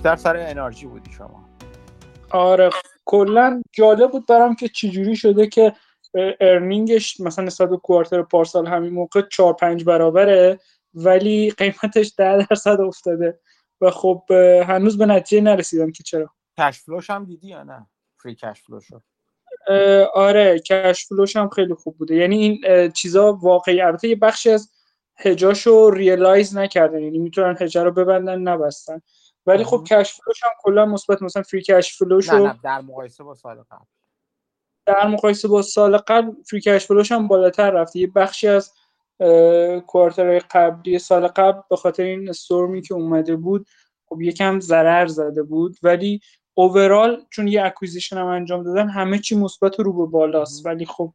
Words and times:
بیشتر 0.00 0.16
سر 0.16 0.36
انرژی 0.36 0.86
بودی 0.86 1.12
شما. 1.12 1.48
آره 2.30 2.70
کلا 3.04 3.62
جالب 3.72 4.10
بود 4.10 4.26
برام 4.26 4.56
که 4.56 4.68
چجوری 4.68 5.16
شده 5.16 5.46
که 5.46 5.72
ارنینگش 6.40 7.20
مثلا 7.20 7.44
نسبت 7.44 7.70
به 7.70 7.76
کوارتر 7.76 8.22
پارسال 8.22 8.66
همین 8.66 8.92
موقع 8.92 9.22
4 9.32 9.52
5 9.52 9.84
برابره 9.84 10.60
ولی 10.94 11.50
قیمتش 11.50 12.12
10 12.18 12.46
درصد 12.50 12.80
افتاده. 12.80 13.40
و 13.80 13.90
خب 13.90 14.24
هنوز 14.66 14.98
به 14.98 15.06
نتیجه 15.06 15.42
نرسیدم 15.42 15.92
که 15.92 16.02
چرا. 16.02 16.30
کش 16.58 16.78
فلوش 16.78 17.10
هم 17.10 17.24
دیدی 17.24 17.48
یا 17.48 17.62
نه؟ 17.62 17.86
فری 18.22 18.34
کش 18.34 18.62
فلوشو 18.62 19.00
آره 20.14 20.58
کش 20.58 21.06
فلوش 21.06 21.36
هم 21.36 21.48
خیلی 21.48 21.74
خوب 21.74 21.96
بوده. 21.98 22.14
یعنی 22.14 22.38
این 22.38 22.90
چیزا 22.92 23.32
واقعی 23.32 23.80
البته 23.80 24.08
یه 24.08 24.16
بخشی 24.16 24.50
از 24.50 24.70
hedge 25.16 25.57
هاشو 25.57 25.90
realize 25.90 26.56
نکردن. 26.56 27.02
یعنی 27.02 27.18
می‌تونن 27.18 27.56
hedge 27.60 27.78
ها 27.78 27.82
رو 27.82 27.90
ببندن 27.90 28.38
نبستن. 28.38 29.00
ولی 29.46 29.64
خب 29.64 29.84
cash 29.90 30.12
flow 30.12 30.33
ش 30.33 30.44
هم 30.44 30.50
کلا 30.62 30.86
مثبت 30.86 31.22
مثلا 31.22 31.42
free 31.42 31.62
cash 31.62 31.98
flow 31.98 32.18
ش 32.18 32.28
نه 32.28 32.38
نه 32.38 32.60
در 32.62 32.80
مقایسه 32.80 33.24
با 33.24 33.34
سال 33.34 33.56
قبل. 33.70 33.84
در 34.86 35.06
مقایسه 35.06 35.48
با 35.48 35.62
سال 35.62 35.96
قبل 35.96 36.32
free 36.50 36.60
cash 36.60 36.86
flow 36.86 37.03
ش 37.03 37.12
هم 37.12 37.28
بالاتر 37.28 37.70
رفته 37.70 37.98
یه 37.98 38.06
بخشی 38.06 38.48
از 38.48 38.72
quarter 39.86 40.38
قبلی 40.38 40.98
سال 40.98 41.26
قبل 41.26 41.60
به 41.70 41.76
خاطر 41.76 42.02
این 42.02 42.28
storm 42.28 42.73
ی 42.73 42.82
که 42.82 42.94
اومده 42.94 43.36
بود 43.36 43.66
خب 44.08 44.20
یکم 44.22 44.60
ضرر 44.60 45.06
زده 45.06 45.42
بود. 45.42 45.76
ولی 45.82 46.20
overall 46.54 47.24
چون 47.30 47.48
یه 47.48 47.64
acquisition 47.64 48.18
هم 48.18 48.26
انجام 48.26 48.62
دادن 48.62 48.88
همه 48.88 49.18
چی 49.18 49.36
مثبت 49.36 49.80
رو 49.80 49.92
به 49.92 50.12
بالاست. 50.12 50.66
ولی 50.66 50.86
خب 50.86 51.14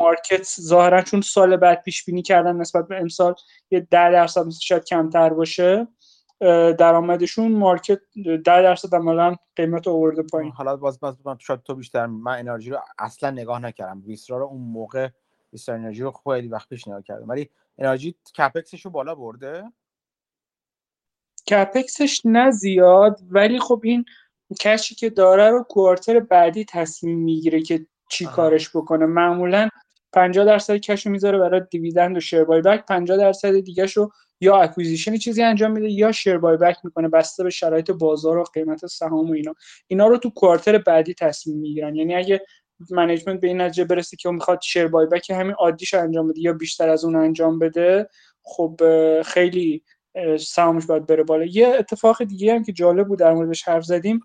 مارکت 0.00 0.42
ظاهرا 0.60 1.02
چون 1.02 1.20
سال 1.20 1.56
بعد 1.56 1.82
پیش 1.82 2.04
بینی 2.04 2.22
کردن 2.22 2.56
نسبت 2.56 2.88
به 2.88 3.00
امسال 3.00 3.34
یه 3.70 3.80
10 3.80 4.12
درصد 4.12 4.50
شاید 4.50 4.84
کمتر 4.84 5.28
باشه. 5.28 5.88
درآمدشون 6.78 7.52
مارکت 7.52 8.00
10 8.24 8.40
درصد 8.42 8.94
عملا 8.94 9.36
قیمت 9.56 9.88
آورده 9.88 10.22
پایین. 10.22 10.52
حالا 10.52 10.76
باز 10.76 11.00
باز 11.00 11.16
شاید 11.38 11.62
تو 11.62 11.74
بیشتر 11.74 12.06
من 12.06 12.38
انرژی 12.38 12.70
رو 12.70 12.78
اصلا 12.98 13.30
نگاه 13.30 13.58
نکردم. 13.58 14.02
ویسرا 14.06 14.38
رو 14.38 14.44
اون 14.44 14.60
موقع 14.60 15.08
ویسرا 15.52 15.74
انرژی 15.74 16.02
رو 16.02 16.12
خیلی 16.24 16.48
وقت 16.48 16.68
پیش 16.68 16.88
نگاه 16.88 17.02
کردم. 17.02 17.28
ولی 17.28 17.50
انرژی 17.78 18.14
کپکسش 18.38 18.84
رو 18.84 18.90
بالا 18.90 19.14
برده؟ 19.14 19.64
کپکسش 21.50 22.20
نه 22.24 22.50
زیاد 22.50 23.20
ولی 23.30 23.58
خب 23.58 23.80
این 23.84 24.04
کشی 24.60 24.94
که 24.94 25.10
داره 25.10 25.50
رو 25.50 25.62
کوارتر 25.62 26.20
بعدی 26.20 26.64
تصمیم 26.64 27.18
می‌گیره 27.18 27.62
که 27.62 27.86
چی 28.10 28.26
کارش 28.26 28.76
بکنه. 28.76 29.06
معمولا 29.06 29.68
50 30.12 30.44
درصد 30.44 30.76
cash 30.76 31.03
و 31.03 31.10
می‌ذاره 31.10 31.38
برای 31.38 31.62
dividend 31.70 32.16
و 32.16 32.20
share 32.20 32.44
buyback 32.44 32.86
50 32.86 33.16
درصد 33.16 33.60
دیگه 33.60 33.86
شو 33.86 34.10
یا 34.42 34.56
acquisition 34.56 35.16
چیزی 35.16 35.42
انجام 35.42 35.72
میده 35.72 35.90
یا 35.90 36.12
share 36.12 36.38
buyback 36.38 36.76
می‌کنه 36.84 37.08
بسته 37.08 37.44
به 37.44 37.50
شرایط 37.50 37.90
بازار 37.90 38.38
و 38.38 38.44
قیمت 38.54 38.86
سهام 38.86 39.30
و 39.30 39.32
اینا. 39.32 39.54
اینا 39.88 40.06
رو 40.08 40.18
تو 40.18 40.30
quarter 40.30 40.78
بعدی 40.78 41.14
تصمیم 41.14 41.58
می‌گیرن. 41.58 41.96
یعنی 41.96 42.14
اگه 42.14 42.40
management 42.90 43.40
به 43.40 43.48
این 43.48 43.60
نتیجه 43.60 43.84
برسه 43.84 44.16
که 44.16 44.28
اون 44.28 44.36
می‌خواد 44.36 44.60
share 44.62 44.86
buyback 44.88 45.30
همین 45.30 45.52
عادیش 45.52 45.94
انجام 45.94 46.28
بده 46.28 46.40
یا 46.40 46.52
بیشتر 46.52 46.88
از 46.88 47.04
اون 47.04 47.16
انجام 47.16 47.58
بده 47.58 48.08
خب 48.42 48.80
خیلی 49.22 49.82
سهامش 50.40 50.86
باید 50.86 51.06
بره 51.06 51.22
بالا. 51.24 51.44
یه 51.44 51.68
اتفاق 51.68 52.24
دیگه 52.24 52.54
هم 52.54 52.64
که 52.64 52.72
جالب 52.72 53.08
بود 53.08 53.18
در 53.18 53.34
موردش 53.34 53.62
حرف 53.68 53.84
زدیم 53.84 54.20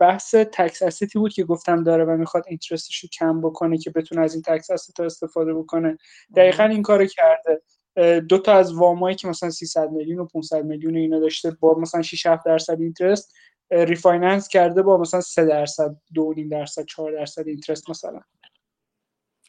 بحث 0.00 0.34
tax 0.34 0.82
asset 0.82 1.12
ی 1.12 1.18
بود 1.18 1.32
که 1.32 1.44
گفتم 1.44 1.84
داره 1.84 2.04
و 2.04 2.10
می‌خواد 2.16 2.44
interest 2.48 2.88
ش 2.88 2.98
رو 3.00 3.08
کم 3.08 3.40
بکنه 3.40 3.78
که 3.78 3.90
بتونه 3.90 4.20
از 4.22 4.34
این 4.34 4.42
tax 4.42 4.70
asset 4.70 5.00
استفاده 5.00 5.54
بکنه. 5.54 5.98
دقیقا 6.36 6.64
این 6.64 6.82
کارو 6.82 7.06
کرده. 7.06 7.62
دو 8.28 8.38
تا 8.38 8.52
از 8.52 8.74
وامایی 8.74 9.16
که 9.16 9.28
مثلا 9.28 9.50
300 9.50 9.90
میلیون 9.90 10.18
و 10.18 10.24
500 10.24 10.64
میلیون 10.64 10.96
اینا 10.96 11.20
داشته 11.20 11.50
با 11.50 11.74
مثلا 11.78 12.02
6 12.02 12.26
7 12.26 12.44
درصد 12.44 12.80
interest 12.80 13.34
refinance 13.70 14.48
کرده 14.48 14.82
با 14.82 14.96
مثلا 14.96 15.20
3 15.20 15.44
درصد 15.44 15.96
2.5 16.14 16.50
درصد 16.50 16.84
4 16.84 17.12
درصد 17.12 17.48
interest 17.48 17.90
مثلا. 17.90 18.20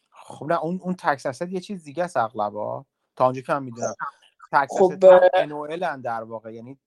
خب 0.09 0.46
نه 0.46 0.63
اون 0.63 0.80
اون 0.84 0.94
tax 0.94 1.25
asset 1.25 1.52
یه 1.52 1.59
چیز 1.59 1.84
دیگه 1.84 2.03
است 2.03 2.18
اغلبا. 2.18 2.85
تا 3.16 3.25
اونجا 3.25 3.41
که 3.41 3.53
من 3.53 3.63
می‌دونم. 3.63 3.96
tax 4.52 4.72
خب 4.72 4.94
ان 5.84 6.02
در 6.02 6.24
واقع 6.24 6.53
یعنی 6.53 6.78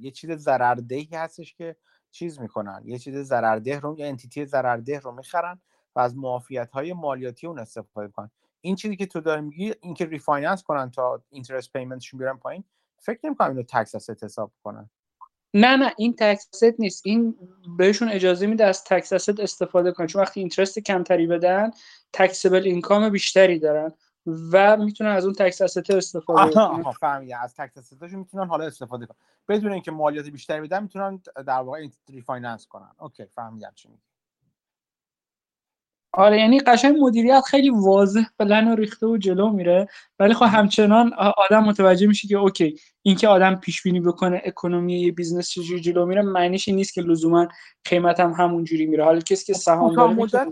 یه 0.00 0.10
چیز 0.10 0.30
ضرردهی 0.30 1.08
هستش 1.12 1.54
که 1.54 1.76
چیز 2.10 2.40
می‌کنن. 2.40 2.82
یه 2.84 2.98
چیز 2.98 3.16
ضررده 3.16 3.78
رو 3.78 3.98
یا 3.98 4.06
entity 4.06 4.46
ضررده 4.46 4.98
رو 4.98 5.12
می‌خرن 5.12 5.60
و 5.96 6.00
از 6.00 6.16
معافیت 6.16 6.70
های 6.70 6.92
مالیاتی 6.92 7.46
اون 7.46 7.58
استفاده 7.58 8.08
کنن 8.08 8.30
این 8.60 8.76
چیزی 8.76 8.96
که 8.96 9.06
تو 9.06 9.20
داری 9.20 9.40
میگی 9.40 9.74
اینکه 9.80 10.04
refinance 10.04 10.62
کنن 10.62 10.90
تا 10.90 11.22
interest 11.30 11.72
payment 11.72 12.01
شون 12.01 12.18
بیارن 12.18 12.36
پایین 12.36 12.64
فکر 12.98 13.18
نمی‌کنم 13.24 13.48
اینو 13.48 13.62
tax 13.62 13.94
asset 13.94 14.24
حساب 14.24 14.52
کنن. 14.64 14.90
نه 15.54 15.76
نه 15.76 15.92
این 15.96 16.16
tax 16.18 16.62
نیست. 16.78 17.06
این 17.06 17.34
بهشون 17.78 18.08
اجازه 18.08 18.46
میده 18.46 18.64
از 18.64 18.84
tax 18.84 19.12
asset 19.12 19.40
استفاده 19.40 19.92
کنن. 19.92 20.06
چون 20.06 20.22
وقتی 20.22 20.40
interest 20.40 20.78
کمتری 20.78 21.26
بدن 21.26 21.70
taxable 22.12 22.62
income 22.64 23.08
بیشتری 23.08 23.58
دارن 23.58 23.92
و 24.52 24.76
می‌تونن 24.76 25.10
از 25.10 25.24
اون 25.24 25.34
tax 25.34 25.62
asset 25.62 25.90
استفاده 25.90 26.52
کنن. 26.54 26.82
فهمیدم. 26.92 27.40
از 27.42 27.54
tax 27.54 27.78
asset 27.78 28.00
شون 28.00 28.18
می‌تونن 28.18 28.46
حالا 28.46 28.64
استفاده 28.64 29.06
کنن. 29.06 29.16
بدون 29.48 29.72
اینکه 29.72 29.90
مالیات 29.90 30.26
بیشتری 30.26 30.60
بدن 30.60 30.82
می‌تونن 30.82 31.22
در 31.46 31.60
واقع 31.60 31.88
refinance 32.08 32.66
کنن. 32.66 32.90
okay 32.98 33.26
فهمیدم 33.26 33.72
چی 33.74 33.88
میگی. 33.88 34.02
آره 36.12 36.40
یعنی 36.40 36.60
قشنگ 36.60 36.96
مدیریت 37.00 37.42
خیلی 37.46 37.70
واضح 37.70 38.22
پلن 38.38 38.68
و 38.68 38.74
ریخته 38.74 39.06
و 39.06 39.16
جلو 39.16 39.50
میره. 39.50 39.88
ولی 40.18 40.34
خب 40.34 40.46
همچنان 40.46 41.12
آدم 41.36 41.64
متوجه 41.64 42.06
میشه 42.06 42.28
که 42.28 42.36
okay 42.36 42.76
اینکه 43.02 43.28
آدم 43.28 43.54
پیش 43.54 43.82
بینی 43.82 44.00
بکنه 44.00 44.42
economy 44.44 45.00
یه 45.00 45.12
business 45.12 45.50
چجوری 45.50 45.80
جلو 45.80 46.06
میره 46.06 46.22
معنیش 46.22 46.68
نیست 46.68 46.94
که 46.94 47.02
لزوما 47.02 47.48
قیمت 47.84 48.20
هم 48.20 48.32
همون 48.32 48.64
جوری 48.64 48.86
میره. 48.86 49.04
حالا 49.04 49.20
کسی 49.20 49.44
که 49.44 49.54
سهام 49.54 49.94
داره 49.94 50.46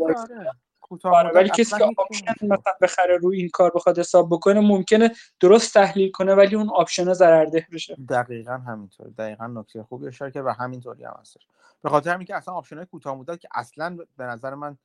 آره 1.05 1.31
ولی 1.35 1.49
کسی 1.49 1.79
که 1.79 1.85
option 1.85 2.33
مثلا 2.43 2.73
بخره 2.83 3.17
روی 3.17 3.39
این 3.39 3.49
کار 3.49 3.73
بخواد 3.75 3.99
حساب 3.99 4.29
بکنه 4.31 4.61
ممکنه 4.61 5.11
درست 5.41 5.75
تحلیل 5.75 6.11
کنه 6.11 6.35
ولی 6.35 6.57
اون 6.57 6.71
option 6.71 7.13
ضررده 7.13 7.67
بشه. 7.73 7.97
دقیقا 8.09 8.53
همینطور. 8.53 9.09
دقیقا 9.09 9.47
نکته 9.47 9.83
خوبی 9.83 10.07
اشاره 10.07 10.31
که 10.31 10.43
و 10.43 10.49
همینطوری 10.49 11.05
هم 11.05 11.17
هستش. 11.21 11.47
به 11.83 11.91
خاطر 11.91 12.15
همین 12.15 12.27
که 12.27 12.37
اصلا 12.37 12.55
option 12.55 12.77
های 12.77 12.87
کوتاه 12.87 13.15
مدت 13.15 13.41
که 13.41 13.49
اصلا 13.55 13.99
به 14.17 14.25
نظر 14.25 14.55
من 14.55 14.79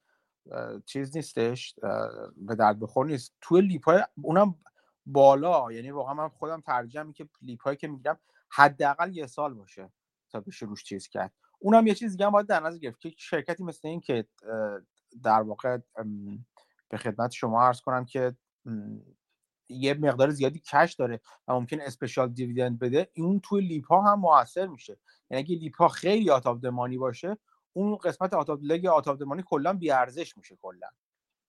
چیز 0.86 1.16
نیستش 1.16 1.76
به 2.38 2.56
درد 2.56 2.80
بخور 2.80 3.06
نیست. 3.06 3.34
توی 3.42 3.62
LEAP 3.62 3.86
های 3.86 4.04
اونم 4.22 4.56
بالا 5.06 5.72
یعنی 5.72 5.92
واقعا 5.92 6.14
من 6.14 6.30
خودم 6.30 6.62
ترجیح 6.62 7.12
که 7.12 7.30
LEAP 7.42 7.62
هایی 7.62 7.78
که 7.78 7.88
می‌گیرم 7.88 8.20
حداقل 8.50 9.16
یه 9.16 9.28
سال 9.28 9.54
باشه 9.54 9.92
تا 10.30 10.40
بشه 10.40 10.66
روش 10.66 10.84
چیز 10.84 11.08
کرد. 11.08 11.34
اونم 11.60 11.88
یه 11.88 11.96
چیز 11.96 12.12
دیگه 12.12 12.26
هم 12.26 12.32
باید 12.32 12.48
در 12.48 12.60
نظر 12.60 12.78
گرفت 12.78 13.00
که 13.00 13.14
شرکتی 13.18 13.64
مثل 13.64 13.88
این 13.88 14.02
که 14.02 14.28
در 15.24 15.42
واقع 15.42 15.78
به 16.90 16.98
خدمت 16.98 17.32
شما 17.32 17.64
عرض 17.64 17.82
کنم 17.82 18.06
که 18.06 18.36
یه 19.70 19.94
مقدار 19.94 20.30
زیادی 20.30 20.60
cash 20.60 20.94
داره 20.94 21.22
و 21.48 21.54
ممکن 21.54 21.82
special 21.82 22.30
dividend 22.30 22.80
بده 22.80 23.12
اون 23.16 23.40
توی 23.40 23.62
LEAP 23.62 23.86
ها 23.86 24.02
هم 24.02 24.20
موثر 24.20 24.68
میشه. 24.68 24.98
یعنی 25.30 25.44
اگه 25.44 25.56
لیپ 25.56 25.76
ها 25.76 25.88
خیلی 25.88 26.32
دمانی 26.62 26.98
باشه 26.98 27.38
اون 27.74 27.96
قسمت 27.96 28.34
آتاف 28.34 28.60
لگ 28.62 28.86
آتاف 28.86 29.18
دمانی 29.18 29.44
کلا 29.46 29.74
بی 29.74 29.92
ارزش 29.92 30.38
میشه 30.38 30.58
کلا. 30.62 30.88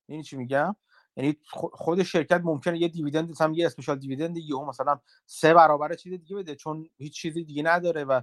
یعنی 0.09 0.23
چی 0.23 0.37
میگم؟ 0.37 0.77
یعنی 1.17 1.37
خود 1.53 2.03
شرکت 2.03 2.41
ممکنه 2.45 2.79
یه 2.79 2.89
دیویدند 2.89 3.31
مثلا 3.31 3.53
یه 3.53 3.67
اسپشال 3.67 3.99
دیویدند 3.99 4.37
یهو 4.37 4.65
مثلا 4.65 5.01
سه 5.27 5.55
برابر 5.55 5.95
چیز 5.95 6.13
دیگه 6.13 6.37
بده 6.37 6.55
چون 6.55 6.89
هیچ 6.97 7.15
چیزی 7.15 7.45
دیگه 7.45 7.63
نداره 7.63 8.05
و 8.05 8.21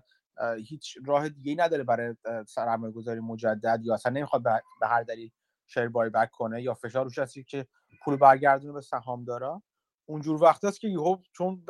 هیچ 0.65 0.97
راه 1.05 1.29
دیگه 1.29 1.63
نداره 1.63 1.83
برای 1.83 2.15
سرمایه 2.47 2.93
گذاری 2.93 3.19
مجدد 3.19 3.79
یا 3.83 3.93
اصلا 3.93 4.11
نمی‌خواد 4.11 4.43
به 4.81 4.87
هر 4.87 5.03
دلیل 5.03 5.31
شیر 5.67 5.87
بای 5.87 6.09
بک 6.09 6.31
کنه 6.31 6.61
یا 6.61 6.73
فشار 6.73 7.03
روش 7.03 7.19
هستی 7.19 7.43
که 7.43 7.67
پول 8.03 8.15
برگردونه 8.15 8.73
به 8.73 8.81
سهام 8.81 9.23
داره 9.23 9.61
اونجور 10.05 10.43
وقت 10.43 10.63
است 10.63 10.79
که 10.79 10.87
یهو 10.87 11.17
چون 11.31 11.65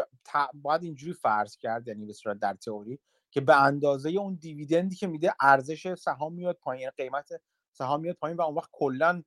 باید 0.54 0.84
اینجوری 0.84 1.14
فرض 1.14 1.58
کرد 1.58 1.88
یعنی 1.88 2.06
به 2.06 2.14
صورت 2.14 2.40
در 2.40 2.54
تئوری 2.54 3.00
که 3.32 3.42
به 3.42 3.62
اندازه 3.62 4.10
اون 4.10 4.36
dividend 4.36 4.89
ی 4.89 4.96
که 4.96 5.08
میده 5.08 5.34
ارزش 5.40 5.94
سهام 5.94 6.34
میاد 6.34 6.58
پایین 6.62 6.82
یعنی 6.82 6.94
قیمت 6.98 7.30
سهام 7.72 8.02
میاد 8.02 8.16
پایین 8.16 8.38
و 8.38 8.42
اون 8.42 8.56
وقت 8.56 8.70
کلا 8.72 9.24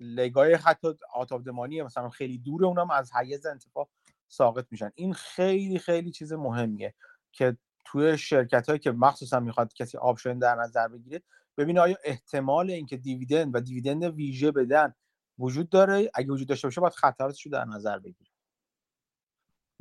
لگای 0.00 0.54
حتی 0.54 0.88
آتاودمانی 1.14 1.82
مثلا 1.82 2.10
خیلی 2.10 2.38
دور 2.38 2.64
اونم 2.64 2.90
از 2.90 3.12
حیز 3.14 3.46
انتفاع 3.46 3.88
ساقط 4.28 4.66
میشن. 4.70 4.90
این 4.94 5.14
خیلی 5.14 5.78
خیلی 5.78 6.10
چیز 6.10 6.32
مهمیه 6.32 6.94
که 7.32 7.56
توی 7.84 8.18
شرکت 8.18 8.68
هایی 8.68 8.78
که 8.78 8.92
مخصوصا 8.92 9.40
می‌خواد 9.40 9.74
کسی 9.74 9.98
option 9.98 10.38
در 10.38 10.54
نظر 10.54 10.88
بگیره 10.88 11.22
ببینه 11.56 11.80
آیا 11.80 11.96
احتمال 12.04 12.70
اینکه 12.70 12.96
dividend 12.96 13.54
و 13.54 13.60
dividend 13.60 14.04
ویژه 14.04 14.50
بدن 14.50 14.94
وجود 15.38 15.68
داره؟ 15.68 16.10
اگه 16.14 16.32
وجود 16.32 16.48
داشته 16.48 16.66
باشه 16.66 16.80
باید 16.80 16.92
خطراتش 16.92 17.46
رو 17.46 17.52
در 17.52 17.64
نظر 17.64 17.98
بگیره. 17.98 18.31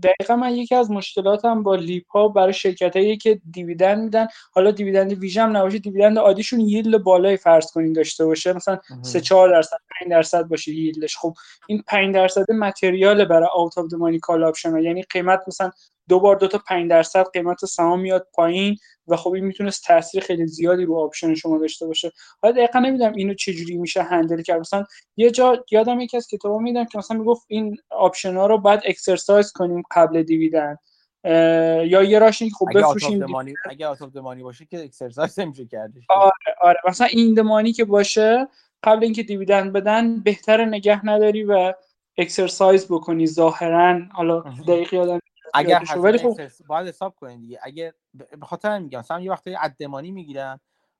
دقیقا 0.03 0.35
من 0.35 0.55
یکی 0.55 0.75
از 0.75 0.91
مشکلاتم 0.91 1.63
با 1.63 1.75
LEAP 1.75 2.07
ها 2.09 2.27
برای 2.27 2.53
شرکت 2.53 2.95
هایی 2.95 3.17
که 3.17 3.41
dividend 3.51 4.03
میدن 4.03 4.27
حالا 4.51 4.71
dividend 4.71 5.13
ویژه 5.13 5.41
هم 5.41 5.57
نباشه 5.57 5.77
dividend 5.77 6.17
عادیشون 6.17 6.59
yield 6.59 7.03
بالای 7.03 7.37
فرض 7.37 7.71
کنین 7.71 7.93
داشته 7.93 8.25
باشه. 8.25 8.53
مثلا 8.53 8.79
3 9.01 9.21
4 9.21 9.49
درصد 9.49 9.77
5 9.99 10.11
درصد 10.11 10.43
باشه 10.43 10.71
yield 10.71 11.00
ش. 11.00 11.17
خب 11.17 11.33
این 11.67 11.83
5 11.87 12.15
درصد 12.15 12.51
material 12.51 13.25
برای 13.25 13.49
out 13.55 13.77
of 13.77 13.85
the 13.85 13.95
money 13.95 14.19
call 14.19 14.43
option 14.43 14.77
یعنی 14.77 15.01
قیمت 15.01 15.39
مثلا 15.47 15.71
دو 16.09 16.19
بار 16.19 16.35
دو 16.35 16.47
تا 16.47 16.61
5 16.67 16.89
درصد 16.89 17.25
قیمت 17.33 17.65
سهام 17.65 17.99
میاد 17.99 18.27
پایین 18.33 18.77
و 19.07 19.15
خب 19.15 19.33
این 19.33 19.45
می‌تونست 19.45 19.83
تاثیر 19.83 20.23
خیلی 20.23 20.47
زیادی 20.47 20.85
رو 20.85 20.97
option 20.97 21.35
شما 21.35 21.57
داشته 21.57 21.87
باشه. 21.87 22.11
حالا 22.41 22.55
دقیقا 22.55 22.79
نمی‌دونم 22.79 23.13
اینو 23.13 23.33
چجوری 23.33 23.77
میشه 23.77 24.03
handle 24.03 24.41
کرد. 24.41 24.59
مثلا 24.59 24.85
یه 25.17 25.31
جا 25.31 25.65
یادم 25.71 25.99
یکی 25.99 26.17
از 26.17 26.27
کتابا 26.27 26.57
میدم 26.57 26.85
که 26.85 26.97
مثلا 26.97 27.17
می‌گفت 27.17 27.45
این 27.47 27.77
option 27.89 28.35
ها 28.35 28.47
رو 28.47 28.57
باید 28.57 28.81
exercise 28.85 29.51
کنیم 29.51 29.83
قبل 29.91 30.23
dividend 30.23 30.79
یا 31.23 32.03
یه 32.03 32.19
راش 32.19 32.43
خب 32.43 32.65
بفروشیم 32.75 33.25
اگه 33.69 33.87
out 33.87 34.03
the 34.03 34.18
money 34.18 34.43
باشه 34.43 34.65
که 34.65 34.83
exercise 34.83 35.39
نمیشه 35.39 35.65
کردش. 35.65 36.03
آره 36.09 36.31
آره. 36.61 36.79
مثلا 36.87 37.07
in 37.07 37.33
the 37.33 37.48
money 37.48 37.73
که 37.73 37.85
باشه 37.85 38.47
قبل 38.83 39.03
اینکه 39.03 39.23
dividend 39.23 39.73
بدن 39.73 40.19
بهتر 40.19 40.65
نگه 40.65 41.05
نداری 41.05 41.43
و 41.43 41.73
exercise 42.17 42.85
بکنی 42.85 43.27
ظاهرا. 43.27 43.99
حالا 44.11 44.39
دقیق 44.67 44.93
یادم 44.93 45.19
اگر 45.53 45.83
ولی 45.97 46.17
خب 46.17 46.37
باید 46.67 46.87
حساب 46.87 47.15
کنید 47.15 47.41
دیگه. 47.41 47.59
اگه 47.63 47.93
به 48.13 48.45
خاطر 48.45 48.79
میگم 48.79 48.99
مثلا 48.99 49.19
یه 49.19 49.31
وقتی 49.31 49.55
at 49.61 49.71
the 49.71 49.86
money 49.86 50.11
می‌گیرن 50.11 50.59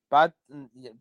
بعد 0.10 0.34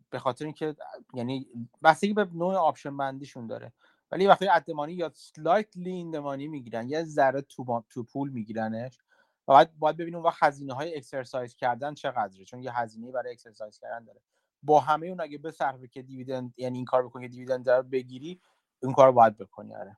به 0.09 0.19
خاطر 0.19 0.45
اینکه 0.45 0.75
یعنی 1.13 1.47
بستگی 1.83 2.13
به 2.13 2.27
نوع 2.33 2.55
option 2.55 2.97
بندیشون 2.97 3.47
داره. 3.47 3.73
ولی 4.11 4.27
وقتی 4.27 4.47
at 4.47 4.56
the 4.56 4.70
money 4.70 4.93
یا 4.93 5.11
slightly 5.15 5.91
in 5.91 6.02
the 6.02 6.19
money 6.19 6.47
می‌گیرن 6.47 6.89
یه 6.89 7.03
ذره 7.03 7.41
تو, 7.41 7.83
تو 7.89 8.03
پول 8.03 8.29
میگیرنش 8.29 8.99
و 9.47 9.53
بعد 9.53 9.79
باید 9.79 9.97
ببینیم 9.97 10.15
اون 10.15 10.25
وقت 10.25 10.43
هزینه 10.43 10.73
های 10.73 10.95
exercise 10.95 11.55
کردن 11.55 11.93
چقدره. 11.93 12.45
چون 12.45 12.63
یه 12.63 12.77
هزینه 12.77 13.11
برای 13.11 13.31
exercise 13.31 13.79
کردن 13.79 14.05
داره. 14.05 14.21
با 14.63 14.79
همه 14.79 15.07
اون 15.07 15.21
اگه 15.21 15.37
به 15.37 15.51
صرفه 15.51 15.87
که 15.87 16.01
dividend 16.01 16.53
یعنی 16.57 16.77
این 16.77 16.85
کار 16.85 17.05
بکنی 17.05 17.23
که 17.23 17.29
dividend 17.29 17.65
بگیری 17.69 18.41
این 18.83 18.93
کار 18.93 19.11
باید 19.11 19.37
بکنی. 19.37 19.75
آره. 19.75 19.97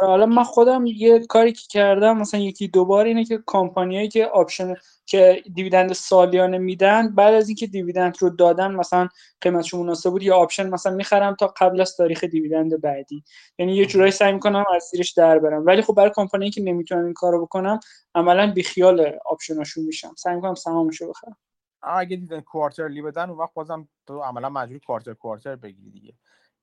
حالا 0.00 0.26
من 0.26 0.44
خودم 0.44 0.86
یه 0.86 1.26
کاری 1.26 1.52
که 1.52 1.62
کردم 1.70 2.18
مثلا 2.18 2.40
یکی 2.40 2.68
دوبار 2.68 3.04
اینه 3.04 3.24
که 3.24 3.42
کمپانیایی 3.46 4.08
که 4.08 4.26
option 4.26 4.74
که 5.06 5.42
dividend 5.54 5.92
سالیانه 5.92 6.58
میدن 6.58 7.14
بعد 7.14 7.34
از 7.34 7.48
اینکه 7.48 7.66
dividend 7.66 8.16
رو 8.20 8.30
دادن 8.30 8.74
مثلا 8.74 9.08
قیمتش 9.40 9.74
مناسب 9.74 10.10
بود 10.10 10.22
یا 10.22 10.36
option 10.36 10.68
مثلا 10.68 10.94
می‌خرم 10.94 11.34
تا 11.34 11.46
قبل 11.46 11.80
از 11.80 11.96
تاریخ 11.96 12.24
dividend 12.24 12.80
بعدی. 12.80 13.24
یعنی 13.58 13.76
یه 13.76 13.86
جورایی 13.86 14.12
سعی 14.12 14.32
می‌کنم 14.32 14.64
از 14.74 14.82
زیرش 14.82 15.12
در 15.12 15.38
برم. 15.38 15.66
ولی 15.66 15.82
خب 15.82 15.94
برای 15.94 16.10
کمپانی 16.14 16.50
که 16.50 16.62
نمی‌تونم 16.62 17.04
این 17.04 17.14
کارو 17.14 17.46
بکنم 17.46 17.80
عملا 18.14 18.52
بیخیال 18.52 19.12
option 19.26 19.58
هاشون 19.58 19.84
میشم. 19.84 20.14
سعی 20.18 20.34
می‌کنم 20.34 20.54
سهامشو 20.54 21.08
بخرم. 21.08 21.36
اگه 21.82 22.16
dividend 22.16 22.40
quarterly 22.40 23.02
بدن 23.02 23.30
اون 23.30 23.38
وقت 23.38 23.54
بازم 23.54 23.88
تو 24.06 24.18
عملا 24.18 24.48
مجبور 24.48 24.78
quarter 24.78 25.14
quarter 25.14 25.56
بگیری 25.56 25.90
دیگه. 25.90 26.12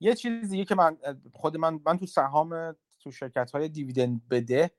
یه 0.00 0.14
چیز 0.14 0.50
دیگه 0.50 0.64
که 0.64 0.74
من 0.74 0.96
خود 1.32 1.56
من 1.56 1.80
من 1.86 1.98
تو 1.98 2.06
سهام 2.06 2.76
تو 3.04 3.10
شرکت 3.10 3.50
های 3.50 3.68
dividend 3.68 4.28
بده 4.28 4.70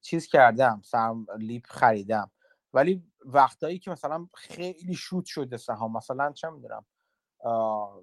چیز 0.00 0.26
کردم 0.26 0.80
سرم 0.84 1.26
لیپ 1.38 1.66
خریدم. 1.66 2.30
ولی 2.74 3.04
وقتایی 3.24 3.78
که 3.78 3.90
مثلا 3.90 4.28
خیلی 4.34 4.94
شوت 4.94 5.24
شده 5.26 5.56
سهام 5.56 5.96
مثلا 5.96 6.32
چه 6.32 6.50
می‌دونم 6.50 6.86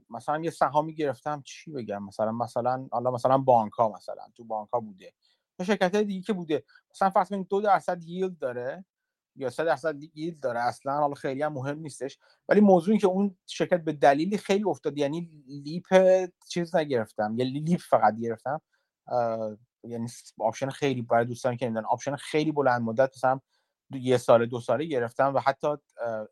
مثلا 0.10 0.40
یه 0.44 0.50
سهامی 0.52 0.96
گرفتم 0.96 1.42
چی 1.46 1.72
بگم؟ 1.72 2.04
مثلا 2.04 2.32
مثلا 2.32 2.88
حالا 2.92 3.12
مثلا 3.12 3.38
بانک 3.38 3.74
ها 3.74 3.90
مثلا 3.90 4.24
تو 4.36 4.44
بانک 4.44 4.70
ها 4.70 4.80
بوده. 4.80 5.14
یا 5.60 5.66
شرکت 5.66 5.96
های 5.96 6.04
دیگه 6.06 6.22
که 6.22 6.34
بوده 6.34 6.64
مثلا 6.92 7.10
فرض 7.10 7.30
کنید 7.30 7.48
دو 7.48 7.62
درصد 7.62 8.04
ییلد 8.04 8.38
داره 8.40 8.86
یا 9.36 9.50
سه 9.50 9.64
درصد 9.64 9.96
ییلد 10.16 10.40
داره 10.40 10.60
اصلا 10.60 10.94
حالا 10.98 11.14
خیلی 11.14 11.42
هم 11.42 11.54
مهم 11.54 11.80
نیستش. 11.80 12.20
ولی 12.50 12.62
موضوع 12.62 12.92
این 12.92 13.00
که 13.00 13.08
اون 13.08 13.38
شرکت 13.48 13.82
به 13.84 13.94
دلیلی 13.94 14.38
خیلی 14.38 14.64
افتاد 14.64 14.98
یعنی 14.98 15.44
لیپ 15.48 15.88
چیز 16.50 16.76
نگرفتم 16.76 17.36
یا 17.38 17.46
لیپ 17.46 17.80
فقط 17.80 18.18
گرفتم. 18.20 18.62
یعنی 19.84 20.08
option 20.40 20.70
خیلی 20.70 21.02
برای 21.02 21.26
دوستان 21.26 21.58
که 21.58 21.66
نمی‌دونن 21.66 21.86
option 21.86 22.16
خیلی 22.16 22.52
بلند 22.52 22.82
مدت 22.82 23.12
مثلا 23.16 23.40
یه 23.92 24.18
سال 24.18 24.46
دو 24.46 24.60
ساله 24.60 24.86
گرفتم 24.86 25.34
و 25.36 25.40
حتی 25.40 25.68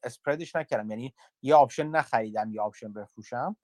spread 0.03 0.42
ش 0.42 0.55
نکردم. 0.55 0.89
یعنی 0.89 1.13
یه 1.41 1.55
option 1.55 1.87
نخریدم 1.87 2.51
یه 2.51 2.61
option 2.61 2.93
بفروشم. 2.93 3.55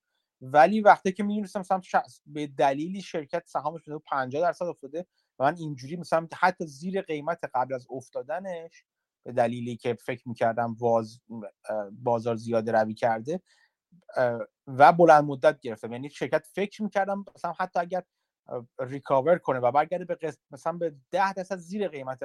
ولی 0.41 0.81
وقتی 0.81 1.11
که 1.11 1.23
می‌دونستم 1.23 1.59
مثلا 1.59 1.81
به 2.25 2.47
دلیلی 2.47 3.01
شرکت 3.01 3.43
سهامش 3.47 3.81
به 3.83 3.99
50 3.99 4.41
درصد 4.41 4.65
افتاده 4.65 5.05
و 5.39 5.43
من 5.43 5.55
اینجوری 5.57 5.95
مثلا 5.95 6.27
حتی 6.35 6.65
زیر 6.65 7.01
قیمت 7.01 7.39
قبل 7.53 7.73
از 7.73 7.87
افتادنش 7.89 8.85
به 9.25 9.31
دلیلی 9.31 9.77
که 9.77 9.93
فکر 9.93 10.29
می‌کردم 10.29 10.75
واز 10.79 11.21
بازار 11.91 12.35
زیاده 12.35 12.71
روی 12.71 12.93
کرده 12.93 13.41
و 14.67 14.93
بلند 14.93 15.23
مدت 15.23 15.59
گرفتم. 15.59 15.91
یعنی 15.91 16.09
شرکت 16.09 16.47
فکر 16.53 16.83
می‌کردم 16.83 17.25
مثلا 17.35 17.53
حتی 17.59 17.79
اگر 17.79 18.03
recover 18.79 19.37
کنه 19.37 19.59
و 19.59 19.71
برگرده 19.71 20.05
به 20.05 20.15
قسم 20.15 20.41
مثلا 20.51 20.73
به 20.73 20.95
10 21.11 21.33
درصد 21.33 21.57
زیر 21.57 21.87
قیمت 21.87 22.19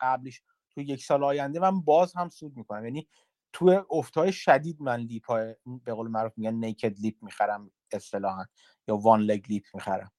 قبلیش 0.00 0.42
تو 0.70 0.80
یک 0.80 1.04
سال 1.04 1.24
آینده 1.24 1.60
من 1.60 1.80
باز 1.80 2.16
هم 2.16 2.28
سود 2.28 2.56
می‌کنم. 2.56 2.84
یعنی 2.84 3.08
تو 3.52 3.86
افتای 3.90 4.32
شدید 4.32 4.80
من 4.80 5.00
LEAP 5.00 5.26
های 5.26 5.54
به 5.84 5.94
قول 5.94 6.08
معروف 6.08 6.32
میگن 6.36 6.54
naked 6.54 6.98
LEAP 6.98 7.16
می‌خرم 7.22 7.70
اصطلاحا 7.92 8.44
یا 8.88 8.96
one 8.96 9.20
leg 9.20 9.44
LEAP 9.48 9.64
می‌خرم. 9.74 10.12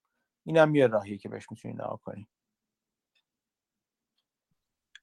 اینم 0.46 0.74
یه 0.74 0.86
راهیه 0.86 1.18
که 1.18 1.28
بهش 1.28 1.50
می‌تونید 1.50 1.82
نگاه 1.82 2.00
کنید 2.02 2.28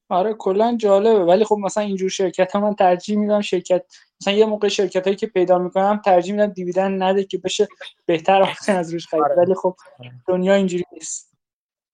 آره 0.10 0.34
کلا 0.34 0.78
جالبه. 0.78 1.26
ولی 1.26 1.46
خب 1.46 1.56
مثلا 1.56 1.84
اینجور 1.84 2.10
شرکت 2.10 2.52
ها 2.52 2.60
من 2.60 2.76
ترجیح 2.76 3.18
میدم 3.18 3.42
شرکت 3.42 3.86
مثلا 4.22 4.34
یه 4.34 4.46
موقع 4.46 4.68
شرکت 4.68 5.04
هایی 5.04 5.16
که 5.16 5.28
پیدا 5.28 5.58
می‌کنم 5.58 6.02
ترجیح 6.06 6.34
میدم 6.34 6.48
dividend 6.48 7.04
نده 7.04 7.24
که 7.24 7.38
بشه 7.38 7.68
بهتر 8.06 8.42
option 8.42 8.76
از 8.76 8.94
روش 8.94 9.08
خرید. 9.08 9.24
آره. 9.24 9.36
ولی 9.36 9.56
خب 9.56 9.76
آره. 10.00 10.12
دنیا 10.28 10.54
اینجوری 10.54 10.84
نیست. 10.92 11.38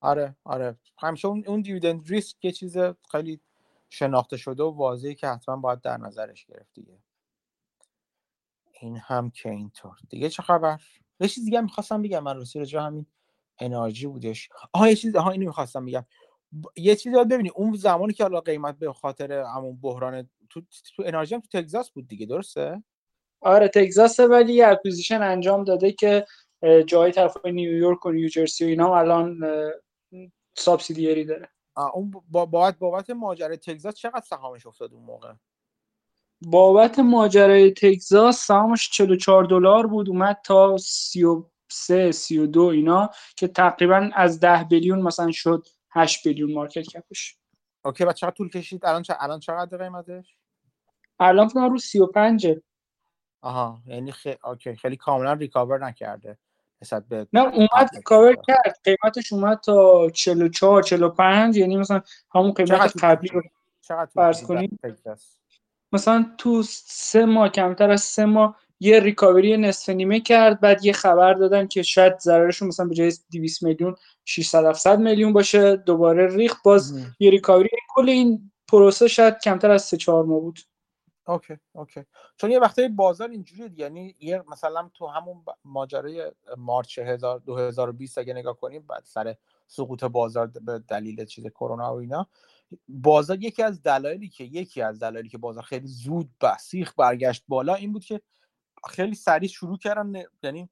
آره 0.01 0.35
آره. 0.43 0.77
همیشه 0.97 1.27
اون 1.27 1.43
اون 1.47 1.61
dividend 1.61 2.09
risk 2.09 2.45
یه 2.45 2.51
چیز 2.51 2.77
خیلی 3.11 3.39
شناخته 3.89 4.37
شده 4.37 4.63
و 4.63 4.71
واضحی 4.71 5.15
که 5.15 5.27
حتما 5.27 5.55
باید 5.55 5.81
در 5.81 5.97
نظرش 5.97 6.45
گرفت 6.45 6.73
دیگه. 6.73 6.97
این 8.81 8.97
هم 8.97 9.29
که 9.29 9.49
اینطور. 9.49 9.97
دیگه 10.09 10.29
چه 10.29 10.43
خبر؟ 10.43 10.79
یه 11.19 11.27
چیز 11.27 11.45
دیگه 11.45 11.61
می‌خواستم 11.61 12.01
بگم. 12.01 12.23
من 12.23 12.37
رسید 12.37 12.63
جا 12.63 12.83
همین 12.83 13.05
انرژی 13.59 14.07
بودش. 14.07 14.49
آها 14.73 14.89
یه 14.89 14.95
چیز 14.95 15.15
آها 15.15 15.31
اینو 15.31 15.45
می‌خواستم 15.45 15.85
بگم. 15.85 16.05
یه 16.75 16.95
چیزی 16.95 17.15
باید 17.15 17.29
ببینی 17.29 17.49
اون 17.49 17.73
زمانی 17.73 18.13
که 18.13 18.23
حالا 18.23 18.41
قیمت 18.41 18.77
به 18.79 18.93
خاطر 18.93 19.31
همون 19.31 19.79
بحران 19.81 20.29
تو 20.49 20.61
تو 20.95 21.03
انرژی 21.05 21.35
هم 21.35 21.41
تو 21.41 21.61
تگزاس 21.61 21.91
بود 21.91 22.07
دیگه 22.07 22.25
درسته؟ 22.25 22.83
آره 23.41 23.67
تگزاس 23.67 24.19
ولی 24.19 24.53
یه 24.53 24.67
acquisition 24.67 25.21
انجام 25.21 25.63
داده 25.63 25.91
که 25.91 26.25
جای 26.87 27.11
طرف 27.11 27.45
نیویورک 27.45 28.05
و 28.05 28.11
نیوجرسی 28.11 28.65
و 28.65 28.67
اینا 28.67 28.97
الان 28.97 29.39
subsidiary 30.53 31.25
داره. 31.25 31.49
اون 31.93 32.11
بابت 32.29 32.77
بابت 32.79 33.09
ماجرای 33.09 33.57
تگزاس 33.57 33.95
چقدر 33.95 34.25
سهامش 34.25 34.65
افتاد 34.65 34.93
اون 34.93 35.03
موقع؟ 35.03 35.33
بابت 36.41 36.99
ماجرای 36.99 37.71
تگزاس 37.71 38.47
سهامش 38.47 38.89
44 38.89 39.45
دلار 39.45 39.87
بود 39.87 40.09
اومد 40.09 40.39
تا 40.43 40.77
33 40.77 42.11
32 42.11 42.61
اینا 42.61 43.09
که 43.37 43.47
تقریبا 43.47 44.09
از 44.15 44.39
10 44.39 44.63
billion 44.63 45.01
مثلا 45.01 45.31
شد 45.31 45.67
8 45.95 46.27
billion 46.27 46.53
market 46.53 46.87
cap 46.87 47.17
ش 47.17 47.37
okay 47.85 48.03
و 48.03 48.13
چقدر 48.13 48.31
طول 48.31 48.49
کشید؟ 48.49 48.85
الان 48.85 49.01
چه 49.01 49.15
الان 49.19 49.39
چقدر 49.39 49.77
قیمتش؟ 49.77 50.35
الان 51.19 51.47
فکر 51.47 51.67
رو 51.67 51.77
35 51.77 52.47
آها 53.41 53.81
یعنی 53.85 54.11
خیلی 54.11 54.37
okay 54.43 54.75
خیلی 54.75 54.95
کاملا 54.95 55.33
recover 55.33 55.85
نکرده. 55.85 56.37
نسبت 56.81 57.07
به 57.07 57.27
نه 57.33 57.41
اومد 57.41 57.89
recover 57.95 58.35
کرد. 58.47 58.79
قیمتش 58.83 59.33
اومد 59.33 59.59
تا 59.59 60.09
44 60.09 60.83
45 60.83 61.57
یعنی 61.57 61.77
مثلا 61.77 62.01
همون 62.35 62.51
قیمت 62.51 63.03
قبلی 63.03 63.29
رو 63.29 63.41
فرض 64.13 64.43
کنیم. 64.43 64.79
مثلا 65.91 66.35
تو 66.37 66.63
سه 66.63 67.25
ماه 67.25 67.49
کمتر 67.49 67.91
از 67.91 68.01
سه 68.01 68.25
ماه 68.25 68.62
یه 68.79 68.99
recovery 68.99 69.57
نصف 69.57 69.89
نیمه 69.89 70.19
کرد 70.19 70.59
بعد 70.59 70.85
یه 70.85 70.93
خبر 70.93 71.33
دادن 71.33 71.67
که 71.67 71.83
شاید 71.83 72.19
ضررشون 72.19 72.67
مثلا 72.67 72.85
به 72.85 72.95
جای 72.95 73.13
200 73.31 73.63
میلیون 73.63 73.95
600 74.25 74.65
700 74.65 74.99
میلیون 74.99 75.33
باشه 75.33 75.75
دوباره 75.75 76.35
ریخ 76.35 76.55
باز 76.63 76.99
یه 77.19 77.29
recovery 77.29 77.69
کل 77.95 78.09
این 78.09 78.51
پروسه 78.67 79.07
شاید 79.07 79.39
کمتر 79.39 79.71
از 79.71 79.83
3 79.83 79.97
4 79.97 80.25
ماه 80.25 80.39
بود. 80.39 80.59
اوکی 81.27 81.57
اوکی. 81.73 82.03
چون 82.37 82.51
یه 82.51 82.59
وقتی 82.59 82.87
بازار 82.87 83.29
اینجوری 83.29 83.73
یعنی 83.75 84.15
یه 84.19 84.43
مثلا 84.47 84.89
تو 84.93 85.07
همون 85.07 85.43
ماجرای 85.65 86.31
مارچ 86.57 86.99
2020 86.99 88.17
اگه 88.17 88.33
نگاه 88.33 88.59
کنیم 88.59 88.81
بعد 88.81 89.03
سر 89.05 89.35
سقوط 89.67 90.03
بازار 90.03 90.47
به 90.47 90.79
دلیل 90.87 91.25
چیز 91.25 91.47
کرونا 91.47 91.95
و 91.95 91.99
اینا 91.99 92.27
بازار 92.87 93.37
یکی 93.43 93.63
از 93.63 93.83
دلایلی 93.83 94.29
که 94.29 94.43
یکی 94.43 94.81
از 94.81 94.99
دلایلی 94.99 95.29
که 95.29 95.37
بازار 95.37 95.63
خیلی 95.63 95.87
زود 95.87 96.29
بسیخ 96.41 96.93
برگشت 96.97 97.43
بالا 97.47 97.75
این 97.75 97.93
بود 97.93 98.05
که 98.05 98.21
خیلی 98.89 99.15
سریع 99.15 99.49
شروع 99.49 99.77
کردن 99.77 100.23
یعنی 100.43 100.69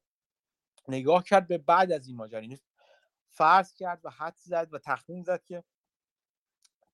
نگاه 0.88 1.24
کرد 1.24 1.48
به 1.48 1.58
بعد 1.58 1.92
از 1.92 2.08
این 2.08 2.16
ماجرا 2.16 2.42
یعنی 2.42 2.58
فرض 3.30 3.74
کرد 3.74 4.00
و 4.04 4.10
حد 4.10 4.36
زد 4.36 4.68
و 4.72 4.78
تخمین 4.78 5.22
زد 5.22 5.44
که 5.44 5.64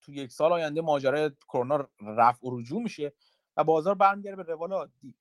تو 0.01 0.13
یک 0.13 0.31
سال 0.31 0.53
آینده 0.53 0.81
ماجرای 0.81 1.31
کرونا 1.47 1.89
رفع 2.01 2.47
و 2.47 2.59
رجوع 2.59 2.81
میشه 2.81 3.13
و 3.57 3.63
بازار 3.63 3.95
برمیگرده 3.95 4.43
به 4.43 4.53
روال 4.53 4.73
عادی. 4.73 5.15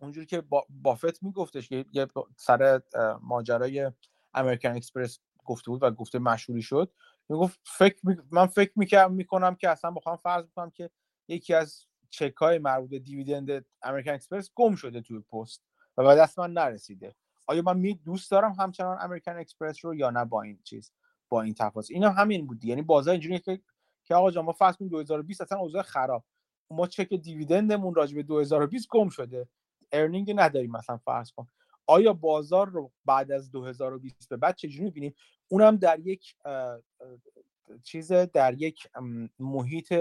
اونجوری 0.00 0.26
که 0.26 0.40
با 0.40 0.66
بافت 0.70 1.22
میگفتش 1.22 1.68
که 1.68 1.84
یه 1.92 2.06
سر 2.36 2.82
ماجرای 3.20 3.92
American 4.34 4.68
Express 4.68 5.20
گفته 5.44 5.70
بود 5.70 5.82
و 5.82 5.90
گفته 5.90 6.18
مشهوری 6.18 6.62
شد 6.62 6.92
می‌گفت 7.28 7.60
فکر 7.64 7.96
من 8.30 8.46
فکر 8.46 8.72
می‌کنم 8.76 9.12
می‌کنم 9.12 9.54
که 9.54 9.68
اصلا 9.68 9.90
بخوام 9.90 10.16
فرض 10.16 10.44
کنم 10.56 10.70
که 10.70 10.90
یکی 11.28 11.54
از 11.54 11.86
چک 12.10 12.34
های 12.34 12.58
مربوط 12.58 12.90
به 12.90 12.98
dividend 12.98 13.64
American 13.82 14.10
Express 14.10 14.50
گم 14.54 14.74
شده 14.74 15.00
توی 15.00 15.20
پست 15.20 15.62
و 15.96 16.04
به 16.04 16.14
دست 16.14 16.38
من 16.38 16.52
نرسیده. 16.52 17.14
آیا 17.46 17.62
من 17.62 17.78
می 17.78 17.94
دوست 17.94 18.30
دارم 18.30 18.52
همچنان 18.52 18.98
American 19.00 19.36
Express 19.36 19.84
رو 19.84 19.94
یا 19.94 20.10
نه 20.10 20.24
با 20.24 20.42
این 20.42 20.58
چیز 20.64 20.92
با 21.28 21.42
این 21.42 21.54
تفاصیل 21.54 21.96
اینا 21.96 22.10
همین 22.10 22.46
بود 22.46 22.64
یعنی 22.64 22.82
بازار 22.82 23.12
اینجوریه 23.12 23.38
که 23.38 23.60
که 24.04 24.14
آقا 24.14 24.30
جان 24.30 24.44
ما 24.44 24.52
کنیم 24.52 24.88
2020 24.88 25.40
اصلا 25.40 25.58
اوضاع 25.58 25.82
خراب. 25.82 26.24
ما 26.70 26.86
چک 26.86 27.14
dividend 27.14 27.72
مون 27.72 27.94
راجع 27.94 28.14
به 28.14 28.22
2020 28.22 28.88
گم 28.88 29.08
شده. 29.08 29.48
earning 29.92 30.32
نداریم 30.36 30.70
مثلا 30.70 30.96
فرض 30.96 31.32
کن. 31.32 31.48
آیا 31.86 32.12
بازار 32.12 32.68
رو 32.68 32.92
بعد 33.04 33.32
از 33.32 33.50
2020 33.50 34.28
به 34.28 34.36
بعد 34.36 34.56
چجوری 34.56 34.84
می‌بینیم؟ 34.84 35.14
اونم 35.48 35.76
در 35.76 36.00
یک 36.00 36.36
چیز 37.82 38.12
در 38.12 38.54
یک 38.54 38.88
محیط 39.38 39.94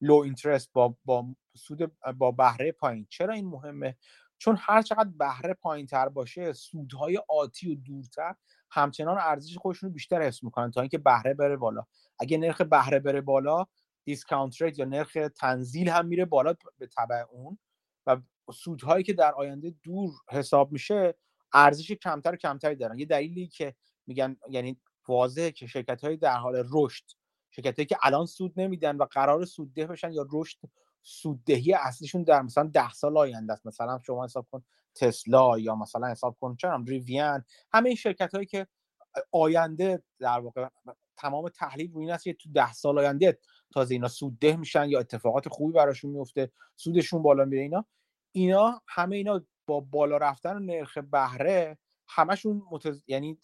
low 0.00 0.14
interest 0.14 0.72
با 0.72 0.96
با 1.04 1.26
سود 1.56 1.92
با 2.18 2.30
بهره 2.30 2.72
پایین. 2.72 3.06
چرا 3.10 3.34
این 3.34 3.46
مهمه؟ 3.46 3.96
چون 4.38 4.56
هر 4.60 4.82
چقدر 4.82 5.10
بهره 5.18 5.54
پایین 5.54 5.86
تر 5.86 6.08
باشه 6.08 6.52
سودهای 6.52 7.20
آتی 7.28 7.72
و 7.72 7.74
دورتر 7.74 8.34
همچنان 8.70 9.18
ارزش 9.20 9.58
خودشون 9.58 9.88
رو 9.88 9.94
بیشتر 9.94 10.22
حفظ 10.22 10.44
می‌کنن 10.44 10.70
تا 10.70 10.80
اینکه 10.80 10.98
بهره 10.98 11.34
بره 11.34 11.56
بالا. 11.56 11.86
اگه 12.18 12.38
نرخ 12.38 12.60
بهره 12.60 12.98
بره 12.98 13.20
بالا 13.20 13.66
دیسکاونت 14.04 14.62
ریت 14.62 14.78
یا 14.78 14.84
نرخ 14.84 15.18
تنزیل 15.36 15.88
هم 15.88 16.06
میره 16.06 16.24
بالا 16.24 16.54
به 16.78 16.86
تبع 16.86 17.24
اون 17.30 17.58
و 18.06 18.20
سودهایی 18.52 19.04
که 19.04 19.12
در 19.12 19.32
آینده 19.32 19.74
دور 19.82 20.10
حساب 20.30 20.72
میشه 20.72 21.14
ارزش 21.52 21.92
کمتر 21.92 22.32
و 22.32 22.36
کمتری 22.36 22.76
دارن. 22.76 22.98
یه 22.98 23.06
دلیلی 23.06 23.48
که 23.48 23.74
میگن 24.06 24.36
یعنی 24.50 24.80
واضحه 25.08 25.50
که 25.50 25.66
شرکت 25.66 26.04
های 26.04 26.16
در 26.16 26.36
حال 26.36 26.64
رشد 26.72 27.04
شرکت 27.50 27.78
هایی 27.78 27.86
که 27.86 27.96
الان 28.02 28.26
سود 28.26 28.60
نمیدن 28.60 28.96
و 28.96 29.04
قرار 29.04 29.44
سودده 29.44 29.86
بشن 29.86 30.12
یا 30.12 30.26
رشد 30.32 30.58
سوددهی 31.08 31.74
اصلیشون 31.74 32.22
در 32.22 32.42
مثلا 32.42 32.70
ده 32.74 32.92
سال 32.92 33.18
آینده 33.18 33.52
است. 33.52 33.66
مثلا 33.66 33.98
شما 34.06 34.24
حساب 34.24 34.46
کن 34.50 34.64
تسلا 34.94 35.58
یا 35.58 35.74
مثلا 35.74 36.06
حساب 36.06 36.36
کن 36.40 36.56
چرا 36.56 36.84
ریویان 36.86 37.44
همه 37.72 37.88
این 37.88 37.96
شرکت 37.96 38.34
هایی 38.34 38.46
که 38.46 38.66
آینده 39.32 40.02
در 40.18 40.40
واقع 40.40 40.68
تمام 41.16 41.48
تحلیل 41.48 41.92
روی 41.92 42.04
این 42.04 42.14
است 42.14 42.24
که 42.24 42.34
تو 42.34 42.48
ده 42.52 42.72
سال 42.72 42.98
آینده 42.98 43.38
تازه 43.72 43.94
اینا 43.94 44.08
سودده 44.08 44.56
میشن 44.56 44.88
یا 44.88 45.00
اتفاقات 45.00 45.48
خوبی 45.48 45.72
براشون 45.72 46.10
میفته 46.10 46.52
سودشون 46.76 47.22
بالا 47.22 47.44
میره 47.44 47.62
اینا. 47.62 47.86
اینا 48.32 48.82
همه 48.88 49.16
اینا 49.16 49.44
با 49.66 49.80
بالا 49.80 50.16
رفتن 50.16 50.62
نرخ 50.62 50.98
بهره 50.98 51.78
همشون 52.08 52.62
متز... 52.70 53.02
یعنی 53.06 53.38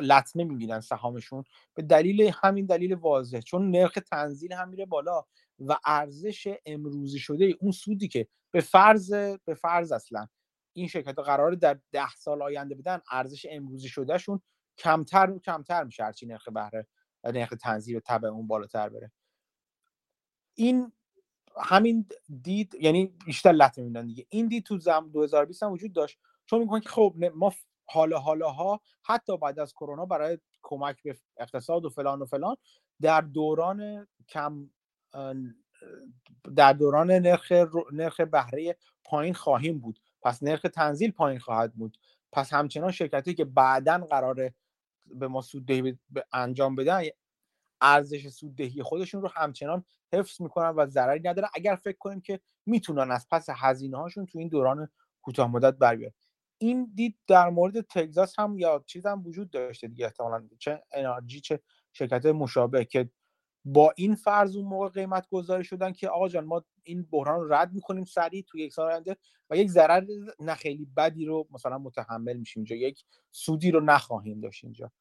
لطمه 0.00 0.44
می‌بینن 0.44 0.80
سهامشون. 0.80 1.44
به 1.74 1.82
دلیل 1.82 2.32
همین 2.34 2.66
دلیل 2.66 2.94
واضح. 2.94 3.40
چون 3.40 3.70
نرخ 3.70 3.98
تنزیل 4.10 4.52
هم 4.52 4.68
میره 4.68 4.86
بالا. 4.86 5.24
و 5.60 5.78
ارزش 5.84 6.54
امروزی 6.66 7.18
شده 7.18 7.54
اون 7.60 7.72
سودی 7.72 8.08
که 8.08 8.28
به 8.50 8.60
فرض 8.60 9.12
به 9.44 9.54
فرض 9.54 9.92
اصلا 9.92 10.26
این 10.72 10.88
شرکت 10.88 11.16
ها 11.16 11.22
قرار 11.22 11.52
در 11.52 11.78
ده 11.92 12.14
سال 12.18 12.42
آینده 12.42 12.74
بدن 12.74 13.00
ارزش 13.10 13.46
امروزی 13.50 13.88
شدهشون 13.88 14.40
کمتر 14.78 15.30
و 15.30 15.38
کمتر 15.38 15.84
میشه 15.84 16.04
هرچی 16.04 16.26
نرخ 16.26 16.48
بهره 16.48 16.86
نرخ 17.24 17.54
تنزیل 17.60 18.00
تبع 18.00 18.28
اون 18.28 18.46
بالاتر 18.46 18.88
بره. 18.88 19.12
این 20.54 20.92
همین 21.56 22.06
دید 22.42 22.74
یعنی 22.80 23.06
بیشتر 23.26 23.52
لطمه 23.52 23.84
میدن 23.84 24.06
دیگه. 24.06 24.26
این 24.28 24.46
دید 24.46 24.64
تو 24.64 24.78
زم 24.78 25.10
2020 25.12 25.62
هم 25.62 25.72
وجود 25.72 25.92
داشت. 25.92 26.18
چون 26.46 26.60
میگن 26.60 26.80
که 26.80 26.88
خب 26.88 27.14
ما 27.34 27.52
حالا 27.84 28.18
حالا 28.18 28.50
ها 28.50 28.80
حتی 29.02 29.36
بعد 29.36 29.58
از 29.58 29.72
کرونا 29.72 30.06
برای 30.06 30.38
کمک 30.62 31.02
به 31.02 31.16
اقتصاد 31.36 31.84
و 31.84 31.90
فلان 31.90 32.22
و 32.22 32.26
فلان 32.26 32.56
در 33.00 33.20
دوران 33.20 34.08
کم 34.28 34.70
در 36.56 36.72
دوران 36.72 37.10
نرخ 37.10 37.52
نرخ 37.92 38.20
بهره 38.20 38.76
پایین 39.04 39.34
خواهیم 39.34 39.78
بود. 39.78 40.00
پس 40.22 40.42
نرخ 40.42 40.62
تنزیل 40.74 41.10
پایین 41.10 41.38
خواهد 41.40 41.74
بود. 41.74 41.98
پس 42.32 42.52
همچنان 42.52 42.90
شرکتی 42.90 43.34
که 43.34 43.44
بعدا 43.44 43.98
قراره 43.98 44.54
به 45.06 45.28
ما 45.28 45.40
سوددهی 45.40 45.98
انجام 46.32 46.76
بدن 46.76 47.02
ارزش 47.80 48.28
سوددهی 48.28 48.82
خودشون 48.82 49.22
رو 49.22 49.28
همچنان 49.34 49.84
حفظ 50.12 50.40
می‌کنن 50.40 50.68
و 50.68 50.86
ضرری 50.86 51.28
نداره. 51.28 51.48
اگر 51.54 51.76
فکر 51.76 51.98
کنیم 51.98 52.20
که 52.20 52.40
می‌تونن 52.66 53.10
از 53.10 53.26
پس 53.30 53.46
هزینه 53.52 53.96
هاشون 53.96 54.26
تو 54.26 54.38
این 54.38 54.48
دوران 54.48 54.88
کوتاه 55.22 55.50
مدت 55.50 55.74
بر 55.74 55.98
این 56.58 56.92
دید 56.94 57.18
در 57.26 57.50
مورد 57.50 57.80
تگزاس 57.80 58.38
هم 58.38 58.58
یا 58.58 58.84
چیز 58.86 59.06
هم 59.06 59.26
وجود 59.26 59.50
داشته 59.50 59.88
دیگه 59.88 60.04
احتمالاً. 60.04 60.48
چه 60.58 60.82
انرژی 60.92 61.40
چه 61.40 61.60
شرکت 61.92 62.26
مشابه 62.26 62.84
که 62.84 63.10
با 63.64 63.92
این 63.96 64.14
فرض 64.14 64.56
اون 64.56 64.64
موقع 64.64 64.88
قیمت 64.88 65.28
گذاری 65.28 65.64
شدن 65.64 65.92
که 65.92 66.08
آقا 66.08 66.28
جان 66.28 66.44
ما 66.44 66.64
این 66.82 67.02
بحران 67.10 67.40
رو 67.40 67.52
رد 67.52 67.72
می‌کنیم 67.72 68.04
سریع 68.04 68.44
تو 68.48 68.58
یک 68.58 68.72
سال 68.72 68.92
آینده 68.92 69.16
و 69.50 69.56
یک 69.56 69.68
ضرر 69.68 70.04
نه 70.40 70.54
خیلی 70.54 70.84
بدی 70.96 71.24
رو 71.24 71.48
مثلا 71.50 71.78
متحمل 71.78 72.36
میشیم 72.36 72.60
اینجا 72.60 72.76
یک 72.76 73.04
سودی 73.30 73.70
رو 73.70 73.80
نخواهیم 73.80 74.40
داشت 74.40 74.64
اینجا. 74.64 74.92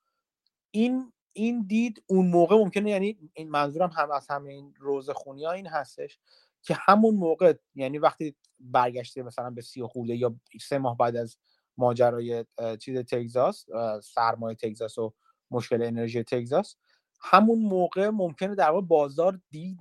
این 0.71 1.13
این 1.33 1.65
دید 1.67 2.03
اون 2.07 2.27
موقع 2.27 2.55
ممکنه 2.55 2.89
یعنی 2.89 3.17
این 3.33 3.49
منظورم 3.49 3.89
هم 3.89 4.11
از 4.11 4.27
همین 4.29 4.73
روز 4.79 5.09
خونی 5.09 5.45
ها 5.45 5.51
این 5.51 5.67
هستش 5.67 6.19
که 6.61 6.77
همون 6.79 7.15
موقع 7.15 7.53
یعنی 7.75 7.97
وقتی 7.97 8.35
برگشته 8.59 9.23
مثلا 9.23 9.49
به 9.49 9.61
سی 9.61 9.83
خورده 9.83 10.15
یا 10.15 10.35
سه 10.61 10.77
ماه 10.77 10.97
بعد 10.97 11.15
از 11.15 11.37
ماجرای 11.77 12.45
چیز 12.79 12.97
تگزاس 12.97 13.65
سرمایه 14.03 14.55
تگزاس 14.55 14.97
و 14.97 15.13
مشکل 15.51 15.81
انرژی 15.81 16.23
تگزاس 16.23 16.75
همون 17.19 17.59
موقع 17.59 18.09
ممکنه 18.09 18.55
در 18.55 18.69
واقع 18.69 18.87
بازار 18.87 19.39
دید 19.51 19.79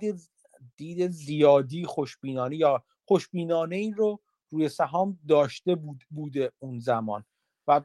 دید 0.77 1.07
زیادی 1.07 1.85
خوشبینانه 1.85 2.55
یا 2.55 2.83
خوشبینانه 3.05 3.75
این 3.75 3.93
رو 3.93 4.19
روی 4.49 4.69
سهام 4.69 5.19
داشته 5.27 5.75
بود 5.75 6.03
بوده 6.09 6.51
اون 6.59 6.79
زمان 6.79 7.25
و 7.67 7.81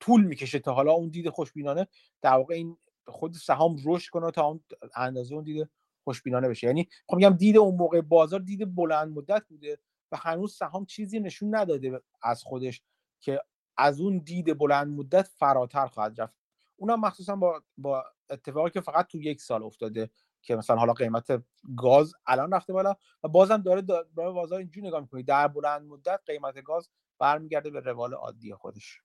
طول 0.00 0.24
می‌کشه 0.24 0.58
تا 0.58 0.74
حالا 0.74 0.92
اون 0.92 1.08
دید 1.08 1.28
خوشبینانه 1.28 1.86
در 2.22 2.34
واقع 2.34 2.54
این 2.54 2.76
خود 3.06 3.34
سهام 3.34 3.76
رشد 3.84 4.10
کنه 4.10 4.30
تا 4.30 4.46
اون 4.46 4.60
اندازه 4.96 5.34
اون 5.34 5.44
دید 5.44 5.68
خوشبینانه 6.04 6.48
بشه. 6.48 6.66
یعنی 6.66 6.88
خب 7.06 7.16
میگم 7.16 7.30
دید 7.30 7.56
اون 7.56 7.74
موقع 7.74 8.00
بازار 8.00 8.40
دید 8.40 8.74
بلند 8.74 9.08
مدت 9.08 9.42
بوده 9.48 9.78
و 10.12 10.16
هنوز 10.16 10.54
سهام 10.54 10.86
چیزی 10.86 11.20
نشون 11.20 11.54
نداده 11.54 12.02
از 12.22 12.42
خودش 12.42 12.82
که 13.20 13.40
از 13.76 14.00
اون 14.00 14.18
دید 14.18 14.58
بلند 14.58 14.88
مدت 14.88 15.26
فراتر 15.26 15.86
خواهد 15.86 16.20
رفت. 16.20 16.34
اونم 16.76 17.00
مخصوصا 17.00 17.36
با 17.36 17.62
با 17.78 18.04
اتفاقی 18.30 18.70
که 18.70 18.80
فقط 18.80 19.06
تو 19.06 19.18
یک 19.18 19.40
سال 19.40 19.62
افتاده 19.62 20.10
که 20.42 20.56
مثلا 20.56 20.76
حالا 20.76 20.92
قیمت 20.92 21.42
گاز 21.76 22.14
الان 22.26 22.52
رفته 22.52 22.72
بالا 22.72 22.94
و 23.22 23.28
بازم 23.28 23.62
داره 23.62 23.82
داره 23.82 24.30
بازار 24.30 24.58
اینجوری 24.58 24.86
نگاه 24.86 25.00
می‌کنی 25.00 25.22
در 25.22 25.48
بلند 25.48 25.86
مدت 25.86 26.20
قیمت 26.26 26.62
گاز 26.62 26.88
برمیگرده 27.18 27.70
به 27.70 27.80
روال 27.80 28.14
عادی 28.14 28.54
خودش. 28.54 29.00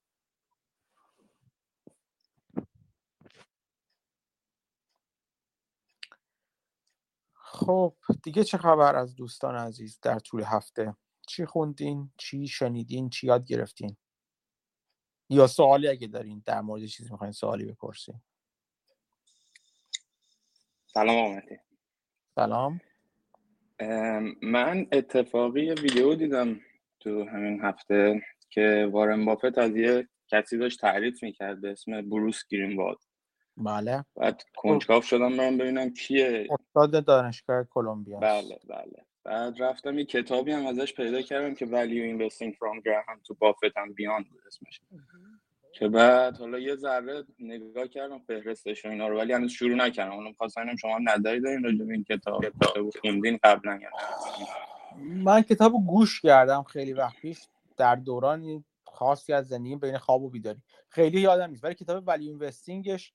خب 7.33 7.95
دیگه 8.23 8.43
چه 8.43 8.57
خبر 8.57 8.95
از 8.95 9.15
دوستان 9.15 9.55
عزیز 9.55 9.99
در 10.01 10.19
طول 10.19 10.43
هفته؟ 10.43 10.95
چی 11.27 11.45
خوندین؟ 11.45 12.11
چی 12.17 12.47
شنیدین؟ 12.47 13.09
چی 13.09 13.27
یاد 13.27 13.45
گرفتین؟ 13.45 13.97
یا 15.29 15.47
سوالی 15.47 15.87
اگه 15.87 16.07
دارین 16.07 16.43
در 16.45 16.61
مورد 16.61 16.85
چیزی 16.85 17.11
می‌خواین 17.11 17.31
سوالی 17.33 17.65
بپرسین. 17.65 18.21
سلام 20.95 21.17
آمدی 21.17 21.57
سلام. 22.35 22.81
من 24.41 24.87
اتفاقی 24.91 25.69
ویدیو 25.69 26.15
دیدم 26.15 26.59
تو 26.99 27.23
همین 27.23 27.61
هفته 27.61 28.21
که 28.49 28.89
وارن 28.91 29.25
بافت 29.25 29.57
از 29.57 29.75
یه 29.75 30.07
کسی 30.27 30.57
داشت 30.57 30.81
تعریف 30.81 31.23
می‌کرد 31.23 31.61
به 31.61 31.71
اسم 31.71 32.09
بروس 32.09 32.43
گرینوالد 32.49 32.97
بله. 33.57 34.05
بعد 34.15 34.43
کنجکاف 34.55 35.05
شدم 35.05 35.37
برم 35.37 35.57
ببینم 35.57 35.89
کیه. 35.89 36.47
استاد 36.49 37.05
دانشگاه 37.05 37.63
کلمبیا 37.63 38.19
بله 38.19 38.59
بله. 38.69 39.05
بعد 39.23 39.61
رفتم 39.61 39.99
یه 39.99 40.05
کتابی 40.05 40.51
هم 40.51 40.65
ازش 40.65 40.93
پیدا 40.93 41.21
کردم 41.21 41.53
که 41.55 41.65
Value 41.65 42.17
Investing 42.17 42.51
from 42.51 42.81
Graham 42.81 43.19
to 43.27 43.33
Buffett 43.33 43.73
and 43.75 43.91
Beyond 43.91 44.29
بود 44.31 44.41
اسمش. 44.47 44.81
که 45.79 45.87
بعد 45.87 46.37
حالا 46.37 46.59
یه 46.59 46.75
ذره 46.75 47.23
نگاه 47.39 47.87
کردم 47.87 48.19
فهرستش 48.19 48.85
و 48.85 48.89
اینا 48.89 49.07
رو 49.07 49.17
ولی 49.17 49.33
هنوز 49.33 49.51
شروع 49.51 49.75
نکردم. 49.75 50.11
اونم 50.11 50.33
خواستم 50.33 50.75
شما 50.75 50.99
نظری 50.99 51.41
دارین 51.41 51.63
راجع 51.63 51.85
به 51.85 51.93
این 51.93 52.03
کتاب. 52.03 52.45
کتاب. 52.45 52.89
خوندین 53.01 53.39
قبلا 53.43 53.79
یا 53.81 53.89
من 54.97 55.41
کتاب 55.41 55.73
گوش 55.87 56.21
کردم 56.21 56.63
خیلی 56.63 56.93
وقت 56.93 57.15
پیش. 57.15 57.39
در 57.77 57.95
دوران 57.95 58.65
خاصی 58.85 59.33
از 59.33 59.47
زندگی 59.47 59.75
بین 59.75 59.97
خواب 59.97 60.23
و 60.23 60.29
بیداری. 60.29 60.61
خیلی 60.89 61.21
یادم 61.21 61.49
نیست. 61.49 61.63
ولی 61.63 61.73
کتاب 61.73 62.07
Value 62.07 62.27
Investing 62.27 62.98
ش 62.98 63.13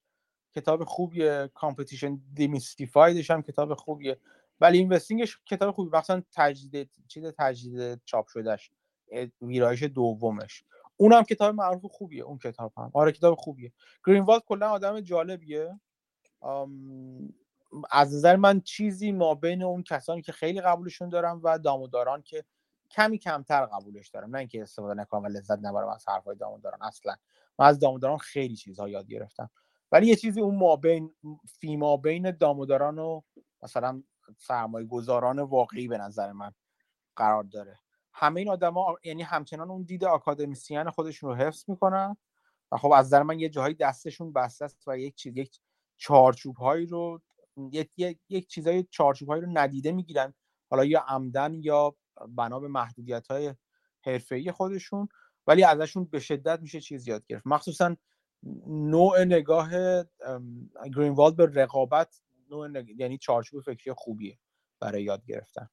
کتاب 0.55 0.85
خوبیه. 0.85 1.51
Competition 1.55 2.21
Demystified 2.35 3.16
ش 3.16 3.31
هم 3.31 3.43
کتاب 3.43 3.75
خوبیه. 3.75 4.19
Value 4.61 4.79
Investing 4.79 5.28
ش 5.28 5.39
کتاب 5.47 5.75
خوبی. 5.75 5.97
مثلا 5.97 6.23
تجدید 6.37 6.91
چیز 7.09 7.25
تجدید 7.39 8.01
چاپ 8.05 8.29
شدهش 8.29 8.71
ویرایش 9.43 9.83
دومش. 9.83 10.65
اونم 11.01 11.23
کتاب 11.23 11.55
معروف 11.55 11.87
خوبیه 11.87 12.23
اون 12.23 12.39
کتاب 12.39 12.73
هم. 12.77 12.91
آره 12.95 13.13
کتاب 13.13 13.35
خوبیه. 13.35 13.73
گرینوالد 14.07 14.43
کلا 14.47 14.71
آدم 14.71 15.01
جالبیه. 15.01 15.81
از 17.91 18.15
نظر 18.15 18.37
من 18.37 18.61
چیزی 18.61 19.13
ما 19.13 19.35
بین 19.35 19.63
اون 19.63 19.83
کسانی 19.83 20.23
که 20.23 20.33
خیلی 20.33 20.61
قبولشون 20.61 21.09
دارم 21.09 21.41
و 21.45 21.59
داموداران 21.59 22.23
که 22.23 22.45
کمی 22.91 23.19
کمتر 23.19 23.67
قبولش 23.67 24.09
دارم. 24.09 24.31
نه 24.31 24.39
اینکه 24.39 24.63
استفاده 24.63 24.95
نکنم 24.95 25.23
و 25.23 25.27
لذت 25.27 25.59
نبرم 25.63 25.89
از 25.89 26.09
حرفای 26.09 26.37
داموداران 26.37 26.83
اصلا. 26.83 27.17
من 27.59 27.67
از 27.67 27.79
داموداران 27.79 28.19
خیلی 28.19 28.57
چیزها 28.57 28.89
یاد 28.89 29.07
گرفتم. 29.07 29.51
ولی 29.93 30.07
یه 30.07 30.17
چیزی 30.17 30.41
اون 30.41 30.57
ما 30.57 30.77
بین 30.77 31.15
فی 31.61 31.77
ما 31.77 31.97
بین 31.97 32.31
داموداران 32.31 32.99
و 32.99 33.21
مثلا 33.63 34.03
سرمایه 34.37 34.87
گذاران 34.87 35.39
واقعی 35.39 35.89
به 35.89 35.99
نظر 35.99 36.33
من 36.33 36.53
قرار 37.17 37.45
داره. 37.45 37.79
همه 38.13 38.41
این 38.41 38.51
آدما 38.51 38.97
یعنی 39.05 39.23
همچنان 39.23 39.71
اون 39.71 39.83
دید 39.83 40.05
آکادمیسیان 40.05 40.91
خودشون 40.91 41.31
رو 41.31 41.37
حفظ 41.37 41.65
می‌کنن 41.69 42.17
و 42.73 42.77
خب 42.77 42.93
از 42.93 43.07
نظر 43.07 43.23
من 43.23 43.41
یه 43.41 43.49
جاهایی 43.49 43.75
دستشون 43.75 44.33
بسته 44.33 44.65
است 44.65 44.89
و 44.89 44.99
یک 44.99 45.15
چیز 45.15 45.37
یک 45.37 45.61
چارچوب 45.97 46.57
هایی 46.57 46.87
رو 46.87 47.21
یک 47.73 47.91
یک, 48.29 48.49
چیزای 48.49 48.83
چارچوب 48.91 49.29
هایی 49.29 49.43
رو 49.43 49.49
ندیده 49.53 49.93
می‌گیرن. 49.93 50.35
حالا 50.71 50.85
یا 50.85 51.01
عمدن 51.09 51.55
یا 51.55 51.97
بنا 52.29 52.61
به 52.61 52.69
محدودیت 52.69 53.27
های 53.27 53.55
حرفه‌ای 54.01 54.53
خودشون 54.53 55.09
ولی 55.47 55.65
ازشون 55.65 56.05
به 56.05 56.21
شدت 56.21 56.61
میشه 56.61 56.81
چیز 56.81 57.09
یاد 57.09 57.27
گرفت. 57.27 57.47
مخصوصا 57.47 57.97
نوع 58.67 59.25
نگاه 59.25 59.71
گرینوالد 60.95 61.37
به 61.37 61.47
رقابت 61.47 62.23
نوع 62.51 62.83
یعنی 62.97 63.19
چارچوب 63.19 63.63
فکری 63.63 63.93
خوبیه 63.93 64.39
برای 64.81 65.03
یاد 65.03 65.25
گرفتن. 65.27 65.69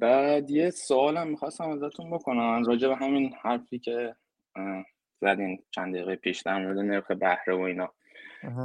بعد 0.00 0.50
یه 0.50 0.70
سوالم 0.70 1.28
می‌خواستم 1.28 1.70
ازتون 1.70 2.10
بکنم. 2.10 2.64
راجع 2.64 2.88
به 2.88 2.96
همین 2.96 3.34
حرفی 3.42 3.78
که 3.78 4.14
زدین 5.20 5.64
چند 5.70 5.94
دقیقه 5.94 6.16
پیش 6.16 6.40
در 6.40 6.64
مورد 6.64 6.78
نرخ 6.78 7.10
بهره 7.10 7.54
و 7.54 7.60
اینا 7.60 7.92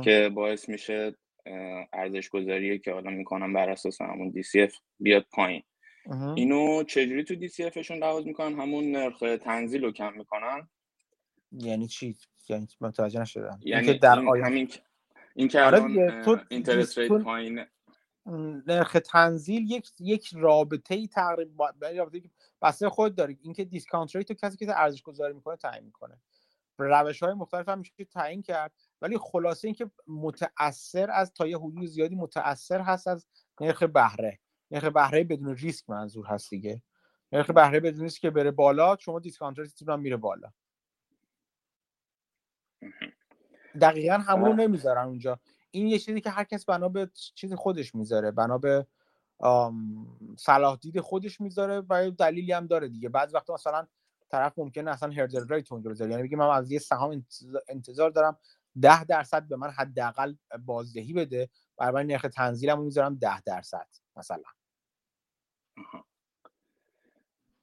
که 0.04 0.32
باعث 0.34 0.70
میشه 0.70 1.16
ارزش 1.94 2.30
گذاری 2.30 2.80
که 2.80 2.92
حالا 2.94 3.12
می‌کنم 3.12 3.54
بر 3.54 3.70
اساس 3.70 4.02
همون 4.02 4.34
DCF 4.34 4.74
بیاد 5.00 5.26
پایین. 5.32 5.64
اینو 6.36 6.84
چجوری 6.84 7.24
تو 7.24 7.36
DCF 7.36 7.78
شون 7.78 7.98
لحاظ 7.98 8.26
می‌کنن؟ 8.26 8.60
همون 8.60 8.92
نرخ 8.92 9.24
تنزیل 9.42 9.84
رو 9.84 9.92
کم 9.92 10.14
می‌کنن؟ 10.14 10.68
یعنی 11.52 11.88
چی؟ 11.88 12.16
یعنی 12.50 12.68
متوجه 12.82 13.22
نشدم. 13.22 13.60
یعنی 13.64 14.00
در 14.00 14.20
این 14.20 14.46
همین 14.46 14.70
این 15.36 15.48
که 15.48 15.62
آره 15.62 16.22
تو 16.26 16.38
اینترست 16.50 16.98
ریت 16.98 17.12
پایینه. 17.12 17.68
نرخ 18.26 18.98
تنزیل 19.06 19.72
یک 19.72 19.92
یک 20.00 20.30
رابطه 20.36 20.96
ای 20.96 21.08
تقریبا 21.08 21.70
رابطه 21.98 22.22
بسته 22.62 22.90
خود 22.90 23.16
داره. 23.16 23.38
اینکه 23.42 23.66
discount 23.66 24.16
rate 24.16 24.28
تو 24.28 24.34
کسی 24.34 24.58
که 24.58 24.80
ارزش 24.80 25.02
گذاری 25.02 25.34
می‌کنه 25.34 25.56
تعیین 25.56 25.86
می‌کنه. 25.86 26.22
روش 26.78 27.24
های 27.24 27.34
مختلف 27.34 27.70
هم 27.70 27.80
میشه 27.80 28.06
تعیین 28.12 28.42
کرد. 28.42 28.72
ولی 29.02 29.18
خلاصه 29.18 29.68
اینکه 29.68 29.92
متاثر 30.08 31.12
از 31.12 31.34
تا 31.34 31.48
یه 31.48 31.58
حدود 31.58 31.86
زیادی 31.86 32.16
متاثر 32.16 32.82
هست 32.82 33.08
از 33.08 33.28
نرخ 33.62 33.84
بهره. 33.84 34.40
نرخ 34.72 34.84
بهره 34.84 35.24
بدون 35.24 35.56
ریسک 35.56 35.90
منظور 35.90 36.26
هست 36.26 36.50
دیگه. 36.50 36.82
نرخ 37.32 37.50
بهره 37.50 37.80
بدون 37.80 38.02
ریسک 38.02 38.22
که 38.22 38.30
بره 38.30 38.52
بالا 38.52 38.98
شما 39.00 39.20
discount 39.20 39.60
rate 39.60 39.77
تون 39.77 39.90
هم 39.90 40.00
میره 40.00 40.18
بالا. 40.18 40.52
دقیقا 43.82 44.18
همون 44.18 44.46
رو 44.46 44.54
نمی‌ذارن 44.54 45.08
اونجا. 45.08 45.40
این 45.76 45.88
یه 45.88 46.00
چیزی 46.00 46.22
که 46.22 46.30
هر 46.30 46.44
کس 46.44 46.66
بنا 46.66 46.90
به 46.90 47.10
چیز 47.36 47.54
خودش 47.54 47.96
می‌ذاره 47.96 48.32
بنا 48.32 48.58
به 48.58 48.88
صلاح 50.38 50.78
دید 50.78 51.00
خودش 51.00 51.42
می‌ذاره 51.42 51.84
و 51.90 52.12
دلیلی 52.12 52.52
هم 52.52 52.68
داره 52.68 52.88
دیگه. 52.88 53.10
بعض 53.10 53.34
وقتا 53.34 53.54
مثلا 53.54 53.88
طرف 54.30 54.60
ممکنه 54.60 54.92
اصلا 54.92 55.12
هردل 55.12 55.54
ریت 55.54 55.72
اونجا 55.72 55.90
بذاره. 55.90 56.12
یعنی 56.12 56.24
بگه 56.24 56.38
من 56.38 56.50
از 56.50 56.72
یه 56.72 56.80
سهام 56.80 57.26
انتظار 57.68 58.10
دارم 58.10 58.38
ده 58.82 59.04
درصد 59.04 59.48
به 59.48 59.56
من 59.56 59.70
حداقل 59.70 60.36
بازدهی 60.66 61.14
بده 61.14 61.50
برای 61.78 62.04
نرخ 62.04 62.22
تنزیلم 62.22 62.82
می‌ذارم 62.82 63.16
ده 63.16 63.42
درصد 63.42 63.88
مثلا. 64.16 64.44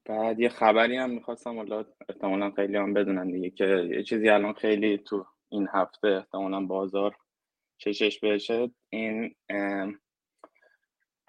بعد 0.04 0.40
یه 0.40 0.48
خبری 0.48 0.96
هم 0.96 1.10
می‌خواستم 1.10 1.56
حالا 1.56 1.84
احتمالا 2.08 2.50
خیلی 2.50 2.76
هم 2.76 2.94
بدونن 2.94 3.30
دیگه 3.30 3.50
که 3.50 3.66
یه 3.66 4.02
چیزی 4.02 4.28
الان 4.28 4.52
خیلی 4.52 4.98
تو 4.98 5.26
این 5.48 5.68
هفته 5.72 6.08
احتمالا 6.08 6.60
بازار 6.60 7.16
چشش 7.80 8.20
بشه 8.20 8.70
این 8.88 9.34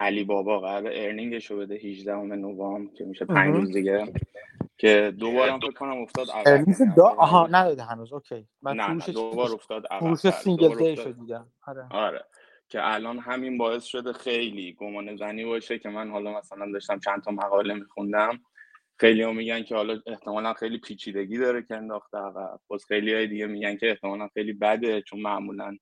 علی 0.00 0.24
بابا 0.24 0.60
قرار 0.60 0.92
earning 0.94 1.38
ش 1.38 1.50
رو 1.50 1.56
بده 1.56 1.74
18 1.74 2.14
نوامبر 2.14 2.94
که 2.94 3.04
میشه 3.04 3.24
پنج 3.24 3.56
روز 3.56 3.72
دیگه. 3.72 4.12
که 4.78 5.14
دوباره 5.18 5.58
فکر 5.58 5.72
کنم 5.72 6.02
افتاد 6.02 6.30
اول 6.30 6.64
دا... 6.96 7.08
آها 7.08 7.46
نداده 7.46 7.82
هنوز. 7.82 8.12
okay. 8.12 8.48
من 8.62 8.76
نه, 8.76 8.88
نه 8.88 9.12
دوبار 9.12 9.52
افتاد 9.52 9.86
اول 9.90 10.14
فروش 10.14 10.34
Single 10.34 10.78
Day 10.78 10.96
شد 10.96 11.18
دیدم 11.18 11.52
آره. 11.66 11.86
آره. 11.90 12.24
که 12.68 12.94
الان 12.94 13.18
همین 13.18 13.58
باعث 13.58 13.84
شده 13.84 14.12
خیلی 14.12 14.72
گمان 14.72 15.16
زنی 15.16 15.44
باشه 15.44 15.78
که 15.78 15.88
من 15.88 16.10
حالا 16.10 16.38
مثلا 16.38 16.72
داشتم 16.72 16.98
چند 16.98 17.22
تا 17.22 17.30
مقاله 17.30 17.74
میخوندم. 17.74 18.40
خیلی 19.00 19.22
هم 19.22 19.36
میگن 19.36 19.62
که 19.62 19.74
حالا 19.74 20.00
احتمالا 20.06 20.52
خیلی 20.54 20.78
پیچیدگی 20.78 21.38
داره 21.38 21.62
که 21.62 21.76
انداخته 21.76 22.18
عقب. 22.18 22.60
باز 22.68 22.84
خیلی 22.84 23.14
های 23.14 23.26
دیگه 23.26 23.46
میگن 23.46 23.76
که 23.76 23.90
احتمالا 23.90 24.28
خیلی 24.28 24.52
بده 24.52 25.02
چون 25.02 25.20
معمولا 25.20 25.76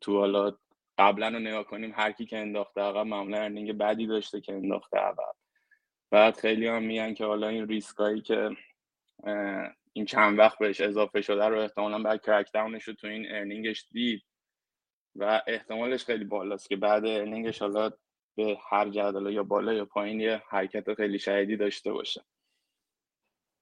تو 0.00 0.18
حالا 0.18 0.56
قبلا 0.98 1.28
رو 1.28 1.38
نگاه 1.38 1.64
کنیم 1.64 1.92
هر 1.96 2.12
کی 2.12 2.26
که 2.26 2.38
انداخته 2.38 2.80
عقب 2.80 3.06
معمولا 3.06 3.38
earning 3.38 3.72
بدی 3.72 4.06
داشته 4.06 4.40
که 4.40 4.52
انداخته 4.52 4.98
عقب. 4.98 5.34
بعد 6.10 6.36
خیلی 6.36 6.66
هم 6.66 6.82
میگن 6.82 7.14
که 7.14 7.24
حالا 7.24 7.48
این 7.48 7.68
ریسکایی 7.68 8.20
که 8.20 8.50
این 9.92 10.04
چند 10.06 10.38
وقت 10.38 10.58
بهش 10.58 10.80
اضافه 10.80 11.20
شده 11.20 11.44
رو 11.44 11.60
احتمالا 11.60 12.02
بعد 12.02 12.22
crackdown 12.22 12.52
ش 12.52 12.84
رو 12.84 12.94
تو 12.94 13.06
این 13.06 13.26
earning 13.30 13.75
ش 13.75 13.88
دید 13.92 14.22
و 15.16 15.42
احتمالش 15.46 16.04
خیلی 16.04 16.24
بالاست 16.24 16.68
که 16.68 16.76
بعد 16.76 17.06
earning 17.06 17.50
ش 17.50 17.62
حالا 17.62 17.90
به 18.36 18.58
هر 18.70 18.88
جدول 18.88 19.32
یا 19.32 19.42
بالا 19.42 19.72
یا 19.72 19.84
پایین 19.84 20.20
یه 20.20 20.42
حرکت 20.48 20.94
خیلی 20.94 21.18
شدیدی 21.18 21.56
داشته 21.56 21.92
باشه. 21.92 22.24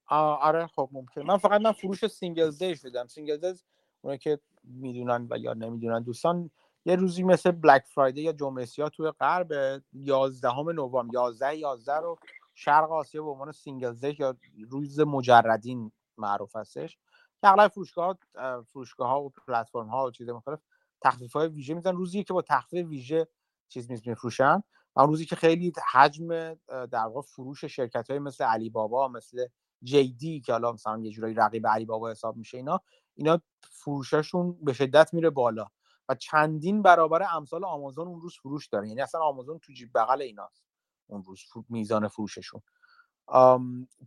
آره 0.08 0.66
خب 0.66 0.88
ممکن 0.92 1.22
من 1.22 1.36
فقط 1.36 1.60
من 1.60 1.72
فروش 1.72 2.06
Single 2.06 2.50
Day 2.50 2.76
شدم 2.76 3.06
Single 3.06 3.36
Day 3.36 3.58
اونه 4.02 4.18
که 4.18 4.38
می‌دونن 4.66 5.26
و 5.30 5.38
یا 5.38 5.54
نمی‌دونن. 5.54 6.02
دوستان 6.02 6.50
یه 6.84 6.96
روزی 6.96 7.22
مثل 7.22 7.50
Black 7.50 7.82
Friday 7.86 8.22
یا 8.22 8.32
جمعه 8.32 8.64
سیاه 8.64 8.90
توی 8.90 9.10
غرب 9.10 9.82
11 9.92 10.48
نوامبر 10.72 11.14
11 11.14 11.56
11 11.56 11.96
رو 11.96 12.16
شرق 12.54 12.92
آسیا 12.92 13.22
به 13.22 13.30
عنوان 13.30 13.52
Single 13.52 14.14
یا 14.18 14.36
روز 14.70 15.00
مجردین 15.00 15.92
معروف 16.18 16.56
هستش. 16.56 16.98
که 17.40 17.48
اغلب 17.48 17.70
فروشگاه 17.70 18.18
فروشگاه 18.66 19.08
ها 19.08 19.22
و 19.22 19.32
پلتفرم 19.46 19.86
ها 19.88 20.06
و 20.06 20.10
چیز 20.10 20.28
مختلف 20.28 20.60
تخفیف 21.02 21.32
های 21.32 21.48
ویژه 21.48 21.74
میزن 21.74 21.96
روزی 21.96 22.24
که 22.24 22.32
با 22.32 22.42
تخفیف 22.42 22.86
ویژه 22.86 23.28
چیز 23.68 23.90
میفروشن. 23.90 24.62
و 24.96 25.00
روزی 25.00 25.26
که 25.26 25.36
خیلی 25.36 25.72
حجم 25.92 26.54
در 26.68 27.06
واقع 27.06 27.20
فروش 27.22 27.64
شرکت 27.64 28.10
های 28.10 28.18
مثل 28.18 28.44
علی 28.44 28.70
بابا 28.70 29.08
مثل 29.08 29.46
JD 29.82 30.40
که 30.40 30.52
حالا 30.52 30.72
مثلا 30.72 30.98
یه 30.98 31.10
جورایی 31.10 31.34
رقیب 31.34 31.66
علی 31.66 31.84
بابا 31.84 32.10
حساب 32.10 32.36
میشه 32.36 32.56
اینا 32.56 32.80
اینا 33.16 33.40
فروششون 33.60 34.64
به 34.64 34.72
شدت 34.72 35.14
میره 35.14 35.30
بالا 35.30 35.66
و 36.08 36.14
چندین 36.14 36.82
برابر 36.82 37.26
امثال 37.32 37.64
آمازون 37.64 38.08
اون 38.08 38.20
روز 38.20 38.36
فروش 38.36 38.66
داره. 38.68 38.88
یعنی 38.88 39.00
اصلا 39.00 39.20
آمازون 39.20 39.58
تو 39.58 39.72
جیب 39.72 39.90
بغل 39.94 40.22
ایناست 40.22 40.64
اون 41.06 41.22
روز 41.24 41.40
میزان 41.68 42.08
فروششون. 42.08 42.62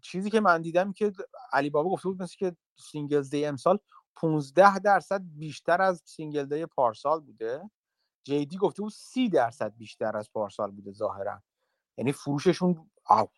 چیزی 0.01 0.29
که 0.29 0.39
من 0.39 0.61
دیدم 0.61 0.93
که 0.93 1.11
علی 1.53 1.69
بابا 1.69 1.89
گفته 1.89 2.09
بود 2.09 2.21
مثل 2.21 2.35
که 2.37 2.55
Single 2.75 3.21
Day 3.21 3.45
امسال 3.45 3.79
15 4.15 4.79
درصد 4.79 5.21
بیشتر 5.23 5.81
از 5.81 6.01
Single 6.05 6.45
Day 6.45 6.65
پارسال 6.65 7.19
بوده. 7.19 7.69
JD 8.23 8.57
گفته 8.57 8.81
بود 8.81 8.91
30 8.91 9.29
درصد 9.29 9.73
بیشتر 9.77 10.17
از 10.17 10.31
پارسال 10.31 10.71
بوده 10.71 10.91
ظاهرا. 10.91 11.41
یعنی 11.97 12.11
فروششون 12.11 12.91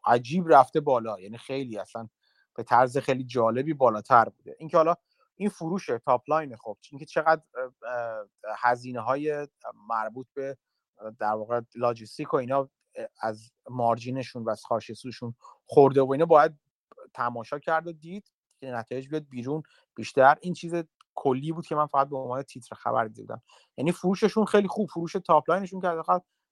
عجیب 0.06 0.46
رفته 0.48 0.80
بالا. 0.80 1.20
یعنی 1.20 1.38
خیلی 1.38 1.78
اصلا 1.78 2.10
به 2.56 2.64
طرز 2.64 2.98
خیلی 2.98 3.24
جالبی 3.24 3.74
بالاتر 3.74 4.30
بوده. 4.30 4.56
اینکه 4.60 4.78
حالا 4.78 4.96
این 5.42 5.50
فروش 5.50 5.90
top 6.06 6.30
line 6.30 6.56
خب 6.56 6.78
اینکه 6.92 7.06
چقدر 7.06 7.42
هزینه 8.58 9.00
های 9.00 9.48
مربوط 9.88 10.28
به 10.34 10.58
در 11.20 11.34
واقع 11.34 11.62
لاجستیک 11.76 12.34
و 12.34 12.38
اینا 12.38 12.70
از 13.22 13.52
margin 13.70 14.14
شون 14.14 14.44
و 14.44 14.50
از 14.50 14.66
cash 14.66 14.89
flow 14.89 15.12
شون 15.12 15.36
خورده 15.66 16.02
و 16.02 16.12
اینا 16.12 16.26
باید 16.26 16.60
تماشا 17.14 17.60
کرد 17.60 17.88
و 17.88 17.92
دید 17.92 18.32
که 18.60 18.68
نتایج 18.68 19.10
بیاد 19.10 19.28
بیرون 19.30 19.64
بیشتر. 19.96 20.38
این 20.42 20.54
چیز 20.54 20.74
کلی 21.16 21.52
بود 21.52 21.66
که 21.66 21.76
من 21.76 21.86
فقط 21.86 22.10
به 22.10 22.18
عنوان 22.18 22.44
تیتر 22.44 22.76
خبر 22.76 23.08
دیدم 23.08 23.42
یعنی 23.78 23.92
فروششون 23.92 24.46
خیلی 24.46 24.68
خوب 24.68 24.90
فروش 24.90 25.14
top 25.14 25.50
line 25.50 25.66
شون 25.66 25.82
که 25.82 26.04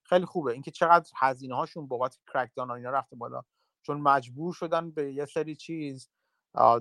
خیلی 0.03 0.25
خوبه. 0.25 0.53
اینکه 0.53 0.71
چقدر 0.71 1.09
هزینه 1.17 1.55
هاشون 1.55 1.87
بابت 1.87 2.17
crackdown 2.33 2.71
اینا 2.71 2.89
رفته 2.89 3.15
بالا. 3.15 3.41
چون 3.81 4.01
مجبور 4.01 4.53
شدن 4.53 4.91
به 4.91 5.13
یه 5.13 5.25
سری 5.25 5.55
چیز 5.55 6.09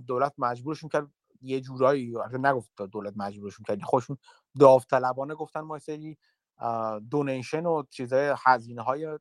دولت 0.06 0.34
مجبورشون 0.38 0.90
کرد 0.90 1.10
جورایی 1.42 2.14
نگفت 2.32 2.82
دولت 2.82 3.12
مجبورشون 3.16 3.64
کرد 3.68 3.82
خودشون 3.82 4.16
داوطلبانه 4.60 5.34
گفتن 5.34 5.60
ما 5.60 5.78
سری 5.78 6.18
donation 7.10 7.66
و 7.66 7.82
چیزهای 7.90 8.34
هزینه 8.44 8.82
های 8.82 9.18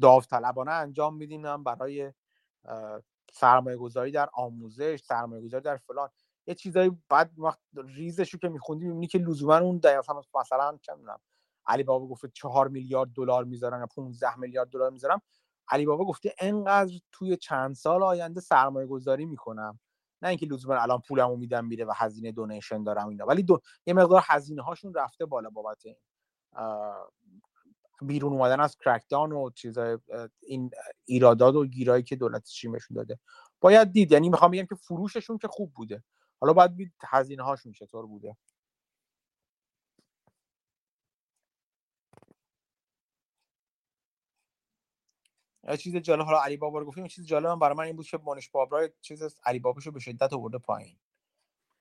داوطلبانه 0.00 0.70
انجام 0.70 1.16
میدیم 1.16 1.62
برای 1.62 2.12
سرمایه 3.32 3.76
گذاری 3.76 4.10
در 4.10 4.28
آموزش 4.34 5.02
سرمایه 5.04 5.42
گذاری 5.42 5.64
در 5.64 5.76
فلان. 5.76 6.08
یه 6.46 6.54
چیزایی 6.54 6.90
بعد 7.08 7.38
وقت 7.38 7.58
ریزش 7.74 8.30
رو 8.34 8.38
که 8.38 8.48
میخوندی 8.48 8.84
می‌بینی 8.84 9.06
که 9.06 9.18
لزوما 9.18 9.58
اون 9.58 9.78
دقیقا 9.78 10.22
مثلا 10.40 10.78
چه 10.82 10.94
می‌دونم 10.94 11.20
علی 11.66 11.82
بابا 11.82 12.06
گفته 12.06 12.28
چهار 12.28 12.68
میلیارد 12.68 13.10
دلار 13.14 13.44
می‌ذارن 13.44 13.80
یا 13.80 13.86
15 13.86 14.38
میلیارد 14.38 14.68
دلار 14.68 14.90
می‌ذارم. 14.90 15.22
علی 15.68 15.86
بابا 15.86 16.04
گفته 16.04 16.34
انقدر 16.40 16.94
توی 17.12 17.36
چند 17.36 17.74
سال 17.74 18.02
آینده 18.02 18.40
سرمایه 18.40 18.86
گذاری 18.86 19.24
می‌کنم. 19.24 19.78
نه 20.22 20.28
اینکه 20.28 20.46
لزوما 20.46 20.76
الان 20.76 21.02
پولمو 21.08 21.36
میدم 21.36 21.64
میره 21.64 21.84
و 21.84 21.92
هزینه 21.96 22.32
دونیشن 22.32 22.82
دارم 22.82 23.08
اینا 23.08 23.26
ولی 23.26 23.42
دو... 23.42 23.60
یه 23.86 23.94
مقدار 23.94 24.22
هزینه 24.24 24.62
هاشون 24.62 24.94
رفته 24.94 25.26
بالا 25.26 25.50
بابت 25.50 25.86
این 25.86 25.96
بیرون 28.02 28.32
اومدن 28.32 28.60
از 28.60 28.76
کرکدان 28.84 29.32
و 29.32 29.50
چیزای 29.50 29.98
این 30.46 30.70
ایرادات 31.04 31.54
و 31.54 31.66
گیرایی 31.66 32.02
که 32.02 32.16
دولت 32.16 32.44
چیمشون 32.44 32.94
داده. 32.94 33.18
باید 33.60 33.92
دید 33.92 34.12
یعنی 34.12 34.28
می‌خوام 34.28 34.50
بگم 34.50 34.66
که 34.66 34.74
فروششون 34.74 35.38
که 35.38 35.48
خوب 35.48 35.72
بوده. 35.74 36.04
حالا 36.40 36.52
باید 36.52 36.76
دید 36.76 36.92
هزینه 37.08 37.42
هاشون 37.42 37.72
چطور 37.72 38.06
بوده. 38.06 38.36
چیز 45.78 45.96
جالب 45.96 46.24
حالا 46.24 46.42
علی 46.42 46.56
بابا 46.56 46.78
رو 46.78 46.84
گفتیم 46.84 47.06
چیز 47.06 47.26
جالب 47.26 47.58
برای 47.58 47.76
من 47.76 47.84
این 47.84 47.96
بود 47.96 48.06
که 48.06 48.18
مونش 48.18 48.48
بابرا 48.48 48.88
چیز 49.00 49.22
علی 49.44 49.58
باباشو 49.58 49.90
به 49.90 50.00
شدت 50.00 50.32
آورده 50.32 50.58
پایین. 50.58 50.96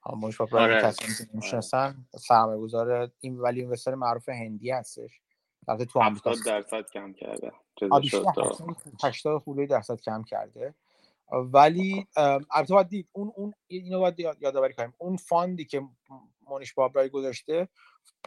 مونش 0.10 0.38
بابرا 0.38 0.62
آره. 0.62 0.82
کسی 0.82 1.26
که 1.26 1.32
نمی‌شناسن 1.34 2.06
سرمایه 2.18 2.60
گذار 2.60 3.12
این 3.20 3.40
ولی 3.40 3.62
اینوستر 3.62 3.96
معروف 3.96 4.30
هندی 4.30 4.72
هستش. 4.72 5.22
البته 5.68 5.86
تو 5.86 6.00
آمریکا. 6.00 6.34
درصد 6.46 6.90
کم 6.94 7.14
کرده. 7.14 7.52
80 9.04 9.38
خورده 9.38 9.66
درصد 9.66 10.02
کم 10.02 10.24
کرده. 10.24 10.76
ولی 11.32 12.08
البته 12.52 12.74
باید 12.74 12.88
دید 12.88 13.10
اون 13.12 13.34
اون 13.36 13.54
اینو 13.68 14.00
باید 14.00 14.20
یادآوری 14.20 14.74
کنیم. 14.74 14.94
اون 14.98 15.18
fund 15.18 15.56
ی 15.56 15.66
که 15.66 15.82
مونیش 16.42 16.74
پابرای 16.74 17.10
گذاشته 17.10 17.68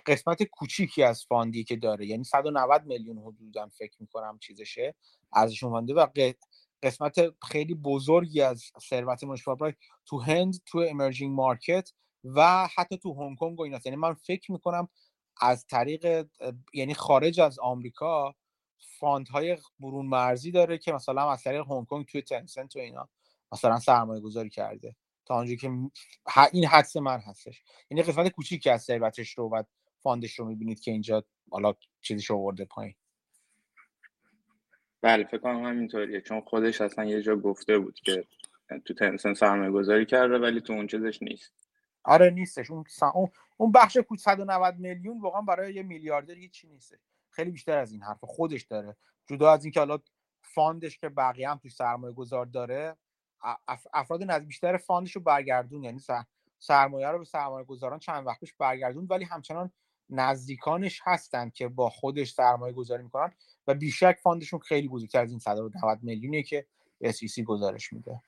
قسمت 0.07 0.43
کوچیکی 0.43 1.03
از 1.03 1.25
fund 1.25 1.57
ی 1.57 1.65
که 1.65 1.77
داره 1.77 2.07
یعنی 2.07 2.25
190 2.25 2.87
میلیون 2.87 3.19
حدودا 3.19 3.69
فکر 3.69 3.97
می‌کنم 4.01 4.39
چیزشه 4.39 4.95
ارزش 5.33 5.65
fund 5.65 5.89
ه 5.89 5.95
و 5.95 6.07
قسمت 6.83 7.17
خیلی 7.45 7.75
بزرگی 7.75 8.41
از 8.41 8.65
ثروت 8.91 9.25
مونیش 9.25 9.45
پابرای 9.45 9.73
تو 10.07 10.21
هند 10.21 10.55
تو 10.67 10.79
emerging 10.91 11.35
market 11.35 11.93
و 12.25 12.69
حتی 12.77 12.99
تو 12.99 13.15
هنگ 13.15 13.39
کنگ 13.39 13.61
و 13.61 13.63
ایناست. 13.63 13.87
یعنی 13.87 13.97
من 13.97 14.15
فکر 14.15 14.53
می‌کنم 14.53 14.89
از 15.41 15.67
طریق 15.67 16.27
یعنی 16.75 16.95
خارج 16.95 17.41
از 17.41 17.59
آمریکا 17.59 18.35
های 19.31 19.59
برون 19.81 20.07
مرزی 20.07 20.51
داره 20.51 20.79
که 20.79 20.93
مثلا 20.93 21.31
از 21.31 21.43
طریق 21.43 21.67
هنگ 21.71 21.87
کنگ 21.87 22.07
توی 22.07 22.23
تنسنت 22.23 22.77
و 22.77 22.79
اینا 22.79 23.09
مثلا 23.53 23.79
سرمایه 23.79 24.21
گذاری 24.21 24.51
کرده. 24.51 24.97
تا 25.29 25.35
آنجایی 25.35 25.57
که 25.57 25.71
این 26.53 26.67
حدس 26.67 26.97
من 26.97 27.19
هستش. 27.19 27.63
یعنی 27.91 28.03
قسمت 28.03 28.29
کوچیکی 28.29 28.71
از 28.71 28.83
ثروتش 28.83 29.39
رو 29.39 29.49
و 29.49 29.63
فاندش 30.03 30.39
رو 30.39 30.45
می‌بینید 30.45 30.81
که 30.81 30.91
اینجا 30.91 31.25
حالا 31.51 31.75
چیزیش 32.01 32.31
آورده 32.31 32.65
پایین. 32.65 32.95
بله 35.01 35.25
فکر 35.25 35.39
کنم 35.39 35.65
همینطوریه. 35.65 36.21
چون 36.21 36.41
خودش 36.41 36.81
اصلا 36.81 37.05
یه 37.05 37.23
جا 37.23 37.37
گفته 37.37 37.79
بود 37.79 38.01
که 38.01 38.25
تو 38.85 38.95
تنسن 38.95 39.35
سرمایه 39.35 39.71
گذاری 39.71 40.07
کرده 40.07 40.39
ولی 40.39 40.61
تو 40.61 40.73
اون 40.73 40.87
چیزش 40.87 41.23
نیست. 41.23 41.53
آره 42.05 42.31
نیستش. 42.31 42.71
اون 42.71 42.85
اون 43.57 43.73
بخش 43.73 43.97
کوچ 43.97 44.21
190 44.21 44.75
میلیون 44.79 45.21
واقعا 45.21 45.41
برای 45.41 45.75
یه 45.75 45.83
میلیاردر 45.83 46.35
هیچی 46.35 46.69
نیستش 46.69 46.99
خیلی 47.31 47.51
بیشتر 47.51 47.79
از 47.79 47.93
این 47.93 48.03
حرف 48.03 48.19
خودش 48.23 48.63
داره. 48.63 48.97
جدا 49.27 49.53
از 49.53 49.65
اینکه 49.65 49.81
حالا 49.81 49.99
fund 50.43 50.80
ش 50.80 50.99
که 50.99 51.09
بقیه 51.09 51.51
هم 51.51 51.59
توی 51.59 51.71
سرمایه 51.71 52.15
گذار 52.15 52.47
داره 52.47 52.97
افراد 53.93 54.23
نزد 54.23 54.45
بیشتر 54.45 54.77
fund 54.77 55.04
ش 55.04 55.17
رو 55.17 55.23
برگردون 55.23 55.83
یعنی 55.85 56.01
سرمایه 56.59 57.09
رو 57.09 57.19
به 57.19 57.25
سرمایه 57.25 57.65
گذاران 57.65 57.99
چند 57.99 58.27
وقت 58.27 58.41
پیش 58.41 58.55
برگردون 58.55 59.07
ولی 59.11 59.25
همچنان 59.25 59.71
نزدیکانش 60.11 61.01
هستن 61.05 61.51
که 61.51 61.69
با 61.69 61.91
خودش 61.91 62.33
سرمایه 62.33 62.73
گذاری 62.73 63.03
می‌کنن 63.03 63.33
و 63.67 63.75
بیشک 63.75 64.19
fund 64.23 64.42
شون 64.42 64.61
خیلی 64.61 64.89
بزرگتر 64.89 65.23
از 65.23 65.31
این 65.31 65.39
190 65.39 65.99
میلیونیه 66.03 66.43
که 66.43 66.67
SEC 67.05 67.41
گزارش 67.41 67.93
میده. 67.93 68.23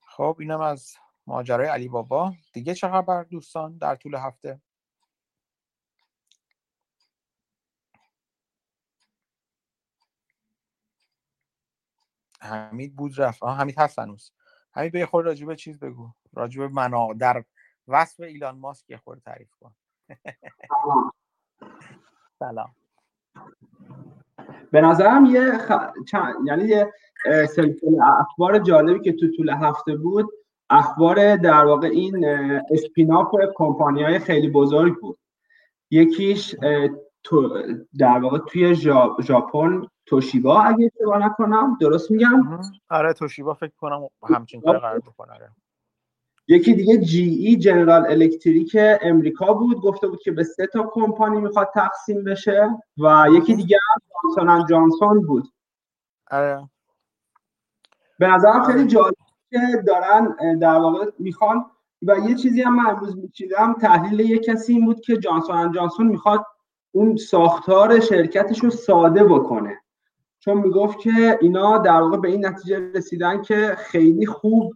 خب 0.00 0.36
اینم 0.40 0.60
از 0.60 0.94
ماجرای 1.26 1.68
علی 1.68 1.88
بابا. 1.88 2.34
دیگه 2.52 2.74
چه 2.74 2.88
خبر 2.88 3.22
دوستان 3.22 3.78
در 3.78 3.96
طول 3.96 4.14
هفته؟ 4.14 4.60
حمید 12.42 12.96
بود 12.96 13.20
رفت. 13.20 13.42
آه 13.42 13.58
حمید 13.58 13.78
هست 13.78 13.98
هنوز. 13.98 14.32
حمید 14.72 14.92
به 14.92 15.06
خود 15.06 15.24
راجبه 15.24 15.56
چیز 15.56 15.78
بگو. 15.78 16.10
راجبه 16.32 16.68
منا 16.68 17.12
در 17.12 17.44
وصف 17.88 18.20
ایلان 18.20 18.58
ماسک 18.58 18.90
یه 18.90 18.96
خورده 18.96 19.22
تعریف 19.24 19.50
کن. 19.60 19.74
سلام. 22.38 22.74
به 24.70 24.80
نظرم 24.80 25.26
یه 25.26 25.58
خ... 25.58 25.72
یعنی 26.44 26.64
یه 26.64 26.92
سلسله 27.26 28.20
اخبار 28.20 28.58
جالبی 28.58 29.00
که 29.00 29.12
تو 29.12 29.26
طول 29.36 29.50
هفته 29.50 29.96
بود 29.96 30.30
اخبار 30.70 31.36
در 31.36 31.64
واقع 31.64 31.88
این 31.88 32.24
اسپیناف 32.70 33.34
کمپانی 33.54 34.02
های 34.02 34.18
خیلی 34.18 34.48
بزرگ 34.48 35.00
بود. 35.00 35.18
یکیش 35.90 36.56
تو 37.24 37.62
در 37.98 38.18
واقع 38.18 38.38
توی 38.38 38.74
ژاپن 39.22 39.82
توشیبا 40.06 40.62
اگه 40.62 40.90
اشتباه 40.94 41.18
نکنم 41.18 41.78
درست 41.80 42.10
میگم؟ 42.10 42.60
آره 42.90 43.12
توشیبا 43.12 43.54
فکر 43.54 43.72
کنم 43.76 44.08
همچین 44.28 44.60
کار 44.60 44.78
قرار 44.78 44.98
بکنه. 44.98 45.32
آره. 45.32 45.50
یکی 46.48 46.74
دیگه 46.74 46.98
جی 46.98 47.22
ای 47.22 47.56
جنرال 47.56 48.06
الکتریک 48.06 48.76
امریکا 49.00 49.54
بود. 49.54 49.80
گفته 49.80 50.08
بود 50.08 50.22
که 50.22 50.32
به 50.32 50.44
سه 50.44 50.66
تا 50.66 50.90
کمپانی 50.92 51.40
می‌خواد 51.40 51.70
تقسیم 51.74 52.24
بشه 52.24 52.68
و 52.98 53.26
یکی 53.32 53.54
دیگه 53.54 53.78
جانسون 54.36 54.66
جانسون 54.66 55.20
بود. 55.26 55.52
آره. 56.30 56.68
به 58.18 58.26
نظرم 58.26 58.64
خیلی 58.64 58.86
جالب 58.86 59.14
که 59.50 59.58
دارن 59.86 60.58
در 60.58 60.78
واقع 60.78 61.10
می‌خوان 61.18 61.64
و 62.02 62.16
یه 62.28 62.34
چیزی 62.34 62.62
هم 62.62 62.76
من 62.76 62.90
امروز 62.90 63.16
میچیدم 63.16 63.72
تحلیل 63.72 64.20
یه 64.20 64.38
کسی 64.38 64.72
این 64.72 64.84
بود 64.84 65.00
که 65.00 65.16
جانسون 65.16 65.72
جانسون 65.72 66.06
می‌خواد 66.06 66.46
اون 66.92 67.16
ساختار 67.16 68.00
شرکتش 68.00 68.58
رو 68.58 68.70
ساده 68.70 69.24
بکنه. 69.24 69.78
چون 70.38 70.58
می‌گفت 70.58 70.98
که 70.98 71.38
اینا 71.40 71.78
در 71.78 72.00
واقع 72.00 72.16
به 72.16 72.28
این 72.28 72.46
نتیجه 72.46 72.92
رسیدن 72.94 73.42
که 73.42 73.76
خیلی 73.78 74.26
خوب 74.26 74.74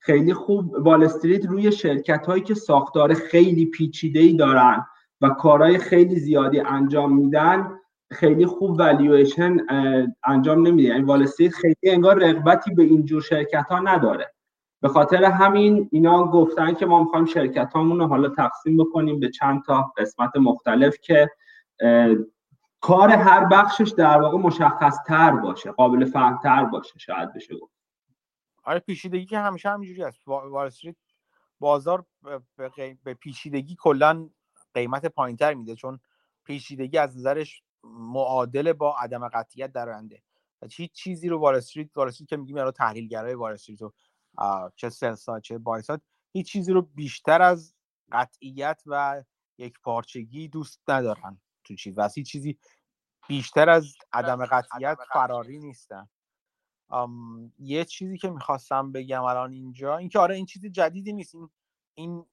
خیلی 0.00 0.34
خوب 0.34 0.74
وال 0.78 1.04
استریت 1.04 1.46
روی 1.46 1.72
شرکت 1.72 2.26
هایی 2.26 2.42
که 2.42 2.54
ساختار 2.54 3.14
خیلی 3.14 3.66
پیچیده 3.66 4.20
ای 4.20 4.32
دارن 4.32 4.86
و 5.20 5.28
کارهای 5.28 5.78
خیلی 5.78 6.16
زیادی 6.16 6.60
انجام 6.60 7.16
میدن 7.16 7.70
خیلی 8.12 8.46
خوب 8.46 8.78
والویشن 8.78 9.56
انجام 10.24 10.66
نمیده. 10.66 10.88
یعنی 10.88 11.02
وال 11.02 11.22
استریت 11.22 11.52
خیلی 11.54 11.74
انگار 11.84 12.18
رغبتی 12.18 12.74
به 12.74 12.82
اینجور 12.82 13.22
شرکت 13.22 13.66
ها 13.70 13.78
نداره. 13.78 14.33
به 14.84 14.90
خاطر 14.90 15.24
همین 15.24 15.88
اینا 15.92 16.24
گفتن 16.24 16.74
که 16.74 16.86
ما 16.86 17.02
می‌خوایم 17.02 17.26
شرکت 17.26 17.70
رو 17.74 18.06
حالا 18.06 18.28
تقسیم 18.28 18.76
بکنیم 18.76 19.20
به 19.20 19.30
چند 19.30 19.64
تا 19.64 19.92
قسمت 19.96 20.36
مختلف 20.36 20.98
که 20.98 21.30
کار 22.80 23.10
هر 23.10 23.44
بخشش 23.44 23.92
در 23.96 24.20
واقع 24.20 24.38
مشخص 24.38 24.96
تر 25.06 25.30
باشه 25.30 25.70
قابل 25.70 26.04
فهم 26.04 26.40
تر 26.42 26.64
باشه 26.64 26.98
شاید 26.98 27.32
بشه 27.32 27.56
گفت. 27.56 27.72
آره 28.64 28.78
پیچیدگی 28.78 29.26
که 29.26 29.38
همیشه 29.38 29.68
همینجوری 29.68 30.02
هست. 30.02 30.28
وال 30.28 30.72
بازار 31.58 32.04
به 33.04 33.14
پیچیدگی 33.14 33.76
کلا 33.80 34.28
قیمت 34.74 35.06
پایینتر 35.06 35.54
میده 35.54 35.74
چون 35.74 36.00
پیچیدگی 36.44 36.98
از 36.98 37.16
نظرش 37.16 37.62
معادل 37.84 38.72
با 38.72 38.96
عدم 38.98 39.28
قطعیت 39.28 39.72
در 39.72 39.88
هیچ 40.72 40.92
چیزی 40.92 41.28
رو 41.28 41.38
وال 41.38 41.54
استریت 41.54 41.88
که 42.28 42.36
میگیم 42.36 42.56
الان 42.56 42.72
تحلیلگرای 42.72 43.34
وال 43.34 43.56
چه 44.76 44.88
سلسا 44.90 45.40
چه 45.40 45.58
بایسات 45.58 46.02
هیچ 46.32 46.52
چیزی 46.52 46.72
رو 46.72 46.82
بیشتر 46.82 47.42
از 47.42 47.74
قطعیت 48.12 48.82
و 48.86 49.24
یک 49.58 49.80
پارچگی 49.80 50.48
دوست 50.48 50.80
ندارن 50.88 51.40
تو 51.64 51.74
چیز. 51.74 51.98
و 51.98 52.08
هیچ 52.14 52.30
چیزی 52.30 52.58
بیشتر 53.28 53.70
از 53.70 53.94
عدم 54.12 54.46
قطعیت 54.46 54.98
فراری 55.12 55.58
نیستن. 55.58 56.08
یه 57.58 57.84
چیزی 57.84 58.18
که 58.18 58.30
می‌خواستم 58.30 58.92
بگم 58.92 59.24
الان 59.24 59.52
اینجا 59.52 59.96
اینکه 59.96 60.18
آره 60.18 60.34
این 60.36 60.46
چیز 60.46 60.66
جدیدی 60.66 61.12
نیست. 61.12 61.34
این 61.34 61.50
این 61.94 62.26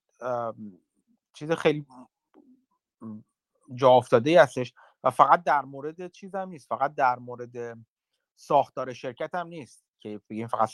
چیز 1.33 1.51
خیلی 1.51 1.85
جا 3.75 3.89
افتاده 3.89 4.29
ای 4.29 4.35
هستش 4.35 4.73
و 5.03 5.09
فقط 5.09 5.43
در 5.43 5.61
مورد 5.61 6.11
چیز 6.11 6.35
هم 6.35 6.49
نیست. 6.49 6.67
فقط 6.67 6.95
در 6.95 7.19
مورد 7.19 7.77
ساختار 8.35 8.93
شرکت 8.93 9.35
هم 9.35 9.47
نیست. 9.47 9.90
که 10.01 10.21
بگیم 10.29 10.47
فقط 10.47 10.69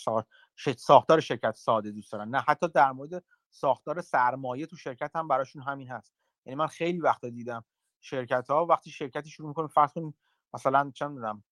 ساختار 0.77 1.19
شرکت 1.19 1.55
ساده 1.55 1.91
دوست 1.91 2.11
دارن. 2.11 2.29
نه 2.29 2.43
حتی 2.47 2.67
در 2.67 2.91
مورد 2.91 3.23
ساختار 3.49 4.01
سرمایه 4.01 4.65
تو 4.65 4.75
شرکت 4.75 5.15
هم 5.15 5.27
براشون 5.27 5.61
همین 5.61 5.87
هست. 5.89 6.13
یعنی 6.45 6.55
من 6.55 6.67
خیلی 6.67 6.99
وقتا 6.99 7.29
دیدم 7.29 7.65
شرکت 8.01 8.49
ها 8.49 8.65
وقتی 8.65 8.91
شرکتی 8.91 9.29
شروع 9.29 9.47
می‌کنه 9.47 9.67
فرض 9.67 9.93
کن 9.93 10.13
مثلا 10.53 10.91
چه 10.95 11.07
می‌دونم 11.07 11.43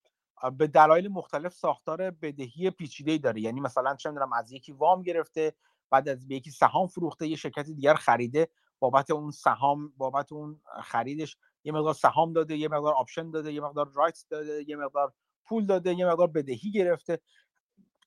به 0.58 0.68
دلایل 0.68 1.08
مختلف 1.08 1.54
ساختار 1.54 2.12
بدهی 2.12 2.72
پیچیده 2.72 3.18
داره. 3.18 3.42
یعنی 3.42 3.60
مثلا 3.62 3.96
چه 3.96 4.10
می‌دونم 4.10 4.34
از 4.34 4.52
یکی 4.52 4.72
وام 4.72 5.02
گرفته 5.02 5.54
بعد 5.90 6.10
از 6.10 6.32
یکی 6.32 6.52
سهام 6.52 6.88
فروخته 6.88 7.28
یه 7.28 7.36
شرکت 7.36 7.66
دیگر 7.66 7.94
خریده 7.96 8.50
بابت 8.80 9.12
اون 9.12 9.32
سهام 9.32 9.94
بابت 9.98 10.32
اون 10.32 10.62
خریدش 10.84 11.38
یه 11.64 11.72
مقدار 11.72 11.94
سهام 11.94 12.34
داده 12.34 12.58
یه 12.58 12.68
مقدار 12.68 12.94
option 12.94 13.32
داده 13.32 13.54
یه 13.54 13.62
مقدار 13.62 13.92
right 13.94 14.26
داده 14.30 14.70
یه 14.70 14.76
مقدار 14.76 15.14
پول 15.46 15.66
داده 15.66 15.94
یه 15.94 16.06
مقدار 16.06 16.28
بدهی 16.28 16.72
گرفته. 16.72 17.20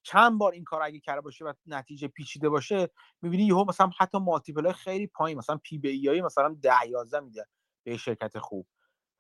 چند 0.09 0.39
بار 0.39 0.53
این 0.53 0.65
کار 0.65 0.83
اگه 0.83 1.01
کرده 1.01 1.21
باشه 1.21 1.45
و 1.45 1.53
نتیجه 1.67 2.09
پیچیده 2.09 2.49
باشه 2.49 2.91
می‌بینی 3.23 3.45
یهو 3.45 3.65
مثلا 3.65 3.91
حتی 3.99 4.19
multiple 4.19 4.73
خیلی 4.73 5.07
پایین 5.07 5.39
مثلا 5.39 5.57
P 5.57 5.79
به 5.79 6.09
E 6.09 6.21
مثلا 6.21 6.57
10 6.63 6.89
11 6.89 7.21
میده 7.21 7.47
به 7.87 7.97
شرکت 7.97 8.39
خوب. 8.39 8.67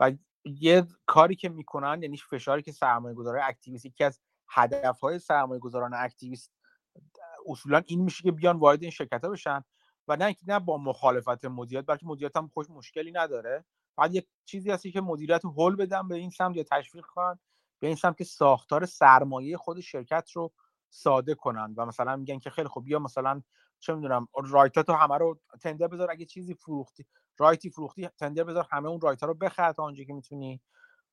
و 0.00 0.12
یه 0.44 0.86
کاری 1.06 1.36
که 1.36 1.48
می‌کنن 1.48 2.02
یعنی 2.02 2.16
فشاری 2.16 2.62
که 2.62 2.72
سرمایه 2.72 3.14
گذاره 3.14 3.44
activist 3.44 3.86
یکی 3.86 4.04
از 4.04 4.20
هدف 4.48 5.00
های 5.00 5.18
سرمایه 5.18 5.60
گذاران 5.60 5.94
activist 5.94 6.52
اصولا 7.46 7.82
این 7.86 8.00
میشه 8.00 8.22
که 8.22 8.32
بیان 8.32 8.56
وارد 8.56 8.82
این 8.82 8.90
شرکت 8.90 9.24
ها 9.24 9.30
بشن 9.30 9.64
و 10.08 10.16
نه 10.16 10.24
اینکه 10.24 10.44
نه 10.46 10.58
با 10.58 10.78
مخالفت 10.78 11.44
مدیریت 11.44 11.86
بلکه 11.86 12.06
مدیریت 12.06 12.36
هم 12.36 12.48
خودش 12.48 12.70
مشکلی 12.70 13.12
نداره. 13.12 13.64
بعد 13.96 14.14
یه 14.14 14.26
چیزی 14.44 14.70
هستش 14.70 14.92
که 14.92 15.00
مدیریت 15.00 15.44
هول 15.44 15.76
بدن 15.76 16.08
به 16.08 16.14
این 16.14 16.30
سمت 16.30 16.56
یا 16.56 16.62
تشویق 16.62 17.04
کنن 17.04 17.38
به 17.80 17.86
این 17.86 17.96
سمت 17.96 18.16
که 18.16 18.24
ساختار 18.24 18.86
سرمایه 18.86 19.56
خود 19.56 19.80
شرکت 19.80 20.30
رو 20.30 20.52
ساده 20.90 21.34
کنن 21.34 21.74
و 21.76 21.86
مثلا 21.86 22.16
میگن 22.16 22.38
که 22.38 22.50
خیلی 22.50 22.68
خوب 22.68 22.84
بیا 22.84 22.98
مثلا 22.98 23.42
چه 23.80 23.94
می‌دونم 23.94 24.28
right 24.50 24.80
اتو 24.80 24.92
همه 24.92 25.18
رو 25.18 25.40
tender 25.62 25.88
بذار 25.88 26.10
اگه 26.10 26.24
چیزی 26.26 26.54
فروختی 26.54 27.06
right 27.38 27.65
ی 27.65 27.70
فروختی 27.70 28.08
tender 28.08 28.44
بذار 28.44 28.66
همه 28.72 28.88
اون 28.88 29.00
right 29.00 29.20
ها 29.20 29.26
رو 29.26 29.34
بخر 29.34 29.72
تا 29.72 29.82
اونجا 29.82 30.04
که 30.04 30.12
می‌تونی. 30.12 30.60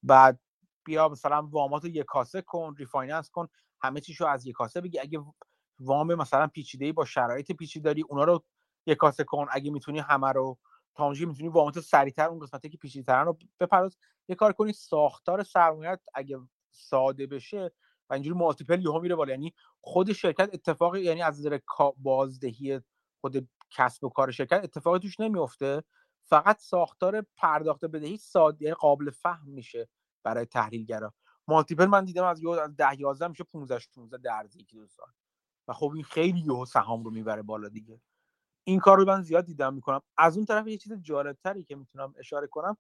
بعد 0.04 0.40
بیا 0.86 1.10
مثلا 1.10 1.42
وامات 1.52 1.84
رو 1.84 1.90
یک 1.90 2.06
کاسه 2.06 2.42
کن 2.42 2.76
refinance 2.78 3.30
کن 3.30 3.48
همه 3.82 4.02
چیشو 4.02 4.26
از 4.26 4.46
یک 4.48 4.56
کاسه 4.56 4.82
بگی. 4.82 5.00
اگه 5.00 5.20
وام 5.80 6.16
مثلا 6.16 6.48
پیچیده 6.48 6.94
با 6.94 7.06
شرایط 7.06 7.52
پیچیده 7.52 7.86
داری 7.86 8.04
اونا 8.10 8.24
رو 8.24 8.44
یک 8.88 8.98
کاسه 8.98 9.24
کن. 9.24 9.48
اگه 9.52 9.72
می‌تونی 9.72 10.00
همه 10.00 10.32
رو 10.32 10.58
تا 10.96 11.06
اونجا 11.06 11.28
می‌تونی 11.28 11.50
وامات 11.50 11.80
سریعتر 11.80 12.28
اون 12.30 12.40
قسمتی 12.40 12.70
که 12.70 12.78
پیچیده 12.78 13.14
رو 13.16 13.38
بپرداز 13.60 13.98
یه 14.28 14.36
کار 14.36 14.54
کنی 14.54 14.74
ساختار 14.74 15.44
سرمایت 15.44 16.00
اگه 16.14 16.40
ساده 16.72 17.28
بشه 17.28 17.72
و 18.10 18.14
اینجوری 18.14 18.38
مالتیپل 18.38 18.82
یهو 18.82 19.00
میره 19.00 19.16
بالا. 19.16 19.32
یعنی 19.32 19.54
خود 19.82 20.14
شرکت 20.14 20.50
اتفاقی 20.54 21.02
یعنی 21.02 21.22
از 21.22 21.40
نظر 21.40 21.60
بازدهی 21.98 22.82
خود 23.22 23.50
کسب 23.72 24.04
و 24.04 24.10
کار 24.10 24.32
شرکت 24.32 24.64
اتفاقی 24.64 25.00
توش 25.00 25.20
نمیفته 25.20 25.84
فقط 26.24 26.60
ساختار 26.60 27.26
پرداخت 27.38 27.86
بدهی 27.86 28.18
ساده 28.18 28.64
یعنی 28.66 28.76
قابل 28.76 29.10
فهم 29.10 29.50
میشه 29.50 29.88
برای 30.24 30.46
تحلیلگرا. 30.46 31.14
مالتیپل 31.48 31.86
من 31.86 32.06
دیدم 32.06 32.24
از 32.26 32.46
از 32.46 32.76
10 32.76 33.00
11 33.00 33.28
میشه 33.28 33.44
15 33.44 33.80
16 33.80 34.18
در 34.18 34.48
یکی 34.56 34.78
دو 34.78 34.88
سال. 34.88 35.08
و 35.68 35.74
خب 35.74 35.92
این 35.96 36.04
خیلی 36.04 36.40
یهو 36.40 36.66
سهام 36.66 37.04
رو 37.04 37.12
می‌بره 37.12 37.42
بالا 37.42 37.70
دیگه. 37.70 38.02
این 38.64 38.80
کار 38.80 38.98
رو 38.98 39.06
من 39.06 39.22
زیاد 39.22 39.46
دیدم 39.46 39.74
می‌کنم. 39.74 40.02
از 40.18 40.38
اون 40.38 40.46
طرف 40.46 40.68
یه 40.68 40.78
چیز 40.78 40.94
جالب 40.94 41.38
تری 41.44 41.64
که 41.64 41.76
می‌تونم 41.76 42.14
اشاره 42.18 42.48
کنم 42.48 42.78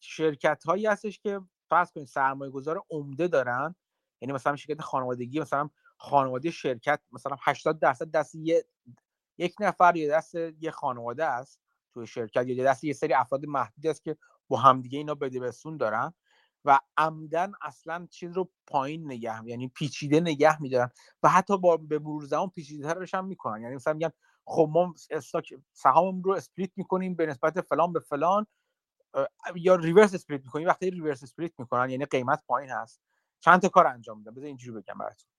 شرکت 0.00 0.64
هایی 0.64 0.86
هستش 0.86 1.18
که 1.18 1.40
فرض 1.70 1.92
کنید 1.92 2.06
سرمایه 2.06 2.50
گذار 2.50 2.82
عمده 2.90 3.28
دارن 3.28 3.74
یعنی 4.20 4.32
مثلا 4.32 4.56
شرکت 4.56 4.80
خانوادگی 4.82 5.40
مثلا 5.40 5.70
خانواده 5.96 6.50
شرکت 6.50 7.00
مثلا 7.12 7.36
80 7.40 7.78
درصد 7.80 8.10
دست 8.10 8.34
یه 8.34 8.64
یک 9.38 9.54
نفر 9.60 9.96
یا 9.96 10.10
دست 10.18 10.34
یه 10.60 10.70
خانواده 10.70 11.24
است 11.24 11.60
توی 11.94 12.06
شرکت 12.06 12.46
یا 12.48 12.64
دست 12.64 12.84
یه 12.84 12.92
سری 12.92 13.14
افراد 13.14 13.46
محدودی 13.46 13.88
است 13.88 14.04
که 14.04 14.16
با 14.48 14.56
همدیگه 14.58 14.98
اینا 14.98 15.14
بده 15.14 15.40
بسون 15.40 15.76
دارن 15.76 16.14
و 16.64 16.80
عمدن 16.96 17.52
اصلا 17.62 18.06
چیز 18.10 18.32
رو 18.32 18.50
پایین 18.66 19.04
نگه 19.12 19.44
یعنی 19.46 19.68
پیچیده 19.68 20.20
نگه 20.20 20.62
میدارن 20.62 20.90
و 21.22 21.28
حتی 21.28 21.58
با 21.58 21.76
به 21.76 21.98
مرور 21.98 22.24
زمان 22.24 22.50
پیچیده 22.50 22.94
ترش 22.94 23.14
هم 23.14 23.26
می‌کنن. 23.26 23.62
یعنی 23.62 23.74
مثلا 23.74 23.92
میگن 23.92 24.10
خب 24.46 24.68
ما 24.72 24.94
رو 26.24 26.32
split 26.32 26.70
می‌کنیم 26.76 27.14
به 27.14 27.26
نسبت 27.26 27.60
فلان 27.60 27.92
به 27.92 28.00
فلان 28.00 28.46
یا 29.56 29.74
reverse 29.76 30.14
split 30.14 30.42
می‌کنیم. 30.44 30.68
وقتی 30.68 30.90
reverse 30.90 31.22
split 31.22 31.52
می‌کنن 31.60 31.90
یعنی 31.90 32.04
قیمت 32.04 32.44
پایین 32.48 32.70
هست. 32.70 33.00
چند 33.40 33.60
تا 33.62 33.68
کار 33.68 33.86
انجام 33.86 34.18
میدن 34.18 34.34
بذار 34.34 34.46
اینجوری 34.46 34.80
بگم 34.80 34.98
براتون. 34.98 35.30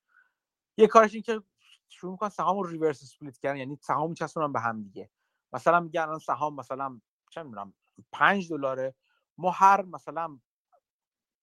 یه 0.78 0.88
کارش 0.88 1.14
این 1.14 1.24
که 1.24 1.42
شروع 1.90 2.12
می‌کنن 2.12 2.30
سهام 2.30 2.58
رو 2.60 2.70
reverse 2.70 3.04
split 3.04 3.38
کردن 3.38 3.58
یعنی 3.58 3.76
سهام 3.82 4.10
میچسبونن 4.10 4.54
به 4.54 4.60
هم 4.60 4.84
دیگه. 4.84 5.10
مثلا 5.54 5.80
میگن 5.80 6.02
الان 6.02 6.20
سهام 6.20 6.56
مثلا 6.56 7.02
چه 7.30 7.44
می‌دونم 7.44 7.74
5 8.12 8.50
دلاره. 8.50 8.96
ما 9.38 9.52
هر 9.52 9.82
مثلا 9.82 10.40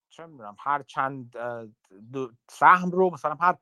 چه 0.09 0.25
می‌دونم 0.25 0.55
هر 0.59 0.83
چند 0.83 1.35
سهم 2.51 2.91
رو 2.91 3.09
مثلا 3.09 3.35
هر 3.41 3.57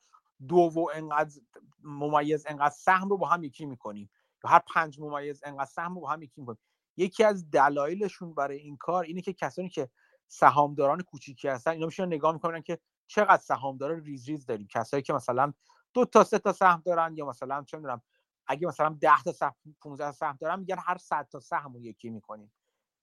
دو 0.48 0.56
و 0.56 0.90
انقدر 0.94 1.42
ممیز 1.84 2.46
انقدر 2.50 2.76
سهم 2.76 3.10
رو 3.10 3.18
با 3.18 3.28
هم 3.28 3.44
یکی 3.44 3.66
می‌کنیم. 3.66 4.10
یا 4.44 4.50
هر 4.50 4.62
پنج 4.74 5.00
ممیز 5.00 5.42
انقدر 5.46 5.66
سهم 5.66 5.96
رو 5.96 6.02
با 6.02 6.10
هم 6.10 6.22
یکی 6.22 6.42
می‌کنیم. 6.42 6.60
یکی 6.98 7.24
از 7.24 7.52
دلایلشون 7.52 8.34
برای 8.34 8.58
این 8.58 8.78
کار 8.78 9.04
اینه 9.04 9.22
که 9.22 9.34
کسانی 9.34 9.70
که 9.70 9.90
سهامداران 10.28 11.02
کوچیکی 11.02 11.48
هستن. 11.48 11.72
اینا 11.72 11.86
میشن 11.86 12.06
نگاه 12.06 12.34
می‌کنن 12.34 12.62
که 12.62 12.80
چقدر 13.08 13.42
سهامدار 13.44 13.96
ریز 14.00 14.30
ریز 14.30 14.46
داریم. 14.46 14.68
کسایی 14.72 15.04
که 15.04 15.14
مثلا 15.14 15.54
دو 15.94 16.06
تا 16.06 16.24
سه 16.24 16.40
تا 16.40 16.54
سهم 16.54 16.82
دارن 16.86 17.18
یا 17.18 17.26
مثلا 17.26 17.64
چه 17.64 17.78
می‌دونم 17.78 18.02
اگه 18.48 18.68
مثلا 18.68 18.98
10 19.02 19.24
تا 19.24 19.32
سهم 19.32 19.56
15 19.82 20.12
سهم 20.12 20.38
دارن 20.42 20.60
میگن 20.60 20.78
هر 20.80 20.98
100 20.98 21.28
تا 21.32 21.40
سهم 21.40 21.74
رو 21.74 21.80
یکی 21.82 22.10
می‌کنیم. 22.10 22.52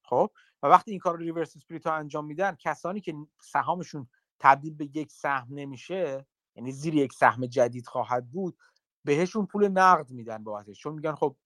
خب؟ 0.05 0.31
و 0.63 0.67
وقتی 0.67 0.91
این 0.91 1.01
کار 1.01 1.19
reverse 1.19 1.57
split 1.57 1.87
انجام 1.87 2.27
میدن 2.27 2.57
کسانی 2.61 3.01
که 3.01 3.15
سهامشون 3.43 4.09
تبدیل 4.41 4.75
به 4.75 4.85
یک 4.85 5.13
سهم 5.13 5.49
نمیشه 5.51 6.27
یعنی 6.57 6.73
زیر 6.73 6.95
یک 6.95 7.13
سهم 7.13 7.47
جدید 7.47 7.87
خواهد 7.87 8.31
بود 8.31 8.59
بهشون 9.05 9.47
پول 9.47 9.69
نقد 9.69 10.11
میدن 10.11 10.45
بابتش. 10.45 10.79
چون 10.81 10.95
میگن 10.95 11.15
خب 11.15 11.37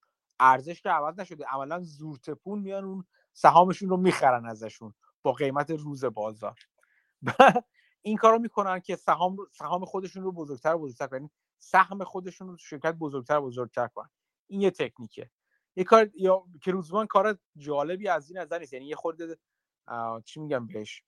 ارزش 0.41 0.83
که 0.83 0.91
عوض 0.91 1.21
نشده 1.21 1.45
عملا 1.47 1.81
زورتپون 1.83 2.59
میان 2.59 2.85
اون 2.85 3.05
سهامشون 3.33 3.89
رو 3.89 3.97
می‌خرن 3.97 4.47
ازشون. 4.47 4.95
با 5.23 5.33
قیمت 5.33 5.71
روز 5.71 6.05
بازار 6.05 6.59
این 8.03 8.17
کارو 8.17 8.39
می‌کنن 8.39 8.81
که 8.81 8.97
سهام 8.97 9.37
سهام 9.53 9.85
خودشون 9.85 10.23
رو 10.23 10.33
بزرگتر 10.33 10.75
و 10.75 10.79
بزرگتر 10.79 11.07
کنن. 11.07 11.31
سهم 11.59 12.05
خودشون 12.05 12.49
رو 12.49 12.57
شرکت 12.57 12.93
بزرگتر 12.93 13.39
و 13.39 13.43
بزرگتر 13.43 13.87
کنن. 13.87 14.11
این 14.47 14.61
یه 14.61 14.71
تکنیکه. 14.71 15.31
یه 15.77 15.85
کار 15.85 16.11
یا 16.15 16.45
که 16.63 16.71
روزمان 16.71 17.07
کار 17.07 17.39
جالبی 17.57 18.09
از 18.09 18.31
این 18.31 18.41
نظر 18.41 18.59
نیست. 18.59 18.73
یعنی 18.73 18.87
یه 18.87 18.97
خورده 18.97 19.39
چی 20.25 20.41
میگم 20.41 20.67
بهش؟ 20.67 21.03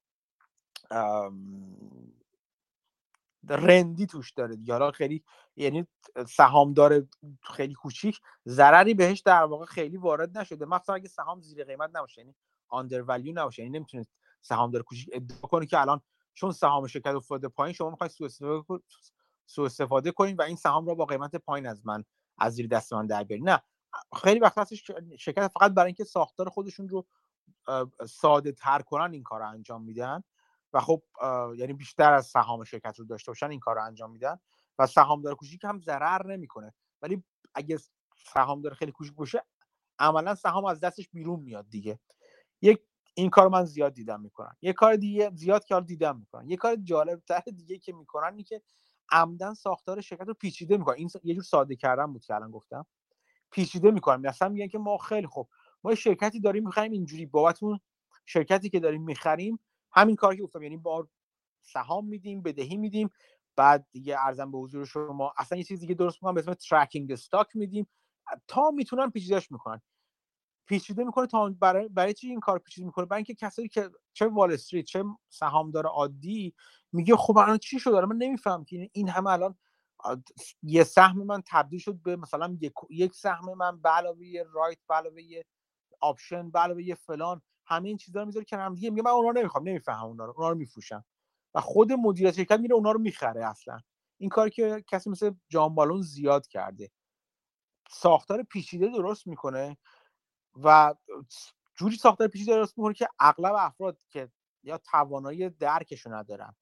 رندی 3.48 4.06
توش 4.06 4.30
داره 4.30 4.56
دیگه. 4.56 4.72
حالا 4.72 4.90
خیلی 4.90 5.24
یعنی 5.56 5.86
سهامدار 6.28 7.06
خیلی 7.42 7.74
کوچیک. 7.74 8.20
ضرری 8.46 8.94
بهش 8.94 9.20
در 9.20 9.42
واقع 9.42 9.64
خیلی 9.64 9.96
وارد 9.96 10.38
نشده. 10.38 10.64
مثلا 10.64 10.94
اگه 10.94 11.08
سهام 11.08 11.40
زیر 11.40 11.64
قیمت 11.64 11.90
نباشه. 11.94 12.20
یعنی 12.20 12.34
آندر 12.70 13.02
ولیو 13.02 13.32
نباشه. 13.32 13.62
یعنی 13.62 13.78
نمی‌تونه 13.78 14.06
سهامدار 14.42 14.82
کوچیک 14.82 15.10
ادعا 15.12 15.48
کنه 15.48 15.66
که 15.66 15.80
الان 15.80 16.00
چون 16.34 16.52
سهام 16.52 16.86
شرکت 16.86 17.14
افتاده 17.14 17.48
پایین 17.48 17.72
شما 17.74 17.90
می‌خواید 17.90 18.12
سوء 18.12 18.26
استفاده 18.26 18.84
سوء 19.46 19.66
استفاده 19.66 20.10
کنید 20.10 20.38
و 20.38 20.42
این 20.42 20.56
سهام 20.56 20.86
رو 20.86 20.94
با 20.94 21.04
قیمت 21.04 21.36
پایین 21.36 21.66
از 21.66 21.86
من 21.86 22.04
از 22.38 22.54
زیر 22.54 22.66
دست 22.66 22.92
من 22.92 23.06
در 23.06 23.24
بیارید 23.24 23.48
نه 23.48 23.62
خیلی 24.22 24.40
وقت 24.40 24.58
هستش 24.58 24.90
شرکت 25.18 25.48
فقط 25.48 25.72
برای 25.72 25.86
اینکه 25.86 26.04
ساختار 26.04 26.48
خودشون 26.48 26.88
رو 26.88 27.06
ساده 28.08 28.52
تر 28.52 28.82
کنن 28.82 29.12
این 29.12 29.22
کار 29.22 29.40
رو 29.40 29.48
انجام 29.48 29.84
میدن 29.84 30.22
و 30.72 30.80
خب 30.80 31.02
یعنی 31.56 31.72
بیشتر 31.72 32.12
از 32.12 32.26
سهام 32.26 32.64
شرکت 32.64 32.98
رو 32.98 33.04
داشته 33.04 33.30
باشن 33.30 33.50
این 33.50 33.60
کار 33.60 33.76
رو 33.76 33.84
انجام 33.84 34.10
میدن 34.10 34.38
و 34.78 34.86
سهامدار 34.86 35.34
کوچیک 35.34 35.64
هم 35.64 35.80
ضرر 35.80 36.26
نمی‌کنه. 36.26 36.74
ولی 37.02 37.24
اگه 37.54 37.78
سهامدار 38.34 38.74
خیلی 38.74 38.92
کوچیک 38.92 39.14
باشه 39.14 39.44
عملا 39.98 40.34
سهام 40.34 40.64
از 40.64 40.80
دستش 40.80 41.08
بیرون 41.08 41.40
میاد 41.40 41.68
دیگه. 41.70 41.98
یک 42.62 42.80
این 43.14 43.30
کار 43.30 43.48
من 43.48 43.64
زیاد 43.64 43.94
دیدم 43.94 44.20
می‌کنن. 44.20 44.56
یه 44.62 44.72
کار 44.72 44.96
دیگه 44.96 45.30
زیاد 45.34 45.68
کار 45.68 45.80
دیدم 45.80 46.18
می‌کنن. 46.18 46.50
یه 46.50 46.56
کار 46.56 46.76
جالب 46.76 47.20
تر 47.28 47.42
دیگه 47.56 47.78
که 47.78 47.92
می‌کنن 47.92 48.26
اینه 48.26 48.42
که 48.42 48.62
عمدن 49.10 49.54
ساختار 49.54 50.00
شرکت 50.00 50.28
رو 50.28 50.34
پیچیده 50.34 50.76
می‌کنن. 50.76 50.96
این 50.96 51.10
یه 51.24 51.34
جور 51.34 51.42
ساده 51.44 51.76
کردن 51.76 52.12
بود 52.12 52.24
که 52.24 52.34
الان 52.34 52.50
گفتم. 52.50 52.86
پیچیده 53.50 53.90
می‌کنن. 53.90 54.28
مثلا 54.28 54.48
میگن 54.48 54.68
که 54.68 54.78
ما 54.78 54.98
خیلی 54.98 55.26
خوب. 55.26 55.48
ما 55.84 55.94
شرکتی 55.94 56.40
داریم 56.40 56.64
می‌خوایم 56.64 56.92
اینجوری. 56.92 57.26
بابت 57.26 57.62
اون 57.62 57.80
شرکتی 58.26 58.70
که 58.70 58.80
داریم 58.80 59.02
می‌خریم 59.02 59.58
همین 59.92 60.16
کاری 60.16 60.36
که 60.36 60.42
گفتم. 60.42 60.62
یعنی 60.62 60.76
با 60.76 61.08
سهام 61.62 62.06
میدیم 62.06 62.42
بدهی 62.42 62.76
میدیم 62.76 63.10
بعد 63.56 63.86
دیگه 63.92 64.16
ارزم 64.20 64.50
به 64.52 64.58
حضور 64.58 64.84
شما. 64.84 65.34
اصلا 65.38 65.58
یه 65.58 65.64
چیزی 65.64 65.80
دیگه 65.86 65.94
درست 65.94 66.16
می‌کنن. 66.16 66.34
به 66.34 66.40
اسم 66.40 66.54
ترکینگ 66.54 67.12
استاک 67.12 67.56
میدیم. 67.56 67.86
تا 68.48 68.70
می‌تونن 68.70 69.10
پیچیدهش 69.10 69.52
می‌کنن. 69.52 69.82
پیچیده 70.70 71.04
می‌کنه 71.04 71.26
تا 71.26 71.50
برای 71.60 71.88
برای 71.88 72.14
چی 72.14 72.28
این 72.28 72.40
کار 72.40 72.58
پیچیده 72.58 72.86
می‌کنه؟ 72.86 73.04
برای 73.06 73.18
اینکه 73.18 73.34
کسایی 73.34 73.68
که 73.68 73.90
چه 74.12 74.26
وال 74.26 74.52
استریت 74.52 74.84
چه 74.84 75.04
سهامدار 75.28 75.86
عادی 75.86 76.54
میگه 76.92 77.16
خب 77.16 77.38
الان 77.38 77.58
چی 77.58 77.78
شده 77.78 78.06
من 78.06 78.16
نمیفهم 78.16 78.64
که 78.64 78.90
این 78.92 79.08
همه 79.08 79.30
الان 79.30 79.58
یه 80.62 80.84
سهم 80.84 81.22
من 81.22 81.42
تبدیل 81.46 81.80
شد 81.80 81.94
به 82.02 82.16
مثلا 82.16 82.58
یک, 82.90 83.14
سهم 83.14 83.54
من 83.54 83.80
به 83.80 83.88
علاوه 83.88 84.26
right 84.52 84.78
به 84.88 84.94
علاوه 84.94 85.22
option 86.00 86.50
به 86.50 86.58
علاوه 86.58 86.94
فلان 86.94 87.42
همه 87.66 87.88
این 87.88 87.96
چیزا 87.96 88.20
رو 88.20 88.26
می‌ذاره 88.26 88.44
که 88.44 88.56
هم 88.56 88.74
دیگه. 88.74 88.90
میگه 88.90 89.02
من 89.02 89.10
اونا 89.10 89.28
رو 89.28 89.38
نمی‌خوام 89.38 89.68
نمی‌فهمم 89.68 90.04
اونا 90.04 90.24
رو 90.24 90.34
اونا 90.36 90.48
رو 90.48 90.54
میفروشم. 90.54 91.04
و 91.54 91.60
خود 91.60 91.92
مدیر 91.92 92.32
شرکت 92.32 92.60
میره 92.60 92.74
اونا 92.74 92.92
رو 92.92 93.00
می‌خره 93.00 93.46
اصلا. 93.46 93.80
این 94.18 94.30
کار 94.30 94.48
که 94.48 94.84
کسی 94.88 95.10
مثل 95.10 95.30
جان 95.48 95.74
مالون 95.74 96.02
زیاد 96.02 96.46
کرده. 96.46 96.90
ساختار 97.90 98.42
پیچیده 98.42 98.88
درست 98.88 99.26
می‌کنه. 99.26 99.76
و 100.54 100.94
جوری 101.74 101.96
ساختار 101.96 102.28
پیچیده 102.28 102.52
درست 102.52 102.78
می‌کنه 102.78 102.94
که 102.94 103.08
اغلب 103.20 103.54
افراد 103.58 103.98
که 104.08 104.30
یا 104.62 104.78
توانایی 104.78 105.50
درکش 105.50 106.06
رو 106.06 106.14
ندارن 106.14 106.54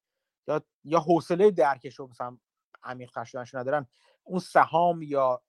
یا 0.48 0.62
یا 0.84 1.00
حوصله 1.00 1.50
درکش 1.50 1.94
رو 1.94 2.06
مثلا 2.06 2.38
عمیق 2.82 3.24
شدنش 3.24 3.54
ندارن 3.54 3.86
اون 4.22 4.40
سهام 4.40 5.02
یا 5.02 5.42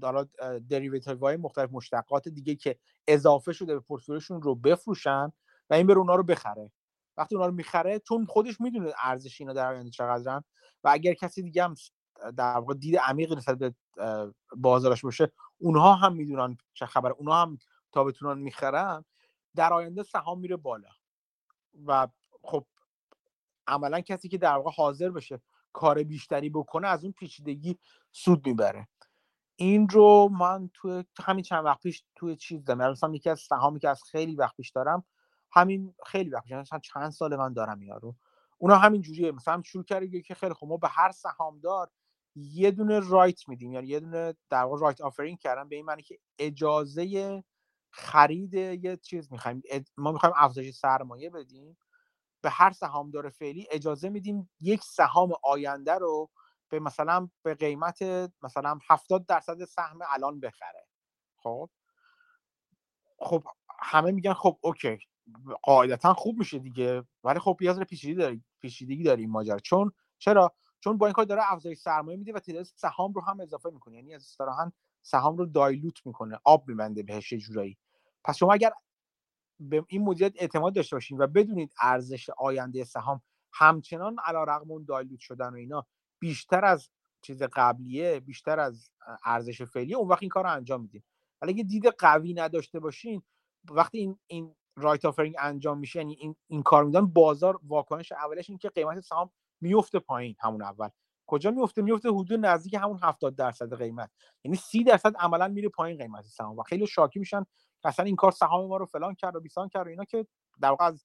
دارا 0.00 0.28
دریوتیو 0.68 1.18
های 1.18 1.36
مختلف 1.36 1.70
مشتقات 1.72 2.28
دیگه 2.28 2.54
که 2.54 2.78
اضافه 3.08 3.52
شده 3.52 3.74
به 3.74 3.80
پورتفولیوشون 3.80 4.42
رو 4.42 4.54
بفروشن 4.54 5.32
و 5.70 5.74
این 5.74 5.86
بر 5.86 5.98
اونا 5.98 6.14
رو 6.14 6.22
بخره. 6.22 6.72
وقتی 7.16 7.34
اونا 7.34 7.46
رو 7.46 7.54
می‌خره 7.54 7.98
چون 7.98 8.26
خودش 8.26 8.60
می‌دونه 8.60 8.92
ارزش 9.02 9.40
اینا 9.40 9.52
در 9.52 9.72
آینده 9.72 9.90
چقدرن 9.90 10.44
و 10.84 10.88
اگر 10.88 11.14
کسی 11.14 11.42
دیگه 11.42 11.64
هم 11.64 11.74
در 12.36 12.56
واقع 12.56 12.74
دید 12.74 12.96
عمیق 12.96 13.32
نسبت 13.32 13.58
به 13.58 13.74
بازارش 14.56 15.02
باشه 15.02 15.32
اونها 15.58 15.94
هم 15.94 16.12
می‌دونن 16.14 16.56
چه 16.74 16.86
خبر 16.86 17.10
اونها 17.12 17.42
هم 17.42 17.58
تا 17.92 18.04
بتونن 18.04 18.42
می‌خرن. 18.42 19.04
در 19.56 19.72
آینده 19.72 20.02
سهام 20.02 20.40
میره 20.40 20.56
بالا. 20.56 20.88
و 21.86 22.08
خب 22.42 22.66
عملا 23.66 24.00
کسی 24.00 24.28
که 24.28 24.38
در 24.38 24.56
واقع 24.56 24.70
حاضر 24.70 25.10
بشه 25.10 25.40
کار 25.72 26.02
بیشتری 26.02 26.50
بکنه 26.50 26.88
از 26.88 27.04
اون 27.04 27.12
پیچیدگی 27.12 27.78
سود 28.12 28.46
می‌بره. 28.46 28.88
این 29.56 29.88
رو 29.88 30.28
من 30.28 30.70
توی 30.74 31.04
همین 31.22 31.42
چند 31.42 31.64
وقت 31.64 31.80
پیش 31.80 32.04
توی 32.14 32.36
چیز 32.36 32.64
دارم. 32.64 32.90
مثلا 32.90 33.14
یکی 33.14 33.30
از 33.30 33.40
سهامی 33.40 33.80
که 33.80 33.88
از 33.88 34.02
خیلی 34.02 34.36
وقت 34.36 34.56
پیش 34.56 34.70
دارم 34.70 35.04
همین 35.52 35.94
خیلی 36.06 36.30
وقت 36.30 36.44
پیش 36.44 36.52
مثلا 36.52 36.78
چند 36.78 37.10
سال 37.10 37.36
من 37.36 37.52
دارم 37.52 37.80
اینا 37.80 37.96
رو 37.96 38.16
اونا 38.58 38.76
همین 38.76 39.02
جوریه. 39.02 39.32
مثلا 39.32 39.62
شروع 39.64 39.84
کرده 39.84 40.22
که 40.22 40.34
خیلی 40.34 40.54
خب 40.54 40.66
ما 40.66 40.76
به 40.76 40.88
هر 40.88 41.10
سهامدار 41.12 41.90
یه 42.36 42.70
دونه 42.70 43.00
رایت 43.00 43.48
میدیم. 43.48 43.72
یعنی 43.72 43.88
یه 43.88 44.00
دونه 44.00 44.34
در 44.50 44.62
واقع 44.62 44.80
رایت 44.80 45.00
آفرینگ 45.00 45.38
کردن. 45.38 45.68
به 45.68 45.76
این 45.76 45.84
معنی 45.84 46.02
که 46.02 46.18
اجازه 46.38 47.44
خرید 47.90 48.54
یه 48.54 48.96
چیز 48.96 49.32
می‌خوایم. 49.32 49.62
ما 49.96 50.12
می‌خوایم 50.12 50.34
افزایش 50.38 50.74
سرمایه 50.74 51.30
بدیم. 51.30 51.76
به 52.40 52.50
هر 52.50 52.72
سهامدار 52.72 53.30
فعلی 53.30 53.66
اجازه 53.70 54.08
میدیم 54.08 54.50
یک 54.60 54.82
سهام 54.82 55.32
آینده 55.42 55.94
رو 55.94 56.30
به 56.68 56.80
مثلا 56.80 57.30
به 57.42 57.54
قیمت 57.54 58.02
مثلا 58.42 58.78
70 58.88 59.26
درصد 59.26 59.64
سهم 59.64 59.98
الان 60.08 60.40
بخره. 60.40 60.86
خب؟ 61.36 61.70
خب 63.18 63.44
همه 63.80 64.10
میگن 64.10 64.32
خب 64.32 64.58
اوکی. 64.60 64.98
قاعدتا 65.62 66.14
خوب 66.14 66.38
میشه 66.38 66.58
دیگه. 66.58 67.02
ولی 67.24 67.38
خب 67.38 67.58
یه 67.60 67.74
پیچیدگی 67.74 68.14
داری 68.14 68.44
پیچیدگی 68.60 69.02
داره 69.02 69.20
این 69.20 69.30
ماجرا. 69.30 69.58
چون 69.58 69.92
چرا؟ 70.18 70.54
چون 70.84 70.98
با 70.98 71.06
این 71.06 71.12
کار 71.12 71.24
داره 71.24 71.52
افزایش 71.52 71.78
سرمایه 71.78 72.18
میده 72.18 72.32
و 72.32 72.38
تعداد 72.38 72.62
سهام 72.62 73.12
رو 73.12 73.22
هم 73.22 73.40
اضافه 73.40 73.70
می‌کنه. 73.70 73.96
یعنی 73.96 74.14
از 74.14 74.22
اصطلاحا 74.22 74.72
سهام 75.02 75.36
رو 75.36 75.46
دایلوت 75.46 76.06
می‌کنه 76.06 76.38
آب 76.44 76.68
میبنده 76.68 77.02
بهش 77.02 77.32
یه 77.32 77.38
جورایی. 77.38 77.78
پس 78.24 78.36
شما 78.36 78.52
اگر 78.52 78.72
به 79.60 79.84
این 79.88 80.02
مدیریت 80.02 80.32
اعتماد 80.36 80.74
داشته 80.74 80.96
باشین 80.96 81.18
و 81.18 81.26
بدونید 81.26 81.74
ارزش 81.80 82.30
آینده 82.30 82.84
سهام 82.84 83.22
همچنان 83.52 84.16
علی 84.24 84.38
رغم 84.38 84.70
اون 84.70 84.84
دایلوت 84.84 85.20
شدن 85.20 85.48
و 85.48 85.54
اینا 85.54 85.86
بیشتر 86.18 86.64
از 86.64 86.90
چیز 87.22 87.42
قبلیه 87.42 88.20
بیشتر 88.20 88.60
از 88.60 88.90
ارزش 89.24 89.62
فعلیه 89.62 89.96
اون 89.96 90.08
وقت 90.08 90.22
این 90.22 90.28
کار 90.28 90.44
رو 90.44 90.50
انجام 90.50 90.80
میدین. 90.80 91.02
ولی 91.42 91.52
اگه 91.52 91.62
دید 91.62 91.86
قوی 91.86 92.34
نداشته 92.34 92.80
باشین 92.80 93.22
وقتی 93.70 93.98
این 93.98 94.18
این 94.26 94.54
رایت 94.76 95.04
آفرینگ 95.04 95.34
انجام 95.38 95.78
میشه 95.78 95.98
یعنی 95.98 96.16
این 96.20 96.36
این 96.48 96.62
کار 96.62 96.84
میدن 96.84 97.06
بازار 97.06 97.60
واکنش 97.62 98.12
اولش 98.12 98.50
این 98.50 98.58
که 98.58 98.68
قیمت 98.68 99.00
سهام 99.00 99.30
میفته 99.64 99.98
پایین 99.98 100.36
همون 100.40 100.62
اول. 100.62 100.88
کجا 101.26 101.50
میفته؟ 101.50 101.82
میفته 101.82 102.08
حدود 102.08 102.46
نزدیک 102.46 102.74
همون 102.74 102.98
70 103.02 103.36
درصد 103.36 103.78
قیمت. 103.78 104.10
یعنی 104.44 104.56
30 104.56 104.84
درصد 104.84 105.16
عملا 105.16 105.48
میره 105.48 105.68
پایین 105.68 105.98
قیمت 105.98 106.24
سهام 106.24 106.58
و 106.58 106.62
خیلی 106.62 106.86
شاکی 106.86 107.18
میشن 107.18 107.46
اصلا 107.84 108.04
این 108.04 108.16
کار 108.16 108.32
سهام 108.32 108.68
ما 108.68 108.76
رو 108.76 108.86
فلان 108.86 109.14
کرد 109.14 109.36
و 109.36 109.40
بیسان 109.40 109.68
کرد 109.68 109.86
و 109.86 109.90
اینا 109.90 110.04
که 110.04 110.26
در 110.60 110.68
واقع 110.68 110.84
از 110.84 111.04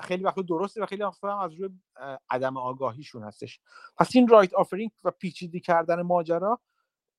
خیلی 0.00 0.24
وقت 0.24 0.40
درسته 0.40 0.82
و 0.82 0.86
خیلی 0.86 1.02
وقت 1.02 1.24
هم 1.24 1.38
از 1.38 1.52
روی 1.52 1.70
عدم 2.30 2.56
آگاهیشون 2.56 3.22
هستش. 3.22 3.60
پس 3.96 4.10
این 4.14 4.28
رایت 4.28 4.54
آفرینگ 4.54 4.90
و 5.04 5.10
پیچیدی 5.10 5.60
کردن 5.60 6.02
ماجرا 6.02 6.60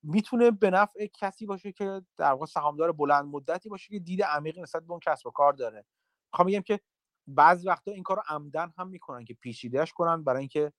می‌تونه 0.04 0.52
به 0.52 0.70
نفع 0.70 1.06
کسی 1.06 1.46
باشه 1.46 1.72
که 1.72 2.02
در 2.18 2.32
واقع 2.32 2.46
سهامدار 2.46 2.92
بلند 2.92 3.26
مدتی 3.26 3.70
باشه 3.70 3.90
که 3.90 4.00
دید 4.00 4.24
عمیقی 4.24 4.62
نسبت 4.62 4.84
به 4.84 4.92
اون 4.92 5.00
کسب 5.00 5.28
و 5.28 5.32
کار 5.32 5.54
داره. 5.54 5.86
می‌خوام 6.34 6.48
بگم 6.48 6.62
که 6.62 6.80
بعضی 7.28 7.68
وقتا 7.68 7.92
این 7.92 8.04
کار 8.04 8.18
رو 8.18 8.24
عمدن 8.30 8.74
هم 8.78 8.88
می‌کنن 8.88 9.26
که 9.26 9.34
پیچیدهش 9.34 9.94
کنن 9.94 10.24
برای 10.24 10.40
اینکه 10.40 10.74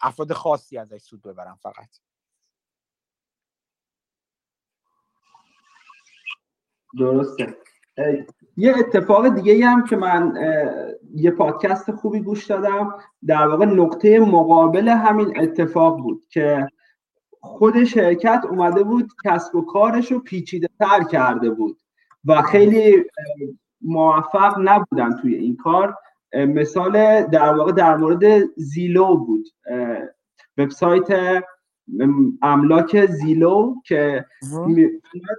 افراد 0.00 0.32
خاصی 0.32 0.78
ازش 0.78 1.02
سود 1.02 1.22
ببرن 1.22 1.54
فقط. 1.54 1.88
درسته. 6.98 7.56
یه 8.56 8.74
اتفاق 8.78 9.28
دیگه 9.28 9.66
هم 9.66 9.84
که 9.84 9.96
من 9.96 10.34
یه 11.14 11.30
پادکست 11.30 11.90
خوبی 11.90 12.20
گوش 12.20 12.46
دادم 12.46 12.94
در 13.26 13.48
واقع 13.48 13.64
نقطه 13.64 14.20
مقابل 14.20 14.88
همین 14.88 15.40
اتفاق 15.40 15.98
بود 15.98 16.26
که 16.28 16.68
خود 17.40 17.84
شرکت 17.84 18.42
اومده 18.50 18.84
بود 18.84 19.12
کسب 19.24 19.54
و 19.54 19.62
کارش 19.62 20.12
رو 20.12 20.18
پیچیده 20.18 20.68
تر 20.78 21.04
کرده 21.04 21.50
بود 21.50 21.80
و 22.24 22.42
خیلی 22.42 23.04
موفق 23.84 24.54
نبودن 24.58 25.16
توی 25.16 25.34
این 25.34 25.56
کار. 25.56 25.94
مثال 26.34 27.22
در 27.22 27.54
واقع 27.54 27.72
در 27.72 27.96
مورد 27.96 28.44
زیلو 28.56 29.16
بود. 29.16 29.48
وبسایت 30.58 31.42
املاک 32.42 33.06
زیلو 33.06 33.74
که 33.84 34.24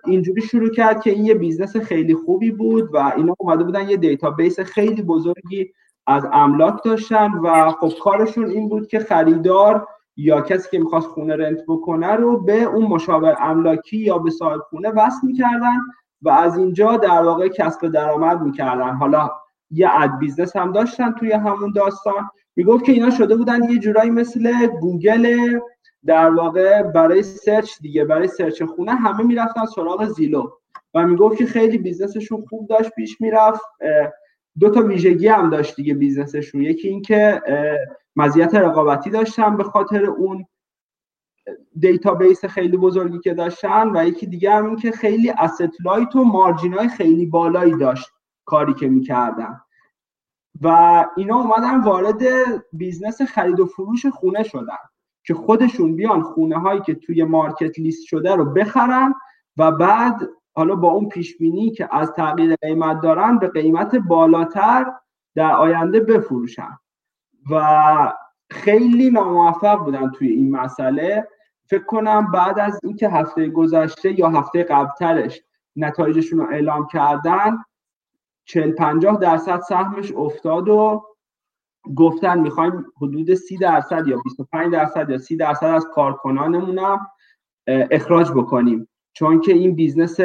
اینجوری 0.06 0.42
شروع 0.42 0.70
کرد 0.70 1.02
که 1.02 1.12
این 1.12 1.26
یه 1.26 1.34
business 1.34 1.78
خیلی 1.78 2.16
خوبی 2.16 2.52
بود 2.52 2.94
و 2.94 3.14
اینا 3.18 3.36
اومده 3.40 3.64
بودن 3.64 3.90
یه 3.90 3.98
database 3.98 4.60
خیلی 4.60 5.02
بزرگی 5.02 5.74
از 6.08 6.28
املاک 6.32 6.84
داشتن 6.86 7.32
و 7.32 7.72
خب 7.72 7.92
کارشون 8.04 8.46
این 8.46 8.70
بود 8.70 8.88
که 8.88 9.00
خریدار 9.00 9.88
یا 10.18 10.42
کسی 10.42 10.70
که 10.72 10.80
می‌خواست 10.80 11.08
خونه 11.08 11.36
rent 11.36 11.60
بکنه 11.68 12.12
رو 12.12 12.44
به 12.44 12.64
اون 12.64 12.86
مشاور 12.86 13.36
املاکی 13.40 13.98
یا 13.98 14.18
به 14.18 14.30
صاحب 14.30 14.60
خونه 14.70 14.90
وصل 14.90 15.28
می‌کردن 15.28 15.78
و 16.24 16.30
از 16.30 16.58
اینجا 16.58 16.98
در 16.98 17.22
واقع 17.24 17.48
کسب 17.48 17.88
درآمد 17.88 18.42
می‌کردن. 18.42 18.94
حالا 18.94 19.32
یه 19.72 19.90
ad 20.02 20.18
business 20.20 20.56
هم 20.56 20.72
داشتن 20.72 21.12
توی 21.12 21.32
همون 21.32 21.72
داستان. 21.76 22.30
می‌گفت 22.56 22.86
که 22.86 22.92
اینا 22.92 23.10
شده 23.10 23.36
بودن 23.36 23.64
یه 23.64 23.80
جورایی 23.80 24.10
مثل 24.10 24.68
گوگل 24.68 25.60
در 26.06 26.30
واقع 26.30 26.84
برای 26.84 27.24
search 27.24 27.72
دیگه 27.82 28.06
برای 28.06 28.28
search 28.28 28.64
خونه 28.64 28.92
همه 28.92 29.24
می‌رفتن 29.24 29.66
سراغ 29.66 30.06
زیلو. 30.06 30.50
و 30.94 31.08
می‌گفت 31.08 31.38
که 31.38 31.46
خیلی 31.46 31.78
business 31.78 32.23
شون 32.23 32.46
خوب 32.50 32.68
داشت 32.68 32.90
پیش 32.90 33.22
می‌رفت. 33.22 33.62
دو 34.60 34.70
تا 34.70 34.82
ویژگی 34.82 35.28
هم 35.28 35.50
داشت 35.50 35.76
دیگه 35.76 35.94
business 35.94 36.36
شون. 36.36 36.62
یکی 36.62 36.88
اینکه 36.88 37.42
مزیت 38.16 38.56
رقابتی 38.56 39.10
داشتن 39.10 39.58
به 39.58 39.64
خاطر 39.64 40.06
اون. 40.06 40.46
database 41.80 42.46
خیلی 42.46 42.78
بزرگی 42.78 43.20
که 43.20 43.34
داشتن 43.34 43.98
و 43.98 44.06
یکی 44.08 44.26
دیگه 44.26 44.52
هم 44.52 44.76
که 44.76 44.92
خیلی 44.92 45.32
asset 45.32 45.72
light 45.86 46.16
و 46.16 46.24
margin 46.24 46.74
های 46.74 46.88
خیلی 46.88 47.26
بالایی 47.26 47.78
داشت 47.78 48.10
کاری 48.46 48.74
که 48.74 48.90
می‌کردن. 48.90 49.60
و 50.62 51.06
اینا 51.18 51.36
اومدن 51.36 51.82
وارد 51.82 52.24
business 52.74 53.22
خرید 53.22 53.60
و 53.60 53.66
فروش 53.66 54.06
خونه 54.06 54.44
شدن 54.44 54.78
که 55.26 55.34
خودشون 55.34 55.96
بیان 55.96 56.22
خونه 56.22 56.60
هایی 56.60 56.82
که 56.82 56.96
توی 56.96 57.24
market 57.24 57.80
لیست 57.80 58.06
شده 58.06 58.36
رو 58.36 58.46
بخرن 58.46 59.14
و 59.58 59.72
بعد 59.72 60.30
حالا 60.56 60.76
با 60.76 60.92
اون 60.92 61.10
پیش 61.10 61.38
بینی 61.38 61.72
که 61.72 61.96
از 61.96 62.12
تغییر 62.12 62.56
قیمت 62.56 63.02
دارن 63.02 63.38
به 63.38 63.48
قیمت 63.48 63.96
بالاتر 63.96 64.86
در 65.36 65.52
آینده 65.52 66.00
بفروشن. 66.00 66.78
و 67.52 68.14
خیلی 68.50 69.10
ناموفق 69.10 69.76
بودن 69.76 70.12
توی 70.12 70.28
این 70.28 70.52
مسئله. 70.52 71.28
فکر 71.74 71.84
کنم 71.84 72.32
بعد 72.32 72.60
از 72.60 72.80
اینکه 72.84 73.10
هفته 73.10 73.50
گذشته 73.50 74.20
یا 74.20 74.30
هفته 74.30 74.64
قبلترش 74.64 75.42
نتایجشون 75.76 76.40
رو 76.40 76.52
اعلام 76.52 76.88
کردن 76.88 77.58
40 78.46 78.72
50 78.72 79.18
درصد 79.18 79.62
سهمش 79.62 80.12
افتاد 80.12 80.70
و 80.70 81.04
گفتن 81.96 82.40
می‌خوایم 82.40 82.86
حدود 83.02 83.34
30 83.34 83.58
درصد 83.58 84.08
یا 84.08 84.18
25 84.24 84.74
درصد 84.74 85.10
یا 85.10 85.18
30 85.18 85.36
درصد 85.36 85.66
از 85.66 85.88
کارکنانمون 85.94 86.80
هم 86.80 87.08
اخراج 87.68 88.32
بکنیم. 88.32 88.90
چون 89.14 89.42
که 89.42 89.54
این 89.54 89.76
business 89.76 90.20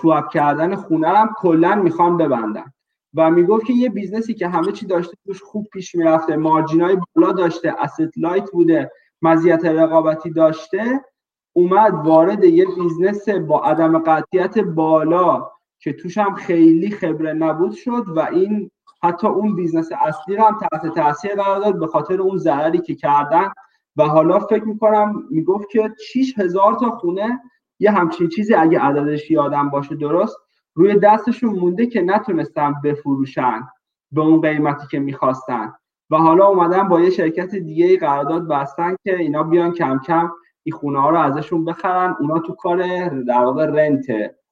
سواب 0.00 0.28
کردن 0.28 0.74
خونه 0.74 1.08
هم 1.08 1.34
کلا 1.38 1.74
می‌خوام 1.74 2.16
ببندن. 2.16 2.72
و 3.14 3.30
می‌گفت 3.30 3.66
که 3.66 3.72
یه 3.72 3.88
business 3.88 4.29
ی 4.29 4.34
که 4.34 4.48
همه 4.48 4.72
چی 4.72 4.86
داشته 4.86 5.16
توش 5.26 5.42
خوب 5.42 5.66
پیش 5.72 5.94
می‌رفته 5.94 6.36
margin 6.36 6.89
ای 6.89 6.98
بالا 7.14 7.32
داشته 7.32 7.72
asset 7.72 8.10
light 8.16 8.50
بوده 8.50 8.90
مزیت 9.26 9.64
رقابتی 9.64 10.30
داشته 10.30 11.04
اومد 11.52 11.94
وارد 11.94 12.44
یه 12.44 12.66
business 12.76 13.28
با 13.28 13.64
عدم 13.64 13.98
قطعیت 13.98 14.58
بالا 14.58 15.50
که 15.78 15.92
توش 15.92 16.18
هم 16.18 16.34
خیلی 16.34 16.90
خبره 16.90 17.32
نبود 17.32 17.72
شد 17.72 18.04
و 18.08 18.20
این 18.20 18.70
حتی 19.02 19.26
اون 19.26 19.56
business 19.56 19.88
اصلی 20.00 20.36
رو 20.36 20.44
هم 20.44 20.58
تحت 20.58 20.94
تاثیر 20.94 21.34
قرار 21.34 21.60
داد 21.60 21.78
به 21.78 21.86
خاطر 21.86 22.22
اون 22.22 22.36
ضرری 22.36 22.78
که 22.78 22.94
کردن. 22.94 23.52
و 23.96 24.04
حالا 24.04 24.38
فکر 24.38 24.64
می‌کنم 24.64 25.22
می‌گفت 25.30 25.70
که 25.70 25.94
6 26.12 26.38
هزار 26.38 26.74
تا 26.74 26.90
خونه 26.90 27.40
یه 27.78 27.90
همچین 27.90 28.28
چیزی 28.28 28.54
اگه 28.54 28.80
عددش 28.80 29.30
یادم 29.30 29.70
باشه 29.70 29.94
درست 29.94 30.36
روی 30.74 30.98
دستشون 30.98 31.50
مونده 31.50 31.86
که 31.86 32.02
نتونستن 32.02 32.74
بفروشن 32.84 33.68
به 34.12 34.20
اون 34.20 34.40
قیمتی 34.40 34.86
که 34.90 34.98
می‌خواستن. 34.98 35.72
و 36.10 36.16
حالا 36.16 36.46
اومدن 36.46 36.88
با 36.88 37.00
یه 37.00 37.10
شرکت 37.10 37.54
دیگه 37.54 37.98
قرارداد 37.98 38.48
بستن 38.48 38.96
که 39.04 39.16
اینا 39.16 39.42
بیان 39.42 39.72
کم 39.72 39.98
کم 39.98 40.30
این 40.62 40.74
خونه 40.74 41.00
ها 41.00 41.10
رو 41.10 41.18
ازشون 41.18 41.64
بخرن. 41.64 42.16
اونا 42.20 42.38
تو 42.38 42.54
کار 42.54 43.08
در 43.08 43.44
واقع 43.44 43.66
رنت 43.66 44.06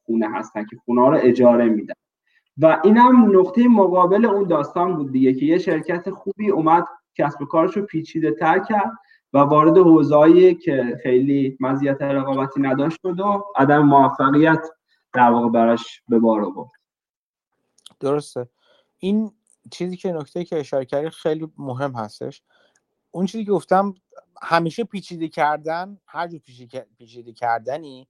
خونه 0.06 0.28
هستن 0.34 0.64
که 0.64 0.76
خونه 0.84 1.00
ها 1.00 1.08
رو 1.08 1.18
اجاره 1.20 1.64
میدن. 1.64 1.94
و 2.58 2.80
اینم 2.84 3.38
نقطه 3.40 3.68
مقابل 3.68 4.24
اون 4.24 4.48
داستان 4.48 4.96
بود 4.96 5.12
دیگه 5.12 5.34
که 5.34 5.46
یه 5.46 5.58
شرکت 5.58 6.10
خوبی 6.10 6.50
اومد 6.50 6.84
کسب 7.14 7.42
و 7.42 7.44
کارش 7.44 7.76
رو 7.76 7.82
پیچیده 7.82 8.32
تر 8.32 8.58
کرد 8.58 8.92
و 9.32 9.38
وارد 9.38 9.78
حوزه‌ای 9.78 10.54
که 10.54 10.98
خیلی 11.02 11.56
مزیت 11.60 12.02
رقابتی 12.02 12.60
نداشت 12.60 13.02
بود 13.02 13.20
و 13.20 13.44
عدم 13.56 13.82
موفقیت 13.82 14.68
در 15.12 15.30
واقع 15.30 15.48
براش 15.48 16.02
به 16.08 16.18
بار 16.18 16.44
آورد. 16.44 16.70
درسته. 18.00 18.48
این 18.98 19.30
چیزی 19.70 19.96
که 19.96 20.12
نکته 20.12 20.44
که 20.44 20.60
اشاره 20.60 20.84
کردی 20.84 21.10
خیلی 21.10 21.52
مهم 21.56 21.96
هستش. 21.96 22.42
اون 23.10 23.26
چیزی 23.26 23.44
که 23.44 23.50
گفتم 23.50 23.94
همیشه 24.42 24.84
پیچیده 24.84 25.28
کردن 25.28 26.00
هر 26.06 26.28
جور 26.28 26.40
پیچیده 26.98 27.32
کردنی 27.32 28.08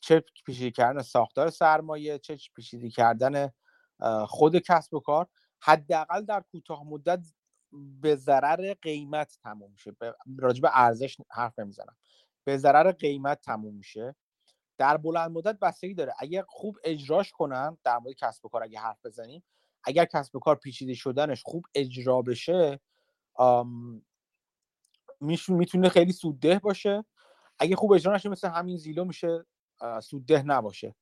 چه 0.00 0.24
پیچیده 0.46 0.70
کردن 0.70 1.02
ساختار 1.02 1.50
سرمایه 1.50 2.18
چه 2.18 2.38
پیچیده 2.54 2.90
کردن 2.90 3.50
خود 4.26 4.56
کسب 4.56 4.94
و 4.94 5.00
کار 5.00 5.26
حداقل 5.60 6.24
در 6.24 6.44
کوتاه 6.52 6.84
مدت 6.84 7.20
به 7.72 8.16
ضرر 8.16 8.74
قیمت 8.82 9.38
تموم 9.42 9.70
میشه. 9.70 9.96
راجع 10.38 10.62
به 10.62 10.70
ارزش 10.72 11.16
حرف 11.30 11.58
نمی‌زنم. 11.58 11.96
به 12.44 12.56
ضرر 12.56 12.92
قیمت 12.92 13.40
تموم 13.40 13.74
میشه. 13.74 14.16
در 14.78 14.96
بلند 14.96 15.30
مدت 15.30 15.58
بستگی 15.58 15.94
داره. 15.94 16.14
اگر 16.18 16.44
خوب 16.48 16.76
اجراش 16.84 17.32
کنن 17.32 17.78
در 17.84 17.98
مورد 17.98 18.16
کسب 18.16 18.44
و 18.44 18.48
کار 18.48 18.62
اگه 18.62 18.80
حرف 18.80 19.06
بزنیم 19.06 19.42
اگر 19.84 20.04
کسب 20.04 20.36
و 20.36 20.38
کار 20.38 20.56
پیچیده 20.56 20.94
شدنش 20.94 21.42
خوب 21.42 21.64
اجرا 21.74 22.22
بشه 22.22 22.80
می‌تونه 25.48 25.88
خیلی 25.88 26.12
سودده 26.12 26.58
باشه. 26.58 27.04
اگه 27.58 27.76
خوب 27.76 27.92
اجرا 27.92 28.14
نشه 28.14 28.28
مثل 28.28 28.48
همین 28.48 28.76
زیلو 28.76 29.04
میشه 29.04 29.46
سودده 30.02 30.42
نباشه. 30.42 30.94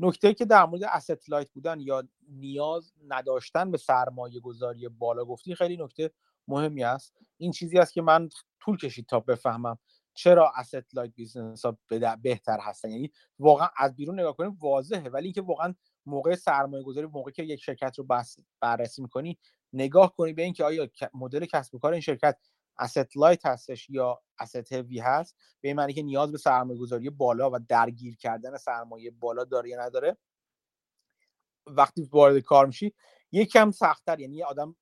نکته 0.00 0.34
که 0.34 0.44
در 0.44 0.66
مورد 0.66 0.82
asset 0.82 1.28
لایت 1.28 1.50
بودن 1.50 1.80
یا 1.80 2.08
نیاز 2.28 2.92
نداشتن 3.08 3.70
به 3.70 3.78
سرمایه 3.78 4.40
گذاری 4.40 4.88
بالا 4.88 5.24
گفتی 5.24 5.54
خیلی 5.54 5.76
نکته 5.76 6.10
مهمی 6.48 6.84
است. 6.84 7.14
این 7.36 7.52
چیزی 7.52 7.78
است 7.78 7.92
که 7.92 8.02
من 8.02 8.28
طول 8.60 8.76
کشید 8.76 9.06
تا 9.06 9.20
بفهمم 9.20 9.78
چرا 10.14 10.52
asset 10.62 10.84
light 10.92 11.14
business 11.14 11.64
ها 11.64 11.78
بهتر 12.22 12.58
هستن. 12.60 12.90
یعنی 12.90 13.12
واقعا 13.38 13.68
از 13.76 13.96
بیرون 13.96 14.20
نگاه 14.20 14.36
کنیم 14.36 14.58
واضحه. 14.60 15.08
ولی 15.08 15.24
اینکه 15.24 15.42
واقعا 15.42 15.74
موقع 16.08 16.34
سرمایه 16.34 16.82
گذاری 16.84 17.06
موقعی 17.06 17.32
که 17.32 17.42
یک 17.42 17.62
شرکت 17.62 17.98
رو 17.98 18.06
بررسی 18.60 19.02
می‌کنی 19.02 19.38
نگاه 19.72 20.14
کنی 20.16 20.32
به 20.32 20.42
اینکه 20.42 20.64
آیا 20.64 20.88
مدل 21.14 21.44
کسب 21.44 21.74
و 21.74 21.78
کار 21.78 21.92
این 21.92 22.00
شرکت 22.00 22.36
asset 22.82 23.16
light 23.16 23.46
هستش 23.46 23.90
یا 23.90 24.22
asset 24.42 24.72
هوی 24.72 24.98
هست 24.98 25.36
به 25.60 25.68
این 25.68 25.76
معنی 25.76 25.92
که 25.92 26.02
نیاز 26.02 26.32
به 26.32 26.38
سرمایه 26.38 26.78
گذاری 26.78 27.10
بالا 27.10 27.50
و 27.50 27.58
درگیر 27.68 28.16
کردن 28.16 28.56
سرمایه 28.56 29.10
بالا 29.10 29.44
داره 29.44 29.70
یا 29.70 29.80
نداره. 29.80 30.16
وقتی 31.66 32.02
وارد 32.02 32.38
کار 32.38 32.66
میشی 32.66 32.94
یکم 33.32 33.70
سختتر 33.70 34.20
یعنی 34.20 34.42
آدم 34.42 34.76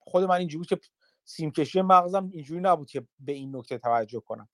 خود 0.00 0.24
من 0.24 0.36
اینجوری 0.36 0.64
که 0.64 0.80
سیمکشی 1.24 1.82
مغزم 1.82 2.30
اینجوری 2.32 2.60
نبود 2.60 2.90
که 2.90 3.06
به 3.18 3.32
این 3.32 3.56
نکته 3.56 3.78
توجه 3.78 4.20
کنم. 4.20 4.48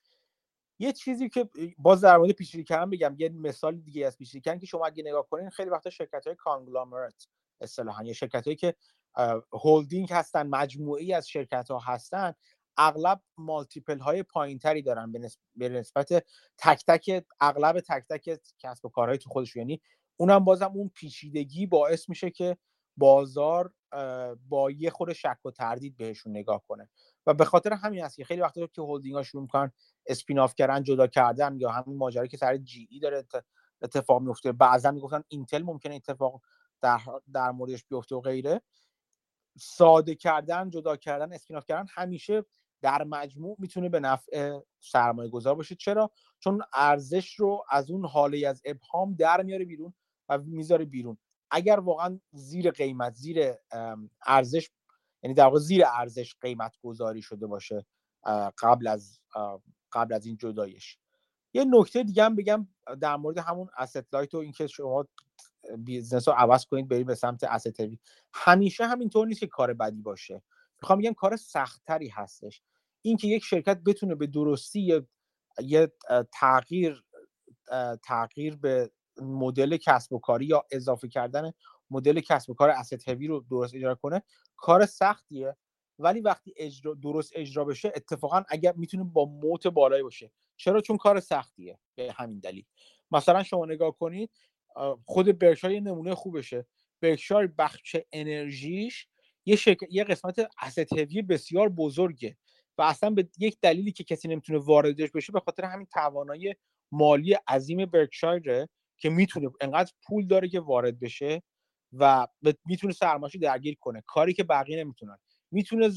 یه 0.79 0.93
چیزی 0.93 1.29
که 1.29 1.49
باز 1.79 2.01
در 2.01 2.17
مورد 2.17 2.31
پیچیده 2.31 2.65
کردن 2.65 2.91
بگم 2.91 3.15
یه 3.19 3.29
مثال 3.29 3.77
دیگه 3.77 4.07
از 4.07 4.19
پیچیده 4.19 4.41
کردن 4.41 4.59
که 4.59 4.67
شما 4.67 4.87
اگه 4.87 5.03
نگاه 5.03 5.29
کنین 5.29 5.51
خیلی 5.51 5.71
وقتا 5.71 5.91
شرکت 5.91 6.27
های 6.27 6.37
کانگلامرات 6.37 7.29
اصطلاحا 7.61 8.05
یا 8.05 8.13
شرکت 8.13 8.45
هایی 8.45 8.57
که 8.57 8.75
هولدینگ 9.53 10.13
هستن 10.13 10.47
مجموعی 10.47 11.13
از 11.15 11.29
شرکت 11.29 11.71
ها 11.71 11.79
هستن 11.79 12.35
اغلب 12.77 13.21
مالتیپل 13.39 13.99
های 13.99 14.23
پایین 14.23 14.59
تری 14.59 14.83
دارن 14.83 15.13
به 15.57 15.69
نسبت 15.69 16.25
تک 16.59 16.85
تک 16.87 17.25
اغلب 17.41 17.81
تک 17.81 18.05
تک 18.11 18.41
کسب 18.59 18.85
و 18.85 18.89
کارهای 18.89 19.19
تو 19.19 19.31
خودش 19.31 19.57
یعنی 19.57 19.81
اونم 20.17 20.45
بازم 20.45 20.73
اون 20.75 20.91
پیچیدگی 20.95 21.67
باعث 21.67 22.09
میشه 22.09 22.31
که 22.31 22.57
بازار 22.97 23.73
با 24.49 24.71
یه 24.71 24.91
خود 24.91 25.13
شک 25.13 25.39
و 25.45 25.51
تردید 25.51 25.97
بهشون 25.97 26.37
نگاه 26.37 26.63
کنه. 26.69 26.89
و 27.27 27.35
به 27.35 27.45
خاطر 27.45 27.73
همین 27.73 28.05
است 28.05 28.17
که 28.17 28.25
خیلی 28.25 28.41
وقتا 28.41 28.67
که 28.67 28.83
هولدینگ 28.83 29.15
ها 29.15 29.23
شروع 29.23 29.43
می‌کنن 29.43 29.73
spin 30.07 30.39
off 30.39 30.55
کردن 30.55 30.83
جدا 30.83 31.07
کردن 31.07 31.57
یا 31.61 31.71
همین 31.71 31.97
ماجرایی 31.97 32.29
که 32.29 32.37
سر 32.37 32.57
GE 32.57 32.99
داره 32.99 33.27
اتفاق 33.83 34.23
میفته 34.23 34.53
بعضا 34.53 34.91
می‌گفتن 34.91 35.23
اینتل 35.29 35.63
ممکنه 35.63 35.95
اتفاق 35.95 36.43
در, 36.81 37.01
در 37.33 37.51
موردش 37.51 37.85
بیفته 37.85 38.17
و 38.17 38.21
غیره. 38.21 38.63
ساده 39.59 40.15
کردن 40.15 40.71
جدا 40.71 40.97
کردن 40.97 41.33
spin 41.33 41.57
off 41.57 41.65
کردن 41.65 41.87
همیشه 41.95 42.45
در 42.83 43.05
مجموع 43.05 43.57
می‌تونه 43.59 43.89
به 43.89 44.01
نفع 44.01 44.59
سرمایه 44.81 45.31
گذار 45.31 45.55
باشه. 45.55 45.75
چرا؟ 45.75 46.11
چون 46.39 46.63
ارزش 46.75 47.35
رو 47.35 47.65
از 47.71 47.91
اون 47.91 48.07
هاله 48.07 48.49
از 48.49 48.63
ابهام 48.65 49.15
در 49.15 49.43
میاره 49.43 49.65
بیرون 49.65 49.95
و 50.29 50.39
می‌ذاره 50.39 50.85
بیرون. 50.85 51.19
اگر 51.51 51.81
واقعا 51.81 52.21
زیر 52.33 52.71
قیمت 52.71 53.15
زیر 53.15 53.55
ارزش 54.27 54.71
یعنی 55.27 55.35
در 55.35 55.45
واقع 55.45 55.59
زیر 55.59 55.85
ارزش 55.87 56.35
قیمت 56.41 56.77
گذاری 56.83 57.23
شده 57.23 57.47
باشه 57.47 57.87
قبل 58.59 58.87
از 58.87 59.21
قبل 59.93 60.15
از 60.15 60.27
این 60.27 60.37
جدایش. 60.37 60.99
یه 61.55 61.65
نکته 61.69 62.03
دیگه 62.03 62.25
هم 62.25 62.37
بگم 62.37 62.69
در 63.01 63.17
مورد 63.17 63.39
همون 63.39 63.69
asset 63.79 64.05
light 64.13 64.35
و 64.35 64.39
اینکه 64.39 64.67
شما 64.67 65.07
business 65.79 66.29
رو 66.29 66.35
عوض 66.35 66.65
کنید 66.65 66.89
برید 66.89 67.07
به 67.07 67.15
سمت 67.15 67.45
asset 67.45 67.97
همیشه 68.35 68.87
همینطور 68.87 69.27
نیست 69.27 69.41
که 69.41 69.47
کار 69.47 69.75
بدی 69.75 70.03
باشه. 70.03 70.43
می‌خوام 70.83 70.99
بگم 70.99 71.13
کار 71.13 71.37
سختتری 71.37 72.09
هستش. 72.09 72.63
اینکه 73.03 73.29
یک 73.29 73.45
شرکت 73.45 73.81
بتونه 73.87 74.15
به 74.15 74.27
درستی 74.27 75.03
یه 75.63 75.93
تغییر 76.33 77.05
تغییر 78.03 78.57
به 78.57 78.91
مدل 79.23 79.77
کسب 79.77 80.13
و 80.13 80.19
کاری 80.19 80.47
یا 80.47 80.65
اضافه 80.71 81.09
کردن 81.09 81.53
مدل 81.91 82.21
کسب 82.21 82.51
و 82.51 82.55
کار 82.55 82.71
اسید 82.71 83.09
هوی 83.09 83.27
رو 83.27 83.45
درست 83.51 83.75
اجرا 83.75 83.95
کنه 83.95 84.23
کار 84.57 84.87
سختیه. 84.87 85.57
ولی 85.99 86.21
وقتی 86.21 86.55
اجرا 86.57 86.95
درست 86.95 87.33
اجرا 87.35 87.65
بشه 87.65 87.93
اتفاقا 87.95 88.43
اگر 88.49 88.73
می‌تونه 88.73 89.05
با 89.05 89.25
موت 89.25 89.67
بالایی 89.67 90.03
باشه. 90.03 90.33
چرا؟ 90.57 90.81
چون 90.81 90.97
کار 90.97 91.21
سختیه 91.21 91.79
به 91.95 92.13
همین 92.13 92.39
دلیل. 92.39 92.65
مثلا 93.11 93.43
شما 93.43 93.67
نگاه 93.67 93.99
کنید 93.99 94.31
خود 95.05 95.39
برشای 95.39 95.81
نمونه 95.81 96.15
خوبشه. 96.15 96.67
برکشایر 97.01 97.47
بخش 97.59 97.97
انرژیش 98.13 99.09
یه, 99.47 99.57
شک... 99.57 99.77
یه 99.91 100.05
قسمت 100.05 100.49
اسید 100.63 100.93
هوی 100.93 101.23
بسیار 101.23 101.69
بزرگه 101.69 102.37
و 102.79 102.83
اصلا 102.83 103.11
به 103.11 103.29
یک 103.39 103.59
دلیلی 103.63 103.93
که 103.93 104.05
کسی 104.05 104.29
نمی‌تونه 104.29 104.59
واردش 104.59 105.11
بشه 105.11 105.33
به 105.33 105.41
خاطر 105.41 105.65
همین 105.65 105.87
توانایی 105.87 106.55
مالی 106.93 107.35
عظیم 107.49 107.87
برکشایره 107.87 108.69
که 108.99 109.11
می‌تونه 109.11 109.51
انقدر 109.61 109.93
پول 110.03 110.27
داره 110.27 110.49
که 110.49 110.61
وارد 110.61 111.01
بشه 111.01 111.43
و 111.99 112.27
می‌تونه 112.67 112.93
سرمایه‌شو 112.93 113.39
درگیر 113.39 113.77
کنه. 113.81 114.03
کاری 114.07 114.35
که 114.35 114.45
بقیه 114.45 114.79
نمی‌تونن. 114.79 115.19
می‌تونه 115.51 115.91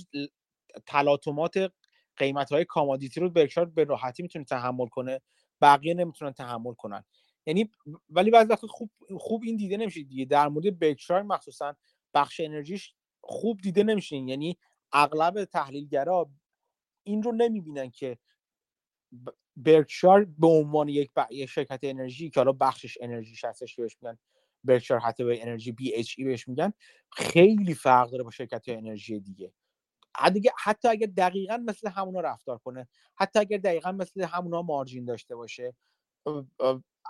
تلاطمات 0.86 1.72
قیمت 2.18 2.52
های 2.52 2.66
کامادیتی 2.66 3.20
رو 3.20 3.30
برکشایر 3.30 3.68
به 3.68 3.84
راحتی 3.84 4.24
می‌تونه 4.24 4.46
تحمل 4.46 4.88
کنه. 4.88 5.22
بقیه 5.62 5.94
نمی‌تونن 5.94 6.32
تحمل 6.32 6.74
کنن. 6.74 7.04
یعنی 7.46 7.72
ولی 8.10 8.32
بعضی 8.32 8.50
وقت 8.50 8.66
خوب 8.66 8.90
خوب 9.18 9.44
این 9.44 9.58
دیده 9.58 9.78
نمیشه 9.78 10.04
دیگه. 10.04 10.26
در 10.26 10.48
مورد 10.48 10.80
برکشایر 10.80 11.22
مخصوصا 11.22 11.76
بخش 12.14 12.40
انرژیش 12.40 12.94
خوب 13.22 13.62
دیده 13.62 13.84
نمیشه. 13.84 14.16
یعنی 14.16 14.58
اغلب 14.94 15.46
تحلیلگرا 15.46 16.30
این 17.04 17.24
رو 17.24 17.32
نمی‌بینن 17.32 17.92
که 17.92 18.18
برکشار 19.58 20.26
به 20.26 20.48
عنوان 20.48 20.90
یک, 20.90 21.12
شرکت 21.50 21.80
انرژی 21.84 22.30
که 22.30 22.40
حالا 22.40 22.52
بخشش 22.52 22.98
انرژیش 23.02 23.46
هستش 23.46 23.76
که 23.76 23.82
بهش 23.82 23.98
میگن 24.02 24.18
برکشار 24.64 25.00
حتی 25.00 25.24
به 25.24 25.42
انرژی 25.42 25.72
بی 25.72 25.96
اچ 25.96 26.16
ای 26.18 26.24
بهش 26.24 26.48
میگن 26.48 26.74
خیلی 27.12 27.74
فرق 27.74 28.10
داره 28.10 28.24
با 28.24 28.32
شرکت 28.32 28.64
انرژی 28.68 29.20
دیگه. 29.20 29.54
حتی 30.58 30.88
اگر 30.88 31.08
دقیقا 31.18 31.58
مثل 31.58 31.90
همونا 31.90 32.20
رفتار 32.20 32.58
کنه 32.58 32.88
حتی 33.16 33.40
اگر 33.40 33.58
دقیقا 33.58 33.92
مثل 33.92 34.22
همونا 34.22 34.62
مارجین 34.62 35.06
داشته 35.06 35.36
باشه 35.36 35.74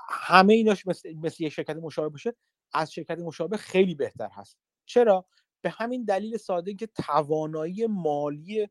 همه 0.10 0.54
ایناش 0.54 0.88
مثل, 0.88 1.14
مثل 1.14 1.43
یک 1.43 1.54
شرکت 1.54 1.76
مشابه 1.76 2.10
باشه 2.10 2.36
از 2.74 2.91
شرکت 2.91 3.20
مشابه 3.20 3.58
خیلی 3.58 3.95
بهتر 3.95 4.30
هست. 4.34 4.58
چرا؟ 4.86 5.26
به 5.62 5.70
همین 5.70 6.04
دلیل 6.04 6.38
ساده 6.38 6.74
که 6.74 6.88
توانایی 6.88 7.88
مالی 7.88 8.70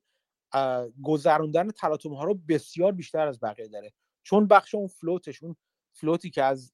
گذروندن 1.02 1.70
تلاطم 1.70 2.12
ها 2.14 2.24
رو 2.24 2.34
بسیار 2.34 2.92
بیشتر 2.92 3.28
از 3.28 3.40
بقیه 3.40 3.68
داره. 3.68 3.92
چون 4.22 4.46
بخش 4.46 4.74
اون 4.74 4.86
float 4.86 5.26
ش 5.26 5.42
اون 5.42 5.56
float 5.92 6.24
ی 6.24 6.30
که 6.30 6.42
از 6.42 6.72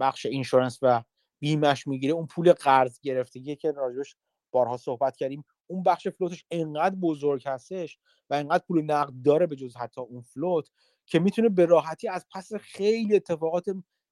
بخش 0.00 0.26
insurance 0.26 0.78
و 0.82 1.02
بیمش 1.40 1.86
می‌گیره 1.86 2.12
اون 2.14 2.26
پول 2.26 2.52
قرض 2.52 3.00
گرفتگی 3.00 3.56
که 3.56 3.72
راجبش 3.72 4.16
بارها 4.50 4.76
صحبت 4.76 5.16
کردیم 5.16 5.44
اون 5.66 5.82
بخش 5.82 6.08
float 6.08 6.34
ش 6.34 6.44
انقدر 6.50 6.94
بزرگ 6.94 7.42
هستش 7.46 7.98
و 8.30 8.34
انقدر 8.34 8.64
پول 8.68 8.82
نقد 8.82 9.12
داره 9.24 9.46
به 9.46 9.56
جز 9.56 9.76
حتی 9.76 10.00
اون 10.00 10.20
float 10.22 10.68
که 11.06 11.18
می‌تونه 11.18 11.48
به 11.48 11.66
راحتی 11.66 12.08
از 12.08 12.26
پس 12.34 12.54
خیلی 12.54 13.16
اتفاقات 13.16 13.64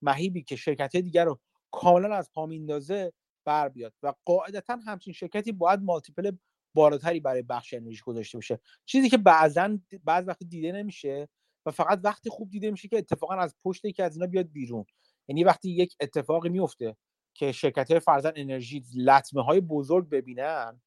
مهیبی 0.02 0.42
که 0.42 0.56
شرکت 0.56 0.96
دیگر 0.96 1.24
رو 1.24 1.40
کاملا 1.70 2.16
از 2.16 2.30
پا 2.32 2.46
میندازه 2.46 3.12
بر 3.44 3.68
بیاد. 3.68 3.92
و 4.02 4.12
قاعدتا 4.24 4.76
همچین 4.86 5.12
شرکتی 5.12 5.52
باید 5.52 5.80
مالتیپل 5.80 6.30
بالاتری 6.74 7.20
برای 7.20 7.42
بخش 7.42 7.74
انرژی 7.74 8.02
گذاشته 8.06 8.38
باشه. 8.38 8.60
چیزی 8.86 9.08
که 9.08 9.16
بعضا 9.18 9.78
بعض 10.04 10.28
وقت 10.28 10.44
دیده 10.44 10.72
نمیشه 10.72 11.28
و 11.66 11.70
فقط 11.70 12.00
وقتی 12.04 12.30
خوب 12.30 12.50
دیده 12.50 12.70
میشه 12.70 12.88
که 12.88 12.98
اتفاقا 12.98 13.34
از 13.34 13.54
پشت 13.64 13.84
یکی 13.84 14.02
از 14.02 14.16
اینا 14.16 14.26
بیاد 14.26 14.52
بیرون. 14.52 14.84
یعنی 15.28 15.44
وقتی 15.44 15.70
یک 15.70 15.96
اتفاقی 16.00 16.48
میفته 16.48 16.96
که 17.34 17.52
شرکت 17.52 17.90
های 17.90 18.00
فرزن 18.00 18.32
انرژی 18.36 18.84
لطمه 18.96 19.42
های 19.42 19.60
بزرگ 19.60 20.08
ببینن 20.08 20.80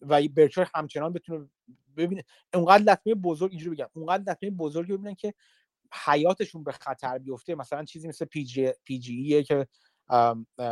و 0.00 0.22
برکشایر 0.36 0.68
همچنان 0.74 1.12
بتونه 1.12 1.48
ببینه 1.96 2.24
اونقدر 2.54 2.82
لطمه 2.82 3.14
بزرگ 3.14 3.50
اینجوری 3.50 3.76
بگم 3.76 3.88
اونقدر 3.92 4.32
لطمه 4.32 4.50
بزرگی 4.50 4.92
ببینن 4.92 5.14
که 5.14 5.34
حیاتشون 6.04 6.64
به 6.64 6.72
خطر 6.72 7.18
بیفته. 7.18 7.54
مثلا 7.54 7.84
چیزی 7.84 8.08
مثل 8.08 8.24
PG, 8.24 8.70
PG 8.84 9.42
که 9.42 9.66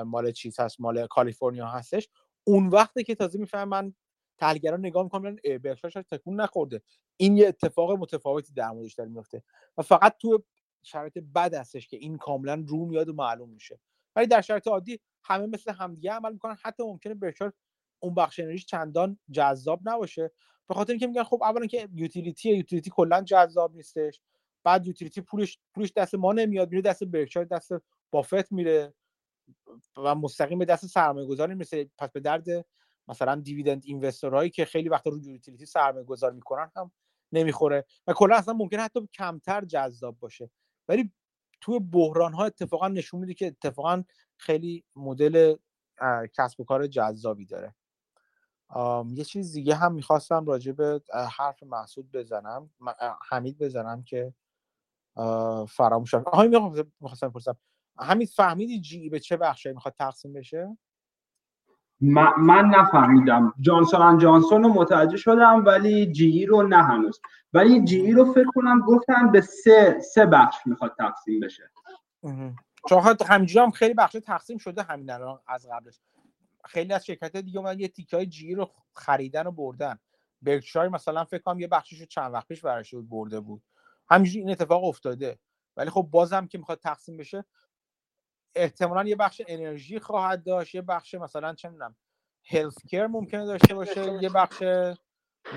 مال 0.06 0.32
چیز 0.32 0.61
هست 0.61 0.80
مال 0.80 1.06
کالیفرنیا 1.06 1.66
هستش. 1.66 2.09
اون 2.44 2.68
وقتی 2.68 3.04
که 3.04 3.14
تازه 3.14 3.38
می‌فهمن 3.38 3.94
تحلیلگران 4.38 4.80
نگاه 4.80 5.02
می‌کنن 5.02 5.36
برکشایر 5.64 6.04
تکون 6.11 6.40
نخورده. 6.40 6.82
این 7.16 7.36
یه 7.36 7.48
اتفاق 7.48 7.92
متفاوتی 7.92 8.52
در 8.52 8.70
موردش 8.70 8.94
داره 8.94 9.11
میفته 9.11 9.42
و 9.78 9.82
فقط 9.82 10.16
تو 10.18 10.44
شرایط 10.83 11.18
بد 11.18 11.55
هستش 11.55 11.89
که 11.89 11.97
این 11.97 12.18
کاملا 12.18 12.64
رو 12.66 12.87
میاد 12.87 13.09
و 13.09 13.12
معلوم 13.12 13.51
میشه. 13.51 13.81
ولی 14.16 14.26
در 14.26 14.41
شرایط 14.41 14.68
عادی 14.68 15.01
همه 15.24 15.47
مثل 15.47 15.72
همدیگه 15.72 16.12
عمل 16.12 16.33
می‌کنن. 16.33 16.57
حتی 16.62 16.83
ممکنه 16.83 17.14
برکشایر 17.14 17.53
اون 17.99 18.14
بخش 18.14 18.41
انرژی 18.41 18.64
چندان 18.64 19.18
جذاب 19.31 19.81
نباشه. 19.85 20.33
به 20.68 20.74
خاطر 20.74 20.93
اینکه 20.93 21.07
میگن 21.07 21.22
خب 21.22 21.43
اولا 21.43 21.66
که 21.66 21.89
یوتیلیتی 21.95 22.57
یوتیلیتی 22.57 22.91
کلا 22.91 23.22
جذاب 23.22 23.74
نیستش. 23.74 24.20
بعد 24.64 24.87
یوتیلیتی 24.87 25.20
پولش 25.20 25.59
پولش 25.74 25.93
دست 25.97 26.14
ما 26.14 26.33
نمیاد 26.33 26.70
میره 26.70 26.83
دست 26.83 27.05
برکشایر 27.05 27.47
دست 27.47 27.72
بافت 28.11 28.53
میره 28.53 28.95
و 29.97 30.14
مستقیم 30.14 30.59
به 30.59 30.64
دست 30.64 30.87
سرمایه 30.87 31.26
گذاری 31.26 31.55
می‌رسه. 31.55 31.91
پس 31.99 32.11
به 32.11 32.20
درد 32.20 32.66
مثلا 33.09 33.35
دیویدند 33.35 33.83
اینوستورهایی 33.85 34.51
که 34.51 34.64
خیلی 34.64 34.89
وقت 34.89 35.07
رو 35.07 35.18
یوتیلیتی 35.18 35.66
سرمایه 35.66 36.05
گذار 36.05 36.33
می‌کنن 36.33 36.70
هم 36.76 36.93
نمی‌خوره. 37.33 37.85
و 38.07 38.12
کلا 38.12 38.37
اصلا 38.37 38.55
ممکنه 38.55 38.83
حتی 38.83 39.09
کمتر 39.14 39.64
جذاب 39.64 40.18
باشه. 40.18 40.51
ولی 40.89 41.12
توی 41.61 41.78
بحران 41.78 42.32
ها 42.34 42.45
اتفاقا 42.47 42.89
نشون 42.89 43.20
میده 43.20 43.34
که 43.34 43.47
اتفاقا 43.47 44.05
خیلی 44.36 44.84
مدل 44.97 45.57
کسب 46.34 46.61
و 46.61 46.64
کار 46.64 46.86
جذابی 46.86 47.47
داره. 47.47 47.74
یه 49.14 49.24
چیز 49.24 49.53
دیگه 49.53 49.74
هم 49.74 49.95
می‌خواستم 49.95 50.47
راجع 50.47 50.72
به 50.72 51.03
حرف 51.39 51.62
محسود 51.62 52.12
بزنم 52.12 52.70
حمید 53.30 53.59
بزنم 53.59 54.03
که 54.05 54.34
فراموش 55.68 56.11
شد 56.11 56.22
آها 56.26 56.43
می‌خواستم 57.01 57.28
بپرسم. 57.28 57.57
حمید 57.99 58.28
فهمیدی 58.28 58.80
جی 58.80 59.09
به 59.11 59.20
چه 59.20 59.36
بخشی 59.36 59.72
می‌خواد 59.72 59.95
تقسیم 59.95 60.32
بشه؟ 60.32 60.78
من, 62.01 62.64
نفهمیدم. 62.64 63.55
جانسون 63.61 64.18
جانسون 64.18 64.62
رو 64.62 64.68
متوجه 64.68 65.16
شدم 65.16 65.64
ولی 65.66 66.12
جی 66.12 66.46
رو 66.46 66.62
نه 66.62 66.82
هنوز. 66.82 67.20
ولی 67.53 67.84
جی 67.84 68.12
رو 68.12 68.32
فکر 68.32 68.51
کنم 68.55 68.80
گفتم 68.80 69.32
به 69.32 69.40
سه 69.40 70.01
سه 70.01 70.26
بخش 70.26 70.57
می‌خواد 70.66 70.94
تقسیم 70.99 71.40
بشه. 71.40 71.70
چون 72.88 73.16
همینجوری 73.26 73.64
هم 73.64 73.70
خیلی 73.70 73.94
بخش 73.94 74.16
تقسیم 74.26 74.59
شده 74.59 74.82
همین 74.82 75.11
الان 75.11 75.40
از 75.46 75.66
قبلش. 75.72 76.01
خیلی 76.64 76.92
از 76.92 77.07
شرکت 77.07 77.36
دیگه 77.36 77.59
اومدن 77.59 77.80
یه 77.80 77.88
تیکه 77.88 78.16
های 78.16 78.26
جی 78.26 78.55
رو 78.55 78.70
خریدن 78.92 79.46
و 79.46 79.51
بردن. 79.51 79.99
برکشایر 80.42 80.88
مثلا 80.88 81.24
فکر 81.24 81.42
کنم 81.42 81.61
یه 81.61 81.68
بخشش 81.68 82.01
رو 82.01 82.07
چند 82.07 82.32
وقت 82.34 82.49
پیش 82.49 82.61
برش 82.61 82.94
برده 82.94 83.40
بود. 83.40 83.62
همینجوری 84.11 84.38
این 84.38 84.51
اتفاق 84.51 84.84
افتاده. 84.84 85.38
ولی 85.76 85.90
خب 85.90 86.09
بازم 86.11 86.46
که 86.46 86.59
می‌خواد 86.59 86.78
تقسیم 86.78 87.16
بشه 87.16 87.44
احتمالا 88.59 89.09
یه 89.09 89.16
بخش 89.16 89.42
انرژی 89.48 90.00
خواهد 90.00 90.44
داشت 90.44 90.74
یه 90.74 90.82
بخش 90.82 91.14
مثلا 91.14 91.54
چه 91.54 91.68
می‌دونم 91.68 91.96
هلت 92.50 92.86
کیر 92.86 93.06
ممکنه 93.06 93.46
داشته 93.46 93.74
باشه 93.74 94.22
یه 94.22 94.28
بخش 94.28 94.62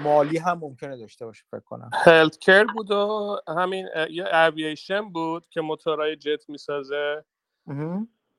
مالی 0.03 0.37
هم 0.37 0.59
ممکنه 0.59 0.97
داشته 0.97 1.25
باشه 1.25 1.43
فکر 1.51 1.59
کنم. 1.59 1.89
هلت 1.93 2.37
کیر 2.39 2.63
بود 2.63 2.91
و 2.91 3.37
همین 3.47 3.89
یه 4.09 4.35
اوییشن 4.35 5.09
بود 5.09 5.47
که 5.47 5.61
موتورهای 5.61 6.15
جت 6.15 6.49
می‌سازه. 6.49 7.25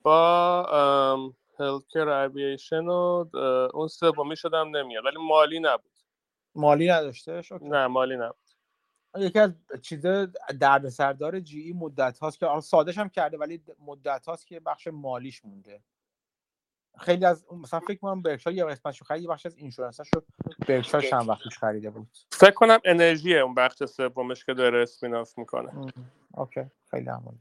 با 0.02 1.32
هلت 1.58 1.86
کیر 1.88 2.08
اوییشن 2.08 2.86
و 2.86 3.24
اون 3.74 3.88
سومی 3.88 4.36
شدم 4.36 4.76
نمیاد 4.76 5.04
ولی 5.04 5.16
مالی 5.28 5.60
نبود. 5.60 5.92
مالی 6.54 6.88
نداشته 6.88 7.42
نه 7.60 7.86
مالی 7.86 8.16
نبود. 8.16 8.41
یکی 9.18 9.38
از 9.38 9.52
چیز 9.82 10.06
دردسردار 10.60 11.40
جی 11.40 11.60
ای 11.60 11.72
مدت 11.72 12.18
هاست 12.18 12.38
که 12.38 12.46
سادش 12.62 12.98
هم 12.98 13.08
کرده 13.08 13.38
ولی 13.38 13.62
مدت 13.86 14.26
هاست 14.26 14.46
که 14.46 14.60
بخش 14.60 14.86
مالیش 14.86 15.44
مونده. 15.44 15.80
خیلی 16.98 17.24
از 17.24 17.46
مثلا 17.52 17.80
فکر 17.80 17.98
کنم 17.98 18.22
برکشایر 18.22 18.56
یه 18.56 18.64
قسمتشو 18.64 19.04
خرید 19.04 19.22
یه 19.22 19.28
بخش 19.28 19.46
از 19.46 19.56
اینشورنسش 19.56 20.08
رو 20.14 20.22
برکشایر 20.68 21.10
چند 21.10 21.28
وقت 21.28 21.48
خریده 21.60 21.90
بود. 21.90 22.06
فکر 22.30 22.50
کنم 22.50 22.78
انرژی 22.84 23.38
اون 23.38 23.54
بخش 23.54 23.84
سومش 23.84 24.44
که 24.44 24.54
داره 24.54 24.82
اسپیناف 24.82 25.38
می‌کنه. 25.38 25.92
OK. 26.34 26.64
خیلی 26.90 27.08
عالی. 27.08 27.38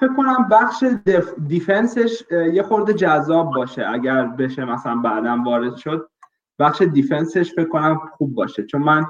فکر 0.00 0.16
کنم 0.16 0.48
بخش 0.50 0.82
def... 1.06 1.34
defense 1.46 2.05
ش 2.05 2.22
یه 2.30 2.62
خورده 2.62 2.94
جذاب 2.94 3.50
باشه 3.54 3.86
اگر 3.86 4.24
بشه 4.26 4.64
مثلا 4.64 4.96
بعدا 4.96 5.42
وارد 5.46 5.76
شد. 5.76 6.10
بخش 6.58 6.82
defense 6.82 7.36
ش 7.36 7.52
فکر 7.52 7.68
کنم 7.68 8.10
خوب 8.12 8.34
باشه. 8.34 8.66
چون 8.66 8.82
من 8.82 9.06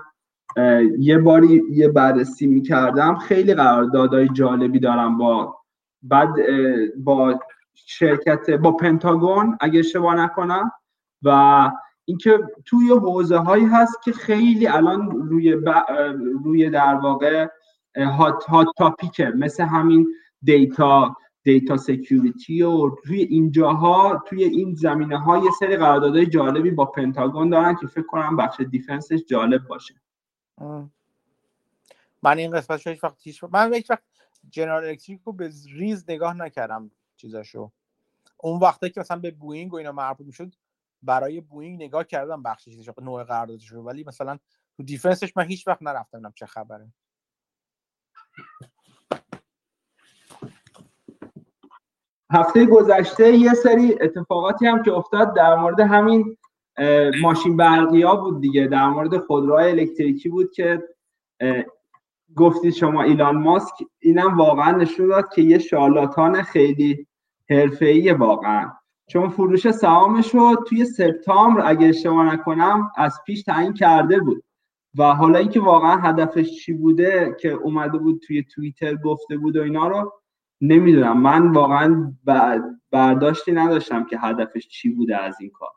یه 0.99 1.19
باری 1.19 1.63
یه 1.71 1.89
بررسی 1.89 2.47
می‌کردم. 2.47 3.15
خیلی 3.15 3.55
قراردادهای 3.55 4.29
جالبی 4.29 4.79
دارن 4.79 5.19
با 5.19 5.59
بعد 6.03 6.29
با 6.97 7.41
شرکت 7.75 8.51
با 8.51 8.73
پنتاگون 8.73 9.57
اگه 9.61 9.79
اشتباه 9.79 10.15
نکنم. 10.15 10.71
و 11.23 11.71
اینکه 12.05 12.39
توی 12.65 12.89
حوزه 12.89 13.37
هایی 13.37 13.65
هست 13.65 14.03
که 14.03 14.13
خیلی 14.13 14.67
الان 14.67 15.11
روی 15.11 15.53
روی 16.45 16.71
در 16.71 16.95
واقع 16.95 17.47
hot 17.97 18.45
hot 18.45 18.67
topic 18.77 19.23
ه 19.23 19.33
مثل 19.37 19.65
همین 19.65 20.07
data 20.43 21.17
data 21.43 21.77
security 21.77 22.63
و 22.63 22.91
توی 22.91 23.23
اینجاها 23.23 24.23
توی 24.27 24.45
این 24.45 24.75
زمینه 24.75 25.19
ها 25.19 25.39
یه 25.39 25.51
سری 25.61 25.77
قراردادهای 25.77 26.27
جالبی 26.27 26.71
با 26.71 26.85
پنتاگون 26.85 27.51
دارن 27.51 27.75
که 27.75 27.87
فکر 27.87 28.07
کنم 28.07 28.37
بخش 28.37 28.61
defense 28.61 29.10
ش 29.10 29.25
جالب 29.29 29.67
باشه. 29.69 29.95
من 32.23 32.39
این 32.39 32.51
قسمت 32.51 32.87
هیچ 32.87 33.05
وقت 33.05 33.17
هیچ 33.23 33.45
من 33.45 33.75
هیچ 33.75 33.91
وقت 33.91 34.03
جنرال 34.51 34.85
الکتریک 34.85 35.21
رو 35.25 35.33
به 35.33 35.51
ریز 35.73 36.05
نگاه 36.09 36.35
نکردم 36.35 36.91
چیزاشو. 37.17 37.71
اون 38.37 38.61
وقتی 38.61 38.91
که 38.91 39.01
مثلا 39.01 39.19
به 39.21 39.31
بوینگ 39.31 39.73
و 39.73 39.77
اینا 39.77 39.93
مربوط 39.93 40.27
می‌شد 40.27 40.55
برای 41.03 41.41
بوینگ 41.41 41.83
نگاه 41.83 42.05
کردم 42.05 42.43
بخش 42.43 42.65
چیزش 42.65 42.91
نوع 43.03 43.25
قراردادش 43.25 43.69
رو. 43.69 43.83
ولی 43.83 44.05
مثلا 44.05 44.39
تو 44.77 44.83
دیفنسش 44.83 45.37
من 45.37 45.45
هیچ 45.45 45.69
وقت 45.69 45.83
نرفتم 45.83 46.33
چه 46.35 46.47
خبره. 46.47 46.93
هفته 52.31 52.67
گذشته 52.67 53.33
یه 53.33 53.55
سری 53.55 53.99
اتفاقاتی 54.01 54.67
هم 54.67 54.83
که 54.83 54.93
افتاد 54.93 55.37
در 55.37 55.55
مورد 55.55 55.81
همین 55.81 56.37
ماشین 57.23 57.57
برقی 57.57 58.03
ها 58.03 58.17
بود 58.17 58.41
دیگه. 58.41 58.67
در 58.67 58.89
مورد 58.89 59.19
خودروهای 59.19 59.71
الکتریکی 59.71 60.29
بود 60.29 60.53
که 60.53 60.83
گفتید 62.37 62.73
شما 62.73 63.03
ایلان 63.03 63.37
ماسک 63.37 63.75
اینم 64.01 64.37
واقعا 64.39 64.71
نشون 64.71 65.09
داد 65.09 65.29
که 65.29 65.43
یه 65.43 65.59
شالاتان 65.59 66.43
خیلی 66.43 67.07
حرفه‌ای 67.51 68.13
واقعا. 68.13 68.73
چون 69.09 69.29
فروش 69.29 69.71
سهامش 69.71 70.35
رو 70.35 70.57
توی 70.69 70.85
سپتامبر 70.85 71.63
اگه 71.65 71.87
اشتباه 71.87 72.35
نکنم 72.35 72.91
از 72.97 73.19
پیش 73.27 73.43
تعیین 73.43 73.73
کرده 73.73 74.21
بود. 74.21 74.45
و 74.99 75.15
حالا 75.15 75.39
اینکه 75.39 75.61
واقعا 75.61 75.97
هدفش 75.97 76.51
چی 76.51 76.73
بوده 76.73 77.37
که 77.41 77.51
اومده 77.51 77.99
بود 77.99 78.21
توی 78.27 78.43
توییتر 78.43 78.95
گفته 78.95 79.37
بود 79.37 79.57
و 79.57 79.63
اینا 79.63 79.89
رو 79.89 80.13
نمی‌دونم. 80.61 81.23
من 81.23 81.53
واقعا 81.53 82.13
برداشتی 82.93 83.53
نداشتم 83.53 84.05
که 84.05 84.19
هدفش 84.19 84.69
چی 84.69 84.89
بوده 84.89 85.25
از 85.25 85.41
این 85.41 85.51
کار. 85.51 85.69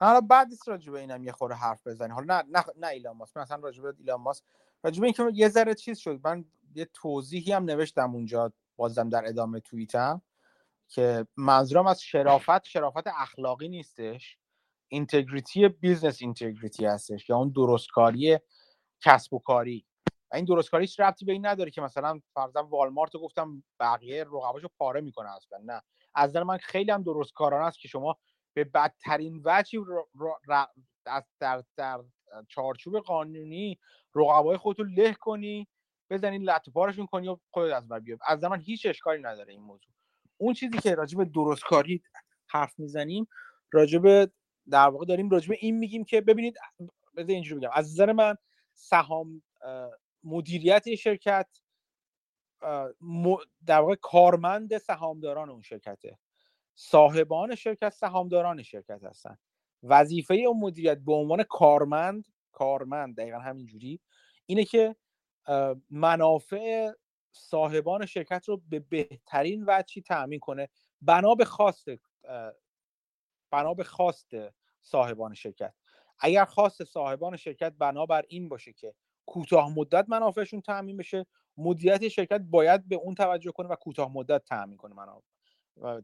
حالا 0.00 0.20
بعد 0.20 0.48
نیست 0.48 0.68
راجع 0.68 0.92
به 0.92 1.00
اینم 1.00 1.24
یه 1.24 1.32
خوره 1.32 1.54
حرف 1.54 1.86
بزنی 1.86 2.12
حالا 2.12 2.42
نه 2.42 2.48
نه 2.50 2.64
نه 2.76 2.86
ایلان 2.86 3.16
ماسک 3.16 3.36
مثلا 3.36 3.56
راجع 3.56 3.82
به 3.82 3.94
ایلان 3.98 4.20
ماسک. 4.20 4.44
راجع 4.84 5.04
اینکه 5.04 5.30
یه 5.32 5.48
ذره 5.48 5.74
چیز 5.74 5.98
شد. 5.98 6.20
من 6.24 6.44
یه 6.74 6.84
توضیحی 6.84 7.52
هم 7.52 7.64
نوشتم 7.64 8.14
اونجا 8.14 8.52
بازم 8.76 9.08
در 9.08 9.26
ادامه 9.26 9.60
توییتم 9.60 10.22
که 10.88 11.26
منظورم 11.36 11.86
از 11.86 12.02
شرافت 12.02 12.64
شرافت 12.64 13.06
اخلاقی 13.06 13.68
نیستش. 13.68 14.38
integrity 14.88 15.68
business 15.68 16.22
integrity 16.22 16.86
هستش. 16.86 17.28
یا 17.28 17.36
اون 17.36 17.52
درستکاری 17.56 18.38
کسب 19.00 19.34
و 19.34 19.38
کاری. 19.38 19.86
این 20.32 20.44
درستکاری 20.44 20.84
هیچ 20.84 21.00
ربطی 21.00 21.24
به 21.24 21.32
این 21.32 21.46
نداره 21.46 21.70
که 21.70 21.80
مثلا 21.80 22.20
فرضاً 22.34 22.62
والمارت 22.62 23.16
گفتم 23.16 23.62
بقیه 23.80 24.24
رقباشو 24.24 24.68
پاره 24.78 25.00
می‌کنه 25.00 25.30
اصلا. 25.36 25.58
نه. 25.64 25.82
از 26.14 26.30
نظر 26.30 26.42
من 26.42 26.56
خیلی 26.56 26.90
هم 26.90 27.02
درستکارانه 27.02 27.64
است 27.64 27.78
که 27.78 27.88
شما 27.88 28.16
به 28.54 28.64
بدترین 28.64 29.42
وجهی 29.44 29.84
در, 31.40 31.62
در, 31.76 32.04
چارچوب 32.48 32.98
قانونی 32.98 33.78
رقبای 34.14 34.56
خودتو 34.56 34.82
له 34.82 35.14
کنی 35.14 35.68
بزنی 36.10 36.38
لطو 36.38 37.06
کنی 37.06 37.28
و 37.28 37.38
خودت 37.50 37.72
از 37.72 37.88
بر 37.88 38.00
بیاد 38.00 38.18
از 38.26 38.44
من 38.44 38.60
هیچ 38.60 38.86
اشکالی 38.86 39.22
نداره 39.22 39.52
این 39.52 39.62
موضوع. 39.62 39.94
اون 40.36 40.54
چیزی 40.54 40.78
که 40.78 40.94
راجب 40.94 41.24
درستکاری 41.24 42.02
حرف 42.48 42.78
می‌زنیم 42.78 43.26
راجب 43.72 44.32
در 44.70 44.88
واقع 44.88 45.04
داریم 45.04 45.30
راجب 45.30 45.52
این 45.60 45.78
میگیم 45.78 46.04
که 46.04 46.20
ببینید 46.20 46.56
بذار 47.16 47.30
اینجوری 47.30 47.60
بگم. 47.60 47.70
از 47.72 47.92
نظر 47.92 48.12
من 48.12 48.36
سهام 48.74 49.42
مدیریت 50.24 50.94
شرکت 50.94 51.48
در 53.66 53.80
واقع 53.80 53.94
کارمند 53.94 54.78
سهامداران 54.78 55.50
اون 55.50 55.62
شرکته. 55.62 56.18
صاحبان 56.74 57.54
شرکت 57.54 57.88
سهامداران 57.88 58.62
شرکت 58.62 59.04
هستن. 59.04 59.38
وظیفه 59.82 60.34
اون 60.34 60.60
مدیریت 60.60 60.98
به 60.98 61.12
عنوان 61.12 61.42
کارمند 61.42 62.26
کارمند 62.52 63.16
دقیقا 63.16 63.38
همینجوری 63.38 64.00
اینه 64.46 64.64
که 64.64 64.96
منافع 65.90 66.92
صاحبان 67.32 68.06
شرکت 68.06 68.48
رو 68.48 68.62
به 68.68 68.80
بهترین 68.80 69.64
وجهی 69.66 70.02
تأمین 70.02 70.40
کنه. 70.40 70.68
بنا 71.02 71.34
به 71.34 71.44
خواست 71.44 71.88
بنا 73.50 73.74
به 73.74 73.84
خواست 73.84 74.30
صاحبان 74.82 75.34
شرکت. 75.34 75.74
اگر 76.18 76.44
خواست 76.44 76.84
صاحبان 76.84 77.36
شرکت 77.36 77.72
بنابر 77.72 78.24
این 78.28 78.48
باشه 78.48 78.72
که 78.72 78.94
کوتاه 79.26 79.74
مدت 79.74 80.04
منافعشون 80.08 80.60
تأمین 80.60 80.96
بشه 80.96 81.26
مدیریت 81.56 82.08
شرکت 82.08 82.40
باید 82.40 82.88
به 82.88 82.96
اون 82.96 83.14
توجه 83.14 83.52
کنه 83.52 83.68
و 83.68 83.74
کوتاه 83.74 84.12
مدت 84.12 84.44
تأمین 84.44 84.76
کنه 84.76 84.94
منافع. 84.94 85.33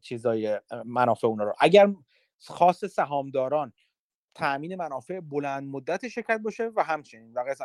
چیزای 0.02 0.60
منافع 0.84 1.26
اونا 1.26 1.44
رو. 1.44 1.54
اگر 1.60 1.94
خاص 2.38 2.84
سهامداران 2.84 3.72
تأمین 4.34 4.74
منافع 4.74 5.20
بلند 5.20 5.68
مدت 5.68 6.08
شرکت 6.08 6.40
باشه 6.40 6.70
و 6.76 6.84
همچنین 6.84 7.32
و 7.32 7.44
قص 7.48 7.58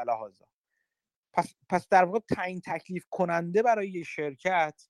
پس, 1.33 1.55
پس 1.69 1.89
در 1.89 2.03
واقع 2.03 2.19
تعیین 2.19 2.61
تکلیف 2.65 3.05
کننده 3.09 3.63
برای 3.63 3.89
یه 3.89 4.03
شرکت 4.03 4.87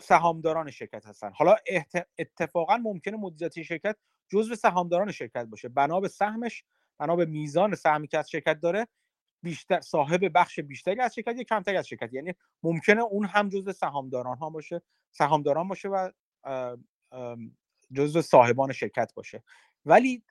سهامداران 0.00 0.70
شرکت 0.70 1.06
هستن. 1.06 1.32
حالا 1.32 1.56
اتفاقا 2.18 2.76
ممکنه 2.76 3.16
مدیریت 3.16 3.62
شرکت 3.62 3.96
جزو 4.28 4.54
سهامداران 4.54 5.12
شرکت 5.12 5.44
باشه. 5.46 5.68
بنا 5.68 6.00
به 6.00 6.08
سهمش 6.08 6.64
بنا 6.98 7.16
به 7.16 7.24
میزان 7.24 7.74
سهمی 7.74 8.08
که 8.08 8.18
از 8.18 8.30
شرکت 8.30 8.60
داره 8.60 8.88
بیشتر 9.46 9.80
صاحب 9.80 10.20
بخش 10.34 10.60
بیشتری 10.60 11.00
از 11.00 11.14
شرکت 11.14 11.36
یا 11.36 11.42
کمتری 11.42 11.76
از 11.76 11.88
شرکت؟ 11.88 12.12
یعنی 12.12 12.34
ممکنه 12.62 13.02
اون 13.02 13.26
هم 13.26 13.48
جزو 13.48 13.72
سهامداران 13.72 14.36
ها 14.36 14.50
باشه 14.50 14.82
سهامداران 15.12 15.68
باشه 15.68 15.88
و 15.88 16.10
جزو 17.92 18.22
صاحبان 18.22 18.72
شرکت 18.72 19.14
باشه. 19.14 19.42
ولی 19.84 20.22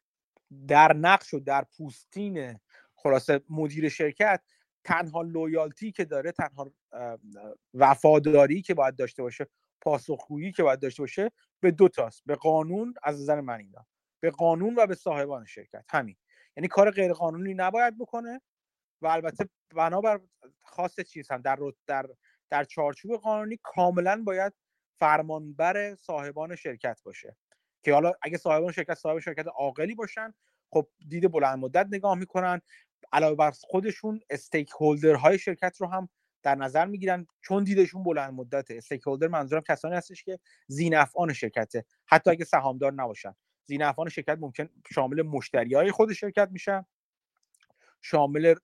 در 0.68 0.94
نقش 0.94 1.34
و 1.34 1.40
در 1.40 1.66
پوستین 1.78 2.60
خلاصه 2.96 3.42
مدیر 3.50 3.90
شرکت 3.90 4.42
تنها 4.84 5.22
لویالتی 5.22 5.92
که 5.92 6.06
داره 6.06 6.32
تنها 6.32 6.72
وفاداری 7.74 8.62
که 8.62 8.74
باید 8.74 8.96
داشته 8.96 9.24
باشه 9.24 9.48
پاسخگویی 9.82 10.52
که 10.52 10.64
باید 10.64 10.80
داشته 10.80 11.04
باشه 11.04 11.32
به 11.60 11.72
دو 11.72 11.90
تاست. 11.90 12.24
به 12.26 12.36
قانون 12.36 12.94
از 13.04 13.22
نظر 13.22 13.42
من 13.42 13.60
اینا. 13.60 13.86
به 14.20 14.32
قانون 14.32 14.76
و 14.78 14.88
به 14.88 14.96
صاحبان 14.96 15.46
شرکت. 15.46 15.86
همین. 15.90 16.16
یعنی 16.58 16.68
کار 16.68 16.92
غیر 16.92 17.14
قانونی 17.14 17.54
نباید 17.54 17.98
بکنه. 17.98 18.42
و 19.02 19.08
البته 19.08 19.50
بنابر 19.76 20.20
خاص 20.64 21.00
چیز 21.00 21.32
هم 21.32 21.42
در 21.42 21.60
در 21.88 22.08
در 22.50 22.64
چارچوب 22.64 23.18
قانونی 23.18 23.60
کاملا 23.64 24.24
باید 24.26 24.54
فرمانبر 25.00 25.96
صاحبان 25.96 26.56
شرکت 26.56 27.02
باشه 27.04 27.38
که 27.84 27.94
حالا 27.94 28.14
اگه 28.22 28.38
صاحبان 28.38 28.72
شرکت 28.72 28.94
صاحب 28.94 29.20
شرکت 29.20 29.46
عاقلی 29.48 29.96
باشن 29.96 30.34
خب 30.70 30.88
دید 31.10 31.32
بلند 31.32 31.60
مدت 31.60 31.88
نگاه 31.92 32.16
می‌کنن 32.18 32.62
علاوه 33.14 33.36
بر 33.36 33.52
خودشون 33.52 34.20
استیک 34.30 34.70
هولدر 34.80 35.16
های 35.16 35.40
شرکت 35.40 35.78
رو 35.82 35.88
هم 35.88 36.10
در 36.44 36.56
نظر 36.56 36.86
می‌گیرن 36.86 37.28
چون 37.42 37.64
دیدشون 37.64 38.04
بلند 38.04 38.34
مدته. 38.34 38.76
استیک 38.78 39.08
هولدر 39.08 39.28
منظورم 39.28 39.62
کسانی 39.62 39.96
هستش 39.96 40.24
که 40.24 40.40
زینفعان 40.68 41.34
شرکته 41.34 41.86
حتی 42.06 42.32
اگه 42.32 42.46
سهامدار 42.46 42.94
نباشن. 42.94 43.36
زینفعان 43.66 44.10
شرکت 44.10 44.38
ممکن 44.40 44.70
شامل 44.94 45.22
مشتری 45.22 45.76
های 45.76 45.92
خود 45.92 46.14
شرکت 46.14 46.50
میشن. 46.52 46.86
شامل 48.06 48.56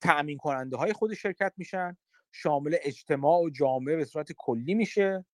تأمین 0.00 0.38
کننده 0.38 0.76
های 0.76 0.92
خود 0.92 1.14
شرکت 1.14 1.52
میشن 1.56 1.96
شامل 2.32 2.76
اجتماع 2.82 3.40
و 3.40 3.50
جامعه 3.50 3.96
به 3.96 4.04
صورت 4.04 4.32
کلی 4.32 4.74
میشه. 4.74 5.24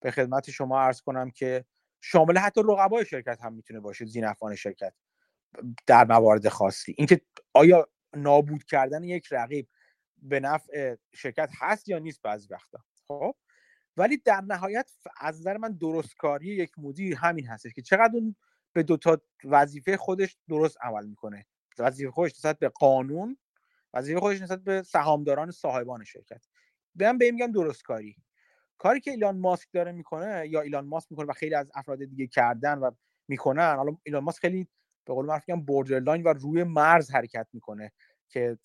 به 0.00 0.10
خدمت 0.10 0.50
شما 0.50 0.80
عرض 0.80 1.00
کنم 1.00 1.30
که 1.30 1.64
شامل 2.00 2.38
حتی 2.38 2.60
رقبای 2.60 3.04
شرکت 3.04 3.40
هم 3.40 3.52
می‌تونه 3.52 3.80
باشه 3.80 4.04
زینفعان 4.04 4.54
شرکت 4.54 4.94
در 5.86 6.04
موارد 6.04 6.48
خاصی. 6.48 6.94
اینکه 6.98 7.20
آیا 7.52 7.88
نابود 8.16 8.64
کردن 8.64 9.04
یک 9.04 9.28
رقیب 9.30 9.68
به 10.16 10.40
نفع 10.40 10.96
شرکت 11.14 11.50
هست 11.58 11.88
یا 11.88 11.98
نیست 11.98 12.22
بعضی 12.22 12.48
وقتا. 12.50 12.78
خب؟ 13.08 13.36
ولی 13.96 14.16
در 14.16 14.40
نهایت 14.40 14.90
از 15.20 15.40
نظر 15.40 15.56
من 15.56 15.72
درستکاری 15.72 16.46
یک 16.46 16.78
مدیر 16.78 17.16
همین 17.16 17.46
هستش 17.46 17.72
که 17.72 17.82
چقدر 17.82 18.10
اون 18.14 18.36
به 18.72 18.82
دو 18.82 18.96
تا 18.96 19.20
وظیفه 19.44 19.96
خودش 19.96 20.36
درست 20.48 20.76
عمل 20.80 21.06
می‌کنه. 21.06 21.46
وظیفه 21.80 22.10
خودش 22.10 22.32
نسبت 22.32 22.58
به 22.58 22.68
قانون 22.68 23.36
وظیفه 23.94 24.20
خودش 24.20 24.40
نسبت 24.42 24.60
به 24.64 24.82
سهامداران 24.82 25.50
صاحبان 25.50 26.04
شرکت. 26.04 26.46
بیان 26.94 27.18
به 27.18 27.30
میگم 27.30 27.52
درستکاری 27.52 28.16
کاری. 28.78 29.00
که 29.00 29.10
ایلان 29.10 29.38
ماسک 29.38 29.68
داره 29.72 29.92
می‌کنه 29.92 30.48
یا 30.48 30.60
ایلان 30.60 30.86
ماسک 30.86 31.06
می‌کنه 31.10 31.26
و 31.26 31.32
خیلی 31.32 31.54
از 31.54 31.70
افراد 31.74 32.04
دیگه 32.04 32.26
کردن 32.26 32.78
و 32.78 32.90
می‌کنن 33.28 33.76
حالا 33.76 33.96
ایلان 34.02 34.24
ماسک 34.24 34.40
خیلی 34.40 34.68
به 35.04 35.14
قول 35.14 35.26
معروف 35.26 35.48
میگم 35.48 35.62
borderline 35.64 36.22
و 36.22 36.28
روی 36.28 36.64
مرز 36.64 37.10
حرکت 37.10 37.46
می‌کنه 37.52 37.92
که 38.28 38.58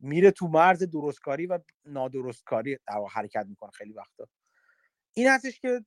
میره 0.00 0.30
تو 0.30 0.48
مرز 0.48 0.82
درستکاری 0.82 1.46
و 1.46 1.58
نادرستکاری 1.84 2.78
در 2.88 3.00
حرکت 3.10 3.46
می‌کنه 3.48 3.70
خیلی 3.70 3.92
وقتا. 3.92 4.28
این 5.14 5.28
هستش 5.28 5.60
که 5.60 5.84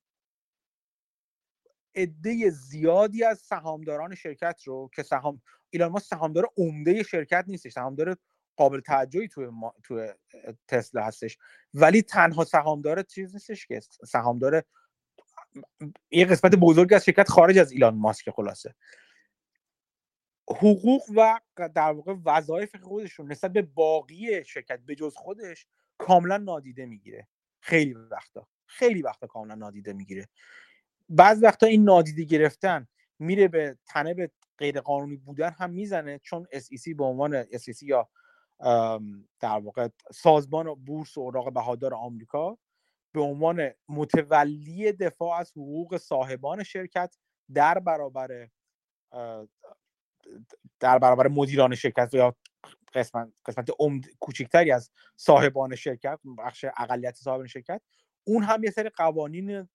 عده 1.98 2.50
زیادی 2.50 3.24
از 3.24 3.40
سهامداران 3.40 4.16
شرکت 4.16 4.62
رو 4.66 4.90
که 4.96 5.04
سهام 5.04 5.42
ایلان 5.70 5.92
ماسک 5.92 6.08
سهامدار 6.08 6.50
عمده 6.58 7.04
شرکت 7.04 7.46
نیستش 7.48 7.72
سهامدار 7.72 8.18
قابل 8.56 8.80
توجهی 8.80 9.28
توی, 9.28 9.48
ما... 9.48 9.74
توی 9.84 10.10
تسلا 10.68 11.04
هستش. 11.04 11.38
ولی 11.74 12.02
تنها 12.02 12.44
سهامدار 12.44 13.02
چیز 13.02 13.34
نیستش 13.34 13.66
که 13.68 13.80
سهامدار 14.08 14.64
یه 16.12 16.26
قسمت 16.26 16.56
بزرگی 16.56 16.96
از 16.96 17.06
شرکت 17.06 17.30
خارج 17.30 17.58
از 17.58 17.72
ایلان 17.72 17.96
ماسک 17.96 18.30
خلاصه. 18.30 18.76
حقوق 20.50 21.04
و 21.16 21.40
در 21.76 21.92
واقع 21.92 22.16
وظایف 22.26 22.76
خودشون 22.76 23.32
نسبت 23.32 23.52
به 23.52 23.62
باقی 23.62 24.44
شرکت 24.44 24.80
به 24.80 24.96
جز 24.96 25.16
خودش 25.16 25.68
کاملا 25.98 26.38
نادیده 26.38 26.86
می‌گیره. 26.86 27.28
خیلی 27.60 27.94
وقتا. 27.94 28.48
خیلی 28.66 29.02
وقتا 29.02 29.28
کاملا 29.28 29.56
نادیده 29.56 29.94
می‌گیره. 29.94 30.28
بعض 31.10 31.44
وقتا 31.44 31.68
این 31.68 31.84
نادیده 31.84 32.24
گرفتن 32.24 32.88
میره 33.20 33.48
به 33.48 33.78
تنه 33.86 34.14
به 34.14 34.32
غیر 34.58 34.82
قانونی 34.82 35.18
بودن 35.18 35.50
هم 35.50 35.70
می‌زنه 35.70 36.20
چون 36.20 36.48
SEC 36.54 36.96
به 36.98 37.04
عنوان 37.04 37.44
SEC 37.44 37.82
یا 37.82 38.10
در 39.40 39.60
واقع 39.60 39.88
سازمان 40.14 40.74
بورس 40.74 41.18
و 41.18 41.22
اوراق 41.22 41.54
بهادار 41.54 41.94
آمریکا 41.94 42.58
به 43.14 43.22
عنوان 43.22 43.72
متولی 43.90 44.92
دفاع 44.92 45.40
از 45.40 45.52
حقوق 45.52 45.98
صاحبان 45.98 46.64
شرکت 46.64 47.16
در 47.54 47.80
برابر 47.80 48.50
در 50.80 51.00
برابر 51.00 51.28
مدیران 51.28 51.76
شرکت 51.76 52.14
یا 52.14 52.36
قسمت 52.94 53.34
قسمت 53.46 53.70
کوچکتری 54.20 54.72
از 54.72 54.92
صاحبان 55.16 55.76
شرکت 55.76 56.20
بخش 56.38 56.66
اقلیت 56.78 57.16
صاحبان 57.16 57.48
شرکت 57.48 57.82
اون 58.24 58.44
هم 58.44 58.64
یه 58.64 58.72
سری 58.72 58.90
قوانین 58.90 59.70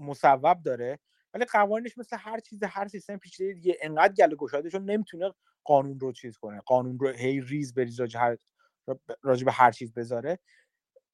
مصوب 0.00 0.62
داره 0.62 0.98
ولی 1.34 1.44
قوانینش 1.44 1.98
مثل 1.98 2.16
هر 2.20 2.40
چیز 2.40 2.62
هر 2.62 2.88
سیستم 2.88 3.16
پیچیده 3.16 3.52
دیگه 3.52 3.76
انقدر 3.82 4.14
گله 4.14 4.36
گشاده 4.36 4.70
چون 4.70 4.84
نمی‌تونه 4.84 5.34
قانون 5.64 6.00
رو 6.00 6.12
چیز 6.12 6.38
کنه 6.38 6.60
قانون 6.66 6.98
رو 6.98 7.08
هی 7.08 7.40
ریز 7.40 7.74
بریز 7.74 8.00
راجع 8.00 8.20
هر 8.20 8.36
راجع 9.22 9.44
به 9.44 9.52
هر 9.52 9.70
چیز 9.70 9.92
بذاره. 9.94 10.38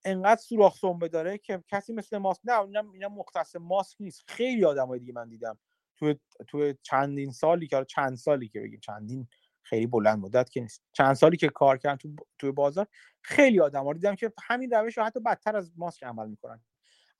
انقدر 0.05 0.41
سوراخ 0.41 0.77
سنبه 0.79 1.09
داره 1.09 1.39
که 1.39 1.65
کسی 1.69 1.93
مثل 1.93 2.19
ماسک 2.19 2.41
نه 2.45 2.61
اینا 2.61 2.85
اینا 2.93 3.09
مختص 3.09 3.57
ماسک 3.57 3.97
نیست. 4.01 4.25
خیلی 4.29 4.65
آدمای 4.65 4.99
دیگه 4.99 5.13
من 5.13 5.29
دیدم. 5.29 5.59
تو 5.97 6.15
تو 6.49 6.73
چندین 6.83 7.31
سالی 7.33 7.67
که 7.67 7.85
چند 7.89 8.17
سالی 8.17 8.49
که 8.49 8.61
بگیم 8.61 8.81
چندین 8.81 9.29
خیلی 9.63 9.87
بلند 9.87 10.19
مدت 10.19 10.51
که 10.51 10.61
نیست. 10.61 10.83
چند 10.93 11.15
سالی 11.15 11.37
که 11.37 11.49
کار 11.49 11.79
کردن 11.79 11.97
تو 11.97 12.09
تو 12.39 12.53
بازار 12.53 12.87
خیلی 13.23 13.61
آدم 13.61 13.93
دیدم 13.93 14.15
که 14.15 14.33
همین 14.43 14.71
روش 14.71 14.99
رو 14.99 15.05
حتی 15.05 15.21
بدتر 15.21 15.57
از 15.57 15.73
ماسک 15.77 16.03
عمل 16.05 16.29
می‌کنن. 16.29 16.61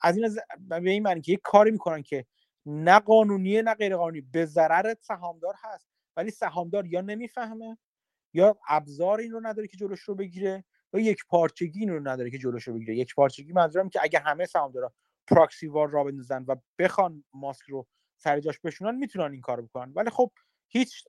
از 0.01 0.17
این 0.17 0.25
از 0.25 0.39
به 0.69 0.91
این 0.91 1.03
معنی 1.03 1.21
که 1.21 1.33
یک 1.33 1.41
کاری 1.45 1.71
می‌کنن 1.71 2.03
که 2.03 2.27
نه 2.67 2.99
قانونیه 2.99 3.63
نه 3.63 3.75
غیر 3.75 3.97
قانونی 3.97 4.21
به 4.21 4.47
ضرر 4.47 4.95
سهامدار 5.01 5.55
هست. 5.59 5.89
ولی 6.17 6.31
سهامدار 6.31 6.87
یا 6.87 7.01
نمی‌فهمه 7.01 7.79
یا 8.35 8.59
ابزار 8.69 9.21
این 9.21 9.31
رو 9.31 9.47
نداره 9.47 9.69
که 9.69 9.77
جلوش 9.77 10.01
رو 10.01 10.15
بگیره 10.15 10.65
یا 10.93 11.01
یک 11.01 11.19
پارچگی 11.29 11.81
این 11.81 11.89
رو 11.89 12.09
نداره 12.09 12.31
که 12.31 12.39
جلوش 12.39 12.69
رو 12.69 12.75
بگیره. 12.75 12.97
یک 12.97 13.15
پارچگی 13.15 13.53
منظورم 13.53 13.89
که 13.89 14.01
اگه 14.03 14.19
همه 14.19 14.47
سهامدارا 14.47 14.93
پراکسی 15.27 15.67
وار 15.67 15.91
را 15.91 16.05
بندازن 16.05 16.45
و 16.49 16.57
بخوان 16.79 17.25
ماسک 17.35 17.65
رو 17.69 17.87
سر 18.17 18.41
جاش 18.41 18.59
بشونن 18.61 18.97
می‌تونن 18.99 19.33
این 19.33 19.41
کارو 19.41 19.63
بکنن. 19.63 19.93
ولی 19.97 20.11
خب 20.11 20.31
هیچ 20.69 21.05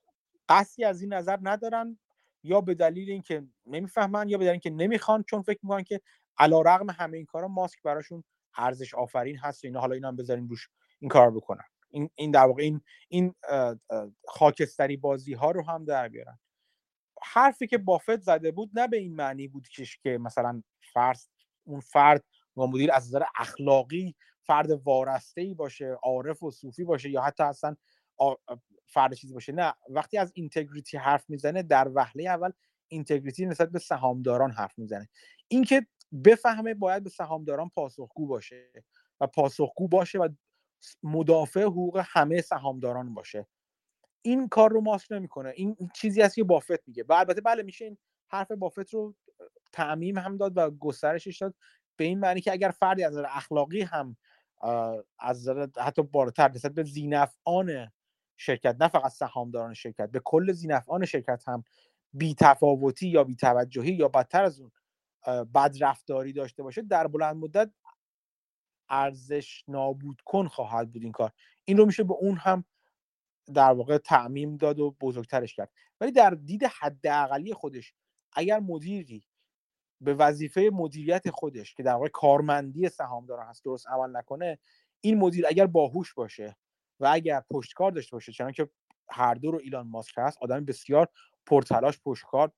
قصدی 0.50 0.84
از 0.84 1.02
این 1.02 1.14
نظر 1.14 1.38
ندارن 1.42 2.00
یا 2.44 2.62
به 2.62 2.74
دلیل 2.76 3.10
اینکه 3.10 3.44
نمی‌فهمن 3.66 4.30
یا 4.30 4.38
به 4.38 4.44
دلیل 4.44 4.52
اینکه 4.52 4.70
نمی‌خوان 4.70 5.24
چون 5.24 5.42
فکر 5.42 5.60
می‌کنن 5.64 5.84
که 5.84 6.02
علا 6.38 6.62
رغم 6.62 6.90
همه 6.90 7.18
این 7.18 7.26
کارا 7.26 7.48
ماسک 7.48 7.82
براشون 7.84 8.24
ارزش 8.58 8.94
آفرین 8.94 9.38
هست 9.38 9.64
و 9.64 9.68
اینا 9.68 9.80
حالا 9.80 9.94
اینا 9.94 10.08
هم 10.08 10.16
بذاریم 10.16 10.48
روش 10.48 10.70
این 11.00 11.10
کار 11.10 11.32
بکنن. 11.32 11.64
این 11.90 12.10
این 12.16 12.32
در 12.32 12.46
واقع 12.46 12.64
این 12.64 12.82
این 13.08 13.36
خاکستری 14.28 14.98
بازی 14.98 15.34
ها 15.34 15.52
رو 15.52 15.66
هم 15.66 15.86
در 15.86 16.10
بیارن. 16.10 16.40
حرفی 17.24 17.68
که 17.68 17.78
بافت 17.78 18.22
زده 18.22 18.52
بود 18.52 18.72
نه 18.74 18.88
به 18.88 18.98
این 18.98 19.16
معنی 19.16 19.48
بود 19.48 19.68
که 20.04 20.18
مثلا 20.18 20.64
فرد 20.94 21.20
اون 21.64 21.80
فرد 21.80 22.24
و 22.58 22.68
مدیر 22.68 22.92
از 22.92 23.08
نظر 23.08 23.24
اخلاقی 23.38 24.16
فرد 24.42 24.72
وارسته 24.72 25.42
ای 25.42 25.54
باشه 25.54 25.98
عارف 26.04 26.44
و 26.44 26.52
صوفی 26.52 26.84
باشه 26.84 27.10
یا 27.10 27.22
حتی 27.22 27.44
اصلا 27.44 27.76
فرد 28.86 29.14
چیزی 29.14 29.34
باشه. 29.34 29.52
نه 29.52 29.74
وقتی 29.90 30.18
از 30.18 30.32
اینتگریتی 30.36 30.98
حرف 30.98 31.30
می‌زنه 31.30 31.64
در 31.64 31.92
وهله 31.96 32.30
اول 32.30 32.52
اینتگریتی 32.88 33.46
نسبت 33.46 33.70
به 33.70 33.80
سهامداران 33.80 34.52
حرف 34.52 34.80
می‌زنه. 34.80 35.10
اینکه 35.48 35.88
بفهمه 36.26 36.74
باید 36.74 37.04
به 37.04 37.10
سهامداران 37.10 37.70
پاسخگو 37.70 38.28
باشه 38.28 38.72
و 39.22 39.28
پاسخگو 39.28 39.88
باشه 39.88 40.20
و 40.20 40.30
مدافع 41.04 41.62
حقوق 41.62 42.04
همه 42.06 42.42
سهامداران 42.42 43.14
باشه. 43.14 43.48
این 44.22 44.48
کار 44.48 44.72
رو 44.72 44.82
ماسک 44.82 45.12
نمی‌کنه. 45.12 45.54
این 45.56 45.78
چیزی 45.96 46.22
است 46.22 46.36
که 46.36 46.44
بافت 46.44 46.88
میگه. 46.88 47.06
و 47.10 47.14
البته 47.14 47.42
بله 47.42 47.64
میشه 47.64 47.86
این 47.86 47.98
حرف 48.28 48.52
بافت 48.52 48.94
رو 48.94 49.16
تعمیم 49.72 50.18
هم 50.18 50.38
داد 50.38 50.58
و 50.58 50.72
گسترشش 50.72 51.38
داد 51.42 51.56
به 51.96 52.04
این 52.06 52.20
معنی 52.20 52.42
که 52.42 52.52
اگر 52.52 52.70
فردی 52.70 53.04
از 53.04 53.14
نظر 53.14 53.26
اخلاقی 53.30 53.82
هم 53.82 54.18
از 55.20 55.40
نظر 55.40 55.68
حتی 55.78 56.04
بالاتر 56.04 56.52
نسبت 56.52 56.72
به 56.72 56.84
زینفعان 56.84 57.92
شرکت 58.38 58.76
نه 58.80 58.88
فقط 58.88 59.12
سهامداران 59.12 59.74
شرکت 59.74 60.12
به 60.12 60.22
کل 60.26 60.52
زینفعان 60.52 61.06
شرکت 61.06 61.44
هم 61.48 61.64
بی 62.14 62.36
تفاوتی 62.36 63.08
یا 63.08 63.24
بی 63.24 63.36
توجهی 63.36 63.94
یا 63.94 64.08
بدتر 64.08 64.44
از 64.44 64.60
اون 64.60 64.72
بد 65.28 65.76
رفتاری 65.82 66.34
داشته 66.34 66.64
باشه 66.64 66.82
در 66.82 67.08
بلند 67.08 67.36
مدت 67.36 67.72
ارزش 68.90 69.64
نابود 69.68 70.22
کن 70.26 70.48
خواهد 70.48 70.92
بود 70.92 71.04
این 71.04 71.12
کار. 71.12 71.32
این 71.66 71.78
رو 71.78 71.86
میشه 71.86 72.04
به 72.04 72.14
اون 72.14 72.38
هم 72.38 72.66
در 73.54 73.72
واقع 73.72 73.98
تعمیم 73.98 74.58
داد 74.58 74.80
و 74.80 74.96
بزرگترش 75.02 75.56
کرد. 75.56 75.72
ولی 76.02 76.12
در 76.12 76.30
دید 76.30 76.64
حداقلی 76.64 77.54
خودش 77.54 77.94
اگر 78.34 78.60
مدیری 78.60 79.24
به 80.02 80.14
وظیفه 80.14 80.70
مدیریت 80.74 81.30
خودش 81.30 81.76
که 81.76 81.84
در 81.84 81.94
واقع 81.94 82.08
کارمندی 82.08 82.90
سهامداران 82.90 83.48
هست 83.48 83.64
درست 83.64 83.88
عمل 83.88 84.18
نکنه 84.18 84.60
این 85.02 85.18
مدیر 85.18 85.48
اگر 85.48 85.66
باهوش 85.66 86.14
باشه 86.14 86.58
و 87.00 87.10
اگر 87.12 87.44
پشتکار 87.52 87.92
داشته 87.92 88.16
باشه 88.16 88.32
چون 88.32 88.52
که 88.52 88.70
هر 89.10 89.34
دو 89.34 89.52
رو 89.52 89.60
ایلان 89.64 89.88
ماسک 89.88 90.14
هست 90.18 90.38
آدم 90.42 90.66
بسیار 90.66 91.08
پرتلاش 91.46 92.00
پشتکار 92.06 92.52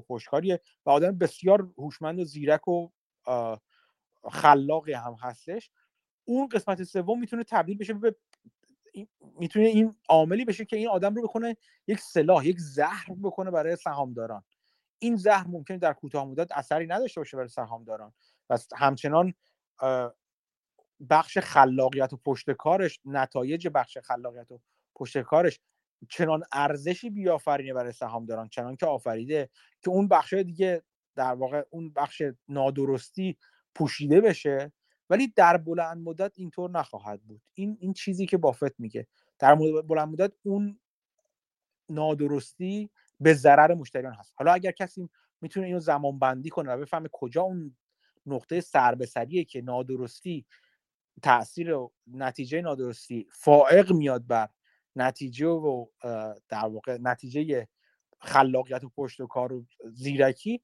پشتکاریه 0.00 0.60
و 0.86 0.90
آدم 0.90 1.18
بسیار 1.18 1.72
هوشمند 1.78 2.18
و 2.18 2.24
زیرک 2.24 2.68
و 2.68 2.88
خلاقی 4.30 4.92
هم 4.92 5.16
هستش. 5.20 5.70
اون 6.24 6.48
قسمت 6.48 6.82
سوم 6.82 7.20
می‌تونه 7.20 7.44
تبدیل 7.44 7.78
بشه 7.78 7.94
به 7.94 8.16
می‌تونه 9.38 9.66
این 9.66 9.94
عاملی 10.08 10.44
بشه 10.44 10.64
که 10.64 10.76
این 10.76 10.88
آدم 10.88 11.14
رو 11.14 11.22
بکنه 11.22 11.56
یک 11.86 12.00
سلاح 12.00 12.46
یک 12.46 12.58
زهر 12.58 13.06
بکنه 13.22 13.50
برای 13.50 13.76
سهامداران. 13.76 14.44
این 14.98 15.16
زهر 15.16 15.46
ممکنه 15.46 15.78
در 15.78 15.92
کوتاه 15.92 16.24
مدت 16.24 16.52
اثری 16.52 16.86
نداشته 16.86 17.20
باشه 17.20 17.36
برای 17.36 17.48
سهامداران. 17.48 18.12
و 18.50 18.58
همچنان 18.76 19.34
بخش 21.10 21.38
خلاقیت 21.38 22.12
و 22.12 22.16
پشت 22.16 22.50
کارش 22.50 23.00
نتایج 23.04 23.68
بخش 23.68 23.98
خلاقیت 23.98 24.50
و 24.50 24.60
پشت 24.94 25.18
کارش 25.18 25.60
چنان 26.10 26.42
ارزشی 26.52 27.10
بیافرینه 27.10 27.74
برای 27.74 27.92
سهامداران 27.92 28.48
چنان 28.48 28.76
که 28.76 28.86
آفریده 28.86 29.50
که 29.82 29.90
اون 29.90 30.08
بخش 30.08 30.32
دیگه 30.32 30.82
در 31.14 31.34
واقع 31.34 31.62
اون 31.70 31.92
بخش 31.92 32.22
نادرستی 32.48 33.38
پوشیده 33.74 34.20
بشه. 34.20 34.72
ولی 35.10 35.32
در 35.36 35.56
بلند 35.56 36.08
مدت 36.08 36.32
اینطور 36.36 36.70
نخواهد 36.70 37.22
بود. 37.22 37.42
این 37.54 37.76
این 37.80 37.92
چیزی 37.92 38.26
که 38.26 38.36
بافت 38.36 38.80
میگه. 38.80 39.06
در 39.38 39.54
بلند 39.54 40.08
مدت 40.08 40.32
اون 40.42 40.78
نادرستی 41.88 42.90
به 43.20 43.34
ضرر 43.34 43.74
مشتریان 43.74 44.14
هست. 44.14 44.34
حالا 44.36 44.52
اگر 44.52 44.70
کسی 44.70 45.08
می‌تونه 45.40 45.66
اینو 45.66 45.80
زمان 45.80 46.18
بندی 46.18 46.50
کنه 46.50 46.72
و 46.72 46.78
بفهمه 46.78 47.08
کجا 47.12 47.42
اون 47.42 47.76
نقطه 48.26 48.60
سر 48.60 48.96
که 49.48 49.60
نادرستی 49.60 50.46
تاثیر 51.22 51.72
و 51.72 51.92
نتیجه 52.06 52.60
نادرستی 52.60 53.26
فائق 53.30 53.92
میاد 53.92 54.26
بر 54.26 54.48
نتیجه 54.96 55.46
و 55.46 55.86
در 56.48 56.64
واقع 56.64 56.98
نتیجه 57.00 57.68
خلاقیت 58.20 58.84
و 58.84 58.88
پشت 58.88 59.20
و 59.20 59.26
کار 59.26 59.52
و 59.52 59.64
زیرکی. 59.84 60.62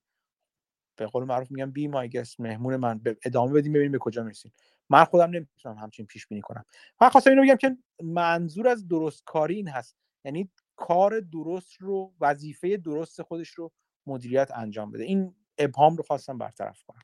به 0.97 1.07
قول 1.07 1.25
معروف 1.25 1.51
میگم 1.51 1.71
بی 1.71 1.89
مای 1.89 2.09
گست 2.09 2.41
مهمون 2.41 2.77
من. 2.77 3.01
ادامه 3.25 3.53
بدیم 3.53 3.73
ببینیم 3.73 3.93
به 3.93 3.99
کجا 3.99 4.23
می‌رسیم. 4.23 4.53
من 4.89 5.05
خودم 5.05 5.31
نمی‌تونم 5.31 5.79
همچین 5.79 6.07
پیش 6.07 6.27
بینی 6.27 6.41
کنم. 6.41 6.65
من 7.01 7.09
خواستم 7.09 7.31
اینو 7.31 7.43
بگم 7.43 7.57
که 7.57 7.77
منظور 8.03 8.69
از 8.69 8.89
درست 8.89 9.23
کاری 9.25 9.55
این 9.55 9.69
هست. 9.69 9.97
یعنی 10.25 10.51
کار 10.77 11.21
درست 11.21 11.77
رو 11.81 12.15
وظیفه 12.21 12.77
درست 12.77 13.23
خودش 13.23 13.51
رو 13.51 13.73
مدیریت 14.07 14.51
انجام 14.55 14.91
بده. 14.91 15.05
این 15.05 15.35
ابهام 15.59 15.97
رو 15.97 16.03
خواستم 16.03 16.39
برطرف 16.39 16.83
کنم. 16.83 17.03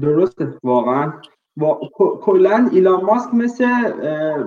درست 0.00 0.38
واقعا. 0.62 1.12
کلا 2.20 2.68
ایلان 2.72 3.04
ماسک 3.04 3.34
مثل 3.34 3.92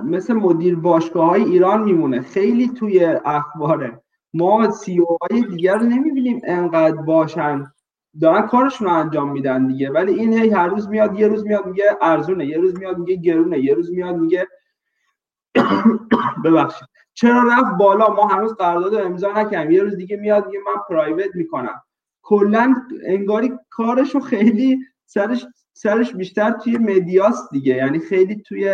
مثل 0.04 0.34
مدیر 0.34 0.76
باشگاه 0.76 1.28
های 1.28 1.42
ایران 1.42 1.82
میمونه. 1.82 2.20
خیلی 2.20 2.68
توی 2.68 3.04
اخباره. 3.24 4.02
ما 4.34 4.70
سی 4.70 4.98
او 5.00 5.16
های 5.22 5.42
دیگر 5.42 5.76
رو 5.76 5.82
نمی‌بینیم 5.86 6.40
انقدر 6.44 7.02
باشن. 7.02 7.66
دارن 8.20 8.46
کارشون 8.46 8.88
رو 8.88 8.94
انجام 8.94 9.32
میدن 9.32 9.66
دیگه. 9.66 9.90
ولی 9.90 10.14
این 10.14 10.32
هی 10.32 10.50
هر 10.50 10.66
روز 10.66 10.88
میاد 10.88 11.20
یه 11.20 11.28
روز 11.28 11.46
میاد 11.46 11.66
میگه 11.66 11.84
ارزونه. 12.02 12.46
یه 12.46 12.56
روز 12.58 12.78
میاد 12.78 12.98
میگه 12.98 13.16
گرونه. 13.16 13.58
یه 13.58 13.74
روز 13.74 13.90
میاد 13.90 14.16
میگه 14.16 14.48
ببخشید. 16.44 16.88
چرا 17.14 17.42
رفت 17.42 17.78
بالا؟ 17.78 18.14
ما 18.14 18.26
هنوز 18.26 18.54
قرارداد 18.54 18.94
امضا 18.94 19.32
نکردیم. 19.32 19.70
یه 19.70 19.82
روز 19.82 19.96
دیگه 19.96 20.16
میاد 20.16 20.46
میگه 20.46 20.58
من 20.66 20.82
پرایوت 20.88 21.34
می‌کنم. 21.34 21.82
کلا 22.22 22.74
انگاری 23.06 23.52
کارشو 23.70 24.20
خیلی 24.20 24.78
سرش 25.10 25.46
سرش 25.72 26.12
بیشتر 26.12 26.50
توی 26.50 26.78
مدیاست 26.78 27.50
دیگه. 27.52 27.74
یعنی 27.74 27.98
خیلی 27.98 28.42
توی 28.42 28.68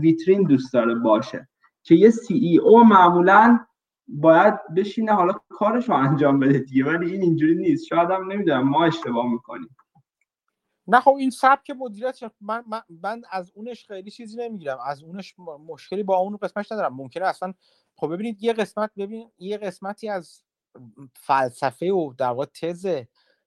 ویترین 0.00 0.42
دوست 0.42 0.72
داره 0.72 0.94
باشه. 0.94 1.48
که 1.82 1.94
یه 1.94 2.10
سی 2.10 2.34
ای 2.34 2.58
او 2.58 2.84
معمولا 2.84 3.58
باید 4.08 4.54
بشینه 4.76 5.12
حالا 5.12 5.32
کارش 5.48 5.88
رو 5.88 5.94
انجام 5.94 6.38
بده 6.40 6.58
دیگه. 6.58 6.84
ولی 6.84 7.12
این 7.12 7.22
اینجوری 7.22 7.54
نیست. 7.54 7.86
شاید 7.86 8.10
هم 8.10 8.32
نمی‌دونم. 8.32 8.68
ما 8.68 8.84
اشتباه 8.84 9.32
می‌کنیم. 9.32 9.76
نه 10.86 11.00
خب 11.00 11.14
این 11.14 11.30
سبک 11.30 11.70
مدیریت 11.70 12.18
من, 12.40 12.64
من, 12.66 12.82
من 13.02 13.22
از 13.30 13.52
اونش 13.54 13.86
خیلی 13.86 14.10
چیزی 14.10 14.36
نمی‌گیرم. 14.36 14.78
از 14.86 15.02
اونش 15.02 15.34
مشکلی 15.66 16.02
با 16.02 16.16
اون 16.16 16.36
قسمتش 16.36 16.72
ندارم. 16.72 16.94
ممکنه 16.94 17.26
اصلا 17.26 17.54
خب 17.96 18.12
ببینید 18.12 18.42
یه 18.42 18.52
قسمت 18.52 18.90
ببین 18.96 19.30
یه 19.38 19.58
قسمتی 19.58 20.08
از 20.08 20.42
فلسفه 21.14 21.92
و 21.92 22.12
در 22.18 22.28
واقع 22.28 22.44
تز 22.44 22.86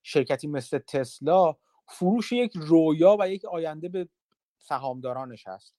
شرکتی 0.04 0.48
مثل 0.48 0.78
تسلا 0.78 1.56
فروش 1.88 2.32
یک 2.32 2.52
رویا 2.56 3.18
و 3.20 3.30
یک 3.30 3.46
آینده 3.46 3.90
به 3.90 4.10
سهامدارانش 4.60 5.48
هست 5.48 5.76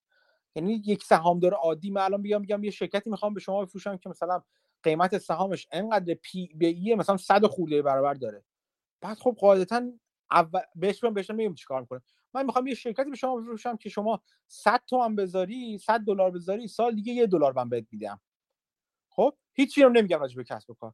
یعنی 0.56 0.82
یک 0.86 1.04
سهامدار 1.04 1.54
عادی 1.54 1.90
من 1.90 2.02
الان 2.02 2.22
بیام 2.22 2.40
میگم 2.40 2.64
یه 2.64 2.70
شرکتی 2.70 3.10
می‌خوام 3.10 3.34
به 3.34 3.40
شما 3.40 3.64
بفروشم 3.64 3.96
که 3.96 4.08
مثلا 4.08 4.42
قیمت 4.82 5.18
سهامش 5.18 5.68
انقدر 5.72 6.14
پی 6.14 6.46
بی 6.54 6.94
مثلا 6.94 7.16
100 7.16 7.46
خورده 7.46 7.82
برابر 7.82 8.14
داره. 8.14 8.44
بعد 9.00 9.18
خب 9.18 9.36
قاعدتا 9.40 9.92
اول 10.30 10.60
بهش 10.74 11.04
بهش 11.04 11.30
میگم 11.30 11.54
چیکار 11.54 11.80
می‌کنه. 11.80 12.02
من 12.34 12.46
می‌خوام 12.46 12.66
یه 12.66 12.74
شرکتی 12.74 13.10
به 13.10 13.16
شما 13.16 13.36
بفروشم 13.36 13.76
که 13.76 13.88
شما 13.88 14.22
100 14.48 14.82
تومن 14.86 15.16
بذاری 15.16 15.78
100 15.78 16.00
دلار 16.00 16.30
بذاری 16.30 16.68
سال 16.68 16.94
دیگه 16.94 17.12
یه 17.12 17.26
دلار 17.26 17.52
من 17.52 17.68
بهت 17.68 17.86
میدم. 17.90 18.20
خب؟ 19.08 19.34
هیچی 19.52 19.82
رو 19.82 19.88
نمیگم 19.88 20.18
راجع 20.20 20.36
به 20.36 20.44
کسب 20.44 20.70
و 20.70 20.74
کار. 20.74 20.92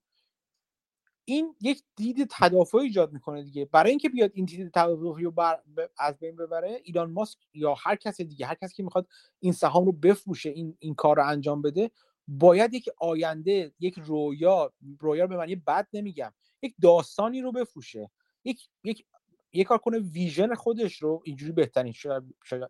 این 1.30 1.54
یک 1.60 1.82
دید 1.96 2.26
تدافعی 2.30 2.80
ایجاد 2.80 3.12
می‌کنه 3.12 3.42
دیگه. 3.42 3.64
برای 3.64 3.90
اینکه 3.90 4.08
بیاد 4.08 4.30
این 4.34 4.44
دید 4.44 4.70
تدافعی 4.70 5.24
رو 5.24 5.30
بر... 5.30 5.60
از 5.98 6.18
بین 6.18 6.36
ببره 6.36 6.80
ایلان 6.84 7.10
ماسک 7.10 7.38
یا 7.54 7.74
هر 7.74 7.96
کس 7.96 8.20
دیگه 8.20 8.46
هر 8.46 8.54
کسی 8.54 8.74
که 8.74 8.82
می‌خواد 8.82 9.06
این 9.40 9.52
سهام 9.52 9.84
رو 9.86 9.92
بفروشه 9.92 10.50
این 10.50 10.76
این 10.78 10.94
کار 10.94 11.16
رو 11.16 11.26
انجام 11.26 11.62
بده 11.62 11.90
باید 12.28 12.74
یک 12.74 12.88
آینده 12.98 13.72
یک 13.80 13.98
رویا 13.98 14.72
رویا 15.00 15.26
به 15.26 15.36
معنی 15.36 15.56
بد 15.56 15.88
نمیگم 15.92 16.32
یک 16.62 16.74
داستانی 16.82 17.40
رو 17.40 17.52
بفروشه. 17.52 18.10
یک 18.44 18.68
یک 18.84 19.04
یه 19.52 19.64
کار 19.64 19.78
کنه 19.78 19.98
ویژن 19.98 20.54
خودش 20.54 20.96
رو 21.02 21.22
اینجوری 21.24 21.52
بهترین 21.52 21.92
شاید 21.92 22.22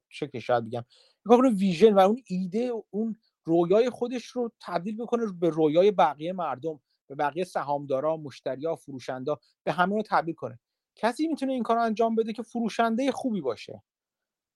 شکل 0.08 0.38
شاید 0.38 0.66
بگم. 0.66 0.84
یه 0.90 1.24
کار 1.24 1.38
کنه 1.38 1.50
ویژن 1.50 1.92
و 1.92 1.98
اون 1.98 2.22
ایده 2.26 2.70
اون 2.90 3.16
رویای 3.44 3.90
خودش 3.90 4.24
رو 4.26 4.52
تبدیل 4.60 4.96
بکنه 4.96 5.26
به 5.40 5.48
رویای 5.50 5.90
بقیه 5.90 6.32
مردم. 6.32 6.80
به 7.08 7.14
بقیه 7.14 7.44
سهامدارا 7.44 8.16
مشتریا 8.16 8.76
فروشندا 8.76 9.38
به 9.64 9.72
همه 9.72 9.96
رو 9.96 10.02
تبدیل 10.02 10.34
کنه. 10.34 10.58
کسی 10.96 11.28
می‌تونه 11.28 11.52
این 11.52 11.62
کار 11.62 11.76
رو 11.76 11.82
انجام 11.82 12.14
بده 12.14 12.32
که 12.32 12.42
فروشنده 12.42 13.12
خوبی 13.12 13.40
باشه. 13.40 13.82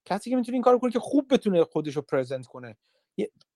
کسی 0.04 0.30
که 0.30 0.36
می‌تونه 0.36 0.56
این 0.56 0.62
کار 0.62 0.78
کنه 0.78 0.92
که 0.92 1.00
خوب 1.00 1.34
بتونه 1.34 1.64
خودش 1.64 1.96
رو 1.96 2.02
پرزنت 2.02 2.46
کنه 2.46 2.76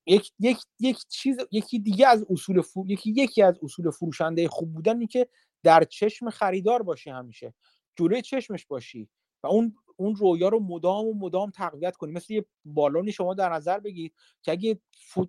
یک 0.05 0.31
یک 0.39 0.57
یک 0.79 0.97
چیز 1.09 1.37
یکی 1.51 1.79
دیگه 1.79 2.07
از 2.07 2.25
اصول 2.29 2.61
فرو... 2.61 2.87
یکی 2.87 3.11
یکی 3.11 3.41
از 3.41 3.59
اصول 3.63 3.91
فروشنده 3.91 4.47
خوب 4.47 4.73
بودن 4.73 5.05
که 5.05 5.27
در 5.63 5.83
چشم 5.83 6.29
خریدار 6.29 6.83
باشی 6.83 7.09
همیشه. 7.09 7.53
جلوی 7.95 8.21
چشمش 8.21 8.65
باشی 8.65 9.09
و 9.43 9.47
اون 9.47 9.75
اون 9.95 10.15
رویا 10.15 10.49
رو 10.49 10.59
مدام 10.59 11.05
و 11.05 11.13
مدام 11.13 11.51
تقویت 11.51 11.95
کنی. 11.95 12.11
مثل 12.11 12.33
یه 12.33 12.45
بالونی 12.65 13.11
شما 13.11 13.33
در 13.33 13.53
نظر 13.53 13.79
بگید 13.79 14.13
که 14.41 14.51
اگه 14.51 14.79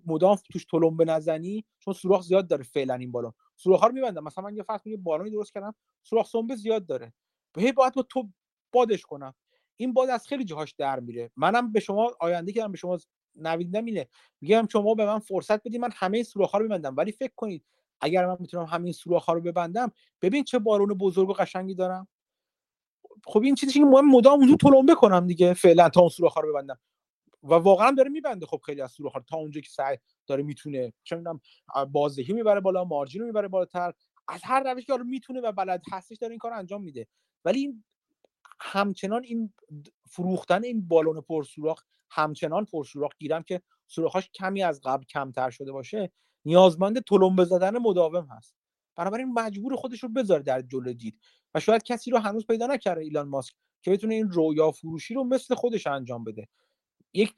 مدام 0.05 0.37
توش 0.51 0.65
تلمبه 0.65 1.05
نزنی 1.05 1.65
چون 1.79 1.93
سوراخ 1.93 2.23
زیاد 2.23 2.47
داره 2.47 2.63
فعلا 2.63 2.93
این 2.93 3.11
بالون. 3.11 3.33
سوراخ 3.59 3.83
رو 3.83 3.91
میبندم. 3.91 4.23
مثلا 4.23 4.43
من 4.43 4.55
یه 4.55 4.63
فرض 4.63 4.87
یه 4.87 4.97
بالونی 4.97 5.29
درست 5.29 5.53
کردم 5.53 5.75
سوراخ 6.03 6.27
سنبه 6.27 6.55
زیاد 6.55 6.85
داره. 6.85 7.13
هی 7.57 7.71
باید 7.71 7.93
با 7.93 8.01
تو 8.01 8.29
بادش 8.71 9.01
کنم. 9.01 9.33
این 9.75 9.93
باد 9.93 10.09
از 10.09 10.27
خیلی 10.27 10.45
جاهاش 10.45 10.71
در 10.71 10.99
میره. 10.99 11.31
منم 11.35 11.71
به 11.71 11.79
شما 11.79 12.11
آینده 12.19 12.51
که 12.51 12.67
به 12.67 12.77
شما 12.77 12.97
نویدم 13.35 13.85
اینه. 13.85 14.07
میگم 14.41 14.67
شما 14.71 14.93
به 14.93 15.05
من 15.05 15.19
فرصت 15.19 15.59
بدید 15.59 15.81
من 15.81 15.89
همه 15.93 16.23
سوراخ 16.23 16.55
رو 16.55 16.65
ببندم. 16.65 16.95
ولی 16.97 17.11
فکر 17.11 17.33
کنید 17.35 17.65
اگر 18.01 18.25
من 18.25 18.37
می‌تونم 18.39 18.65
همین 18.65 18.93
سوراخ 18.93 19.29
رو 19.29 19.41
ببندم 19.41 19.91
ببین 20.21 20.43
چه 20.43 20.59
بارون 20.59 20.93
بزرگ 20.93 21.29
و 21.29 21.33
قشنگی 21.33 21.75
دارم. 21.75 22.07
خب 23.25 23.41
این 23.43 23.55
چیزی 23.55 23.73
که 23.73 23.79
مهم 23.79 24.11
مدام 24.11 24.39
اونجا 24.39 24.55
تلمبه 24.55 24.95
کنم 24.95 25.27
دیگه 25.27 25.53
فعلا 25.53 25.89
تا 25.89 25.99
اون 26.01 26.09
سوراخ 26.09 26.37
رو 26.37 26.49
ببندم. 26.49 26.79
و 27.43 27.53
واقعا 27.53 27.91
داره 27.91 28.09
میبنده 28.09 28.45
خب 28.45 28.61
خیلی 28.65 28.81
از 28.81 28.91
سوراخ 28.91 29.13
تا 29.27 29.37
اونجا 29.37 29.61
که 29.61 29.69
سعی 29.69 29.97
داره 30.27 30.43
می‌تونه 30.43 30.93
چه 31.03 31.15
می‌دونم 31.15 31.39
بازدهی 31.91 32.33
می‌بره 32.33 32.59
بالا 32.59 32.83
مارجین 32.83 33.21
رو 33.21 33.27
می‌بره 33.27 33.47
بالاتر. 33.47 33.93
از 34.27 34.41
هر 34.43 34.73
روشی 34.73 34.85
که 34.85 34.97
می‌تونه 34.97 35.41
و 35.41 35.51
بلد 35.51 35.81
هستش 35.91 36.17
داره 36.17 36.31
این 36.31 36.39
کار 36.39 36.53
انجام 36.53 36.83
میده. 36.83 37.07
ولی 37.45 37.59
این 37.59 37.83
همچنان 38.59 39.23
این 39.23 39.53
فروختن 40.09 40.63
این 40.63 40.87
بالون 40.87 41.21
پرسوراخ 41.21 41.83
همچنان 42.09 42.65
پرسوراخ 42.65 43.11
گیرم 43.19 43.43
که 43.43 43.61
سوراخاش 43.87 44.29
کمی 44.29 44.63
از 44.63 44.81
قبل 44.83 45.03
کمتر 45.03 45.49
شده 45.49 45.71
باشه 45.71 46.11
نیازمند 46.45 47.03
تلمبه 47.03 47.45
زدن 47.45 47.77
مداوم 47.77 48.27
هست. 48.31 48.55
بنابراین 48.95 49.33
مجبور 49.33 49.75
خودش 49.75 50.03
رو 50.03 50.09
بذاره 50.09 50.43
در 50.43 50.61
جلو 50.61 50.93
دید. 50.93 51.19
و 51.53 51.59
شاید 51.59 51.83
کسی 51.83 52.11
رو 52.11 52.17
هنوز 52.17 52.47
پیدا 52.47 52.67
نکرده 52.67 53.01
ایلان 53.01 53.27
ماسک 53.27 53.53
که 53.81 53.91
بتونه 53.91 54.15
این 54.15 54.29
رویا 54.31 54.71
فروشی 54.71 55.13
رو 55.13 55.23
مثل 55.23 55.55
خودش 55.55 55.87
انجام 55.87 56.23
بده. 56.23 56.47
یک 57.13 57.33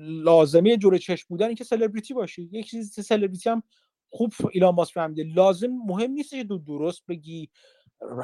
لازمه 0.00 0.76
جلو 0.76 0.98
چشم 0.98 1.26
بودن 1.28 1.54
که 1.54 1.64
سلبریتی 1.64 2.14
باشی. 2.14 2.48
یک 2.52 2.66
چیز 2.66 3.00
سلبریتی 3.00 3.50
هم 3.50 3.62
خوب 4.10 4.32
ایلان 4.52 4.74
ماسک 4.74 4.94
فهمیده 4.94 5.22
لازم 5.22 5.70
مهم 5.86 6.10
نیست 6.10 6.30
که 6.30 6.44
دو 6.44 6.58
درست 6.58 7.02
بگی 7.08 7.50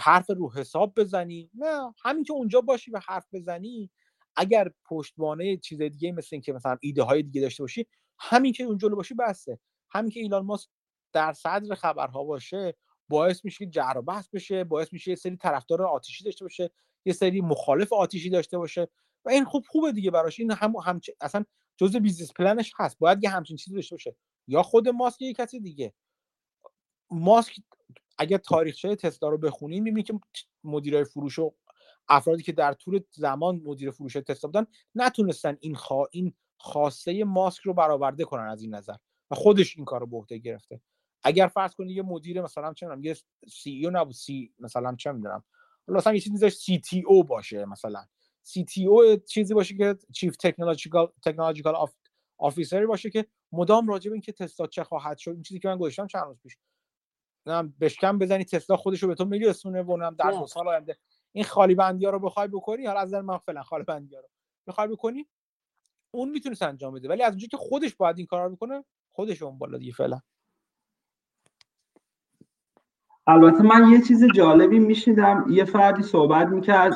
حرف 0.01 0.31
رو 0.31 0.53
حساب 0.53 0.95
بزنی. 0.97 1.51
نه 1.55 1.95
همین 2.05 2.25
که 2.25 2.33
اونجا 2.33 2.61
باشی 2.61 2.91
و 2.91 3.01
حرف 3.07 3.27
بزنی. 3.33 3.91
اگر 4.37 4.71
پشتوانه 4.85 5.57
چیز 5.57 5.83
دیگه 5.83 6.13
مثل 6.13 6.29
اینکه 6.33 6.53
مثلا 6.53 6.77
ایده 6.81 7.03
های 7.03 7.23
دیگه 7.23 7.41
داشته 7.41 7.63
باشی 7.63 7.87
همین 8.19 8.53
که 8.53 8.65
اونجا 8.65 8.89
باشی 8.89 9.15
بسه. 9.15 9.59
همین 9.91 10.11
که 10.11 10.21
ایلان 10.21 10.45
ماسک 10.47 10.69
در 11.13 11.33
صدر 11.33 11.75
خبرها 11.75 12.25
باشه 12.25 12.75
باعث 13.09 13.45
میشه 13.45 13.65
که 13.65 13.71
جر 13.71 13.91
و 13.91 14.01
بحث 14.01 14.29
بشه 14.29 14.65
باعث 14.65 14.93
میشه 14.93 15.11
یه 15.11 15.17
سری 15.17 15.37
طرفدار 15.37 15.83
آتیشی 15.83 16.25
داشته 16.25 16.45
باشه 16.45 16.71
یه 17.05 17.13
سری 17.13 17.41
مخالف 17.41 17.93
آتیشی 17.93 18.31
داشته 18.31 18.59
باشه. 18.59 18.89
و 19.25 19.31
این 19.31 19.45
خوب 19.45 19.65
خوبه 19.69 19.93
دیگه 19.93 20.11
براش. 20.11 20.41
این 20.41 20.51
هم, 20.53 20.77
هم 20.77 21.01
اصلا 21.21 21.45
جزء 21.77 21.99
business 21.99 22.33
plan 22.33 22.60
ش 22.60 22.73
هست. 22.77 22.99
باید 22.99 23.25
یه 23.25 23.31
همچین 23.31 23.57
چیزی 23.57 23.77
داشته 23.77 23.95
باشه. 23.95 24.17
یا 24.49 24.63
خود 24.63 24.89
ماسک 24.89 25.23
یا 25.23 25.33
کسی 25.33 25.61
دیگه. 25.61 25.95
ماسک 27.11 27.57
اگر 28.19 28.39
تاریخچه 28.39 28.97
تسلا 28.97 29.29
رو 29.29 29.39
بخونیم 29.39 29.83
می‌بینید 29.83 30.07
که 30.07 30.21
مدیرای 30.65 31.05
فروش 31.05 31.39
و 31.39 31.55
افرادی 32.09 32.43
که 32.43 32.53
در 32.53 32.73
طول 32.73 33.01
زمان 33.11 33.61
مدیر 33.65 33.91
فروش 33.91 34.13
تسلا 34.13 34.49
بودن 34.49 34.67
نتونستن 34.95 35.57
این 35.61 35.75
خوا... 35.75 36.07
این 36.13 36.35
خواسته 36.57 37.25
ماسک 37.25 37.63
رو 37.63 37.75
برآورده 37.75 38.25
کنن 38.25 38.49
از 38.49 38.63
این 38.63 38.75
نظر 38.75 38.97
و 39.31 39.35
خودش 39.35 39.77
این 39.77 39.85
کار 39.85 40.01
رو 40.01 40.07
به 40.07 40.39
گرفته. 40.39 40.81
اگر 41.23 41.49
فرض 41.49 41.75
کنید 41.75 41.97
یه 41.97 42.03
مدیر 42.03 42.43
مثلا 42.43 42.75
چه 42.75 42.87
می‌دونم 42.87 43.05
یه 43.05 43.17
سی 43.49 43.71
ای 43.71 43.91
نبود 43.93 44.15
سی 44.15 44.55
مثلا 44.59 44.97
چه 44.97 45.13
می‌دونم 45.13 45.45
حالا 45.87 45.99
مثلا 45.99 46.15
یه 46.15 46.21
چیزی 46.21 46.51
سی 46.51 46.79
تی 46.79 47.03
او 47.07 47.25
باشه 47.25 47.65
مثلا. 47.65 48.07
سی 48.43 48.65
تی 48.65 48.87
او 48.87 49.17
چیزی 49.17 49.55
باشه 49.55 49.77
که 49.77 49.97
چیف 50.13 50.37
تکنولوژیکال 50.37 51.13
تکنولوژیکال 51.25 51.89
آفیسری 52.39 52.87
باشه 52.87 53.11
که 53.11 53.27
مدام 53.53 53.89
راجع 53.89 54.11
به 54.11 54.15
اینکه 54.15 54.33
تسلا 54.33 54.67
چه 54.67 54.85
خواهد 54.85 55.19
شد 55.19 55.31
این 55.31 55.43
چیزی 55.43 55.61
که 55.61 55.69
من 55.69 55.79
گذاشتم 55.79 56.07
چند 56.07 56.25
روز 56.25 56.41
پیش. 56.43 56.59
نم 57.47 57.75
بشکم 57.81 58.19
بزنی 58.19 58.45
تسلا 58.45 58.77
خودش 58.77 59.03
رو 59.03 59.09
به 59.09 59.15
تو 59.15 59.25
میرسونه 59.25 59.83
و 59.83 59.97
نم 59.97 60.15
در 60.19 60.31
دو 60.31 60.47
سال 60.47 60.69
آینده. 60.69 60.99
این 61.33 61.45
خالی 61.45 61.75
بندی 61.75 62.05
ها 62.05 62.11
رو 62.11 62.19
بخوای 62.19 62.49
بکنی 62.49 62.87
حالا 62.87 63.01
از 63.01 63.09
نظر 63.09 63.21
من 63.21 63.39
فعلا 63.39 63.63
خالی 63.63 63.85
بندی 63.85 64.15
ها 64.15 64.21
رو. 64.21 64.29
بخوای 64.67 64.89
بکنی 64.89 65.29
اون 66.11 66.31
می‌تونه 66.31 66.57
انجام 66.63 66.95
بده. 66.95 67.09
ولی 67.09 67.23
از 67.23 67.33
اونجایی 67.33 67.49
که 67.49 67.57
خودش 67.57 67.95
باید 67.95 68.19
این 68.19 68.27
کارا 68.27 68.47
رو 68.47 68.57
بکنه 68.57 68.85
خودش 69.13 69.43
اون 69.43 69.59
بالا 69.59 69.79
دیگه 69.79 69.93
فعلا. 69.93 70.21
البته 73.27 73.63
من 73.63 73.91
یه 73.93 74.03
چیز 74.09 74.25
جالبی 74.35 74.79
میشیدم 74.79 75.47
یه 75.51 75.65
فردی 75.65 76.03
صحبت 76.03 76.47
می‌کرد 76.47 76.95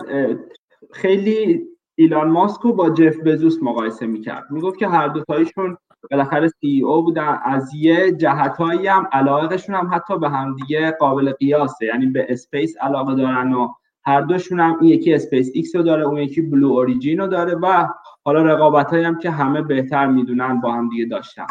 خیلی 0.95 1.62
ایلان 1.95 2.30
ماسک 2.30 2.61
رو 2.61 2.72
با 2.72 2.90
جف 2.90 3.16
بزوس 3.16 3.62
مقایسه 3.62 4.07
می‌کرد. 4.07 4.45
می‌گفت 4.51 4.78
که 4.78 4.88
هر 4.88 5.09
دوتایشون 5.09 5.76
بالاخره 6.11 6.49
CEO 6.48 7.02
بودن. 7.03 7.38
از 7.45 7.74
یه 7.74 8.12
جهتهایی 8.12 8.86
هم 8.86 9.09
علاقهشون 9.12 9.74
هم 9.74 9.90
حتی 9.92 10.18
به 10.18 10.28
همدیگه 10.28 10.90
قابل 10.90 11.32
قیاسه. 11.32 11.86
یعنی 11.86 12.07
به 12.07 12.26
space 12.28 12.76
علاقه 12.80 13.14
دارن 13.14 13.53
و 13.53 13.68
هر 14.05 14.20
دوشون 14.20 14.61
هم 14.61 14.78
این 14.80 14.90
یکی 14.90 15.14
اسپیس 15.14 15.51
ایکس 15.55 15.76
رو 15.76 15.82
داره 15.82 16.03
اون 16.03 16.18
یکی 16.18 16.42
بلو 16.42 16.68
اوریجین 16.68 17.18
رو 17.18 17.26
داره 17.26 17.55
و 17.55 17.86
حالا 18.24 18.42
رقابت 18.42 18.95
هم 18.95 19.18
که 19.18 19.30
همه 19.30 19.62
بهتر 19.62 20.07
می‌دونن 20.07 20.61
با 20.61 20.72
هم 20.72 20.88
دیگه 20.88 21.05
داشتن. 21.05 21.47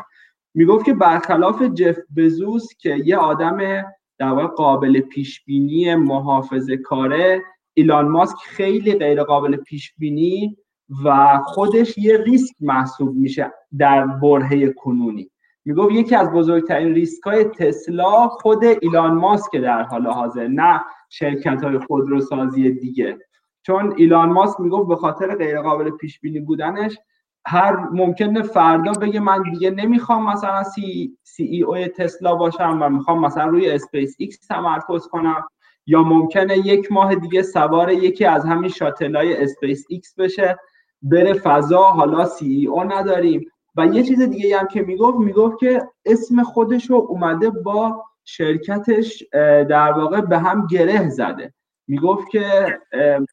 می‌گفت 0.54 0.86
که 0.86 0.94
برخلاف 0.94 1.62
جف 1.62 1.98
بزوس 2.18 2.68
که 2.80 2.96
یه 3.06 3.18
آدم 3.18 3.84
در 4.20 4.34
قابل 4.46 5.00
پیش 5.00 5.44
بینی 5.46 5.96
محافظه 5.96 6.78
کاره 6.78 7.42
ایلان 7.74 8.08
ماسک 8.08 8.38
خیلی 8.38 8.94
غیر 8.94 9.24
قابل 9.24 9.56
پیش 9.56 9.94
بینی 9.98 10.58
و 11.06 11.40
خودش 11.46 11.98
یه 11.98 12.18
ریسک 12.18 12.56
محسوب 12.60 13.16
میشه 13.16 13.54
در 13.78 14.06
برهه 14.06 14.74
کنونی. 14.74 15.30
می‌گفت 15.66 15.92
یکی 15.92 16.16
از 16.16 16.32
بزرگترین 16.32 16.94
ریسک 16.94 17.24
های 17.24 17.44
تسلا 17.44 18.28
خود 18.28 18.64
ایلان 18.82 19.14
ماسک 19.14 19.56
در 19.56 19.84
حال 19.84 20.08
حاضر 20.08 20.48
نه 20.48 20.82
شرکت 21.10 21.64
های 21.64 21.80
خودروسازی 21.80 22.72
دیگه. 22.72 23.18
چون 23.62 23.94
ایلان 23.98 24.30
ماسک 24.30 24.60
می‌گفت 24.60 24.88
به 24.88 24.96
خاطر 24.96 25.36
غیر 25.36 25.62
قابل 25.62 25.90
پیش 25.90 26.20
بینی 26.20 26.40
بودنش 26.40 26.98
هر 27.46 27.76
ممکنه 27.92 28.42
فردا 28.42 28.92
بگه 28.92 29.20
من 29.20 29.44
دیگه 29.52 29.70
نمی‌خوام 29.70 30.30
مثلا 30.30 30.64
C, 30.64 31.18
CEO 31.24 31.88
تسلا 31.88 32.36
باشم 32.36 32.80
و 32.82 32.90
می‌خوام 32.90 33.26
مثلا 33.26 33.46
روی 33.46 33.72
اسپیس 33.72 34.16
ایکس 34.20 34.48
تمرکز 34.48 35.08
کنم. 35.08 35.48
یا 35.86 36.04
ممکنه 36.04 36.58
یک 36.58 36.92
ماه 36.92 37.16
دیگه 37.16 37.42
سوار 37.42 37.92
یکی 37.92 38.26
از 38.26 38.46
همین 38.46 38.70
شاتل 38.70 39.16
های 39.16 39.44
اسپیس 39.44 39.86
ایکس 39.90 40.16
بشه 40.18 40.58
بره 41.02 41.34
فضا 41.34 41.84
حالا 41.84 42.26
سی 42.26 42.46
ای 42.46 42.68
او 42.68 42.84
نداریم. 42.84 43.46
و 43.78 43.86
یه 43.86 44.04
چیز 44.04 44.22
دیگه 44.22 44.60
هم 44.60 44.68
که 44.68 44.82
می‌گفت 44.82 45.18
می‌گفت 45.18 45.60
که 45.60 45.84
اسم 46.06 46.44
خودش 46.44 46.90
رو 46.90 47.06
اومده 47.10 47.50
با 47.50 48.04
شرکتش 48.26 49.24
در 49.70 49.92
واقع 49.92 50.22
به 50.22 50.38
هم 50.38 50.68
گره 50.68 51.10
زده. 51.10 51.54
می‌گفت 51.88 52.30
که 52.30 52.80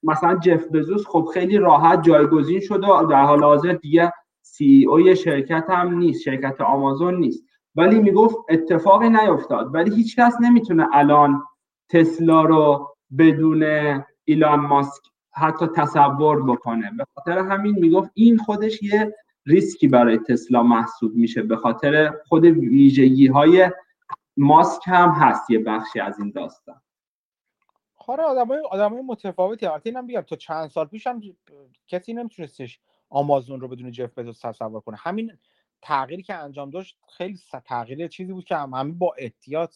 مثلا 0.02 0.34
جف 0.38 0.66
بزوس 0.66 1.06
خب 1.06 1.28
خیلی 1.34 1.58
راحت 1.58 2.02
جایگزین 2.02 2.60
شده 2.60 2.86
و 2.86 3.06
در 3.06 3.24
حال 3.24 3.44
حاضر 3.44 3.72
دیگه 3.72 4.12
سی 4.42 4.86
او 4.88 5.14
شرکت 5.14 5.64
هم 5.68 5.94
نیست 5.94 6.22
شرکت 6.22 6.60
آمازون 6.60 7.14
نیست. 7.16 7.44
ولی 7.74 8.00
می‌گفت 8.00 8.36
اتفاقی 8.48 9.08
نیفتاد. 9.08 9.74
ولی 9.74 9.94
هیچ 9.94 10.16
کس 10.16 10.36
نمی‌تونه 10.40 10.86
الان 10.92 11.42
تسلا 11.90 12.42
رو 12.42 12.96
بدون 13.18 13.64
ایلان 14.24 14.60
ماسک 14.60 15.02
حتی 15.32 15.66
تصور 15.76 16.42
بکنه. 16.42 16.90
به 16.90 17.04
خاطر 17.14 17.38
همین 17.38 17.74
می‌گفت 17.78 18.10
این 18.14 18.38
خودش 18.38 18.82
یه 18.82 19.14
ریسکی 19.46 19.88
برای 19.88 20.18
تسلا 20.18 20.62
محسوب 20.62 21.14
میشه. 21.14 21.42
به 21.42 21.56
خاطر 21.56 22.12
خود 22.28 22.44
ویژگی 22.44 23.26
های 23.26 23.70
ماسک 24.36 24.82
هم 24.86 25.08
هست 25.08 25.50
یه 25.50 25.58
بخشی 25.58 26.00
از 26.00 26.18
این 26.18 26.30
داستان. 26.30 26.82
آره 28.06 28.22
آدمای 28.22 28.58
آدمای 28.70 29.02
متفاوتی. 29.02 29.66
البته 29.66 29.86
اینم 29.86 30.06
بگم 30.06 30.20
تا 30.20 30.36
چند 30.36 30.68
سال 30.68 30.86
پیش 30.86 31.06
هم 31.06 31.20
کسی 31.88 32.12
نمیتونستش 32.12 32.80
آمازون 33.08 33.60
رو 33.60 33.68
بدون 33.68 33.90
جف 33.90 34.18
بزوس 34.18 34.40
تصور 34.40 34.80
کنه. 34.80 34.96
همین 34.96 35.32
تغییری 35.82 36.22
که 36.22 36.34
انجام 36.34 36.70
داشت 36.70 36.98
خیلی 37.08 37.38
تغییر 37.64 38.08
چیزی 38.08 38.32
بود 38.32 38.44
که 38.44 38.56
همه 38.56 38.92
با 38.92 39.14
احتیاط 39.18 39.74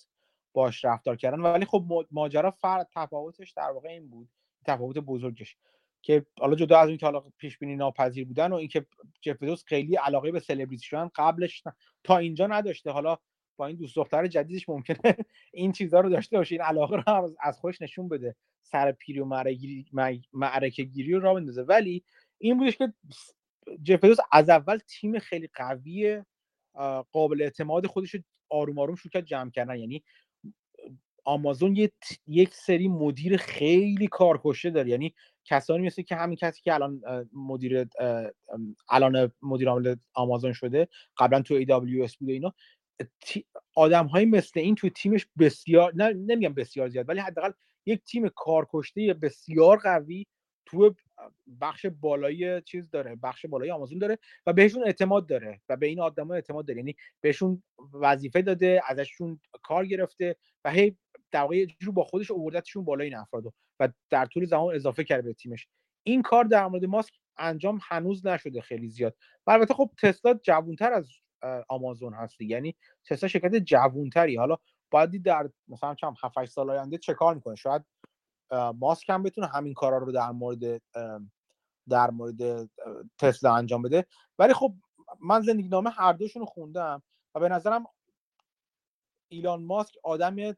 باش 0.54 0.84
رفتار 0.84 1.16
کردن. 1.16 1.40
ولی 1.40 1.64
خب 1.64 2.06
ماجرا 2.10 2.50
فرق 2.50 2.86
تفاوتش 2.94 3.50
در 3.50 3.70
واقع 3.70 3.88
این 3.88 4.08
بود. 4.08 4.28
تفاوت 4.66 4.98
بزرگش. 4.98 5.56
که 6.04 6.26
حالا 6.40 6.54
جدا 6.54 6.78
از 6.78 6.88
اینکه 6.88 7.06
حالا 7.06 7.20
پیش 7.38 7.58
بینی 7.58 7.76
ناپذیر 7.76 8.24
بودن 8.24 8.52
و 8.52 8.54
اینکه 8.54 8.86
جف 9.20 9.42
بزوس 9.42 9.64
خیلی 9.64 9.96
علاقه 9.96 10.32
به 10.32 10.40
سلبریتی 10.40 10.84
شدن 10.84 11.10
قبلش 11.14 11.62
تا 12.04 12.18
اینجا 12.18 12.46
نداشته. 12.46 12.90
حالا 12.90 13.18
با 13.56 13.66
این 13.66 13.76
دوست 13.76 13.96
دختر 13.96 14.26
جدیدش 14.26 14.68
ممکنه 14.68 15.16
این 15.52 15.72
چیزها 15.72 16.00
رو 16.00 16.08
داشته 16.08 16.36
باشه. 16.36 16.54
این 16.54 16.62
علاقه 16.62 16.96
رو 16.96 17.36
از 17.40 17.58
خودش 17.58 17.82
نشون 17.82 18.08
بده. 18.08 18.36
سر 18.62 18.92
پیری 18.92 19.20
و 19.20 19.24
معرکه 20.32 20.82
گیری 20.82 21.12
رو 21.12 21.20
را 21.20 21.34
بندازه. 21.34 21.62
ولی 21.62 22.04
این 22.38 22.58
بودش 22.58 22.76
که 22.76 22.92
جف 23.82 24.20
از 24.32 24.48
اول 24.48 24.78
تیم 24.78 25.18
خیلی 25.18 25.48
قوی 25.54 26.22
قابل 27.12 27.42
اعتماد 27.42 27.86
خودش 27.86 28.14
رو 28.14 28.20
آروم 28.50 28.78
آروم 28.78 28.94
شروع 28.94 29.10
کرد 29.10 29.24
جمع 29.24 29.50
کردن. 29.50 29.76
یعنی 29.78 30.04
آمازون 31.24 31.88
یک 32.26 32.54
سری 32.54 32.88
مدیر 32.88 33.36
خیلی 33.36 34.06
کارکشه 34.06 34.70
داره. 34.70 34.90
یعنی 34.90 35.14
کسانی 35.44 35.86
مثل 35.86 36.02
که 36.02 36.16
همین 36.16 36.36
کسی 36.36 36.62
که 36.62 36.74
الان 36.74 37.00
مدیر 37.32 37.88
الان 38.88 39.32
مدیر 39.42 39.68
عامل 39.68 39.96
آمازون 40.14 40.52
شده 40.52 40.88
قبلا 41.18 41.42
تو 41.42 41.64
AWS 41.64 42.16
بوده 42.16 42.32
اینا 42.32 42.54
آدم 43.74 44.06
های 44.06 44.24
مثل 44.24 44.60
این 44.60 44.74
تو 44.74 44.88
تیمش 44.88 45.26
بسیار 45.38 45.92
نه 45.94 46.12
نمیگم 46.12 46.54
بسیار 46.54 46.88
زیاد 46.88 47.08
ولی 47.08 47.20
حداقل 47.20 47.50
یک 47.86 48.04
تیم 48.04 48.28
کارکشته 48.28 49.14
بسیار 49.14 49.78
قوی 49.78 50.26
تو 50.66 50.94
بخش 51.60 51.86
بالایی 51.86 52.62
چیز 52.62 52.90
داره 52.90 53.16
بخش 53.16 53.46
بالایی 53.46 53.70
آمازون 53.70 53.98
داره 53.98 54.18
و 54.46 54.52
بهشون 54.52 54.84
اعتماد 54.84 55.26
داره 55.26 55.60
و 55.68 55.76
به 55.76 55.86
این 55.86 56.00
آدما 56.00 56.34
اعتماد 56.34 56.66
داره. 56.66 56.78
یعنی 56.78 56.96
بهشون 57.20 57.62
وظیفه 57.92 58.42
داده 58.42 58.80
ازشون 58.86 59.40
کار 59.62 59.86
گرفته 59.86 60.36
و 60.64 60.70
هی 60.70 60.96
در 61.34 61.40
واقع 61.40 61.66
با 61.94 62.04
خودش 62.04 62.30
اوردتشون 62.30 62.84
بالای 62.84 63.06
این 63.06 63.16
افرادو 63.16 63.52
و 63.80 63.88
در 64.10 64.26
طول 64.26 64.44
زمان 64.44 64.74
اضافه 64.74 65.04
کرده 65.04 65.22
به 65.22 65.34
تیمش. 65.34 65.68
این 66.02 66.22
کار 66.22 66.44
در 66.44 66.66
مورد 66.66 66.84
ماسک 66.84 67.14
انجام 67.36 67.78
هنوز 67.82 68.26
نشده 68.26 68.60
خیلی 68.60 68.88
زیاد. 68.88 69.16
البته 69.46 69.74
خب 69.74 69.90
تسلا 70.02 70.34
جوونتر 70.34 70.92
از 70.92 71.08
آمازون 71.68 72.14
هستی 72.14 72.44
یعنی 72.44 72.76
تسلا 73.04 73.28
شرکت 73.28 73.56
جوونتری. 73.56 74.36
حالا 74.36 74.56
باید 74.90 75.22
در 75.22 75.50
مثلا 75.68 75.94
چند 75.94 76.14
7 76.22 76.44
سال 76.44 76.70
آینده 76.70 76.98
چه 76.98 77.14
کار 77.14 77.34
می‌کنه. 77.34 77.54
شاید 77.54 77.82
ماسک 78.74 79.10
هم 79.10 79.22
بتونه 79.22 79.46
همین 79.46 79.74
کارا 79.74 79.98
رو 79.98 80.12
در 80.12 80.30
مورد 80.30 80.82
در 81.88 82.10
مورد 82.10 82.70
تسلا 83.18 83.54
انجام 83.54 83.82
بده. 83.82 84.06
ولی 84.38 84.52
خب 84.52 84.74
من 85.20 85.40
زندگی 85.40 85.68
نامه 85.68 85.90
هر 85.90 86.12
دوشون 86.12 86.40
رو 86.40 86.46
خوندم 86.46 87.02
و 87.34 87.40
به 87.40 87.48
نظرم 87.48 87.84
ایلان 89.28 89.62
ماسک 89.62 89.94
آدم 90.02 90.56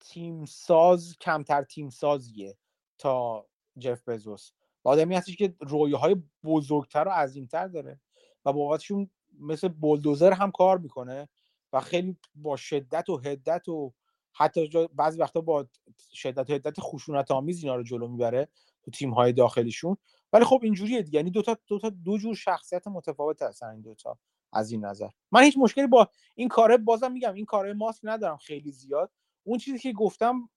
تیم 0.00 0.44
ساز 0.44 1.16
کمتر 1.20 1.62
تیم 1.62 1.90
سازیه 1.90 2.56
تا 2.98 3.46
جف 3.78 4.08
بزوس. 4.08 4.50
آدمی 4.84 5.14
هستش 5.14 5.36
که 5.36 5.54
های 5.96 6.16
بزرگتر 6.44 7.08
و 7.08 7.10
عظیمتر 7.10 7.68
داره 7.68 8.00
و 8.44 8.52
بابتشون 8.52 9.10
مثل 9.40 9.68
بولدوزر 9.68 10.32
هم 10.32 10.50
کار 10.50 10.78
می‌کنه 10.78 11.28
و 11.72 11.80
خیلی 11.80 12.16
با 12.34 12.56
شدت 12.56 13.08
و 13.08 13.16
هدت 13.16 13.68
و 13.68 13.92
حتی 14.32 14.88
بعضی 14.94 15.18
وقتا 15.18 15.40
با 15.40 15.66
شدت 16.12 16.50
و 16.50 16.52
هدت 16.52 16.80
خشونت 16.80 17.30
آمیز 17.30 17.62
اینا 17.62 17.76
رو 17.76 17.82
جلو 17.82 18.08
می‌بره 18.08 18.48
تو 18.82 18.90
تیم 18.90 19.10
های 19.14 19.32
داخلیشون. 19.32 19.96
ولی 20.32 20.44
خب 20.44 20.60
اینجوریه 20.62 21.02
دیگه. 21.02 21.16
یعنی 21.16 21.30
دو 21.30 21.42
تا 21.42 21.56
دو 21.66 21.78
تا 21.78 21.90
دو 21.90 22.18
جور 22.18 22.34
شخصیت 22.34 22.88
متفاوت 22.88 23.42
هستن 23.42 23.66
این 23.66 23.80
دوتا 23.80 24.18
از 24.52 24.70
این 24.70 24.84
نظر. 24.84 25.08
من 25.32 25.42
هیچ 25.42 25.58
مشکلی 25.58 25.86
با 25.86 26.10
این 26.34 26.48
کاره 26.48 26.76
بازم 26.76 27.12
میگم 27.12 27.34
این 27.34 27.44
کاره 27.44 27.72
ماسک 27.72 28.00
ندارم 28.02 28.36
خیلی 28.36 28.72
زیاد. 28.72 29.10
اون 29.46 29.58
چیزی 29.58 29.78
که 29.78 29.92
گفتم 29.92 30.48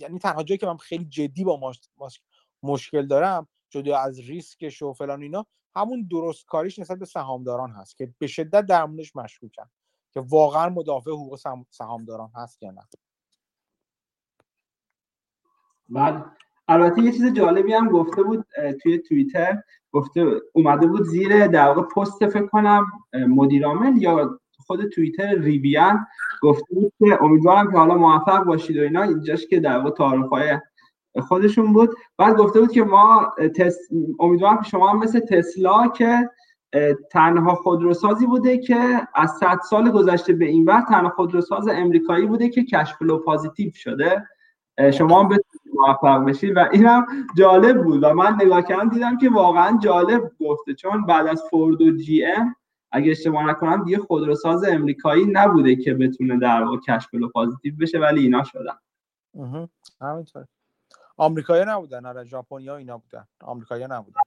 یعنی 0.00 0.18
تنها 0.18 0.42
جایی 0.42 0.58
که 0.58 0.66
من 0.66 0.76
خیلی 0.76 1.04
جدی 1.04 1.44
با 1.44 1.56
ماسک 1.56 2.22
مشکل 2.62 3.06
دارم 3.06 3.48
جدا 3.70 3.98
از 3.98 4.20
ریسکش 4.20 4.82
و 4.82 4.92
فلان 4.92 5.22
اینا 5.22 5.46
همون 5.76 6.08
درست 6.10 6.46
کاریش 6.46 6.78
نسبت 6.78 6.98
به 6.98 7.04
سهامداران 7.04 7.70
هست 7.70 7.96
که 7.96 8.14
به 8.18 8.26
شدت 8.26 8.66
در 8.66 8.84
موردش 8.84 9.16
مشکوکم 9.16 9.70
که 10.12 10.20
واقعا 10.20 10.68
مدافع 10.68 11.10
حقوق 11.10 11.38
سهامداران 11.70 12.30
هست 12.34 12.62
یا 12.62 12.70
نه. 12.70 12.82
بعد 15.88 16.36
البته 16.68 17.02
یه 17.02 17.12
چیز 17.12 17.32
جالبی 17.32 17.72
هم 17.72 17.88
گفته 17.88 18.22
بود 18.22 18.46
توی 18.82 18.98
توییتر 18.98 19.62
گفته 19.92 20.26
اومده 20.52 20.86
بود 20.86 21.02
زیر 21.02 21.46
در 21.46 21.68
واقع 21.68 21.82
پست 21.82 22.26
فکر 22.26 22.46
کنم 22.46 22.86
مدیرامل 23.14 24.02
یا 24.02 24.40
خود 24.68 24.88
توییتر 24.88 25.34
ریویان 25.34 26.06
گفته 26.42 26.74
بود 26.74 26.92
که 26.98 27.22
امیدوارم 27.22 27.70
که 27.70 27.78
حالا 27.78 27.94
موفق 27.94 28.44
باشید 28.44 28.78
و 28.78 28.80
اینا. 28.80 29.02
اینجاش 29.02 29.46
که 29.46 29.60
در 29.60 29.78
واقع 29.78 29.90
تعارفای 29.90 30.58
خودشون 31.20 31.72
بود. 31.72 31.90
بعد 32.18 32.36
گفته 32.36 32.60
بود 32.60 32.72
که 32.72 32.82
ما 32.84 33.34
تس... 33.56 33.78
امیدوارم 34.20 34.56
که 34.56 34.68
شما 34.68 34.88
هم 34.88 34.98
مثل 34.98 35.20
تسلا 35.20 35.88
که 35.88 36.30
تنها 37.12 37.54
خودروسازی 37.54 38.26
بوده 38.26 38.58
که 38.58 39.08
از 39.14 39.30
100 39.40 39.58
سال 39.70 39.90
گذشته 39.90 40.32
به 40.32 40.44
این 40.44 40.64
وقت 40.64 40.88
تنها 40.88 41.10
خودروساز 41.10 41.68
امریکایی 41.68 42.26
بوده 42.26 42.48
که 42.48 42.64
کشفلو 42.64 43.18
پازیتیو 43.18 43.70
شده. 43.74 44.26
شما 44.92 45.22
هم 45.22 45.38
موفق 45.74 46.24
بشید 46.24 46.56
و 46.56 46.64
اینم 46.72 47.06
جالب 47.36 47.84
بود 47.84 48.02
و 48.02 48.14
من 48.14 48.38
نگاه 48.42 48.62
کردم 48.62 48.88
دیدم 48.88 49.18
که 49.18 49.30
واقعا 49.30 49.78
جالب 49.78 50.30
گفته 50.40 50.74
چون 50.74 51.06
بعد 51.06 51.26
از 51.26 51.42
فورد 51.50 51.82
و 51.82 51.96
جی 51.96 52.24
ام 52.24 52.54
اگه 52.92 53.10
اشتباه 53.10 53.46
نکنم 53.46 53.84
دیگه 53.84 53.98
خودروساز 53.98 54.64
امریکایی 54.64 55.24
نبوده 55.32 55.76
که 55.76 55.94
بتونه 55.94 56.38
در 56.38 56.62
واقع 56.62 56.76
کشف 56.76 57.10
پازیتیو 57.34 57.74
بشه 57.80 57.98
ولی 57.98 58.22
اینا 58.22 58.44
شدن. 58.44 58.78
همینطور. 60.00 60.44
آمریکایی 61.16 61.64
نبودن 61.68 62.06
آره 62.06 62.24
ژاپنیا 62.24 62.76
اینا 62.76 62.98
بودن. 62.98 63.24
آمریکایی 63.40 63.84
نبودن. 63.90 64.20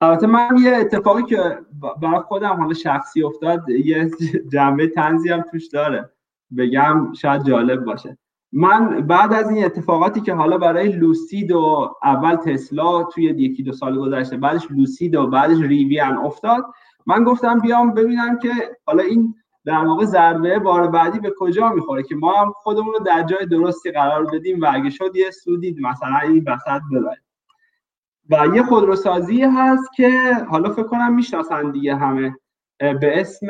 البته 0.00 0.26
من 0.26 0.58
یه 0.60 0.76
اتفاقی 0.76 1.22
که 1.22 1.58
برای 2.00 2.20
خودم 2.20 2.56
حالا 2.56 2.74
شخصی 2.74 3.22
افتاد 3.22 3.68
یه 3.68 4.10
جنبه 4.52 4.88
تنزی 4.88 5.28
هم 5.28 5.42
توش 5.42 5.68
داره. 5.68 6.10
بگم 6.56 7.12
شاید 7.12 7.44
جالب 7.44 7.84
باشه. 7.84 8.18
من 8.52 9.06
بعد 9.06 9.32
از 9.32 9.50
این 9.50 9.64
اتفاقاتی 9.64 10.20
که 10.20 10.34
حالا 10.34 10.58
برای 10.58 10.92
لوسید 10.92 11.52
و 11.52 11.94
اول 12.02 12.36
تسلا 12.36 13.02
توی 13.04 13.24
یکی 13.24 13.62
دو 13.62 13.72
سال 13.72 13.98
گذشته 13.98 14.36
بعدش 14.36 14.70
لوسید 14.70 15.14
و 15.14 15.26
بعدش 15.26 15.58
ریویان 15.60 16.16
افتاد 16.16 16.64
من 17.06 17.24
گفتم 17.24 17.60
بیام 17.60 17.94
ببینم 17.94 18.38
که 18.38 18.50
حالا 18.86 19.02
این 19.02 19.34
در 19.64 19.84
واقع 19.84 20.04
ضربه 20.04 20.58
بار 20.58 20.86
بعدی 20.86 21.18
به 21.18 21.32
کجا 21.38 21.68
می‌خوره 21.68 22.02
که 22.02 22.14
ما 22.14 22.32
هم 22.32 22.52
خودمون 22.56 22.94
رو 22.94 22.98
در 22.98 23.22
جای 23.22 23.46
درستی 23.46 23.90
قرار 23.90 24.26
بدیم 24.26 24.60
و 24.60 24.66
اگه 24.72 24.90
شد 24.90 25.16
یه 25.16 25.30
سودی 25.30 25.76
مثلا 25.80 26.18
این 26.18 26.44
وسط 26.46 26.80
ببریم 26.92 27.22
و 28.30 28.56
یه 28.56 28.62
خودروسازی 28.62 29.42
هست 29.42 29.92
که 29.96 30.32
حالا 30.50 30.70
فکر 30.70 30.86
کنم 30.86 31.14
می‌شناسن 31.14 31.70
دیگه 31.70 31.96
همه 31.96 32.36
به 32.78 33.20
اسم 33.20 33.46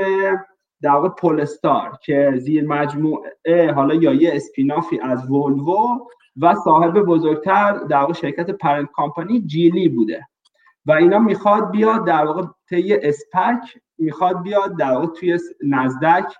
در 0.83 0.91
واقع 0.91 1.09
پولستار 1.09 1.99
که 2.03 2.33
زیر 2.37 2.67
مجموعه 2.67 3.73
حالا 3.75 3.95
یا 3.95 4.15
یه 4.15 4.31
اسپینافی 4.35 5.01
از 5.01 5.31
ولوو 5.31 5.99
و 6.37 6.55
صاحب 6.55 7.01
بزرگتر 7.01 7.73
در 7.73 7.97
واقع 7.97 8.13
شرکت 8.13 8.51
پرنت 8.51 8.91
کامپانی 8.93 9.41
جیلی 9.41 9.89
بوده. 9.89 10.29
و 10.87 10.93
اینا 10.93 11.18
می‌خواد 11.18 11.70
بیاد 11.70 12.07
در 12.07 12.24
واقع 12.24 12.43
طی 12.68 12.95
اسپک 12.95 13.78
می‌خواد 13.99 14.43
بیاد 14.43 14.78
در 14.78 14.93
واقع 14.93 15.07
توی 15.07 15.39
نزدک 15.62 16.34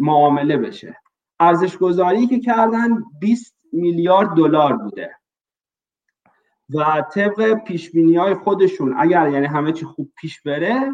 معامله 0.00 0.56
بشه. 0.56 0.96
ارزش 1.40 1.76
گذاری 1.76 2.26
که 2.26 2.40
کردن 2.40 3.02
20 3.20 3.56
میلیارد 3.72 4.28
دلار 4.36 4.76
بوده. 4.76 5.10
و 6.74 7.02
طبق 7.14 7.54
پیش 7.54 7.90
های 8.18 8.34
خودشون 8.34 8.94
اگر 8.98 9.28
یعنی 9.28 9.46
همه 9.46 9.72
چی 9.72 9.84
خوب 9.84 10.12
پیش 10.16 10.42
بره 10.42 10.92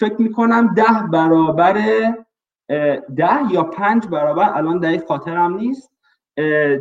فکر 0.00 0.22
می‌کنم 0.22 0.74
ده 0.74 1.06
برابر 1.12 1.72
ده 3.16 3.52
یا 3.52 3.62
پنج 3.62 4.06
برابر 4.06 4.52
الان 4.54 4.78
دقیق 4.78 5.06
خاطرم 5.06 5.54
نیست 5.54 5.90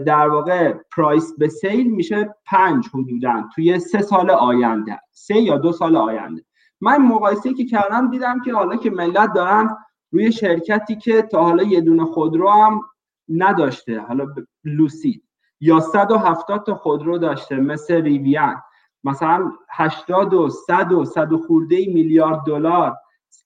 در 0.06 0.28
واقع 0.28 0.74
پرایس 0.96 1.34
به 1.38 1.48
سیل 1.48 1.92
میشه 1.92 2.36
پنج 2.46 2.88
حدودا 2.94 3.44
توی 3.56 3.80
سه 3.80 4.02
سال 4.02 4.30
آینده 4.30 5.00
سه 5.12 5.36
یا 5.36 5.58
دو 5.58 5.72
سال 5.72 5.96
آینده. 5.96 6.46
من 6.82 6.98
مقایسه 6.98 7.54
که 7.54 7.66
کردم 7.66 8.12
دیدم 8.12 8.42
که 8.42 8.54
حالا 8.54 8.76
که 8.76 8.90
ملت 8.90 9.34
دارن 9.34 9.78
روی 10.12 10.32
شرکتی 10.32 10.96
که 10.96 11.22
تا 11.22 11.44
حالا 11.44 11.64
یه 11.64 11.82
دونه 11.82 12.06
خودرو 12.06 12.50
هم 12.50 12.82
نداشته 13.30 14.00
حالا 14.00 14.26
لوسید. 14.64 15.24
یا 15.62 15.80
170 15.80 16.66
تا 16.66 16.76
خودرو 16.76 17.18
داشته 17.18 17.56
مثل 17.56 18.02
ریویان 18.02 18.62
مثلا 19.04 19.52
80 19.70 20.34
و 20.34 20.50
100 20.50 20.92
و 20.92 21.06
100 21.06 21.36
خورده 21.36 21.76
میلیارد 21.76 22.44
دلار 22.46 22.96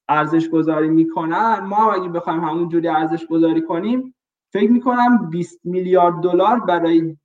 ارزش 0.09 0.49
گذاری 0.49 0.89
می‌کنن. 0.89 1.59
ما 1.59 1.91
اگه 1.91 2.09
بخوایم 2.09 2.43
همون 2.43 2.69
جوری 2.69 2.87
ارزش 2.87 3.25
گذاری 3.25 3.61
کنیم 3.61 4.15
فکر 4.53 4.71
می‌کنم 4.71 5.29
20 5.29 5.59
میلیارد 5.63 6.15
دلار 6.15 6.59
برای 6.59 7.17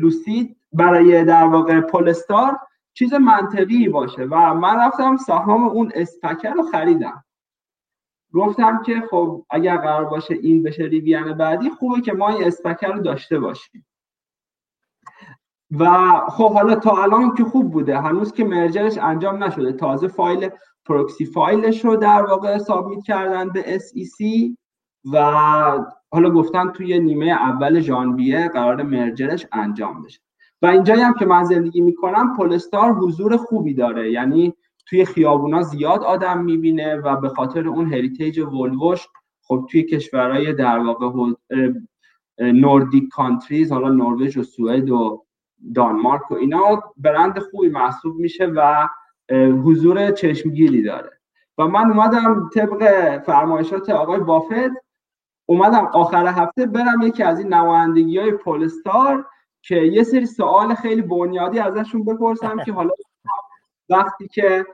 لوسید 0.00 0.56
برای 0.72 1.24
در 1.24 1.44
واقع 1.44 1.80
پولستار 1.80 2.58
چیز 2.94 3.14
منطقی 3.14 3.88
باشه. 3.88 4.22
و 4.24 4.54
من 4.54 4.76
رفتم 4.76 5.16
سهام 5.16 5.68
اون 5.68 5.92
اسپکر 5.94 6.50
رو 6.50 6.62
خریدم. 6.62 7.24
گفتم 8.34 8.82
که 8.82 9.02
خب 9.10 9.46
اگر 9.50 9.76
قرار 9.76 10.04
باشه 10.04 10.34
این 10.34 10.62
بشه 10.62 10.82
ریویان 10.82 11.34
بعدی 11.34 11.70
خوبه 11.70 12.00
که 12.00 12.12
ما 12.12 12.28
این 12.28 12.44
اسپکر 12.44 12.88
رو 12.88 13.00
داشته 13.00 13.38
باشیم. 13.38 13.86
و 15.78 15.86
خب 16.28 16.52
حالا 16.52 16.74
تا 16.74 17.02
الان 17.02 17.34
که 17.34 17.44
خوب 17.44 17.70
بوده. 17.70 18.00
هنوز 18.00 18.32
که 18.32 18.44
مرجرش 18.44 18.98
انجام 18.98 19.44
نشده. 19.44 19.72
تازه 19.72 20.08
فایل 20.08 20.50
پروکسی 20.84 21.26
فایلش 21.26 21.84
رو 21.84 21.96
در 21.96 22.22
واقع 22.22 22.58
سابمیت 22.58 23.04
کردن 23.04 23.48
به 23.48 23.78
SEC 23.78 24.22
و 25.12 25.18
حالا 26.10 26.30
گفتن 26.30 26.68
توی 26.68 26.98
نیمه 26.98 27.26
اول 27.26 27.80
ژانویه 27.80 28.48
قرار 28.48 28.82
مرجرش 28.82 29.46
انجام 29.52 30.02
بشه. 30.02 30.20
و 30.62 30.66
اینجایی 30.66 31.00
هم 31.00 31.14
که 31.14 31.26
من 31.26 31.44
زندگی 31.44 31.80
می‌کنم 31.80 32.36
پولستار 32.36 32.92
حضور 32.92 33.36
خوبی 33.36 33.74
داره. 33.74 34.12
یعنی 34.12 34.54
توی 34.86 35.04
خیابونا 35.04 35.62
زیاد 35.62 36.02
آدم 36.04 36.44
می‌بینه 36.44 36.96
و 36.96 37.16
به 37.16 37.28
خاطر 37.28 37.68
اون 37.68 37.92
هریتیج 37.92 38.38
ولووش 38.38 39.06
خب 39.42 39.66
توی 39.70 39.82
کشورهای 39.82 40.52
در 40.52 40.78
واقع 40.78 41.32
نوردیک 42.38 43.08
کانتریز 43.08 43.72
حالا 43.72 43.88
نروژ 43.88 44.36
و 44.36 44.42
سوئد 44.42 44.90
و 44.90 45.24
دانمارک 45.74 46.30
و 46.30 46.34
اینا 46.34 46.82
برند 46.96 47.38
خوبی 47.38 47.68
محسوب 47.68 48.16
میشه 48.16 48.46
و 48.46 48.88
حضور 49.64 50.10
چشمگیری 50.10 50.82
داره. 50.82 51.10
و 51.58 51.66
من 51.66 51.90
اومدم 51.90 52.50
طبق 52.54 52.82
فرمایشات 53.18 53.90
آقای 53.90 54.20
بافت 54.20 54.87
اومدم 55.50 55.90
آخر 55.92 56.26
هفته 56.26 56.66
برم 56.66 57.02
یکی 57.02 57.22
از 57.22 57.38
این 57.38 57.54
نمایندگی 57.54 58.18
های 58.18 58.32
پولستار 58.32 59.26
که 59.62 59.76
یه 59.76 60.02
سری 60.02 60.26
سوال 60.26 60.74
خیلی 60.74 61.02
بنیادی 61.02 61.58
ازشون 61.58 62.04
بپرسم 62.04 62.62
که 62.64 62.72
حالا 62.72 62.90
وقتی 63.88 64.28
که 64.28 64.66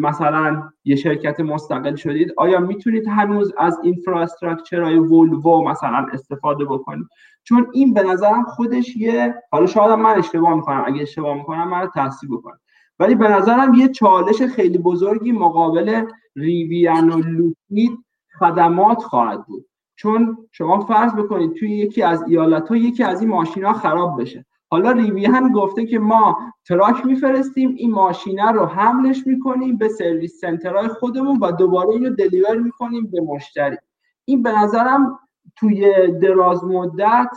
مثلا 0.00 0.62
یه 0.84 0.96
شرکت 0.96 1.40
مستقل 1.40 1.94
شدید 1.94 2.32
آیا 2.36 2.60
می‌تونید 2.60 3.08
هنوز 3.08 3.52
از 3.58 3.78
اینفراستراکچر 3.82 4.82
های 4.82 4.98
ولوو 4.98 5.68
مثلا 5.68 6.06
استفاده 6.12 6.64
بکنید؟ 6.64 7.06
چون 7.44 7.66
این 7.72 7.94
به 7.94 8.02
نظرم 8.02 8.44
خودش 8.44 8.96
یه 8.96 9.34
حالا 9.50 9.66
شاید 9.66 9.90
من 9.90 10.18
اشتباه 10.18 10.54
می‌کنم 10.54 10.84
اگه 10.86 11.02
اشتباه 11.02 11.36
می‌کنم 11.36 11.68
من 11.68 11.88
تحصیل 11.94 12.30
بکنم 12.30 12.60
ولی 12.98 13.14
به 13.14 13.28
نظرم 13.28 13.74
یه 13.74 13.88
چالش 13.88 14.42
خیلی 14.42 14.78
بزرگی 14.78 15.32
مقابل 15.32 16.04
ریویان 16.36 17.10
و 17.10 17.18
لوپید 17.18 17.98
خدمات 18.38 19.02
خواهد 19.02 19.46
بود. 19.46 19.66
چون 19.98 20.48
شما 20.52 20.80
فرض 20.80 21.12
بکنید 21.14 21.54
توی 21.54 21.70
یکی 21.70 22.02
از 22.02 22.24
ایالت 22.26 22.68
ها 22.68 22.76
یکی 22.76 23.02
از 23.02 23.20
این 23.20 23.30
ماشین 23.30 23.64
ها 23.64 23.72
خراب 23.72 24.20
بشه. 24.20 24.46
حالا 24.70 24.90
ریویان 24.90 25.52
گفته 25.52 25.86
که 25.86 25.98
ما 25.98 26.38
truck 26.68 27.06
میفرستیم 27.06 27.74
این 27.76 27.90
ماشینه 27.90 28.52
رو 28.52 28.66
حملش 28.66 29.26
می‌کنیم 29.26 29.76
به 29.76 29.88
service 29.88 30.40
center 30.40 30.76
های 30.76 30.88
خودمون 30.88 31.38
و 31.38 31.52
دوباره 31.52 31.90
اینو 31.90 32.10
deliver 32.10 32.56
می‌کنیم 32.56 33.10
به 33.10 33.20
مشتری. 33.20 33.76
این 34.24 34.42
به 34.42 34.58
نظرم 34.58 35.18
توی 35.56 36.08
دراز 36.22 36.64
مدت 36.64 37.36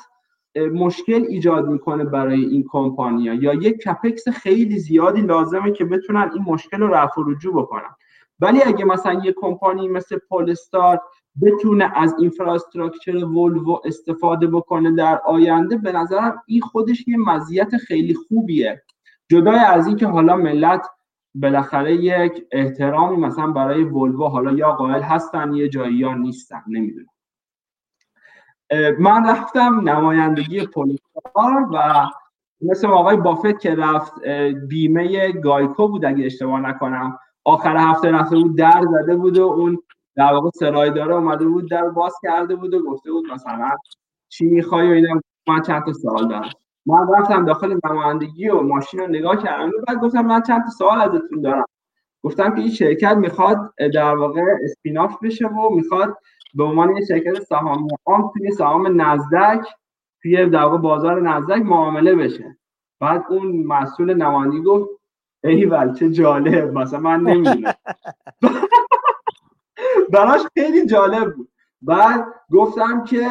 مشکل 0.73 1.25
ایجاد 1.29 1.67
می‌کنه 1.67 2.03
برای 2.03 2.45
این 2.45 2.65
کمپانیا 2.69 3.33
یا 3.33 3.53
یک 3.53 3.77
CapEx 3.77 4.27
خیلی 4.27 4.79
زیادی 4.79 5.21
لازمه 5.21 5.71
که 5.71 5.85
بتونن 5.85 6.31
این 6.33 6.43
مشکل 6.47 6.79
رو 6.79 6.87
رفع 6.87 7.21
و 7.21 7.23
رجوع 7.23 7.61
بکنن. 7.61 7.95
ولی 8.39 8.61
اگه 8.61 8.85
مثلا 8.85 9.13
یه 9.13 9.33
کمپانی 9.37 9.87
مثل 9.87 10.17
پولستار 10.29 11.01
بتونه 11.41 11.91
از 11.95 12.15
infrastructure 12.19 13.15
ولوو 13.15 13.79
استفاده 13.85 14.47
بکنه 14.47 14.91
در 14.91 15.21
آینده 15.25 15.77
به 15.77 15.91
نظرم 15.91 16.43
این 16.45 16.61
خودش 16.61 17.07
یه 17.07 17.17
مزیت 17.17 17.77
خیلی 17.77 18.13
خوبیه. 18.13 18.83
جدای 19.29 19.59
از 19.59 19.87
اینکه 19.87 20.07
حالا 20.07 20.35
ملت 20.35 20.87
بالاخره 21.35 21.95
یک 21.95 22.45
احترامی 22.51 23.17
مثلا 23.17 23.47
برای 23.47 23.83
ولوو 23.83 24.27
حالا 24.27 24.51
یا 24.51 24.71
قائل 24.71 25.01
هستن 25.01 25.53
یه 25.53 25.69
جایی 25.69 25.95
یا 25.95 26.13
نیستن 26.13 26.61
نمی‌دونم. 26.67 27.07
من 28.99 29.29
رفتم 29.29 29.89
نمایندگی 29.89 30.67
پولیسار 30.67 31.69
و 31.73 32.07
مثل 32.61 32.87
آقای 32.87 33.17
بافت 33.17 33.59
که 33.59 33.75
رفت 33.75 34.27
بیمه 34.67 35.31
گایکو 35.31 35.87
بود 35.87 36.05
اگه 36.05 36.25
اشتباه 36.25 36.59
نکنم. 36.59 37.19
آخر 37.43 37.77
هفته 37.77 38.11
رفته 38.11 38.35
بود 38.35 38.57
در 38.57 38.81
زده 38.91 39.15
بود 39.15 39.37
و 39.37 39.43
اون 39.43 39.83
در 40.15 40.33
واقع 40.33 40.49
سرایداره 40.55 41.15
اومده 41.15 41.45
بود 41.47 41.69
در 41.69 41.89
باز 41.89 42.13
کرده 42.23 42.55
بود 42.55 42.73
و 42.73 42.83
گفته 42.83 43.11
بود 43.11 43.31
مثلا 43.31 43.69
چی 44.29 44.45
می‌خوای 44.45 44.87
و 44.87 44.91
اینا. 44.91 45.21
من 45.47 45.61
چند 45.61 45.85
تا 45.85 45.93
سوال 45.93 46.27
دارم. 46.27 46.49
من 46.85 47.07
رفتم 47.19 47.45
داخل 47.45 47.77
نمایندگی 47.85 48.49
و 48.49 48.61
ماشین 48.61 48.99
رو 48.99 49.07
نگاه 49.07 49.37
کردم 49.43 49.67
و 49.69 49.71
بعد 49.87 49.97
گفتم 50.01 50.21
من 50.25 50.41
چند 50.41 50.63
تا 50.63 50.69
سوال 50.69 51.01
ازتون 51.01 51.41
دارم. 51.41 51.65
گفتم 52.23 52.55
که 52.55 52.61
این 52.61 52.71
شرکت 52.71 53.17
می‌خواد 53.17 53.73
در 53.93 54.15
واقع 54.15 54.41
اسپیناف 54.63 55.17
بشه 55.23 55.47
و 55.47 55.75
می‌خواد 55.75 56.17
به 56.53 56.63
عنوان 56.63 56.97
یه 56.97 57.05
شرکت 57.05 57.39
سهامی 57.39 57.87
عام 58.05 58.31
توی 58.37 58.51
سهام 58.51 59.01
نزدک 59.01 59.67
توی 60.21 60.45
در 60.49 60.63
واقع 60.63 60.77
بازار 60.77 61.21
نزدک 61.21 61.61
معامله 61.61 62.15
بشه. 62.15 62.57
بعد 62.99 63.23
اون 63.29 63.63
مسئول 63.67 64.13
نمایندگی 64.13 64.61
گفت 64.63 64.89
ای 65.43 65.71
چه 65.99 66.09
جالب 66.09 66.77
مثلا 66.77 66.99
من 66.99 67.21
نمی‌دونم. 67.21 67.73
براش 70.09 70.41
خیلی 70.53 70.85
جالب 70.85 71.35
بود. 71.35 71.51
بعد 71.81 72.25
گفتم 72.51 73.03
که 73.03 73.27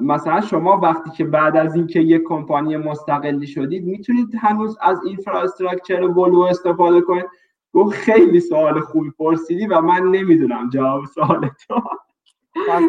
مثلا 0.00 0.40
شما 0.40 0.76
وقتی 0.76 1.10
که 1.10 1.24
بعد 1.24 1.56
از 1.56 1.74
اینکه 1.74 2.00
یک 2.00 2.22
کمپانی 2.26 2.76
مستقلی 2.76 3.46
شدید 3.46 3.84
می‌تونید 3.84 4.34
هنوز 4.40 4.78
از 4.80 5.00
infrastructure 5.06 6.02
ولوو 6.02 6.40
استفاده 6.40 7.00
کنید؟ 7.00 7.26
گفت 7.72 7.92
خیلی 7.92 8.40
سوال 8.40 8.80
خوبی 8.80 9.10
پرسیدی 9.10 9.66
و 9.66 9.80
من 9.80 10.02
نمی‌دونم 10.02 10.70
جواب 10.70 11.04
سوال 11.04 11.50
تو. 11.68 11.82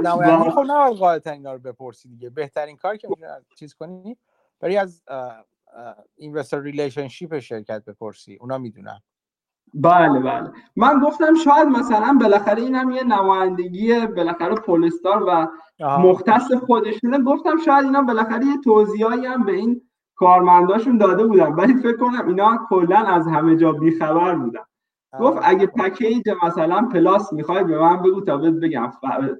نمایندگی 0.03 0.49
خب 0.49 0.59
نباید 0.59 0.97
غالبا 0.99 1.31
اینا 1.31 1.53
رو 1.53 1.59
بپرسی 1.59 2.09
دیگه. 2.09 2.29
بهترین 2.29 2.77
کار 2.77 2.97
که 2.97 3.07
چیز 3.55 3.73
کنی 3.73 4.17
بری 4.59 4.77
از 4.77 5.03
investor 6.15 6.61
relationship 6.61 7.39
شرکت 7.39 7.85
بپرسی. 7.85 8.37
اونا 8.41 8.57
می‌دونن. 8.57 8.99
بله 9.73 10.19
بله. 10.19 10.51
من 10.75 10.99
گفتم 10.99 11.33
شاید 11.33 11.67
مثلا 11.67 12.17
بالاخره 12.21 12.61
این 12.61 12.75
هم 12.75 12.91
یه 12.91 13.03
نمایندگی 13.03 14.07
بالاخره 14.07 14.55
پولستار 14.55 15.23
و 15.27 15.47
مختص 15.79 16.51
خودشونه. 16.53 17.23
گفتم 17.23 17.57
شاید 17.65 17.85
اینا 17.85 18.01
بالاخره 18.01 18.45
یه 18.45 18.57
توضیحایی 18.63 19.25
هم 19.25 19.43
به 19.43 19.51
این 19.51 19.81
کارمنداشون 20.15 20.97
داده 20.97 21.25
بودن. 21.25 21.53
ولی 21.53 21.73
فکر 21.73 21.97
کنم 21.97 22.27
اینا 22.27 22.59
کلا 22.69 22.97
از 22.97 23.27
همه 23.27 23.55
جا 23.55 23.71
بیخبر 23.71 24.35
بودن. 24.35 24.63
گفت 25.19 25.39
اگه 25.43 25.65
پکیج 25.67 26.23
مثلا 26.43 26.81
پلاس 26.81 27.33
می‌خوای 27.33 27.63
به 27.63 27.79
من 27.79 27.97
بگو 27.97 28.21
تا 28.21 28.37
بهت 28.37 28.53
بگم 28.53 28.91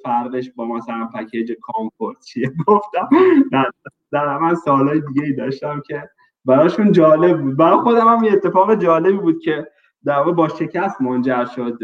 فرقش 0.04 0.52
با 0.56 0.66
مثلا 0.66 1.10
پکیج 1.14 1.52
کامفورت 1.62 2.24
چیه. 2.26 2.52
گفتم 2.68 3.10
نه 3.52 3.66
در 4.12 4.38
من 4.38 4.56
سوالای 4.56 5.02
دیگه 5.02 5.36
داشتم 5.38 5.82
که 5.88 6.10
براشون 6.46 6.92
جالب 6.92 7.42
بود. 7.42 7.58
برای 7.58 7.78
خودم 7.78 8.08
هم 8.08 8.24
یه 8.24 8.34
اتفاق 8.34 8.76
جالبی 8.76 9.18
بود 9.18 9.40
که 9.40 9.68
در 10.06 10.24
با 10.24 10.48
شکست 10.48 11.02
منجر 11.02 11.46
شد 11.46 11.80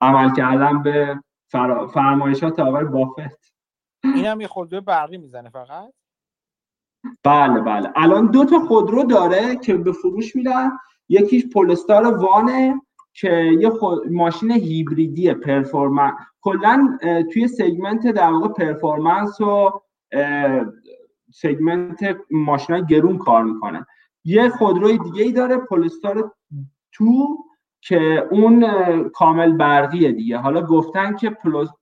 عمل 0.00 0.34
کردن 0.34 0.82
به 0.82 1.20
فرمایشات 1.94 2.60
آقای 2.60 2.84
بافت. 2.84 3.54
این 4.04 4.24
هم 4.24 4.40
یه 4.40 4.46
خودرو 4.46 4.80
برقی 4.80 5.18
می‌زنه 5.18 5.50
فقط؟ 5.50 5.92
بله 7.24 7.60
بله. 7.60 7.92
الان 7.96 8.26
دو 8.26 8.44
تا 8.44 8.58
خودرو 8.58 9.04
داره 9.04 9.56
که 9.56 9.76
به 9.76 9.92
فروش 9.92 10.36
میدن 10.36 10.70
یکیش 11.08 11.46
پولستار 11.52 12.18
وان 12.18 12.59
ه 12.59 12.80
که 13.12 13.30
یه 13.60 13.72
ماشین 14.10 14.50
هیبریدی 14.50 15.34
performance 15.34 16.14
کلا 16.40 16.98
توی 17.32 17.48
segment 17.48 18.06
در 18.06 18.30
واقع 18.30 18.48
performance 18.48 19.40
و 19.40 19.70
سگمنت 21.34 22.16
ماشین 22.30 22.80
گرون 22.80 23.18
کار 23.18 23.44
می‌کنه. 23.44 23.86
یه 24.24 24.48
خودروی 24.48 24.98
دیگه 24.98 25.22
ای 25.22 25.32
داره 25.32 25.56
پولستار 25.56 26.32
تو 26.94 27.38
که 27.80 28.28
اون 28.30 28.64
کامل 29.08 29.52
برقیه 29.52 30.12
دیگه. 30.12 30.38
حالا 30.38 30.62
گفتن 30.62 31.16
که 31.16 31.36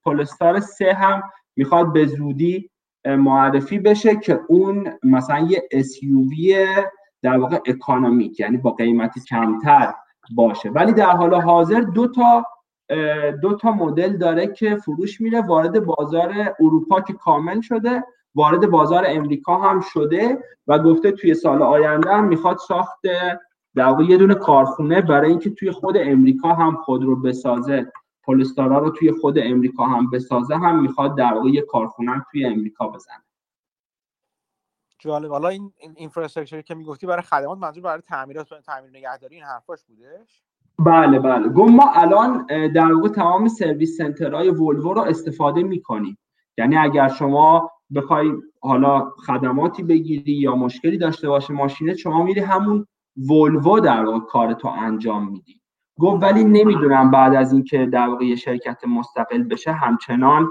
پولستار 0.05 0.61
سه 0.61 0.93
هم 0.93 1.23
می‌خواد 1.57 1.93
به 1.93 2.07
زودی 2.07 2.71
معرفی 3.05 3.79
بشه 3.79 4.17
که 4.17 4.41
اون 4.49 4.89
مثلا 5.03 5.39
یه 5.39 5.69
SUV 5.75 6.55
در 7.23 7.39
واقع 7.39 7.59
اکانومیک 7.67 8.41
یعنی 8.41 8.57
با 8.57 8.71
قیمتی 8.71 9.21
کمتر 9.21 9.95
باشه. 10.35 10.71
ولی 10.71 10.93
در 10.93 11.11
حال 11.11 11.35
حاضر 11.35 11.81
دو 11.81 12.09
تا 12.09 12.45
دو 13.43 13.57
تا 13.57 13.73
مدل 13.73 14.17
داره 14.17 14.47
که 14.47 14.77
فروش 14.77 15.21
میره. 15.21 15.41
وارد 15.41 15.85
بازار 15.85 16.55
اروپا 16.61 17.01
که 17.01 17.13
کامل 17.13 17.61
شده 17.61 18.05
وارد 18.35 18.71
بازار 18.71 19.05
امریکا 19.09 19.59
هم 19.59 19.81
شده 19.81 20.39
و 20.67 20.79
گفته 20.79 21.13
توی 21.13 21.35
سال 21.35 21.63
آینده 21.63 22.11
هم 22.11 22.25
می‌خواد 22.25 22.59
ساخت 22.69 23.01
در 23.75 23.87
واقع 23.87 24.05
یه 24.05 24.17
دونه 24.17 24.35
کارخونه 24.35 25.01
برای 25.01 25.31
اینکه 25.31 25.51
توی 25.51 25.71
خود 25.71 25.97
امریکا 25.99 26.55
هم 26.55 26.77
خود 26.77 27.05
رو 27.05 27.17
بسازه 27.17 27.93
پولستارا 28.25 28.79
رو 28.79 28.91
توی 28.91 29.13
خود 29.13 29.39
امریکا 29.39 29.87
هم 29.87 30.11
بسازه 30.11 30.57
هم 30.57 30.83
می‌خواد 30.83 31.17
در 31.17 31.35
واقع 31.35 31.49
یه 31.49 31.63
کارخونه 31.63 32.25
توی 32.31 32.45
امریکا 32.45 32.89
بزنه. 32.89 33.23
جالب. 34.99 35.31
حالا 35.31 35.49
این 35.49 35.73
اینفراستراکچر 35.97 36.61
که 36.61 36.75
می‌گفتی 36.75 37.07
برای 37.07 37.23
خدمات 37.23 37.59
منظور 37.59 37.83
برای 37.83 38.01
تعمیرات 38.01 38.49
تعمیر 38.67 38.91
نگهداری 38.91 39.35
این 39.35 39.45
حرفاش 39.45 39.85
بودش؟ 39.85 40.43
بله 40.79 41.19
بله. 41.19 41.49
گم 41.49 41.73
ما 41.73 41.93
الان 41.95 42.47
در 42.73 42.93
واقع 42.93 43.09
تمام 43.09 43.49
سرویس 43.49 43.97
سنترهای 43.97 44.51
ولوو 44.51 44.95
رو 44.95 45.01
استفاده 45.01 45.63
می‌کنیم. 45.63 46.19
یعنی 46.59 46.77
اگر 46.77 47.09
شما 47.09 47.71
بخوای 47.95 48.33
حالا 48.61 49.11
خدماتی 49.11 49.83
بگیری 49.83 50.33
یا 50.33 50.57
مشکلی 50.57 50.99
داشته 50.99 51.29
باشه 51.29 51.55
ماشینت 51.55 51.97
شما 51.97 52.23
میری 52.23 52.41
همون 52.41 52.87
ولوو 53.17 53.81
در 53.81 54.05
واقع 54.05 54.19
کارتو 54.19 54.69
انجام 54.69 55.29
میدی. 55.29 55.61
گفت 56.01 56.23
ولی 56.23 56.45
نمی‌دونم 56.45 57.11
بعد 57.11 57.35
از 57.35 57.53
اینکه 57.53 57.87
در 57.87 58.09
واقع 58.09 58.25
یه 58.25 58.37
شرکت 58.37 58.85
مستقل 58.85 59.43
بشه 59.43 59.73
همچنان 59.73 60.49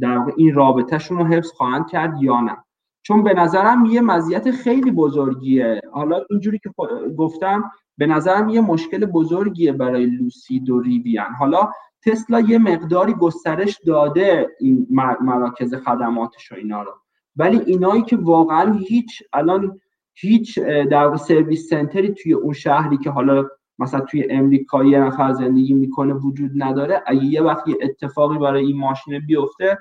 در 0.00 0.18
واقع 0.18 0.32
این 0.36 0.54
رابطهشون 0.54 1.18
رو 1.18 1.24
حفظ 1.24 1.52
خواهند 1.52 1.88
کرد 1.88 2.22
یا 2.22 2.40
نه. 2.40 2.56
چون 3.02 3.22
به 3.22 3.34
نظرم 3.34 3.84
یه 3.84 4.00
مزیت 4.00 4.50
خیلی 4.50 4.90
بزرگیه. 4.90 5.80
حالا 5.92 6.20
اینجوری 6.30 6.58
که 6.58 6.70
گفتم 7.18 7.70
به 7.98 8.06
نظرم 8.06 8.48
یه 8.48 8.60
مشکل 8.60 9.06
بزرگیه 9.06 9.72
برای 9.72 10.06
لوسید 10.06 10.70
و 10.70 10.80
ریویان 10.80 11.32
حالا 11.38 11.70
تسلا 12.06 12.40
یه 12.40 12.58
مقداری 12.58 13.14
گسترش 13.14 13.78
داده 13.86 14.48
این 14.60 14.86
مراکز 15.20 15.74
خدماتش 15.74 16.52
و 16.52 16.54
اینا 16.54 16.82
رو. 16.82 16.92
ولی 17.36 17.60
اینایی 17.66 18.02
که 18.02 18.16
واقعا 18.16 18.72
هیچ 18.72 19.22
الان 19.32 19.80
هیچ 20.14 20.58
در 20.58 21.16
سرویس 21.16 21.68
سنتری 21.68 22.14
توی 22.14 22.32
اون 22.32 22.52
شهری 22.52 22.98
که 22.98 23.10
حالا 23.10 23.48
مثلا 23.78 24.00
توی 24.00 24.26
امریکا 24.30 24.84
یه 24.84 24.98
نفر 24.98 25.32
زندگی 25.32 25.74
می‌کنه 25.74 26.14
وجود 26.14 26.50
نداره 26.54 27.02
اگه 27.06 27.24
یه 27.24 27.42
وقت 27.42 27.64
اتفاقی 27.80 28.38
برای 28.38 28.66
این 28.66 28.76
ماشین 28.76 29.26
بیفته 29.26 29.78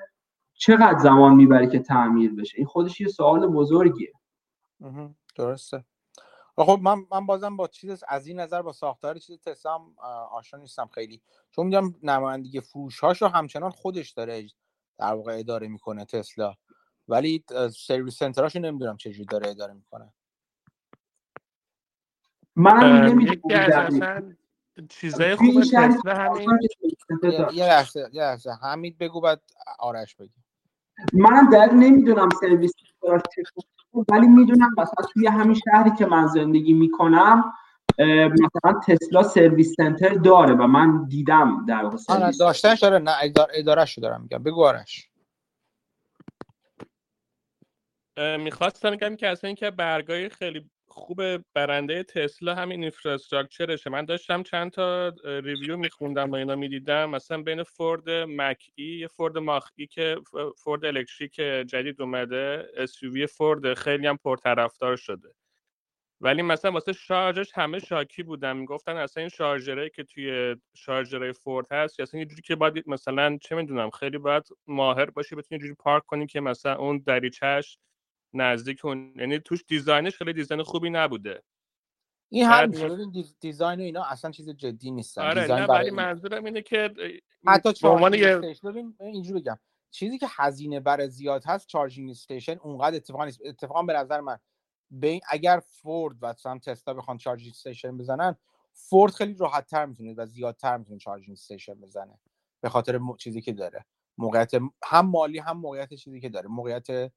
چقدر 0.54 1.00
زمان 1.00 1.36
می‌بره 1.36 1.68
که 1.68 1.80
تعمیر 1.80 2.34
بشه؟ 2.34 2.58
این 2.58 2.66
خودش 2.68 3.02
یه 3.02 3.08
سوال 3.08 3.48
بزرگیه. 3.48 4.12
درسته. 5.36 5.86
خب 6.58 6.80
من 6.82 7.06
من 7.12 7.26
بازم 7.26 7.58
با 7.58 7.68
چیز 7.68 8.04
از 8.08 8.28
این 8.28 8.40
نظر 8.40 8.62
با 8.62 8.72
ساختار 8.72 9.18
چیز 9.18 9.42
تسلا 9.42 9.80
آشنا 10.32 10.60
نیستم 10.60 10.90
خیلی. 10.94 11.22
چون 11.52 11.66
میگم 11.66 11.94
نمایندگی 12.04 12.60
فروش 12.60 13.00
هاشو 13.00 13.28
همچنان 13.28 13.70
خودش 13.72 14.12
داره 14.12 14.48
در 14.98 15.14
واقع 15.14 15.40
اداره 15.40 15.68
می‌کنه 15.68 16.06
تسلا. 16.06 16.54
ولی 17.08 17.44
سرویس 17.78 18.18
سنتراشو 18.18 18.60
نمی‌دونم 18.60 18.98
چجوری 18.98 19.26
داره 19.26 19.50
اداره 19.50 19.74
می‌کنه. 19.74 20.14
من 22.56 23.06
نمی‌دونم 23.06 24.36
چیزای 24.90 25.36
خوب 25.36 25.62
تسلا 25.62 26.16
همین 26.16 26.60
یه 27.54 27.66
لحظه 27.66 28.10
یه 28.14 28.22
لحظه. 28.22 28.52
حمید 28.62 28.98
بگو 28.98 29.22
بعد 29.22 29.42
آرش 29.80 30.16
بگو. 30.16 30.30
منم 31.14 31.50
دقیق 31.50 31.74
نمی‌دونم 31.74 32.30
سرویس 32.42 32.72
ولی 34.10 34.28
می‌دونم 34.28 34.70
مثلا 34.78 35.06
توی 35.14 35.28
همین 35.28 35.56
شهری 35.56 35.92
که 35.96 36.06
من 36.06 36.28
زندگی 36.28 36.74
می‌کنم 36.74 37.54
مثلا 38.00 38.80
تسلا 38.88 39.24
سرویس 39.24 39.76
سنتر 39.78 40.14
داره 40.14 40.54
و 40.54 40.68
من 40.68 41.06
دیدم 41.08 41.66
در 41.66 41.84
واقع 41.84 41.98
سرویس. 41.98 42.38
داشتنش 42.38 42.80
داره 42.80 43.00
نه 43.00 43.12
ادارهشو 43.54 44.02
دارم 44.02 44.22
میگم. 44.22 44.44
بگو 44.44 44.66
آرش. 44.66 45.10
می‌خواستم 48.40 48.92
بگم 48.92 49.16
که 49.16 49.28
اصلا 49.28 49.48
اینکه 49.48 49.72
برگای 49.72 50.30
خیلی 50.30 50.70
خوب 50.96 51.22
برنده 51.54 52.04
تسلا 52.04 52.56
همین 52.56 52.82
اینفراستراکچرشه 52.82 53.90
من 53.90 54.06
داشتم 54.06 54.44
چند 54.44 54.72
تا 54.72 55.14
ریویو 55.26 55.78
میخوندم 55.78 56.32
و 56.32 56.36
اینا 56.36 56.56
می‌دیدم. 56.56 57.10
مثلا 57.10 57.42
بین 57.42 57.64
فورد 57.64 58.10
مک 58.10 58.72
ای 58.76 58.86
یه 58.86 59.08
فورد 59.08 59.38
ماخ 59.38 59.70
که 59.92 60.18
فورد 60.58 60.86
الکتریک 60.86 61.36
جدید 61.70 62.02
اومده. 62.02 62.70
اس 62.78 63.00
فورد 63.38 63.74
خیلی 63.74 64.08
هم 64.08 64.18
پرطرفدار 64.18 64.96
شده. 64.96 65.30
ولی 66.22 66.42
مثلا 66.42 66.72
واسه 66.72 66.94
شارژش 66.94 67.52
همه 67.56 67.80
شاکی 67.80 68.24
بودن 68.24 68.58
می‌گفتن 68.58 68.98
اصلا 68.98 69.22
این 69.22 69.30
charger 69.30 69.77
ایی 69.77 69.90
که 69.90 70.04
توی 70.04 70.56
charger 70.76 71.27
ای 71.27 71.34
فورد 71.34 71.72
هست 71.72 72.00
اصلا 72.00 72.20
یه 72.20 72.26
جوری 72.26 72.42
که 72.42 72.56
باید 72.56 72.84
مثلا 72.88 73.38
چه 73.42 73.56
می‌دونم 73.56 73.90
خیلی 73.90 74.18
باید 74.18 74.44
ماهر 74.68 75.06
باشی 75.10 75.36
بتونی 75.36 75.62
جوری 75.62 75.74
پارک 75.74 76.06
کنی 76.06 76.28
که 76.28 76.40
مثلا 76.40 76.76
اون 76.76 77.04
دریچهش 77.06 77.78
نزدیک 78.34 78.86
اون 78.86 79.14
یعنی 79.16 79.40
توش 79.40 79.64
design 79.68 80.05
ش 80.05 80.18
خیلی 80.18 80.34
design 80.34 80.64
خوبی 80.64 80.90
نبوده. 80.90 81.44
این 82.32 82.46
هر 82.46 82.66
design 83.40 83.80
و 83.80 83.84
اینا 83.84 84.04
اصلا 84.04 84.32
چیز 84.32 84.50
جدی 84.50 84.92
نیستن. 84.92 85.22
آره 85.22 85.42
design 85.42 85.62
نه 85.62 85.68
ولی 85.68 85.90
منظورم 85.92 86.46
اینه 86.46 86.62
که 86.62 86.94
حتی 87.48 87.74
charging 87.74 88.24
station 88.24 88.94
اینجوری 89.00 89.42
بگم. 89.42 89.60
چیزی 89.92 90.18
که 90.18 90.28
هزینه 90.30 90.80
بر 90.80 91.08
زیاد 91.08 91.44
هست 91.46 91.68
charging 91.68 92.10
station 92.10 92.58
اونقدر 92.58 92.96
اتفاقا 92.96 93.26
نیست. 93.26 93.40
اتفاقا 93.46 93.84
به 93.84 93.94
نظر 93.94 94.22
من 94.22 94.40
بین 94.90 95.22
اگر 95.30 95.62
فورد 95.66 96.16
و 96.22 96.28
مثلا 96.28 96.60
تسلا 96.60 96.94
بخوان 96.94 97.18
charging 97.18 97.52
station 97.52 97.98
بزنن 97.98 98.36
فورد 98.74 99.14
خیلی 99.14 99.34
راحت 99.34 99.68
تر 99.68 99.86
می‌تونه 99.86 100.14
و 100.18 100.26
زیادتر 100.26 100.78
می‌تونه 100.78 101.00
charging 101.00 101.32
station 101.32 101.74
بزنه 101.74 102.20
به 102.62 102.70
خاطر 102.70 103.00
چیزی 103.18 103.42
که 103.42 103.54
داره. 103.54 103.86
موقعیت 104.18 104.52
هم 104.84 105.06
مالی 105.06 105.40
هم 105.40 105.58
موقعیت 105.58 105.94
چیزی 105.94 106.20
که 106.20 106.30
داره. 106.30 106.48
موقعیت 106.48 107.12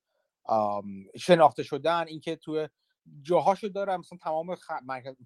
شناخته 1.16 1.62
شدن 1.62 2.06
اینکه 2.06 2.36
توی 2.36 2.68
جاهاشو 3.22 3.68
دارم 3.68 4.00
مثلا 4.00 4.18
تمام 4.18 4.54
خ... 4.54 4.70
مرکز 4.82 5.16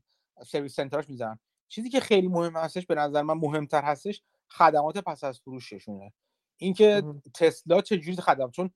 service 0.46 0.74
center 0.74 1.00
اش 1.00 1.08
می‌زنن 1.08 1.38
چیزی 1.68 1.90
که 1.90 2.00
خیلی 2.00 2.28
مهم 2.28 2.56
هستش 2.56 2.86
به 2.86 2.94
نظر 2.94 3.22
من 3.22 3.34
مهمتر 3.34 3.82
هستش 3.82 4.22
خدمات 4.48 4.98
پس 4.98 5.24
از 5.24 5.40
فروششونه. 5.40 6.12
اینکه 6.56 7.02
تسلا 7.34 7.80
چجوری 7.80 8.16
خدمات 8.16 8.50
چون 8.50 8.70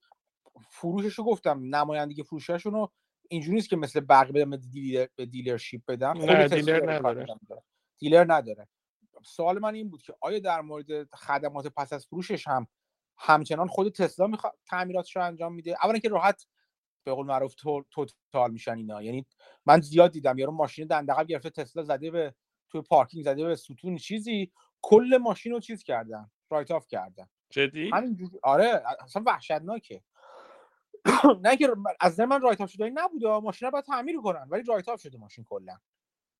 فروششو 0.69 1.23
گفتم 1.23 1.75
نمایندگی 1.75 2.23
فروششون 2.23 2.73
رو 2.73 2.91
اینجوری 3.29 3.55
نیست 3.55 3.69
که 3.69 3.75
مثل 3.75 3.99
بقیه 3.99 4.31
بدم 4.31 4.49
به 4.49 4.57
دیلر 4.57 5.07
به 5.15 5.25
دیلرشیپ 5.25 5.85
بدم. 5.87 6.13
دیلر 6.47 6.91
نداره. 6.91 7.25
دیلر 7.97 8.25
نداره. 8.27 8.67
سوال 9.23 9.59
من 9.59 9.75
این 9.75 9.89
بود 9.89 10.01
که 10.01 10.15
آیا 10.21 10.39
در 10.39 10.61
مورد 10.61 11.15
خدمات 11.15 11.67
پس 11.67 11.93
از 11.93 12.05
فروشش 12.05 12.47
هم 12.47 12.67
همچنان 13.17 13.67
خود 13.67 13.89
تسلا 13.89 14.27
می‌خواد 14.27 14.53
تعمیراتش 14.65 15.15
رو 15.15 15.23
انجام 15.23 15.53
میده. 15.53 15.77
اولا 15.83 15.99
که 15.99 16.09
راحت 16.09 16.45
به 17.03 17.13
قول 17.13 17.25
معروف 17.25 17.55
توتال 17.91 18.51
میشن 18.51 18.77
اینا. 18.77 19.01
یعنی 19.01 19.25
من 19.65 19.81
زیاد 19.81 20.11
دیدم. 20.11 20.37
یارو 20.37 20.51
ماشین 20.51 20.87
دندقب 20.87 21.27
گرفته 21.27 21.49
تسلا 21.49 21.83
زده 21.83 22.11
به 22.11 22.35
توی 22.69 22.81
پارکینگ 22.81 23.23
زده 23.23 23.45
به 23.45 23.55
ستون 23.55 23.97
چیزی. 23.97 24.51
کل 24.81 25.17
ماشین 25.21 25.51
رو 25.51 25.59
چیز 25.59 25.83
کردن 25.83 26.31
write 26.49 26.71
off 26.71 26.87
کردن. 26.87 27.27
جدی؟ 27.49 27.91
آره 28.43 28.83
اصلا 28.99 29.23
وحشتناکه. 29.25 30.03
نه 31.43 31.57
که 31.57 31.69
از 31.99 32.19
من 32.19 32.41
write 32.41 32.61
off 32.61 32.69
شده 32.69 32.89
نبوده. 32.89 33.39
ماشین 33.39 33.65
رو 33.65 33.71
باید 33.71 33.85
تعمیر 33.85 34.21
کنن 34.21 34.47
ولی 34.49 34.63
write 34.63 34.89
off 34.89 35.01
شده 35.01 35.17
ماشین 35.17 35.43
کلا. 35.43 35.77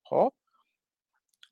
خب؟ 0.04 0.32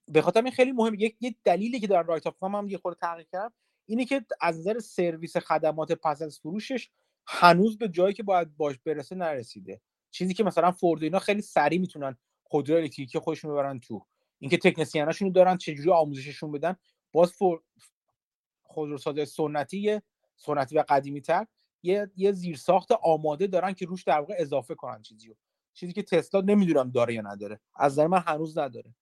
به 0.09 0.23
خاطر 0.23 0.43
این 0.43 0.53
خیلی 0.53 0.73
مهم 0.73 0.95
یک 0.95 1.17
یه 1.21 1.35
دلیلی 1.45 1.81
که 1.81 1.87
در 1.87 2.03
write 2.03 2.27
off 2.27 2.43
هم 2.43 2.69
یه 2.69 2.79
خورده 2.79 2.99
تغییر 3.01 3.27
کرد 3.33 3.53
اینه 3.87 4.05
که 4.05 4.25
از 4.41 4.59
نظر 4.59 4.79
سرویس 4.79 5.37
خدمات 5.37 5.93
پس 5.93 6.23
از 6.23 6.39
فروشش 6.39 6.91
هنوز 7.27 7.79
به 7.79 7.89
جایی 7.89 8.15
که 8.15 8.23
باید 8.23 8.57
باش 8.57 8.79
برسه 8.79 9.15
نرسیده. 9.15 9.81
چیزی 10.11 10.35
که 10.35 10.45
مثلا 10.45 10.73
فورد 10.73 11.03
اینا 11.03 11.19
خیلی 11.19 11.43
سریع 11.43 11.81
می‌تونن 11.81 12.17
خودرو 12.43 12.77
الکتریکی 12.77 13.19
خودشون 13.19 13.51
ببرن 13.51 13.81
تو. 13.81 14.07
اینکه 14.39 14.57
تکنسیناشون 14.59 15.33
دارن 15.33 15.57
چجوری 15.57 15.91
آموزششون 15.91 16.53
بدن 16.53 16.77
باز 17.13 17.33
فور 17.33 17.63
خودروساز 18.63 19.29
سنتی 19.29 20.01
سنتی 20.37 20.79
و 20.79 20.85
قدیمی 20.89 21.21
تر 21.21 21.47
یه 21.83 22.11
یه 22.17 22.33
زیرساخت 22.33 22.93
آماده 22.93 23.47
دارن 23.47 23.73
که 23.73 23.87
روش 23.87 24.03
در 24.05 24.21
واقع 24.21 24.35
اضافه 24.39 24.75
کنن 24.75 25.03
چیزی 25.03 25.29
رو 25.29 25.37
چیزی 25.73 25.93
که 25.93 26.03
تسلا 26.03 26.41
نمی‌دونم 26.41 26.91
داره 26.91 27.15
یا 27.15 27.21
نداره. 27.23 27.61
از 27.77 27.93
نظر 27.93 28.07
من 28.07 28.19
هنوز 28.27 28.59
نداره. 28.59 28.95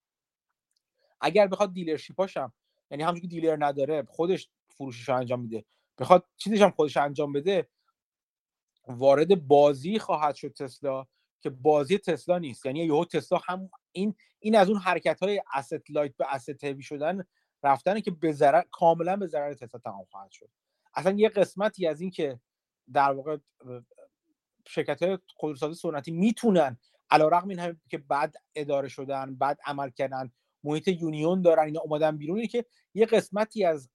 اگر 1.21 1.47
بخواد 1.47 1.73
دیلرشیپاشم 1.73 2.53
یعنی 2.91 3.03
همونجوری 3.03 3.29
دیلر 3.29 3.65
نداره 3.67 4.07
خودش 4.09 4.49
فروشش 4.83 5.09
رو 5.09 5.17
انجام 5.17 5.41
میده. 5.41 5.65
بخواد 5.99 6.27
چیزش 6.37 6.63
هم 6.63 6.71
خودش 6.71 6.97
انجام 6.97 7.33
بده 7.33 7.69
وارد 8.89 9.47
بازی 9.47 9.99
خواهد 9.99 10.35
شد 10.35 10.53
تسلا 10.53 11.07
که 11.41 11.51
بازی 11.51 11.99
تسلا 11.99 12.39
نیست. 12.39 12.67
یعنی 12.67 12.85
یهو 12.85 13.05
تسلا 13.05 13.39
هم 13.45 13.71
این 13.93 14.15
این 14.39 14.57
از 14.57 14.69
اون 14.69 14.79
حرکت 14.79 15.23
های 15.23 15.43
asset 15.59 15.83
لایت 15.89 16.17
به 16.17 16.25
asset 16.25 16.65
هوی 16.65 16.83
شدن 16.83 17.25
رفتن 17.63 18.01
که 18.01 18.11
به 18.11 18.33
ضرر 18.33 18.63
کاملا 18.71 19.17
به 19.17 19.27
ضرر 19.27 19.55
تسلا 19.55 19.81
تمام 19.81 20.05
خواهد 20.11 20.31
شد. 20.31 20.51
اصلا 20.95 21.13
یه 21.13 21.29
قسمتی 21.29 21.87
از 21.87 22.01
این 22.01 22.11
که 22.11 22.41
در 22.93 23.13
واقع 23.13 23.37
شرکت 24.67 25.03
های 25.03 25.19
خودروسازی 25.37 25.75
سنتی 25.75 26.11
می‌تونن 26.11 26.79
علیرغم 27.11 27.49
این 27.49 27.81
که 27.91 27.99
بعد 27.99 28.35
اداره 28.55 28.89
شدن 28.89 29.35
بعد 29.35 29.59
عمل 29.67 29.91
کردن 29.91 30.33
محیط 30.65 30.89
یونیون 30.89 31.43
دارن 31.43 31.65
اینا 31.65 31.81
اومدن 31.81 32.17
بیرون 32.17 32.47
که 32.47 32.65
یه 32.95 33.07
قسمتی 33.07 33.65
از 33.65 33.91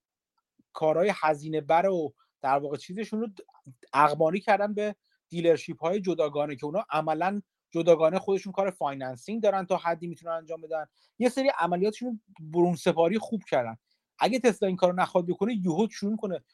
کارهای 0.72 1.12
هزینه 1.14 1.60
بر 1.60 1.86
و 1.86 2.14
در 2.42 2.58
واقع 2.58 2.76
چیزشون 2.76 3.20
رو 3.20 3.28
اقماری 3.92 4.40
کردن 4.40 4.74
به 4.74 4.96
dealership 5.28 5.80
های 5.80 6.00
جداگانه 6.00 6.56
که 6.56 6.66
اونا 6.66 6.84
عملا 6.90 7.42
جداگانه 7.70 8.18
خودشون 8.18 8.52
کار 8.52 8.70
financing 8.70 9.42
دارن 9.42 9.66
تا 9.66 9.76
حدی 9.76 10.06
می‌تونن 10.06 10.32
انجام 10.32 10.60
بدن. 10.60 10.86
یه 11.18 11.28
سری 11.28 11.48
عملیاتشون 11.58 12.20
برون 12.40 12.74
سپاری 12.74 13.18
خوب 13.18 13.42
کردن. 13.50 13.76
اگه 14.18 14.38
تسلا 14.38 14.68
این 14.68 14.76
کارو 14.76 14.92
نخواد 14.92 15.26
بکنه 15.26 15.54
یهو 15.54 15.88
شروع 15.90 16.16
کنه 16.16 16.44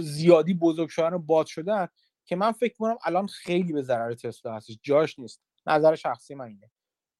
زیادی 0.00 0.54
بزرگ 0.54 0.88
شدن 0.88 1.14
و 1.14 1.18
باد 1.18 1.46
شدن 1.46 1.88
که 2.24 2.36
من 2.36 2.52
فکر 2.52 2.74
کنم 2.74 2.96
الان 3.04 3.26
خیلی 3.26 3.72
به 3.72 3.82
ضرر 3.82 4.14
تسلا 4.14 4.54
هستش. 4.54 4.78
جاش 4.82 5.18
نیست. 5.18 5.42
نظر 5.66 5.94
شخصی 5.94 6.34
من 6.34 6.46
اینه. 6.46 6.70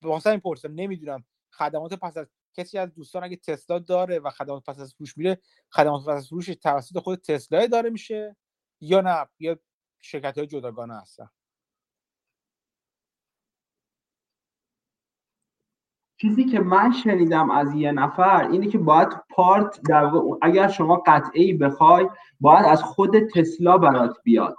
واسه 0.03 0.31
این 0.31 0.41
پرسم 0.41 0.73
نمی‌دونم 0.75 1.25
خدمات 1.51 1.95
پس 1.95 2.17
از 2.17 2.27
کسی 2.57 2.79
از 2.79 2.95
دوستان 2.95 3.25
اگه 3.25 3.37
تسلا 3.37 3.79
داره 3.79 4.19
و 4.19 4.31
خدمات 4.31 4.65
پس 4.65 4.81
از 4.81 4.95
فروش 4.95 5.17
میره 5.17 5.41
خدمات 5.71 6.03
پس 6.03 6.09
از 6.09 6.29
فروش 6.29 6.47
توسط 6.47 6.99
خود 6.99 7.19
تسلا 7.19 7.67
داره 7.67 7.91
میشه 7.91 8.37
یا 8.81 9.01
نه؟ 9.01 9.27
یا 9.39 9.59
شرکت 10.01 10.39
های 10.39 10.47
جداگانه 10.47 11.01
هستن؟ 11.01 11.29
چیزی 16.21 16.45
که 16.45 16.61
من 16.61 16.93
شنیدم 16.93 17.51
از 17.51 17.75
یه 17.75 17.93
نفر 17.93 18.49
اینه 18.51 18.69
که 18.69 18.79
باید 18.79 19.09
part 19.31 19.81
در 19.89 20.11
اگر 20.43 20.69
شما 20.69 21.03
قطعه 21.07 21.43
ای 21.43 21.53
بخوای 21.53 22.09
باید 22.41 22.67
از 22.67 22.83
خود 22.83 23.19
تسلا 23.19 23.79
برات 23.79 24.17
بیاد. 24.25 24.57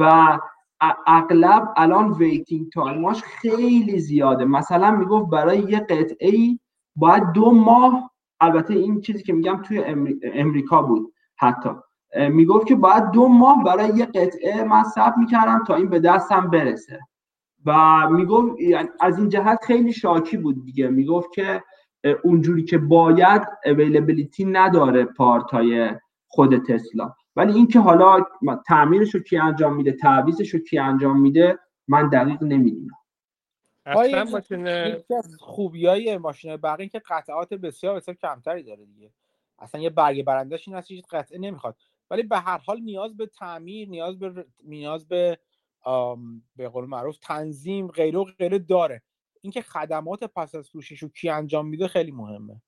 و 0.00 0.38
اغلب 1.06 1.74
الان 1.76 2.12
waiting 2.12 2.72
time 2.72 3.05
اش 3.05 3.22
خیلی 3.22 3.98
زیاده. 3.98 4.44
مثلا 4.44 4.90
می‌گفت 4.90 5.30
برای 5.30 5.58
یه 5.58 5.80
قطعه 5.80 6.28
ای 6.28 6.58
باید 6.96 7.32
دو 7.34 7.50
ماه 7.50 8.10
البته 8.40 8.74
این 8.74 9.00
چیزی 9.00 9.22
که 9.22 9.32
میگم 9.32 9.62
توی 9.62 9.84
امریکا 10.22 10.82
بود 10.82 11.12
حتی. 11.36 11.70
می‌گفت 12.16 12.66
که 12.66 12.74
باید 12.74 13.10
دو 13.10 13.28
ماه 13.28 13.64
برای 13.64 13.88
یه 13.96 14.06
قطعه 14.06 14.64
من 14.64 14.82
ثبت 14.82 15.18
می‌کردم 15.18 15.64
تا 15.66 15.74
این 15.74 15.88
به 15.88 16.00
دستم 16.00 16.50
برسه. 16.50 17.00
و 17.66 18.08
می‌گفت 18.10 18.60
یعنی 18.60 18.88
از 19.00 19.18
این 19.18 19.28
جهت 19.28 19.58
خیلی 19.64 19.92
شاکی 19.92 20.36
بود 20.36 20.64
دیگه. 20.64 20.88
می‌گفت 20.88 21.32
که 21.32 21.62
اونجوری 22.24 22.64
که 22.64 22.78
باید 22.78 23.42
اویلیبیلیتی 23.66 24.44
نداره 24.44 25.04
پارتای 25.04 25.90
خود 26.26 26.58
تسلا. 26.66 27.12
ولی 27.36 27.52
اینکه 27.52 27.80
حالا 27.80 28.18
تعمیرش 28.66 29.14
رو 29.14 29.20
کی 29.20 29.36
انجام 29.36 29.76
میده 29.76 29.92
تعویزش 29.92 30.54
رو 30.54 30.60
کی 30.60 30.78
انجام 30.78 31.20
میده 31.20 31.58
من 31.88 32.08
دقیق 32.08 32.42
نمی‌دونم. 32.42 32.94
اصلا 33.86 34.24
ماشین 34.24 34.66
خوبی 35.38 35.86
های 35.86 36.18
ماشین 36.18 36.56
برقی 36.56 36.88
که 36.88 36.98
قطعات 36.98 37.54
بسیار 37.54 37.96
بسیار 37.96 38.16
کمتری 38.16 38.62
داره 38.62 38.84
دیگه. 38.86 39.12
اصلا 39.58 39.80
یه 39.80 39.90
برگ 39.90 40.24
برندش 40.24 40.68
این 40.68 40.76
هست 40.76 40.90
قطعه 41.10 41.38
نمی‌خواد. 41.38 41.76
ولی 42.10 42.22
به 42.22 42.38
هر 42.38 42.58
حال 42.58 42.80
نیاز 42.80 43.16
به 43.16 43.26
تعمیر 43.26 43.88
نیاز 43.88 44.18
به 44.18 44.46
نیاز 44.64 45.08
به 45.08 45.38
به 46.56 46.68
قول 46.68 46.86
معروف 46.86 47.18
تنظیم 47.18 47.88
غیره 47.88 48.18
و 48.18 48.24
غیره 48.24 48.58
داره. 48.58 49.02
اینکه 49.40 49.62
خدمات 49.62 50.24
پس 50.24 50.54
از 50.54 50.68
فروشش 50.68 51.02
رو 51.02 51.08
کی 51.08 51.28
انجام 51.28 51.68
میده 51.68 51.88
خیلی 51.88 52.10
مهمه. 52.10 52.62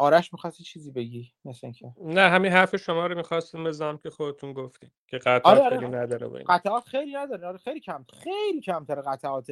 آرش 0.00 0.32
می‌خواستی 0.32 0.64
چیزی 0.64 0.90
بگی؟ 0.90 1.32
مثل 1.44 1.66
اینکه. 1.66 1.92
نه 2.00 2.28
همین 2.28 2.52
حرف 2.52 2.76
شما 2.76 3.06
رو 3.06 3.16
می‌خواستم 3.16 3.64
بزنم 3.64 3.98
که 3.98 4.10
خودتون 4.10 4.52
گفتیم 4.52 4.92
که 5.06 5.18
قطعات 5.18 5.46
آره 5.46 5.60
آره. 5.60 5.78
خیلی 5.78 5.90
نداره 5.90 6.44
قطعات 6.48 6.84
خیلی 6.84 7.12
نداره. 7.12 7.46
آره 7.46 7.58
خیلی 7.58 7.80
کم 7.80 8.04
خیلی 8.12 8.60
کمتر 8.60 9.00
قطعات 9.00 9.46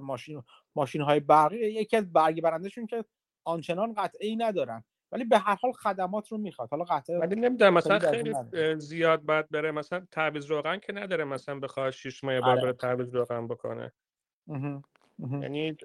ماشین 0.00 0.42
ماشین 0.74 1.00
های 1.02 1.20
برقی. 1.20 1.56
یکی 1.56 1.96
از 1.96 2.12
برگ 2.12 2.42
برندشون 2.42 2.86
که 2.86 3.04
آنچنان 3.44 3.94
قطعی 3.94 4.28
ای 4.28 4.36
ندارن 4.36 4.84
ولی 5.12 5.24
به 5.24 5.38
هر 5.38 5.58
حال 5.62 5.72
خدمات 5.72 6.28
رو 6.28 6.38
می‌خواد. 6.38 6.70
حالا 6.70 6.84
قطعه 6.84 7.18
ولی 7.18 7.34
نمی‌دونم 7.34 7.74
مثلا 7.74 7.98
خیلی 7.98 8.34
زیاد 8.76 9.22
باید 9.22 9.48
بره. 9.48 9.70
مثلا 9.70 10.06
تعویض 10.10 10.46
روغن 10.46 10.78
که 10.78 10.92
نداره 10.92 11.24
مثلا 11.24 11.58
بخواد 11.58 11.90
6 11.90 12.24
ماه 12.24 12.40
بار 12.40 12.56
بره 12.56 12.72
تعویض 12.72 13.14
روغن 13.14 13.48
بکنه. 13.48 13.92
یعنی 15.18 15.76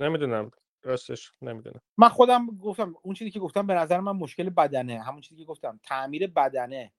نمی‌دونم. 0.00 0.50
راستش 0.88 1.32
نمی‌دونم. 1.42 1.80
من 1.96 2.08
خودم 2.08 2.46
گفتم 2.46 2.94
اون 3.02 3.14
چیزی 3.14 3.30
که 3.30 3.40
گفتم 3.40 3.66
به 3.66 3.74
نظر 3.74 4.00
من 4.00 4.12
مشکل 4.12 4.50
بدنه. 4.50 5.02
همون 5.02 5.20
چیزی 5.20 5.40
که 5.40 5.46
گفتم 5.46 5.80
تعمیر 5.82 6.26
بدنه 6.26 6.92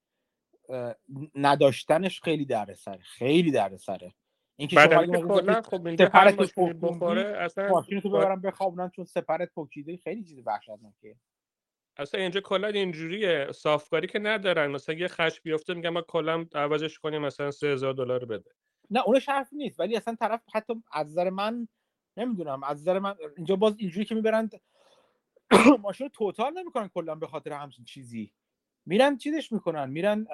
نداشتنش 1.34 2.20
خیلی 2.20 2.44
دردسره 2.44 2.98
خیلی 3.02 3.50
دردسره 3.50 4.14
اینکه 4.56 4.76
شما 4.76 5.62
خب 5.62 5.96
سپرت 5.96 6.36
بخوره 6.82 7.38
اصلا 7.38 7.68
ماشین 7.68 8.00
تو 8.00 8.10
ببرم 8.10 8.40
بخوابونن 8.40 8.90
چون 8.90 9.04
سپرت 9.04 9.52
پوکیده 9.54 9.96
خیلی 9.96 10.24
چیز 10.24 10.42
وحشتناکه. 10.46 11.16
اصلا 11.96 12.20
اینجا 12.20 12.40
کلا 12.40 12.68
اینجوریه. 12.68 13.52
صافکاری 13.52 14.06
که 14.06 14.18
ندارن. 14.18 14.70
مثلا 14.70 14.94
یه 14.94 15.08
خش 15.08 15.40
بیفته 15.40 15.74
میگم 15.74 15.90
ما 15.90 16.02
کلا 16.02 16.46
عوضش 16.54 16.98
کنیم 16.98 17.22
مثلا 17.22 17.50
3000 17.50 17.92
دلار 17.92 18.24
بده. 18.24 18.50
نه 18.90 19.02
اونش 19.06 19.28
حرف 19.28 19.48
نیست. 19.52 19.80
ولی 19.80 19.96
اصلا 19.96 20.14
طرف 20.14 20.40
حتی 20.54 20.74
از 20.92 21.10
نظر 21.10 21.30
من 21.30 21.68
نمی‌دونم 22.16 22.62
از 22.62 22.80
نظر 22.80 22.98
من 22.98 23.14
اینجا 23.36 23.56
باز 23.56 23.74
اینجوری 23.78 24.04
که 24.06 24.14
می‌برند 24.14 24.60
ماشین 25.82 26.04
رو 26.04 26.10
توتال 26.10 26.58
نمی‌کنن 26.58 26.88
کلا 26.88 27.14
به 27.14 27.26
خاطر 27.26 27.52
همچین 27.52 27.84
چیزی. 27.84 28.32
میرن 28.86 29.16
چیزش 29.16 29.52
می‌کنن 29.52 29.90
میرن 29.90 30.26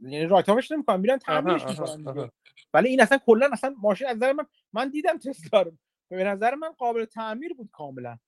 یعنی 0.00 0.26
رایتامش 0.26 0.70
نمی‌کنن 0.70 1.00
میرن 1.00 1.18
تعمیرش 1.18 1.64
می‌کنن 1.66 2.30
ولی 2.74 2.88
این 2.88 3.00
اصلا 3.00 3.18
کلا 3.18 3.48
اصلا 3.52 3.74
ماشین 3.78 4.06
از 4.08 4.16
نظر 4.16 4.32
من 4.32 4.46
من 4.72 4.88
دیدم 4.90 5.18
تسلا 5.18 5.62
رو. 5.62 5.72
به 6.08 6.24
نظر 6.24 6.54
من 6.54 6.72
قابل 6.72 7.04
تعمیر 7.04 7.54
بود 7.54 7.70
کاملا. 7.72 8.18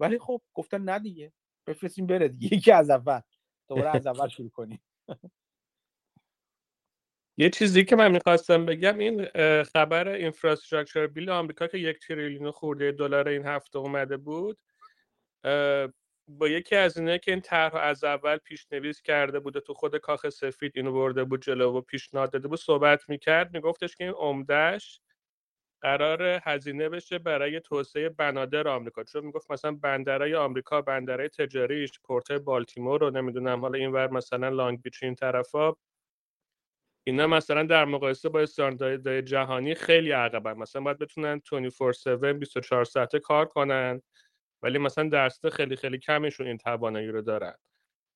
ولی 0.00 0.18
خب 0.18 0.42
گفتن 0.54 0.80
نه 0.80 0.98
دیگه. 0.98 1.32
بفرستیم 1.66 2.06
بره 2.06 2.28
دیگه. 2.28 2.56
یکی 2.56 2.72
از 2.72 2.90
اول. 2.90 3.20
دوباره 3.68 3.96
از 3.96 4.06
اول 4.06 4.28
شروع 4.36 4.50
کنیم. 4.50 4.82
یه 7.38 7.50
چیزی 7.50 7.84
که 7.84 7.96
من 7.96 8.10
می‌خواستم 8.12 8.66
بگم 8.66 8.98
این 8.98 9.24
خبر 9.62 10.08
اینفراستراکچر 10.08 11.06
بیل 11.06 11.30
آمریکا 11.30 11.66
که 11.66 11.78
یک 11.78 11.98
تریلیون 12.06 12.50
خورده 12.50 12.92
دلار 12.92 13.28
این 13.28 13.46
هفته 13.46 13.78
اومده 13.78 14.16
بود 14.16 14.58
با 16.28 16.48
یکی 16.48 16.76
از 16.76 16.98
اینه 16.98 17.18
که 17.18 17.30
این 17.30 17.40
طرح 17.40 17.74
از 17.74 18.04
اول 18.04 18.36
پیشنویس 18.36 19.02
کرده 19.02 19.40
بوده 19.40 19.60
تو 19.60 19.74
خود 19.74 19.96
کاخ 19.96 20.28
سفید 20.28 20.72
اینو 20.74 20.92
برده 20.92 21.24
بود 21.24 21.42
جلو 21.42 21.78
و 21.78 21.80
پیشنهاد 21.80 22.32
داده 22.32 22.48
بود 22.48 22.58
صحبت 22.58 23.08
می‌کرد 23.08 23.54
میگفتش 23.54 23.96
که 23.96 24.04
این 24.04 24.12
عمدهش 24.12 25.00
قرار 25.82 26.22
هزینه 26.22 26.88
بشه 26.88 27.18
برای 27.18 27.60
توسعه 27.60 28.08
بنادر 28.08 28.68
آمریکا. 28.68 29.04
چون 29.04 29.24
می‌گفت 29.24 29.50
مثلا 29.50 29.72
بندرهای 29.72 30.34
آمریکا 30.34 30.82
بندرهای 30.82 31.28
تجاریش 31.28 31.90
پورت 32.04 32.32
بالتیمور 32.32 33.00
رو 33.00 33.10
نمی‌دونم 33.10 33.60
حالا 33.60 33.78
اینور 33.78 34.10
مثلا 34.10 34.48
لانگ 34.48 34.82
بیچ 34.82 35.02
این 35.02 35.14
طرفا 35.14 35.74
اینا 37.06 37.26
مثلا 37.26 37.62
در 37.62 37.84
مقایسه 37.84 38.28
با 38.28 38.40
استانداردهای 38.40 39.22
جهانی 39.22 39.74
خیلی 39.74 40.10
عقبن. 40.10 40.52
مثلا 40.52 40.82
باید 40.82 40.98
بتونن 40.98 41.40
24/7 41.40 42.38
24 42.38 42.84
ساعته 42.84 43.18
کار 43.18 43.46
کنن 43.46 44.02
ولی 44.62 44.78
مثلا 44.78 45.08
درسته 45.08 45.50
خیلی 45.50 45.76
خیلی 45.76 45.98
کمشون 45.98 46.46
این 46.46 46.58
توانایی 46.58 47.08
رو 47.08 47.22
دارن. 47.22 47.54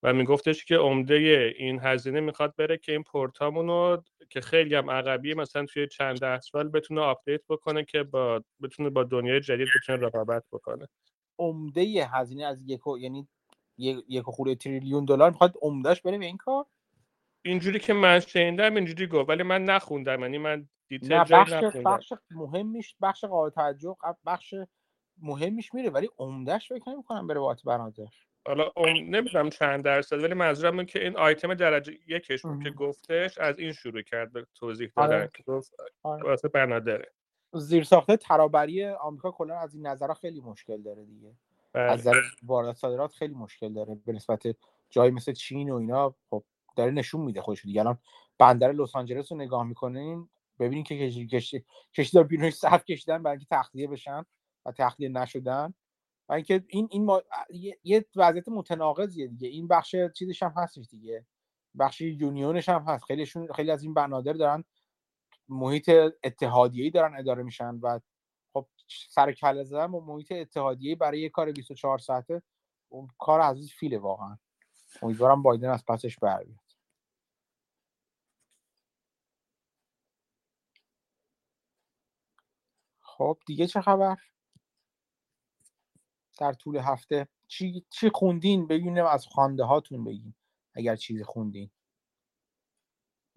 و 0.03 0.13
میگفتش 0.13 0.65
که 0.65 0.77
عمده 0.77 1.15
این 1.59 1.81
هزینه 1.83 2.21
می‌خواد 2.21 2.57
بره 2.57 2.77
که 2.79 2.93
این 2.93 3.03
پورتامونو 3.03 3.97
که 4.31 4.41
خیلی 4.41 4.75
هم 4.75 4.91
عقبی 4.91 5.35
مثلا 5.35 5.67
توی 5.67 5.87
چند 5.87 6.21
ده 6.21 6.41
سال 6.41 6.69
بتونه 6.69 7.01
آپدیت 7.01 7.41
بکنه 7.49 7.85
که 7.85 8.03
با 8.03 8.45
بتونه 8.63 8.91
با 8.91 9.05
دنیای 9.05 9.41
جدید 9.41 9.69
بتونه 9.77 10.07
رقابت 10.07 10.45
بکنه. 10.53 10.89
عمده 11.39 12.09
هزینه 12.13 12.45
از 12.45 12.63
یک 12.67 12.81
یعنی 13.01 13.29
یک 14.09 14.23
خورده 14.23 14.55
تریلیون 14.55 15.05
دلار 15.05 15.31
می‌خواد 15.31 15.55
عمدهش 15.63 16.01
بره 16.01 16.19
به 16.19 16.25
این 16.25 16.37
کار؟ 16.37 16.67
اینجوری 17.43 17.79
که 17.79 17.93
من 17.93 18.21
شنیدم 18.21 18.75
اینجوری 18.75 19.07
گفت 19.07 19.29
ولی 19.29 19.43
من 19.43 19.65
نخوندم 19.65 20.21
یعنی 20.21 20.39
من 20.39 20.69
دیتیل 20.89 21.19
بخش 21.19 21.53
بخش 21.87 22.13
مهمیش 22.31 22.97
بخش 23.03 23.25
قابل 23.25 23.51
توجه 23.51 23.97
بخش 24.27 24.55
مهمیش 25.23 25.75
میره 25.75 25.91
ولی 25.91 26.09
عمدهش 26.19 26.69
فکر 26.69 26.91
نمی‌کنم 26.91 27.27
بره 27.27 27.41
وات 27.41 27.63
بنادر 27.63 28.07
حالا 28.47 28.71
نمی‌دونم 28.87 29.51
چند 29.51 29.85
درصد 29.85 30.23
ولی 30.23 30.35
منظورم 30.35 30.73
اینه 30.73 30.85
که 30.85 31.03
این 31.03 31.17
آیتم 31.17 31.55
درجه 31.55 31.93
یکش 32.09 32.43
که 32.63 32.71
گفتش 32.71 33.39
از 33.39 33.59
این 33.59 33.73
شروع 33.73 34.03
کرد 34.03 34.33
به 34.33 34.47
توضیح 34.55 34.91
دادن 34.97 35.17
آره. 35.17 35.31
که 35.35 35.43
گفت 35.43 35.75
آره. 36.03 36.25
واسه 36.25 36.49
بنادره 36.49 37.13
زیر 37.53 37.85
ساخته 37.85 38.17
ترابری 38.17 38.85
آمریکا 38.85 39.31
کلا 39.31 39.59
از 39.59 39.75
این 39.75 39.87
نظرها 39.87 40.15
خیلی 40.15 40.41
مشکل 40.41 40.83
داره 40.83 41.05
دیگه 41.05 41.35
بله. 41.73 41.83
از 41.83 42.01
نظر 42.01 42.21
واردات 42.43 42.77
صادرات 42.77 43.13
خیلی 43.13 43.35
مشکل 43.35 43.73
داره 43.73 43.95
به 44.07 44.13
نسبت 44.13 44.43
جایی 44.91 45.11
مثل 45.11 45.33
چین 45.33 45.71
و 45.71 45.75
اینا 45.75 46.15
خب 46.31 46.45
داره 46.79 46.91
نشون 46.91 47.21
میده 47.21 47.43
خودش 47.43 47.63
دیگه. 47.65 47.81
الان 47.81 47.99
بندر 48.39 48.73
لس 48.73 48.97
آنجلس 48.97 49.33
رو 49.33 49.39
نگاه 49.39 49.65
می‌کنین 49.65 50.29
ببینین 50.59 50.85
که 50.85 50.99
کشتی 50.99 51.27
کشتی 51.27 51.65
کشتی 51.95 52.15
دار 52.15 52.25
بیرونش 52.25 52.55
صف 52.55 52.85
کشیدن 52.85 53.23
برای 53.23 53.37
اینکه 53.37 53.47
تخلیه 53.51 53.87
بشن 53.87 54.25
و 54.67 54.73
تخلیه 54.73 55.09
نشدن. 55.09 55.75
و 56.29 56.33
اینکه 56.33 56.65
این 56.69 56.89
این 56.91 57.05
ما... 57.05 57.23
یه 57.85 58.05
وضعیت 58.17 58.49
متناقضیه 58.49 59.27
دیگه. 59.27 59.49
این 59.49 59.69
بخش 59.69 59.95
چیزش 60.17 60.43
هم 60.43 60.53
هستش 60.57 60.87
دیگه. 60.91 61.27
بخش 61.79 62.01
یونیونش 62.01 62.69
هم 62.69 62.83
هست. 62.83 63.05
خیلیشون 63.05 63.53
خیلی 63.53 63.71
از 63.71 63.83
این 63.83 63.95
بنادر 63.95 64.33
دارن 64.33 64.65
محیط 65.49 65.91
اتحادیه‌ای 66.25 66.91
دارن 66.91 67.19
اداره 67.19 67.43
میشن 67.43 67.79
و 67.83 68.01
خب 68.53 68.67
سر 69.11 69.33
کله 69.33 69.65
زدن 69.65 69.87
با 69.87 70.01
محیط 70.01 70.33
اتحادیه‌ای 70.33 70.95
برای 70.95 71.21
یه 71.21 71.29
کار 71.29 71.53
24 71.53 71.99
ساعته 71.99 72.43
اون 72.89 73.09
کار 73.19 73.41
عزیز 73.41 73.71
فیله 73.71 73.99
واقعا. 73.99 74.39
امیدوارم 75.03 75.43
بایدن 75.43 75.71
از 75.71 75.85
پسش 75.85 76.19
بر 76.19 76.45
بیاد 76.45 76.68
خب 83.19 83.39
دیگه 83.47 83.67
چه 83.67 83.81
خبر؟ 83.81 84.17
در 86.41 86.53
طول 86.53 86.77
هفته 86.77 87.29
چی, 87.47 87.85
چی 87.91 88.11
خوندین؟ 88.11 88.67
ببینیم 88.67 89.05
از 89.05 89.27
خوانده 89.27 89.65
هاتون 89.65 90.05
بگین 90.05 90.35
اگر 90.75 90.97
چیزی 90.97 91.25
خوندین. 91.25 91.71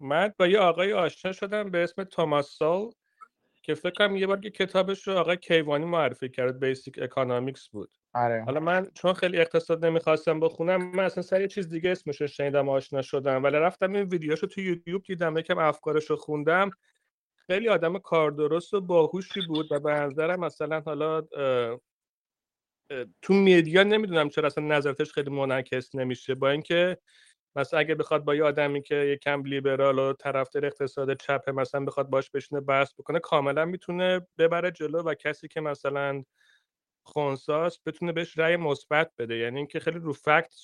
من 0.00 0.34
با 0.38 0.46
یه 0.46 0.58
آقای 0.58 0.92
آشنا 0.92 1.32
شدم 1.32 1.70
به 1.70 1.82
اسم 1.82 2.04
توماس 2.04 2.50
سول 2.50 2.90
که 3.62 3.74
فکر 3.74 3.90
کنم 3.90 4.16
یه 4.16 4.26
بار 4.26 4.40
که 4.40 4.50
کتابش 4.50 5.08
رو 5.08 5.18
آقای 5.18 5.36
کیوانی 5.36 5.84
معرفی 5.84 6.28
کرد 6.28 6.60
Basic 6.60 6.98
Economics 7.02 7.68
بود. 7.68 7.90
آره. 8.14 8.44
حالا 8.44 8.60
من 8.60 8.86
چون 8.94 9.12
خیلی 9.12 9.38
اقتصاد 9.38 9.84
نمی‌خواستم 9.84 10.40
بخونم 10.40 10.90
من 10.90 11.04
اصلا 11.04 11.22
سر 11.22 11.40
یه 11.40 11.48
چیز 11.48 11.68
دیگه 11.68 11.90
اسمش 11.90 12.20
رو 12.20 12.26
شنیدم 12.26 12.68
آشنا 12.68 13.02
شدم. 13.02 13.42
ولی 13.44 13.56
رفتم 13.56 13.92
این 13.92 14.02
ویدیوشو 14.02 14.46
تو 14.46 14.60
یوتیوب 14.60 15.02
دیدم 15.02 15.38
یکم 15.38 15.58
افکارش 15.58 16.10
رو 16.10 16.16
خوندم. 16.16 16.70
خیلی 17.46 17.68
آدم 17.68 17.98
کار 17.98 18.30
درست 18.30 18.74
و 18.74 18.80
باهوشی 18.80 19.40
بود 19.42 19.72
و 19.72 19.80
به 19.80 19.90
نظرم 19.92 20.40
مثلا 20.40 20.80
حالا 20.86 21.16
اه، 21.18 21.80
اه، 22.90 23.04
تو 23.22 23.34
media 23.34 23.82
نمی‌دونم 23.82 24.28
چرا 24.28 24.46
اصلا 24.46 24.64
نظرتش 24.64 25.12
خیلی 25.12 25.30
منعکس 25.30 25.94
نمیشه. 25.94 26.34
با 26.34 26.50
اینکه 26.50 26.98
مثلا 27.56 27.80
اگه 27.80 27.94
بخواد 27.94 28.24
با 28.24 28.34
یه 28.34 28.44
آدمی 28.44 28.82
که 28.82 28.94
یکم 28.96 29.42
لیبرال 29.44 29.98
و 29.98 30.12
طرفدار 30.12 30.66
اقتصاد 30.66 31.14
چپه 31.20 31.52
مثلا 31.52 31.84
بخواد 31.84 32.10
باش 32.10 32.30
بشینه 32.30 32.60
بحث 32.60 32.94
بکنه 32.98 33.18
کاملا 33.20 33.64
می‌تونه 33.64 34.28
ببره 34.38 34.70
جلو 34.70 35.02
و 35.02 35.14
کسی 35.14 35.48
که 35.48 35.60
مثلا 35.60 36.24
خونساست 37.06 37.80
بتونه 37.86 38.12
بهش 38.12 38.38
رأی 38.38 38.56
مثبت 38.56 39.12
بده. 39.18 39.36
یعنی 39.38 39.58
اینکه 39.58 39.80
خیلی 39.80 39.98
رو 39.98 40.12
فکت 40.12 40.54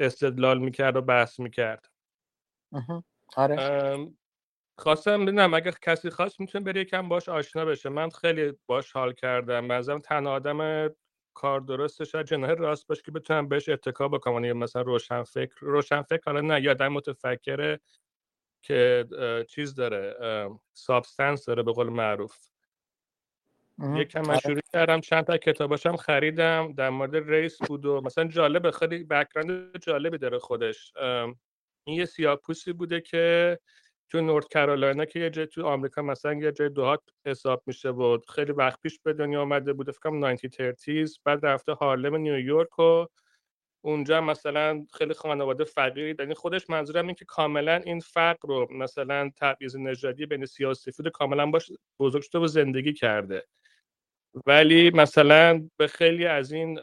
استدلال 0.00 0.58
می‌کرد 0.60 0.96
و 0.96 1.02
بحث 1.02 1.40
می‌کرد. 1.40 1.86
آره. 3.36 3.66
خواستم 4.80 5.24
بدونم 5.24 5.54
اگه 5.54 5.72
کسی 5.82 6.10
خواست 6.10 6.40
می‌تونه 6.40 6.64
بره 6.64 6.80
یکم 6.80 7.08
باش 7.08 7.28
آشنا 7.28 7.64
بشه. 7.64 7.88
من 7.88 8.10
خیلی 8.10 8.52
باش 8.66 8.92
حال 8.92 9.12
کردم. 9.12 9.68
بنظرم 9.68 10.00
تنها 10.00 10.32
آدم 10.32 10.90
کار 11.34 11.60
درسته 11.60 12.04
شاید 12.04 12.26
جناح 12.26 12.50
راست 12.50 12.86
باشه 12.86 13.02
که 13.02 13.10
بتونم 13.10 13.48
بهش 13.48 13.68
اتکا 13.68 14.08
بکنم. 14.08 14.44
یا 14.44 14.54
مثلا 14.54 14.82
روشن 14.82 15.22
فکر 15.22 15.54
روشن 15.60 16.02
فکر 16.02 16.22
حالا 16.26 16.40
نه 16.40 16.62
یا 16.62 16.70
آدم 16.70 16.88
متفکره 16.88 17.80
که 18.62 19.06
چیز 19.48 19.74
داره 19.74 20.16
substance 20.72 21.44
داره 21.44 21.62
به 21.62 21.72
قول 21.72 21.88
معروف. 21.88 22.36
یکم 23.78 24.20
من 24.20 24.30
آره. 24.30 24.38
شروع 24.38 24.60
کردم 24.72 25.00
چند 25.00 25.24
تا 25.24 25.36
کتاباشم 25.36 25.96
خریدم. 25.96 26.72
در 26.72 26.90
مورد 26.90 27.16
race 27.16 27.58
بود 27.62 27.86
و 27.86 28.00
مثلا 28.00 28.24
جالبه 28.24 28.70
خیلی 28.70 29.04
background 29.04 29.78
جالبی 29.78 30.18
داره 30.18 30.38
خودش. 30.38 30.92
این 31.84 31.96
یه 31.98 32.04
سیاه‌پوستی 32.04 32.72
بوده 32.72 33.00
که 33.00 33.58
تو 34.10 34.20
North 34.20 34.52
Carolina 34.52 35.04
که 35.04 35.20
یه 35.20 35.30
جای 35.30 35.46
تو 35.46 35.66
آمریکا 35.66 36.02
مثلا 36.02 36.34
یه 36.34 36.52
جای 36.52 36.68
دهات 36.68 37.00
حساب 37.26 37.62
میشه 37.66 37.90
و 37.90 38.18
خیلی 38.28 38.52
وقت 38.52 38.80
پیش 38.80 38.98
به 39.04 39.12
دنیا 39.12 39.42
آمده 39.42 39.72
بوده 39.72 39.92
فکر 39.92 40.00
کنم 40.00 40.24
1930 40.24 41.04
بعد 41.24 41.46
رفته 41.46 41.72
هارلم 41.72 42.16
نیویورک 42.16 42.78
و 42.78 43.06
اونجا 43.84 44.20
مثلا 44.20 44.86
خیلی 44.94 45.14
خانواده 45.14 45.64
فقیری 45.64 46.16
یعنی 46.18 46.34
خودش 46.34 46.70
منظورم 46.70 47.06
این 47.06 47.14
که 47.14 47.24
کاملا 47.24 47.76
این 47.76 48.00
فقر 48.00 48.48
رو 48.48 48.68
مثلا 48.70 49.30
تبعیض 49.36 49.76
نژادی 49.76 50.26
بین 50.26 50.46
سیاه 50.46 50.70
و 50.70 50.74
سفید 50.74 51.08
کاملا 51.08 51.46
باش 51.46 51.72
بزرگ 52.00 52.22
شده 52.22 52.38
و 52.38 52.46
زندگی 52.46 52.92
کرده. 52.92 53.46
ولی 54.46 54.90
مثلا 54.90 55.68
به 55.76 55.86
خیلی 55.86 56.26
از 56.26 56.52
این 56.52 56.80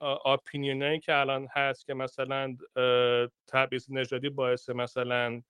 آپینیونایی 0.00 1.00
که 1.00 1.16
الان 1.16 1.48
هست 1.52 1.86
که 1.86 1.94
مثلا 1.94 2.56
تبعیض 3.48 3.86
نژادی 3.90 4.28
باعث 4.28 4.68
مثلا 4.68 5.42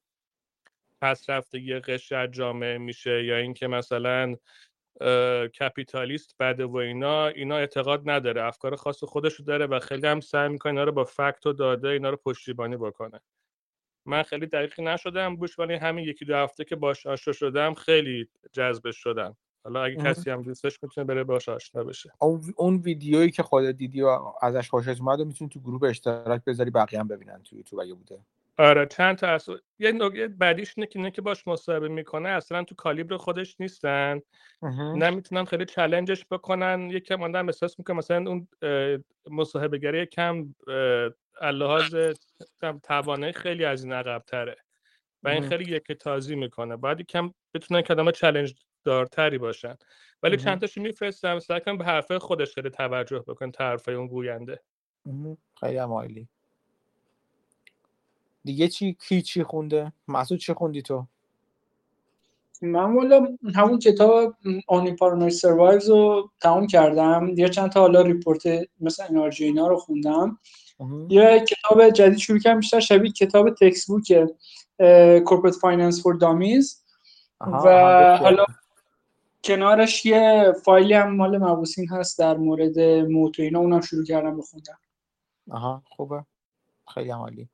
پس 1.01 1.31
رفتگی 1.31 1.75
قشر 1.75 2.27
جامعه 2.27 2.79
میشه 2.79 3.25
یا 3.25 3.37
اینکه 3.37 3.67
مثلا 3.67 4.37
کپیتالیست 5.61 6.35
بده 6.41 6.65
و 6.65 6.77
اینا 6.77 7.27
اینا 7.27 7.57
اعتقاد 7.57 8.11
نداره. 8.11 8.45
افکار 8.45 8.77
خاص 8.77 9.05
خودشو 9.05 9.43
داره 9.43 9.67
و 9.67 9.79
خیلی 9.79 10.07
هم 10.07 10.21
سعی 10.21 10.49
می‌کنه 10.49 10.73
اینا 10.73 10.85
رو 10.85 10.93
با 10.93 11.05
فکت 11.05 11.47
و 11.47 11.53
داده 11.53 11.89
اینا 11.89 12.11
رو 12.11 12.17
پشتیبانی 12.17 12.77
بکنه. 12.77 13.21
من 14.07 14.23
خیلی 14.23 14.47
دقیقی 14.47 14.83
نشدم 14.83 15.37
بوش 15.37 15.59
ولی 15.59 15.75
همین 15.75 16.05
یکی 16.05 16.25
دو 16.25 16.37
هفته 16.37 16.65
که 16.65 16.77
باش 16.77 17.07
آشنا 17.07 17.33
شدم 17.35 17.75
خیلی 17.75 18.29
جذبش 18.53 18.97
شدم. 18.97 19.37
حالا 19.65 19.85
اگه. 19.85 19.97
کسی 19.97 20.31
هم 20.31 20.43
دوستش 20.43 20.83
می‌تونه 20.83 21.05
بره 21.05 21.25
باش 21.25 21.49
آشنا 21.49 21.85
بشه. 21.85 22.13
اون 22.21 22.55
اون 22.57 22.77
ویدیویی 22.77 23.31
که 23.31 23.43
خودت 23.43 23.77
دیدی 23.77 24.03
و 24.03 24.19
ازش 24.43 24.71
خوشت 24.71 25.01
اومد 25.01 25.21
و 25.21 25.25
می‌تونی 25.25 25.51
تو 25.51 25.61
گروه 25.61 25.89
اشتراک 25.89 26.45
بذاری 26.45 26.71
بقیه 26.71 27.01
هم 27.01 27.09
ببینن 27.09 27.43
تو 27.43 27.57
یوتیوب 27.57 27.81
اگه 27.81 27.95
بوده. 27.95 28.21
آره 28.61 28.87
چند 28.87 29.17
تا 29.17 29.27
از 29.29 29.49
یه 29.79 29.93
نکته 29.93 30.29
بعدیش 30.29 30.73
اینه 30.77 30.87
که 30.87 30.99
اینه 30.99 31.11
که 31.11 31.23
باش 31.23 31.49
مصاحبه 31.49 31.89
می‌کنه 31.89 32.29
اصلا 32.29 32.65
تو 32.65 32.75
کالیبر 32.75 33.17
خودش 33.17 33.57
نیستن. 33.61 34.21
نمی‌تونن 34.97 35.45
خیلی 35.45 35.65
چلنجش 35.65 36.27
بکنن 36.31 36.91
یکم 36.91 37.23
آدم 37.23 37.47
احساس 37.47 37.79
می‌کنه 37.79 37.97
مثلا 37.97 38.31
اون 38.31 38.49
مصاحبه 39.31 39.79
گری 39.79 40.03
یکم 40.03 40.55
لحاظ 41.43 41.97
توانایی 42.83 43.33
خیلی 43.33 43.65
از 43.65 43.85
این 43.85 43.93
عقب 43.93 44.23
تره 44.27 44.57
و 45.23 45.29
این. 45.29 45.49
خیلی 45.49 45.77
یک 45.77 45.93
تازی 45.93 46.37
می‌کنه 46.37 46.77
باید 46.77 47.01
یکم 47.01 47.33
بتونن 47.55 47.83
آدم 47.91 48.11
چلنج 48.11 48.55
دارتری 48.85 49.39
باشن 49.39 49.77
ولی. 50.23 50.37
چند 50.37 50.61
تاشو 50.61 50.81
میفرستم 50.81 51.39
سعی 51.39 51.61
کنم 51.61 51.79
به 51.79 51.85
حرفای 51.85 52.19
خودش 52.19 52.55
خیلی 52.55 52.71
توجه 52.71 53.19
بکن 53.19 53.53
حرفای 53.59 53.95
اون 53.95 54.07
گوینده. 54.07 54.61
خیلی 55.61 55.77
هم 55.77 55.93
عالی 55.93 56.29
دیگه 58.45 58.69
چی 58.69 58.97
کی 59.09 59.23
چی 59.23 59.43
خونده؟ 59.43 59.93
مسعود 60.09 60.41
چی 60.41 60.53
خوندی 60.53 60.83
تو؟ 60.83 61.07
من 62.63 62.97
والا 62.97 63.37
همون 63.55 63.79
کتاب 63.79 64.35
Only 64.67 64.93
the 64.93 65.03
Paranoid 65.03 65.31
Survive 65.31 65.91
رو 65.91 66.31
تموم 66.43 66.67
کردم. 66.67 67.29
یه 67.37 67.49
چند 67.49 67.71
تا 67.71 67.81
حالا 67.81 68.01
report 68.03 68.43
مثل 68.81 69.05
انرژی 69.09 69.45
اینا 69.45 69.69
رو 69.69 69.77
خوندم. 69.77 70.39
یه 71.09 71.45
کتاب 71.49 71.91
جدید 71.91 72.19
شروع 72.19 72.39
کردم 72.39 72.61
بیشتر 72.61 72.81
شبیه 72.81 73.13
کتاب 73.13 73.55
textbook 73.55 74.13
Corporate 75.25 75.55
Finance 75.55 76.03
For 76.03 76.15
Dummies 76.15 76.85
و. 77.41 78.17
حالا 78.23 78.45
کنارش 79.45 80.07
یه 80.07 80.53
فایلی 80.65 80.95
هم 80.95 81.17
مال 81.17 81.39
Mauboussin 81.39 81.89
هست 81.89 82.19
در 82.19 82.37
مورد 82.37 82.81
moat 82.81 83.39
و 83.39 83.43
اینا 83.43 83.59
اونم 83.59 83.81
شروع 83.81 84.05
کردم 84.05 84.37
بخوندم. 84.37 84.79
آها 85.51 85.83
خوبه. 85.91 86.25
خیلی 86.95 87.11
عالی. 87.11 87.49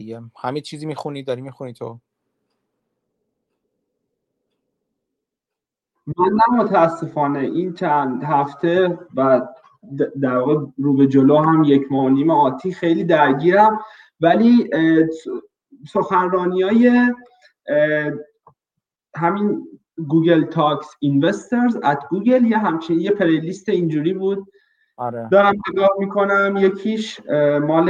دیگه. 0.00 0.20
همه 0.42 0.60
چیزی 0.60 0.86
می‌خونی؟ 0.86 1.22
داری 1.22 1.42
می‌خونی 1.42 1.72
تو؟ 1.72 1.98
من 6.06 6.30
نه 6.32 6.62
متاسفانه. 6.62 7.38
این 7.38 7.74
چند 7.74 8.24
هفته 8.24 8.98
و 9.16 9.40
در 10.20 10.36
واقع 10.36 10.66
رو 10.76 10.94
به 10.94 11.06
جلو 11.06 11.36
هم 11.36 11.64
یک 11.64 11.82
ماه 11.92 12.10
نیم 12.10 12.30
آتی 12.30 12.72
خیلی 12.72 13.04
درگیرم. 13.04 13.80
ولی 14.20 14.70
سخنرانی 15.88 16.62
های 16.62 17.14
همین 19.16 19.66
Google 20.08 20.44
Talks 20.44 20.88
Investors 21.00 21.76
at 21.76 22.08
Google 22.10 22.44
یه 22.44 22.58
همچین 22.58 23.00
یه 23.00 23.10
playlist 23.10 23.68
اینجوری 23.68 24.12
بود 24.12 24.52
آره. 25.00 25.28
دارم 25.30 25.54
نگاه 25.72 25.90
می‌کنم. 25.98 26.54
یکیش 26.58 27.20
مال 27.62 27.88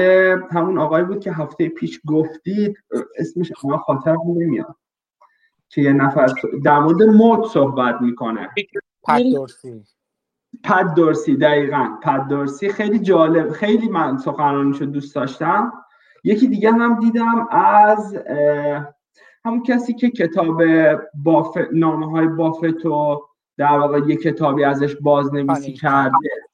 همون 0.50 0.78
آقای 0.78 1.04
بود 1.04 1.20
که 1.20 1.32
هفته 1.32 1.68
پیش 1.68 2.00
گفتید 2.06 2.78
اسمش 3.18 3.52
الان 3.64 3.78
خاطرم 3.78 4.18
نمیاد. 4.26 4.76
که 5.68 5.82
یه 5.82 5.92
نفر 5.92 6.26
در 6.64 6.78
مورد 6.78 7.02
مود 7.02 7.46
صحبت 7.46 8.00
می‌کنه. 8.00 8.48
پت 9.08 9.22
دورسی 9.22 9.84
پد 10.64 10.94
دورسی 10.94 11.36
دقیقا. 11.36 11.98
پد 12.02 12.26
دورسی 12.28 12.68
خیلی 12.68 12.98
جالب 12.98 13.50
خیلی 13.50 13.88
من 13.88 14.18
سخنرانیشو 14.18 14.84
دوست 14.84 15.14
داشتم. 15.14 15.72
یکی 16.24 16.48
دیگه 16.48 16.72
هم 16.72 17.00
دیدم 17.00 17.48
از 17.50 18.16
همون 19.44 19.62
کسی 19.62 19.94
که 19.94 20.10
کتاب 20.10 20.62
باف... 21.14 21.56
نامه 21.72 22.10
های 22.10 22.26
بافت 22.26 22.86
و 22.86 23.22
در 23.56 23.78
واقع 23.78 23.98
یه 24.06 24.16
کتابی 24.16 24.64
ازش 24.64 24.96
بازنویسی. 24.96 25.72
کرده. 25.72 26.49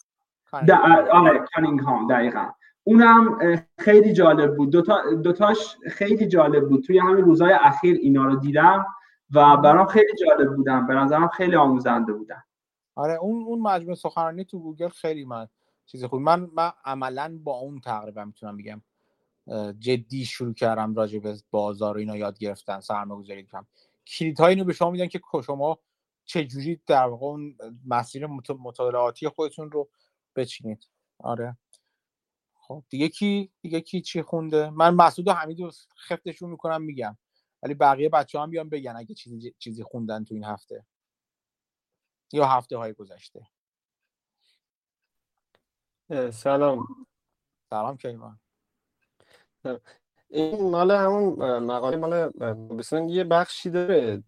آره. 1.12 1.44
کانینگهام 1.54 2.08
دقیقا. 2.08 2.48
اونم 2.84 3.38
خیلی 3.78 4.12
جالب 4.12 4.56
بود. 4.56 4.70
دوتا 4.70 5.14
دوتاش 5.14 5.76
خیلی 5.90 6.26
جالب 6.26 6.68
بود. 6.68 6.84
توی 6.84 6.98
همین 6.98 7.24
روزهای 7.24 7.52
اخیر 7.52 7.96
اینا 7.96 8.24
رو 8.24 8.36
دیدم 8.36 8.86
و 9.34 9.56
برام 9.56 9.86
خیلی 9.86 10.12
جالب 10.26 10.56
بودن. 10.56 10.86
به 10.86 10.94
نظرم 10.94 11.28
خیلی 11.28 11.56
آموزنده 11.56 12.12
بودن. 12.12 12.42
آره 12.94 13.14
اون 13.14 13.44
اون 13.46 13.60
مجموعه 13.60 13.94
سخنرانی 13.94 14.44
تو 14.44 14.58
گوگل 14.58 14.88
خیلی 14.88 15.24
من 15.24 15.48
چیز 15.86 16.04
خوب. 16.04 16.20
من 16.20 16.50
من 16.54 16.72
عملا 16.84 17.38
با 17.44 17.52
اون 17.52 17.80
تقریبا 17.80 18.24
می‌تونم 18.24 18.56
بگم 18.56 18.82
جدی 19.78 20.24
شروع 20.24 20.54
کردم 20.54 20.94
راجع 20.94 21.18
به 21.18 21.36
بازار 21.50 21.96
و 21.96 21.98
اینا 21.98 22.16
یاد 22.16 22.38
گرفتن 22.38 22.80
سرمایه 22.80 23.20
گذاری 23.20 23.44
کنم 23.44 23.66
کلید 24.06 24.40
اینو 24.40 24.64
به 24.64 24.72
شما 24.72 24.90
میدن 24.90 25.06
که 25.06 25.20
شما 25.46 25.78
چجوری 26.24 26.80
در 26.86 27.06
واقع 27.06 27.26
اون 27.26 27.56
مسیر 27.86 28.26
مطالعاتی 28.58 29.28
خودتون 29.28 29.70
رو 29.70 29.88
بچینید. 30.36 30.88
آره. 31.18 31.56
خب 32.54 32.84
دیگه 32.88 33.08
کی 33.08 33.52
دیگه 33.60 33.80
کی 33.80 34.00
چی 34.00 34.22
خونده؟ 34.22 34.70
من 34.70 34.94
مسعود 34.94 35.28
و 35.28 35.32
حمید 35.32 35.60
رو 35.60 35.70
خفتشون 36.08 36.50
می‌کنم 36.50 36.82
میگم. 36.82 37.18
ولی 37.62 37.74
بقیه 37.74 38.08
بچه 38.08 38.40
هم 38.40 38.50
بیان 38.50 38.68
بگن 38.68 38.96
اگه 38.96 39.14
چیزی 39.14 39.54
چیزی 39.58 39.82
خوندن 39.82 40.24
تو 40.24 40.34
این 40.34 40.44
هفته. 40.44 40.86
یا 42.32 42.46
هفته 42.46 42.76
های 42.76 42.92
گذشته 42.92 43.46
سلام. 46.30 46.86
سلام 47.70 47.96
کیوان. 47.96 48.40
این 50.28 50.70
مال 50.70 50.90
همون 50.90 51.58
مقاله 51.58 51.96
مال 51.96 53.10
یه 53.10 53.24
بخشی 53.24 53.70
داره. 53.70 54.22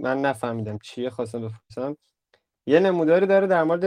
من 0.00 0.20
نفهمیدم 0.20 0.78
چیه 0.78 1.10
خواستم 1.10 1.48
بپرسم. 1.48 1.96
یه 2.66 2.80
نموداری 2.80 3.26
داره 3.26 3.46
در 3.46 3.62
مورد 3.62 3.84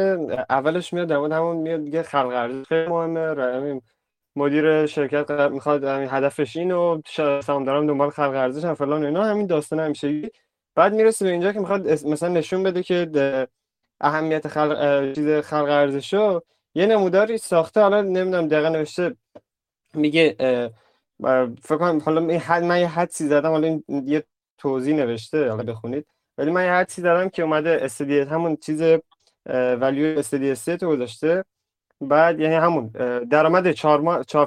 اولش 0.49 0.93
میاد 0.93 1.07
در 1.07 1.18
مورد 1.18 1.31
همون 1.31 1.57
میاد 1.57 1.84
دیگه 1.84 2.03
خلق 2.03 2.27
ارزش 2.27 2.68
خیلی 2.68 2.88
مهمه 2.88 3.81
مدیر 4.35 4.85
شرکت 4.85 5.31
می‌خواد 5.31 5.84
هدفش 5.84 6.57
اینو 6.57 7.01
دارم 7.47 7.88
دنبال 7.88 8.10
خلق 8.10 8.34
ارزش 8.35 8.65
هم 8.65 8.73
فلان 8.73 9.06
اینا 9.06 9.23
همین 9.23 9.47
داستان 9.47 9.80
همیشه 9.80 10.31
بعد 10.76 10.93
می‌رسه 10.93 11.26
به 11.26 11.31
اینجا 11.31 11.51
که 11.51 11.60
می‌خواد 11.60 11.89
مثلا 11.89 12.30
نشون 12.30 12.64
بده 12.64 12.84
که 12.84 13.47
اهمیت 14.01 14.47
خلق 14.47 15.14
چیز 15.14 15.27
خلق 15.30 15.69
ارزشو. 15.69 16.41
یه 16.76 16.85
نموداری 16.85 17.38
ساخته 17.38 17.81
حالا 17.81 18.01
نمی‌دونم 18.01 18.47
دقیقا 18.47 18.69
نوشته 18.69 19.15
میگه 19.93 20.35
فکر 21.61 21.77
کنم 21.77 21.99
حالا 21.99 22.22
من 22.61 22.80
یه 22.80 22.88
حدسی 22.88 23.27
زدم 23.27 23.49
حالا 23.49 23.81
یه 24.06 24.23
توضیح 24.57 24.95
نوشته 24.95 25.49
حالا 25.49 25.64
بخونید. 25.64 26.06
ولی 26.40 26.52
من 26.52 26.66
یه 26.66 26.72
حدسی 26.72 27.02
زدم 27.02 27.30
که 27.30 27.44
اومده 27.44 27.80
steady 27.81 28.19
همون 28.20 28.56
چیز 28.56 28.82
value 29.81 30.19
steady 30.19 30.52
state 30.52 30.84
گذاشته. 30.84 31.45
بعد 32.02 32.40
یعنی 32.40 32.56
همون 32.56 32.88
درآمد 33.30 33.72
چهار 33.72 34.02
ما 34.02 34.24
چهار 34.24 34.45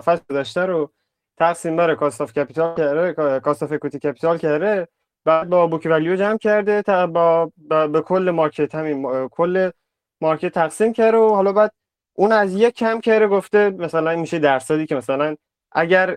فصل 0.00 0.20
گذشته 0.30 0.66
رو 0.66 0.92
تقسیم 1.38 1.76
بر 1.76 1.94
cost 1.94 2.20
of 2.20 2.32
capital 2.32 2.76
کرده 2.76 3.40
cost 3.40 3.62
of 3.62 3.72
equity 3.72 3.98
capital 3.98 4.38
کرده 4.38 4.88
بعد 5.24 5.48
با 5.48 5.66
book 5.66 5.86
value 5.90 6.16
جمع 6.16 6.38
کرده 6.38 6.82
تا 6.82 7.06
با, 7.06 7.52
به 7.86 8.00
کل 8.00 8.30
market 8.30 8.74
همین 8.74 9.28
کل 9.28 9.70
market 10.20 10.54
تقسیم 10.54 10.92
کرده 10.92 11.16
و 11.16 11.34
حالا 11.34 11.52
بعد 11.52 11.72
اون 12.12 12.32
از 12.32 12.54
یک 12.54 12.74
کم 12.74 13.00
کرده 13.00 13.28
گفته 13.28 13.70
مثلا 13.70 14.16
میشه 14.16 14.38
درصدی 14.38 14.86
که 14.86 14.94
مثلا 14.94 15.36
اگر 15.72 16.16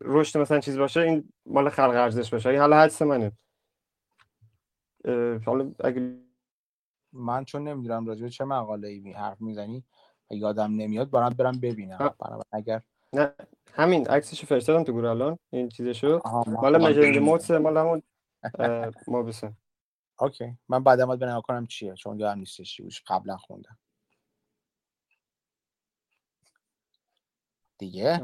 رشد 0.00 0.38
مثلا 0.38 0.60
چیز 0.60 0.78
باشه 0.78 1.00
این 1.00 1.32
مال 1.46 1.68
خلق 1.68 1.94
ارزش 1.94 2.30
باشه. 2.30 2.60
حالا 2.60 2.76
حدس 2.76 3.02
منه. 3.02 3.32
حالا 5.46 5.72
اگه 5.84 6.18
من 7.12 7.44
چون 7.44 7.68
نمی‌دونم 7.68 8.06
راجع 8.06 8.28
چه 8.28 8.44
مقاله 8.44 8.88
ای 8.88 9.12
حرف 9.12 9.40
می‌زنی 9.40 9.84
یادم 10.30 10.74
نمیاد 10.74 11.10
برام 11.10 11.30
برم 11.30 11.60
ببینم. 11.60 12.14
اگر 12.52 12.82
نه 13.12 13.32
همین 13.72 14.08
عکسشو 14.08 14.46
فرستادم 14.46 14.84
تو 14.84 14.92
گروه 14.92 15.10
الان 15.10 15.38
این 15.50 15.68
چیزشو. 15.68 16.20
مال 16.46 16.78
مجرد 16.78 17.18
موتس 17.18 17.50
مال 17.50 17.76
همون 17.76 18.02
بسن 19.28 19.56
اوکی 20.18 20.58
من 20.68 20.82
بعد 20.84 21.04
باید 21.04 21.20
بنام 21.20 21.40
کنم 21.42 21.66
چیه 21.66 21.94
چون 21.94 22.18
یادم 22.20 22.38
نیستش 22.38 22.76
چی 22.76 22.82
قبلا 23.06 23.36
خوندم. 23.36 23.78
دیگه؟ 27.78 28.18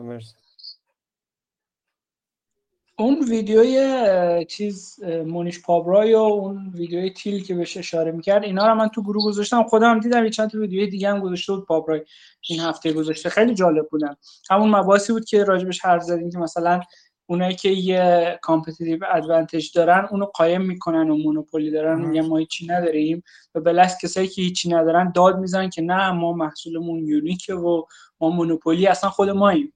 اون 3.00 3.24
ویدیوی 3.28 4.44
چیز 4.48 5.04
مونیش 5.26 5.62
پابرای 5.62 6.14
و 6.14 6.18
اون 6.18 6.72
ویدیوی 6.74 7.10
تیل 7.10 7.44
که 7.44 7.54
بهش 7.54 7.76
اشاره 7.76 8.12
می‌کرد 8.12 8.44
اینا 8.44 8.66
رو 8.66 8.74
من 8.74 8.88
تو 8.88 9.02
گروه 9.02 9.24
گذاشتم. 9.24 9.62
خودم 9.62 10.00
دیدم 10.00 10.24
یه 10.24 10.30
چند 10.30 10.50
تا 10.50 10.58
ویدیوی 10.58 10.86
دیگه 10.86 11.08
هم 11.08 11.20
گذاشته 11.20 11.52
بود 11.52 11.66
پابرای 11.66 12.00
این 12.48 12.60
هفته 12.60 12.92
گذاشته. 12.92 13.28
خیلی 13.28 13.54
جالب 13.54 13.88
بودن. 13.90 14.16
همون 14.50 14.70
مباحثی 14.70 15.12
بود 15.12 15.24
که 15.24 15.44
راجبش 15.44 15.80
حرف 15.84 16.02
زدیم 16.02 16.30
که 16.30 16.38
مثلا 16.38 16.80
اونایی 17.26 17.54
که 17.54 17.68
یه 17.68 18.38
competitive 18.42 19.04
advantage 19.12 19.72
دارن 19.74 20.08
اونو 20.10 20.24
قایم 20.24 20.62
می‌کنن 20.62 21.10
و 21.10 21.16
monopoly 21.16 21.70
دارن 21.70 22.00
میگن 22.00 22.26
ما 22.26 22.36
هیچی 22.36 22.66
نداریم 22.66 23.22
و 23.54 23.60
برعکس 23.60 23.98
کسایی 24.02 24.28
که 24.28 24.42
هیچی 24.42 24.68
ندارن 24.68 25.12
داد 25.12 25.38
می‌زنن 25.38 25.70
که 25.70 25.82
نه 25.82 26.10
ما 26.10 26.32
محصولمون 26.32 27.06
unique 27.06 27.47
ه 27.47 27.54
و 27.54 27.82
ما 28.20 28.30
monopoly 28.30 28.86
اصلا 28.86 29.10
خود 29.10 29.30
ماییم. 29.30 29.72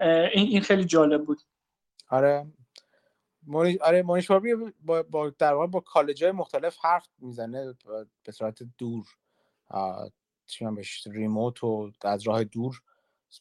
این 0.00 0.46
این 0.46 0.60
خیلی 0.60 0.84
جالب 0.84 1.24
بود. 1.24 1.38
آره. 2.10 2.46
مونیش 3.48 3.76
آره 3.80 4.02
مونیش 4.02 4.30
با, 4.80 5.02
با 5.02 5.30
در 5.30 5.54
واقع 5.54 5.66
با 5.66 5.80
کالج 5.80 6.24
های 6.24 6.32
مختلف 6.32 6.76
حرف 6.82 7.08
می‌زنه 7.18 7.74
به 8.24 8.32
صورت 8.32 8.62
دور. 8.78 9.06
چی 10.46 10.64
بهش 10.64 11.06
remote 11.06 11.64
و 11.64 11.90
از 12.02 12.22
راه 12.22 12.44
دور 12.44 12.82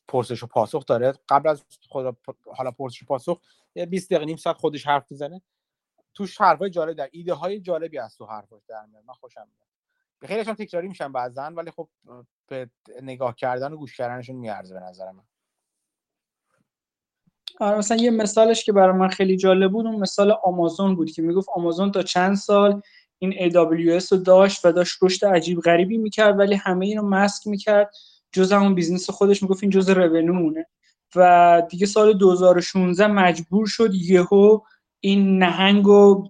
پرسش 0.07 0.43
و 0.43 0.47
پاسخ 0.47 0.85
داره. 0.85 1.13
قبل 1.29 1.49
از 1.49 1.65
خود 1.89 2.17
حالا 2.55 2.71
پرسش 2.71 3.03
و 3.03 3.05
پاسخ 3.05 3.41
یه 3.75 3.85
20 3.85 4.09
دقیقه 4.09 4.25
نیم 4.25 4.37
ساعت 4.37 4.57
خودش 4.57 4.87
حرف 4.87 5.11
می‌زنه. 5.11 5.41
توش 6.13 6.41
حرفای 6.41 6.69
جالب 6.69 6.97
در 6.97 7.09
ایده 7.11 7.33
های 7.33 7.59
جالبی 7.59 7.99
از 7.99 8.17
تو 8.17 8.25
حرفاش 8.25 8.61
در 8.67 8.85
میاد. 8.85 9.03
من 9.05 9.13
خوشم 9.13 9.47
میاد. 9.53 9.67
خیلیشون 10.31 10.53
تکراری 10.53 10.87
میشن 10.87 11.11
بعضن 11.11 11.53
ولی 11.53 11.71
خب 11.71 11.89
به 12.47 12.69
نگاه 13.01 13.35
کردن 13.35 13.73
و 13.73 13.77
گوش 13.77 13.97
کردنشون 13.97 14.35
میارزه 14.35 14.73
به 14.73 14.79
نظر 14.79 15.11
من. 15.11 15.23
مثلا 17.61 17.97
یه 17.97 18.09
مثالش 18.09 18.63
که 18.63 18.71
برای 18.71 18.97
من 18.97 19.07
خیلی 19.07 19.37
جالب 19.37 19.71
بود 19.71 19.85
اون 19.85 19.99
مثال 19.99 20.33
آمازون 20.43 20.95
بود 20.95 21.11
که 21.11 21.21
می‌گفت 21.21 21.49
آمازون 21.55 21.91
تا 21.91 22.03
چند 22.03 22.35
سال 22.35 22.81
این 23.19 23.33
AWS 23.33 24.07
رو 24.11 24.17
داشت 24.17 24.65
و 24.65 24.71
داشت 24.71 24.97
رشد 25.01 25.25
عجیب 25.25 25.59
غریبی 25.59 25.97
می‌کرد 25.97 26.39
ولی 26.39 26.55
همه 26.55 26.85
اینو 26.85 27.01
مسک 27.01 27.47
می‌کرد. 27.47 27.91
جز 28.31 28.51
همون 28.51 28.75
business 28.75 29.09
خودش 29.09 29.43
می‌گفت 29.43 29.63
این 29.63 29.69
جز 29.69 29.89
مونه 29.89 30.65
و 31.15 31.61
دیگه 31.69 31.85
سال 31.85 32.13
2016 32.13 33.07
مجبور 33.07 33.67
شد 33.67 33.95
یهو 33.95 34.59
این 34.99 35.37
نهنگ 35.37 35.85
رو 35.85 36.29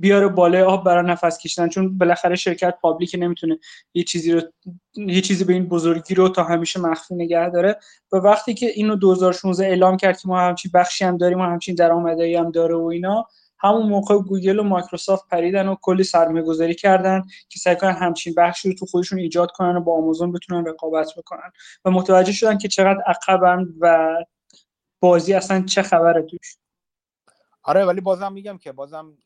بیاره 0.00 0.28
بالای 0.28 0.62
آب 0.62 0.84
برای 0.84 1.06
نفس 1.06 1.38
کشیدن. 1.38 1.68
چون 1.68 1.98
بالاخره 1.98 2.36
شرکت 2.36 2.74
public 2.82 3.16
نمی‌تونه 3.18 3.58
یه 3.94 4.04
چیزی 4.04 4.32
رو 4.32 4.40
یه 4.94 5.20
چیزی 5.20 5.44
به 5.44 5.52
این 5.52 5.66
بزرگی 5.66 6.14
رو 6.14 6.28
تا 6.28 6.44
همیشه 6.44 6.80
مخفی 6.80 7.14
نگه 7.14 7.50
داره. 7.50 7.76
و 8.12 8.16
وقتی 8.16 8.54
که 8.54 8.66
اینو 8.66 8.96
2016 8.96 9.66
اعلام 9.66 9.96
کرد 9.96 10.20
که 10.20 10.28
ما 10.28 10.40
همچین 10.40 10.70
بخشی 10.74 11.04
هم 11.04 11.16
داریم 11.16 11.40
و 11.40 11.44
همچین 11.44 11.74
درآمدی 11.74 12.34
هم 12.34 12.50
داره 12.50 12.74
و 12.74 12.84
اینا 12.84 13.26
همون 13.58 13.88
موقع 13.88 14.18
گوگل 14.18 14.58
و 14.58 14.62
مایکروسافت 14.62 15.28
پریدن 15.28 15.68
و 15.68 15.76
کلی 15.82 16.04
سرمایه 16.04 16.44
گذاری 16.44 16.74
کردن 16.74 17.22
که 17.48 17.58
سعی 17.58 17.76
کنن 17.76 17.92
همچین 17.92 18.34
بخشی 18.36 18.68
رو 18.68 18.74
تو 18.74 18.86
خودشون 18.86 19.18
ایجاد 19.18 19.50
کنن 19.50 19.76
و 19.76 19.80
با 19.80 19.96
آمازون 19.96 20.32
بتونن 20.32 20.66
رقابت 20.66 21.12
بکنن. 21.16 21.50
و 21.84 21.90
متوجه 21.90 22.32
شدن 22.32 22.58
که 22.58 22.68
چقدر 22.68 23.00
عقبن 23.06 23.66
و 23.80 24.14
بازی 25.00 25.34
اصلا 25.34 25.62
چه 25.62 25.82
خبره 25.82 26.22
توش. 26.22 26.56
آره 27.66 27.84
ولی 27.84 28.00
بازم 28.00 28.32
میگم 28.32 28.58
که 28.58 28.72
بازم 28.72 29.18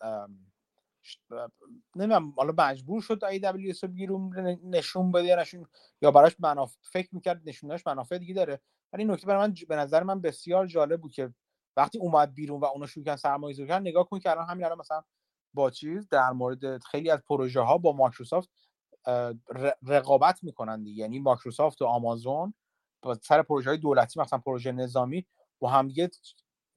نمی‌دونم 1.96 2.34
حالا 2.36 2.54
مجبور 2.58 3.02
شد 3.02 3.20
AWS 3.20 3.78
رو 3.82 3.88
بیرون 3.88 4.36
نشون 4.64 5.12
بده 5.12 5.36
نشون 5.36 5.66
یا 6.02 6.10
براش 6.10 6.36
منافع 6.40 6.76
فکر 6.82 7.08
می‌کرد 7.12 7.42
نشونش 7.44 7.86
منافع 7.86 8.18
دیگه 8.18 8.34
داره. 8.34 8.60
ولی 8.92 9.04
نکته 9.04 9.26
برای 9.26 9.48
من 9.48 9.54
به 9.68 9.76
نظر 9.76 10.02
من 10.02 10.20
بسیار 10.20 10.66
جالب 10.66 11.00
بود 11.00 11.12
که 11.12 11.34
وقتی 11.76 11.98
اومد 11.98 12.34
بیرون 12.34 12.60
و 12.60 12.64
اونو 12.64 12.86
شروع 12.86 13.04
کردن 13.04 13.16
سرمایه‌گذاری 13.16 13.68
کردن 13.68 13.88
نگاه 13.88 14.08
کن 14.08 14.18
که 14.18 14.30
الان 14.30 14.46
همین 14.46 14.64
الان 14.64 14.78
مثلا 14.78 15.02
با 15.54 15.70
چیز 15.70 16.08
در 16.08 16.30
مورد 16.30 16.82
خیلی 16.82 17.10
از 17.10 17.22
پروژه 17.28 17.60
ها 17.60 17.78
با 17.78 17.92
مایکروسافت 17.92 18.50
رقابت 19.86 20.44
می‌کنن 20.44 20.82
دیگه. 20.82 21.02
یعنی 21.02 21.18
مایکروسافت 21.18 21.82
و 21.82 21.86
آمازون 21.86 22.54
با 23.02 23.14
سر 23.22 23.42
پروژه 23.42 23.70
های 23.70 23.78
دولتی 23.78 24.20
مثلا 24.20 24.38
پروژه 24.38 24.72
نظامی 24.72 25.26
با 25.58 25.70
هم 25.70 25.88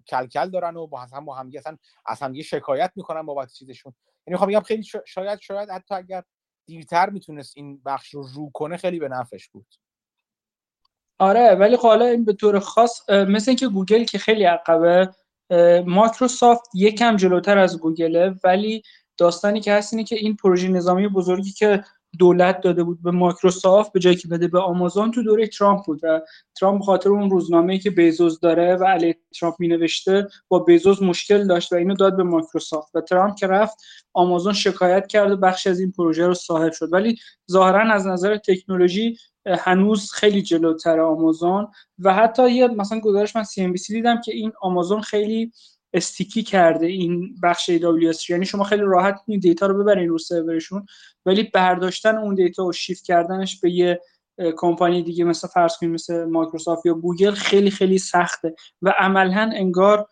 کلکل 0.08 0.50
دارن 0.50 0.78
و 0.78 0.88
با 0.88 1.00
هم 1.00 1.26
با 1.26 1.36
هم 1.36 1.52
اصلا 1.58 1.78
اصلا 2.06 2.34
یه 2.36 2.44
شکایت 2.44 2.92
می‌کنن 2.96 3.22
بابت 3.22 3.54
چیزشون. 3.54 3.94
یعنی 4.28 4.34
می‌خوام 4.34 4.50
بگم 4.50 4.60
خیلی 4.60 4.84
شاید 5.06 5.40
شاید 5.40 5.70
حتی 5.70 5.96
اگر 5.96 6.24
دیرتر 6.66 7.10
می‌تونست 7.10 7.58
این 7.58 7.82
بخش 7.86 8.10
رو 8.10 8.28
رو 8.36 8.52
کنه 8.54 8.78
خیلی 8.78 9.00
به 9.00 9.08
نفعش 9.10 9.50
بود. 9.50 9.76
آره 11.20 11.56
ولی 11.56 11.78
خب 11.78 11.88
حالا 11.88 12.06
این 12.06 12.26
به 12.26 12.34
طور 12.34 12.60
خاص 12.60 13.10
مثل 13.10 13.52
اینکه 13.52 13.68
گوگل 13.68 14.04
که 14.04 14.18
خیلی 14.18 14.44
عقبه 14.44 15.10
مایکروسافت 15.86 16.70
یکم 16.76 17.16
جلوتر 17.16 17.58
از 17.58 17.80
گوگله 17.80 18.36
ولی 18.44 18.84
داستانی 19.18 19.62
که 19.62 19.74
هست 19.74 19.94
اینه 19.94 20.04
که 20.04 20.16
این 20.16 20.36
پروژه 20.36 20.68
نظامی 20.68 21.08
بزرگی 21.08 21.52
که 21.52 21.84
دولت 22.20 22.62
داده 22.62 22.84
بود 22.84 23.02
به 23.02 23.12
مایکروسافت 23.12 23.92
به 23.92 24.00
جایی 24.00 24.16
که 24.16 24.28
بده 24.28 24.48
به 24.48 24.60
آمازون 24.60 25.12
تو 25.12 25.24
دوره 25.24 25.48
ترامپ 25.48 25.86
بود 25.86 26.00
و 26.04 26.22
ترامپ 26.60 26.82
خاطر 26.82 27.10
اون 27.10 27.30
روزنامه‌ای 27.30 27.80
که 27.80 27.90
بزوس 27.90 28.40
داره 28.40 28.76
و 28.76 28.84
علیه 28.84 29.16
ترامپ 29.40 29.56
می 29.60 29.68
نوشته 29.68 30.28
با 30.48 30.60
بزوس 30.60 31.04
مشکل 31.04 31.48
داشت 31.48 31.74
و 31.74 31.76
اینو 31.76 31.96
داد 31.96 32.18
به 32.18 32.24
مایکروسافت 32.24 32.96
و 32.96 33.02
ترامپ 33.02 33.36
که 33.36 33.48
رفت 33.48 33.78
آمازون 34.14 34.54
شکایت 34.54 35.08
کرد 35.08 35.32
و 35.32 35.38
بخش 35.38 35.68
از 35.68 35.80
این 35.80 35.92
پروژه 35.92 36.28
رو 36.28 36.34
صاحب 36.34 36.72
شد. 36.72 36.94
ولی 36.94 37.18
ظاهرا 37.52 37.94
از 37.94 38.08
نظر 38.08 38.38
تکنولوژی 38.38 39.18
هنوز 39.46 40.12
خیلی 40.12 40.42
جلوتر 40.42 41.00
آمازون 41.00 41.68
و 42.00 42.14
حتی 42.14 42.52
یه 42.52 42.68
مثلا 42.68 43.00
گزارش 43.00 43.36
من 43.36 43.44
CNBC 43.44 43.94
دیدم 43.94 44.22
که 44.22 44.34
این 44.34 44.52
آمازون 44.62 45.02
خیلی 45.02 45.52
sticky 45.94 46.44
کرده 46.44 46.86
این 46.86 47.36
بخش 47.44 47.72
AWS 47.72 48.30
یعنی 48.30 48.46
شما 48.46 48.64
خیلی 48.64 48.82
راحت 48.82 49.22
این 49.28 49.40
دیتا 49.40 49.66
رو 49.66 49.84
ببرین 49.84 50.10
رو 50.10 50.18
سرورشون 50.18 50.86
ولی 51.26 51.44
برداشتن 51.44 52.18
اون 52.18 52.36
دیتا 52.36 52.66
و 52.66 52.72
شیفت 52.72 53.04
کردنش 53.04 53.60
به 53.60 53.72
یه 53.72 54.02
کمپانی 54.58 55.04
دیگه 55.04 55.24
مثل 55.24 55.48
فرض 55.48 55.78
کنید 55.78 55.92
مثل 55.92 56.26
مایکروسافت 56.26 56.86
یا 56.86 56.94
گوگل 56.94 57.32
خیلی 57.32 57.72
خیلی 57.72 57.98
سخته 57.98 58.56
و 58.82 58.94
عملا 59.00 59.52
انگار 59.56 60.08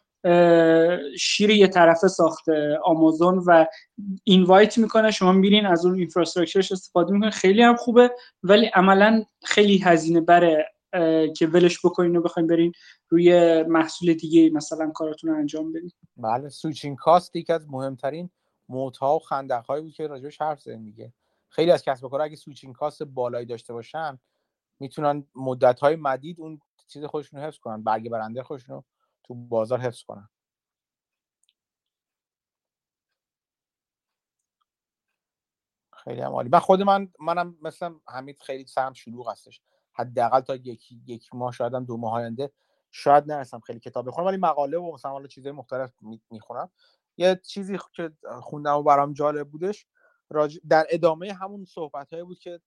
شیر 1.19 1.49
یه 1.49 1.67
طرفه 1.67 2.07
ساخته 2.07 2.79
آمازون 2.83 3.43
و 3.47 3.65
invite 4.23 4.77
می‌کنه. 4.77 5.11
شما 5.11 5.31
میرین 5.31 5.65
از 5.65 5.85
اون 5.85 5.95
infrastructure 5.95 6.62
ش 6.62 6.71
استفاده 6.71 7.13
می‌کنه 7.13 7.29
خیلی 7.29 7.61
هم 7.61 7.75
خوبه 7.75 8.11
ولی 8.43 8.65
عملا 8.65 9.23
خیلی 9.43 9.77
هزینه 9.77 10.21
بره 10.21 10.71
که 11.37 11.47
ولش 11.47 11.85
بکنین 11.85 12.15
و 12.15 12.21
بخواین 12.21 12.47
برین 12.47 12.71
روی 13.09 13.63
محصول 13.63 14.13
دیگه 14.13 14.49
مثلا 14.49 14.91
کاراتون 14.91 15.29
رو 15.29 15.37
انجام 15.37 15.73
بدین. 15.73 15.91
بله 16.17 16.49
switching 16.49 16.97
cost 16.97 17.35
یکی 17.35 17.53
از 17.53 17.69
مهمترین 17.69 18.29
moat 18.69 19.06
ها 19.06 19.15
و 19.15 19.19
خندقهایی 19.19 19.83
بود 19.83 19.93
که 19.93 20.07
راجبش 20.07 20.41
حرف 20.41 20.61
زدیم 20.61 20.83
دیگه. 20.83 21.13
خیلی 21.49 21.71
از 21.71 21.83
کسب 21.83 22.03
و 22.03 22.09
کارها 22.09 22.25
اگه 22.25 22.35
switching 22.35 22.75
cost 22.75 23.03
بالایی 23.03 23.45
داشته 23.45 23.73
باشن 23.73 24.19
می‌تونن 24.79 25.27
مدت 25.35 25.79
های 25.79 25.95
مدید 25.95 26.39
اون 26.39 26.61
چیز 26.87 27.03
خودشون 27.03 27.39
رو 27.39 27.45
حفظ 27.45 27.57
کنن 27.57 27.83
برگ 27.83 28.09
برنده 28.09 28.43
خودشون 28.43 28.75
رو 28.75 28.83
تو 29.23 29.35
بازار 29.35 29.79
حفظ 29.79 30.03
کنن. 30.03 30.29
خیلی 36.03 36.21
هم 36.21 36.31
عالی. 36.31 36.49
من 36.49 36.59
خود 36.59 36.81
من 36.81 37.09
منم 37.19 37.57
مثلا 37.61 37.95
حمید 38.07 38.41
خیلی 38.41 38.65
سرم 38.65 38.93
شلوغ 38.93 39.31
هستش. 39.31 39.61
حداقل 40.01 40.39
تا 40.39 40.55
یک 40.55 40.91
یک 41.05 41.35
ماه 41.35 41.51
شاید 41.51 41.73
هم 41.73 41.85
دو 41.85 41.97
ماه 41.97 42.13
آینده 42.13 42.51
شاید 42.91 43.31
نرسم 43.31 43.59
خیلی 43.59 43.79
کتاب 43.79 44.07
بخونم 44.07 44.27
ولی 44.27 44.37
مقاله 44.37 44.77
و 44.77 44.91
مثلا 44.93 45.11
حالا 45.11 45.27
چیزهای 45.27 45.51
مختلف 45.55 45.93
می‌خونم. 46.31 46.69
یه 47.17 47.41
چیزی 47.47 47.77
که 47.93 48.11
خوندم 48.41 48.77
و 48.77 48.83
برام 48.83 49.13
جالب 49.13 49.49
بودش 49.49 49.87
در 50.69 50.85
ادامه 50.89 51.33
همون 51.33 51.65
صحبت 51.65 52.13
بود 52.13 52.39
که 52.39 52.59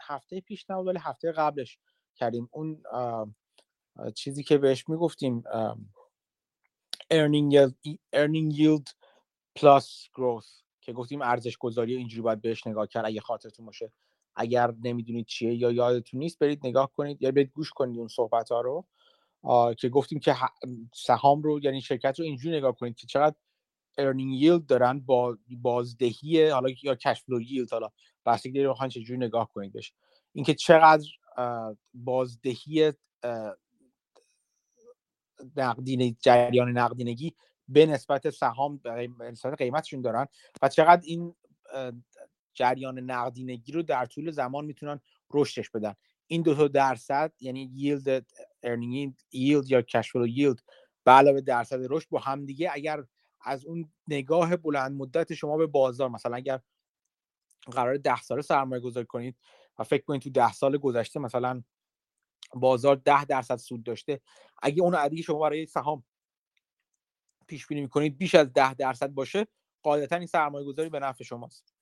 هفته 0.00 0.40
پیش 0.40 0.70
نبود 0.70 0.86
ولی 0.86 0.98
هفته 0.98 1.32
قبلش 1.32 1.78
کردیم. 2.16 2.48
اون 2.52 2.82
چیزی 4.14 4.42
که 4.42 4.58
بهش 4.58 4.88
می‌گفتیم 4.88 5.44
earning 7.14 7.52
yield, 7.52 7.96
earning 8.16 8.56
yield 8.56 8.92
plus 9.58 10.08
growth 10.18 10.62
که 10.80 10.92
گفتیم 10.92 11.22
ارزش 11.22 11.56
گذاری 11.56 11.96
اینجوری 11.96 12.22
باید 12.22 12.40
بهش 12.40 12.66
نگاه 12.66 12.86
کرد 12.86 13.04
اگه 13.06 13.20
خاطرتون 13.20 13.66
باشه. 13.66 13.92
اگر 14.36 14.74
نمی‌دونید 14.82 15.26
چیه 15.26 15.54
یا 15.54 15.72
یادتون 15.72 16.20
نیست 16.20 16.38
برید 16.38 16.66
نگاه 16.66 16.92
کنید 16.92 17.22
یا 17.22 17.30
برید 17.30 17.50
گوش 17.52 17.70
کنید 17.70 17.98
اون 17.98 18.08
صحبت 18.08 18.52
ها 18.52 18.60
رو 18.60 18.86
که 19.78 19.88
گفتیم 19.88 20.20
که 20.20 20.34
سهام 20.94 21.42
رو 21.42 21.60
یعنی 21.64 21.80
شرکت 21.80 22.18
رو 22.18 22.24
اینجوری 22.24 22.56
نگاه 22.56 22.76
کنید 22.76 22.96
که 22.96 23.06
چقدر 23.06 23.36
earning 24.00 24.42
yield 24.42 24.66
دارن 24.68 25.00
با 25.00 25.38
بازدهی 25.50 26.48
حالا 26.48 26.68
یا 26.82 26.94
کش 26.94 27.22
فلو 27.22 27.40
yield 27.40 27.72
حالا 27.72 27.90
بستگی 28.26 28.58
داره 28.58 28.68
بخواید 28.68 28.92
چجوری 28.92 29.18
نگاه 29.18 29.50
کنید 29.52 29.72
بهش. 29.72 29.92
اینکه 30.32 30.54
چقدر 30.54 31.06
بازدهی 31.94 32.92
نقدین 35.56 36.16
جریان 36.20 36.78
نقدینگی 36.78 37.34
به 37.68 37.86
نسبت 37.86 38.30
سهام 38.30 38.76
به 38.78 39.08
نسبت 39.20 39.54
قیمتشون 39.58 40.00
دارن 40.00 40.26
و 40.62 40.68
چقدر 40.68 41.02
این 41.04 41.34
جریان 42.56 42.98
نقدینگی 42.98 43.72
رو 43.72 43.82
در 43.82 44.06
طول 44.06 44.30
زمان 44.30 44.64
می‌تونن 44.64 45.00
رشدش 45.34 45.70
بدن. 45.70 45.94
این 46.26 46.42
دو 46.42 46.54
تا 46.54 46.68
درصد 46.68 47.32
یعنی 47.40 47.70
yield 47.76 48.22
earning 48.66 49.12
yield 49.34 49.70
یا 49.70 49.82
cash 49.82 50.06
flow 50.06 50.28
yield 50.36 50.62
به 51.04 51.12
علاوه 51.12 51.40
درصد 51.40 51.80
رشد 51.90 52.08
با 52.10 52.18
همدیگه 52.18 52.70
اگر 52.72 53.04
از 53.40 53.64
اون 53.66 53.92
نگاه 54.08 54.56
بلند 54.56 54.96
مدت 54.96 55.34
شما 55.34 55.56
به 55.56 55.66
بازار 55.66 56.08
مثلا 56.08 56.36
اگر 56.36 56.60
قرار 57.70 57.96
ده 57.96 58.22
ساله 58.22 58.42
سرمایه 58.42 58.82
گذاری 58.82 59.06
کنید 59.06 59.36
و 59.78 59.84
فکر 59.84 60.04
کنید 60.04 60.22
تو 60.22 60.30
ده 60.30 60.52
سال 60.52 60.78
گذشته 60.78 61.20
مثلا 61.20 61.62
بازار 62.54 62.96
ده 62.96 63.24
درصد 63.24 63.56
سود 63.56 63.82
داشته 63.82 64.20
اگه 64.62 64.82
اون 64.82 64.94
عددی 64.94 65.22
شما 65.22 65.38
برای 65.38 65.66
سهام 65.66 66.04
پیش 67.46 67.66
بینی 67.66 67.80
می‌کنید 67.80 68.18
بیش 68.18 68.34
از 68.34 68.52
ده 68.52 68.74
درصد 68.74 69.10
باشه 69.10 69.46
قاعدتا 69.82 70.16
این 70.16 70.26
سرمایه 70.26 70.66
گذاری 70.66 70.88
به 70.88 71.00
نفع 71.00 71.24
شماست. 71.24 71.75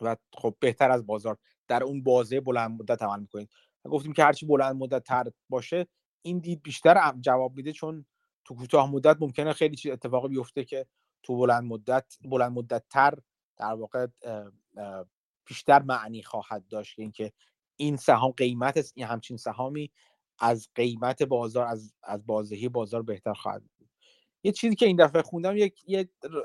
و 0.00 0.16
خب 0.32 0.56
بهتر 0.60 0.90
از 0.90 1.06
بازار. 1.06 1.38
در 1.68 1.84
اون 1.84 2.02
بازه 2.02 2.40
بلند 2.40 2.80
مدت 2.80 3.02
عمل 3.02 3.20
می‌کنید. 3.20 3.50
گفتیم 3.84 4.12
که 4.12 4.24
هرچی 4.24 4.46
بلند 4.46 4.76
مدت 4.76 5.04
تر 5.04 5.24
باشه 5.48 5.86
این 6.22 6.38
دید 6.38 6.62
بیشتر 6.62 7.14
جواب 7.20 7.56
میده 7.56 7.72
چون 7.72 8.06
تو 8.44 8.54
کوتاه 8.54 8.90
مدت 8.90 9.16
ممکنه 9.20 9.52
خیلی 9.52 9.76
چیز 9.76 9.92
اتفاقی 9.92 10.28
بیفته 10.28 10.64
که 10.64 10.86
تو 11.22 11.36
بلند 11.36 11.64
مدت 11.64 12.16
بلند 12.24 12.52
مدت 12.52 12.84
تر 12.90 13.18
در 13.56 13.72
واقع 13.72 14.06
بیشتر 15.46 15.82
معنی 15.82 16.22
خواهد 16.22 16.68
داشت 16.68 16.98
اینکه 16.98 17.32
این 17.76 17.96
سهام 17.96 18.30
قیمت 18.30 18.92
این 18.94 19.06
همچین 19.06 19.36
سهامی 19.36 19.90
از 20.38 20.68
قیمت 20.74 21.22
بازار 21.22 21.66
از 21.66 21.94
از 22.02 22.26
بازدهی 22.26 22.68
بازار 22.68 23.02
بهتر 23.02 23.32
خواهد 23.32 23.62
بود. 23.78 23.88
یه 24.42 24.52
چیزی 24.52 24.76
که 24.76 24.86
این 24.86 24.96
دفعه 24.96 25.22
خوندم 25.22 25.56
یک 25.56 25.84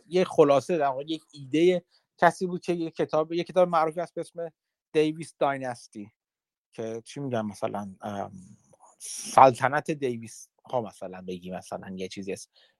یه, 0.08 0.24
خلاصه 0.24 0.78
در 0.78 0.88
واقع 0.88 1.04
یک 1.08 1.24
ایده 1.32 1.86
کسی 2.22 2.48
بود 2.48 2.62
که 2.62 2.74
یه 2.74 2.92
کتاب 2.92 3.34
یه 3.34 3.44
کتاب 3.44 3.70
معروفی 3.70 4.00
هست 4.00 4.14
به 4.14 4.22
اسم 4.22 4.50
دیویس 4.94 5.36
دایناستی 5.40 6.12
که 6.74 7.02
چی 7.06 7.20
میگم 7.20 7.48
مثلا 7.48 7.96
سلطنت 9.00 9.92
دیویس 9.92 10.50
ها 10.66 10.82
مثلا 10.82 11.22
بگیم 11.22 11.56
مثلا 11.56 11.96
یه 11.96 12.08
چیزی 12.08 12.36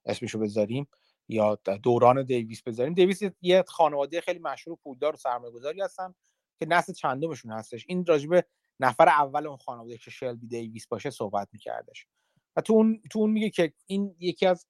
اسمشو 0.06 0.40
بذاریم 0.40 0.88
یا 1.30 1.60
دوران 1.84 2.24
Davis 2.24 2.64
بذاریم. 2.64 2.94
Davis 2.94 3.22
یه 3.42 3.64
خانواده 3.68 4.22
خیلی 4.22 4.40
مشهور 4.40 4.78
پولدار 4.84 5.14
و 5.14 5.18
سرمایه‌گذاری 5.18 5.82
هستن 5.82 6.14
که 6.60 6.66
نسل 6.66 6.94
چندمشون 6.94 7.52
هستش. 7.52 7.86
این 7.88 8.06
راجبه 8.06 8.46
نفر 8.80 9.10
اول 9.10 9.48
اون 9.48 9.58
خانواده 9.58 9.98
که 9.98 10.12
Shelby 10.12 10.48
Davis 10.48 10.88
باشه 10.88 11.10
صحبت 11.10 11.48
میکردش. 11.52 12.08
و 12.56 12.62
تو 12.62 12.74
اون 12.74 13.02
تو 13.12 13.20
اون 13.20 13.32
میگه 13.32 13.50
که 13.50 13.74
این 13.86 14.16
یکی 14.20 14.46
از 14.46 14.68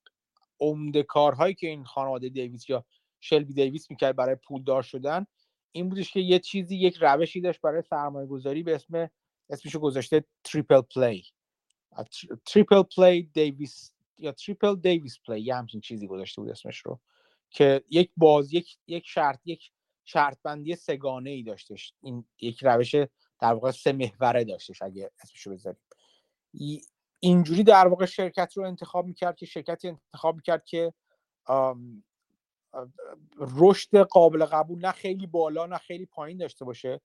عمده 0.59 1.03
کارهایی 1.03 1.53
که 1.53 1.67
این 1.67 1.85
خانواده 1.85 2.29
Davis 2.29 2.69
یا 2.69 2.85
Shelby 3.21 3.53
Davis 3.53 3.91
می‌کرد 3.91 4.15
برای 4.15 4.35
پولدار 4.35 4.83
شدن. 4.83 5.25
این 5.71 5.89
بودش 5.89 6.11
که 6.11 6.19
یه 6.19 6.39
چیزی 6.39 6.75
یک 6.75 6.97
روشی 7.01 7.41
داشت 7.41 7.61
برای 7.61 7.81
سرمایه 7.81 8.27
گذاری 8.27 8.63
به 8.63 8.75
اسم 8.75 9.09
اسمشو 9.49 9.79
گذاشته 9.79 10.25
triple 10.43 10.81
play 10.81 11.23
triple 12.45 12.83
play 12.83 13.23
دیویس 13.23 13.93
یا 14.17 14.31
triple 14.31 14.75
دیویس 14.75 15.17
play 15.27 15.41
یه 15.41 15.55
همچین 15.55 15.81
چیزی 15.81 16.07
گذاشته 16.07 16.41
بود 16.41 16.51
اسمش 16.51 16.77
رو 16.77 16.99
که 17.49 17.83
یک 17.89 18.11
باز 18.17 18.53
یک 18.53 18.77
یک 18.87 19.03
شرط 19.07 19.39
یک 19.45 19.71
شرط 20.05 20.37
بندی 20.43 20.75
سگانه 20.75 21.29
ای 21.29 21.43
داشتش. 21.43 21.93
این 22.01 22.25
یک 22.41 22.63
روش 22.63 22.95
در 23.39 23.53
واقع 23.53 23.71
سه 23.71 23.91
محوره 23.91 24.43
داشتش 24.43 24.81
اگه 24.81 25.11
اسمشو 25.23 25.51
بذاریم. 25.51 25.81
اینجوری 27.19 27.63
در 27.63 27.87
واقع 27.87 28.05
شرکت 28.05 28.53
رو 28.57 28.63
انتخاب 28.63 29.05
می‌کرد 29.05 29.35
که 29.35 29.45
شرکتی 29.45 29.87
انتخاب 29.87 30.35
می‌کرد 30.35 30.65
که 30.65 30.93
رشد 33.37 33.97
قابل 33.97 34.45
قبول 34.45 34.85
نه 34.85 34.91
خیلی 34.91 35.27
بالا 35.27 35.65
نه 35.65 35.77
خیلی 35.77 36.05
پایین 36.05 36.37
داشته 36.37 36.65
باشه 36.65 37.01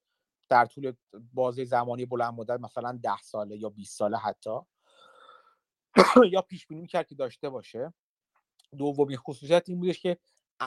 در 0.49 0.67
طول 0.67 0.93
بازه 1.35 1.65
زمانی 1.65 2.07
بلند 2.07 2.35
مدت 2.35 2.61
مثلا 2.61 3.01
ده 3.03 3.19
ساله 3.23 3.57
یا 3.57 3.69
20 3.69 3.99
ساله 3.99 4.17
حتی. 4.19 4.51
یا 6.33 6.43
پیش 6.43 6.67
بینی 6.67 6.87
کرد 6.87 7.07
که 7.07 7.15
داشته 7.15 7.49
باشه. 7.51 7.95
دومین 8.79 9.17
خصوصیت 9.17 9.69
این 9.69 9.81
بودش 9.81 10.01
که 10.01 10.19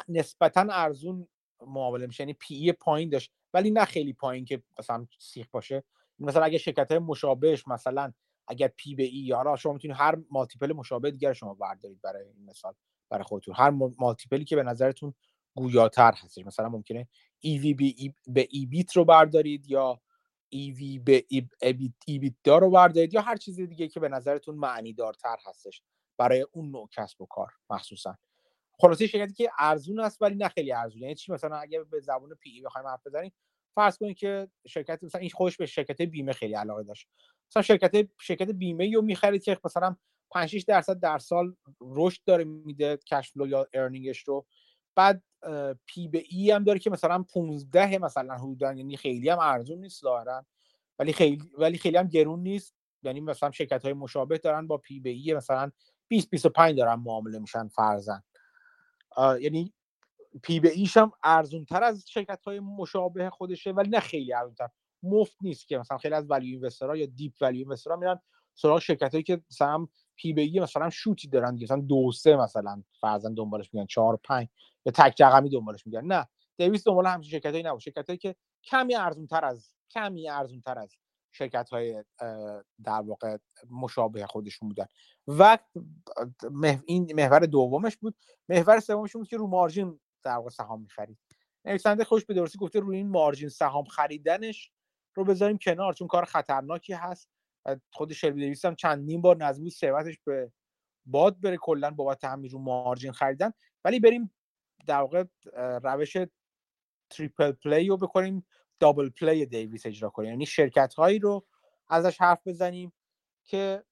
نسبتا 0.10 0.68
ارزون 0.72 1.28
معامله 1.68 2.08
میشه 2.08 2.24
یعنی 2.24 2.34
P 2.34 2.72
پایین 2.72 3.10
داشت. 3.10 3.32
ولی 3.54 3.72
نه 3.72 3.86
خیلی 3.86 4.14
پایین 4.14 4.46
که 4.46 4.64
مثلا 4.80 5.08
سیخ 5.20 5.48
باشه. 5.52 5.84
مثلا 6.20 6.44
اگه 6.44 6.58
شرکت 6.58 6.92
مشابهش 6.92 7.68
مثلا 7.68 8.14
اگر 8.48 8.68
P 8.68 8.96
به 8.96 9.04
E 9.04 9.18
یا 9.18 9.56
شما 9.56 9.74
می‌تونید 9.74 9.98
هر 9.98 10.18
multiple 10.32 10.74
مشابه 10.74 11.12
دیگر 11.12 11.34
شما 11.34 11.54
بردارید 11.54 12.02
برای 12.02 12.26
این 12.28 12.46
مثال. 12.46 12.74
برای 13.10 13.24
خودتون. 13.24 13.56
هر 13.58 13.70
multiple 13.98 14.41
ی 14.41 14.46
که 14.46 14.56
به 14.56 14.64
نظرتون 14.64 15.14
گویاتر 15.56 16.14
هستش. 16.16 16.46
مثلا 16.46 16.70
ممکنه 16.70 17.08
ای 17.40 17.74
بی 17.74 18.14
به 18.28 18.48
ای 18.52 18.66
بیت 18.66 18.98
رو 18.98 19.06
بردارید 19.06 19.70
یا 19.72 20.02
ای 20.50 20.72
وی 20.72 21.00
به 21.00 21.26
ای 22.06 22.20
بیت 22.20 22.34
دار 22.44 22.62
رو 22.62 22.70
بردارید 22.70 23.14
یا 23.14 23.22
هر 23.22 23.36
چیز 23.36 23.60
دیگه 23.60 23.88
که 23.88 24.00
به 24.00 24.10
نظرتون 24.10 24.56
معنی 24.56 24.94
دارتر 24.94 25.38
هستش 25.46 25.82
برای 26.18 26.46
اون 26.52 26.72
نوع 26.72 26.90
کسب 26.92 27.22
و 27.22 27.26
کار 27.26 27.48
مخصوصا. 27.70 28.18
خلاصه 28.80 29.08
شرکتی 29.08 29.34
که 29.34 29.52
ارزون 29.60 30.00
است 30.00 30.22
ولی 30.22 30.36
نه 30.36 30.48
خیلی 30.48 30.72
ارزون 30.72 31.02
یعنی 31.02 31.16
چی؟ 31.16 31.32
مثلا 31.32 31.58
اگه 31.58 31.84
به 31.84 32.00
زبان 32.00 32.36
پی 32.36 32.50
ای 32.50 32.62
بخوایم 32.62 32.88
حرف 32.88 33.08
بزنیم 33.08 33.32
فرض 33.76 33.98
کنید 33.98 34.18
که 34.18 34.48
شرکت 34.68 35.04
مثلا 35.04 35.22
این 35.22 35.30
خوش 35.30 35.58
به 35.58 35.66
شرکت 35.66 36.02
بیمه 36.02 36.34
خیلی 36.34 36.54
علاقه 36.54 36.84
داشت. 36.84 37.08
مثلا 37.52 37.62
شرکت 37.64 38.08
شرکت 38.22 38.50
بیمه 38.50 38.92
رو 38.96 39.02
می‌خرید 39.02 39.44
که 39.44 39.60
مثلا 39.66 39.96
5 40.32 40.50
6 40.50 40.64
درصد 40.64 41.00
در 41.00 41.18
سال 41.18 41.56
رشد 41.82 42.22
داره 42.26 42.44
میده 42.44 42.98
cash 42.98 43.32
flow 43.32 43.48
یا 43.48 43.68
earning 43.74 44.10
ش 44.10 44.20
رو. 44.20 44.46
بعد 44.96 45.24
P 45.86 46.08
به 46.08 46.24
E 46.30 46.52
هم 46.52 46.64
داره 46.64 46.80
که 46.80 46.90
مثلا 46.90 47.24
15 47.34 47.98
مثلا 47.98 48.36
حدودا 48.36 48.74
یعنی 48.74 48.98
خیلی 48.98 49.30
هم 49.30 49.40
ارزون 49.40 49.80
نیست 49.80 50.02
ظاهرا. 50.02 50.46
ولی 51.00 51.14
خیلی 51.14 51.42
ولی 51.58 51.78
خیلی 51.78 51.98
هم 51.98 52.08
گرون 52.08 52.40
نیست. 52.40 52.76
یعنی 53.04 53.22
مثلا 53.22 53.52
شرکت 53.52 53.84
های 53.84 53.94
مشابه 53.94 54.38
دارن 54.38 54.68
با 54.68 54.78
P 54.78 55.00
به 55.00 55.10
E 55.10 55.34
مثلا 55.34 55.72
20 56.08 56.30
25 56.30 56.78
دارن 56.78 56.94
معامله 56.94 57.40
میشن 57.40 57.68
فرضا 57.68 58.24
یعنی 59.40 59.74
P 60.44 60.60
به 60.60 60.72
E 60.72 60.81
ش 60.81 60.98
هم 60.98 61.12
ارزون 61.24 61.66
تر 61.66 61.84
از 61.84 62.06
شرکت 62.10 62.44
های 62.44 62.60
مشابه 62.60 63.30
خودشه 63.30 63.72
ولی 63.72 63.90
نه 63.90 64.00
خیلی 64.00 64.34
ارزون 64.34 64.56
تر 64.56 64.70
مفت 65.04 65.38
نیست 65.42 65.68
که 65.68 65.78
مثلا 65.78 65.98
خیلی 65.98 66.16
از 66.16 66.26
value 66.30 66.56
investor 66.56 66.93
ها 66.93 66.98
یا 66.98 67.06
deep 67.06 67.34
value 67.42 67.60
investor 67.60 67.94
ها 67.94 67.98
میرن 67.98 68.20
سراغ 68.56 68.80
شرکت 68.80 69.12
هایی 69.12 69.24
که 69.24 69.42
مثلا 69.52 69.88
پی 70.20 70.34
به 70.34 70.42
ای 70.42 70.60
مثلا 70.60 70.90
شوتی 70.90 71.28
دارن 71.28 71.60
مثلا 71.64 71.82
دو 71.82 72.12
سه 72.12 72.36
مثلا 72.36 72.84
فرضاً 73.02 73.30
دنبالش 73.30 73.74
میگن 73.74 73.86
4 73.86 74.20
5 74.24 74.48
یا 74.86 74.92
تک 74.96 75.22
رقمی 75.22 75.50
دنبالش 75.50 75.86
میگن. 75.86 76.06
نه 76.06 76.28
دیویس 76.58 76.84
دنبال 76.88 77.06
همچین 77.06 77.32
شرکتایی 77.32 77.64
نبود. 77.64 77.82
شرکتایی 77.82 78.18
که 78.18 78.36
کمی 78.64 78.96
ارزون 78.96 79.28
تر 79.28 79.46
از 79.46 79.74
کمی 79.90 80.30
ارزون 80.30 80.62
تر 80.62 80.80
از 80.80 80.96
شرکت 81.32 81.70
های 81.70 82.04
در 82.84 83.02
واقع 83.02 83.38
مشابه 83.70 84.26
خودشون 84.26 84.70
بودن. 84.70 84.86
و 85.28 85.58
این 86.86 87.14
محور 87.16 87.40
دومش 87.40 87.98
بود. 87.98 88.16
محور 88.50 88.80
سومش 88.80 89.16
بود 89.16 89.28
که 89.28 89.38
رو 89.38 89.48
مارجین 89.48 90.00
در 90.24 90.36
واقع 90.36 90.50
سهام 90.50 90.82
می‌خرید. 90.82 91.18
نویسنده 91.66 92.04
خوش 92.04 92.26
به 92.26 92.34
درستی 92.34 92.58
گفته 92.58 92.80
روی 92.80 92.98
این 92.98 93.10
مارجین 93.10 93.50
سهام 93.50 93.84
خریدنش 93.84 94.72
رو 95.16 95.24
بذاریم 95.24 95.58
کنار 95.58 95.94
چون 95.94 96.08
کار 96.08 96.26
خطرناکی 96.26 96.94
هست. 96.94 97.30
خود 97.92 98.14
شلبی 98.14 98.42
دیویس 98.42 98.66
هم 98.66 98.76
چندین 98.76 99.22
بار 99.22 99.38
نزدیک 99.38 99.74
ثروتش 99.74 100.20
به 100.26 100.52
باد 101.06 101.42
بره 101.42 101.58
کلا 101.58 101.92
بابت 101.92 102.24
همین 102.24 102.52
رو 102.52 102.60
margin 102.60 103.12
خریدن. 103.12 103.52
ولی 103.86 104.00
بریم 104.00 104.32
در 104.88 105.02
واقع 105.02 105.24
روش 105.84 106.18
triple 107.10 107.52
play 107.52 107.88
رو 107.88 107.98
بکنیم 107.98 108.46
double 108.80 109.10
play 109.10 109.46
دیویس 109.46 109.86
اجرا 109.86 110.10
کنیم. 110.10 110.30
یعنی 110.30 110.46
شرکت 110.46 110.94
هایی 110.94 111.20
رو 111.20 111.46
ازش 111.90 112.22
حرف 112.22 112.48
بزنیم 112.48 112.94
که 113.46 113.84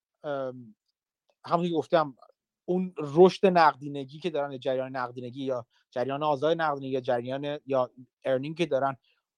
همونطور 1.45 1.67
که 1.67 1.73
گفتم 1.75 2.17
اون 2.65 2.93
رشد 2.97 3.45
نقدینگی 3.45 4.19
که 4.19 4.29
دارن 4.29 4.59
جریان 4.59 4.95
نقدینگی 4.95 5.43
یا 5.43 5.67
جریان 5.91 6.23
آزاد 6.23 6.61
نقدینگی 6.61 6.93
یا 6.93 7.01
جریان 7.01 7.59
یا 7.65 7.91
earning 8.23 8.57
که 8.57 8.65
دارن 8.65 8.97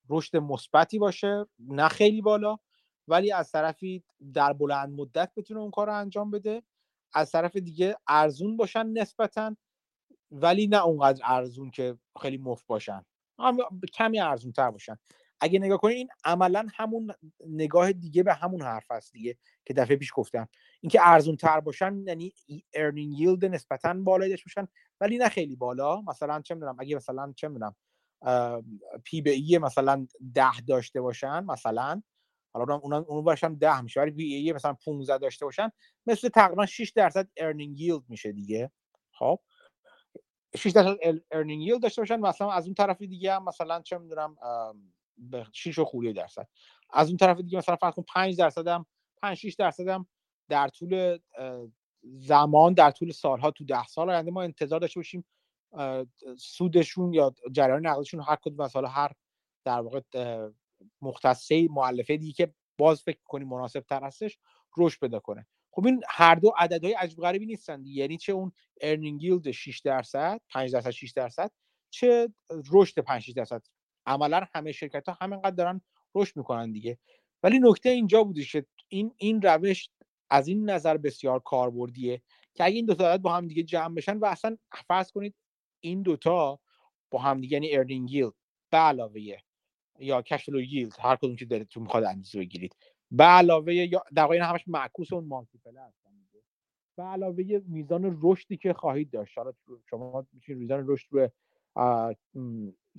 رشد 0.10 0.38
مثبتی 0.38 1.00
باشه 1.00 1.46
نه 1.60 1.88
خیلی 1.88 2.22
بالا. 2.22 2.58
ولی 3.10 3.32
از 3.32 3.52
طرفی 3.52 4.04
در 4.34 4.54
بلند 4.54 5.02
مدت 5.02 5.32
بتونه 5.38 5.60
اون 5.60 5.72
کار 5.72 5.88
رو 5.88 5.94
انجام 5.96 6.32
بده. 6.32 6.64
از 7.14 7.32
طرف 7.32 7.56
دیگه 7.58 7.98
ارزون 8.08 8.58
باشن 8.58 8.88
نسبتا 8.88 9.56
ولی 10.32 10.68
نه 10.68 10.84
اونقدر 10.86 11.22
ارزون 11.26 11.72
که 11.72 11.98
خیلی 12.22 12.38
مفت 12.38 12.68
باشن. 12.68 13.06
کمی 13.94 14.20
ارزون 14.20 14.52
تر 14.52 14.72
باشن. 14.72 14.98
اگه 15.42 15.60
نگاه 15.60 15.78
کنید 15.78 15.98
این 15.98 16.10
عملا 16.26 16.68
همون 16.76 17.12
نگاه 17.48 17.94
دیگه 17.94 18.24
به 18.24 18.34
همون 18.34 18.62
حرف 18.62 18.92
است 18.92 19.14
دیگه 19.14 19.38
که 19.66 19.74
دفعه 19.74 19.98
پیش 19.98 20.12
گفتم. 20.16 20.48
اینکه 20.82 21.00
ارزون 21.04 21.36
تر 21.38 21.60
باشن 21.60 22.04
یعنی 22.08 22.34
earning 22.74 23.20
yield 23.20 23.46
نسبتا 23.46 23.94
بالایی 23.94 24.32
داشته 24.32 24.46
باشن 24.50 24.68
ولی 25.02 25.18
نه 25.18 25.30
خیلی 25.30 25.56
بالا. 25.56 26.02
مثلا 26.02 26.42
چه 26.42 26.56
می‌دونم 26.56 26.76
اگه 26.80 26.96
مثلا 26.96 27.34
چه 27.36 27.48
می‌دونم 27.48 27.76
P 29.04 29.22
به 29.22 29.32
E 29.32 29.58
مثلا 29.58 30.08
ده 30.36 30.62
داشته 30.68 31.02
باشن 31.02 31.40
مثلا 31.46 32.02
حالا 32.54 32.76
اون 32.76 32.94
اون 32.94 33.24
باشم 33.24 33.56
ده 33.56 33.82
میشه. 33.82 34.02
ولی 34.02 34.12
P 34.12 34.24
E 34.24 34.54
مثلا 34.54 34.74
15 34.74 35.18
داشته 35.18 35.46
باشن 35.46 35.72
مثل 36.06 36.30
تقریبا 36.30 36.66
6 36.66 36.92
درصد 36.96 37.28
earning 37.38 37.80
yield 37.80 38.04
میشه 38.10 38.32
دیگه. 38.32 38.72
خب؟ 39.12 39.40
6 40.58 40.72
درصد 40.72 40.98
earning 41.32 41.64
yield 41.64 41.82
داشته 41.82 42.02
باشن 42.02 42.16
مثلا 42.16 42.52
از 42.52 42.66
اون 42.66 42.74
طرف 42.74 43.02
دیگه 43.02 43.34
هم 43.34 43.44
مثلا 43.44 43.82
چه 43.82 43.98
می‌دونم 43.98 44.36
به 45.18 45.46
6 45.54 45.80
و 45.80 45.86
خورده‌ای 45.86 46.14
درصد. 46.14 46.48
از 46.90 47.08
اون 47.08 47.18
طرف 47.18 47.38
دیگه 47.40 47.58
مثلا 47.58 47.76
فرض 47.76 47.94
کن 47.94 48.04
5 48.14 48.38
درصد 48.38 48.68
هم 48.68 48.86
5 49.22 49.38
6 49.38 49.54
درصد 49.54 49.88
هم 49.88 50.08
در 50.50 50.68
طول 50.68 51.20
زمان 52.04 52.74
در 52.74 52.92
طول 52.92 53.12
سالها 53.12 53.52
تو 53.52 53.66
ده 53.66 53.86
سال 53.86 54.10
آینده 54.10 54.32
ما 54.32 54.42
انتظار 54.42 54.80
داشته 54.80 55.00
باشیم 55.00 55.26
سودشون 56.38 57.14
یا 57.14 57.34
جریان 57.52 57.88
نقدشون 57.88 58.22
هر 58.22 58.36
کدوم 58.36 58.60
از 58.60 58.76
هر 58.76 59.12
در 59.66 59.80
واقع 59.80 60.02
مختصه 61.02 61.68
مؤلفه 61.68 62.18
دیگه 62.18 62.34
که 62.34 62.54
باز 62.78 63.02
فکر 63.02 63.20
کنیم 63.26 63.48
مناسب 63.48 63.80
تر 63.80 64.04
هستش 64.04 64.38
رشد 64.78 65.00
پیدا 65.00 65.20
کنه. 65.20 65.48
خب 65.72 65.86
این 65.86 66.02
هر 66.08 66.36
دو 66.36 66.54
عددهای 66.58 66.94
عجیب 66.94 67.20
غریبی 67.20 67.46
نیستن 67.46 67.84
یعنی 67.86 68.18
چه 68.18 68.34
اون 68.34 68.52
ارنینگ 68.82 69.24
ییلد 69.24 69.52
6 69.52 69.80
درصد 69.80 70.42
5 70.50 70.72
درصد 70.74 70.90
6 70.90 71.12
درصد 71.12 71.52
چه 71.90 72.30
رشد 72.72 73.00
5 73.00 73.22
6 73.22 73.30
درصد. 73.30 73.62
عملا 74.06 74.48
همه 74.54 74.72
شرکت 74.72 75.10
ها 75.10 75.18
همینقدر 75.22 75.56
دارن 75.56 75.82
رشد 76.16 76.38
می‌کنن 76.38 76.72
دیگه. 76.72 76.98
ولی 77.44 77.60
نکته 77.60 77.90
اینجا 77.90 78.24
بوده 78.24 78.44
که 78.44 78.66
این 78.88 79.14
این 79.18 79.42
روش 79.42 79.90
از 80.30 80.48
این 80.48 80.70
نظر 80.70 80.98
بسیار 80.98 81.40
کاربردیه 81.40 82.22
که 82.54 82.64
اگه 82.64 82.76
این 82.76 82.86
دو 82.86 82.96
تا 82.96 83.18
با 83.18 83.34
هم 83.34 83.48
دیگه 83.48 83.64
جمع 83.64 83.96
بشن 83.96 84.18
و 84.18 84.26
اصلا 84.26 84.58
فرض 84.88 85.12
کنید 85.12 85.36
این 85.80 86.02
دوتا 86.02 86.60
با 87.12 87.20
هم 87.20 87.42
دیگه 87.42 87.54
یعنی 87.54 87.76
ارنینگ 87.76 88.12
ییلد 88.12 88.34
به 88.72 88.78
علاوه 88.78 89.38
یا 90.00 90.22
کشفلو 90.22 90.62
ییلد 90.62 90.96
هر 91.00 91.16
کدوم 91.16 91.36
که 91.36 91.46
دلتون 91.46 91.84
می‌خواد 91.84 92.04
اندازه 92.04 92.40
بگیرید. 92.40 92.76
به 93.12 93.24
علاوه 93.24 93.74
یا 93.74 94.04
در 94.16 94.24
واقع 94.24 94.38
همش 94.38 94.64
معکوس 94.68 95.14
اون 95.14 95.26
مالتیپل 95.26 95.78
هستن 95.78 96.10
به 96.98 97.04
علاوه 97.04 97.62
میزان 97.68 98.20
رشدی 98.22 98.58
که 98.58 98.74
خواهید 98.74 99.10
داشت. 99.12 99.38
حالا 99.38 99.54
شما 99.90 100.28
می‌تونید 100.34 100.62
میزان 100.62 100.84
رشد 100.88 101.08
رو 101.12 101.28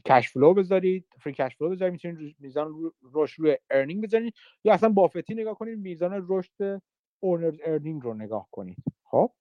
cash 0.05 0.29
flow 0.29 0.55
بذارید 0.55 1.07
free 1.21 1.33
cash 1.33 1.57
flow 1.57 1.71
بذارید 1.71 1.93
می‌تونید 1.93 2.37
میزان 2.39 2.93
رشد 3.13 3.41
روی 3.41 3.57
earning 3.71 4.03
بذارید 4.03 4.35
یا 4.65 4.73
اصلا 4.73 4.89
بافتی 4.89 5.35
نگاه 5.35 5.55
کنید 5.55 5.79
میزان 5.79 6.27
رشد 6.29 6.83
owner's 7.21 7.59
earning 7.65 8.03
رو 8.03 8.15
نگاه 8.15 8.49
کنید. 8.51 8.77
خب؟ 9.05 9.33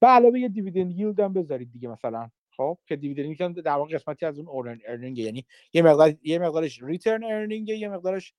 به 0.00 0.06
علاوه 0.06 0.40
یه 0.40 0.48
dividend 0.48 0.92
yield 0.92 1.20
هم 1.20 1.32
بذارید 1.32 1.72
دیگه 1.72 1.88
مثلا. 1.88 2.30
خب 2.56 2.78
که 2.86 2.96
dividend 2.96 3.26
yield 3.26 3.60
در 3.60 3.72
واقع 3.72 3.94
قسمتی 3.94 4.26
از 4.26 4.38
اون 4.38 4.48
owner 4.48 4.80
earning 4.86 5.18
یعنی 5.18 5.46
یه 5.72 5.82
مقدار 5.82 6.14
یه 6.22 6.38
مقدارش 6.38 6.82
retained 6.82 7.24
earning 7.24 7.68
یه 7.68 7.88
مقدارش 7.88 8.34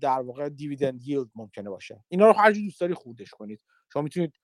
در 0.00 0.20
واقع 0.20 0.48
dividend 0.48 1.02
yield 1.02 1.28
ممکنه 1.34 1.70
باشه. 1.70 2.04
اینا 2.08 2.26
رو 2.26 2.32
هر 2.32 2.50
دوست 2.50 2.80
داری 2.80 2.94
خودش 2.94 3.30
کنید. 3.30 3.60
شما 3.92 4.02
می‌تونید 4.02 4.34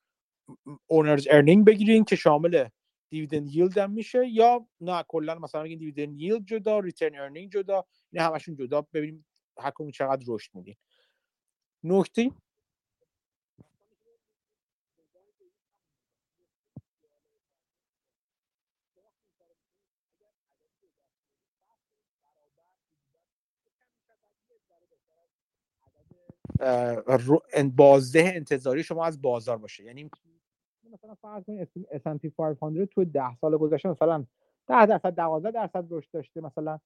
owner's 0.87 1.27
earning 1.31 1.65
بگیرید 1.65 2.05
که 2.05 2.15
شامل 2.15 2.67
دیویدند 3.09 3.49
ییلد 3.49 3.77
هم 3.77 3.91
میشه 3.91 4.27
یا 4.27 4.67
نه 4.81 5.03
کلا 5.07 5.35
مثلا 5.35 5.63
بگین 5.63 5.79
دیویدند 5.79 6.21
ییلد 6.21 6.45
جدا 6.45 6.79
ریترن 6.79 7.15
ارنینگ 7.15 7.51
جدا 7.51 7.85
اینا 8.11 8.25
همشون 8.25 8.55
جدا. 8.55 8.81
ببینیم 8.81 9.25
هر 9.57 9.71
چقدر 9.93 10.25
رشد 10.27 10.51
میدین. 10.53 10.75
نکته 11.83 12.31
بازده 27.75 28.31
انتظاری 28.35 28.83
شما 28.83 29.05
از 29.05 29.21
بازار 29.21 29.57
باشه. 29.57 29.83
یعنی 29.83 30.09
مثلا 30.93 31.15
فرض 31.15 31.43
کنید 31.43 31.69
S&P 31.91 32.27
500 32.37 32.85
تو 32.85 33.05
10 33.05 33.35
سال 33.35 33.57
گذشته 33.57 33.89
مثلا 33.89 34.25
10 34.67 34.85
درصد 34.85 35.15
12 35.15 35.51
درصد 35.51 35.85
رشد 35.89 36.11
داشته 36.11 36.41
مثلا. 36.41 36.79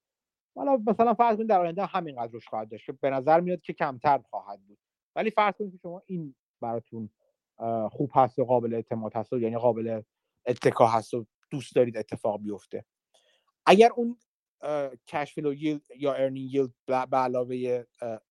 حالا 0.56 0.82
مثلا 0.86 1.14
فرض 1.14 1.36
کنید 1.36 1.48
در 1.48 1.60
آینده 1.60 1.84
همینقدر 1.84 2.32
رشد 2.32 2.48
خواهد 2.48 2.68
داشت 2.68 2.90
به 2.90 3.10
نظر 3.10 3.40
میاد 3.40 3.60
که 3.60 3.72
کمتر 3.72 4.18
خواهد 4.30 4.60
بود. 4.60 4.78
ولی 5.16 5.30
فرض 5.30 5.54
کنید 5.54 5.72
که 5.72 5.78
شما 5.82 6.02
این 6.06 6.34
براتون 6.60 7.10
خوب 7.90 8.10
هست 8.14 8.38
و 8.38 8.44
قابل 8.44 8.74
اعتماد 8.74 9.14
هست 9.14 9.32
و 9.32 9.38
یعنی 9.38 9.56
قابل 9.56 10.02
اتکا 10.46 10.86
هست 10.86 11.14
و 11.14 11.26
دوست 11.50 11.74
دارید 11.74 11.96
اتفاق 11.96 12.42
بیفته. 12.42 12.84
اگر 13.66 13.90
اون 13.96 14.18
cash 15.08 15.34
flow 15.34 15.54
yield 15.54 15.82
یا 15.96 16.14
earning 16.14 16.54
yield 16.54 16.70
به 16.86 17.16
علاوه 17.16 17.84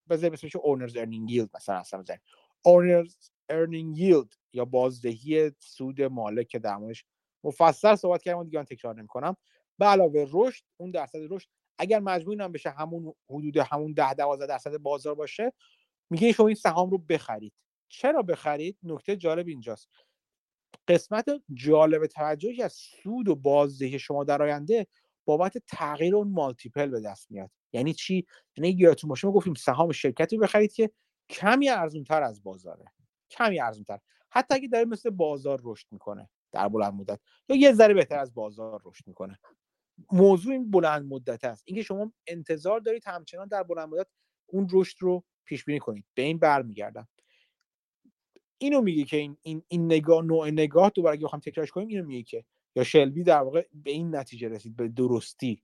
بذاریم 0.09 0.33
اسمش 0.33 0.55
owner's 0.55 0.97
earning 0.97 1.31
yield 1.31 1.49
مثلا 1.55 1.75
اصلا 1.75 2.01
بزنیم 2.01 2.21
اونرز 2.65 3.15
ارنینگ 3.49 3.97
ییلد 3.97 4.33
یا 4.53 4.65
بازدهی 4.65 5.51
سود 5.59 6.01
مالک 6.01 6.47
که 6.47 6.61
مفصل 7.43 7.95
صحبت 7.95 8.21
کردم 8.21 8.43
دیگه 8.43 8.59
من 8.59 8.65
تکرار 8.65 8.95
نمی‌کنم. 8.95 9.35
به 9.77 9.85
علاوه 9.85 10.25
رشد 10.31 10.63
اون 10.77 10.91
درصد 10.91 11.19
رشد 11.29 11.49
اگر 11.77 11.99
مجموعی 11.99 12.39
هم 12.39 12.51
بشه 12.51 12.69
همون 12.69 13.13
حدود 13.29 13.57
همون 13.57 13.93
10 13.93 14.13
12 14.13 14.47
درصد 14.47 14.77
بازار 14.77 15.15
باشه 15.15 15.53
میگه 16.09 16.31
شما 16.31 16.47
این 16.47 16.55
سهام 16.55 16.89
رو 16.89 16.97
بخرید. 16.97 17.53
چرا 17.89 18.21
بخرید؟ 18.21 18.77
نکته 18.83 19.15
جالب 19.15 19.47
اینجاست. 19.47 19.89
قسمت 20.87 21.25
جالب 21.53 22.05
توجهی 22.05 22.61
از 22.61 22.73
سود 22.73 23.27
و 23.27 23.35
بازدهی 23.35 23.99
شما 23.99 24.23
در 24.23 24.41
آینده 24.41 24.87
بابت 25.25 25.57
تغییر 25.57 26.15
اون 26.15 26.31
مالتیپل 26.31 26.85
به 26.85 27.01
دست 27.01 27.31
میاد. 27.31 27.51
یعنی 27.73 27.93
چی؟ 27.93 28.25
یعنی 28.57 28.69
یادتون 28.69 29.07
باشه 29.07 29.27
ما 29.27 29.33
گفتیم 29.33 29.53
سهام 29.53 29.91
شرکتی 29.91 30.37
بخرید 30.37 30.73
که 30.73 30.91
کمی 31.29 31.69
ارزون 31.69 32.03
تر 32.03 32.23
از 32.23 32.43
بازاره. 32.43 32.85
کمی 33.29 33.59
ارزون 33.59 33.83
تر 33.83 33.99
حتی 34.31 34.55
اگه 34.55 34.67
داره 34.67 34.85
مثل 34.85 35.09
بازار 35.09 35.61
رشد 35.63 35.87
می‌کنه 35.91 36.29
در 36.51 36.67
بلند 36.67 36.93
مدت. 36.93 37.19
یا 37.49 37.55
یه 37.55 37.73
ذره 37.73 37.93
بهتر 37.93 38.19
از 38.19 38.33
بازار 38.33 38.81
رشد 38.85 39.07
می‌کنه. 39.07 39.39
موضوع 40.11 40.53
این 40.53 40.71
بلند 40.71 41.13
مدت 41.13 41.43
است. 41.43 41.63
اینکه 41.65 41.83
شما 41.83 42.13
انتظار 42.27 42.79
دارید 42.79 43.03
همچنان 43.05 43.47
در 43.47 43.63
بلند 43.63 43.89
مدت 43.89 44.07
اون 44.45 44.67
رشد 44.71 44.97
رو 44.99 45.23
پیش 45.45 45.65
بینی 45.65 45.79
کنید. 45.79 46.05
به 46.13 46.21
این 46.21 46.37
برمیگردم. 46.37 47.07
اینو 48.57 48.81
میگه 48.81 49.03
که 49.03 49.17
این 49.17 49.37
این, 49.41 49.63
این 49.67 49.85
نگاه 49.85 50.23
نوع 50.23 50.49
نگاه 50.49 50.89
دوباره 50.95 51.13
اگه 51.13 51.25
بخوام 51.25 51.39
تکرارش 51.39 51.71
کنیم 51.71 51.87
اینو 51.87 52.05
میگه 52.05 52.23
که 52.23 52.45
یا 52.75 52.83
شلبی 52.83 53.23
در 53.23 53.41
واقع 53.41 53.65
به 53.73 53.91
این 53.91 54.15
نتیجه 54.15 54.49
رسید 54.49 54.75
به 54.75 54.87
درستی. 54.87 55.63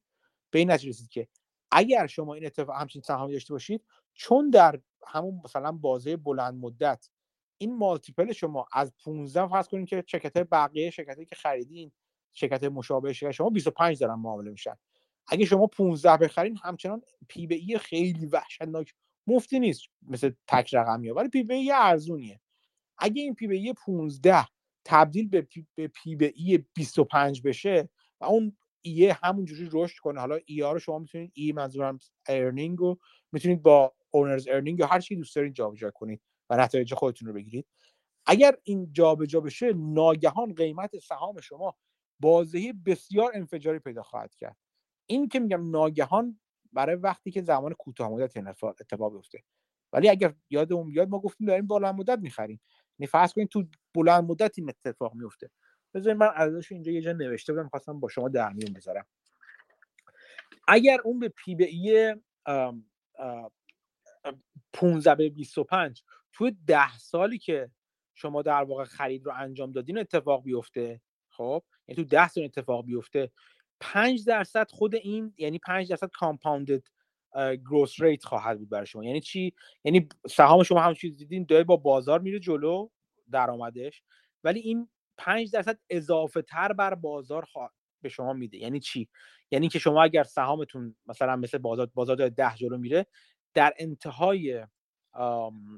به 0.52 0.60
این 0.60 0.72
نتیجه 0.72 0.90
رسید 0.90 1.10
که 1.10 1.28
اگر 1.72 2.08
شما 2.08 2.34
این 2.34 2.46
اتفاق 2.46 2.76
همچین 2.76 3.02
سهامی 3.02 3.34
داشته 3.34 3.54
باشید 3.54 3.84
چون 4.14 4.50
در 4.50 4.80
همون 5.08 5.42
مثلا 5.46 5.72
بازه 5.72 6.18
بلند 6.18 6.54
مدت 6.54 7.10
این 7.58 7.78
multiple 7.78 8.32
شما 8.32 8.66
از 8.74 8.94
15 9.06 9.48
فرض 9.48 9.68
کنید 9.68 9.88
که 9.88 10.04
شرکت 10.08 10.38
بقیه 10.38 10.90
شرکتی 10.90 11.26
که 11.26 11.36
خریدین 11.36 11.92
شرکت 12.34 12.64
مشابه 12.64 13.14
شرکت 13.14 13.32
شما 13.32 13.50
25 13.50 14.00
دارن 14.00 14.16
معامله 14.16 14.52
میشن. 14.52 14.76
اگه 15.28 15.46
شما 15.46 15.68
15 15.68 16.18
بخرین 16.18 16.58
همچنان 16.64 17.02
P 17.28 17.48
به 17.48 17.56
E 17.56 17.78
خیلی 17.78 18.26
وحشتناک 18.26 18.94
مفتی 19.28 19.60
نیست 19.60 19.84
مثل 20.02 20.32
تک 20.48 20.76
رقمی 20.76 21.10
ولی 21.10 21.30
P 21.30 21.44
به 21.44 21.54
E 21.54 21.72
ارزونیه. 21.72 22.42
اگه 22.98 23.22
این 23.22 23.36
P 23.36 23.48
به 23.48 23.58
E 23.58 23.74
15 23.74 24.48
تبدیل 24.86 25.30
به 25.30 25.42
P, 25.42 25.68
به 25.76 25.88
P 25.88 26.16
به 26.16 26.26
E 26.26 26.66
25 26.74 27.42
بشه 27.42 27.90
و 28.22 28.26
اون 28.26 28.58
E 28.82 29.00
ه 29.00 29.18
همونجوری 29.24 29.70
رشد 29.72 29.98
کنه. 29.98 30.20
حالا 30.20 30.40
E 30.46 30.62
رو 30.62 30.80
شما 30.80 31.00
می‌تونید 31.00 31.32
E 31.34 31.52
منظورم 31.52 32.00
earning 32.28 32.78
رو 32.78 33.00
می‌تونید 33.32 33.62
با 33.62 33.94
owner's 34.12 34.48
earning 34.48 34.80
یا 34.80 34.88
هر 34.88 35.00
چی 35.00 35.16
دوست 35.16 35.36
دارید 35.36 35.54
جابجا 35.54 35.92
کنید 35.92 36.22
و 36.50 36.58
نتایج 36.58 36.94
خودتون 36.94 37.28
رو 37.28 37.34
بگیرید. 37.34 37.68
اگر 38.26 38.58
این 38.64 38.94
جابجا 38.94 39.40
بشه 39.40 39.74
ناگهان 39.74 40.54
قیمت 40.54 40.98
سهام 40.98 41.42
شما 41.42 41.76
بازدهی 42.20 42.74
بسیار 42.74 43.32
انفجاری 43.36 43.80
پیدا 43.80 44.04
خواهد 44.04 44.36
کرد. 44.36 44.58
این 45.06 45.28
که 45.28 45.40
میگم 45.40 45.72
ناگهان 45.72 46.40
برای 46.74 46.96
وقتی 46.96 47.32
که 47.32 47.42
زمان 47.42 47.74
کوتاه 47.74 48.10
مدت 48.10 48.38
اتفاق 48.62 49.14
بیفته. 49.14 49.44
ولی 49.94 50.10
اگر 50.10 50.34
یادمون 50.50 50.92
بیاد 50.92 51.10
ما 51.10 51.20
گفتیم 51.20 51.48
داریم 51.48 51.68
بلند 51.68 51.94
مدت 51.94 52.20
می‌خریم. 52.20 52.62
یعنی 53.00 53.08
فرض 53.08 53.34
کنید 53.34 53.50
تو 53.50 53.64
بلند 53.94 54.24
مدت 54.24 54.60
این 54.60 54.70
اتفاق 54.70 55.14
میفته 55.14 55.50
بذارید 55.94 56.18
من 56.18 56.30
ازش 56.36 56.72
اینجا 56.72 56.92
یه 56.92 57.02
جا 57.02 57.12
نوشته 57.14 57.54
بودم 57.54 57.70
خواستم 57.70 58.00
با 58.00 58.08
شما 58.08 58.30
در 58.30 58.50
میون 58.54 58.74
بذارم. 58.74 59.06
اگر 60.68 61.02
اون 61.04 61.20
به 61.20 61.30
P 61.30 61.56
به 61.56 61.66
E 61.66 62.16
15 64.74 65.16
به 65.16 65.30
25 65.30 66.04
توی 66.34 66.56
ده 66.68 66.98
سالی 66.98 67.38
که 67.38 67.72
شما 68.16 68.42
در 68.42 68.64
واقع 68.64 68.84
خرید 68.84 69.26
رو 69.26 69.34
انجام 69.36 69.72
دادین 69.72 69.98
اتفاق 69.98 70.44
بیفته؟ 70.44 71.02
خب 71.30 71.64
یعنی 71.88 72.04
تو 72.04 72.10
ده 72.10 72.28
سال 72.28 72.44
اتفاق 72.44 72.86
بیفته. 72.86 73.32
5 73.80 74.26
درصد 74.26 74.72
خود 74.72 74.96
این 74.96 75.34
یعنی 75.38 75.60
5 75.60 75.90
درصد 75.90 76.10
compounded 76.14 76.84
growth 77.36 78.02
rate 78.02 78.24
خواهد 78.24 78.60
بود 78.60 78.70
برای 78.70 78.86
شما. 78.86 79.04
یعنی 79.04 79.22
چی؟ 79.22 79.54
یعنی 79.84 80.10
سهام 80.30 80.64
شما 80.64 80.82
هم 80.82 80.94
چیز 80.94 81.16
دیدین 81.16 81.46
داره 81.50 81.64
با 81.64 81.78
بازار 81.78 82.20
میره 82.20 82.40
جلو؟ 82.40 82.90
درآمدش 83.32 84.04
ولی 84.44 84.60
این 84.60 84.90
5 85.18 85.52
درصد 85.52 85.80
اضافه 85.90 86.42
تر 86.42 86.74
بر 86.74 86.96
بازار 86.96 87.48
به 88.02 88.10
شما 88.10 88.34
میده. 88.34 88.58
یعنی 88.58 88.80
چی؟ 88.80 89.10
یعنی 89.52 89.68
که 89.68 89.80
شما 89.80 90.04
اگر 90.04 90.24
سهامتون 90.24 90.96
مثلا 91.06 91.36
مثل 91.36 91.58
بازار 91.58 91.92
بازار 91.94 92.30
10 92.30 92.56
جلو 92.56 92.78
میره 92.78 93.06
در 93.54 93.74
انتهای 93.78 94.66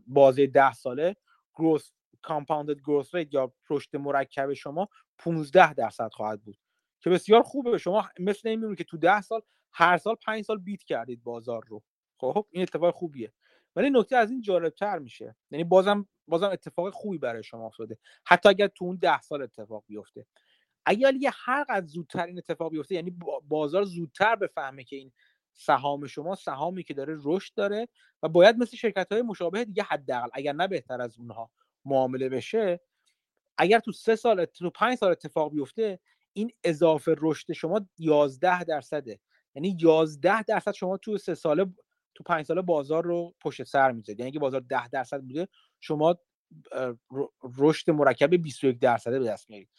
بازه 0.08 0.48
10 0.48 0.74
ساله 0.74 1.16
گروس 1.56 1.92
کامپاوندد 2.22 2.80
گروس 2.80 3.16
ریت 3.16 3.34
یا 3.34 3.54
رشد 3.70 3.96
مرکب 3.96 4.54
شما 4.54 4.90
15 5.18 5.74
درصد 5.74 6.10
خواهد 6.14 6.44
بود. 6.44 6.58
که 7.02 7.10
بسیار 7.10 7.42
خوبه. 7.42 7.78
شما 7.78 8.10
مثل 8.20 8.48
این 8.48 8.76
که 8.76 8.84
تو 8.84 8.98
10 8.98 9.22
سال 9.22 9.42
هر 9.74 9.98
سال 9.98 10.16
5 10.16 10.44
سال 10.44 10.58
بیت 10.58 10.84
کردید 10.84 11.24
بازار 11.24 11.64
رو. 11.68 11.84
خب 12.18 12.48
این 12.52 12.64
اتفاق 12.64 12.96
خوبیه. 12.96 13.34
ولی 13.76 13.90
نکته 13.90 14.18
از 14.18 14.32
این 14.32 14.42
جالبتر 14.42 15.00
میشه. 15.00 15.36
یعنی 15.52 15.64
بازم 15.64 16.08
بازم 16.28 16.50
اتفاق 16.50 16.90
خوبی 16.90 17.18
برای 17.18 17.44
شما 17.44 17.66
افتاده. 17.66 17.98
حتی 18.26 18.50
اگر 18.50 18.68
تو 18.68 18.86
اون 18.86 18.96
10 18.96 19.22
سال 19.22 19.42
اتفاق 19.42 19.84
بیفته. 19.88 20.26
اگر 20.86 21.14
یه 21.14 21.32
هر 21.34 21.64
قد 21.70 21.86
زودتر 21.86 22.26
این 22.26 22.38
اتفاق 22.38 22.72
بیفته 22.72 22.96
یعنی 22.96 23.18
بازار 23.48 23.84
زودتر 23.84 24.36
بفهمه 24.36 24.84
که 24.84 24.96
این 24.96 25.12
سهام 25.54 26.08
شما 26.08 26.36
سهامی 26.36 26.84
که 26.84 26.94
داره 26.94 27.18
رشد 27.24 27.54
داره 27.54 27.88
و 28.24 28.30
باید 28.30 28.58
مثل 28.58 28.78
شرکت 28.78 29.12
های 29.12 29.22
مشابه 29.22 29.66
دیگه 29.66 29.84
حداقل 29.84 30.30
اگر 30.34 30.54
نه 30.54 30.68
بهتر 30.68 31.02
از 31.02 31.18
اونها 31.20 31.52
معامله 31.86 32.30
بشه. 32.30 32.80
اگر 33.58 33.80
تو 33.80 33.92
سه 33.92 34.16
سال 34.16 34.46
تو 34.46 34.70
پنج 34.70 34.98
سال 34.98 35.12
اتفاق 35.12 35.52
بیفته 35.52 36.00
این 36.34 36.52
اضافه 36.64 37.16
رشد 37.18 37.54
شما 37.54 37.88
11 37.98 38.64
درصده. 38.64 39.20
یعنی 39.56 39.78
11 39.80 40.44
درصد 40.44 40.72
شما 40.72 40.98
تو 40.98 41.18
سه 41.18 41.36
ساله 41.36 41.66
تو 42.16 42.24
پنج 42.24 42.46
ساله 42.46 42.62
بازار 42.62 43.04
رو 43.04 43.36
پشت 43.42 43.64
سر 43.64 43.92
می‌ذارید. 43.92 44.20
یعنی 44.20 44.32
اگه 44.32 44.40
بازار 44.40 44.62
10 44.62 44.88
درصد 44.88 45.22
بوده 45.22 45.48
شما 45.84 46.18
رشد 47.58 47.92
مرکب 47.92 48.36
21 48.36 48.80
درصده 48.80 49.20
به 49.20 49.26
دست 49.26 49.50
میارید. 49.50 49.70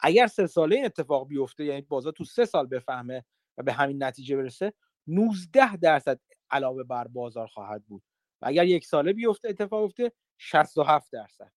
اگر 0.00 0.26
سه 0.26 0.46
ساله 0.46 0.76
این 0.76 0.84
اتفاق 0.84 1.28
بیفته 1.28 1.64
یعنی 1.64 1.80
بازار 1.80 2.12
تو 2.12 2.24
سه 2.24 2.44
سال 2.44 2.66
بفهمه 2.66 3.24
و 3.58 3.62
به 3.62 3.72
همین 3.72 4.02
نتیجه 4.02 4.36
برسه 4.36 4.72
19 5.06 5.76
درصد 5.76 6.20
علاوه 6.50 6.84
بر 6.84 7.08
بازار 7.08 7.46
خواهد 7.46 7.84
بود. 7.84 8.02
و 8.42 8.46
اگر 8.46 8.64
یک 8.64 8.86
ساله 8.86 9.12
بیفته 9.12 9.48
اتفاق 9.48 9.82
بیفته 9.82 10.12
67 10.38 11.12
درصد. 11.12 11.52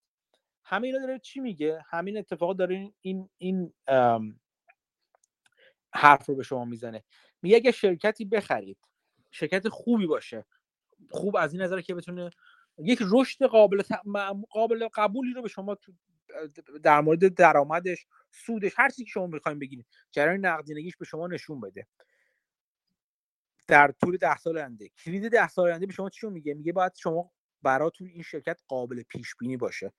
همین 0.64 0.92
داره 0.92 1.20
چی 1.20 1.40
میگه؟ 1.40 1.86
همین 1.90 2.18
اتفاق 2.18 2.58
داره 2.58 2.94
این 3.02 3.30
این 3.38 3.74
حرف 5.94 6.26
رو 6.26 6.36
به 6.36 6.44
شما 6.44 6.66
می‌زنه. 6.66 7.04
میگه 7.42 7.56
اگه 7.56 7.72
شرکتی 7.72 8.26
بخرید 8.26 8.78
شرکت 9.32 9.70
خوبی 9.70 10.08
باشه 10.08 10.46
خوب 11.12 11.36
از 11.36 11.54
این 11.54 11.62
نظر 11.62 11.82
که 11.82 11.96
بتونه 11.96 12.30
یک 12.78 13.00
رشد 13.12 13.46
قابل 13.46 13.82
قابل 14.50 14.88
قبولی 14.94 15.34
رو 15.34 15.42
به 15.42 15.50
شما 15.50 15.78
در 16.84 17.02
مورد 17.02 17.34
درآمدش 17.34 18.08
سودش 18.32 18.74
هر 18.78 18.90
چیزی 18.90 19.04
که 19.04 19.10
شما 19.10 19.28
می‌خوایم 19.28 19.60
بگین 19.60 19.86
جریان 20.12 20.46
نقدینگیش 20.46 20.98
به 20.98 21.06
شما 21.06 21.28
نشون 21.28 21.62
بده. 21.62 21.88
در 23.68 23.92
طول 23.92 24.18
ده 24.18 24.38
سال 24.38 24.58
آینده. 24.58 24.90
کلید 24.90 25.32
ده 25.32 25.48
سال 25.48 25.66
آینده 25.66 25.86
به 25.86 25.94
شما 25.94 26.10
چی 26.10 26.28
میگه؟ 26.28 26.54
میگه 26.54 26.72
باید 26.74 26.92
شما 26.96 27.32
براتون 27.62 28.08
این 28.08 28.24
شرکت 28.24 28.62
قابل 28.68 29.04
پیش 29.04 29.36
بینی 29.40 29.58
باشه. 29.58 29.94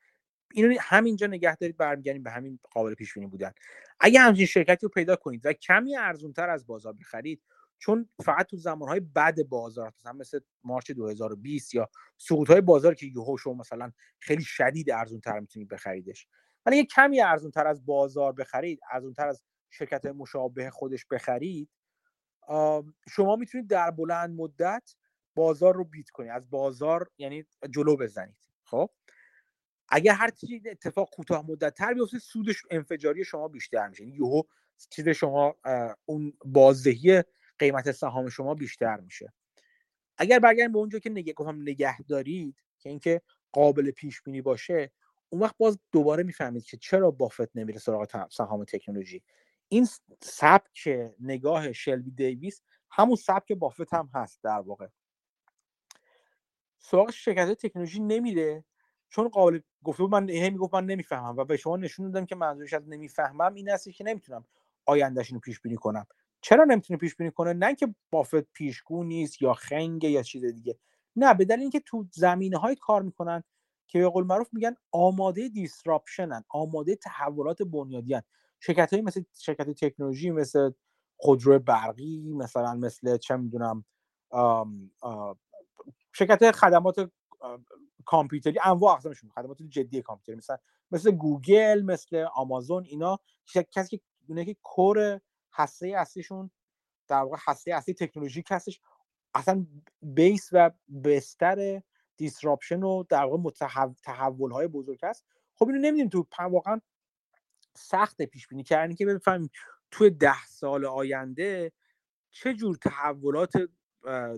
اینو 0.54 0.76
همینجا 0.80 1.26
نگه 1.26 1.56
دارید 1.56 1.76
برمیگردیم 1.76 2.22
به 2.22 2.30
همین 2.30 2.58
قابل 2.70 2.94
پیش 2.94 3.14
بینی 3.14 3.26
بودن. 3.26 3.52
اگه 4.00 4.20
همچین 4.20 4.46
شرکتی 4.46 4.86
رو 4.86 4.88
پیدا 4.88 5.16
کنید 5.16 5.46
و 5.46 5.52
کمی 5.52 5.96
ارزونتر 5.96 6.50
از 6.50 6.66
بازار 6.66 6.92
بخرید 6.92 7.42
چون 7.78 8.08
فقط 8.24 8.46
تو 8.46 8.56
زمانهای 8.56 9.00
بد 9.00 9.42
بازار 9.42 9.92
مثلا 9.98 10.12
مثل 10.12 10.40
مارچ 10.64 10.90
2020 10.90 11.74
یا 11.74 11.90
سقوط 12.16 12.50
های 12.50 12.60
بازار 12.60 12.94
که 12.94 13.06
یهو 13.06 13.36
شما 13.36 13.54
مثلا 13.54 13.92
خیلی 14.18 14.42
شدید 14.42 14.90
ارزون 14.90 15.20
تر 15.20 15.40
می‌تونید 15.40 15.68
بخریدش. 15.68 16.28
ولی 16.66 16.76
یه 16.76 16.84
کمی 16.84 17.20
ارزون 17.20 17.50
تر 17.50 17.66
از 17.66 17.86
بازار 17.86 18.32
بخرید 18.32 18.80
ارزون 18.92 19.14
تر 19.14 19.28
از 19.28 19.42
شرکت 19.70 20.06
مشابه 20.06 20.70
خودش 20.70 21.06
بخرید 21.06 21.70
شما 23.08 23.36
می‌تونید 23.38 23.66
در 23.66 23.90
بلند 23.90 24.40
مدت 24.40 24.94
بازار 25.34 25.74
رو 25.74 25.84
بیت 25.84 26.10
کنید. 26.10 26.30
از 26.30 26.50
بازار 26.50 27.10
یعنی 27.18 27.46
جلو 27.70 27.96
بزنید. 27.96 28.36
خب؟ 28.64 28.90
اگر 29.88 30.12
هر 30.12 30.30
چیزی 30.30 30.70
اتفاق 30.70 31.10
کوتاه 31.10 31.50
مدت 31.50 31.74
تر 31.74 31.94
بیفته 31.94 32.18
سودش 32.18 32.62
انفجاری 32.70 33.24
شما 33.24 33.48
بیشتر 33.48 33.88
میشه. 33.88 34.02
یعنی 34.04 34.16
یهو 34.16 34.42
چیز 34.90 35.08
شما 35.08 35.56
اون 36.04 36.32
بازدهی 36.44 37.22
قیمت 37.58 37.92
سهام 37.92 38.28
شما 38.28 38.54
بیشتر 38.54 39.00
میشه. 39.00 39.32
اگر 40.18 40.38
برگردیم 40.38 40.72
به 40.72 40.78
اونجا 40.78 40.98
که 40.98 41.10
نگه 41.10 41.32
گفتم 41.32 41.62
نگه 41.62 42.02
دارید 42.02 42.62
که 42.78 42.88
اینکه 42.88 43.22
قابل 43.52 43.90
پیش 43.90 44.22
بینی 44.22 44.42
باشه 44.42 44.90
اون 45.28 45.42
وقت 45.42 45.54
باز 45.58 45.78
دوباره 45.92 46.22
می‌فهمید 46.22 46.64
که 46.64 46.76
چرا 46.76 47.10
بافت 47.10 47.56
نمیره 47.56 47.78
سراغ 47.78 48.28
سهام 48.30 48.64
تکنولوژی. 48.64 49.22
این 49.68 49.88
سبک 50.22 51.10
نگاه 51.20 51.72
شلبی 51.72 52.10
دیویس 52.10 52.62
همون 52.90 53.16
سبک 53.16 53.52
بافت 53.52 53.94
هم 53.94 54.10
هست 54.14 54.42
در 54.42 54.60
واقع. 54.60 54.86
سراغ 56.78 57.10
شرکت 57.10 57.52
تکنولوژی 57.66 58.00
نمیره 58.00 58.64
چون 59.08 59.28
قابل 59.28 59.60
گفته 59.84 60.02
من 60.02 60.30
هی 60.30 60.50
می‌گفت 60.50 60.74
من 60.74 60.86
نمی‌فهمم 60.86 61.36
و 61.36 61.44
به 61.44 61.56
شما 61.56 61.76
نشون 61.76 62.10
دادم 62.10 62.26
که 62.26 62.34
منظورش 62.34 62.72
از 62.74 62.88
نمی‌فهمم 62.88 63.54
این 63.54 63.70
است 63.70 63.90
که 63.90 64.04
نمی‌تونم 64.04 64.44
آیندهش 64.84 65.28
رو 65.32 65.40
پیش 65.40 65.60
بینی 65.60 65.76
کنم. 65.76 66.06
چرا 66.40 66.64
نمی‌تونه 66.64 66.98
پیش 66.98 67.16
بینی 67.16 67.30
کنه؟ 67.30 67.52
نه 67.52 67.74
که 67.74 67.94
بافت 68.10 68.52
پیشگو 68.52 69.04
نیست 69.04 69.42
یا 69.42 69.52
خنگه 69.54 70.10
یا 70.10 70.22
چیز 70.22 70.44
دیگه. 70.44 70.78
نه 71.16 71.34
به 71.34 71.44
دلیل 71.44 71.60
اینکه 71.60 71.80
تو 71.80 72.06
زمینه 72.12 72.58
های 72.58 72.76
کار 72.76 73.02
می‌کنن 73.02 73.42
که 73.88 73.98
به 73.98 74.08
قول 74.08 74.24
معروف 74.24 74.48
میگن 74.52 74.74
آماده 74.92 75.48
دیسراپشنن 75.48 76.44
آماده 76.48 76.96
تحولات 76.96 77.62
بنیادی 77.62 78.16
شرکت 78.60 78.92
های 78.92 79.02
مثل 79.02 79.22
شرکت 79.38 79.70
تکنولوژی 79.70 80.30
مثل 80.30 80.70
خودرو 81.16 81.58
برقی 81.58 82.32
مثلا 82.34 82.74
مثل 82.74 83.16
چه 83.16 83.36
می‌دونم 83.36 83.84
شرکت 86.12 86.50
خدمات 86.50 87.10
کامپیوتری 88.04 88.58
انواع 88.64 88.94
اقسامشون 88.94 89.30
خدمات 89.30 89.62
جدی 89.62 90.02
کامپیوتری 90.02 90.36
مثلا 90.36 90.58
مثل 90.90 91.10
گوگل 91.10 91.82
مثل 91.82 92.26
آمازون 92.34 92.84
اینا 92.84 93.18
کسی 93.72 94.00
که 94.26 94.44
که 94.44 94.56
core 94.62 95.20
هسته 95.52 95.94
اصلیشون 95.96 96.50
در 97.08 97.16
واقع 97.16 97.36
هسته 97.46 97.74
اصلی 97.74 97.94
تکنولوژیک 97.94 98.46
هستش. 98.50 98.80
اصلا 99.34 99.66
base 100.02 100.48
و 100.52 100.70
بستر 101.04 101.82
disruption 102.16 102.82
و 102.82 103.04
در 103.08 103.24
واقع 103.24 103.50
تحول 104.02 104.52
های 104.52 104.66
بزرگ 104.66 104.98
هست. 105.02 105.24
خب 105.54 105.68
اینو 105.68 105.78
نمی‌دونیم 105.78 106.08
تو 106.08 106.26
واقعا 106.50 106.80
سخت 107.76 108.22
پیش 108.22 108.48
بینی 108.48 108.62
کردن 108.62 108.94
که 108.94 109.06
بفهمیم 109.06 109.50
توی 109.90 110.10
ده 110.10 110.46
سال 110.46 110.84
آینده 110.84 111.72
چه 112.30 112.54
جور 112.54 112.76
تحولات 112.76 113.52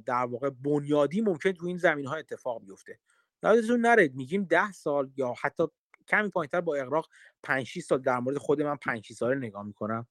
در 0.06 0.24
واقع 0.24 0.50
بنیادی 0.50 1.20
ممکن 1.20 1.52
تو 1.52 1.66
این 1.66 1.76
زمین 1.76 2.06
ها 2.06 2.16
اتفاق 2.16 2.64
بیفته. 2.64 2.98
یادتون 3.42 3.80
نرید 3.80 4.14
میگیم 4.14 4.44
ده 4.44 4.72
سال 4.72 5.10
یا 5.16 5.34
حتی 5.42 5.64
کمی 6.08 6.28
پایینتر 6.28 6.60
با 6.60 6.74
اقراق 6.74 7.08
5 7.42 7.78
سال 7.78 8.02
در 8.02 8.18
مورد 8.18 8.38
خود 8.38 8.62
من 8.62 8.76
5 8.76 9.12
ساله 9.12 9.34
نگاه 9.34 9.62
می‌کنم. 9.62 10.06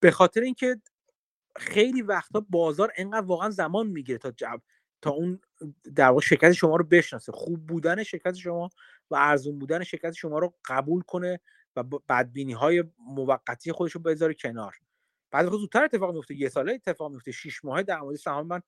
به 0.00 0.10
خاطر 0.10 0.40
اینکه 0.40 0.80
خیلی 1.56 2.02
وقتا 2.02 2.46
بازار 2.50 2.92
انقدر 2.96 3.26
واقعا 3.26 3.50
زمان 3.50 3.86
می‌گیره 3.86 4.18
تا 4.18 4.30
جب 4.30 4.60
تا 5.02 5.10
اون 5.10 5.40
در 5.94 6.08
واقع 6.08 6.20
شرکت 6.20 6.52
شما 6.52 6.76
رو 6.76 6.84
بشناسه. 6.84 7.32
خوب 7.32 7.66
بودن 7.66 8.02
شرکت 8.02 8.34
شما 8.34 8.70
و 9.10 9.14
ارزون 9.14 9.58
بودن 9.58 9.84
شرکت 9.84 10.12
شما 10.12 10.38
رو 10.38 10.54
قبول 10.64 11.02
کنه 11.02 11.40
و 11.76 11.82
بدبینی 11.82 12.52
های 12.52 12.84
موقتی 12.98 13.72
خودش 13.72 13.92
رو 13.92 14.00
بذاره 14.00 14.34
کنار. 14.34 14.76
بعد 15.30 15.50
زودتر 15.50 15.84
اتفاق 15.84 16.14
میفته 16.14 16.34
یه 16.34 16.48
ساله 16.48 16.72
اتفاق 16.72 17.12
میفته 17.12 17.32
6 17.32 17.64
ماهه 17.64 17.82
در 17.82 18.00
مورد 18.00 18.16
سهام 18.16 18.46
من 18.46 18.60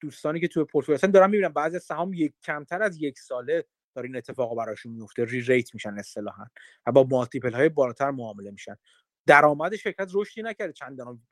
دوستانی 0.00 0.40
که 0.40 0.48
توی 0.48 0.64
پورتفولیو 0.64 0.96
هستن 0.96 1.10
دارم 1.10 1.30
می‌بینم. 1.30 1.52
بعضی 1.52 1.78
سهام 1.78 2.12
یک 2.12 2.34
کمتر 2.44 2.82
از 2.82 3.02
یک 3.02 3.18
ساله 3.18 3.64
داره 3.94 4.06
این 4.06 4.16
اتفاق 4.16 4.56
براشون 4.56 4.92
میفته 4.92 5.24
ری 5.24 5.40
ریت 5.40 5.74
میشن 5.74 5.98
اصطلاحا 5.98 6.44
و 6.86 6.92
با 6.92 7.04
مالتیپل 7.10 7.52
های 7.52 7.68
بالاتر 7.68 8.10
معامله 8.10 8.50
میشن. 8.50 8.76
درآمد 9.26 9.76
شرکت 9.76 10.08
رشدی 10.14 10.42
نکرده 10.42 10.72
چندان 10.72 11.22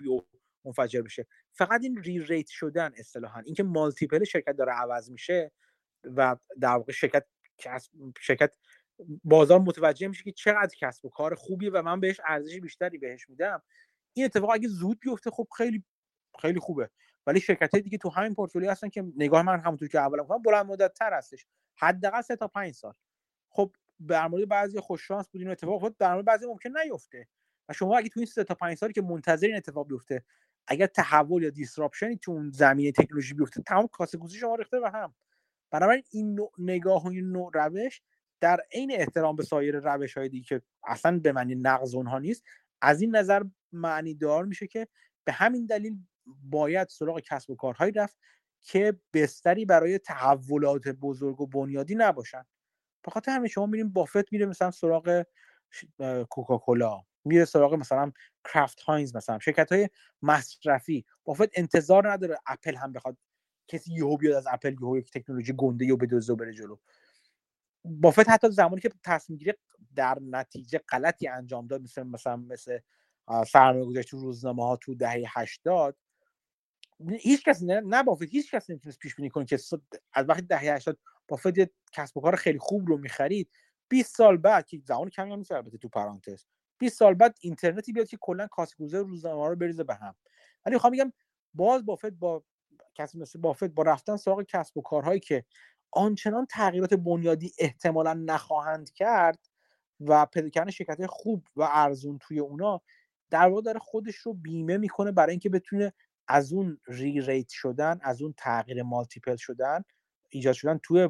منفجر 0.65 1.03
بشه. 1.03 1.27
فقط 1.53 1.81
این 1.83 2.03
ری 2.03 2.19
ریت 2.19 2.49
شدن 2.49 2.93
اصطلاحا. 2.97 3.41
اینکه 3.41 3.63
مالتیپل 3.63 4.25
شرکت 4.25 4.57
داره 4.57 4.73
عوض 4.73 5.11
میشه 5.11 5.53
و 6.05 6.37
در 6.61 6.69
واقع 6.69 6.93
شرکت 6.93 7.27
شرکت 8.21 8.57
بازار 9.25 9.59
متوجه 9.59 10.09
میشه 10.09 10.25
که 10.25 10.33
چقدر 10.33 10.75
کسب 10.81 11.05
و 11.05 11.09
کار 11.09 11.35
خوبیه 11.35 11.71
و 11.71 11.83
من 11.83 12.01
بهش 12.01 12.21
ارزش 12.27 12.61
بیشتری 12.61 12.99
بهش 12.99 13.29
میدم. 13.29 13.63
این 14.13 14.25
اتفاق 14.25 14.51
اگه 14.51 14.69
زود 14.69 15.01
بیفته 15.01 15.31
خب 15.31 15.49
خیلی 15.57 15.85
خیلی 16.41 16.61
خوبه. 16.61 16.91
ولی 17.27 17.41
شرکت 17.41 17.77
دیگه 17.77 17.99
تو 17.99 18.09
همین 18.11 18.35
پورتفولیو 18.35 18.71
هستن 18.71 18.89
که 18.89 19.05
نگاه 19.17 19.43
من 19.43 19.61
همونطور 19.61 19.89
که 19.89 20.01
اول 20.01 20.19
گفتم 20.19 20.43
بلند 20.43 20.67
مدت 20.67 20.95
تر 20.95 21.13
هستش. 21.15 21.47
حداقل 21.77 22.21
سه 22.21 22.37
تا 22.37 22.49
پنج 22.49 22.75
سال. 22.75 22.95
خب 23.51 23.73
در 24.09 24.29
مورد 24.29 24.49
بعضی 24.49 24.81
خوش 24.81 25.07
شانس 25.07 25.29
بود 25.29 25.41
این 25.41 25.51
اتفاق 25.51 25.75
افتاد 25.75 25.97
در 25.99 26.13
مورد 26.13 26.25
بعضی 26.25 26.47
ممکن 26.47 26.71
نیفته. 26.85 27.29
و 27.69 27.73
شما 27.73 27.99
اگه 27.99 28.09
تو 28.09 28.21
این 28.21 28.27
سه 28.27 28.45
تا 28.45 28.55
پنج 28.55 28.77
سالی 28.79 28.93
که 28.93 29.03
منتظر 29.03 29.47
این 29.47 29.57
اتفاق 29.57 29.89
بیفته 29.89 30.25
اگر 30.67 30.87
تحول 30.87 31.43
یا 31.43 31.51
دیسراپشنی 31.51 32.17
تو 32.17 32.33
اون 32.33 32.51
زمینه 32.51 32.93
تکنولوژی 32.93 33.35
بیفته 33.35 33.63
تمام 33.63 33.87
کاسه 33.87 34.19
شما 34.41 34.55
ریخته 34.55 34.81
به 34.81 34.91
هم. 34.91 35.15
بنابراین 35.71 36.03
این 36.11 36.35
نوع 36.35 36.53
نگاه 36.59 37.05
و 37.05 37.09
این 37.09 37.33
نوع 37.33 37.51
روش 37.55 38.03
در 38.41 38.61
عین 38.73 38.93
احترام 38.93 39.37
به 39.37 39.43
سایر 39.43 39.79
روش 39.79 40.17
های 40.17 40.29
دیگه 40.29 40.45
که 40.45 40.63
اصلا 40.87 41.19
به 41.19 41.33
معنی 41.33 41.55
نقض 41.55 41.95
اونها 41.95 42.19
نیست 42.19 42.45
از 42.81 43.01
این 43.01 43.17
نظر 43.17 43.43
معنی 43.73 44.15
دار 44.15 44.45
میشه 44.45 44.67
که 44.67 44.89
به 45.25 45.33
همین 45.33 45.67
دلیل 45.67 45.97
باید 46.43 46.89
سراغ 46.89 47.21
کسب 47.21 47.51
و 47.51 47.57
کارهایی 47.57 47.93
رفت 47.93 48.17
که 48.61 49.01
بستری 49.15 49.65
برای 49.65 49.99
تحولات 49.99 50.89
بزرگ 50.89 51.41
و 51.41 51.47
بنیادی 51.47 51.95
نباشن. 51.95 52.45
به 53.03 53.11
خاطر 53.11 53.33
همین 53.33 53.49
شما 53.49 53.67
میریم 53.67 53.93
بافت 53.93 54.33
میره 54.33 54.47
مثلا 54.47 54.71
سراغ 54.71 55.25
کوکاکولا. 56.31 57.08
میره 57.25 57.45
سراغ 57.45 57.75
مثلا 57.75 58.13
کرافت 58.53 58.81
هاینز 58.81 59.17
مثلا. 59.17 59.39
شرکت 59.39 59.73
های 59.73 59.89
مصرفی. 60.23 61.05
بافت 61.25 61.49
انتظار 61.55 62.13
نداره 62.13 62.39
اپل 62.47 62.75
هم 62.77 62.93
بخواد 62.93 63.17
کسی 63.69 63.95
یهو 63.95 64.17
بیاد 64.17 64.35
از 64.35 64.47
اپل 64.51 64.73
یهو 64.73 64.99
یک 64.99 65.11
تکنولوژی 65.13 65.53
گنده 65.57 65.87
یا 65.87 65.97
بدزده 65.97 66.35
بره 66.35 66.55
جلو. 66.55 66.77
بافت 67.85 68.29
حتی 68.29 68.51
زمانی 68.51 68.81
که 68.81 68.91
تصمیم 69.05 69.39
گیری 69.39 69.53
در 69.97 70.19
نتیجه 70.23 70.79
غلطی 70.89 71.29
انجام 71.29 71.67
داد 71.67 71.83
مثل 71.83 72.03
مثلا 72.03 72.37
مثل 72.37 72.79
سرمایه 73.49 73.85
گذاری 73.85 74.05
تو 74.05 74.19
روزنامه 74.21 74.65
ها 74.65 74.77
تو 74.77 74.95
دهه 74.95 75.25
80 75.29 75.97
هیچ 77.21 77.45
کسی 77.45 77.67
نه, 77.67 77.81
نه 77.81 78.03
بافت 78.03 78.23
هیچ 78.23 78.55
کسی 78.55 78.73
نمی‌تونست 78.73 78.99
پیش 78.99 79.15
بینی 79.15 79.31
کنه 79.31 79.45
که 79.45 79.59
از 80.13 80.29
وقتی 80.29 80.43
دهه 80.43 80.75
80 80.75 80.99
بافت 81.29 81.55
کسب 81.93 82.17
و 82.17 82.21
کار 82.21 82.37
خیلی 82.37 82.59
خوب 82.59 82.89
رو 82.89 82.99
می‌خرید 82.99 83.51
20 83.89 84.17
سال 84.17 84.37
بعد 84.37 84.67
که 84.67 84.81
زمان 84.85 85.11
کمی 85.11 85.33
هم 85.33 85.43
البته 85.51 85.79
تو 85.79 85.89
پرانتز. 85.89 86.45
20 86.79 86.99
سال 86.99 87.15
بعد 87.15 87.39
اینترنتی 87.41 87.93
بیاد 87.93 88.09
که 88.09 88.17
کلا 88.21 88.47
کاسبگوزه 88.47 88.99
روزنامه 88.99 89.49
رو 89.49 89.57
بریزه 89.57 89.85
به 89.85 89.95
هم. 89.95 90.15
ولی 90.67 90.75
می‌خوام 90.75 90.93
بگم 90.93 91.13
باز 91.55 91.87
بافت 91.87 92.07
با 92.07 92.45
کسی 92.95 93.19
مثل 93.19 93.41
بافت 93.41 93.65
با 93.65 93.83
رفتن 93.83 94.17
سراغ 94.17 94.43
کسب 94.43 94.77
و 94.77 94.83
کارهایی 94.83 95.21
که 95.21 95.45
آنچنان 95.91 96.47
تغییرات 96.47 96.95
بنیادی 96.95 97.53
احتمالا 97.59 98.15
نخواهند 98.15 98.93
کرد 98.93 99.39
و 100.01 100.27
پیدا 100.27 100.49
کردن 100.49 100.71
شرکت 100.71 101.07
خوب 101.07 101.47
و 101.57 101.69
ارزون 101.71 102.19
توی 102.19 102.39
اونا 102.39 102.81
در 103.31 103.49
واقع 103.49 103.63
داره 103.63 103.79
خودش 103.79 104.17
رو 104.17 104.35
بیمه 104.35 104.77
می‌کنه 104.77 105.13
برای 105.13 105.31
اینکه 105.31 105.49
بتونه 105.49 105.93
از 106.29 106.53
اون 106.53 106.81
ری 106.89 107.21
ریت 107.21 107.49
شدن 107.49 107.99
از 108.03 108.23
اون 108.23 108.35
تغییر 108.37 108.83
مالتیپل 108.83 109.37
شدن 109.37 109.83
ایجاد 110.29 110.55
شدن 110.55 110.81
توی 110.83 111.09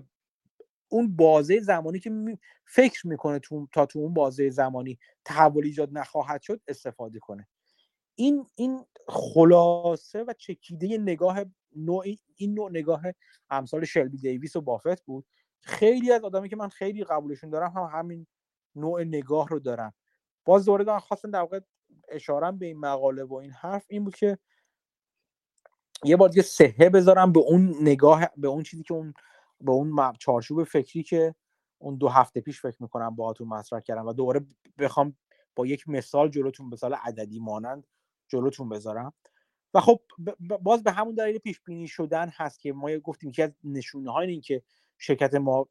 اون 0.88 1.16
بازه 1.16 1.60
زمانی 1.60 1.98
که 1.98 2.38
فکر 2.64 3.06
می‌کنه 3.06 3.38
تو 3.38 3.68
تا 3.72 3.86
تو 3.86 3.98
اون 3.98 4.14
بازه 4.14 4.50
زمانی 4.50 4.98
تحول 5.24 5.64
ایجاد 5.64 5.88
نخواهد 5.92 6.42
شد 6.42 6.60
استفاده 6.68 7.18
کنه. 7.18 7.48
این 8.14 8.46
این 8.54 8.84
خلاصه 9.08 10.22
و 10.22 10.32
چکیده 10.38 10.98
نگاه 10.98 11.44
نوع 11.76 12.04
این 12.36 12.54
نوع 12.54 12.70
نگاه 12.70 13.02
امثال 13.50 13.84
شلبی 13.84 14.18
دیویس 14.18 14.56
و 14.56 14.60
بافت 14.60 15.04
بود. 15.04 15.26
خیلی 15.60 16.12
از 16.12 16.24
آدمی 16.24 16.48
که 16.48 16.56
من 16.56 16.68
خیلی 16.68 17.04
قبولشون 17.04 17.50
دارم 17.50 17.70
هم 17.70 17.98
همین 17.98 18.26
نوع 18.76 19.04
نگاه 19.04 19.48
رو 19.48 19.58
دارن. 19.58 19.92
باز 20.44 20.64
دوره 20.64 20.84
دارم 20.84 21.00
خواستم 21.00 21.30
در 21.30 21.40
واقع 21.40 21.60
اشارم 22.08 22.58
به 22.58 22.66
این 22.66 22.78
مقاله 22.78 23.24
و 23.24 23.34
این 23.34 23.50
حرف 23.50 23.86
این 23.88 24.04
بود 24.04 24.16
که 24.16 24.38
یه 26.04 26.16
بار 26.16 26.28
دیگه 26.28 26.42
سهه 26.42 26.90
بذارم 26.90 27.32
به 27.32 27.40
اون 27.40 27.74
نگاه 27.80 28.28
به 28.36 28.48
اون 28.48 28.62
چیزی 28.62 28.82
که 28.82 28.94
اون 28.94 29.14
به 29.60 29.72
اون 29.72 30.12
چارچوب 30.18 30.64
فکری 30.64 31.02
که 31.02 31.34
اون 31.78 31.96
دو 31.96 32.08
هفته 32.08 32.40
پیش 32.40 32.60
فکر 32.60 32.76
می‌کنم 32.82 33.16
باهاتون 33.16 33.48
مطرح 33.48 33.80
کردم 33.80 34.06
و 34.06 34.12
دوباره 34.12 34.46
بخوام 34.78 35.16
با 35.56 35.66
یک 35.66 35.88
مثال 35.88 36.28
جلوتون 36.28 36.66
مثال 36.66 36.94
عددی 36.94 37.40
مانند 37.40 37.86
جلوتون 38.28 38.68
بذارم. 38.68 39.12
و 39.74 39.80
خب 39.80 40.00
باز 40.62 40.82
به 40.82 40.92
همون 40.92 41.14
دلیل 41.14 41.38
پیش 41.38 41.60
بینی 41.60 41.88
شدن 41.88 42.28
هست 42.28 42.60
که 42.60 42.72
ما 42.72 42.98
گفتیم 42.98 43.32
که 43.32 43.44
از 43.44 43.50
نشونه 43.64 44.12
های 44.12 44.30
این 44.30 44.40
که 44.40 44.62
شرکت 44.98 45.34
ما 45.34 45.68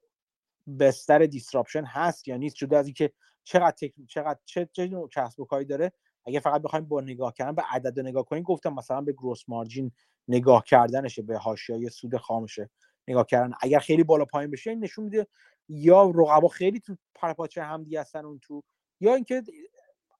بستر 0.79 1.25
دیسراپشن 1.25 1.83
هست 1.83 2.27
یا 2.27 2.37
نیست 2.37 2.55
جدا 2.55 2.79
از 2.79 2.85
اینکه 2.85 3.13
چقدر 3.43 3.71
تک... 3.71 3.93
چقدر 4.07 4.39
چه 4.45 4.69
چه 4.71 4.87
نوع 4.87 5.09
کسب 5.09 5.39
و 5.39 5.45
کاری 5.45 5.65
داره. 5.65 5.91
اگه 6.25 6.39
فقط 6.39 6.61
بخوایم 6.61 6.85
با 6.85 7.01
نگاه 7.01 7.33
کردن 7.33 7.55
به 7.55 7.61
عدد 7.61 7.99
نگاه 7.99 8.25
کنیم 8.25 8.43
گفتم 8.43 8.73
مثلا 8.73 9.01
به 9.01 9.13
گروس 9.13 9.43
مارجین 9.47 9.91
نگاه 10.27 10.63
کردنشه 10.63 11.21
به 11.21 11.37
حاشیه 11.37 11.89
سود 11.89 12.17
خامشه. 12.17 12.69
نگاه 13.07 13.25
کردن. 13.25 13.53
اگر 13.61 13.79
خیلی 13.79 14.03
بالا 14.03 14.25
پایین 14.25 14.51
بشه 14.51 14.69
این 14.69 14.83
نشون 14.83 15.05
میده 15.05 15.27
یا 15.69 16.11
رقبا 16.15 16.47
خیلی 16.47 16.79
تو 16.79 16.97
پرپاچه 17.15 17.63
همدی 17.63 17.97
هستن 17.97 18.25
اون 18.25 18.39
تو 18.39 18.63
یا 18.99 19.15
اینکه 19.15 19.43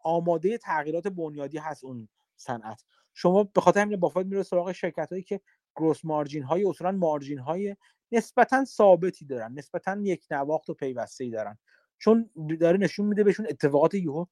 آماده 0.04 0.58
تغییرات 0.58 1.08
بنیادی 1.08 1.58
هست 1.58 1.84
اون 1.84 2.08
صنعت. 2.36 2.84
شما 3.14 3.44
به 3.44 3.62
خاطر 3.62 3.82
همین 3.82 4.00
بافت 4.00 4.18
میره 4.18 4.44
سراغ 4.44 4.72
شرکت 4.72 5.12
هایی 5.12 5.24
که 5.24 5.42
گروس 5.76 6.06
مارجین 6.06 6.44
های 6.44 6.66
اصولا 6.66 6.92
مارجین 6.92 7.40
های 7.40 7.76
نسبتا 8.12 8.66
ثابتی 8.66 9.26
دارن 9.26 9.54
نسبتا 9.54 9.98
یک 10.04 10.26
نواخت 10.32 10.70
و 10.70 10.74
پیوسته 10.74 11.24
ای 11.24 11.30
دارن. 11.30 11.58
چون 11.98 12.30
داره 12.60 12.78
نشون 12.78 13.06
میده 13.06 13.24
بهشون 13.24 13.48
اتفاقات 13.50 13.94
یهو 13.94 14.26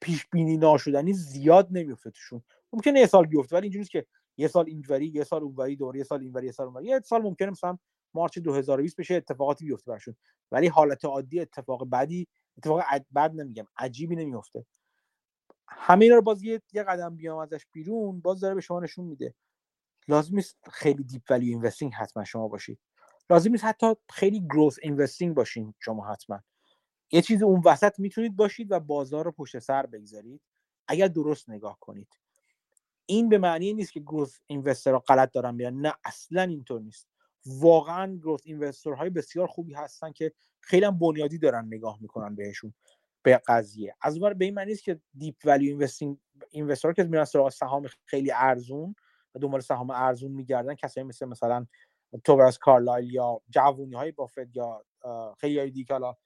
پیش 0.00 0.26
بینی 0.26 0.56
ناشدنی 0.56 1.12
زیاد 1.12 1.68
نمیفته 1.70 2.10
توشون. 2.10 2.42
ممکنه 2.72 3.00
یه 3.00 3.06
سال 3.06 3.26
بیفته 3.26 3.56
ولی 3.56 3.64
اینجوریه 3.64 3.86
که 3.86 4.06
یه 4.36 4.48
سال 4.48 4.66
اینوری 4.66 5.06
یه 5.06 5.24
سال 5.24 5.42
اونوری 5.42 5.76
دوره 5.76 5.98
یه 5.98 6.04
سال 6.04 6.20
اینوری 6.20 6.46
یه 6.46 6.52
سال 6.52 6.66
اونوری. 6.66 6.86
یه 6.86 7.00
سال 7.00 7.22
ممکنه 7.22 7.50
مثلا 7.50 7.78
مارچ 8.14 8.38
2020 8.38 8.96
بشه 8.96 9.14
اتفاقاتی 9.14 9.64
بیفته 9.64 9.90
برشون 9.90 10.16
ولی 10.52 10.66
حالت 10.66 11.04
عادی 11.04 11.40
اتفاق 11.40 11.90
بدی 11.90 12.28
اتفاق 12.58 12.82
بد 13.14 13.32
نمیگم 13.34 13.66
عجیبی 13.76 14.16
نمیفته. 14.16 14.66
همه 15.68 16.08
رو 16.08 16.22
باز 16.22 16.42
یه, 16.42 16.62
قدم 16.74 17.16
بیام 17.16 17.38
ازش 17.38 17.66
بیرون 17.72 18.20
باز 18.20 18.40
داره 18.40 18.54
به 18.54 18.60
شما 18.60 18.80
نشون 18.80 19.04
میده. 19.04 19.34
لازم 20.08 20.36
نیست 20.36 20.58
خیلی 20.72 21.04
deep 21.04 21.22
value 21.30 21.48
investing 21.48 21.94
حتما 21.94 22.24
شما 22.24 22.48
باشید. 22.48 22.78
لازم 23.30 23.50
نیست 23.50 23.64
حتی 23.64 23.86
خیلی 24.10 24.40
growth 24.40 24.78
investing 24.82 25.34
باشین 25.34 25.74
شما 25.78 26.06
حتما. 26.06 26.40
یه 27.12 27.22
چیز 27.22 27.42
اون 27.42 27.62
وسط 27.64 27.98
می‌تونید 27.98 28.36
باشید 28.36 28.72
و 28.72 28.80
بازار 28.80 29.24
رو 29.24 29.32
پشت 29.32 29.58
سر 29.58 29.86
بگذارید. 29.86 30.40
اگر 30.88 31.08
درست 31.08 31.50
نگاه 31.50 31.78
کنید. 31.80 32.08
این 33.06 33.28
به 33.28 33.38
معنی 33.38 33.72
نیست 33.74 33.92
که 33.92 34.00
growth 34.00 34.38
ها 34.86 34.98
غلط 34.98 35.32
دارن 35.32 35.54
میرن. 35.54 35.80
نه 35.80 35.94
اصلا 36.04 36.42
اینطور 36.42 36.80
نیست. 36.80 37.08
واقعا 37.46 38.16
growth 38.16 38.46
های 38.86 39.10
بسیار 39.10 39.46
خوبی 39.46 39.74
هستن 39.74 40.12
که 40.12 40.32
خیلی 40.60 40.90
بنیادی 40.90 41.38
دارن 41.38 41.66
نگاه 41.66 41.98
می‌کنن 42.00 42.34
بهشون 42.34 42.74
به 43.22 43.40
قضیه. 43.46 43.94
از 44.00 44.18
اون 44.18 44.34
به 44.34 44.44
این 44.44 44.54
معنی 44.54 44.70
نیست 44.70 44.84
که 44.84 45.00
deep 45.14 45.36
value 45.44 45.70
investing 45.70 46.18
investor 46.50 46.92
که 46.92 47.04
میرن 47.04 47.24
سراغ 47.24 47.48
سهام 47.48 47.86
خیلی 48.04 48.30
ارزون 48.30 48.94
و 49.34 49.38
دنبال 49.38 49.60
سهام 49.60 49.90
ارزون 49.90 50.32
میگردن 50.32 50.74
کسایی 50.74 51.06
مثل 51.06 51.26
مثلا 51.26 51.66
توبایس 52.24 52.58
کارلایل 52.58 53.14
یا 53.14 53.40
جوونی 53.48 53.94
های 53.94 54.12
بافت 54.12 54.56
یا 54.56 54.84
خیلی 55.38 55.70
دیگه 55.70 55.94
حالا 55.94 56.16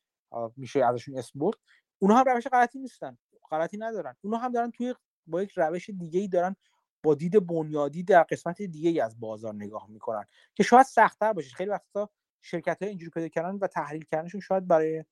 میشه 0.57 0.85
ازشون 0.85 1.19
اسم 1.19 1.39
برد 1.39 1.57
اونها 1.99 2.19
هم 2.19 2.25
روش 2.29 2.47
غلطی 2.47 2.79
نیستن. 2.79 3.19
غلطی 3.51 3.79
ندارن. 3.79 4.17
اونها 4.21 4.41
هم 4.41 4.53
دارن 4.53 4.71
توی 4.71 4.95
با 5.27 5.43
یک 5.43 5.53
روش 5.57 5.91
دیگه 5.91 6.21
ای 6.21 6.29
دارن 6.29 6.57
با 7.03 7.15
دید 7.15 7.47
بنیادی 7.47 8.03
در 8.03 8.23
قسمت 8.23 8.63
دیگه 8.63 8.91
ای 8.91 9.01
از 9.01 9.21
بازار 9.21 9.55
نگاه 9.55 9.87
می‌کنن 9.91 10.25
که 10.55 10.63
شاید 10.63 10.87
سختتر 10.87 11.33
باشه. 11.33 11.57
خیلی 11.57 11.71
وقتا 11.71 12.11
شرکت 12.43 12.83
های 12.83 12.89
اینجوری 12.89 13.11
پیدا 13.11 13.29
کردن 13.29 13.59
و 13.59 13.67
تحلیل 13.67 14.05
کردنشون 14.05 14.41
شاید 14.41 14.69
برای 14.69 15.05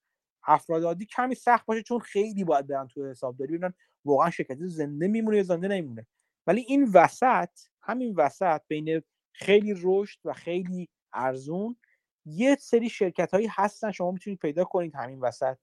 افراد 0.43 0.85
عادی 0.85 1.07
کمی 1.07 1.35
سخت 1.35 1.67
باشه 1.67 1.83
چون 1.83 1.99
خیلی 1.99 2.45
باید 2.45 2.67
برن 2.67 2.89
تو 2.89 3.07
حسابداری 3.07 3.53
ببینن 3.53 3.75
واقعا 4.05 4.31
شرکت 4.31 4.59
زنده 4.61 5.09
میمونه 5.09 5.37
یا 5.37 5.43
زنده 5.43 5.69
نمیمونه. 5.69 6.07
ولی 6.47 6.61
این 6.61 6.91
وسط 6.95 7.51
همین 7.83 8.15
وسط 8.15 8.61
بین 8.69 9.03
خیلی 9.33 9.75
رشد 9.83 10.19
و 10.25 10.33
خیلی 10.33 10.89
ارزون 11.13 11.77
یه 12.25 12.57
سری 12.57 12.89
شرکت 12.89 13.35
هایی 13.35 13.47
هستن 13.51 13.91
شما 13.91 14.11
می‌تونید 14.11 14.39
پیدا 14.39 14.65
کنید 14.65 14.95
همین 14.95 15.21
وسط 15.21 15.57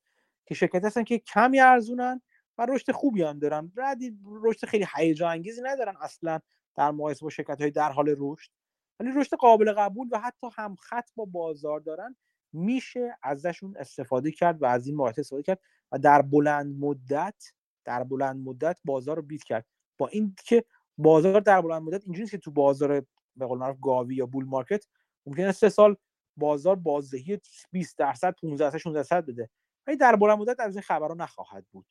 که 0.46 0.56
شرکت 0.56 0.86
هستن 0.86 1.04
که 1.04 1.20
کمی 1.20 1.60
ارزونن 1.60 2.22
و 2.58 2.66
رشد 2.70 2.92
خوبی 2.92 3.24
هم 3.24 3.40
دارن. 3.40 3.72
ردی 3.76 4.20
رشد 4.26 4.66
خیلی 4.66 4.86
هیجان 4.96 5.32
انگیزی 5.32 5.62
ندارن 5.62 5.96
اصلا 6.02 6.40
در 6.76 6.92
مقایسه 6.92 7.26
با 7.26 7.30
شرکت 7.30 7.62
های 7.62 7.72
در 7.72 7.92
حال 7.92 8.16
رشد. 8.18 8.52
ولی 9.00 9.12
رشد 9.16 9.36
قابل 9.36 9.74
قبول 9.74 10.08
و 10.12 10.20
حتی 10.20 10.48
هم 10.56 10.76
خط 10.76 11.10
با 11.16 11.26
بازار 11.26 11.80
دارن 11.80 12.16
میشه 12.54 13.18
ازشون 13.24 13.78
استفاده 13.78 14.32
کرد 14.32 14.62
و 14.62 14.66
از 14.66 14.88
این 14.88 14.96
مارکت 14.96 15.20
استفاده 15.20 15.44
کرد 15.44 15.60
و 15.92 16.00
در 16.00 16.22
بلند 16.22 16.76
مدت 16.80 17.54
در 17.86 18.04
بلند 18.04 18.48
مدت 18.48 18.80
بازار 18.86 19.16
رو 19.16 19.22
بیت 19.22 19.44
کرد. 19.44 19.66
با 19.98 20.08
این 20.08 20.36
که 20.46 20.66
بازار 20.98 21.42
در 21.42 21.62
بلند 21.62 21.82
مدت 21.82 22.04
اینجوری 22.04 22.30
که 22.30 22.38
تو 22.38 22.52
بازار 22.52 23.06
به 23.36 23.46
قول 23.46 23.60
معروف 23.60 23.78
گاوی 23.82 24.16
یا 24.16 24.26
بول 24.26 24.46
مارکت 24.46 24.86
ممکنه 25.26 25.52
سه 25.52 25.70
سال 25.70 25.96
بازار 26.38 26.76
بازدهی 26.76 27.40
20 27.72 27.98
درصد 27.98 28.36
15 28.42 28.66
درصد 28.66 28.78
16 28.78 29.00
درصد 29.00 29.26
بده. 29.26 29.50
ولی 29.88 29.98
در 29.98 30.16
بلند 30.16 30.38
مدت 30.38 30.60
از 30.60 30.76
این 30.76 30.82
خبرها 30.82 31.14
نخواهد 31.14 31.66
بود. 31.72 31.86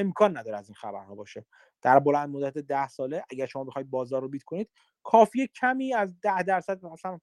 امکان 0.00 0.36
نداره 0.36 0.58
از 0.58 0.68
این 0.68 0.74
خبرها 0.74 1.14
باشه. 1.14 1.46
در 1.82 1.98
بلند 1.98 2.28
مدت 2.28 2.58
10 2.58 2.88
ساله 2.88 3.24
اگر 3.30 3.46
شما 3.46 3.64
بخواید 3.64 3.90
بازار 3.90 4.22
رو 4.22 4.28
بیت 4.28 4.42
کنید 4.42 4.70
کافیه 5.02 5.46
کمی 5.46 5.94
از 5.94 6.20
10 6.20 6.42
درصد 6.42 6.84
مثلا 6.84 7.18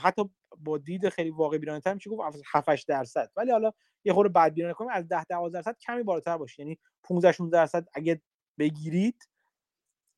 حتی 0.00 0.30
با 0.58 0.78
دید 0.78 1.08
خیلی 1.08 1.30
واقع 1.30 1.58
بینانه 1.58 1.80
تر 1.80 1.94
میشه 1.94 2.10
گفت 2.10 2.42
7 2.52 2.68
8 2.68 2.88
درصد. 2.88 3.30
ولی 3.36 3.50
حالا 3.50 3.72
یه 4.04 4.12
خورده 4.12 4.32
بد 4.32 4.52
بینانه 4.54 4.74
کنیم 4.74 4.90
از 4.92 5.08
10 5.08 5.24
12 5.24 5.58
درصد 5.58 5.78
کمی 5.78 6.02
بالاتر 6.02 6.36
باشه. 6.36 6.62
یعنی 6.62 6.78
15 7.02 7.32
16 7.32 7.58
درصد 7.58 7.86
اگه 7.94 8.22
بگیرید 8.58 9.28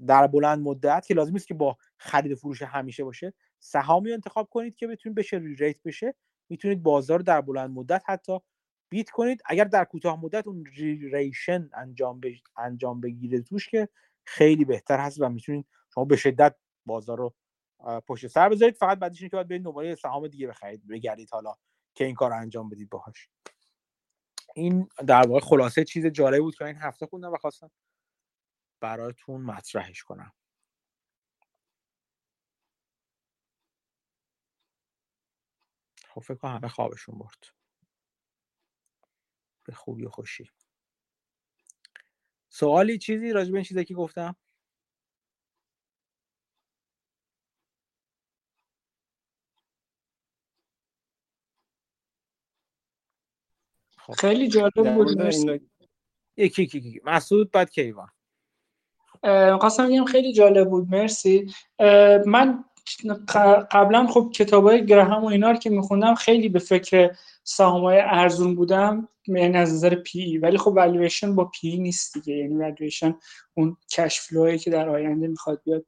در 0.07 0.27
بلند 0.27 0.59
مدت 0.59 1.07
که 1.07 1.15
لازم 1.15 1.33
نیست 1.33 1.47
که 1.47 1.55
با 1.55 1.77
خرید 1.99 2.35
فروش 2.35 2.63
همیشه 2.63 3.05
باشه 3.05 3.35
سهامی 3.59 4.13
انتخاب 4.13 4.49
کنید 4.51 4.75
که 4.75 4.87
بتونید 4.87 5.19
بشه 5.19 5.41
ریت 5.59 5.83
بشه. 5.83 6.15
می‌تونید 6.49 6.83
بازار 6.83 7.19
در 7.19 7.41
بلند 7.41 7.71
مدت 7.71 8.03
حتی 8.07 8.39
بیت 8.89 9.11
کنید. 9.11 9.43
اگر 9.45 9.65
در 9.65 9.85
کوتاه 9.85 10.21
مدت 10.21 10.47
اون 10.47 10.65
ریشن 11.13 11.71
انجام 11.75 12.21
انجام 12.57 13.01
بگیره 13.01 13.43
توش 13.43 13.69
که 13.69 13.89
خیلی 14.25 14.65
بهتر 14.65 15.01
هست 15.01 15.21
و 15.21 15.29
می‌تونید 15.29 15.67
شما 15.95 16.05
به 16.05 16.17
شدت 16.17 16.57
بازار 16.87 17.19
رو 17.19 17.35
پشت 18.07 18.27
سر 18.27 18.49
بذارید. 18.49 18.77
فقط 18.77 18.99
بعدش 18.99 19.21
که 19.21 19.29
باید 19.29 19.49
برید 19.49 19.95
سهام 19.95 20.29
دیگه 20.29 20.47
بخرید 20.47 20.87
بگردید 20.87 21.31
حالا 21.31 21.55
که 21.95 22.05
این 22.05 22.15
کار 22.15 22.33
انجام 22.33 22.69
بدید 22.69 22.89
باهاش. 22.91 23.29
این 24.55 24.89
در 25.07 25.27
واقع 25.29 25.41
خلاصه 25.41 25.85
چیز 25.85 26.07
جالب 26.07 26.41
بود 26.41 26.57
که 26.57 26.65
این 26.65 26.77
هفته 26.77 27.07
خوندم 27.07 27.33
و 27.33 27.37
خواستم 27.37 27.71
براتون 28.81 29.41
مطرحش 29.41 30.03
کنم. 30.03 30.33
خب 36.09 36.21
فکر 36.21 36.49
همه 36.49 36.69
خوابشون 36.69 37.19
برد. 37.19 37.58
به 39.69 39.75
خوبی 39.75 40.05
و 40.05 40.11
خوشی. 40.11 40.51
سوالی 42.49 42.99
چیزی 42.99 43.33
راجع 43.33 43.51
به 43.51 43.57
این 43.57 43.65
چیزی 43.65 43.85
که 43.85 43.95
گفتم؟ 43.95 44.37
خب. 53.99 54.13
خیلی 54.13 54.49
جالب 54.49 54.95
بود 54.95 55.21
یکی 56.37 56.63
یکی 56.63 57.01
مسعود 57.05 57.51
بعد 57.51 57.71
کیوان. 57.71 58.09
خواستم 59.61 59.89
بگم 59.89 60.05
خیلی 60.05 60.33
جالب 60.33 60.71
بود 60.71 60.89
مرسی. 60.89 61.55
من 62.27 62.65
قبلا 63.71 64.07
خب 64.07 64.31
کتاب 64.35 64.65
های 64.65 64.87
گراهم 64.87 65.25
و 65.25 65.27
اینا 65.27 65.55
که 65.55 65.71
میخوندم 65.71 66.15
خیلی 66.15 66.49
به 66.49 66.59
فکر 66.59 67.11
سهام 67.45 67.83
های 67.83 68.01
ارزون 68.01 68.55
بودم 68.55 69.09
یعنی 69.27 69.57
از 69.57 69.73
نظر 69.73 69.95
P/E 69.95 70.39
ولی 70.39 70.59
خب 70.59 70.69
والویشن 70.69 71.35
با 71.35 71.45
P/E 71.45 71.79
نیست 71.79 72.15
دیگه. 72.15 72.35
یعنی 72.35 72.55
والویشن 72.55 73.15
اون 73.55 73.77
cash 73.93 74.29
که 74.65 74.71
در 74.71 74.89
آینده 74.89 75.27
می‌خواد 75.29 75.61
بیاد. 75.65 75.85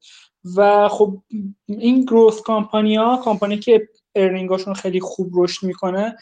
و 0.55 0.89
خب 0.89 1.21
این 1.67 2.05
growth 2.05 2.41
company 2.41 2.95
ها 2.95 3.17
کامپانی 3.17 3.59
که 3.59 3.89
earning 4.15 4.52
اشون 4.52 4.73
خیلی 4.73 4.99
خوب 4.99 5.31
رشد 5.35 5.67
می‌کنه 5.67 6.17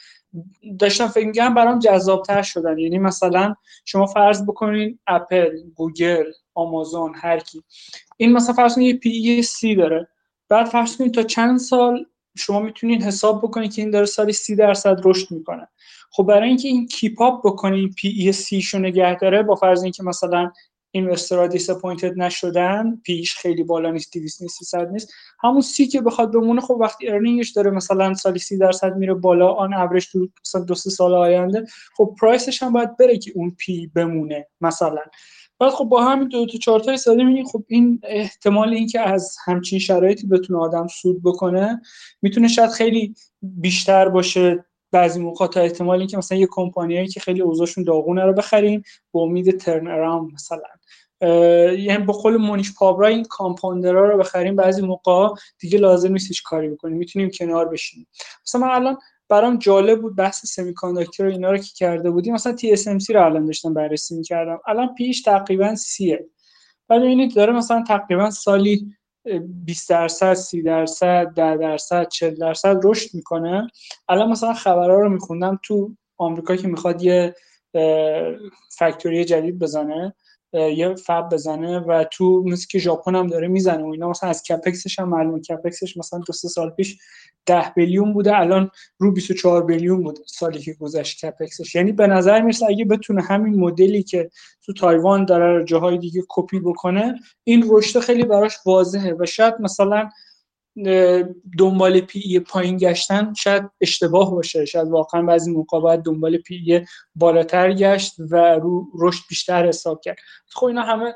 داشتم 0.80 1.08
فکر 1.08 1.28
می‌کنم 1.28 1.54
برام 1.54 1.80
جذابتر 1.80 2.42
شدن. 2.42 2.78
یعنی 2.78 2.98
مثلا 2.98 3.56
شما 3.86 4.06
فرض 4.06 4.44
بکنین 4.44 5.00
اپل 5.08 5.50
گوگل 5.76 6.26
آمازون 6.56 7.14
هر 7.16 7.40
کی. 7.40 7.64
این 8.18 8.34
مثلا 8.34 8.56
فرض 8.56 8.76
کنید 8.76 8.88
یه 8.88 9.00
P/E 9.00 9.44
سی 9.44 9.76
داره. 9.76 10.08
بعد 10.50 10.66
فرض 10.66 10.98
کنید 10.98 11.14
تا 11.14 11.24
چند 11.24 11.60
سال 11.60 12.06
شما 12.38 12.60
می‌تونید 12.60 13.04
حساب 13.04 13.42
بکنید 13.42 13.74
که 13.74 13.82
این 13.82 13.92
داره 13.92 14.06
سالی 14.06 14.34
سی 14.34 14.56
درصد 14.56 14.98
رشد 15.06 15.32
می‌کنه. 15.32 15.68
خب 16.12 16.24
برای 16.24 16.48
اینکه 16.48 16.68
این 16.68 16.88
keep 16.88 17.22
up 17.22 17.40
بکنید 17.48 17.94
P/E 17.96 18.32
سی 18.32 18.62
شو 18.62 18.80
نگه 18.80 19.16
داره 19.16 19.44
با 19.44 19.56
فرض 19.56 19.84
اینکه 19.84 20.04
مثلا 20.04 20.52
investor 20.92 21.48
ها 21.48 21.53
disappointed 21.53 22.20
نشدن 22.20 22.96
P/E 23.04 23.23
ش 23.23 23.36
خیلی 23.36 23.64
بالا 23.64 23.92
نیست 23.92 24.14
200 24.14 24.42
نیست 24.42 24.58
300 24.58 24.92
نیست 24.92 25.14
همون 25.40 25.62
سی 25.62 25.88
که 25.88 26.02
بخواد 26.02 26.34
بمونه 26.34 26.62
خب 26.62 26.72
وقتی 26.74 27.10
earning 27.10 27.41
ش 27.41 27.50
داره 27.50 27.72
مثلا 27.72 28.14
سالی 28.14 28.40
30 28.40 28.58
درصد 28.58 28.96
میره 28.96 29.14
بالا 29.14 29.54
on 29.54 29.74
average 29.74 30.12
تو 30.12 30.28
مثلا 30.46 30.62
دو 30.62 30.76
سه 30.76 30.90
سال 30.90 31.14
آینده 31.14 31.66
خب 31.98 32.16
پرایسش 32.22 32.64
هم 32.64 32.74
باید 32.74 32.98
بره 32.98 33.18
که 33.18 33.32
اون 33.36 33.52
پی 33.52 33.88
بمونه 33.88 34.48
مثلا. 34.62 35.02
بعد 35.60 35.72
خب 35.72 35.86
با 35.86 36.04
همین 36.04 36.28
دو 36.28 36.46
تا 36.46 36.58
چهار 36.58 36.80
تا 36.80 36.98
ساده 36.98 37.24
میگیم 37.24 37.46
خب 37.46 37.64
این 37.68 38.02
احتمال 38.04 38.74
اینکه 38.74 39.00
از 39.00 39.38
همچین 39.46 39.80
شرایطی 39.80 40.28
بتونه 40.28 40.60
آدم 40.60 40.88
سود 40.88 41.24
بکنه 41.24 41.82
می‌تونه 42.22 42.48
شاید 42.48 42.70
خیلی 42.70 43.16
بیشتر 43.42 44.10
باشه. 44.10 44.66
بعضی 44.92 45.20
موقع 45.20 45.48
تا 45.48 45.62
احتمال 45.62 46.00
اینکه 46.00 46.18
مثلا 46.18 46.38
یه 46.38 46.48
کمپانیایی 46.52 47.08
که 47.08 47.20
خیلی 47.20 47.42
اوضاعشون 47.42 47.84
داغونه 47.84 48.24
رو 48.26 48.34
بخریم 48.34 48.84
با 49.12 49.22
امید 49.22 49.58
ترن 49.58 49.88
اراوند 49.88 50.34
مثلا. 50.34 50.62
یعنی 51.76 52.04
با 52.06 52.14
قول 52.14 52.38
مونیش 52.38 52.74
پابرا 52.74 53.08
این 53.08 53.24
کامپاندرها 53.24 54.02
رو 54.02 54.18
بخریم 54.18 54.56
بعضی 54.56 54.82
موقع 54.82 55.36
دیگه 55.60 55.80
لازم 55.80 56.12
نیست 56.12 56.44
کاری 56.44 56.70
بکنیم. 56.70 56.98
می‌تونیم 56.98 57.30
کنار 57.34 57.70
بشیم 57.70 58.08
مثلا 58.46 58.62
من 58.62 58.70
الان 58.70 58.98
برام 59.30 59.58
جالب 59.58 60.02
بود 60.02 60.16
بحث 60.16 60.46
سمی 60.46 60.74
کانداکتور 60.74 61.26
اینا 61.26 61.52
رو 61.52 61.58
که 61.58 61.72
کرده 61.76 62.12
بودیم. 62.12 62.34
مثلا 62.34 62.56
سی 63.00 63.14
رو 63.14 63.26
الان 63.26 63.46
داشتم 63.46 63.74
بررسی 63.74 64.16
می‌کردم. 64.16 64.60
الان 64.68 64.96
پیش 64.96 65.22
تقریبا 65.22 65.76
سیه 65.76 66.30
بعد 66.88 67.02
ببینید 67.02 67.36
داره 67.36 67.54
مثلا 67.54 67.84
تقریبا 67.88 68.30
سالی 68.32 68.96
20 69.66 69.90
درصد 69.90 70.34
30 70.34 70.62
درصد 70.62 71.28
10 71.36 71.58
درصد 71.58 72.08
40 72.08 72.36
درصد 72.36 72.80
رشد 72.84 73.10
می‌کنه. 73.14 73.68
الان 74.10 74.30
مثلا 74.30 74.54
خبرها 74.54 74.96
رو 75.00 75.10
میخوندم 75.10 75.60
تو 75.64 75.96
آمریکا 76.18 76.56
که 76.56 76.68
می‌خواد 76.68 77.04
یه 77.04 77.36
فکتوری 78.78 79.26
جدید 79.26 79.60
بزنه. 79.60 80.16
یه 80.54 80.96
فب 80.96 81.30
بزنه 81.32 81.80
و 81.80 82.06
تو 82.12 82.44
مثل 82.46 82.68
که 82.68 82.80
ژاپن 82.80 83.16
هم 83.16 83.28
داره 83.28 83.48
می‌زنه 83.48 83.84
و 83.84 83.88
اینا 83.88 84.10
مثلا 84.10 84.30
از 84.30 84.44
کپکسش 84.44 85.00
هم 85.00 85.10
معلومه. 85.10 85.40
کپکسش 85.40 85.98
مثلا 85.98 86.20
دو 86.28 86.34
سه 86.34 86.48
سال 86.48 86.70
پیش 86.70 86.98
10 87.46 87.72
billion 87.76 88.14
بوده 88.14 88.38
الان 88.38 88.72
رو 88.98 89.12
24 89.12 89.66
billion 89.66 90.04
بود 90.04 90.20
سالی 90.28 90.60
که 90.60 90.74
گذشت 90.74 91.26
CapEx 91.26 91.57
ش. 91.57 91.76
یعنی 91.76 91.92
به 91.92 92.08
نظر 92.08 92.42
می‌رسه 92.42 92.66
اگه 92.66 92.86
بتونه 92.86 93.22
همین 93.22 93.60
مدلی 93.60 94.04
که 94.04 94.30
تو 94.66 94.74
تایوان 94.74 95.26
داره 95.26 95.66
جاهای 95.66 95.98
دیگه 95.98 96.22
کپی 96.30 96.60
بکنه 96.60 97.16
این 97.44 97.66
رشد 97.70 98.00
خیلی 98.00 98.24
براش 98.24 98.58
واضحه 98.66 99.16
و 99.20 99.26
شاید 99.26 99.54
مثلا 99.60 100.10
دنبال 101.58 102.02
P/E 102.02 102.40
پایین 102.40 102.78
گشتن 102.78 103.34
شاید 103.34 103.70
اشتباه 103.82 104.32
باشه. 104.32 104.66
شاید 104.66 104.88
واقعا 104.88 105.22
بعضی 105.22 105.52
موقع 105.52 105.80
باید 105.80 106.02
دنبال 106.02 106.38
P/E 106.38 106.86
بالاتر 107.16 107.74
گشت 107.74 108.16
و 108.20 108.36
رو 108.36 108.88
رشد 108.96 109.24
بیشتر 109.30 109.68
حساب 109.68 110.02
کرد. 110.02 110.18
خب 110.48 110.66
اینا 110.66 110.82
همه 110.82 111.16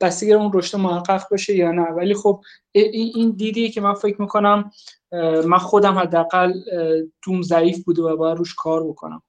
بستگی 0.00 0.32
اون 0.32 0.50
رشد 0.54 0.78
محقق 0.78 1.30
باشه 1.30 1.56
یا 1.56 1.72
نه. 1.72 1.82
ولی 1.82 2.14
خب 2.14 2.42
این 2.72 3.30
دیدی 3.30 3.70
که 3.70 3.80
من 3.80 3.94
فکر 3.94 4.20
می‌کنم 4.20 4.70
من 5.46 5.58
خودم 5.58 5.98
حداقل 5.98 6.52
توم 7.22 7.42
ضعیف 7.42 7.84
بوده 7.84 8.02
و 8.02 8.16
باید 8.16 8.38
روش 8.38 8.54
کار 8.54 8.84
بکنم. 8.84 9.22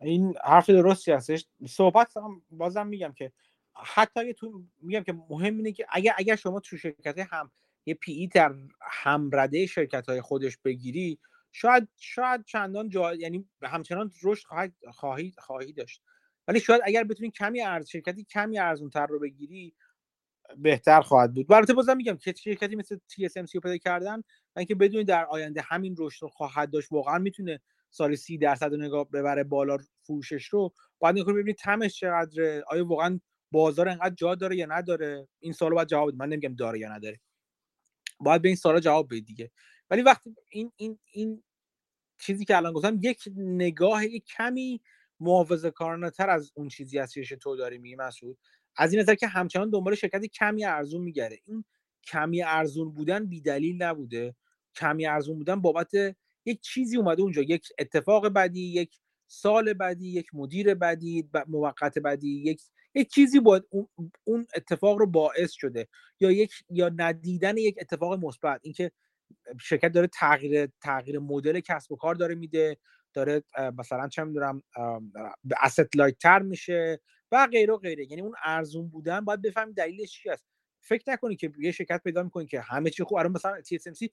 این 0.00 0.34
حرف 0.44 0.70
درستی 0.70 1.12
هستش. 1.12 1.46
صحبت 1.68 2.16
هم 2.16 2.42
بازم 2.50 2.86
میگم 2.86 3.12
که 3.16 3.32
حتی 3.74 4.20
اگه 4.20 4.32
تو 4.32 4.62
میگم 4.82 5.02
که 5.02 5.14
مهم 5.30 5.56
اینه 5.56 5.72
که 5.72 5.86
اگر 5.90 6.12
اگر 6.16 6.36
شما 6.36 6.60
تو 6.60 6.76
شرکت 6.76 7.18
هم 7.30 7.50
یه 7.86 7.94
پی 7.94 8.12
ای 8.12 8.26
در 8.26 8.54
همرده 8.80 9.66
شرکت 9.66 10.08
های 10.08 10.20
خودش 10.20 10.58
بگیری 10.64 11.18
شاید 11.52 11.88
شاید 11.96 12.44
چندان 12.44 12.88
جا 12.88 13.14
یعنی 13.14 13.48
همچنان 13.62 14.12
رشد 14.22 14.46
خواهی 14.92 15.32
خواهی 15.38 15.72
داشت. 15.72 16.02
ولی 16.48 16.60
شاید 16.60 16.82
اگر 16.84 17.04
بتونی 17.04 17.30
کمی 17.30 17.60
ارز 17.60 17.88
شرکتی 17.88 18.24
کمی 18.24 18.58
ارزون 18.58 18.90
تر 18.90 19.06
رو 19.06 19.20
بگیری 19.20 19.74
بهتر 20.56 21.00
خواهد 21.00 21.34
بود. 21.34 21.52
البته 21.52 21.74
بازم 21.74 21.96
میگم 21.96 22.16
که 22.16 22.34
شرکتی 22.38 22.76
مثل 22.76 22.96
TSMC 22.96 23.54
رو 23.54 23.60
پیدا 23.60 23.76
کردن 23.76 24.18
و 24.56 24.58
اینکه 24.58 24.74
بدونی 24.74 25.04
در 25.04 25.24
آینده 25.24 25.60
همین 25.60 25.94
رشد 25.98 26.22
رو 26.22 26.28
خواهد 26.28 26.70
داشت 26.70 26.92
واقعا 26.92 27.18
می‌تونه 27.18 27.60
سال 27.90 28.14
سی 28.14 28.38
درصد 28.38 28.70
رو 28.70 28.76
نگاه 28.76 29.10
ببره 29.10 29.44
بالا 29.44 29.78
فروشش 30.02 30.44
رو. 30.46 30.72
باید 30.98 31.18
نگاه 31.18 31.34
ببینید 31.34 31.56
تمش 31.56 32.00
چقدره 32.00 32.64
آیا 32.68 32.86
واقعا 32.86 33.20
بازار 33.50 33.88
انقدر 33.88 34.14
جا 34.14 34.34
داره 34.34 34.56
یا 34.56 34.66
نداره؟ 34.66 35.28
این 35.40 35.52
سوالو 35.52 35.74
باید 35.74 35.88
جواب 35.88 36.14
من 36.14 36.28
نمیگم 36.28 36.54
داره 36.54 36.78
یا 36.78 36.92
نداره. 36.92 37.20
باید 38.20 38.42
به 38.42 38.48
این 38.48 38.56
سوالا 38.56 38.80
جواب 38.80 39.06
بدید 39.06 39.26
دیگه. 39.26 39.50
ولی 39.90 40.02
وقتی 40.02 40.34
این 40.50 40.72
این 40.76 40.98
این 41.12 41.42
چیزی 42.18 42.44
که 42.44 42.56
الان 42.56 42.72
گفتم 42.72 42.98
یک 43.02 43.28
نگاه 43.36 44.06
یک 44.06 44.24
کمی 44.24 44.80
محافظه 45.20 45.70
کارانه 45.70 46.10
تر 46.10 46.30
از 46.30 46.52
اون 46.54 46.68
چیزی 46.68 46.98
هستش 46.98 47.28
که 47.28 47.36
تو 47.36 47.56
داری 47.56 47.78
میگی 47.78 47.96
مسعود. 47.96 48.38
از 48.76 48.92
این 48.92 49.02
نظر 49.02 49.14
که 49.14 49.26
همچنان 49.26 49.70
دنبال 49.70 49.94
شرکت 49.94 50.24
کمی 50.24 50.64
ارزون 50.64 51.02
میگره. 51.02 51.38
این 51.44 51.64
کمی 52.06 52.42
ارزون 52.42 52.92
بودن 52.92 53.26
بیدلیل 53.26 53.82
نبوده. 53.82 54.36
کمی 54.76 55.06
ارزون 55.06 55.38
بودن 55.38 55.60
بابت 55.60 55.90
یک 56.44 56.60
چیزی 56.60 56.96
اومده 56.96 57.22
اونجا. 57.22 57.42
یک 57.42 57.68
اتفاق 57.78 58.28
بدی 58.28 58.60
یک 58.60 58.96
سال 59.26 59.72
بعدی 59.72 60.08
یک 60.08 60.34
مدیر 60.34 60.74
بعدی 60.74 61.28
موقت 61.46 61.98
بعدی 61.98 62.42
یک 62.42 62.62
یک 62.94 63.10
چیزی 63.10 63.40
باید 63.40 63.62
اون 64.24 64.46
اتفاق 64.56 64.98
رو 64.98 65.06
باعث 65.06 65.52
شده 65.52 65.88
یا 66.20 66.30
یک 66.30 66.52
یا 66.70 66.90
ندیدن 66.96 67.56
یک 67.56 67.76
اتفاق 67.80 68.24
مثبت. 68.24 68.60
اینکه 68.62 68.90
شرکت 69.60 69.92
داره 69.92 70.06
تغییر 70.06 70.68
تغییر 70.80 71.18
مدل 71.18 71.60
کسب 71.60 71.92
و 71.92 71.96
کار 71.96 72.14
داره 72.14 72.34
میده 72.34 72.76
داره 73.14 73.42
مثلا 73.78 74.08
چه 74.08 74.24
می‌دونم 74.24 74.62
asset 75.62 75.96
light 75.96 76.18
تر 76.18 76.42
میشه 76.42 77.00
و 77.32 77.46
غیره 77.46 77.74
و 77.74 77.76
غیره. 77.76 78.06
یعنی 78.10 78.22
اون 78.22 78.34
ارزون 78.44 78.88
بودن 78.88 79.20
باید 79.20 79.42
بفهمید 79.42 79.76
دلیلش 79.76 80.12
چی 80.12 80.30
است. 80.30 80.44
فکر 80.80 81.02
نکنید 81.06 81.38
که 81.38 81.52
یه 81.58 81.72
شرکت 81.72 82.00
پیدا 82.04 82.22
می‌کنید 82.22 82.48
که 82.48 82.60
همه 82.60 82.90
چی 82.90 83.04
خوب. 83.04 83.18
الان 83.18 83.32
مثلا 83.32 83.60
TSMC 83.60 84.08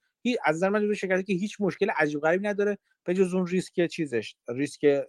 از 0.45 0.55
نظر 0.55 0.69
من 0.69 0.93
شرکتی 0.93 1.23
که 1.23 1.33
هیچ 1.33 1.57
مشکل 1.59 1.89
عجیب 1.89 2.19
غریبی 2.19 2.47
نداره 2.47 2.77
به 3.03 3.13
جز 3.13 3.33
اون 3.33 3.47
ریسک 3.47 3.87
چیزش 3.87 4.35
ریسک 4.49 5.01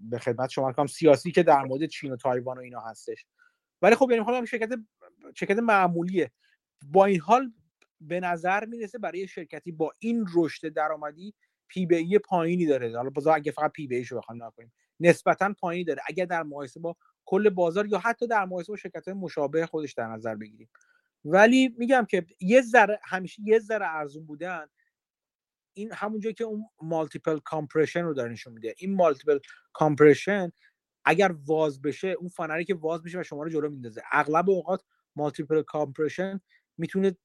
به 0.00 0.18
خدمت 0.18 0.50
شما 0.50 0.72
کام 0.72 0.86
سیاسی 0.86 1.32
که 1.32 1.42
در 1.42 1.64
مورد 1.64 1.86
چین 1.86 2.12
و 2.12 2.16
تایوان 2.16 2.58
و 2.58 2.60
اینا 2.60 2.80
هستش. 2.80 3.26
ولی 3.82 3.94
خب 3.94 4.10
یعنی 4.10 4.24
خودم 4.24 4.44
شرکت 4.44 4.68
شرکت 5.34 5.58
معمولیه. 5.58 6.30
با 6.82 7.04
این 7.04 7.20
حال 7.20 7.52
به 8.00 8.20
نظر 8.20 8.64
می‌رسه 8.64 8.98
برای 8.98 9.28
شرکتی 9.28 9.72
با 9.72 9.92
این 9.98 10.26
رشد 10.34 10.68
درآمدی 10.68 11.34
P/E 11.68 12.18
پایینی 12.18 12.66
داره. 12.66 12.96
حالا 12.96 13.10
باز 13.10 13.26
اگه 13.26 13.52
فقط 13.52 13.72
P/E 13.72 13.96
شو 13.96 14.16
بخوام 14.16 14.44
نکنیم 14.44 14.72
نسبتا 15.00 15.54
پایینی 15.60 15.84
داره. 15.84 16.02
اگر 16.06 16.24
در 16.24 16.42
مقایسه 16.42 16.80
با 16.80 16.96
کل 17.24 17.48
بازار 17.48 17.86
یا 17.86 17.98
حتی 17.98 18.26
در 18.26 18.44
مقایسه 18.44 18.72
با 18.72 18.76
شرکت 18.76 19.08
های 19.08 19.14
مشابه 19.14 19.66
خودش 19.66 19.92
در 19.92 20.06
نظر 20.06 20.34
بگیریم. 20.34 20.70
ولی 21.24 21.74
میگم 21.78 22.06
که 22.08 22.26
یه 22.40 22.62
ذره 22.62 23.00
همیشه 23.02 23.42
یه 23.46 23.58
ذره 23.58 23.86
ارزون 23.86 24.26
بودن 24.26 24.66
این 25.72 25.92
همونجایی 25.92 26.34
که 26.34 26.44
اون 26.44 26.64
multiple 26.82 27.38
compression 27.38 28.02
رو 28.02 28.14
داره 28.14 28.32
نشون 28.32 28.52
میده. 28.52 28.74
این 28.78 28.94
multiple 28.94 29.38
compression 29.72 30.52
اگر 31.04 31.34
واز 31.46 31.82
بشه 31.82 32.08
اون 32.08 32.28
فنری 32.28 32.64
که 32.64 32.74
واز 32.74 33.04
میشه 33.04 33.20
و 33.20 33.22
شما 33.22 33.42
رو 33.42 33.50
جلو 33.50 33.70
میندازه. 33.70 34.02
اغلب 34.12 34.50
اوقات 34.50 34.84
مالتیپل 35.16 35.62
کامپرشن 35.62 36.40
می‌تونه 36.78 37.16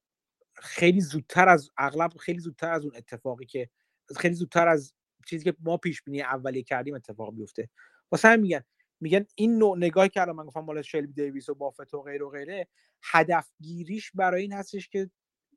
خیلی 0.55 1.01
زودتر 1.01 1.49
از 1.49 1.69
اغلب 1.77 2.11
خیلی 2.13 2.39
زودتر 2.39 2.71
از 2.71 2.85
اون 2.85 2.95
اتفاقی 2.95 3.45
که 3.45 3.69
خیلی 4.17 4.35
زودتر 4.35 4.67
از 4.67 4.93
چیزی 5.27 5.43
که 5.43 5.55
ما 5.59 5.77
پیش 5.77 6.01
بینی 6.03 6.21
اولیه 6.21 6.63
کردیم 6.63 6.95
اتفاق 6.95 7.35
بیفته. 7.35 7.69
واسه 8.11 8.27
هم 8.27 8.39
میگن 8.39 8.63
میگن 9.01 9.25
این 9.35 9.57
نوع 9.57 9.77
نگاهی 9.77 10.09
که 10.09 10.21
الان 10.21 10.35
من 10.35 10.45
گفتم 10.45 10.59
مال 10.59 10.81
شلبی 10.81 11.13
دیویس 11.13 11.49
و 11.49 11.55
بافت 11.55 11.93
و 11.93 12.01
غیر 12.01 12.23
و 12.23 12.29
غیره 12.29 12.67
هدف 13.03 13.51
گیریش 13.61 14.11
برای 14.11 14.41
این 14.41 14.53
هستش 14.53 14.89
که 14.89 15.09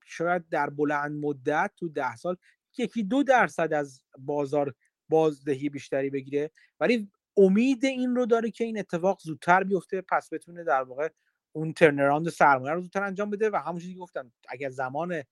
شاید 0.05 0.49
در 0.49 0.71
بلند 0.71 1.25
مدت 1.25 1.73
تو 1.77 1.89
ده 1.89 2.17
سال 2.17 2.37
یکی 2.79 3.03
دو 3.03 3.23
درصد 3.23 3.73
از 3.73 4.03
بازار 4.19 4.75
بازدهی 5.09 5.69
بیشتری 5.69 6.11
بگیره. 6.11 6.51
ولی 6.81 7.11
امید 7.37 7.85
این 7.85 8.17
رو 8.17 8.27
داره 8.27 8.51
که 8.51 8.65
این 8.65 8.79
اتفاق 8.79 9.21
زودتر 9.21 9.65
بیفته 9.65 10.01
پس 10.01 10.33
بتونه 10.33 10.65
در 10.65 10.83
واقع 10.83 11.09
اون 11.53 11.73
turnaround 11.73 12.29
سرمایه 12.29 12.75
رو 12.75 12.81
زودتر 12.81 13.03
انجام 13.03 13.31
بده. 13.31 13.51
و 13.51 13.57
همون 13.57 13.81
چیزی 13.81 13.95
گفتم 13.95 14.33
اگر 14.49 14.71
زمان 14.71 15.23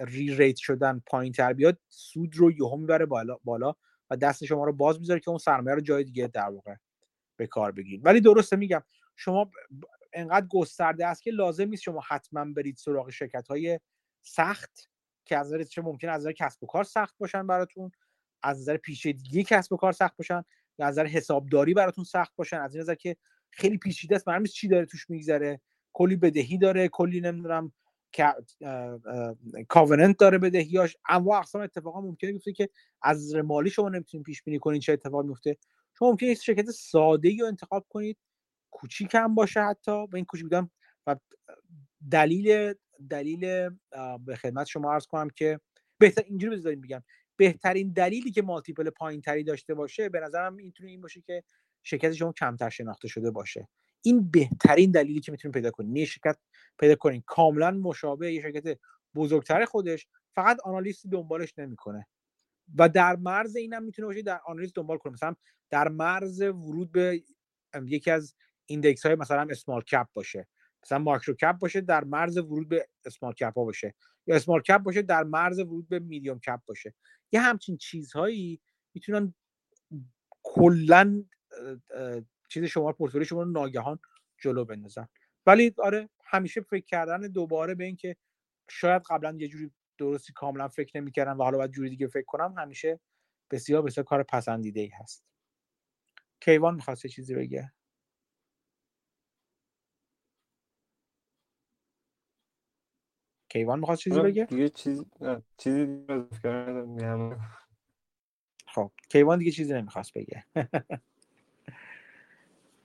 re-rate 0.00 0.56
شدن 0.56 1.02
پایین 1.06 1.32
تر 1.32 1.52
بیاد 1.52 1.78
سود 1.88 2.36
رو 2.36 2.52
یهو 2.52 2.76
می‌بره 2.76 3.06
بالا 3.06 3.38
بالا 3.44 3.74
و 4.10 4.16
دست 4.16 4.44
شما 4.44 4.64
رو 4.64 4.72
باز 4.72 5.00
می‌ذاره 5.00 5.20
که 5.20 5.28
اون 5.28 5.38
سرمایه 5.38 5.74
رو 5.74 5.80
جای 5.80 6.04
دیگه 6.04 6.26
در 6.26 6.50
واقع 6.50 6.74
به 7.36 7.46
کار 7.46 7.72
بگیرید. 7.72 8.06
ولی 8.06 8.20
درسته 8.20 8.56
میگم 8.56 8.82
شما 9.16 9.50
انقدر 10.12 10.46
گسترده 10.46 11.06
است 11.06 11.22
که 11.22 11.30
لازم 11.30 11.68
نیست 11.68 11.82
شما 11.82 12.00
حتما 12.08 12.44
برید 12.44 12.76
سراغ 12.76 13.10
شرکت 13.10 13.48
های 13.48 13.80
سخت. 14.22 14.91
که 15.24 15.38
از 15.38 15.46
نظر 15.46 15.62
چه 15.62 15.82
ممکن 15.82 16.08
از 16.08 16.20
نظر 16.20 16.32
کسب 16.32 16.62
و 16.62 16.66
کار 16.66 16.84
سخت 16.84 17.18
باشن 17.18 17.46
براتون 17.46 17.90
از 18.42 18.60
نظر 18.60 18.76
پیچیدگی 18.76 19.44
کسب 19.44 19.72
و 19.72 19.76
کار 19.76 19.92
سخت 19.92 20.16
باشن 20.16 20.44
از 20.78 20.92
نظر 20.92 21.06
حسابداری 21.06 21.74
براتون 21.74 22.04
سخت 22.04 22.36
باشن؟ 22.36 22.56
از 22.56 22.74
این 22.74 22.82
نظر 22.82 22.94
که 22.94 23.16
خیلی 23.50 23.78
پیچیده 23.78 24.16
است 24.16 24.28
معلوم 24.28 24.44
چی 24.44 24.68
داره 24.68 24.86
توش 24.86 25.10
میگذره؟ 25.10 25.60
کلی 25.92 26.16
بدهی 26.16 26.58
داره 26.58 26.88
کلی 26.88 27.20
نمی‌دونم 27.20 27.72
کاوننت 29.68 30.18
داره 30.18 30.38
بدهیاش. 30.38 30.96
انواع 31.08 31.38
اقسام 31.38 31.62
اتفاقا 31.62 32.00
ممکنه 32.00 32.32
بیفته 32.32 32.52
که 32.52 32.68
از 33.02 33.16
نظر 33.16 33.42
مالی 33.42 33.70
شما 33.70 33.88
نمی‌تونید 33.88 34.26
پیش 34.26 34.42
بینی 34.42 34.58
کنید 34.58 34.82
چه 34.82 34.92
اتفاقی 34.92 35.28
میفته 35.28 35.56
شما 35.98 36.10
ممکنه 36.10 36.34
شرکت 36.34 36.70
ساده 36.70 37.28
ای 37.28 37.38
رو 37.38 37.46
انتخاب 37.46 37.86
کنید 37.88 38.18
کوچیک 38.70 39.14
هم 39.14 39.34
باشه 39.34 39.60
حتی. 39.60 40.06
به 40.06 40.14
این 40.14 40.24
کوچیک 40.24 40.44
بودن 40.44 40.70
و 41.06 41.16
دلیل 42.10 42.74
دلیل 43.10 43.70
به 44.24 44.36
خدمت 44.36 44.66
شما 44.66 44.92
عرض 44.92 45.06
کنم 45.06 45.30
که 45.30 45.60
بهتر 45.98 46.22
اینجوری 46.26 46.56
بذاریم 46.56 46.80
بگم 46.80 47.02
بهترین 47.36 47.92
دلیلی 47.92 48.30
که 48.30 48.42
مالتیپل 48.42 48.90
پایین 48.90 49.20
تری 49.20 49.44
داشته 49.44 49.74
باشه 49.74 50.08
به 50.08 50.20
نظرم 50.20 50.54
می‌تونه 50.54 50.90
این 50.90 51.00
باشه 51.00 51.20
که 51.20 51.44
شرکت 51.82 52.12
شما 52.12 52.32
کمتر 52.32 52.70
شناخته 52.70 53.08
شده 53.08 53.30
باشه. 53.30 53.68
این 54.02 54.30
بهترین 54.30 54.90
دلیلی 54.90 55.20
که 55.20 55.32
می‌تونید 55.32 55.54
پیدا 55.54 55.70
کنید. 55.70 55.96
یه 55.96 56.04
شرکت 56.04 56.36
پیدا 56.78 56.94
کنید. 56.94 57.22
کاملا 57.26 57.70
مشابه 57.70 58.32
یه 58.32 58.42
شرکت 58.42 58.78
بزرگتر 59.14 59.64
خودش. 59.64 60.06
فقط 60.34 60.60
آنالیست 60.64 61.06
دنبالش 61.06 61.58
نمی‌کنه. 61.58 62.06
و 62.78 62.88
در 62.88 63.16
مرز 63.16 63.56
اینم 63.56 63.82
می‌تونه 63.82 64.06
باشه 64.06 64.22
در 64.22 64.40
آنالیست 64.46 64.76
دنبال 64.76 64.98
کنه. 64.98 65.12
مثلا 65.12 65.34
در 65.70 65.88
مرز 65.88 66.40
ورود 66.40 66.92
به 66.92 67.22
یکی 67.86 68.10
از 68.10 68.34
ایندکس 68.66 69.06
های 69.06 69.14
مثلا 69.14 69.46
اسمال 69.50 69.82
کپ 69.82 70.06
باشه. 70.12 70.46
مثلا 70.82 70.98
ماکرو 70.98 71.34
کپ 71.34 71.52
باشه 71.52 71.80
در 71.80 72.04
مرز 72.04 72.38
ورود 72.38 72.68
به 72.68 72.88
اسمال 73.04 73.32
کپ 73.32 73.54
ها 73.56 73.64
باشه 73.64 73.94
یا 74.26 74.36
اسمال 74.36 74.62
کپ 74.62 74.78
باشه 74.78 75.02
در 75.02 75.22
مرز 75.22 75.58
ورود 75.58 75.88
به 75.88 75.98
میدیوم 75.98 76.38
کپ 76.38 76.60
باشه. 76.66 76.94
یه 77.32 77.40
همچین 77.40 77.76
چیزهایی 77.76 78.60
می‌تونن 78.94 79.34
کلا 80.42 81.24
چیز 82.48 82.64
شما 82.64 82.92
پورتفولیو 82.92 83.24
شما 83.24 83.42
رو 83.42 83.50
ناگهان 83.50 83.98
جلو 84.38 84.64
بندازن. 84.64 85.08
ولی 85.46 85.74
آره 85.78 86.08
همیشه 86.24 86.60
فکر 86.60 86.84
کردن 86.84 87.20
دوباره 87.20 87.74
به 87.74 87.84
اینکه 87.84 88.16
شاید 88.70 89.02
قبلا 89.10 89.36
یه 89.38 89.48
جوری 89.48 89.70
درستی 89.98 90.32
کاملا 90.32 90.68
فکر 90.68 91.00
نمی‌کردم 91.00 91.38
و 91.38 91.42
حالا 91.42 91.58
باید 91.58 91.70
جوری 91.70 91.90
دیگه 91.90 92.06
فکر 92.06 92.24
کنم 92.26 92.54
همیشه 92.58 93.00
بسیار 93.50 93.82
بسیار 93.82 94.06
کار 94.06 94.22
پسندیده 94.22 94.80
ای 94.80 94.88
هست. 94.88 95.24
کیوان 96.40 96.74
می‌خواسته 96.74 97.08
چیزی 97.08 97.34
بگه 97.34 97.72
کیوان 103.52 103.78
می‌خواست 103.78 104.00
چیزی 104.00 104.20
بگه؟ 104.20 104.44
دیگه 104.44 104.68
چیز 104.68 105.04
چیزی 105.58 106.06
خب 108.66 108.90
کیوان 109.08 109.38
دیگه 109.38 109.50
چیزی 109.50 109.74
نمی‌خواست 109.74 110.12
بگه. 110.14 110.44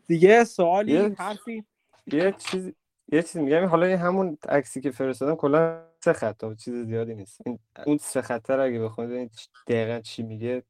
دیگه 0.07 0.44
سوالی 0.44 0.91
یه- 0.91 1.15
حرفی 1.18 1.65
یه 2.07 2.31
چیز 2.31 2.72
یه 3.11 3.22
چیز 3.23 3.38
میگم. 3.38 3.65
حالا 3.65 3.85
این 3.85 3.98
همون 3.98 4.38
عکسی 4.49 4.81
که 4.81 4.91
فرستادم 4.91 5.35
کلا 5.35 5.84
سه 6.03 6.14
خط 6.14 6.44
ها، 6.44 6.56
چیز 6.56 6.73
زیادی 6.85 7.15
نیست. 7.15 7.41
این 7.45 7.60
اون 7.85 7.98
سه 7.98 8.22
خطه 8.22 8.56
رو 8.56 8.64
اگه 8.64 8.80
بخونید 8.80 9.31
دقیقا 9.68 9.99
چی 9.99 10.23
میگه. 10.23 10.64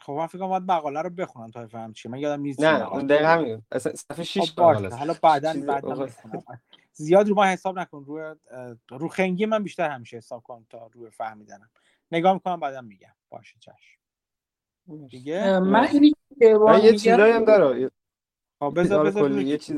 خب 0.00 0.12
من 0.12 0.26
فکر 0.26 0.38
کنم 0.38 0.48
باید 0.48 0.62
مقاله 0.62 1.02
رو 1.02 1.10
بخونم 1.10 1.50
تا 1.50 1.62
بفهم 1.62 1.92
چی. 1.92 2.08
من 2.08 2.18
یادم 2.18 2.42
نیست 2.42 2.60
نه 2.60 2.92
اون 2.92 3.06
دقیقا 3.06 3.28
همین. 3.28 3.62
اصلا 3.72 3.92
صفحه 3.94 4.24
6 4.24 4.52
خب. 4.52 4.60
مقاله. 4.60 4.96
حالا. 4.96 5.14
بعدا 5.22 5.54
بعدا 5.66 6.08
زیاد 6.98 7.28
رو 7.28 7.34
ما 7.34 7.44
حساب 7.44 7.78
نکن. 7.78 8.04
روی 8.04 8.34
رو 8.90 9.08
خنگی 9.08 9.46
من 9.46 9.62
بیشتر 9.62 9.90
همیشه 9.90 10.16
حساب 10.16 10.42
کنم 10.42 10.66
تا 10.70 10.90
روی 10.92 11.10
فهمیدنم 11.10 11.70
نگاه 12.12 12.32
می‌کنم 12.32 12.60
بعدا 12.60 12.80
میگم. 12.80 13.14
باشه 13.30 13.56
چشم. 13.60 13.98
دیگه؟ 15.08 15.58
من 15.58 15.88
اینی 15.92 16.14
که 16.38 16.58
یه 16.82 16.92
چیزایی 16.92 17.32
هم 17.32 17.44
داره. 17.44 17.90
خب 18.60 18.80
بذار 18.80 18.98
حالا 18.98 19.10
بذار. 19.10 19.30
یه 19.30 19.58
چیز 19.58 19.76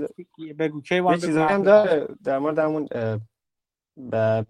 بگو 0.58 0.80
کیوان 0.80 1.14
یه 1.14 1.20
چیزایی 1.20 1.48
هم 1.48 1.62
داره 1.62 2.08
در 2.24 2.38
مورد 2.38 2.58
همون 2.58 2.88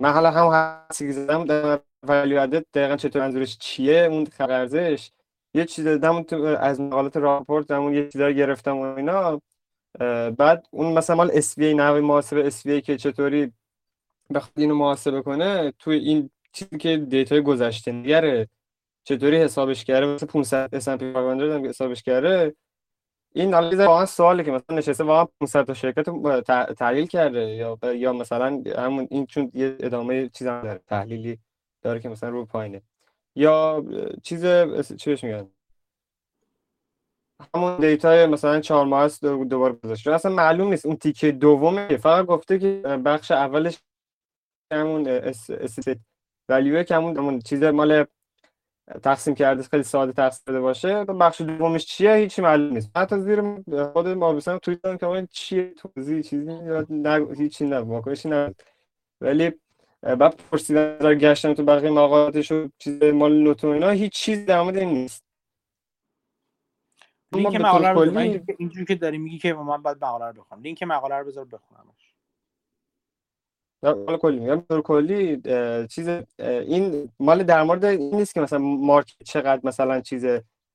من 0.01 0.13
حالا 0.13 0.31
هم 0.31 0.77
حسی 0.91 1.07
که 1.07 1.13
زدم 1.13 1.45
در 1.45 1.81
ولیو 2.03 2.41
ادد 2.41 2.67
دقیقا 2.75 2.97
چطور 2.97 3.23
منظورش 3.23 3.59
چیه 3.59 4.09
اون 4.11 4.25
خلق 4.25 4.51
ارزش. 4.51 5.11
یه 5.55 5.65
چیز 5.65 5.85
دادم 5.85 6.23
تو 6.23 6.37
از 6.37 6.81
مقالات 6.81 7.17
راپورت 7.17 7.71
همون 7.71 7.95
یه 7.95 8.09
چیزا 8.09 8.27
رو 8.27 8.33
گرفتم 8.33 8.77
و 8.77 8.83
اینا. 8.83 9.41
بعد 10.39 10.67
اون 10.71 10.93
مثلا 10.93 11.17
مال 11.17 11.31
اس 11.35 11.59
وی 11.59 11.75
نحوه 11.75 12.01
محاسبه 12.01 12.47
اس 12.47 12.67
که 12.67 12.97
چطوری 12.97 13.53
بخواد 14.35 14.53
اینو 14.57 14.75
محاسبه 14.75 15.23
کنه 15.23 15.73
توی 15.79 15.99
این 15.99 16.31
چیزی 16.53 16.79
که 16.79 16.97
دیتای 16.97 17.43
گذشته 17.43 17.93
نگره 17.93 18.49
چطوری 19.05 19.37
حسابش 19.37 19.85
کرده؟ 19.85 20.07
مثلا 20.07 20.29
500 20.29 20.79
S&P 20.79 21.03
500 21.03 21.51
هم 21.51 21.67
حسابش 21.67 22.03
کرده. 22.03 22.55
این 23.35 23.55
حالا 23.55 23.87
واقعا 23.87 24.07
سواله 24.07 24.45
که 24.45 24.51
مثلا 24.51 24.77
نشسته 24.77 25.05
واقعا 25.05 25.25
500 25.41 25.65
تا 25.65 25.75
شرکت 25.75 26.09
رو 26.09 26.41
تحلیل 26.79 27.07
کرده. 27.07 27.41
یا 27.41 27.79
یا 27.95 28.13
مثلا 28.13 28.63
همون 28.79 29.09
این 29.11 29.27
چون 29.27 29.51
یه 29.55 29.77
ادامه 29.81 30.29
چیز 30.29 30.47
هم 30.47 30.63
داره 30.63 30.81
تحلیلی 30.87 31.39
داره 31.83 32.01
که 32.01 32.09
مثلا 32.09 32.29
رو 32.29 32.45
پایینه. 32.45 32.83
یا 33.35 33.85
چیز 34.23 34.47
چی 34.97 35.11
بهش 35.11 35.25
میگن؟ 35.25 35.49
همون 37.55 37.77
دیتای 37.81 38.27
مثلا 38.27 38.61
چهار 38.61 38.87
ماه 38.87 39.03
است 39.05 39.25
دوباره 39.25 39.73
گذاشته 39.73 40.13
اصلا 40.15 40.33
معلوم 40.33 40.69
نیست. 40.69 40.87
اون 40.87 40.97
تیکه 40.97 41.33
دومه 41.33 41.97
فقط 41.97 42.27
گفته 42.27 42.59
که 42.59 42.83
بخش 43.05 43.31
اولش 43.31 43.79
همون 44.73 45.09
اس 45.09 45.51
ولیو 46.49 46.83
که 46.83 46.95
همون 46.95 47.41
چیز 47.41 47.63
مال 47.63 48.05
تقسیم 49.03 49.35
کرده 49.35 49.63
خیلی 49.63 49.83
ساده 49.83 50.13
تقسیم 50.13 50.61
باشه. 50.61 51.05
بخش 51.05 51.41
دومش 51.41 51.87
چیه؟ 51.87 52.15
هیچی 52.15 52.43
معلوم 52.43 52.73
نیست. 52.73 52.91
حتی 52.97 53.21
زیر 53.21 53.43
خود 53.93 54.09
ما 54.09 54.33
بسن 54.33 54.59
توییت 54.59 54.83
دادم 54.83 55.23
که 55.23 55.29
چیه؟ 55.31 55.75
توضیح 55.75 56.23
چیزی 56.23 56.59
نه 56.91 57.27
هیچی 57.39 57.65
نه 57.65 57.79
واکنشی 57.79 58.29
نه 58.29 58.55
ولی 59.21 59.53
بعد 60.03 60.37
پرسیدن 60.51 61.19
گشتن 61.19 61.55
تو 61.55 61.65
بقیه 61.65 61.91
مقالاتش 61.91 62.53
و 62.53 62.69
چیز 62.79 63.03
مال 63.03 63.33
نوتو 63.33 63.69
اینا 63.69 63.91
هیچ 63.91 64.13
چیز 64.13 64.47
در 64.47 64.63
مورد 64.63 64.79
نیست. 64.79 65.30
لینک 67.33 67.57
مقاله 67.57 67.89
رو 67.89 68.05
کلی... 68.05 68.43
اینجوری 68.59 68.85
که 68.85 68.95
داری 68.95 69.19
میگی 69.19 69.39
که 69.39 69.55
من 69.55 69.83
باید 69.83 70.05
مقاله 70.05 70.27
رو 70.27 70.33
بخونم. 70.33 70.63
لینک 70.63 70.83
مقاله 70.83 71.15
رو 71.15 71.25
بذار 71.25 71.45
بخونمش 71.45 72.15
مال 73.83 74.17
کلی 74.17 74.41
میگم 74.41 74.63
دور 74.69 74.83
کلی 74.83 75.43
چیز 75.87 76.09
این 76.39 77.13
مال 77.21 77.43
در 77.43 77.63
مورد 77.63 77.85
این 77.85 78.15
نیست 78.15 78.35
که 78.35 78.41
مثلا 78.41 78.59
مارکت 78.59 79.23
چقدر 79.25 79.61
مثلا 79.65 80.01
چیز 80.01 80.27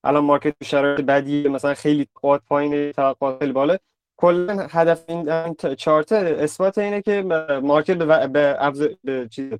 الان 0.04 0.24
market 0.24 0.64
شرایط 0.64 1.02
بدی 1.02 1.48
مثلا 1.48 1.74
خیلی 1.74 2.08
قوت 2.16 2.42
پایین 2.48 2.92
توقعات 2.92 3.40
خیلی 3.40 3.52
بالا 3.52 3.78
کلا 4.18 4.68
هدف 4.70 5.10
این 5.10 5.54
چارت 5.76 6.12
اثبات 6.12 6.78
اینه 6.78 7.02
که 7.02 7.22
market 7.64 7.98
به 7.98 8.28
به, 8.28 8.72
به 9.04 9.28
چیز 9.28 9.54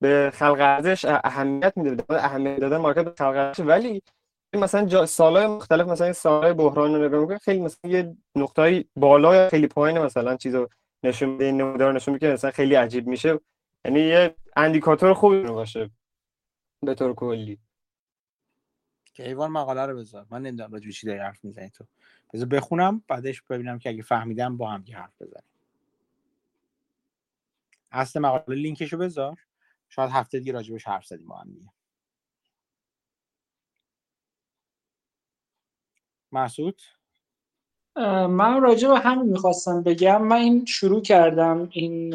به 0.00 0.30
خلق 0.34 0.60
ارزش 0.60 1.04
اهمیت 1.04 1.72
میده. 1.76 2.04
اهمیت 2.10 2.60
دادن 2.60 2.76
market 2.76 3.04
به 3.04 3.14
خلق 3.18 3.36
ارزش. 3.36 3.60
ولی 3.60 4.02
مثلا 4.54 4.86
جا 4.86 5.06
سالهای 5.06 5.46
مختلف 5.46 5.88
مثلا 5.88 6.12
سالهای 6.12 6.52
بحران 6.52 6.94
رو 6.94 7.04
نگاه 7.04 7.20
می‌کنه 7.20 7.38
خیلی 7.38 7.60
مثلا 7.60 7.90
یه 7.90 8.16
نقطه 8.34 8.84
بالا 8.96 9.48
خیلی 9.48 9.66
پایین 9.66 9.98
مثلا 9.98 10.36
چیزو 10.36 10.68
نشون 11.02 11.28
میده 11.28 11.44
این 11.44 11.56
نمودار 11.60 11.92
نشون 11.92 12.14
میده 12.14 12.32
مثلا 12.32 12.50
خیلی 12.50 12.74
عجیب 12.74 13.06
میشه. 13.06 13.40
یعنی 13.84 14.00
یه 14.00 14.34
اندیکاتور 14.56 15.14
خوبی 15.14 15.42
باشه 15.42 15.90
به 16.82 16.94
طور 16.94 17.14
کلی. 17.14 17.58
ایوان 19.18 19.50
مقاله 19.50 19.86
رو 19.86 19.98
بذار. 19.98 20.26
من 20.30 20.42
نمی‌دونم 20.42 20.72
راجع 20.72 20.90
چی 20.90 21.06
داری 21.06 21.18
حرف 21.18 21.44
می‌زنی 21.44 21.70
تو. 21.70 21.84
بذار 22.32 22.48
بخونم 22.48 23.02
بعدش 23.08 23.42
ببینم 23.42 23.78
که 23.78 23.88
اگه 23.88 24.02
فهمیدم 24.02 24.56
با 24.56 24.70
هم 24.70 24.84
حرف 24.94 25.22
بزنیم. 25.22 25.48
اصل 27.92 28.20
مقاله 28.20 28.60
لینکشو 28.60 28.96
بذار. 28.96 29.36
شاید 29.88 30.10
هفته 30.10 30.38
دیگه 30.38 30.52
راجبش 30.52 30.88
حرف 30.88 31.06
زدیم 31.06 31.26
با 31.26 31.36
هم 31.36 31.50
دیگه. 31.52 31.70
مسعود 36.32 36.80
من 38.28 38.60
راجع 38.60 38.88
به 38.88 38.98
همین 38.98 39.26
می‌خواستم 39.26 39.82
بگم. 39.82 40.22
من 40.22 40.36
این 40.36 40.64
شروع 40.64 41.02
کردم 41.02 41.68
این 41.72 42.14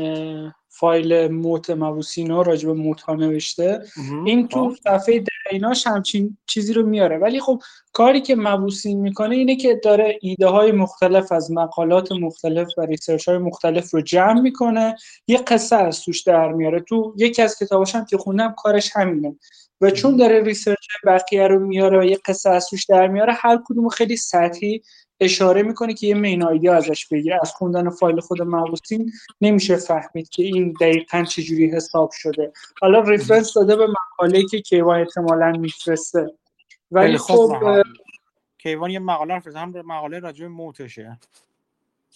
فایل 0.69 1.27
moat 1.27 1.69
موبوسینو 1.69 2.43
راجع 2.43 2.67
به 2.67 2.73
moat 2.73 3.01
ها 3.01 3.15
نوشته. 3.15 3.83
این 4.25 4.47
تو 4.47 4.69
خب. 4.69 4.75
صفحه 4.75 5.23
دریناش 5.49 5.87
همچین 5.87 6.37
چیزی 6.45 6.73
رو 6.73 6.85
میاره. 6.85 7.17
ولی 7.17 7.39
خب 7.39 7.61
کاری 7.93 8.21
که 8.21 8.35
موبوسین 8.35 8.99
می‌کنه 8.99 9.35
اینه 9.35 9.55
که 9.55 9.79
داره 9.83 10.19
ایده 10.21 10.47
های 10.47 10.71
مختلف 10.71 11.31
از 11.31 11.51
مقالات 11.51 12.11
مختلف 12.11 12.67
و 12.77 12.81
research 12.81 13.27
های 13.29 13.37
مختلف 13.37 13.93
رو 13.93 14.01
جمع 14.01 14.41
می‌کنه. 14.41 14.95
یه 15.27 15.37
قصه 15.37 15.75
از 15.75 16.01
توش 16.01 16.21
در 16.21 16.51
میاره. 16.51 16.79
تو 16.79 17.13
یکی 17.17 17.41
از 17.41 17.57
کتاباشم 17.59 18.05
که 18.05 18.17
خوندم 18.17 18.53
کارش 18.57 18.91
همینه. 18.95 19.35
و 19.83 19.89
چون 19.89 20.15
داره 20.15 20.43
research 20.43 20.87
بقیه 21.05 21.47
رو 21.47 21.59
میاره 21.59 21.99
و 21.99 22.03
یه 22.03 22.19
قصه 22.25 22.49
از 22.49 22.69
توش 22.69 22.85
در 22.85 23.07
میاره 23.07 23.33
هر 23.33 23.59
کدوم 23.65 23.89
خیلی 23.89 24.17
سطحی 24.17 24.81
اشاره 25.19 25.63
می‌کنه 25.63 25.93
که 25.93 26.07
یه 26.07 26.15
main 26.15 26.43
idea 26.43 26.73
ازش 26.73 27.07
بگیره. 27.07 27.39
از 27.41 27.51
خوندن 27.51 27.89
فایل 27.89 28.19
خود 28.19 28.41
موبوسین 28.41 29.11
نمیشه 29.41 29.75
فهمید 29.75 30.29
که 30.29 30.43
این 30.43 30.73
دقیقا 30.81 31.23
چجوری 31.23 31.71
حساب 31.71 32.11
شده. 32.13 32.51
حالا 32.81 32.99
reference 32.99 33.53
داده 33.53 33.75
به 33.75 33.87
مقاله 33.87 34.43
که 34.45 34.61
کیوان 34.61 34.99
احتمالا 34.99 35.51
میفرسته. 35.51 36.33
ولی 36.91 37.17
خب 37.17 37.83
کیوان 38.57 38.89
یه 38.89 38.99
مقاله 38.99 39.39
فرسته 39.39 39.59
هم 39.59 39.73
مقاله 39.85 40.19
راجع 40.19 40.47
موتشه. 40.47 41.19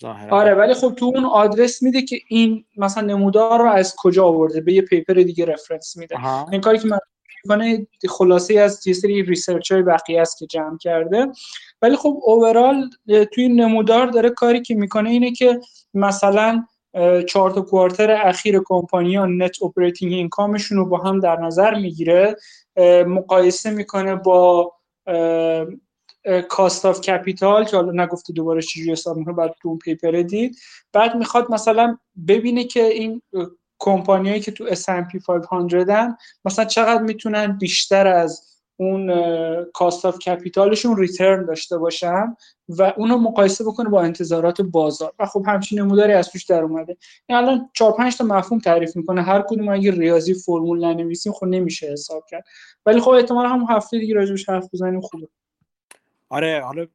ظاهرا. 0.02 0.38
آره 0.38 0.54
ولی 0.54 0.74
خب 0.74 0.94
تو 0.96 1.06
اون 1.06 1.26
آدرس 1.26 1.84
میده 1.84 2.02
که 2.02 2.20
این 2.28 2.66
مثلا 2.78 3.04
نمودار 3.04 3.60
رو 3.60 3.70
از 3.70 3.96
کجا 3.98 4.26
آورده. 4.26 4.62
به 4.62 4.74
یه 4.74 4.82
paper 4.82 5.14
دیگه 5.14 5.46
reference 5.46 5.98
میده. 5.98 6.28
این 6.52 6.62
کاری 6.62 6.80
که 6.80 6.88
من 6.88 7.00
می‌کنه 7.48 7.88
خلاصه 8.10 8.60
از 8.60 8.88
یه 8.88 8.94
سری 8.94 9.24
research 9.24 9.72
های 9.72 9.82
بقیه 9.82 10.22
است 10.22 10.38
که 10.38 10.46
جمع 10.46 10.78
کرده. 10.78 11.28
ولی 11.82 11.96
خب 11.96 12.20
overall 12.24 12.90
توی 13.34 13.50
نمودار 13.50 14.08
داره 14.08 14.30
کاری 14.30 14.62
که 14.62 14.76
می‌کنه 14.76 15.10
اینه 15.10 15.32
که 15.32 15.60
مثلا 15.94 16.66
چهار 17.28 17.52
تا 17.52 17.62
quarter 17.62 18.12
اخیر 18.12 18.62
کمپانی 18.66 19.16
ها 19.16 19.26
net 19.26 19.64
operating 19.64 20.14
income 20.14 20.52
شون 20.52 20.78
رو 20.78 20.86
با 20.86 20.98
هم 20.98 21.20
در 21.20 21.36
نظر 21.36 21.76
می‌گیره. 21.76 22.36
مقایسه 23.08 23.70
می‌کنه 23.70 24.16
با 24.16 24.74
cost 26.50 26.86
of 26.86 27.02
capital 27.02 27.66
که 27.66 27.76
حالا 27.76 28.04
نگفته 28.04 28.34
دوباره 28.34 28.62
چجوری 28.62 28.92
حساب 28.92 29.18
می‌کنه 29.18 29.34
بعد 29.34 29.56
تو 29.62 29.70
اون 29.70 29.78
paper 29.78 30.12
دید. 30.12 30.58
بعد 30.94 31.16
می‌خواد 31.16 31.52
مثلا 31.52 31.98
ببینه 32.28 32.64
که 32.64 32.84
این 32.86 33.22
کمپانیایی 33.80 34.40
که 34.40 34.52
تو 34.52 34.76
S&P 34.76 35.26
500 35.50 35.90
هن 35.90 36.18
مثلا 36.46 36.66
چقدر 36.66 37.02
می‌تونن 37.02 37.58
بیشتر 37.58 38.08
از 38.08 38.44
اون 38.80 39.12
cost 39.74 40.06
of 40.06 40.20
capital 40.20 40.70
شون 40.70 40.98
return 40.98 41.46
داشته 41.46 41.78
باشن 41.78 42.36
و 42.70 42.94
اونو 42.98 43.18
مقایسه 43.18 43.64
بکنه 43.64 43.90
با 43.90 44.02
انتظارات 44.02 44.62
بازار. 44.62 45.14
و 45.20 45.26
خب 45.26 45.44
همچین 45.48 45.80
نموداری 45.80 46.14
از 46.14 46.30
توش 46.30 46.46
در 46.46 46.64
اومده. 46.64 46.98
این 47.26 47.38
الان 47.38 47.70
4 47.74 47.92
5 47.92 48.18
تا 48.18 48.24
مفهوم 48.24 48.60
تعریف 48.60 48.96
می‌کنه. 48.96 49.22
هر 49.22 49.42
کدوم 49.42 49.70
اگه 49.70 49.92
ریاضی 49.92 50.34
فرمول 50.34 50.86
ننویسیم 50.86 51.34
خب 51.34 51.46
نمیشه 51.46 51.92
حساب 51.92 52.26
کرد. 52.30 52.44
ولی 52.86 53.00
خب 53.02 53.10
احتمال 53.10 53.46
هم 53.46 53.66
هفته 53.70 54.00
دیگه 54.00 54.14
راجبش 54.14 54.50
حرف 54.50 54.70
بزنیم 54.74 55.02
خوبه. 55.02 55.28
آره 56.30 56.62
حالا 56.66 56.88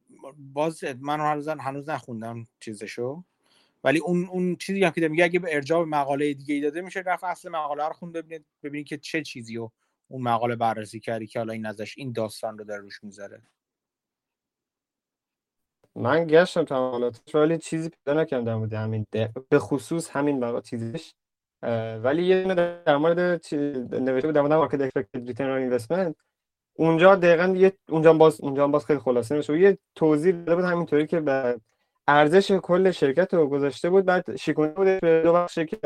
باز 0.53 0.83
من 1.01 1.19
هنوز 1.19 1.47
هنوز 1.47 1.89
نخوندم 1.89 2.43
چیزشو. 2.59 3.23
ولی 3.83 3.99
اون 3.99 4.25
اون 4.25 4.55
چیزی 4.55 4.83
هم 4.83 4.91
که 4.91 5.07
میگه 5.07 5.23
اگه 5.23 5.39
به 5.39 5.55
ارجاع 5.55 5.85
مقاله 5.85 6.33
دیگه 6.33 6.55
ای 6.55 6.61
داده 6.61 6.81
میشه 6.81 6.99
رفت 6.99 7.23
اصل 7.23 7.49
مقاله 7.49 7.87
رو 7.87 7.93
خوند 7.93 8.13
ببینید 8.13 8.45
ببینید 8.63 8.87
که 8.87 8.97
چه 8.97 9.21
چیزی 9.21 9.55
رو 9.55 9.71
اون 10.07 10.21
مقاله 10.21 10.55
بررسی 10.55 10.99
کردی 10.99 11.27
که 11.27 11.39
حالا 11.39 11.53
این 11.53 11.65
ازش 11.65 11.97
این 11.97 12.11
داستان 12.11 12.57
رو 12.57 12.63
داره 12.63 12.81
روش 12.81 13.03
می‌ذاره. 13.03 13.41
من 15.95 16.27
گشتم 16.27 16.61
مقالاتش 16.61 17.35
ولی 17.35 17.57
چیزی 17.57 17.89
پیدا 17.89 18.21
نکردم 18.21 18.45
در 18.45 18.55
مورد 18.55 18.73
همین 18.73 19.05
به 19.49 19.59
خصوص 19.59 20.09
همین 20.09 20.39
مقاله 20.39 20.61
چیزش. 20.61 21.13
ولی 22.03 22.23
یه 22.23 22.43
در 22.85 22.97
مورد 22.97 23.19
نوشته 23.19 24.27
بود 24.27 24.35
در 24.35 24.41
مورد 24.41 25.07
ریترن 25.13 25.61
اینوستمنت 25.61 26.15
اونجا 26.73 27.15
دقیقا 27.15 27.53
یه 27.57 27.73
اونجا 27.89 28.13
باز 28.13 28.41
اونجا 28.41 28.67
باز 28.67 28.85
خیلی 28.85 28.99
خلاصه 28.99 29.35
نشه 29.35 29.59
یه 29.59 29.77
توضیح 29.95 30.35
داده 30.35 30.55
بود 30.55 30.65
همینطوری 30.65 31.07
که 31.07 31.19
به 31.19 31.59
ارزش 32.07 32.51
کل 32.51 32.91
شرکت 32.91 33.33
رو 33.33 33.47
گذاشته 33.47 33.89
بود 33.89 34.05
بعد 34.05 34.35
شیکونه 34.35 34.71
بود 34.71 34.99
به 35.01 35.21
دو 35.23 35.33
بخش 35.33 35.59
که 35.59 35.77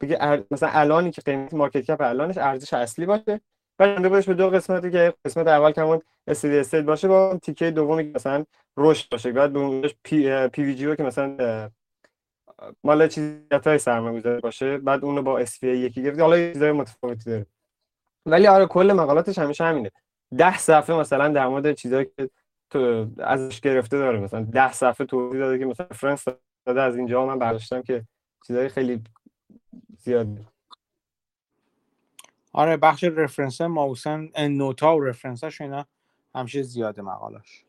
بگه 0.00 0.44
مثلا 0.50 0.68
الانی 0.72 1.10
که 1.10 1.22
قیمت 1.22 1.54
مارکت 1.54 1.80
کپ 1.80 2.00
الانش 2.00 2.38
ارزش 2.38 2.74
اصلی 2.74 3.06
باشه 3.06 3.40
بعد 3.78 4.08
بودش 4.08 4.26
به 4.26 4.34
دو 4.34 4.50
قسمتی 4.50 4.90
که 4.90 5.14
قسمت 5.24 5.46
اول 5.46 5.72
که 5.72 5.80
همون 5.80 6.02
استدی 6.26 6.58
استیت 6.58 6.84
باشه 6.84 7.08
با 7.08 7.38
تیکه 7.42 7.70
دومی 7.70 8.04
که 8.04 8.12
مثلا 8.14 8.44
رشد 8.76 9.10
باشه. 9.10 9.32
بعد 9.32 9.52
به 9.52 9.58
اونش 9.58 9.94
پی, 10.04 10.48
پی 10.48 10.62
وی 10.62 10.74
جی 10.74 10.96
که 10.96 11.02
مثلا 11.02 11.70
مال 12.84 13.08
چیزای 13.08 13.78
سرمایه‌گذاری 13.78 14.40
باشه 14.40 14.78
بعد 14.78 15.04
اونو 15.04 15.22
با 15.22 15.38
اس 15.38 15.62
یکی 15.62 16.02
گرفت. 16.02 16.20
حالا 16.20 16.52
چیزای 16.52 16.72
متفاوتی 16.72 17.30
داره. 17.30 17.46
ولی 18.26 18.46
آره 18.46 18.66
کل 18.66 18.92
مقالاتش 18.92 19.38
همیشه 19.38 19.64
همینه. 19.64 19.90
ده 20.36 20.58
صفحه 20.58 20.96
مثلا 20.96 21.28
در 21.28 21.48
مورد 21.48 21.72
چیزایی 21.72 22.06
که 22.16 22.30
تو 22.70 23.10
ازش 23.18 23.60
گرفته 23.60 23.98
داره. 23.98 24.20
مثلا 24.20 24.42
ده 24.42 24.72
صفحه 24.72 25.06
توضیح 25.06 25.40
داده 25.40 25.58
که 25.58 25.64
مثلا 25.64 25.86
فرانس 25.86 26.24
داده 26.66 26.82
از 26.82 26.96
اینجا 26.96 27.26
من 27.26 27.38
برداشتم 27.38 27.82
که 27.82 28.04
چیزای 28.46 28.68
خیلی 28.68 29.04
زیاد 29.98 30.28
آره 32.52 32.76
بخش 32.76 33.04
رفرنس 33.04 33.60
ماوسن 33.60 34.28
نوتا 34.38 34.96
و 34.96 35.00
رفرنسش 35.00 35.60
اینا 35.60 35.86
همیشه 36.34 36.62
زیاده 36.62 37.02
مقالاش. 37.02 37.64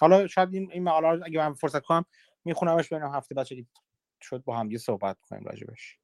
حالا 0.00 0.26
شاید 0.26 0.54
این 0.54 0.72
این 0.72 0.84
مقاله 0.84 1.08
رو 1.10 1.24
اگه 1.24 1.38
من 1.38 1.54
فرصت 1.54 1.82
کنم 1.82 2.04
میخونمش 2.44 2.88
ببینم 2.88 3.14
هفته 3.14 3.34
بعد 3.34 3.46
شد 4.22 4.44
با 4.44 4.56
هم 4.58 4.70
یه 4.70 4.78
صحبت 4.78 5.20
کنیم 5.20 5.44
راجبش. 5.44 5.98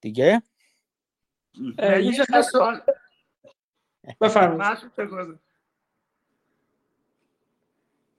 دیگه؟ 0.00 0.42
یه 1.78 2.42
سوال 2.42 2.80
بفرمایید. 4.20 5.40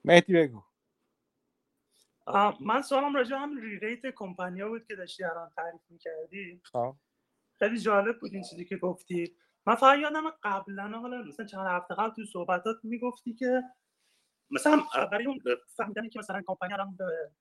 مهدی 0.06 0.34
بگو. 0.34 0.64
من 2.60 2.82
سوالم 2.82 3.16
راجع 3.16 3.36
هم 3.36 3.58
ریت 3.58 4.06
کمپانیا 4.16 4.70
بود 4.70 4.86
که 4.86 4.96
داشتی 4.96 5.24
الان 5.24 5.52
تعریف 5.56 5.82
می‌کردی. 5.90 6.62
خب. 6.64 6.96
خیلی 7.60 7.80
جالب 7.80 8.20
بود 8.20 8.34
این 8.34 8.44
چیزی 8.44 8.66
که 8.66 8.78
گفتی. 8.78 9.36
من 9.66 9.76
فقط 9.76 10.00
یادم 10.00 10.30
قبلا 10.44 11.00
حالا 11.00 11.22
مثلا 11.22 11.46
چند 11.46 11.68
هفته 11.68 11.96
قبل 11.96 12.10
تو 12.10 12.26
صحبتات 12.26 12.78
می‌گفتی 12.84 13.34
که 13.34 13.64
مثلا 14.52 14.84
برای 15.12 15.26
اون 15.26 15.40
فهمیدنی 15.78 16.10
که 16.10 16.20
مثلا 16.20 16.42
کمپانی 16.48 16.74
الان 16.74 16.96
به 16.96 17.32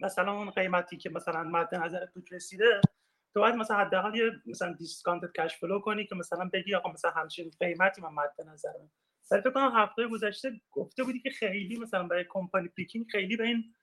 مثلا 0.00 0.32
اون 0.32 0.50
قیمتی 0.50 0.96
که 0.96 1.10
مثلا 1.10 1.42
مد 1.42 1.74
نظر 1.74 2.06
تو 2.06 2.20
رسیده 2.30 2.80
تو 3.34 3.40
باید 3.40 3.54
مثلا 3.54 3.76
حداقل 3.76 4.14
یه 4.14 4.30
مثلا 4.46 4.72
discount 4.72 5.32
cash 5.32 5.56
flow 5.56 5.80
کنی 5.80 6.06
که 6.06 6.14
مثلا 6.14 6.50
بگی 6.52 6.74
آقا 6.74 6.92
مثلا 6.92 7.10
همچین 7.10 7.50
قیمتی 7.60 8.02
من 8.02 8.08
مد 8.08 8.48
نظرم 8.48 8.90
ولی 9.30 9.40
فکر 9.42 9.50
کنم 9.50 9.72
هفته 9.74 10.08
گذشته 10.08 10.60
گفته 10.70 11.04
بودی 11.04 11.20
که 11.20 11.30
خیلی 11.30 11.78
مثلا 11.78 12.08
برای 12.08 12.24
کمپانی 12.28 12.68
picking 12.68 13.06
خیلی 13.10 13.36
به 13.36 13.44
این 13.44 13.74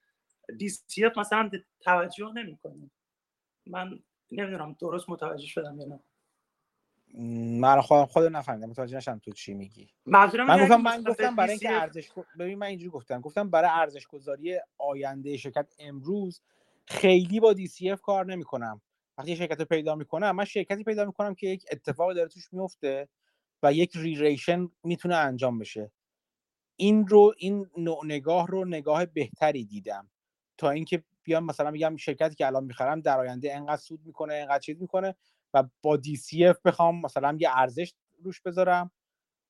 DCF 0.57 1.17
مثلا 1.17 1.49
توجه 1.81 2.31
نمی‌کنی. 2.35 2.91
من 3.67 3.99
نمی‌دونم 4.31 4.75
درست 4.79 5.09
متوجه 5.09 5.47
شدم 5.47 5.79
یا 5.79 5.85
نه. 5.85 5.99
من 7.59 7.81
خودم 7.81 8.05
خود 8.05 8.23
نفهمیدم. 8.23 8.69
متوجه 8.69 8.97
نشدم 8.97 9.19
تو 9.19 9.31
چی 9.31 9.53
میگی. 9.53 9.89
من 10.05 10.27
گفتم 10.27 10.81
من 10.81 11.03
گفتم 11.03 11.35
برای 11.35 11.49
اینکه 11.49 11.67
DCF 11.67 11.71
ارزش 11.71 12.11
ببین 12.39 12.57
من 12.57 12.67
اینجوری 12.67 12.89
گفتم. 12.89 13.21
گفتم 13.21 13.49
برای 13.49 13.69
ارزش 13.73 14.07
گذاری 14.07 14.59
آینده 14.77 15.37
شرکت 15.37 15.73
امروز 15.79 16.41
خیلی 16.85 17.39
با 17.39 17.53
DCF 17.53 18.01
کار 18.01 18.25
نمی‌کنم. 18.25 18.81
وقتی 19.17 19.35
شرکت 19.35 19.59
رو 19.59 19.65
پیدا 19.65 19.95
می‌کنم 19.95 20.31
من 20.35 20.45
شرکتی 20.45 20.83
پیدا 20.83 21.05
می‌کنم 21.05 21.35
که 21.35 21.47
یک 21.47 21.65
اتفاق 21.71 22.13
داره 22.13 22.27
توش 22.29 22.53
میفته 22.53 23.09
و 23.63 23.73
یک 23.73 23.91
ریریشن 23.95 24.69
می‌تونه 24.83 25.15
انجام 25.15 25.59
بشه. 25.59 25.91
این 26.75 27.07
رو 27.07 27.33
این 27.37 27.69
نوع 27.77 28.05
نگاه 28.05 28.47
رو 28.47 28.65
نگاه 28.65 29.05
بهتری 29.05 29.65
دیدم. 29.65 30.09
تا 30.57 30.69
اینکه 30.69 31.03
بیام 31.23 31.45
مثلا 31.45 31.71
میگم 31.71 31.95
شرکتی 31.95 32.35
که 32.35 32.47
الان 32.47 32.63
می‌خرم 32.63 33.01
در 33.01 33.19
آینده 33.19 33.55
انقدر 33.55 33.81
سود 33.81 34.05
می‌کنه 34.05 34.33
انقدر 34.33 34.59
چیز 34.59 34.81
می‌کنه 34.81 35.15
و 35.53 35.63
با 35.81 35.97
DCF 35.97 36.55
بخوام 36.65 37.01
مثلا 37.01 37.37
یه 37.39 37.49
ارزش 37.53 37.93
روش 38.23 38.41
بذارم. 38.41 38.91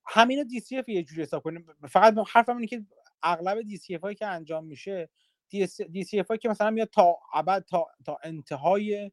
همین 0.06 0.50
DCF 0.50 0.90
یه 0.90 1.04
جوری 1.04 1.22
حساب 1.22 1.44
کنیم. 1.44 1.66
فقط 1.90 2.16
حرفم 2.28 2.56
اینه 2.56 2.68
که 2.68 2.86
اغلب 3.24 3.62
DCF 3.62 4.02
هایی 4.04 4.16
که 4.16 4.26
انجام 4.28 4.66
میشه 4.66 5.10
DCF 5.54 6.28
هایی 6.30 6.40
که 6.42 6.50
مثلا 6.50 6.70
میاد 6.72 6.90
تا 6.90 7.18
ابد 7.34 7.66
تا, 7.70 7.88
تا 8.06 8.18
انتهای 8.24 9.12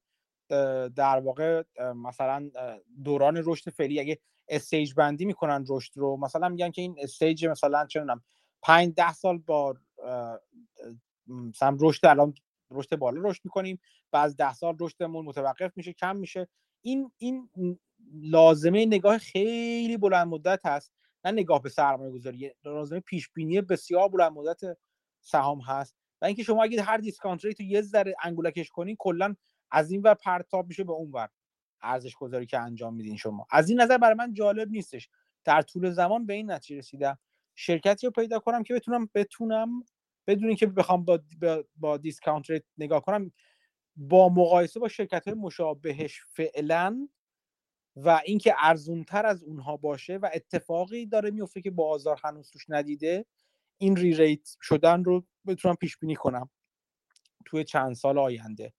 در 0.97 1.21
واقع 1.21 1.63
مثلا 1.95 2.51
دوران 3.05 3.43
رشد 3.45 3.71
فعلی 3.71 4.01
اگه 4.01 4.19
stage 4.49 4.95
بندی 4.95 5.25
می‌کنن 5.25 5.65
رشد 5.69 5.93
رو 5.97 6.17
مثلا 6.17 6.49
میگن 6.49 6.71
که 6.71 6.83
این 6.83 6.97
stage 6.99 7.47
مثلا 7.47 7.87
چه 7.87 8.01
می‌دونم 8.01 8.23
5 8.63 8.95
10 8.95 9.13
سال 9.13 9.39
با 9.39 9.77
مثلا 11.27 11.77
رشد 11.81 12.07
الان 12.07 12.35
رشد 12.71 12.97
بالا 12.97 13.31
رشد 13.31 13.41
می‌کنیم 13.45 13.81
بعد 14.13 14.25
از 14.25 14.37
10 14.37 14.53
سال 14.53 14.77
رشدمون 14.81 15.25
متوقف 15.25 15.77
میشه 15.77 15.93
کم 15.93 16.17
میشه. 16.17 16.49
این 16.83 17.13
این 17.19 17.49
لازمه 18.23 18.87
نگاه 18.87 19.19
خیلی 19.19 19.97
بلند 19.97 20.27
مدت 20.27 20.67
هست 20.67 20.93
نه 21.25 21.31
نگاه 21.31 21.63
به 21.63 21.69
سرمایه 21.69 22.13
گذاری 22.13 22.55
لازمه 22.65 23.01
پیش 23.01 23.29
بینی 23.29 23.61
بسیار 23.61 24.09
بلند 24.09 24.33
مدت 24.33 24.61
سهام 25.21 25.61
هست. 25.61 25.95
و 26.23 26.25
اینکه 26.25 26.43
شما 26.43 26.63
اگه 26.63 26.83
هر 26.83 26.97
discount 26.97 27.45
rate 27.45 27.61
رو 27.61 27.67
یه 27.67 27.83
ذره 27.83 28.15
انگولکش 28.23 28.69
کنین 28.69 28.97
کلا 28.99 29.37
از 29.75 29.91
این 29.91 30.03
ور 30.03 30.15
پرتاب 30.15 30.69
میشه 30.69 30.85
به 30.85 30.93
اون 30.93 31.11
ور. 31.11 31.29
ارزش 31.83 32.15
گذاری 32.15 32.47
که 32.47 32.59
انجام 32.59 32.95
میدین 32.95 33.17
شما. 33.17 33.47
از 33.51 33.71
این 33.71 33.81
نظر 33.81 33.99
برای 33.99 34.15
من 34.15 34.35
جالب 34.35 34.71
نیستش. 34.71 35.09
در 35.45 35.63
طول 35.63 35.91
زمان 35.91 36.27
به 36.27 36.35
این 36.35 36.51
نتیجه 36.51 36.79
رسیدم. 36.79 37.19
شرکتی 37.55 38.07
رو 38.07 38.11
پیدا 38.11 38.39
کنم 38.39 38.63
که 38.63 38.75
بتونم 38.75 39.09
بتونم 39.15 39.85
بدون 40.27 40.49
اینکه 40.49 40.67
بخوام 40.67 41.05
با 41.05 41.21
با, 41.77 41.97
discount 41.97 42.51
rate 42.51 42.63
نگاه 42.79 43.03
کنم 43.03 43.33
با 43.97 44.29
مقایسه 44.29 44.81
با 44.81 44.89
شرکت 44.89 45.29
های 45.29 45.37
مشابهش 45.37 46.23
فعلا 46.29 47.09
و 47.97 48.21
اینکه 48.25 48.55
ارزونتر 48.59 49.27
از 49.27 49.43
اونها 49.43 49.77
باشه 49.77 50.17
و 50.17 50.31
اتفاقی 50.35 51.07
داره 51.07 51.31
میفته 51.31 51.63
که 51.63 51.71
بازار 51.71 52.21
هنوز 52.25 52.51
توش 52.51 52.67
ندیده 52.69 53.27
این 53.79 53.97
ری 53.97 54.15
ریت 54.15 54.57
شدن 54.63 55.05
رو 55.05 55.25
بتونم 55.47 55.75
پیش 55.75 55.99
بینی 55.99 56.15
کنم. 56.15 56.51
توی 57.45 57.65
چند 57.65 57.95
سال 57.95 58.19
آینده. 58.19 58.73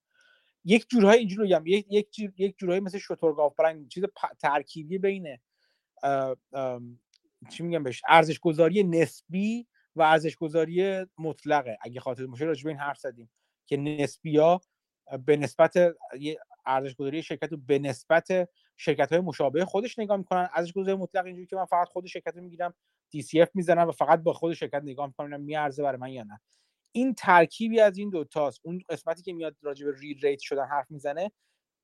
یک 0.65 0.89
جورهای 0.89 1.19
اینجوری 1.19 1.47
بگم 1.47 1.65
یک 1.65 1.85
یک 1.89 2.13
جور 2.13 2.33
یک 2.37 2.57
جورهای 2.57 2.79
مثل 2.79 2.97
شترگاف 2.97 3.55
برنگ 3.55 3.87
چیز 3.87 4.03
ترکیبی 4.39 4.97
بین 4.97 5.37
چی 7.49 7.63
میگم 7.63 7.83
بهش 7.83 8.01
ارزش 8.09 8.39
گذاری 8.39 8.83
نسبی 8.83 9.67
و 9.95 10.01
ارزش 10.01 10.35
گذاری 10.35 11.05
مطلقه. 11.17 11.77
اگه 11.81 11.99
خاطر 11.99 12.25
باشه 12.25 12.45
راجع 12.45 12.63
به 12.63 12.69
این 12.69 12.79
حرف 12.79 12.97
زدیم 12.97 13.31
که 13.65 13.77
نسبی 13.77 14.37
ها 14.37 14.61
به 15.25 15.37
نسبت 15.37 15.73
ارزش 16.65 16.95
گذاری 16.95 17.23
شرکت 17.23 17.51
رو 17.51 17.57
به 17.57 17.79
نسبت 17.79 18.49
شرکت 18.77 19.11
های 19.11 19.21
مشابه 19.21 19.65
خودش 19.65 19.99
نگاه 19.99 20.17
می‌کنن. 20.17 20.49
ارزش 20.53 20.73
گذاری 20.73 20.97
مطلق 20.97 21.25
اینجوری 21.25 21.47
که 21.47 21.55
من 21.55 21.65
فقط 21.65 21.87
خود 21.87 22.05
شرکت 22.05 22.35
رو 22.35 22.41
می‌گیرم 22.41 22.73
DCF 23.15 23.47
می‌زنم 23.53 23.87
و 23.87 23.91
فقط 23.91 24.19
با 24.19 24.33
خود 24.33 24.53
شرکت 24.53 24.81
نگاه 24.83 25.07
می‌کنم 25.07 25.41
میارزه 25.41 25.83
برای 25.83 25.97
من 25.97 26.09
یا 26.09 26.23
نه. 26.23 26.39
این 26.95 27.13
ترکیبی 27.13 27.80
از 27.80 27.97
این 27.97 28.09
دوتاست 28.09 28.59
اون 28.63 28.81
قسمتی 28.89 29.22
که 29.22 29.34
میاد 29.34 29.55
راجع 29.61 29.85
به 29.85 29.93
ری 29.99 30.13
ریت 30.13 30.39
شدن 30.39 30.65
حرف 30.65 30.91
می‌زنه 30.91 31.31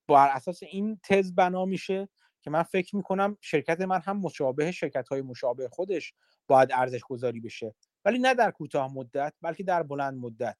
بر 0.07 0.29
اساس 0.29 0.63
این 0.63 0.99
تز 1.03 1.35
بنا 1.35 1.65
میشه 1.65 2.09
که 2.41 2.49
من 2.49 2.63
فکر 2.63 2.95
می‌کنم 2.95 3.38
شرکت 3.41 3.81
من 3.81 4.01
هم 4.01 4.17
مشابه 4.17 4.71
شرکت 4.71 5.07
های 5.07 5.21
مشابه 5.21 5.69
خودش 5.69 6.13
باید 6.47 6.69
ارزش 6.73 6.99
گذاری 6.99 7.39
بشه. 7.39 7.75
ولی 8.05 8.19
نه 8.19 8.33
در 8.33 8.51
کوتاه 8.51 8.93
مدت 8.93 9.33
بلکه 9.41 9.63
در 9.63 9.83
بلند 9.83 10.19
مدت. 10.19 10.57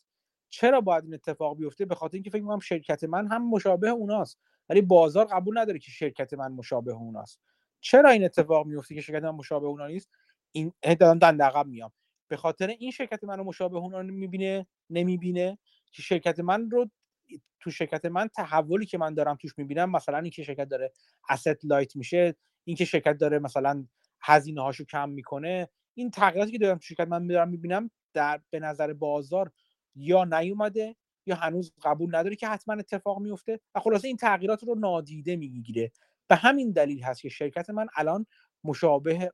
چرا 0.50 0.82
باید 0.82 1.04
این 1.04 1.14
اتفاق 1.14 1.58
بیفته؟ 1.58 1.86
به 1.86 1.96
خاطر 1.96 2.16
اینکه 2.16 2.30
فکر 2.30 2.42
می‌کنم 2.42 2.60
شرکت 2.60 3.04
من 3.04 3.28
هم 3.28 3.50
مشابه 3.50 3.90
اوناست. 3.90 4.40
ولی 4.70 4.82
بازار 4.82 5.26
قبول 5.26 5.58
نداره 5.58 5.80
که 5.80 5.92
شرکت 5.92 6.34
من 6.34 6.52
مشابه 6.52 6.92
اوناست. 6.92 7.40
چرا 7.82 8.10
این 8.10 8.26
اتفاق 8.26 8.66
میفته 8.66 8.96
که 8.96 9.02
شرکت 9.02 9.24
من 9.24 9.30
مشابه 9.30 9.68
اونا 9.68 9.88
نیست؟ 9.88 10.10
این 10.52 10.74
دارم 11.00 11.20
دنده 11.20 11.44
عقب 11.44 11.68
میام. 11.68 11.92
به 12.32 12.38
خاطر 12.38 12.68
این 12.68 12.92
شرکت 12.92 13.24
من 13.24 13.38
رو 13.38 13.44
مشابه 13.44 13.78
اونا 13.78 14.02
می‌بینه 14.02 14.68
نمی‌بینه. 14.90 15.58
که 15.92 16.02
شرکت 16.02 16.40
من 16.40 16.70
رو 16.72 16.90
تو 17.60 17.72
شرکت 17.72 18.06
من 18.06 18.28
تحولی 18.28 18.86
که 18.86 18.98
من 18.98 19.14
دارم 19.14 19.36
توش 19.36 19.58
می‌بینم 19.58 19.92
مثلا 19.92 20.18
اینکه 20.18 20.44
شرکت 20.44 20.70
داره 20.70 20.92
asset 21.32 21.58
لایت 21.64 21.96
میشه 21.96 22.36
اینکه 22.64 22.86
شرکت 22.86 23.18
داره 23.18 23.40
مثلا 23.40 23.86
هزینه 24.22 24.62
هاشو 24.62 24.86
کم 24.86 25.10
می‌کنه 25.10 25.70
این 25.94 26.12
تغییراتی 26.12 26.52
که 26.52 26.58
دارم 26.58 26.78
تو 26.78 26.84
شرکت 26.84 27.08
من 27.08 27.28
دارم 27.28 27.50
می‌بینم 27.50 27.92
در 28.14 28.42
به 28.50 28.60
نظر 28.60 28.94
بازار 28.94 29.52
یا 29.96 30.24
نیومده 30.24 30.96
یا 31.26 31.36
هنوز 31.36 31.74
قبول 31.84 32.16
نداره 32.16 32.36
که 32.36 32.48
حتما 32.48 32.74
اتفاق 32.74 33.20
میفته 33.20 33.60
و 33.76 33.80
خلاصه 33.80 34.08
این 34.08 34.18
تغییرات 34.18 34.64
رو 34.64 34.76
نادیده 34.76 35.36
می‌گیره. 35.36 35.92
به 36.28 36.36
همین 36.36 36.72
دلیل 36.72 37.04
هست 37.04 37.22
که 37.22 37.30
شرکت 37.30 37.70
من 37.70 37.88
الان 37.96 38.26
مشابه 38.64 39.32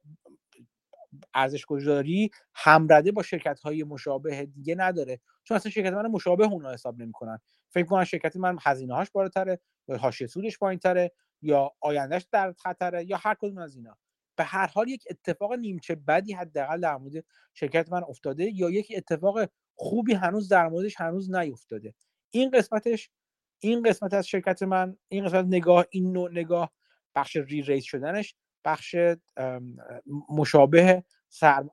ارزش 1.34 1.66
گذاری 1.66 2.32
همرده 2.54 3.12
با 3.12 3.24
شرکت 3.24 3.60
های 3.60 3.84
مشابه 3.84 4.46
دیگه 4.46 4.76
نداره. 4.76 5.20
چون 5.44 5.58
اصلا 5.58 5.72
شرکت 5.72 5.94
من 5.94 6.08
مشابه 6.08 6.46
اونا 6.46 6.74
حساب 6.74 7.02
نمی‌کنن. 7.02 7.40
فکر 7.70 7.86
کنن 7.86 8.04
شرکت 8.04 8.36
من 8.36 8.58
هزینه 8.62 8.96
هاش 8.96 9.12
بالاتره 9.12 9.60
یا 9.88 9.98
حاشیه 9.98 10.28
سودش 10.28 10.58
پایینتره 10.60 11.12
یا 11.42 11.72
آیندهش 11.82 12.28
در 12.32 12.54
خطره 12.54 13.06
یا 13.06 13.18
هر 13.18 13.34
کدوم 13.34 13.58
از 13.58 13.76
اینا. 13.76 13.98
به 14.36 14.44
هر 14.44 14.68
حال 14.68 14.88
یک 14.90 15.04
اتفاق 15.10 15.54
نیمچه 15.54 15.96
بدی 15.96 16.34
حداقل 16.34 16.82
در 16.82 16.98
مورد 16.98 17.26
شرکت 17.54 17.92
من 17.92 18.04
افتاده 18.04 18.52
یا 18.56 18.70
یک 18.70 18.94
اتفاق 18.96 19.50
خوبی 19.76 20.14
هنوز 20.14 20.50
در 20.50 20.68
موردش 20.68 20.96
هنوز 21.00 21.32
نیفتاده. 21.32 21.94
این 22.32 22.50
قسمتش 22.50 23.10
این 23.60 23.84
قسمت 23.84 24.14
از 24.14 24.28
شرکت 24.28 24.64
من 24.64 24.98
این 25.08 25.26
قسمت 25.26 25.46
نگاه 25.46 25.86
این 25.90 26.12
نوع 26.12 26.32
نگاه 26.32 26.74
بخش 27.16 27.36
ری 27.36 27.62
ریز 27.62 27.84
شدنش 27.84 28.36
بخش 28.66 28.96
مشابه 30.30 31.04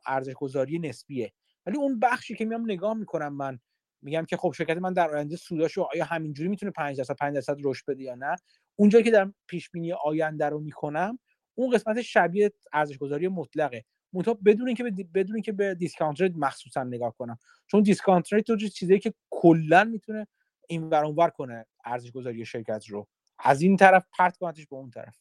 ارزش 0.06 0.32
گذاری 0.32 0.78
نسبیه. 0.78 1.32
ولی 1.66 1.76
اون 1.76 1.98
بخشی 2.00 2.34
که 2.34 2.44
میام 2.44 2.64
نگاه 2.64 2.94
می‌کنم 2.94 3.34
من 3.34 3.58
میگم 4.02 4.24
که 4.24 4.36
خب 4.36 4.52
شرکت 4.52 4.76
من 4.76 4.92
در 4.92 5.10
آینده 5.10 5.36
سوداشو 5.36 5.82
آیا 5.94 6.04
همینجوری 6.04 6.48
می‌تونه 6.48 6.72
5 6.72 6.96
درصد 6.96 7.16
5 7.16 7.34
درصد 7.34 7.56
رشد 7.64 7.84
بده 7.88 8.02
یا 8.02 8.14
نه؟ 8.14 8.36
اونجایی 8.76 9.04
که 9.04 9.10
در 9.10 9.32
پیش 9.46 9.70
بینی 9.70 9.92
آینده 9.92 10.48
رو 10.48 10.60
می‌کنم 10.60 11.18
اون 11.54 11.70
قسمت 11.70 12.02
شبیه 12.02 12.52
ارزش 12.72 12.98
گذاری 12.98 13.28
مطلقه. 13.28 13.84
منتها 14.12 14.34
بدون 14.34 14.66
اینکه 14.66 14.84
بدون 15.14 15.34
اینکه 15.34 15.52
به 15.52 15.74
discount 15.74 16.20
rate 16.20 16.32
مخصوصا 16.36 16.84
نگاه 16.84 17.14
کنم. 17.16 17.38
چون 17.66 17.82
discount 17.82 18.32
rate 18.32 18.50
رو 18.50 18.56
چیزی 18.56 18.98
که 18.98 19.14
کلا 19.30 19.84
می‌تونه 19.84 20.26
این 20.68 20.84
ور 20.90 21.30
کنه 21.30 21.66
ارزش 21.84 22.10
گذاری 22.10 22.46
شرکت 22.46 22.86
رو. 22.88 23.08
از 23.38 23.62
این 23.62 23.76
طرف 23.76 24.06
پرت 24.18 24.36
کنتش 24.36 24.66
به 24.66 24.76
اون 24.76 24.90
طرف. 24.90 25.18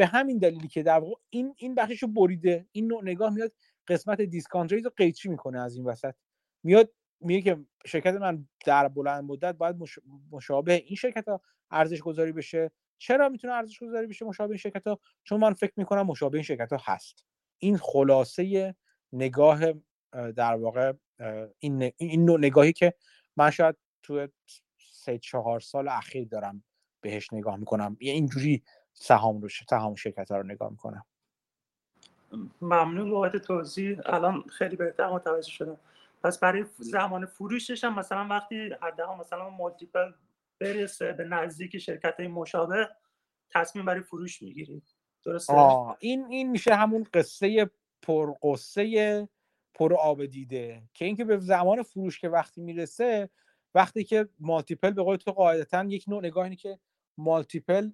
به 0.00 0.06
همین 0.06 0.38
دلیلی 0.38 0.68
که 0.68 0.82
در 0.82 0.98
واقع 0.98 1.14
این 1.30 1.54
این 1.56 1.74
بخشش 1.74 2.02
رو 2.02 2.08
بریده 2.08 2.66
این 2.72 2.86
نوع 2.86 3.02
نگاه 3.02 3.34
میاد 3.34 3.52
قسمت 3.88 4.20
discount 4.20 4.72
rate 4.72 4.84
رو 4.84 4.90
قیچی 4.96 5.28
می‌کنه 5.28 5.60
از 5.60 5.76
این 5.76 5.84
وسط. 5.84 6.14
میاد 6.62 6.92
میگه 7.20 7.42
که 7.42 7.64
شرکت 7.86 8.14
من 8.14 8.48
در 8.66 8.88
بلند 8.88 9.24
مدت 9.24 9.54
باید 9.54 9.76
مشابه 10.30 10.72
این 10.72 10.96
شرکت 10.96 11.28
ها 11.28 11.40
ارزش 11.70 12.00
گذاری 12.00 12.32
بشه. 12.32 12.70
چرا 12.98 13.28
می‌تونه 13.28 13.52
ارزش 13.52 13.82
گذاری 13.82 14.06
بشه 14.06 14.24
مشابه 14.24 14.50
این 14.50 14.58
شرکت 14.58 14.86
ها 14.86 14.98
چون 15.24 15.40
من 15.40 15.54
فکر 15.54 15.72
می‌کنم 15.76 16.06
مشابه 16.06 16.38
این 16.38 16.44
شرکت 16.44 16.72
ها 16.72 16.78
هست. 16.84 17.24
این 17.58 17.76
خلاصه 17.76 18.74
نگاه 19.12 19.60
در 20.12 20.54
واقع 20.54 20.92
این 21.58 21.92
این 21.96 22.24
نوع 22.24 22.38
نگاهی 22.38 22.72
که 22.72 22.94
من 23.36 23.50
شاید 23.50 23.76
تو 24.02 24.28
سه 24.78 25.18
چهار 25.18 25.60
سال 25.60 25.88
اخیر 25.88 26.28
دارم 26.28 26.64
بهش 27.00 27.32
نگاه 27.32 27.56
می‌کنم. 27.56 27.96
یه 28.00 28.12
اینجوری 28.12 28.62
سهام 29.02 29.40
رو 29.40 29.48
سهام 29.48 29.94
شرکت 29.94 30.30
ها 30.30 30.36
رو 30.36 30.46
نگاه 30.46 30.70
می‌کنم. 30.70 31.04
ممنون 32.60 33.10
بابت 33.10 33.36
توضیح. 33.36 34.00
الان 34.06 34.42
خیلی 34.42 34.76
بهتر 34.76 35.10
متوجه 35.12 35.50
شدم. 35.50 35.76
پس 36.24 36.38
برای 36.38 36.64
زمان 36.78 37.26
فروشش 37.26 37.84
هم 37.84 37.98
مثلا 37.98 38.26
وقتی 38.30 38.70
حداقل 38.82 39.20
مثلا 39.20 39.50
مالتیپل 39.50 40.12
برسه 40.58 41.12
به 41.12 41.24
نزدیک 41.24 41.78
شرکت 41.78 42.14
های 42.18 42.28
مشابه 42.28 42.88
تصمیم 43.50 43.84
برای 43.84 44.02
فروش 44.02 44.42
می‌گیرید. 44.42 44.94
درسته؟ 45.24 45.54
این 45.98 46.26
این 46.26 46.50
میشه 46.50 46.74
همون 46.74 47.06
قصه 47.14 47.70
پرقصه 48.02 49.28
پر 49.74 49.94
آب 49.94 50.26
دیده. 50.26 50.82
که 50.94 51.04
اینکه 51.04 51.24
به 51.24 51.38
زمان 51.38 51.82
فروش 51.82 52.20
که 52.20 52.28
وقتی 52.28 52.60
می‌رسه 52.60 53.30
وقتی 53.74 54.04
که 54.04 54.28
مالتیپل 54.38 54.90
به 54.90 55.02
قول 55.02 55.16
تو 55.16 55.32
قاعدتا 55.32 55.84
یک 55.84 56.04
نوع 56.08 56.24
نگاه 56.24 56.44
اینه 56.44 56.56
که 56.56 56.78
مالتیپل 57.20 57.90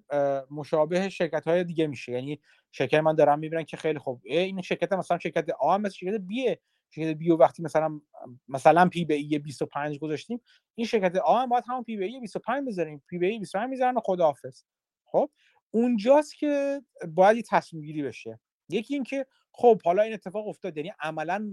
مشابه 0.51 1.09
شرکت 1.09 1.47
های 1.47 1.63
دیگه 1.63 1.87
میشه. 1.87 2.11
یعنی 2.11 2.41
شرکت 2.71 2.99
من 2.99 3.15
دارم 3.15 3.39
می‌بینن 3.39 3.63
که 3.63 3.77
خیلی 3.77 3.99
خوب. 3.99 4.21
این 4.23 4.61
شرکت 4.61 4.93
مثلا 4.93 5.19
شرکت 5.19 5.49
آ 5.59 5.77
مثل 5.77 5.95
شرکت 5.95 6.21
بیه 6.21 6.59
شرکت 6.89 7.17
بیو 7.17 7.35
وقتی 7.37 7.63
مثلا 7.63 8.01
مثلا 8.47 8.89
P/E 8.89 9.39
25 9.39 9.99
گذاشتیم 9.99 10.41
این 10.75 10.87
شرکت 10.87 11.15
آ 11.15 11.41
هم 11.41 11.49
باید 11.49 11.63
همون 11.67 11.83
P/E 11.83 12.19
25 12.19 12.67
بذاریم. 12.67 13.03
P/E 13.09 13.39
25 13.39 13.69
می‌ذارن 13.69 13.97
و 13.97 13.99
خداحافظ. 14.03 14.63
خب؟ 15.05 15.29
اونجاست 15.71 16.37
که 16.37 16.81
باید 17.07 17.45
تصمیم 17.49 17.83
گیری 17.83 18.03
بشه. 18.03 18.39
یکی 18.69 18.93
اینکه 18.93 19.25
خب 19.51 19.81
حالا 19.85 20.03
این 20.03 20.13
اتفاق 20.13 20.47
افتاد. 20.47 20.77
یعنی 20.77 20.93
عملا 20.99 21.51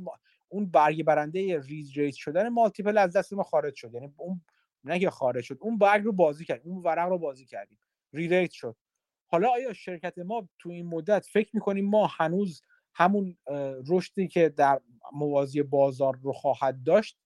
اون 0.48 0.70
برگ 0.70 1.04
برنده 1.04 1.60
re-rate 1.60 2.16
شدن 2.16 2.48
multiple 2.48 2.98
از 2.98 3.16
دست 3.16 3.32
ما 3.32 3.42
خارج 3.42 3.74
شد. 3.74 3.94
یعنی 3.94 4.14
اون 4.16 4.40
نه 4.84 5.10
خارج 5.10 5.44
شد 5.44 5.58
اون 5.60 5.78
برگ 5.78 6.04
رو 6.04 6.12
بازی 6.12 6.44
کرد 6.44 6.60
اون 6.64 6.82
ورق 6.82 7.08
رو 7.08 7.18
بازی 7.18 7.46
کردیم 7.46 7.78
re-rate 8.12 8.48
شد. 8.52 8.76
حالا 9.26 9.50
آیا 9.50 9.72
شرکت 9.72 10.18
ما 10.18 10.48
تو 10.58 10.68
این 10.70 10.86
مدت 10.86 11.26
فکر 11.26 11.50
می‌کنیم 11.52 11.84
ما 11.84 12.06
هنوز 12.06 12.62
همون 12.94 13.36
رشدی 13.88 14.28
که 14.28 14.48
در 14.48 14.80
موازی 15.12 15.62
بازار 15.62 16.18
رو 16.22 16.32
خواهد 16.32 16.82
داشت 16.82 17.18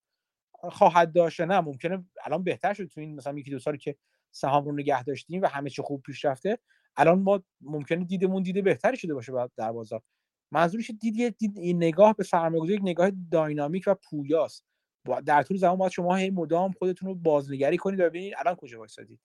خواهد 0.52 1.12
داشت 1.12 1.40
نه؟ 1.40 1.60
ممکنه 1.60 2.04
الان 2.24 2.44
بهتر 2.44 2.74
شد 2.74 2.84
تو 2.86 3.00
این 3.00 3.14
مثلا 3.14 3.38
یکی 3.38 3.50
دو 3.50 3.58
سالی 3.58 3.78
که 3.78 3.96
سهام 4.30 4.64
رو 4.64 4.72
نگه 4.72 5.02
داشتیم 5.02 5.42
و 5.42 5.46
همه 5.46 5.70
چی 5.70 5.82
خوب 5.82 6.02
پیش 6.02 6.24
رفته 6.24 6.58
الان 6.96 7.18
ما 7.18 7.42
ممکنه 7.60 8.04
دیدمون 8.04 8.42
دیده 8.42 8.62
بهتری 8.62 8.96
شده 8.96 9.14
باشه 9.14 9.32
در 9.56 9.72
بازار. 9.72 10.02
منظورش 10.50 10.90
دید, 11.00 11.38
دید 11.38 11.58
این 11.58 11.76
نگاه 11.76 12.16
به 12.16 12.24
سرمایه‌گذاری 12.24 12.74
یک 12.74 12.82
نگاه 12.82 13.10
داینامیک 13.30 13.84
و 13.86 13.94
پویاست. 13.94 14.64
در 15.26 15.42
طول 15.42 15.56
زمان 15.56 15.78
باید 15.78 15.92
شما 15.92 16.16
هی 16.16 16.30
مدام 16.30 16.72
خودتون 16.72 17.08
رو 17.08 17.14
بازنگری 17.14 17.76
کنید 17.76 18.00
و 18.00 18.02
ببینید 18.02 18.34
الان 18.36 18.54
کجا 18.54 18.78
وایسادید. 18.78 19.20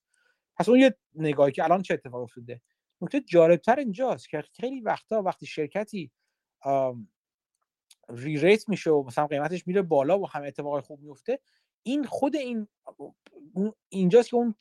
پس 0.55 0.69
اون 0.69 0.79
یه 0.79 0.95
نگاهی 1.15 1.51
که 1.51 1.63
الان 1.63 1.81
چه 1.81 1.93
اتفاق 1.93 2.21
افتاده. 2.21 2.61
نکته 3.01 3.21
جالبتر 3.21 3.75
اینجاست 3.75 4.29
که 4.29 4.41
خیلی 4.41 4.81
وقتا 4.81 5.21
وقتی 5.21 5.45
شرکتی 5.45 6.11
ری 8.09 8.37
ریت 8.37 8.69
میشه 8.69 8.91
و 8.91 9.03
مثلا 9.03 9.27
قیمتش 9.27 9.67
میره 9.67 9.81
بالا 9.81 10.19
و 10.19 10.29
همه 10.29 10.47
اتفاقای 10.47 10.81
خوب 10.81 11.01
میفته 11.01 11.39
این 11.83 12.03
خود 12.03 12.35
این 12.35 12.67
اینجاست 13.89 14.29
که 14.29 14.35
اون 14.35 14.55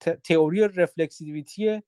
تئوری 0.00 0.60
رفلکسیویتی 0.60 1.82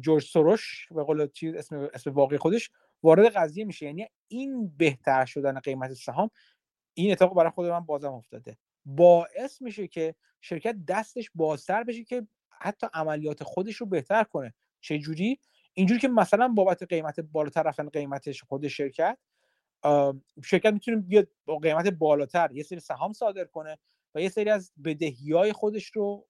جورج 0.00 0.24
سوروش 0.24 0.88
به 0.90 1.04
قول 1.04 1.28
اسم 1.42 1.88
اسم 1.94 2.10
واقعی 2.10 2.38
خودش 2.38 2.70
وارد 3.02 3.32
قضیه 3.32 3.64
میشه. 3.64 3.86
یعنی 3.86 4.06
این 4.28 4.68
بهتر 4.76 5.24
شدن 5.24 5.60
قیمت 5.60 5.92
سهام 5.92 6.30
این 6.98 7.12
اتفاق 7.12 7.34
برای 7.34 7.50
خود 7.50 7.66
من 7.66 7.80
بازم 7.80 8.12
افتاده. 8.12 8.56
باعث 8.84 9.62
میشه 9.62 9.88
که 9.88 10.14
شرکت 10.40 10.76
دستش 10.88 11.30
بازتر 11.34 11.84
بشه 11.84 12.04
که 12.04 12.26
حتی 12.50 12.86
عملیات 12.94 13.42
خودش 13.42 13.76
رو 13.76 13.86
بهتر 13.86 14.24
کنه. 14.24 14.54
چه 14.80 14.98
جوری 14.98 15.40
اینجوری 15.74 16.00
که 16.00 16.08
مثلا 16.08 16.48
بابت 16.48 16.82
قیمت 16.82 17.20
بالاتر 17.20 17.62
رفتن 17.62 17.88
قیمتش 17.88 18.42
خود 18.42 18.68
شرکت 18.68 19.18
شرکت 20.44 20.72
می‌تونه 20.72 20.96
بیاد 20.96 21.28
با 21.44 21.58
قیمت 21.58 21.88
بالاتر 21.88 22.52
یه 22.52 22.62
سری 22.62 22.80
سهام 22.80 23.12
صادر 23.12 23.44
کنه 23.44 23.78
و 24.14 24.20
یه 24.20 24.28
سری 24.28 24.50
از 24.50 24.72
بدهی 24.84 25.32
های 25.32 25.52
خودش 25.52 25.86
رو 25.86 26.26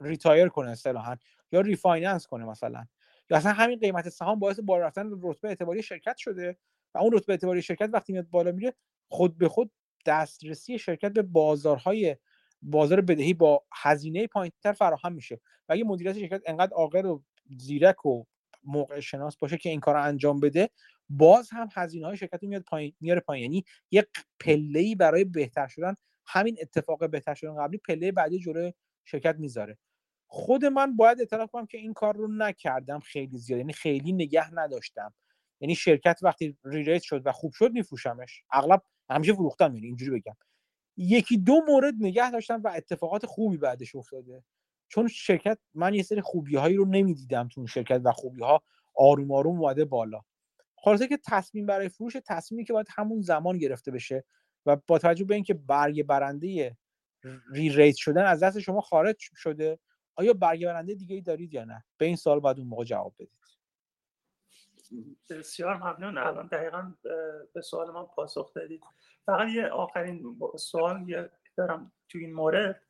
retire 0.00 0.48
کنه 0.48 0.70
اصطلاحا 0.70 1.16
یا 1.52 1.60
refinance 1.60 2.26
کنه 2.26 2.44
مثلا. 2.44 2.86
یا 3.30 3.36
اصلا 3.36 3.52
همین 3.52 3.78
قیمت 3.78 4.08
سهام 4.08 4.38
باعث 4.38 4.60
بالا 4.60 4.86
رفتن 4.86 5.10
رتبه 5.22 5.48
اعتباری 5.48 5.82
شرکت 5.82 6.16
شده 6.16 6.58
و 6.94 6.98
اون 6.98 7.12
رتبه 7.12 7.32
اعتباری 7.32 7.62
شرکت 7.62 7.90
وقتی 7.92 8.12
میاد 8.12 8.30
بالا 8.30 8.52
میره 8.52 8.74
خود 9.08 9.38
به 9.38 9.48
خود 9.48 9.70
دسترسی 10.06 10.78
شرکت 10.78 11.12
به 11.12 11.22
بازارهای 11.22 12.16
بازار 12.62 13.00
بدهی 13.00 13.34
با 13.34 13.64
هزینه 13.72 14.26
پایینتر 14.26 14.72
فراهم 14.72 15.12
میشه. 15.12 15.40
و 15.68 15.72
اگه 15.72 15.84
مدیریت 15.84 16.18
شرکت 16.18 16.42
انقدر 16.46 16.72
عاقل 16.72 17.06
و 17.06 17.22
زیرک 17.58 18.06
و 18.06 18.24
موقع 18.64 19.00
شناس 19.00 19.36
باشه 19.36 19.58
که 19.58 19.70
این 19.70 19.80
کار 19.80 19.94
رو 19.94 20.02
انجام 20.02 20.40
بده 20.40 20.70
باز 21.08 21.48
هم 21.50 21.68
هزینه 21.74 22.06
های 22.06 22.16
شرکت 22.16 22.42
میاد 22.42 22.62
پایین 22.62 22.92
میاره 23.00 23.20
پایین. 23.20 23.42
یعنی 23.42 23.64
یک 23.90 24.06
پله 24.40 24.94
برای 24.94 25.24
بهتر 25.24 25.66
شدن 25.66 25.94
همین 26.26 26.56
اتفاق 26.60 27.10
بهتر 27.10 27.34
شدن 27.34 27.56
قبلی 27.56 27.78
پله 27.78 28.12
بعدی 28.12 28.38
جلوی 28.38 28.72
شرکت 29.04 29.36
می‌ذاره. 29.38 29.78
خود 30.26 30.64
من 30.64 30.96
باید 30.96 31.20
اعتراف 31.20 31.50
کنم 31.50 31.66
که 31.66 31.78
این 31.78 31.92
کار 31.92 32.16
رو 32.16 32.28
نکردم 32.36 33.00
خیلی 33.00 33.38
زیاد 33.38 33.58
یعنی 33.58 33.72
خیلی 33.72 34.12
نگه 34.12 34.54
نداشتم. 34.54 35.14
یعنی 35.60 35.74
شرکت 35.74 36.18
وقتی 36.22 36.58
ریریت 36.64 37.02
شد 37.02 37.26
و 37.26 37.32
خوب 37.32 37.52
شد 37.52 37.72
میفروشمش. 37.72 38.42
اغلب 38.52 38.82
همیشه 39.10 39.32
فروختم 39.32 39.74
یعنی 39.74 39.86
اینجوری 39.86 40.20
بگم. 40.20 40.36
یکی 40.96 41.38
دو 41.38 41.60
مورد 41.68 41.94
نگه 42.00 42.30
داشتم 42.30 42.62
و 42.64 42.68
اتفاقات 42.68 43.26
خوبی 43.26 43.56
بعدش 43.56 43.94
افتاده. 43.94 44.44
چون 44.88 45.08
شرکت 45.08 45.58
من 45.74 45.94
یه 45.94 46.02
سری 46.02 46.20
خوبی 46.20 46.56
هایی 46.56 46.76
رو 46.76 46.84
نمی‌دیدم 46.84 47.48
تو 47.48 47.60
اون 47.60 47.66
شرکت 47.66 48.00
و 48.04 48.12
خوبی 48.12 48.42
ها 48.42 48.62
آروم 48.94 49.32
آروم 49.32 49.60
اومده 49.60 49.84
بالا. 49.84 50.20
خلاصه 50.76 51.08
که 51.08 51.18
تصمیم 51.26 51.66
برای 51.66 51.88
فروش 51.88 52.16
تصمیمی 52.26 52.64
که 52.64 52.72
باید 52.72 52.86
همون 52.90 53.20
زمان 53.20 53.58
گرفته 53.58 53.90
بشه 53.90 54.24
و 54.66 54.76
با 54.86 54.98
توجه 54.98 55.24
به 55.24 55.34
اینکه 55.34 55.54
برگ 55.54 56.02
برنده 56.02 56.76
ری 57.52 57.68
ریت 57.68 57.96
شدن 57.96 58.24
از 58.24 58.42
دست 58.42 58.60
شما 58.60 58.80
خارج 58.80 59.16
شده 59.18 59.78
آیا 60.14 60.32
برگ 60.32 60.64
برنده 60.64 60.94
دیگه 60.94 61.14
ای 61.14 61.22
دارید 61.22 61.54
یا 61.54 61.64
نه؟ 61.64 61.84
به 61.96 62.06
این 62.06 62.16
سوال 62.16 62.40
باید 62.40 62.58
اون 62.58 62.68
موقع 62.68 62.84
جواب 62.84 63.14
بدید. 63.18 63.43
بسیار 65.30 65.76
ممنون. 65.76 66.18
الان 66.18 66.46
دقیقا 66.46 66.92
به 67.54 67.60
سوال 67.60 67.90
من 67.90 68.04
پاسخ 68.04 68.54
دادید. 68.54 68.82
فقط 69.26 69.48
یه 69.48 69.66
آخرین 69.66 70.38
سوال 70.58 71.28
دارم 71.56 71.92
تو 72.08 72.18
این 72.18 72.32
مورد. 72.32 72.80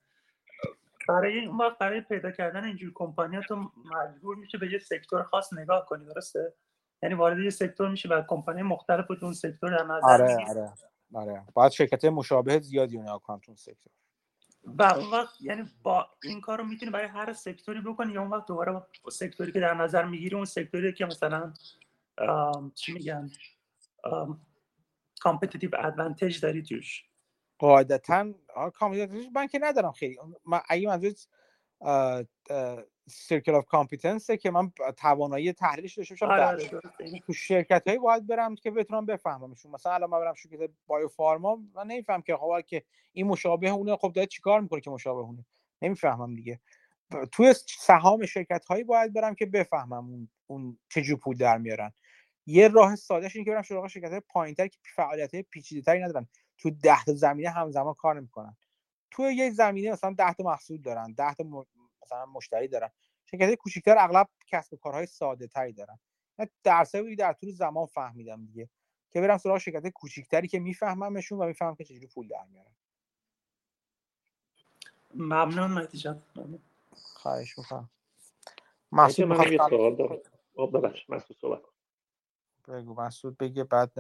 برای 1.09 1.39
این 1.39 1.51
وقت 1.51 1.79
برای 1.79 2.01
پیدا 2.01 2.31
کردن 2.31 2.65
اینجور 2.65 2.93
کمپانی 2.95 3.41
تو 3.49 3.71
مجبور 3.85 4.37
میشه 4.37 4.59
به 4.59 4.73
یه 4.73 4.79
سکتور 4.79 5.23
خاص 5.23 5.53
نگاه 5.53 5.87
کنی 5.87 6.05
درسته؟ 6.05 6.55
یعنی 7.03 7.15
وارد 7.15 7.39
یه 7.39 7.51
سکتور 7.51 7.89
میشه 7.89 8.09
و 8.09 8.23
کمپانی 8.29 8.63
مختلف 8.63 9.07
تو 9.07 9.17
اون 9.23 9.33
سکتور 9.33 9.77
در 9.77 9.85
نظر 9.85 10.07
آره 10.07 10.37
آره 10.49 10.73
آره. 11.15 11.43
باید 11.55 11.73
شرکت 11.73 12.05
مشابه 12.05 12.61
زیادی 12.61 12.99
نگاه 12.99 13.23
کنم 13.23 13.39
تو 13.39 13.51
اون 13.51 13.57
سکتور. 13.57 13.93
و 14.67 14.83
اون 14.83 15.11
وقت 15.11 15.41
یعنی 15.41 15.65
با 15.83 16.07
این 16.23 16.41
کار 16.41 16.59
رو 16.59 16.65
می‌تونی 16.65 16.91
برای 16.91 17.09
هر 17.09 17.33
sector 17.33 17.74
ی 17.74 17.81
بکنی 17.81 18.13
یا 18.13 18.21
اون 18.21 18.31
وقت 18.31 18.47
دوباره 18.47 18.73
با 18.73 19.11
sector 19.11 19.47
ی 19.47 19.53
که 19.53 19.61
در 19.61 19.75
نظر 19.75 20.05
می‌گیری 20.05 20.37
اون 20.37 20.45
sector 20.45 20.86
ی 20.86 20.93
که 20.93 21.07
مثلا 21.07 21.53
چی 22.75 22.93
میگن؟ 22.93 23.31
competitive 25.21 25.71
advantage 25.79 26.41
داری 26.41 26.63
توش. 26.63 27.05
قاعدتا 27.59 28.33
competitive 28.75 29.31
من 29.35 29.47
که 29.47 29.59
ندارم 29.63 29.93
خیلی. 29.93 30.19
من 30.47 30.61
اگه 30.69 30.89
منظور 30.89 31.13
circle 33.09 33.55
of 33.55 33.67
competence 33.67 34.31
که 34.31 34.51
من 34.51 34.73
توانایی 34.97 35.53
تحلیلش 35.53 35.99
داشته 35.99 36.15
باشم 36.15 36.27
آره 36.27 36.69
تو 37.27 37.33
شرکت 37.33 37.87
هایی 37.87 37.99
باید 37.99 38.27
برم 38.27 38.55
که 38.55 38.71
بتونم 38.71 39.07
بفهممشون 39.07 39.73
مثلا 39.73 39.93
الان 39.93 40.11
من 40.11 40.21
برم 40.21 40.35
شرکت 40.35 40.71
biopharma 40.87 41.59
من 41.75 41.87
نمیفهم 41.87 42.23
که 42.23 42.37
خب 42.37 42.61
که 42.67 42.85
این 43.13 43.27
مشابه 43.27 43.69
اونه 43.69 43.97
خب 43.97 44.13
داره 44.13 44.27
چیکار 44.27 44.61
می‌کنه 44.61 44.81
که 44.81 44.91
مشابه 44.91 45.21
اونه؟ 45.21 45.47
نمی‌فهمم 45.83 46.35
دیگه. 46.35 46.61
توی 47.33 47.55
سهام 47.67 48.27
شرکت 48.27 48.65
هایی 48.65 48.85
باید 48.85 49.13
برم 49.13 49.35
که 49.35 49.47
بفهمم 49.47 50.09
اون, 50.09 50.29
اون 50.47 50.79
چه 50.89 51.17
پول 51.17 51.37
در 51.37 51.59
میارن. 51.59 51.93
یه 52.47 52.69
راه 52.69 52.97
سادهش 52.97 53.37
اینه 53.37 53.45
که 53.45 53.51
برم 53.51 53.63
سراغ 53.63 53.87
شرکت 53.87 54.11
های 54.11 54.21
پایینتر 54.21 54.69
که 54.69 54.79
فعالیت 54.97 55.35
های 55.35 55.43
پیچیده 55.43 55.83
تری 55.83 56.03
ندارن. 56.03 56.29
تو 56.59 56.71
ده 56.71 57.05
تا 57.05 57.15
زمینه 57.15 57.51
همزمان 57.51 57.95
کار 57.95 58.15
نمی‌کنن. 58.15 58.57
تو 59.11 59.23
یه 59.23 59.51
زمینه 59.51 59.93
مثلا 59.93 60.15
10 60.19 60.33
تا 60.33 60.45
محصول 60.45 60.83
دارن 60.83 61.13
10 61.13 61.35
تا 61.35 61.45
مثلا 62.03 62.27
مشتری 62.27 62.69
دارن. 62.69 62.91
شرکت 63.31 63.55
کوچیکتر 63.55 63.97
اغلب 63.99 64.29
کسب 64.47 64.75
و 64.75 64.77
کارهای 64.77 65.07
ساده 65.07 65.47
تری 65.47 65.73
دارن 65.73 65.99
درصدی 66.63 67.17
در 67.17 67.33
طول 67.33 67.51
زمان 67.51 67.87
فهمیدم 67.87 68.47
دیگه. 68.47 68.69
که 69.11 69.21
برم 69.21 69.39
سراغ 69.39 69.59
شرکت 69.59 69.89
کوچیکتری 69.89 70.49
که 70.49 70.59
میفهممشون 70.59 71.39
و 71.39 71.47
می‌فهمم 71.47 71.75
که 71.75 71.85
چجوری 71.85 72.07
پول 72.07 72.29
در 72.29 72.45
میارن. 72.51 72.75
ممنون 75.15 75.71
مهدی 75.71 75.99
جان. 75.99 76.23
ممنون. 76.37 76.63
خواهش 76.93 77.59
می‌کنم. 77.59 77.91
من 78.93 79.05
مسعود 79.05 79.29
من 79.29 79.45
یه 79.45 79.51
می‌خواد 79.51 79.71
سوال 79.71 79.97
دارم. 79.97 80.19
آه، 80.57 80.71
ببخشید 80.71 81.11
مسعود 81.11 81.39
صحبت. 81.41 81.74
بگو 82.69 83.03
مسعود 83.03 83.39
بگه 83.39 83.65
بعد 83.65 83.91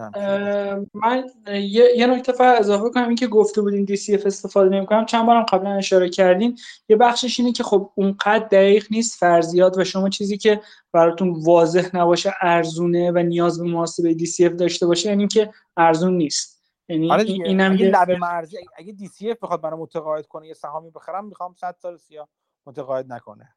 من 0.94 1.24
یه, 1.46 1.84
یه 1.96 2.06
نکته 2.06 2.32
فقط 2.32 2.60
اضافه 2.60 2.90
کنم 2.90 3.06
این 3.08 3.16
که 3.16 3.26
گفته 3.26 3.62
بودین 3.62 3.84
دی 3.84 3.96
سی 3.96 4.14
اف 4.14 4.26
استفاده 4.26 4.70
نمی‌کنم. 4.70 5.06
چند 5.06 5.26
بارم 5.26 5.42
قبلا 5.42 5.70
اشاره 5.70 6.08
کردین. 6.08 6.58
یه 6.88 6.96
بخشش 6.96 7.40
اینه 7.40 7.52
که 7.52 7.62
خب 7.62 7.90
اونقدر 7.94 8.48
دقیق 8.48 8.86
نیست 8.90 9.18
فرضیات 9.18 9.78
و 9.78 9.84
شما 9.84 10.08
چیزی 10.08 10.38
که 10.38 10.60
براتون 10.92 11.42
واضح 11.44 11.96
نباشه 11.96 12.34
ارزونه 12.40 13.10
و 13.10 13.18
نیاز 13.18 13.60
به 13.60 13.68
محاسبه 13.68 14.14
DCF 14.14 14.52
داشته 14.52 14.86
باشه 14.86 15.08
یعنی 15.08 15.28
که 15.28 15.52
ارزون 15.76 16.16
نیست. 16.16 16.62
یعنی 16.88 17.12
آره 17.12 17.22
اینم 17.22 17.72
اگه 17.72 17.84
یه- 17.84 17.90
لب 17.90 18.10
مرزی 18.10 18.56
اگه 18.76 18.92
DCF 18.92 19.36
بخواد 19.42 19.66
منو 19.66 19.76
متقاعد 19.76 20.26
کنه 20.26 20.46
یه 20.48 20.54
سهامی 20.54 20.90
بخرم 20.90 21.26
می‌خوام 21.26 21.54
100 21.54 21.76
سال 21.82 21.96
سیاه 21.96 22.28
متقاعد 22.66 23.12
نکنه. 23.12 23.54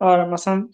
آره 0.00 0.24
مثلا 0.24 0.68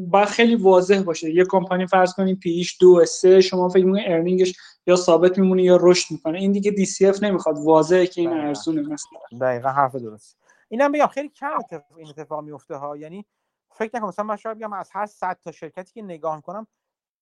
باید 0.00 0.28
خیلی 0.28 0.54
واضح 0.54 1.02
باشه. 1.02 1.34
یه 1.34 1.44
کمپانی 1.50 1.86
فرض 1.86 2.14
کنیم 2.14 2.36
P/E 2.36 2.76
دو 2.80 3.04
سه 3.04 3.40
شما 3.40 3.68
فکر 3.68 3.84
می‌کنید 3.84 4.04
earning 4.08 4.44
ش 4.44 4.54
یا 4.86 4.96
ثابت 4.96 5.38
میمونه 5.38 5.62
یا 5.62 5.78
رشد 5.80 6.12
می‌کنه. 6.12 6.38
این 6.38 6.52
دیگه 6.52 6.70
DCF 6.70 7.22
نمی‌خواد. 7.22 7.58
واضحه 7.58 8.06
که 8.06 8.20
این. 8.20 8.32
ارزونه 8.32 8.82
مثلا. 8.82 9.20
دقیقا 9.40 9.68
حرف 9.68 9.94
درست 9.94 10.38
اینم 10.68 10.92
بگم 10.92 11.06
خیلی 11.06 11.28
کم 11.28 11.50
اتفاق 11.58 11.98
این 11.98 12.08
اتفاق 12.08 12.44
میفته 12.44 12.76
ها. 12.76 12.96
یعنی 12.96 13.26
فکر 13.70 13.90
نکنم 13.94 14.08
مثلا 14.08 14.24
من 14.24 14.36
شاید 14.36 14.58
بگم 14.58 14.72
از 14.72 14.90
هر 14.92 15.06
100 15.06 15.38
تا 15.44 15.52
شرکتی 15.52 15.92
که 15.92 16.02
نگاه 16.02 16.36
می‌کنم 16.36 16.66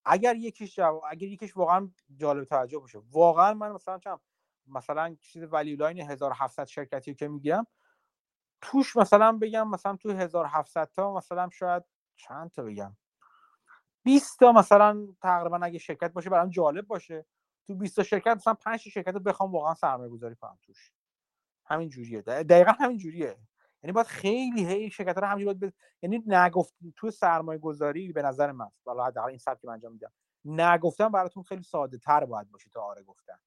اگر 0.05 0.37
یکیش 0.37 0.77
جواب 0.77 1.03
اگر 1.11 1.29
یکیش 1.29 1.57
واقعا 1.57 1.91
جالب 2.17 2.45
توجه 2.45 2.79
باشه. 2.79 2.99
واقعا 3.13 3.55
من 3.55 3.73
مثلا 3.73 3.99
چم 3.99 4.21
مثلا 4.69 5.17
چیز 5.21 5.43
ولیو 5.51 5.79
لاین 5.79 6.01
1700 6.01 6.67
شرکتی 6.67 7.15
که 7.15 7.29
می‌گیرم 7.29 7.67
توش 8.63 8.97
مثلا 8.97 9.33
بگم 9.33 9.69
مثلا 9.71 9.97
تو 9.97 10.11
1700 10.11 10.91
تا 10.95 11.15
مثلا 11.15 11.51
شاید 11.53 11.85
چند 12.17 12.51
تا 12.51 12.63
بگم. 12.63 12.97
20 14.05 14.39
تا 14.39 14.53
مثلا 14.53 15.09
تقریبا 15.23 15.59
اگه 15.63 15.79
شرکت 15.79 16.13
باشه 16.13 16.31
برام 16.31 16.51
جالب 16.51 16.87
باشه. 16.87 17.27
تو 17.67 17.75
20 17.75 17.97
تا 17.97 18.03
شرکت 18.03 18.37
مثلا 18.37 18.55
5 18.55 18.85
تا 18.85 18.91
شرکت 18.91 19.15
رو 19.15 19.21
بخوام 19.21 19.53
واقعا 19.53 19.75
سرمایه 19.75 20.11
گذاری 20.11 20.37
کنم 20.37 20.59
توش. 20.63 20.93
همین 21.67 21.89
جوریه. 21.89 22.23
دق- 22.23 22.29
دقیقا 22.45 22.73
همین 22.73 22.99
جوریه. 22.99 23.39
یعنی 23.83 23.93
باید 23.93 24.07
خیلی 24.07 24.67
هی 24.67 24.91
شرکت 24.91 25.19
رو 25.19 25.27
همینجوری 25.29 25.59
باید 25.59 25.75
یعنی 26.03 26.23
نگفت 26.27 26.75
تو 26.97 27.11
سرمایه 27.11 27.59
گذاری 27.61 28.13
به 28.13 28.23
نظر 28.23 28.53
من 28.53 28.71
حالا 28.87 29.05
حداقل 29.07 29.29
این 29.29 29.39
سبک 29.39 29.61
که 29.61 29.67
من 29.69 29.75
انجام 29.75 29.93
میدم. 29.93 30.13
نگفتن 30.45 31.09
براتون 31.09 31.43
خیلی 31.43 31.63
ساده 31.63 31.99
تر 31.99 32.25
باید 32.25 32.51
باشه 32.51 32.71
تا 32.71 32.83
آره 32.83 33.03
گفتن. 33.03 33.39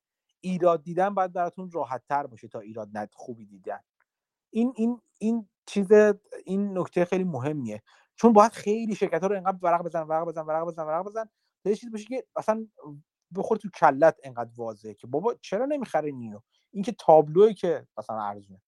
ایراد 0.42 0.84
دیدن 0.84 1.14
باید 1.14 1.34
براتون 1.34 1.72
راحت 1.72 2.04
تر 2.10 2.28
باشه 2.28 2.48
تا 2.48 2.60
ایراد 2.60 2.90
ند 2.98 3.10
خوبی 3.16 3.46
دیدن. 3.46 3.80
این 4.54 4.74
این 4.76 5.02
این 5.20 5.50
چیز 5.66 5.92
این 6.46 6.78
نکته 6.78 7.06
خیلی 7.06 7.24
مهمیه. 7.24 7.82
چون 8.16 8.34
باید 8.34 8.52
خیلی 8.52 8.96
شرکت 8.96 9.22
ها 9.22 9.28
رو 9.28 9.36
انقدر 9.38 9.58
ورق 9.62 9.84
بزن 9.84 10.02
ورق 10.02 10.28
بزن 10.28 10.42
ورق 10.42 10.68
بزن 10.68 10.84
ورق 10.84 11.06
بزن 11.06 11.26
تا 11.64 11.70
یه 11.70 11.76
چیز 11.76 11.92
بشه 11.92 12.06
که 12.06 12.26
اصلا 12.36 12.68
بخور 13.36 13.58
تو 13.58 13.70
کلت 13.70 14.18
انقدر 14.24 14.52
واضحه 14.56 14.94
که 14.94 15.08
بابا 15.08 15.36
چرا 15.42 15.66
نمی‌خرین 15.66 16.20
اینو 16.22 16.40
این 16.72 16.84
که 16.84 16.92
تابلوه 16.92 17.54
که 17.54 17.88
مثلا 17.98 18.22
ارزونه. 18.22 18.62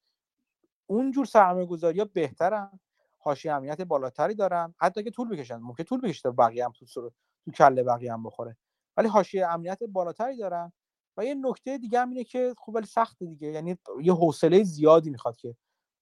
اونجور 0.87 1.25
سرمایه 1.25 1.65
گذاری 1.65 2.05
بهترن 2.05 2.79
حاشیه 3.17 3.53
امنیت 3.53 3.81
بالاتری 3.81 4.35
دارن 4.35 4.75
حتی 4.79 5.03
که 5.03 5.11
طول 5.11 5.29
بکشن. 5.29 5.57
ممکن 5.57 5.83
طول 5.83 6.01
بکشه 6.01 6.31
بقیه 6.31 6.65
هم 6.65 6.71
تو 6.71 6.85
سر... 6.85 7.01
تو 7.45 7.51
کله 7.51 7.83
بقیه 7.83 8.13
هم 8.13 8.23
بخوره. 8.23 8.57
ولی 8.97 9.07
حاشیه 9.07 9.47
امنیت 9.47 9.79
بالاتری 9.83 10.37
دارن. 10.37 10.73
و 11.17 11.25
یه 11.25 11.35
نکته 11.35 11.77
دیگه 11.77 11.99
هم 11.99 12.09
اینه 12.09 12.23
که 12.23 12.53
خب 12.57 12.75
ولی 12.75 12.85
سخته 12.85 13.25
دیگه. 13.25 13.47
یعنی 13.47 13.77
یه 14.03 14.13
حوصله 14.13 14.63
زیادی 14.63 15.09
می‌خواد 15.09 15.35
که 15.35 15.55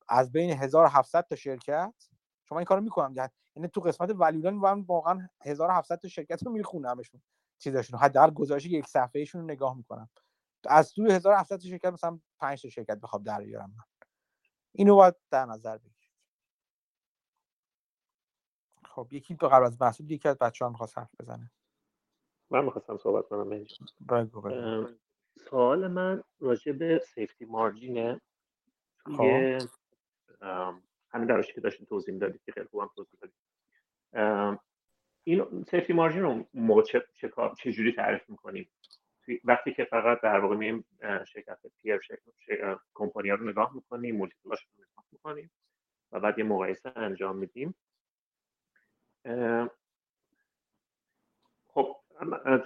از 0.07 0.31
بین 0.31 0.49
1700 0.49 1.25
تا 1.29 1.35
شرکت 1.35 1.93
شما 2.43 2.59
این 2.59 2.65
کارو 2.65 2.81
می‌کنم. 2.81 3.29
یعنی 3.55 3.67
تو 3.67 3.81
قسمت 3.81 4.09
ولیولان 4.15 4.53
من 4.53 4.81
واقعا 4.81 5.27
1700 5.41 5.99
تا 5.99 6.07
شرکت 6.07 6.43
رو 6.43 6.51
میخونمشون 6.51 7.21
چیزاشون 7.57 7.99
حداقل 7.99 8.31
گزارش 8.31 8.65
یک 8.65 8.87
صفحه 8.87 9.19
ایشون 9.19 9.41
رو 9.41 9.47
نگاه 9.47 9.77
می‌کنم. 9.77 10.09
از 10.65 10.93
توی 10.93 11.11
1700 11.11 11.57
تا 11.57 11.67
شرکت 11.67 11.85
مثلا 11.85 12.19
5 12.39 12.61
تا 12.61 12.69
شرکت 12.69 12.99
بخوام 12.99 13.23
در 13.23 13.41
بیارم 13.41 13.73
من. 13.77 13.83
اینو 14.71 14.95
باید 14.95 15.15
در 15.31 15.45
نظر 15.45 15.77
بگیرید. 15.77 16.11
خب 18.85 19.07
یکی 19.11 19.33
به 19.33 19.47
قبل 19.49 19.65
از 19.65 19.81
محسود 19.81 20.11
یکی 20.11 20.27
از 20.27 20.37
بچه‌ها 20.37 20.71
می‌خواست 20.71 20.97
حرف 20.97 21.11
بزنه. 21.19 21.51
من 22.49 22.65
می‌خواستم 22.65 22.97
صحبت 22.97 23.27
کنم. 23.27 23.49
بگو 24.07 24.87
سوال 25.49 25.87
من 25.87 26.23
راجع 26.39 26.71
به 26.71 27.03
سیفتی 27.13 27.45
مارجینه 27.45 28.21
خب. 29.05 29.17
توی 29.17 29.29
ام، 29.29 29.67
همین 31.09 31.27
دراشی 31.27 31.53
که 31.53 31.61
داشتین 31.61 31.85
توضیح 31.85 32.13
می‌دادید 32.13 32.41
که 32.45 32.51
خیلی 32.51 32.65
خوبم 32.65 32.89
توضیح 32.95 33.19
دادید. 33.21 34.59
این 35.23 35.63
safety 35.63 35.93
margin 35.93 36.21
رو 36.21 36.45
موقع 36.53 36.81
چه, 36.81 37.03
چه, 37.13 37.31
چه 37.59 37.71
جوری 37.71 37.91
تعریف 37.91 38.29
می‌کنیم؟ 38.29 38.69
وقتی 39.43 39.73
که 39.73 39.83
فقط 39.83 40.21
در 40.21 40.39
واقع 40.39 40.55
میایم 40.55 40.85
شرکت 41.27 41.59
peer 41.81 41.99
company 42.93 43.29
رو 43.29 43.49
نگاه 43.49 43.75
می‌کنیم 43.75 44.15
multiple‌اش 44.15 44.65
رو 44.65 44.71
نگاه 44.83 45.05
می‌کنیم 45.11 45.51
و 46.11 46.19
بعد 46.19 46.39
یه 46.39 46.45
مقایسه 46.45 46.91
انجام 46.95 47.37
میدیم. 47.37 47.75
خب 51.67 51.95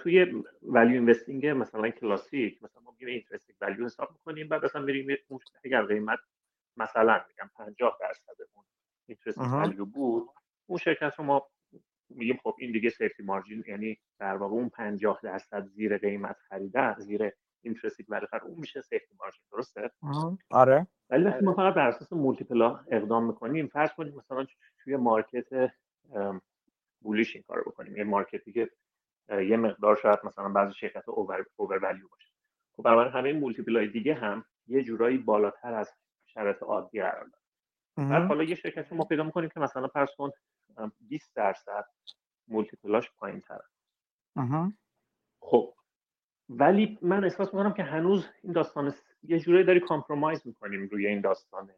توی 0.02 0.44
value 0.62 0.92
investing 0.92 1.46
مثلا 1.46 1.90
کلاسیک 1.90 2.62
مثلا 2.62 2.82
ما 2.82 2.90
میگیم 2.90 3.08
intrinsic 3.08 3.56
value 3.60 3.84
حساب 3.84 4.10
می‌کنیم 4.12 4.48
بعد 4.48 4.64
مثلا 4.64 4.82
میریم 4.82 5.18
اگر 5.64 5.82
قیمت 5.82 6.18
مثلا 6.78 7.24
میگم 7.28 7.50
50 7.54 7.96
درصد 8.00 8.42
اون 8.54 8.64
intrinsic 9.08 9.46
اها. 9.46 9.58
value 9.58 9.84
بود 9.84 10.28
اون 10.66 10.78
شرکت 10.78 11.14
رو 11.18 11.24
ما 11.24 11.48
میگیم 12.10 12.38
خب 12.42 12.54
این 12.58 12.72
دیگه 12.72 12.90
safety 12.90 13.22
margin 13.22 13.64
یعنی 13.68 13.98
در 14.18 14.36
واقع 14.36 14.54
اون 14.54 14.68
50 14.68 15.20
درصد 15.22 15.66
زیر 15.66 15.98
قیمت 15.98 16.36
خریدن 16.48 16.94
زیر 16.98 17.32
value 18.08 18.26
خرید 18.26 18.42
اون 18.42 18.58
میشه 18.58 18.80
safety 18.80 19.14
margin 19.20 19.44
درسته. 19.52 19.90
آره 20.50 20.86
ولی 21.10 21.24
وقتی 21.24 21.44
ما 21.44 21.54
فقط 21.54 21.74
بر 21.74 21.88
اساس 21.88 22.12
multiple‌ها 22.12 22.80
اقدام 22.90 23.26
می‌کنیم 23.26 23.66
فرض 23.66 23.90
کنید 23.92 24.14
مثلا 24.14 24.46
توی 24.84 24.96
market 24.96 25.72
bullish 27.02 27.34
این 27.34 27.44
کارو 27.48 27.62
بکنیم 27.62 27.96
یه 27.96 28.04
market 28.04 28.45
ی 28.45 28.52
که 28.52 28.70
یه 29.28 29.56
مقدار 29.56 29.96
شاید 29.96 30.18
مثلا 30.24 30.48
بعضی 30.48 30.74
شرکت 30.74 31.08
اوور 31.08 31.44
اوور 31.56 31.78
ولیو 31.84 32.08
باشه 32.08 32.28
خب 32.76 32.82
بنابراین 32.82 33.12
همه 33.12 33.32
multiple‌های 33.32 33.88
دیگه 33.88 34.14
هم 34.14 34.44
یه 34.66 34.82
جورایی 34.82 35.18
بالاتر 35.18 35.74
از 35.74 35.92
شرایط 36.38 36.62
عادی 36.62 37.00
قرار 37.02 37.24
داره 37.24 37.42
بعد. 38.10 38.28
حالا 38.28 38.44
یه 38.44 38.54
شرکتی 38.54 38.94
ما 38.94 39.04
پیدا 39.04 39.22
می‌کنیم 39.22 39.48
که 39.48 39.60
مثلا 39.60 39.88
فرض 39.88 40.08
کن 40.18 40.30
ام، 40.76 40.92
20 41.00 41.36
درصد 41.36 41.84
multiple‌اش 42.48 43.10
پایین 43.18 43.40
تره. 43.40 43.64
خب 45.40 45.74
ولی 46.48 46.98
من 47.02 47.24
احساس 47.24 47.54
می‌کنم 47.54 47.72
که 47.72 47.82
هنوز 47.82 48.26
این 48.42 48.52
داستان 48.52 48.90
س- 48.90 49.02
یه 49.22 49.40
جورایی 49.40 49.64
داری 49.64 49.80
compromise 49.80 50.46
می‌کنیم 50.46 50.88
روی 50.92 51.06
این 51.06 51.20
داستان 51.20 51.70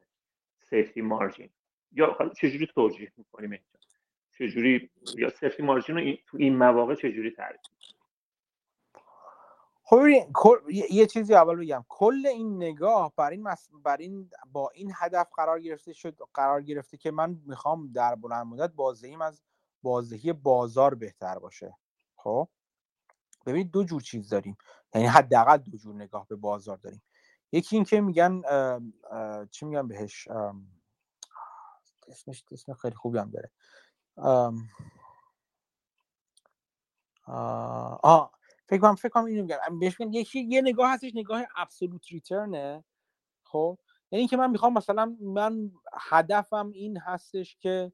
safety 0.60 1.00
margin 1.00 1.50
یا 1.92 2.18
چجوری 2.36 2.66
توجیه 2.66 3.12
می‌کنیم 3.16 3.50
اینجا؟ 3.50 3.66
چجوری 4.38 4.90
یا 5.18 5.28
safety 5.30 5.62
margin 5.62 5.96
رو 5.96 6.02
این- 6.02 6.18
تو 6.26 6.36
این 6.36 6.56
مواقع 6.56 6.94
چجوری 6.94 7.30
تعریف 7.30 7.60
خب 9.90 10.70
یه 10.90 11.06
چیزی 11.06 11.34
اول 11.34 11.56
بگم. 11.56 11.84
کل 11.88 12.26
این 12.26 12.56
نگاه 12.56 13.12
بر 13.16 13.30
این, 13.30 13.42
مس... 13.42 13.68
بر 13.84 13.96
این 13.96 14.30
با 14.52 14.70
این 14.74 14.92
هدف 14.96 15.28
قرار 15.36 15.60
گرفته 15.60 15.92
شد 15.92 16.18
قرار 16.34 16.62
گرفته 16.62 16.96
که 16.96 17.10
من 17.10 17.40
می‌خوام 17.46 17.92
در 17.92 18.14
بلند 18.14 18.46
مدت 18.46 18.70
بازدهیم 18.72 19.22
از 19.22 19.42
بازدهی 19.82 20.32
بازار 20.32 20.94
بهتر 20.94 21.38
باشه. 21.38 21.76
خب؟ 22.16 22.48
ببینید 23.46 23.70
دو 23.70 23.84
جور 23.84 24.02
چیز 24.02 24.28
داریم. 24.28 24.56
یعنی 24.94 25.06
حداقل 25.06 25.56
دو 25.56 25.78
جور 25.78 25.94
نگاه 25.94 26.26
به 26.26 26.36
بازار 26.36 26.76
داریم. 26.76 27.02
یکی 27.52 27.76
این 27.76 27.84
که 27.84 28.00
میگن 28.00 28.42
اه، 28.48 28.80
اه، 29.10 29.46
چی 29.46 29.66
میگن 29.66 29.88
بهش؟ 29.88 30.28
اسمش 32.08 32.44
اسم 32.52 32.74
خیلی 32.74 32.94
خوبی 32.96 33.18
هم 33.18 33.30
داره. 33.30 33.50
آه 37.26 38.00
آه، 38.02 38.30
فکر 38.70 38.80
کنم 38.80 38.94
فکر 38.94 39.08
کنم 39.08 39.24
اینو 39.24 39.42
میگن 39.42 39.78
بهش 39.80 40.00
میگن 40.00 40.12
یکی 40.12 40.40
یه 40.40 40.62
نگاه 40.62 40.92
هستش 40.92 41.12
نگاه 41.14 41.42
ابسولوت 41.56 42.06
ریترنه 42.12 42.84
خب؟ 43.44 43.78
یعنی 44.12 44.20
اینکه 44.20 44.36
من 44.36 44.50
می‌خوام 44.50 44.74
مثلا 44.74 45.16
من 45.20 45.70
هدفم 45.94 46.70
این 46.74 46.98
هستش 46.98 47.56
که 47.56 47.92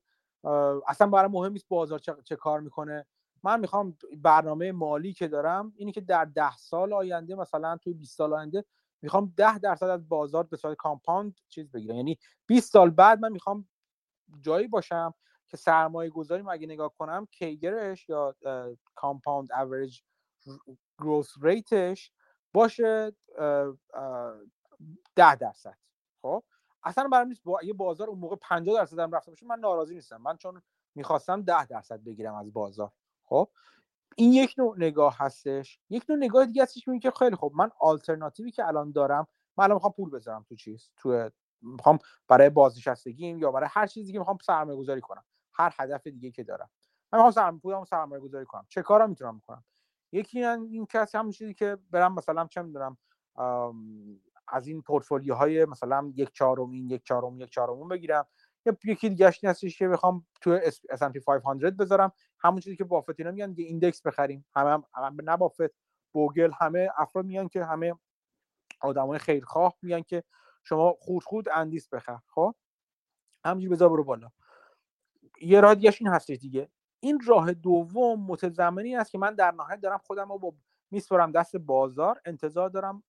اصلا 0.88 1.06
برای 1.06 1.30
مهم 1.30 1.52
نیست 1.52 1.68
بازار 1.68 1.98
چه, 1.98 2.14
چه 2.24 2.36
کار 2.36 2.60
می‌کنه. 2.60 3.06
من 3.42 3.60
می‌خوام 3.60 3.98
برنامه 4.16 4.72
مالی 4.72 5.12
که 5.12 5.28
دارم 5.28 5.72
اینی 5.76 5.92
که 5.92 6.00
در 6.00 6.24
ده 6.24 6.56
سال 6.56 6.92
آینده 6.92 7.34
مثلا 7.34 7.76
توی 7.76 7.94
20 7.94 8.16
سال 8.16 8.32
آینده 8.32 8.64
می‌خوام 9.02 9.32
ده 9.36 9.58
درصد 9.58 9.86
از 9.86 10.08
بازار 10.08 10.44
به 10.44 10.56
صورت 10.56 10.76
کامپاند 10.76 11.40
چیز 11.48 11.70
بگیرم. 11.70 11.96
یعنی 11.96 12.18
20 12.46 12.72
سال 12.72 12.90
بعد 12.90 13.20
من 13.20 13.32
می‌خوام 13.32 13.68
جایی 14.40 14.68
باشم 14.68 15.14
که 15.48 15.56
سرمایه 15.56 16.10
گذاری 16.10 16.44
اگه 16.50 16.66
نگاه 16.66 16.94
کنم 16.98 17.26
CAGR 17.30 17.82
ش 17.82 18.08
یا 18.08 18.36
compound 18.94 19.52
average 19.52 20.00
growth 21.00 21.32
rate 21.42 21.89
ش 21.89 22.12
باشه 22.52 23.12
ده 25.16 25.34
درصد. 25.34 25.78
خب؟ 26.22 26.42
اصلا 26.82 27.08
برام 27.08 27.28
نیست 27.28 27.44
با 27.44 27.62
یه 27.62 27.72
بازار 27.72 28.08
اون 28.08 28.18
موقع 28.18 28.36
50 28.36 28.76
درصد 28.76 28.98
هم 28.98 29.14
رفته 29.14 29.30
باشه 29.30 29.46
من 29.46 29.58
ناراضی 29.58 29.94
نیستم. 29.94 30.16
من 30.16 30.36
چون 30.36 30.62
می‌خواستم 30.94 31.42
10 31.42 31.66
درصد 31.66 32.04
بگیرم 32.04 32.34
از 32.34 32.52
بازار. 32.52 32.92
خب؟ 33.24 33.48
این 34.16 34.32
یک 34.32 34.54
نوع 34.58 34.76
نگاه 34.78 35.16
هستش. 35.18 35.80
یک 35.90 36.04
نوع 36.08 36.18
نگاه 36.18 36.46
دیگه 36.46 36.62
هستش 36.62 36.84
که 37.02 37.10
خیلی 37.10 37.36
خب 37.36 37.52
من 37.54 37.70
آلترناتیوی 37.80 38.50
که 38.50 38.66
الان 38.66 38.92
دارم 38.92 39.26
من 39.56 39.64
الان 39.64 39.74
می‌خوام 39.74 39.92
پول 39.92 40.10
بذارم 40.10 40.44
تو 40.48 40.56
چیز 40.56 40.90
تو 40.96 41.30
می‌خوام 41.62 41.98
برای 42.28 42.50
بازنشستگیم 42.50 43.38
یا 43.38 43.50
برای 43.52 43.68
هر 43.72 43.86
چیزی 43.86 44.12
که 44.12 44.18
می‌خوام 44.18 44.38
سرمایه 44.42 44.78
گذاری 44.78 45.00
کنم. 45.00 45.24
هر 45.52 45.74
هدف 45.78 46.06
دیگه 46.06 46.30
که 46.30 46.44
دارم. 46.44 46.70
من 47.12 47.22
می‌خوام 47.24 47.84
سرمایه 47.84 48.20
گذاری 48.20 48.44
کنم. 48.46 48.66
چه 48.68 48.82
کارا 48.82 49.06
می‌تونم 49.06 49.38
بکنم؟ 49.38 49.64
یکی 50.16 50.44
این 50.44 50.86
کسی 50.86 51.18
همون 51.18 51.30
چیزی 51.30 51.54
که 51.54 51.78
برم 51.90 52.14
مثلا 52.14 52.46
چه 52.46 52.62
می‌دونم 52.62 52.96
از 54.48 54.66
این 54.66 54.82
پورتفولیوهای 54.82 55.64
مثلا 55.64 56.12
یک 56.14 56.32
چهارم 56.32 56.70
این 56.70 56.90
یک 56.90 57.02
چهارم 57.04 57.40
یک 57.40 57.50
چهارم 57.50 57.88
بگیرم. 57.88 58.26
یا 58.66 58.76
یکی 58.84 59.08
دیگه 59.08 59.32
این 59.42 59.50
هستش 59.50 59.78
که 59.78 59.88
بخوام 59.88 60.26
تو 60.40 60.58
S&P 60.70 61.18
500 61.44 61.76
بذارم. 61.76 62.12
همون 62.38 62.60
چیزی 62.60 62.76
که 62.76 62.84
بافت 62.84 63.14
اینا 63.18 63.30
میگن 63.30 63.54
ایندکس 63.56 64.02
بخریم. 64.02 64.46
همه 64.56 64.70
هم, 64.70 64.84
هم 64.94 65.16
نه 65.24 65.36
بافت 65.36 65.74
بوگل 66.12 66.52
همه 66.60 66.88
افراد 66.96 67.24
میگن 67.24 67.48
که 67.48 67.64
همه 67.64 67.94
آدمای 68.80 69.18
خیرخواه 69.18 69.74
میگن 69.82 70.02
که 70.02 70.24
شما 70.64 70.96
خود 70.98 71.24
خود 71.24 71.48
اندیس 71.48 71.88
بخر. 71.88 72.18
خب؟ 72.26 72.54
همینجوری 73.44 73.74
بذار 73.74 73.88
برو 73.88 74.04
بالا. 74.04 74.30
یه 75.40 75.60
راه 75.60 75.74
دیگه 75.74 75.94
این 76.00 76.08
هستش 76.08 76.36
دیگه. 76.36 76.68
این 77.00 77.20
راه 77.26 77.54
دوم 77.54 78.26
متضمنی 78.26 78.96
است 78.96 79.10
که 79.10 79.18
من 79.18 79.34
در 79.34 79.50
نهایت 79.50 79.80
دارم 79.80 79.98
خودم 79.98 80.32
رو 80.32 80.38
با 80.38 80.54
میسپرم 80.90 81.32
دست 81.32 81.56
بازار. 81.56 82.20
انتظار 82.24 82.68
دارم 82.68 83.02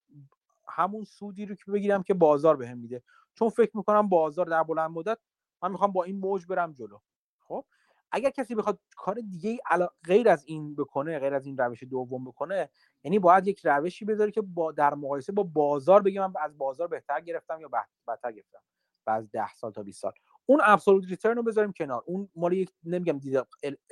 همون 0.67 1.03
سودی 1.03 1.45
رو 1.45 1.55
که 1.55 1.71
بگیرم 1.71 2.03
که 2.03 2.13
بازار 2.13 2.55
بهم 2.57 2.77
میده. 2.77 3.03
چون 3.33 3.49
فکر 3.49 3.77
می‌کنم 3.77 4.09
بازار 4.09 4.45
در 4.45 4.63
بلند 4.63 4.91
مدت 4.91 5.17
من 5.61 5.71
می‌خوام 5.71 5.91
با 5.91 6.03
این 6.03 6.19
موج 6.19 6.45
برم 6.45 6.73
جلو. 6.73 6.97
خب؟ 7.39 7.65
اگر 8.11 8.29
کسی 8.29 8.55
بخواد 8.55 8.79
کار 8.95 9.15
دیگه 9.15 9.59
غیر 10.03 10.29
از 10.29 10.45
این 10.45 10.75
بکنه 10.75 11.19
غیر 11.19 11.33
از 11.33 11.45
این 11.45 11.57
روش 11.57 11.83
دوم 11.83 12.25
بکنه 12.25 12.69
یعنی 13.03 13.19
باید 13.19 13.47
یک 13.47 13.61
روشی 13.63 14.05
بذاره 14.05 14.31
که 14.31 14.41
با 14.41 14.71
در 14.71 14.93
مقایسه 14.93 15.31
با 15.31 15.43
بازار 15.43 16.01
بگم 16.01 16.31
من 16.31 16.41
از 16.41 16.57
بازار 16.57 16.87
بهتر 16.87 17.21
گرفتم 17.21 17.61
یا 17.61 17.69
بدتر 18.07 18.31
گرفتم. 18.31 18.59
بعد 19.05 19.31
10 19.31 19.53
سال 19.53 19.71
تا 19.71 19.83
20 19.83 20.01
سال. 20.01 20.13
اون 20.49 20.61
ابسولوت 20.63 21.05
ریترن 21.09 21.35
رو 21.35 21.43
بذاریم 21.43 21.71
کنار. 21.71 22.03
اون 22.05 22.29
مال 22.35 22.53
یک 22.53 22.71
نمیگم 22.83 23.19
دید 23.19 23.39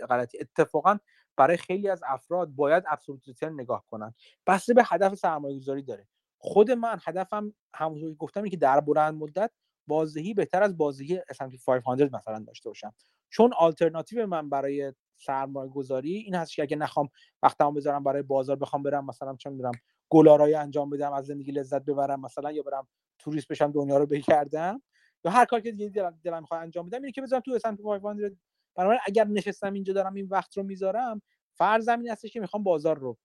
غلطی. 0.09 0.37
اتفاقا 0.41 0.97
برای 1.37 1.57
خیلی 1.57 1.89
از 1.89 2.03
افراد 2.07 2.49
باید 2.49 2.83
ابسولوت 2.87 3.27
ریترن 3.27 3.53
نگاه 3.53 3.85
کنن. 3.87 4.13
بسته 4.47 4.73
به 4.73 4.83
هدف 4.85 5.15
سرمایه 5.15 5.59
گذاری 5.59 5.81
داره. 5.81 6.07
خود 6.37 6.71
من 6.71 6.99
هدفم 7.05 7.53
همونطور 7.75 8.09
که 8.09 8.15
گفتم 8.15 8.49
که 8.49 8.57
در 8.57 8.79
بلند 8.79 9.13
مدت 9.13 9.51
بازدهی 9.87 10.33
بهتر 10.33 10.63
از 10.63 10.77
بازدهی 10.77 11.19
S&P 11.19 11.65
500 11.65 12.15
مثلا 12.15 12.39
داشته 12.47 12.69
باشم. 12.69 12.93
چون 13.29 13.53
آلترناتیو 13.57 14.27
من 14.27 14.49
برای 14.49 14.93
سرمایه 15.17 15.69
گذاری 15.69 16.13
این 16.13 16.35
هست 16.35 16.55
که 16.55 16.61
اگه 16.61 16.77
نخوام 16.77 17.09
وقتمو 17.43 17.71
بذارم 17.71 18.03
برای 18.03 18.21
بازار 18.21 18.55
بخوام 18.55 18.83
برم 18.83 19.05
مثلا 19.05 19.35
چه 19.35 19.49
می‌دونم 19.49 19.71
گلارای 20.09 20.53
انجام 20.53 20.89
بدم 20.89 21.13
از 21.13 21.25
زندگی 21.25 21.51
لذت 21.51 21.81
ببرم 21.81 22.21
مثلا 22.21 22.51
یا 22.51 22.63
برم 22.63 22.87
توریست 23.19 23.47
بشم 23.47 23.71
دنیا 23.71 23.97
رو 23.97 24.05
بگردم 24.05 24.81
یا 25.25 25.31
هر 25.31 25.45
کار 25.45 25.59
که 25.59 25.71
دیگه 25.71 25.89
دلم, 25.89 26.19
دلم 26.23 26.41
می‌خواد 26.41 26.61
انجام 26.61 26.85
بدم 26.85 27.01
اینه 27.01 27.11
که 27.11 27.21
بذارم 27.21 27.41
تو 27.41 27.59
S&P 27.59 27.81
500 27.81 28.35
بنابراین 28.75 29.01
اگر 29.05 29.27
نشستم 29.27 29.73
اینجا 29.73 29.93
دارم 29.93 30.13
این 30.13 30.27
وقت 30.27 30.57
رو 30.57 30.63
می‌ذارم 30.63 31.21
فرض 31.53 31.89
این 31.89 32.09
هستش 32.09 32.31
که 32.33 32.39
می‌خوام 32.39 32.63
بازار 32.63 32.97
رو 32.99 33.17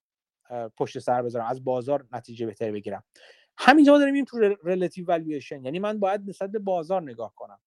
پشت 0.76 0.98
سر 0.98 1.22
بذارم 1.22 1.46
از 1.46 1.64
بازار 1.64 2.06
نتیجه 2.12 2.46
بهتری 2.46 2.72
بگیرم. 2.72 3.04
همینجا 3.58 3.92
ما 3.92 3.98
داریم 3.98 4.14
این 4.14 4.24
تو 4.24 4.56
relative 4.64 5.06
valuation 5.06 5.64
یعنی 5.64 5.78
من 5.78 6.00
باید 6.00 6.28
نسبت 6.28 6.50
به 6.50 6.58
بازار 6.58 7.02
نگاه 7.02 7.34
کنم 7.36 7.60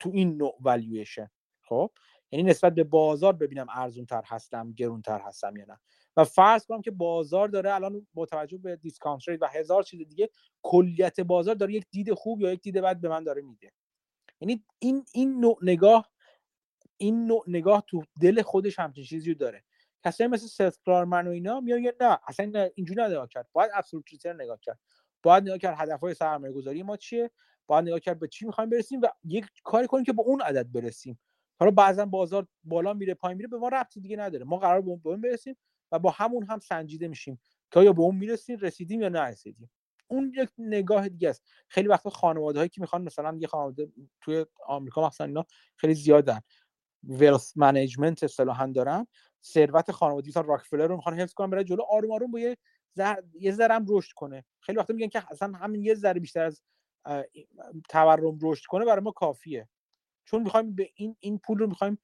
تو 0.00 0.10
این 0.14 0.36
نوع 0.36 0.56
والویشن 0.60 1.30
خب؟ 1.62 1.90
یعنی 2.30 2.42
نسبت 2.50 2.74
به 2.74 2.84
بازار 2.84 3.32
ببینم 3.32 3.66
ارزون 3.74 4.06
تر 4.06 4.22
هستم 4.26 4.72
گرون 4.72 5.02
تر 5.02 5.20
هستم 5.20 5.56
یا 5.56 5.64
نه. 5.64 5.80
و 6.16 6.24
فرض 6.24 6.66
کنم 6.66 6.82
که 6.82 6.90
بازار 6.90 7.48
داره 7.48 7.74
الان 7.74 8.06
با 8.14 8.26
توجه 8.26 8.58
به 8.58 8.76
discount 8.76 9.22
و 9.40 9.46
هزار 9.46 9.82
چیز 9.82 10.08
دیگه 10.08 10.30
کلیت 10.62 11.20
بازار 11.20 11.54
داره 11.54 11.74
یک 11.74 11.86
دید 11.90 12.14
خوب 12.14 12.40
یا 12.40 12.52
یک 12.52 12.62
دید 12.62 12.78
بد 12.78 13.00
به 13.00 13.08
من 13.08 13.24
داره 13.24 13.42
میده. 13.42 13.72
یعنی 14.40 14.64
این 14.78 15.04
این 15.12 15.40
نوع 15.40 15.58
نگاه 15.62 16.10
این 16.96 17.26
نوع 17.26 17.44
نگاه 17.46 17.84
تو 17.86 18.02
دل 18.20 18.42
خودش 18.42 18.78
همچین 18.78 19.04
چیزی 19.04 19.34
داره. 19.34 19.64
کسایی 20.04 20.30
مثل 20.30 20.46
سث 20.46 20.78
کلارمن 20.86 21.26
و 21.26 21.30
اینا 21.30 21.60
میگن 21.60 21.92
نه 22.00 22.18
اصلا 22.26 22.70
اینجوری 22.74 23.02
نگاه 23.02 23.28
کرد. 23.28 23.48
باید 23.52 23.70
absolute 23.74 24.10
return 24.12 24.40
نگاه 24.40 24.58
کرد. 24.62 24.78
باید 25.22 25.44
نگاه 25.44 25.58
کرد 25.58 25.76
هدفهای 25.78 26.14
سرمایه 26.14 26.52
گذاری 26.52 26.82
ما 26.82 26.96
چیه؟ 26.96 27.30
باید 27.66 27.84
نگاه 27.84 28.00
کرد 28.00 28.18
به 28.18 28.28
چی 28.28 28.46
می‌خوایم 28.46 28.70
برسیم 28.70 29.00
و 29.00 29.06
یک 29.24 29.46
کاری 29.64 29.86
کنیم 29.86 30.04
که 30.04 30.12
به 30.12 30.22
اون 30.22 30.40
عدد 30.40 30.72
برسیم. 30.72 31.18
حالا 31.60 31.70
بعضا 31.70 32.06
بازار 32.06 32.46
بالا 32.64 32.92
میره 32.92 33.14
پایین 33.14 33.36
میره 33.36 33.48
به 33.48 33.56
ما 33.56 33.68
ربطی 33.68 34.00
دیگه 34.00 34.16
نداره. 34.16 34.44
ما 34.44 34.56
قرار 34.56 34.80
به 34.80 34.90
اون 35.04 35.20
برسیم. 35.20 35.56
و 35.94 35.98
با 35.98 36.10
همون 36.10 36.46
هم 36.46 36.58
سنجیده 36.58 37.08
میشیم 37.08 37.40
که 37.70 37.80
یا 37.80 37.92
به 37.92 38.00
اون 38.02 38.16
می‌رسیم 38.16 38.58
رسیدیم 38.58 39.00
یا 39.00 39.08
نرسیدیم 39.08 39.70
اون 40.08 40.32
یک 40.36 40.48
نگاه 40.58 41.08
دیگه 41.08 41.28
است. 41.28 41.42
خیلی 41.68 41.88
وقتا 41.88 42.10
خانواده 42.10 42.58
هایی 42.58 42.68
که 42.68 42.80
می‌خوان 42.80 43.02
مثلا 43.02 43.36
یه 43.40 43.46
خانواده 43.46 43.88
توی 44.20 44.46
آمریکا 44.66 45.06
مثلا 45.06 45.26
اینا 45.26 45.44
خیلی 45.76 45.94
زیادن. 45.94 46.40
ویلث 47.02 47.56
منیجمنت 47.56 48.24
اصطلاحا 48.24 48.66
دارن. 48.66 49.06
ثروت 49.44 49.90
خانوادگی 49.90 50.30
مثلا 50.30 50.42
راکفلر 50.42 50.86
رو 50.86 50.96
می‌خوان 50.96 51.20
حفظ 51.20 51.32
کنن 51.32 51.50
برای 51.50 51.64
جلو 51.64 51.82
آروم 51.90 52.12
آروم 52.12 52.30
با 52.30 52.40
یه 52.40 52.56
زر... 52.92 53.16
یه 53.40 53.52
ذره 53.52 53.80
رشد 53.88 54.12
کنه. 54.12 54.44
خیلی 54.60 54.78
وقتا 54.78 54.94
میگن 54.94 55.08
که 55.08 55.22
اصلا 55.30 55.52
همین 55.52 55.82
یه 55.82 55.94
ذره 55.94 56.20
بیشتر 56.20 56.44
از 56.44 56.62
تورم 57.88 58.38
رشد 58.42 58.64
کنه 58.68 58.84
برای 58.84 59.00
ما 59.00 59.10
کافیه. 59.10 59.68
چون 60.24 60.42
می‌خوایم 60.42 60.74
به 60.74 60.90
این 60.94 61.16
این 61.18 61.38
پول 61.38 61.58
رو 61.58 61.66
می‌خوایم 61.66 61.98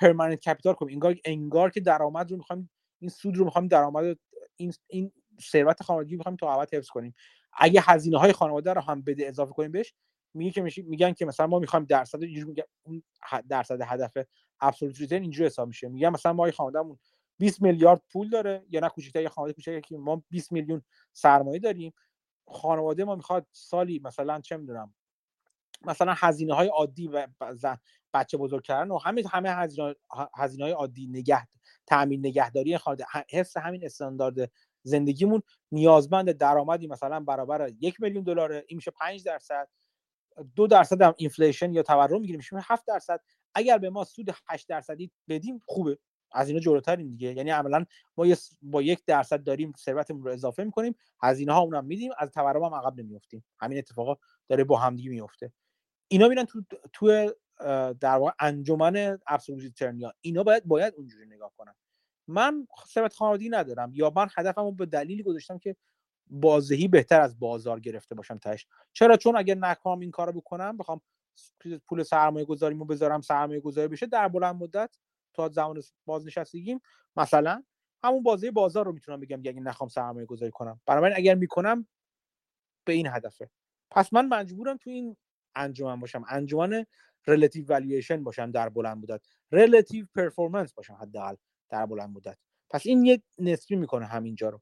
permanent 0.00 0.40
capital 0.40 0.74
کنیم. 0.74 0.92
انگار 0.92 1.16
انگار 1.24 1.70
که 1.70 1.80
درآمد 1.80 2.30
رو 2.30 2.36
می‌خوایم 2.36 2.70
این 2.98 3.10
سود 3.10 3.36
رو 3.36 3.44
می‌خوایم 3.44 3.68
درآمد 3.68 4.18
این 4.56 4.72
این 4.86 5.12
ثروت 5.42 5.82
خانوادگی 5.82 6.16
می‌خوایم 6.16 6.36
تا 6.36 6.54
ابد 6.54 6.74
حفظ 6.74 6.88
کنیم. 6.88 7.14
اگه 7.52 7.80
هزینه 7.84 8.18
های 8.18 8.32
خانواده 8.32 8.72
رو 8.72 8.80
هم 8.80 9.02
بده 9.02 9.26
اضافه 9.26 9.52
کنیم 9.52 9.72
بهش 9.72 9.94
میگه 10.34 10.50
که 10.50 10.82
میگن 10.82 11.12
که 11.12 11.24
مثلا 11.26 11.46
ما 11.46 11.58
می‌خوایم 11.58 11.84
درصد 11.86 12.18
اون 12.82 13.02
درصد 13.48 13.80
هدف 13.80 14.16
absolute 14.60 15.00
return 15.00 15.22
اینجوری 15.22 15.46
حساب 15.46 15.68
میشه. 15.68 15.88
میگن 15.88 16.08
مثلا 16.08 16.32
ما 16.32 16.50
خانوادهمون 16.50 16.98
20 17.38 17.62
میلیارد 17.62 18.02
پول 18.12 18.30
داره 18.30 18.64
یا 18.70 18.80
نه 18.80 18.88
کوچکتر 18.88 19.22
یه 19.22 19.28
خانواده 19.28 19.52
کوچکی 19.52 19.80
که 19.80 19.96
ما 19.96 20.22
20 20.30 20.52
میلیون 20.52 20.82
سرمایه 21.12 21.58
داریم. 21.58 21.92
خانواده 22.48 23.04
ما 23.04 23.14
می‌خواد 23.14 23.46
سالی 23.52 24.00
مثلا 24.04 24.40
چه 24.40 24.56
می‌دونم 24.56 24.94
مثلا 25.84 26.14
هزینه 26.16 26.54
های 26.54 26.68
عادی 26.68 27.08
و 27.08 27.26
بچه 28.14 28.36
بزرگ 28.36 28.62
کردن 28.62 28.90
و 28.90 28.98
همه 28.98 29.22
همه 29.32 29.50
هزینه 30.36 30.64
های 30.64 30.72
عادی 30.72 31.06
نگه 31.06 31.48
تامین 31.88 32.26
نگهداری 32.26 32.78
خانواده 32.78 33.04
حفظ 33.30 33.56
همین 33.56 33.84
استاندارد 33.84 34.50
زندگیمون 34.82 35.42
نیازمند 35.72 36.32
درآمدی 36.32 36.86
مثلا 36.86 37.20
برابر 37.20 37.72
یک 37.80 38.00
میلیون 38.00 38.24
دلار 38.24 38.52
این 38.52 38.76
میشه 38.76 38.90
5 38.90 39.24
درصد 39.24 39.68
دو 40.54 40.66
درصد 40.66 41.02
هم 41.02 41.14
اینفلیشن 41.16 41.72
یا 41.72 41.82
تورم 41.82 42.20
می‌گیریم 42.20 42.36
میشه 42.36 42.56
7 42.62 42.86
درصد. 42.86 43.20
اگر 43.54 43.78
به 43.78 43.90
ما 43.90 44.04
سود 44.04 44.34
8 44.48 44.68
درصدی 44.68 45.10
بدیم 45.28 45.62
خوبه. 45.66 45.98
از 46.32 46.48
اینا 46.48 46.60
جلوترین 46.60 47.08
دیگه. 47.08 47.32
یعنی 47.32 47.50
عملا 47.50 47.84
ما 48.16 48.26
با 48.62 48.82
یک 48.82 49.04
درصد 49.06 49.42
داریم 49.42 49.72
ثروتمون 49.78 50.22
رو 50.22 50.32
اضافه 50.32 50.64
می‌کنیم 50.64 50.94
هزینه 51.22 51.52
ها 51.52 51.60
اونم 51.60 51.84
میدیم 51.84 52.12
از 52.18 52.30
تورم 52.30 52.64
هم 52.64 52.74
عقب 52.74 53.00
نمیافتیم. 53.00 53.44
همین 53.58 53.78
اتفاقا 53.78 54.16
داره 54.48 54.64
با 54.64 54.78
همدیگه 54.78 55.10
میفته 55.10 55.52
اینا 56.08 56.28
میرن 56.28 56.44
تو 56.44 56.62
تو 56.92 57.32
در 58.00 58.16
واقع 58.16 58.32
انجمن 58.40 59.18
ابسولوت 59.26 59.74
ترنیا 59.74 60.12
اینا 60.20 60.42
باید 60.42 60.64
باید 60.64 60.94
اونجوری 60.94 61.26
نگاه 61.26 61.52
کنن. 61.56 61.74
من 62.28 62.66
ثروت 62.88 63.14
خانوادگی 63.14 63.48
ندارم 63.48 63.90
یا 63.94 64.12
من 64.16 64.28
هدفمو 64.36 64.72
به 64.72 64.86
دلیلی 64.86 65.22
گذاشتم 65.22 65.58
که 65.58 65.76
بازدهی 66.30 66.88
بهتر 66.88 67.20
از 67.20 67.38
بازار 67.38 67.80
گرفته 67.80 68.14
باشم 68.14 68.38
تاش 68.38 68.66
چرا؟ 68.92 69.16
چون 69.16 69.36
اگر 69.36 69.54
نکنم 69.54 70.00
این 70.00 70.10
کارو 70.10 70.32
بکنم 70.32 70.76
بخوام 70.76 71.00
پول 71.86 72.02
سرمایه 72.02 72.44
گذاریمو 72.44 72.84
بذارم 72.84 73.20
سرمایه 73.20 73.60
گذاری 73.60 73.88
بشه 73.88 74.06
در 74.06 74.28
بلند 74.28 74.54
مدت 74.54 74.98
تا 75.34 75.48
زمان 75.48 75.82
بازنشستگیم 76.06 76.80
مثلا 77.16 77.62
همون 78.04 78.22
بازه 78.22 78.50
بازار 78.50 78.84
رو 78.84 78.92
می‌تونم 78.92 79.20
بگم 79.20 79.38
اگه 79.38 79.60
نخوام 79.60 79.88
سرمایه 79.88 80.26
گذاری 80.26 80.52
کنم. 80.52 80.80
برای 80.86 81.12
اگر 81.16 81.34
می‌کنم 81.34 81.86
به 82.84 82.92
این 82.92 83.06
هدفه. 83.06 83.50
پس 83.90 84.12
من 84.12 84.28
مجبورم 84.28 84.76
تو 84.76 84.90
این 84.90 85.16
انجمن 85.54 86.00
باشم. 86.00 86.24
انجمن 86.28 86.86
relative 87.26 87.66
valuation 87.66 88.24
باشم 88.24 88.50
در 88.50 88.68
بلند 88.68 88.96
مدت. 88.96 89.20
relative 89.52 90.06
performance 90.14 90.74
باشم 90.74 90.94
حداقل 90.94 91.34
در 91.68 91.86
بلند 91.86 92.16
مدت. 92.16 92.38
پس 92.70 92.86
این 92.86 93.04
یه 93.04 93.22
نسبی 93.38 93.76
می‌کنه 93.76 94.06
همینجا 94.06 94.48
رو. 94.48 94.60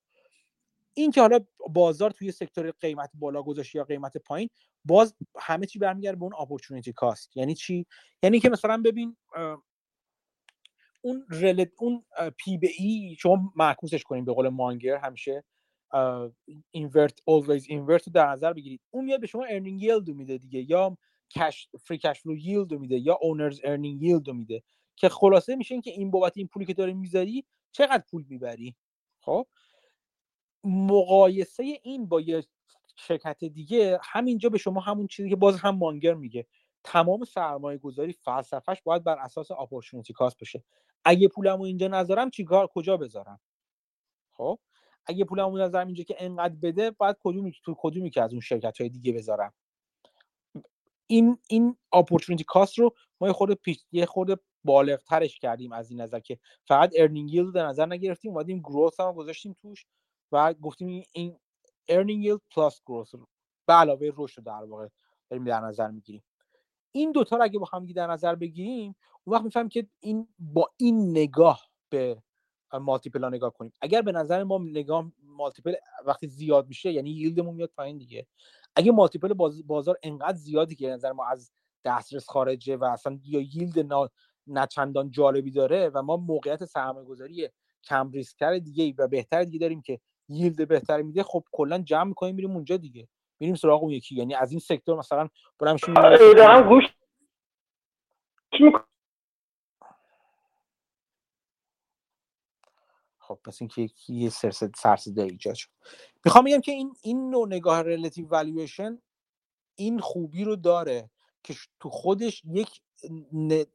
این 0.95 1.11
که 1.11 1.21
حالا 1.21 1.41
بازار 1.71 2.11
توی 2.11 2.33
sector 2.33 2.71
قیمت 2.71 3.11
بالا 3.15 3.43
گذاشته 3.43 3.79
یا 3.79 3.85
قیمت 3.85 4.17
پایین 4.17 4.49
باز 4.85 5.15
همه 5.39 5.67
چی 5.67 5.79
برمیگرده 5.79 6.17
به 6.17 6.23
اون 6.23 6.35
opportunity 6.41 6.93
cost 6.93 7.37
یعنی 7.37 7.55
چی؟ 7.55 7.87
یعنی 8.23 8.41
که 8.41 8.51
مثلا 8.51 8.83
ببین 8.85 9.17
اون 11.03 11.27
رلت 11.31 11.71
اون 11.79 12.05
P 12.37 12.59
به 12.59 12.69
E 12.79 13.17
شما 13.19 13.53
معکوسش 13.57 14.03
کنیم 14.03 14.25
به 14.25 14.33
قول 14.33 14.49
مانگر 14.49 14.97
همیشه. 14.97 15.45
invert 16.71 17.19
always 17.19 17.65
invert 17.69 18.07
رو 18.07 18.13
در 18.13 18.27
نظر 18.27 18.53
بگیرید. 18.53 18.81
اون 18.91 19.05
میاد 19.05 19.21
به 19.21 19.27
شما 19.27 19.45
earning 19.45 19.83
yield 19.83 20.09
میده 20.09 20.39
دیگه 20.39 20.71
یا 20.71 20.99
cash 21.31 21.69
free 21.81 21.99
cash 21.99 22.21
flow 22.21 22.37
yield 22.37 22.75
میده 22.75 22.99
یا 22.99 23.19
owner's 23.21 23.61
earning 23.65 24.03
yield 24.03 24.31
میده. 24.31 24.63
که 24.97 25.09
خلاصه 25.09 25.57
میشه 25.57 25.81
که 25.81 25.91
این 25.91 26.11
بابت 26.11 26.33
این 26.37 26.49
پولی 26.49 26.67
که 26.67 26.75
داری 26.75 26.95
می‌ذاری 26.95 27.45
چقدر 27.73 28.03
پول 28.11 28.25
می‌بری؟ 28.29 28.77
خب؟ 29.21 29.47
مقایسه 30.65 31.79
این 31.83 32.09
با 32.09 32.21
یه 32.21 32.45
شرکت 32.97 33.45
دیگه 33.45 33.99
همینجا 34.03 34.49
به 34.49 34.59
شما 34.59 34.81
همون 34.81 35.07
چیزی 35.07 35.31
که 35.31 35.37
باز 35.37 35.57
هم 35.57 35.77
مانگر 35.77 36.15
میگه. 36.15 36.47
تمام 36.85 37.25
سرمایه 37.25 37.79
گذاری 37.79 38.13
فلسفهش 38.13 38.83
باید 38.83 39.05
بر 39.05 39.19
اساس 39.19 39.51
اپورتونتی 39.51 40.13
کاست 40.13 40.37
بشه 40.41 40.65
اگه 41.05 41.29
پولمو 41.29 41.63
اینجا 41.63 41.89
نذارم 41.89 42.31
چیکار 42.31 42.67
کجا 42.67 42.97
بذارم؟ 42.97 43.41
خب؟ 44.33 44.59
اگه 45.07 45.25
پولمو 45.25 45.59
نذارم 45.59 45.87
اینجا 45.87 46.05
که 46.05 46.17
انقدر 46.19 46.55
بده 46.55 46.91
باید 46.91 47.17
کدومی 47.25 47.53
تو 47.65 47.75
کدومی 47.79 48.11
که 48.11 48.23
از 48.23 48.33
اون 48.33 48.41
شرکت 48.41 48.81
های 48.81 48.91
دیگه 48.91 49.13
بذارم؟ 49.13 49.53
این 51.07 51.39
این 51.49 51.77
اپورتونتی 51.93 52.45
کاست 52.45 52.79
رو 52.79 52.95
ما 53.21 53.27
یه 53.27 53.33
خورده 53.33 53.55
پیش 53.55 53.85
یه 53.93 54.07
خورده 54.07 54.37
بالغ 54.65 55.03
ترش 55.03 55.39
کردیم 55.39 55.73
از 55.73 55.91
این 55.91 56.01
نظر 56.01 56.21
که 56.21 56.39
فقط 56.69 56.93
earning 56.97 57.35
yield 57.35 57.55
در 57.55 57.67
نظر 57.67 57.87
نگرفتیم 57.87 58.33
اومدیم 58.33 58.59
growth 58.59 59.01
هم 59.01 59.13
گذاشتیم 59.13 59.57
توش 59.63 59.87
و 60.33 60.55
گفتیم 60.55 61.03
این 61.13 61.39
earning 61.89 62.25
yield 62.25 62.41
plus 62.51 62.83
growth 62.87 63.15
به 63.67 63.73
علاوه 63.73 64.11
رشد 64.17 64.43
در 64.43 64.65
واقع 64.65 64.89
داریم 65.31 65.45
در 65.45 65.61
نظر 65.61 65.91
می‌گیریم. 65.91 66.25
این 66.93 67.13
دوتا 67.13 67.37
رو 67.37 67.45
اگه 67.45 67.59
با 67.59 67.69
هم 67.73 67.87
در 67.87 68.07
نظر 68.07 68.35
بگیریم 68.35 68.97
اون 69.25 69.37
وقت 69.37 69.45
می‌فهمیم 69.45 69.69
که 69.69 69.87
این 70.01 70.29
با 70.39 70.71
این 70.77 71.11
نگاه 71.11 71.61
به 71.89 72.23
multiple 72.73 73.25
ها 73.25 73.31
نگاه 73.31 73.53
کنیم. 73.53 73.73
اگر 73.81 74.03
به 74.03 74.13
نظر 74.13 74.45
ما 74.45 74.59
نگاه 74.59 75.13
multiple 75.23 75.75
وقتی 76.05 76.27
زیاد 76.27 76.69
میشه 76.69 76.93
یعنی 76.93 77.11
yield 77.11 77.38
مون 77.38 77.55
میاد 77.55 77.71
پایین 77.77 77.99
دیگه. 77.99 78.27
اگه 78.77 78.93
مالتیپل 78.93 79.35
بازار 79.67 79.99
انقدر 80.03 80.37
زیادی 80.37 80.75
که 80.75 80.89
نظر 80.89 81.13
ما 81.13 81.27
از 81.27 81.51
دسترس 81.85 82.29
خارجه 82.29 82.77
و 82.77 82.85
اصلا 82.85 83.19
یا 83.25 83.41
ییلد 83.41 83.93
نه 84.47 84.67
چندان 84.67 85.11
جالبی 85.11 85.51
داره 85.51 85.91
و 85.95 86.03
ما 86.03 86.17
موقعیت 86.17 86.65
سرمایه 86.65 87.07
گذاری 87.07 87.49
کم 87.85 88.11
ریسکتر 88.11 88.59
دیگه 88.59 88.95
و 88.99 89.09
بهتر 89.09 89.45
دیگه 89.45 89.59
داریم 89.59 89.83
که 89.83 90.01
ییلد 90.29 90.69
بهتری 90.69 91.03
میده 91.03 91.23
خب 91.23 91.45
کلا 91.53 91.79
جمع 91.79 92.05
می‌کنیم 92.05 92.35
میریم 92.35 92.51
اونجا 92.51 92.77
دیگه. 92.77 93.09
میریم 93.41 93.55
سراغ 93.55 93.83
اون 93.83 93.93
یکی. 93.93 94.15
یعنی 94.15 94.35
از 94.35 94.51
این 94.51 94.61
سکتور 94.61 94.99
مثلا 94.99 95.29
برام 95.59 95.77
دارم 96.37 96.69
گوش 96.69 96.85
خب 103.29 103.39
پس 103.45 103.63
اینکه 103.63 103.89
یه 104.09 104.31
سرسده 104.77 105.23
ایجاد 105.23 105.55
شد. 105.55 105.69
می‌خوام 106.25 106.45
بگم 106.45 106.61
که 106.61 106.73
این 106.73 106.95
این 107.03 107.31
نوع 107.31 107.47
نگاه 107.47 107.83
relative 107.83 108.29
valuation 108.29 109.03
این 109.75 109.99
خوبی 109.99 110.45
رو 110.45 110.57
داره 110.57 111.11
که 111.43 111.55
تو 111.81 111.91
خودش 111.91 112.43
یک 112.45 112.81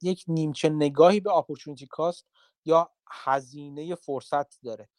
یک 0.02 0.24
نیمچه 0.28 0.70
نگاهی 0.70 1.20
به 1.20 1.36
opportunity 1.36 1.88
cost 1.88 2.26
یا 2.66 2.92
هزینه 3.08 3.96
فرصت 3.96 4.62
داره. 4.62 4.90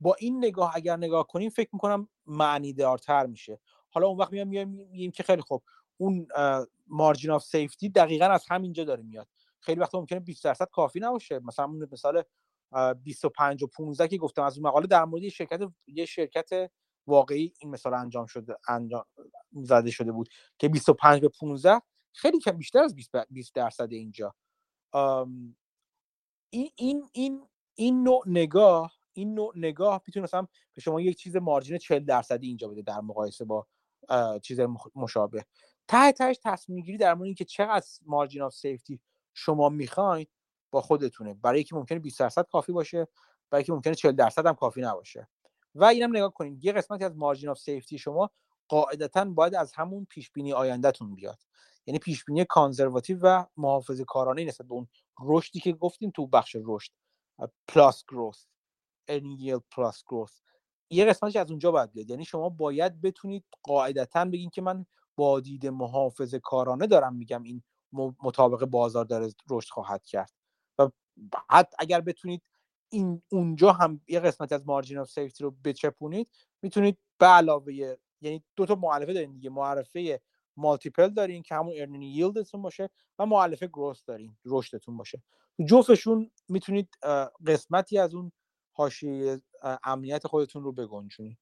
با 0.00 0.16
این 0.18 0.38
نگاه 0.38 0.72
اگر 0.74 0.96
نگاه 0.96 1.26
کنیم 1.26 1.50
فکر 1.50 1.70
می‌کنم 1.72 2.08
معنی 2.26 2.72
دارتر 2.72 3.26
میشه. 3.26 3.60
حالا 3.90 4.06
اون 4.06 4.18
وقت 4.18 4.32
میام 4.32 4.68
میگیم 4.68 5.10
که 5.10 5.22
خیلی 5.22 5.42
خوب 5.42 5.62
اون 5.96 6.28
margin 6.86 7.30
of 7.30 7.44
safety 7.44 7.88
دقیقا 7.88 8.26
از 8.26 8.44
همینجا 8.48 8.84
داره 8.84 9.02
میاد. 9.02 9.28
خیلی 9.60 9.80
وقت 9.80 9.94
ممکنه 9.94 10.20
20 10.20 10.44
درصد 10.44 10.68
کافی 10.72 11.00
نباشه. 11.00 11.38
مثلا 11.38 11.66
مثال 11.66 12.22
25 13.04 13.62
و 13.62 13.66
15 13.66 14.08
که 14.08 14.16
گفتم 14.18 14.42
از 14.42 14.58
اون 14.58 14.66
مقاله 14.66 14.86
در 14.86 15.04
مورد 15.04 15.28
شرکت 15.28 15.60
یه 15.86 16.04
شرکت 16.04 16.70
واقعی 17.06 17.52
این 17.58 17.70
مثال 17.70 17.94
انجام 17.94 18.26
شده 18.26 18.56
انجام 18.68 19.04
زده 19.52 19.90
شده 19.90 20.12
بود 20.12 20.28
که 20.58 20.68
25 20.68 21.20
به 21.20 21.28
15 21.28 21.82
خیلی 22.12 22.38
کم 22.40 22.52
بیشتر 22.52 22.78
از 22.78 22.94
20 23.30 23.54
درصد 23.54 23.92
اینجا. 23.92 24.34
این 26.50 26.70
این 26.76 27.08
این 27.12 27.48
این 27.74 28.02
نوع 28.02 28.22
نگاه 28.26 28.92
این 29.12 29.34
نوع 29.34 29.52
نگاه 29.56 30.02
می‌تونه 30.06 30.24
مثلا 30.24 30.46
به 30.74 30.80
شما 30.80 31.00
یک 31.00 31.16
چیز 31.16 31.36
مارجین 31.36 31.78
40 31.78 32.04
درصدی 32.04 32.46
اینجا 32.46 32.68
بده 32.68 32.82
در 32.82 33.00
مقایسه 33.00 33.44
با 33.44 33.66
چیز 34.42 34.60
مشابه. 34.94 35.44
ته 35.88 36.12
تهش 36.12 36.38
تصمیم 36.44 36.80
گیری 36.80 36.98
در 36.98 37.14
مورد 37.14 37.26
اینکه 37.26 37.44
چقدر 37.44 37.86
مارجین 38.06 38.42
آف 38.42 38.54
سیفتی 38.54 39.00
شما 39.34 39.68
می‌خواین 39.68 40.26
با 40.70 40.80
خودتونه. 40.80 41.34
برای 41.34 41.60
یکی 41.60 41.74
ممکنه 41.74 41.98
20 41.98 42.20
درصد 42.20 42.46
کافی 42.52 42.72
باشه 42.72 43.08
برای 43.50 43.62
یکی 43.62 43.72
ممکنه 43.72 43.94
40 43.94 44.12
درصد 44.12 44.46
هم 44.46 44.54
کافی 44.54 44.80
نباشه. 44.80 45.28
و 45.74 45.84
اینم 45.84 46.16
نگاه 46.16 46.34
کنید 46.34 46.64
یه 46.64 46.72
قسمتی 46.72 47.04
از 47.04 47.16
margin 47.16 47.48
of 47.48 47.58
safety 47.58 47.98
شما 47.98 48.30
قاعدتا 48.68 49.24
باید 49.24 49.54
از 49.54 49.72
همون 49.72 50.04
پیش 50.10 50.30
بینی 50.30 50.52
آیندهتون 50.52 51.14
بیاد. 51.14 51.38
یعنی 51.86 51.98
پیش 51.98 52.24
بینی 52.24 52.44
conservative 52.44 53.18
و 53.22 53.44
محافظه 53.56 54.04
کارانه 54.04 54.44
نسبت 54.44 54.66
به 54.66 54.74
اون 54.74 54.88
رشدی 55.22 55.60
که 55.60 55.72
گفتیم 55.72 56.10
تو 56.10 56.26
بخش 56.26 56.56
رشد. 56.64 56.92
plus 57.68 58.04
growth، 58.08 58.46
earning 59.08 59.37
yield 59.37 59.58
plus 59.70 60.04
growth 60.04 60.40
یه 60.90 61.04
قسمتش 61.04 61.36
از 61.36 61.50
اونجا 61.50 61.70
باید 61.70 61.92
بیاد. 61.92 62.10
یعنی 62.10 62.24
شما 62.24 62.48
باید 62.48 63.00
بتونید 63.00 63.44
قاعدتا 63.62 64.24
بگین 64.24 64.50
که 64.50 64.62
من 64.62 64.86
با 65.16 65.40
دید 65.40 65.66
محافظه 65.66 66.38
کارانه 66.38 66.86
دارم 66.86 67.16
میگم 67.16 67.42
این 67.42 67.62
مطابق 68.22 68.64
بازار 68.64 69.04
داره 69.04 69.28
رشد 69.50 69.70
خواهد 69.70 70.04
کرد. 70.04 70.32
حتی 71.50 71.76
اگر 71.78 72.00
بتونید 72.00 72.42
این 72.88 73.22
اونجا 73.28 73.72
هم 73.72 74.00
یه 74.08 74.20
قسمت 74.20 74.52
از 74.52 74.66
margin 74.66 74.98
of 74.98 75.10
safety 75.10 75.44
رو 75.44 75.50
بچپونید 75.50 76.28
می‌تونید 76.62 76.98
به 77.18 77.26
علاوه 77.26 77.74
یعنی 78.20 78.44
دو 78.56 78.66
تا 78.66 78.74
معرفه 78.74 79.12
دارین 79.12 79.32
دیگه 79.32 79.50
مؤلفه 79.50 80.20
multiple 80.56 81.08
دارین 81.08 81.42
که 81.42 81.54
همون 81.54 81.74
earning 81.76 82.04
yield 82.04 82.40
تون 82.40 82.62
باشه 82.62 82.90
و 83.18 83.26
مؤلفه 83.26 83.66
growth 83.66 84.02
دارین 84.06 84.36
رشدتون 84.44 84.96
باشه. 84.96 85.22
جفتشون 85.66 86.30
می‌تونید 86.48 86.88
قسمتی 87.46 87.98
از 87.98 88.14
اون 88.14 88.32
حاشیه 88.72 89.40
امنیت 89.84 90.26
خودتون 90.26 90.62
رو 90.62 90.72
بگنجونید. 90.72 91.38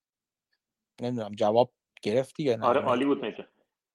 نمی‌دونم 1.00 1.34
جواب 1.34 1.72
گرفتی 2.02 2.42
یا 2.42 2.56
نه؟ 2.56 2.66
آره 2.66 2.80
عالی 2.80 3.04
بود 3.04 3.24
میشه 3.24 3.48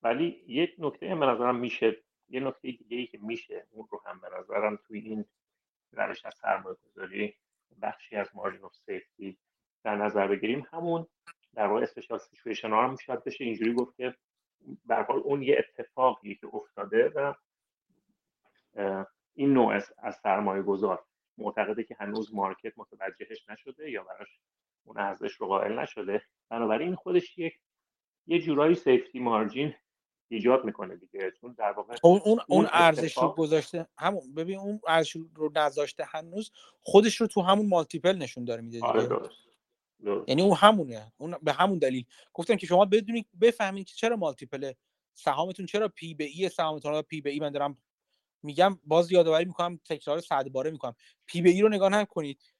ولی 0.03 0.43
یک 0.47 0.69
نکته 0.77 1.15
به 1.15 1.25
نظرم 1.25 1.59
میشه 1.59 2.03
یه 2.29 2.39
نکته 2.39 2.71
دیگه 2.71 2.97
ای 2.97 3.07
که 3.07 3.17
میشه 3.17 3.67
اون 3.71 3.87
رو 3.91 4.01
هم 4.05 4.21
به 4.21 4.27
نظرم 4.39 4.79
توی 4.87 4.99
این 4.99 5.25
روش 5.91 6.25
از 6.25 6.33
سرمایه 6.35 6.77
گذاری 6.85 7.35
بخشی 7.81 8.15
از 8.15 8.35
margin 8.35 8.63
of 8.65 8.75
safety 8.75 9.37
در 9.83 9.95
نظر 9.95 10.27
بگیریم. 10.27 10.67
همون 10.73 11.07
در 11.53 11.67
واقع 11.67 11.81
special 11.81 12.17
situation 12.17 12.69
ها 12.69 12.83
هم 12.83 12.95
شاید 12.95 13.23
بشه 13.23 13.43
اینجوری 13.43 13.73
گفت 13.73 13.97
که 13.97 14.15
به 14.85 14.95
حال 14.95 15.19
اون 15.19 15.41
یه 15.43 15.57
اتفاقی 15.59 16.35
که 16.35 16.47
افتاده 16.53 17.09
و 17.09 17.33
این 19.33 19.53
نوع 19.53 19.73
از 19.97 20.15
سرمایه 20.23 20.63
گذار 20.63 21.05
معتقده 21.37 21.83
که 21.83 21.95
هنوز 21.99 22.35
market 22.35 22.73
متوجهش 22.77 23.49
نشده 23.49 23.91
یا 23.91 24.03
براش 24.03 24.39
اون 24.83 24.97
ارزش 24.97 25.33
رو 25.33 25.47
قائل 25.47 25.79
نشده. 25.79 26.21
بنابراین 26.49 26.95
خودش 26.95 27.37
یک 27.37 27.59
یه 28.27 28.39
جورایی 28.39 28.75
safety 28.75 29.19
margin 29.19 29.75
ایجاد 30.29 30.65
می‌کنه 30.65 30.95
دیگه 30.95 31.31
چون 31.41 31.55
در 31.57 31.71
واقع 31.71 31.95
اون 32.03 32.21
اون 32.25 32.39
اون 32.47 32.67
ارزش 32.71 33.17
رو 33.17 33.29
گذاشته 33.29 33.87
همون 33.97 34.33
ببین 34.33 34.59
اون 34.59 34.81
ارزش 34.87 35.11
رو 35.11 35.51
نذاشته 35.55 36.03
هنوز 36.07 36.51
خودش 36.81 37.15
رو 37.15 37.27
تو 37.27 37.41
همون 37.41 37.69
multiple 37.69 38.15
نشون 38.15 38.45
داره 38.45 38.61
میده 38.61 38.77
دیگه. 38.77 38.87
آره 38.87 39.07
درست. 39.07 39.49
یعنی 40.27 40.41
اون 40.41 40.55
همونه 40.55 41.13
اون 41.17 41.35
به 41.41 41.53
همون 41.53 41.77
دلیل. 41.77 42.05
گفتم 42.33 42.55
که 42.55 42.67
شما 42.67 42.85
بدونید 42.85 43.27
بفهمید 43.41 43.87
که 43.87 43.95
چرا 43.95 44.15
multiple 44.15 44.71
سهامتون 45.13 45.65
چرا 45.65 45.87
P 45.87 46.13
به 46.13 46.23
E 46.23 46.49
سهامتون 46.49 47.01
P 47.01 47.21
به 47.21 47.29
E 47.29 47.39
من 47.39 47.51
دارم 47.51 47.77
میگم 48.43 48.79
باز 48.83 49.11
یادآوری 49.11 49.45
می‌کنم 49.45 49.79
تکرار 49.85 50.21
صد 50.21 50.49
باره 50.49 50.71
می‌کنم. 50.71 50.95
P 51.25 51.41
به 51.41 51.49
E 51.49 51.61
رو 51.61 51.69
نگاه 51.69 51.89
نکنید. 51.89 52.53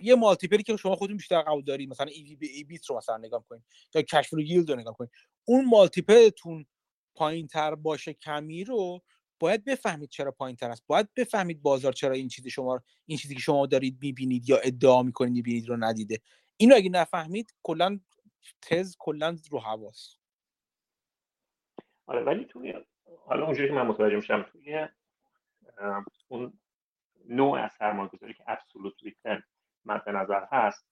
یه 0.00 0.14
multiple 0.14 0.57
ی 0.57 0.62
که 0.62 0.76
شما 0.76 0.96
خودتون 0.96 1.16
بیشتر 1.16 1.42
قبول 1.42 1.64
دارید 1.64 1.90
مثلا 1.90 2.06
EV 2.06 2.36
به 2.36 2.46
EBIT 2.46 2.86
رو 2.86 2.96
مثلا 2.96 3.16
نگاه 3.16 3.44
کنید 3.48 3.62
یا 3.94 4.02
cash 4.02 4.28
flow 4.28 4.40
yield 4.40 4.70
رو 4.70 4.76
نگاه 4.76 4.96
کنید. 4.96 5.10
اون 5.44 5.64
multiple 5.64 6.38
تون 6.38 6.66
پایین 7.14 7.46
تر 7.46 7.74
باشه 7.74 8.12
کمی 8.14 8.64
رو 8.64 9.02
باید 9.38 9.64
بفهمید 9.64 10.08
چرا 10.08 10.32
پایین 10.32 10.56
تر 10.56 10.70
است. 10.70 10.84
باید 10.86 11.14
بفهمید 11.16 11.62
بازار 11.62 11.92
چرا 11.92 12.14
این 12.14 12.28
چیزی 12.28 12.50
شما 12.50 12.80
این 13.06 13.18
چیزی 13.18 13.34
که 13.34 13.40
شما 13.40 13.66
دارید 13.66 13.98
می‌بینید 14.02 14.48
یا 14.48 14.58
ادعا 14.58 15.02
می‌کنید 15.02 15.32
می‌بینید 15.32 15.68
رو 15.68 15.76
ندیده. 15.76 16.18
اینو 16.56 16.74
اگه 16.76 16.90
نفهمید 16.90 17.54
کلا 17.62 18.00
تز 18.62 18.96
کلا 18.98 19.36
رو 19.50 19.58
هواست. 19.58 20.16
آره 22.06 22.24
ولی 22.24 22.44
توی 22.44 22.74
حالا 23.26 23.46
اونجوری 23.46 23.68
که 23.68 23.74
من 23.74 23.86
متوجه 23.86 24.16
میشم 24.16 24.42
توی 24.42 24.88
اون 26.28 26.52
نوع 27.28 27.58
از 27.58 27.72
سرمایه‌گذاری 27.78 28.34
که 28.34 28.44
absolute 28.46 28.94
return 29.02 29.42
مد 29.84 30.08
نظر 30.08 30.44
هست 30.52 30.86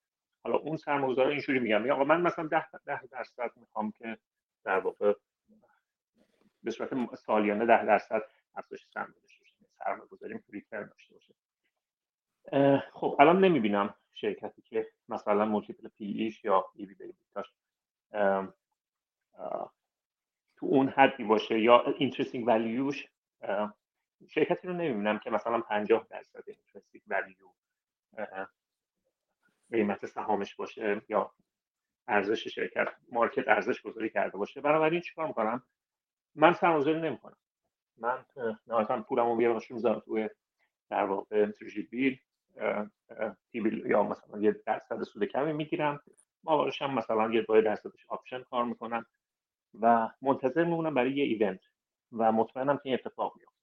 حالا 0.45 0.57
اون 0.57 0.77
سرمایه‌گذار 0.77 1.27
اینجوری 1.27 1.59
میگم 1.59 1.83
میگم 1.83 2.07
من 2.07 2.21
مثلا 2.21 2.47
10 2.47 2.65
ده 2.87 3.01
درصد 3.11 3.51
می‌خوام 3.57 3.91
که 3.91 4.19
در 4.65 4.79
واقع 4.79 5.13
به 6.63 6.71
صورت 6.71 7.15
سالیانه 7.15 7.67
10 7.67 7.85
درصد 7.85 8.23
افزایش 8.55 8.87
سرمایه 8.95 9.21
داشته 9.21 9.41
باشه. 9.41 9.55
سرمایه 9.79 10.09
گذاریم 10.09 10.45
return 10.49 10.87
داشته 10.87 11.15
باشه. 11.15 11.35
خب 12.93 13.17
الان 13.21 13.45
نمی‌بینم 13.45 13.95
شرکتی 14.15 14.63
که 14.63 14.89
مثلا 15.09 15.45
multiple 15.45 15.89
PE 15.89 16.05
ش 16.05 16.45
یا 16.45 16.65
EV 16.75 17.15
تو 20.57 20.67
اون 20.67 20.89
حدی 20.89 21.25
باشه 21.25 21.61
یا 21.61 21.85
intrinsic 21.99 22.47
value 22.47 22.91
ش 22.91 23.09
شرکتی 24.29 24.69
رو 24.69 24.75
نمی‌بینم 24.75 25.19
که 25.19 25.31
مثلا 25.31 25.61
50 25.61 26.07
درصد 26.11 26.43
intrinsic 26.47 27.03
value 27.07 27.49
قیمت 29.71 30.07
سهامش 30.07 30.55
باشه 30.55 31.03
یا 31.09 31.33
ارزش 32.09 32.49
شرکت 32.49 32.89
market 33.13 33.49
ارزش 33.49 33.83
گذاری 33.83 34.11
کرده 34.11 34.39
باشه. 34.39 34.61
بنابراین 34.61 35.01
چیکار 35.01 35.27
می‌کنم؟ 35.27 35.63
من 36.35 36.53
سرمایه‌گذاری 36.53 37.01
نمی‌کنم. 37.01 37.37
من 37.97 38.25
نهایتا 38.67 39.03
پولمو 39.03 39.37
بیارم 39.37 39.61
می‌ذارم 39.71 40.01
توی 40.01 40.29
در 40.91 41.05
واقع 41.05 41.47
bill 41.91 42.19
bill 43.53 43.83
یا 43.87 44.03
مثلا 44.03 44.41
یه 44.41 44.53
درصد 44.67 45.03
سود 45.03 45.25
کمی 45.25 45.53
می‌گیرم. 45.53 46.03
مابقاش 46.45 46.83
هم 46.83 46.95
مثلا 46.95 47.31
یه 47.31 47.43
دو 47.43 47.61
درصدش 47.61 48.07
option 48.09 48.43
کار 48.43 48.65
می‌کنم 48.65 49.07
و 49.81 50.09
منتظر 50.23 50.65
میمونم 50.65 50.95
برای 50.95 51.13
یه 51.13 51.25
event 51.25 51.61
و 52.13 52.33
مطمئنم 52.33 52.77
که 52.77 52.83
این 52.85 52.95
اتفاق 52.95 53.35
میفته 53.37 53.63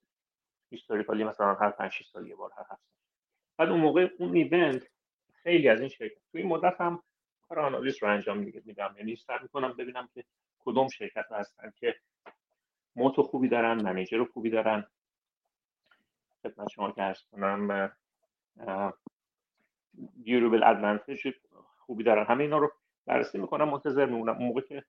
historically 0.70 1.24
مثلا 1.24 1.54
هر 1.54 1.70
5 1.70 1.92
6 1.92 2.06
سال 2.06 2.26
یه 2.26 2.36
بار 2.36 2.50
هر 2.56 2.64
هفت 2.70 2.82
بعد 3.56 3.68
اون 3.68 3.80
موقع 3.80 4.08
اون 4.18 4.36
event 4.36 4.82
خیلی 5.32 5.68
از 5.68 5.80
این 5.80 5.88
شرکت. 5.88 6.18
تو 6.32 6.38
این 6.38 6.46
مدت 6.46 6.80
هم 6.80 7.02
کار 7.48 7.58
آنالیز 7.60 8.02
رو 8.02 8.08
انجام 8.08 8.38
میدم. 8.38 8.94
یعنی 8.98 9.16
سرچ 9.16 9.42
می‌کنم 9.42 9.72
ببینم 9.72 10.08
که 10.14 10.24
کدوم 10.58 10.88
شرکت 10.88 11.26
هستن 11.30 11.72
که 11.76 11.96
moat 12.96 13.22
خوبی 13.22 13.48
دارن 13.48 13.82
manager 13.82 14.24
خوبی 14.24 14.50
دارن. 14.50 14.86
خدمت 16.42 16.68
شما 16.68 16.92
که 16.92 17.02
عرض 17.02 17.22
کنم 17.32 17.92
دیوریبل 20.22 20.62
ادوانتج 20.62 21.28
خوبی 21.78 22.04
دارن. 22.04 22.24
همه 22.24 22.44
اینا 22.44 22.58
رو 22.58 22.72
بررسی 23.06 23.38
می‌کنم 23.38 23.68
منتظر 23.68 24.06
میمونم. 24.06 24.36
اون 24.36 24.46
موقع 24.46 24.60
که 24.60 24.84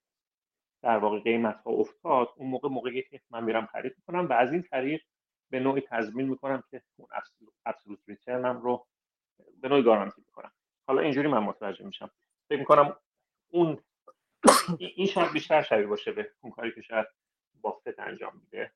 در 0.81 0.97
واقع 0.97 1.19
قیمت 1.19 1.61
ها 1.61 1.71
افتاد 1.71 2.29
اون 2.35 2.49
موقع 2.49 2.69
موقعی 2.69 3.01
که 3.01 3.21
من 3.29 3.43
میرم 3.43 3.65
خرید 3.65 3.93
می‌کنم 3.97 4.25
و 4.25 4.33
از 4.33 4.51
این 4.51 4.61
طریق 4.61 5.01
به 5.49 5.59
نوعی 5.59 5.81
تضمین 5.81 6.29
می‌کنم 6.29 6.63
که 6.71 6.81
اون 6.95 7.07
ابسولوت 7.65 7.99
ریترنم 8.07 8.61
رو 8.61 8.87
به 9.61 9.69
نوعی 9.69 9.83
گارانتی 9.83 10.21
می‌کنم. 10.25 10.51
حالا 10.87 11.01
اینجوری 11.01 11.27
من 11.27 11.39
متوجه 11.39 11.85
میشم. 11.85 12.11
فکر 12.49 12.59
می‌کنم 12.59 12.95
اون 13.49 13.79
این 14.79 15.07
شاید 15.07 15.31
بیشتر 15.31 15.61
شبیه 15.61 15.87
باشه 15.87 16.11
به 16.11 16.31
اون 16.41 16.51
کاری 16.51 16.71
که 16.71 16.81
شاید 16.81 17.07
بافت 17.67 17.99
انجام 17.99 18.37
میده. 18.37 18.71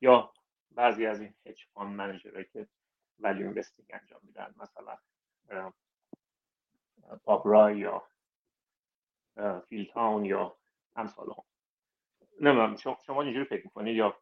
یا 0.00 0.32
بعضی 0.70 1.06
از 1.06 1.20
این 1.20 1.34
hedge 1.46 1.64
fund 1.74 1.96
manager 1.96 2.31
هایی 2.31 2.46
که 2.52 2.68
value 3.18 3.46
investing 3.46 3.88
انجام 3.92 4.20
میدن 4.22 4.54
مثلا 4.56 4.98
پابرای 7.24 7.78
یا 7.78 8.08
فیل 9.68 9.96
تاون 9.96 10.24
یا 10.24 10.56
امثال 10.96 11.26
هم 11.26 11.44
نمی‌دونم 12.40 12.76
شما 13.06 13.22
اینجوری 13.22 13.44
فکر 13.44 13.64
می‌کنید؟ 13.64 13.96
یا 13.96 14.20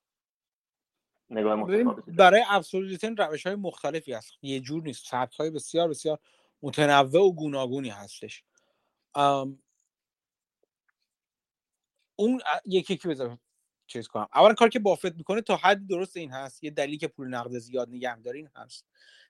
نگاه 1.31 1.67
برای 2.07 2.45
absolute 2.49 2.88
return 2.88 3.17
روش 3.17 3.47
های 3.47 3.57
مختلفی 3.57 4.13
هست. 4.13 4.33
یه 4.43 4.61
جور 4.61 4.83
نیست. 4.83 5.07
سبک 5.07 5.41
های 5.41 5.51
بسیار 5.51 5.89
بسیار 5.89 6.19
متنوع 6.63 7.23
و 7.23 7.33
گوناگونی 7.33 7.91
هستش. 7.91 8.45
اون 12.17 12.41
یکی 12.65 12.97
که 12.97 13.09
بذارم 13.09 13.41
چیز 13.93 14.09
کنم. 14.09 14.27
اولا 14.35 14.55
کار 14.55 14.69
که 14.69 14.79
بافت 14.79 15.15
می‌کنه 15.15 15.41
تا 15.41 15.57
حد 15.57 15.87
درست 15.87 16.17
این 16.17 16.31
هست. 16.31 16.65
یه 16.65 16.71
دلیلی 16.71 16.99
که 16.99 17.09
پول 17.09 17.29
نقد 17.29 17.59
زیاد 17.59 17.89
نگه 17.89 18.17
این 18.35 18.49
هست. 18.57 18.87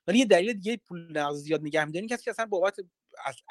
ولی 0.07 0.19
یه 0.19 0.25
دلیل 0.25 0.53
دیگه 0.53 0.77
پول 0.77 1.17
نقد 1.17 1.33
زیاد 1.35 1.61
نگه 1.61 1.85
میدارین 1.85 2.07
که 2.07 2.17
اصلا 2.27 2.45
بابت 2.45 2.79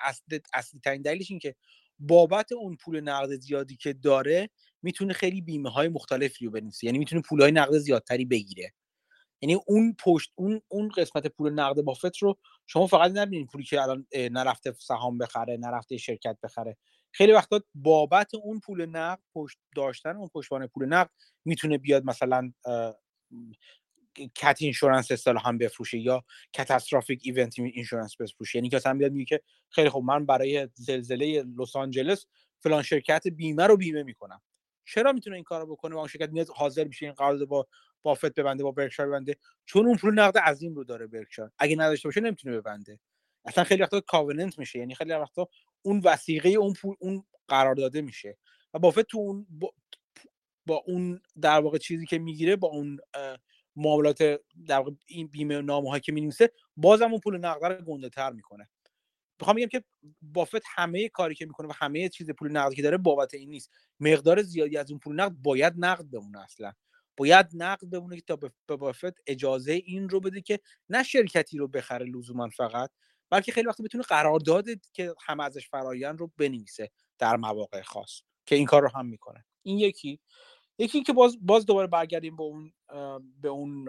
اصلی, 0.04 0.40
اصلی 0.54 0.80
ترین 0.80 1.02
دلیلش 1.02 1.30
این 1.30 1.40
که 1.40 1.54
بابت 1.98 2.52
اون 2.52 2.76
پول 2.76 3.00
نقد 3.00 3.36
زیادی 3.36 3.76
که 3.76 3.92
داره 3.92 4.50
می‌تونه 4.82 5.12
خیلی 5.12 5.40
بیمه 5.40 5.70
های 5.70 5.88
مختلفی 5.88 6.44
رو 6.44 6.50
بنویسه. 6.50 6.86
یعنی 6.86 6.98
می‌تونه 6.98 7.22
پول 7.22 7.42
های 7.42 7.52
نقد 7.52 7.78
زیادتری 7.78 8.24
بگیره. 8.24 8.72
یعنی 9.42 9.60
اون 9.66 9.96
پشت 9.98 10.32
اون 10.34 10.60
اون 10.68 10.88
قسمت 10.88 11.26
پول 11.26 11.52
نقد 11.52 11.80
بافت 11.82 12.16
رو 12.16 12.38
شما 12.66 12.86
فقط 12.86 13.10
نبینید 13.10 13.48
پولی 13.48 13.64
که 13.64 13.82
الان 13.82 14.06
نرفته 14.14 14.74
سهام 14.78 15.18
بخره 15.18 15.56
نرفته 15.56 15.96
شرکت 15.96 16.38
بخره. 16.42 16.76
خیلی 17.12 17.32
وقتا 17.32 17.60
بابت 17.74 18.34
اون 18.34 18.60
پول 18.60 18.86
نقد 18.86 19.22
پشت 19.34 19.58
داشتن 19.76 20.16
اون 20.16 20.28
پشتوانه 20.34 20.66
پول 20.66 20.86
نقد 20.86 21.10
می‌تونه 21.44 21.78
بیاد 21.78 22.04
مثلا 22.04 22.52
cat 24.34 24.56
insurance 24.60 25.10
اصطلاح 25.10 25.48
هم 25.48 25.58
بفروشه 25.58 25.98
یا 25.98 26.24
catastrophic 26.56 27.20
event 27.24 27.58
insurance 27.58 28.16
بفروشه. 28.20 28.58
یعنی 28.58 28.68
که 28.68 28.78
بیاد 28.78 29.12
میگه 29.12 29.24
که 29.24 29.42
خیلی 29.70 29.90
خب 29.90 30.02
من 30.04 30.26
برای 30.26 30.68
زلزله 30.74 31.44
لس 31.58 31.76
آنجلس 31.76 32.26
فلان 32.60 32.82
شرکت 32.82 33.28
بیمه 33.28 33.66
رو 33.66 33.76
بیمه 33.76 34.02
می‌کنم. 34.02 34.42
چرا 34.84 35.12
می‌تونه 35.12 35.36
این 35.36 35.44
کارو 35.44 35.66
بکنه 35.66 35.94
و 35.94 35.98
اون 35.98 36.08
شرکت 36.08 36.30
میاد 36.30 36.48
حاضر 36.48 36.84
میشه 36.84 37.06
این 37.06 37.14
قرارداد 37.14 37.48
با 37.48 37.66
بافت 38.02 38.34
ببنده 38.34 38.64
با 38.64 38.72
برکشایر 38.72 39.08
ببنده؟ 39.08 39.36
چون 39.66 39.86
اون 39.86 39.96
پول 39.96 40.14
نقد 40.18 40.38
عظیم 40.38 40.74
رو 40.74 40.84
داره 40.84 41.06
برکشایر. 41.06 41.50
اگه 41.58 41.76
نداشته 41.76 42.08
باشه 42.08 42.20
نمی‌تونه 42.20 42.56
ببنده. 42.60 43.00
اصلا 43.44 43.64
خیلی 43.64 43.82
وقتا 43.82 44.00
کاوننت 44.00 44.58
میشه. 44.58 44.78
یعنی 44.78 44.94
خیلی 44.94 45.12
وقتا 45.12 45.48
اون 45.82 46.00
وسیقه 46.04 46.48
اون 46.48 46.72
پول 46.72 46.96
اون 47.00 47.24
قرار 47.48 47.74
داده 47.74 48.00
میشه 48.02 48.38
و 48.74 48.78
بافت 48.78 49.00
تو 49.02 49.18
اون 49.18 49.46
با, 50.66 50.82
اون 50.86 51.20
در 51.40 51.60
واقع 51.60 51.78
چیزی 51.78 52.06
که 52.06 52.18
می‌گیره 52.18 52.56
با 52.56 52.68
اون 52.68 52.98
معاملات 53.76 54.22
در 54.66 54.78
واقع 54.78 54.90
این 55.06 55.26
بیمه 55.26 55.60
نامه 55.60 55.90
هایی 55.90 56.00
که 56.00 56.12
می‌نویسه 56.12 56.50
بازم 56.76 57.10
اون 57.10 57.20
پول 57.20 57.38
نقد 57.38 57.64
رو 57.64 57.84
گنده 57.84 58.08
تر 58.08 58.30
می‌کنه. 58.30 58.68
می‌خوام 59.40 59.56
بگم 59.56 59.68
که 59.68 59.84
بافت 60.22 60.62
همه 60.74 61.08
کاری 61.08 61.34
که 61.34 61.46
می‌کنه 61.46 61.68
و 61.68 61.72
همه 61.76 62.08
چیز 62.08 62.30
پول 62.30 62.52
نقدی 62.52 62.76
که 62.76 62.82
داره 62.82 62.96
بابت 62.96 63.34
این 63.34 63.50
نیست. 63.50 63.70
مقدار 64.00 64.42
زیادی 64.42 64.76
از 64.76 64.90
اون 64.90 65.00
پول 65.00 65.14
نقد 65.20 65.32
باید 65.32 65.74
نقد 65.76 66.04
بمونه 66.10 66.40
اصلا. 66.40 66.72
باید 67.16 67.46
نقد 67.54 67.86
بمونه 67.90 68.16
که 68.16 68.22
تا 68.22 68.36
به 68.36 68.50
بافت 68.76 69.14
اجازه 69.26 69.72
این 69.72 70.08
رو 70.08 70.20
بده 70.20 70.40
که 70.40 70.60
نه 70.88 71.02
شرکتی 71.02 71.58
رو 71.58 71.68
بخره 71.68 72.06
لزوما 72.06 72.48
فقط 72.48 72.90
بلکه 73.32 73.52
خیلی 73.52 73.68
وقتی 73.68 73.82
بتونه 73.82 74.04
قرارداد 74.04 74.66
که 74.92 75.14
همه 75.20 75.44
ازش 75.44 75.68
فرایان 75.68 76.18
رو 76.18 76.30
بنویسه 76.36 76.90
در 77.18 77.36
مواقع 77.36 77.82
خاص 77.82 78.20
که 78.46 78.54
این 78.54 78.66
کار 78.66 78.82
رو 78.82 78.88
هم 78.94 79.06
می‌کنه. 79.06 79.44
این 79.62 79.78
یکی. 79.78 80.20
یکی 80.78 81.02
که 81.02 81.12
باز 81.12 81.36
باز 81.40 81.66
دوباره 81.66 81.86
برگردیم 81.86 82.36
به 82.36 82.42
اون 82.42 82.72
به 83.40 83.48
اون 83.48 83.88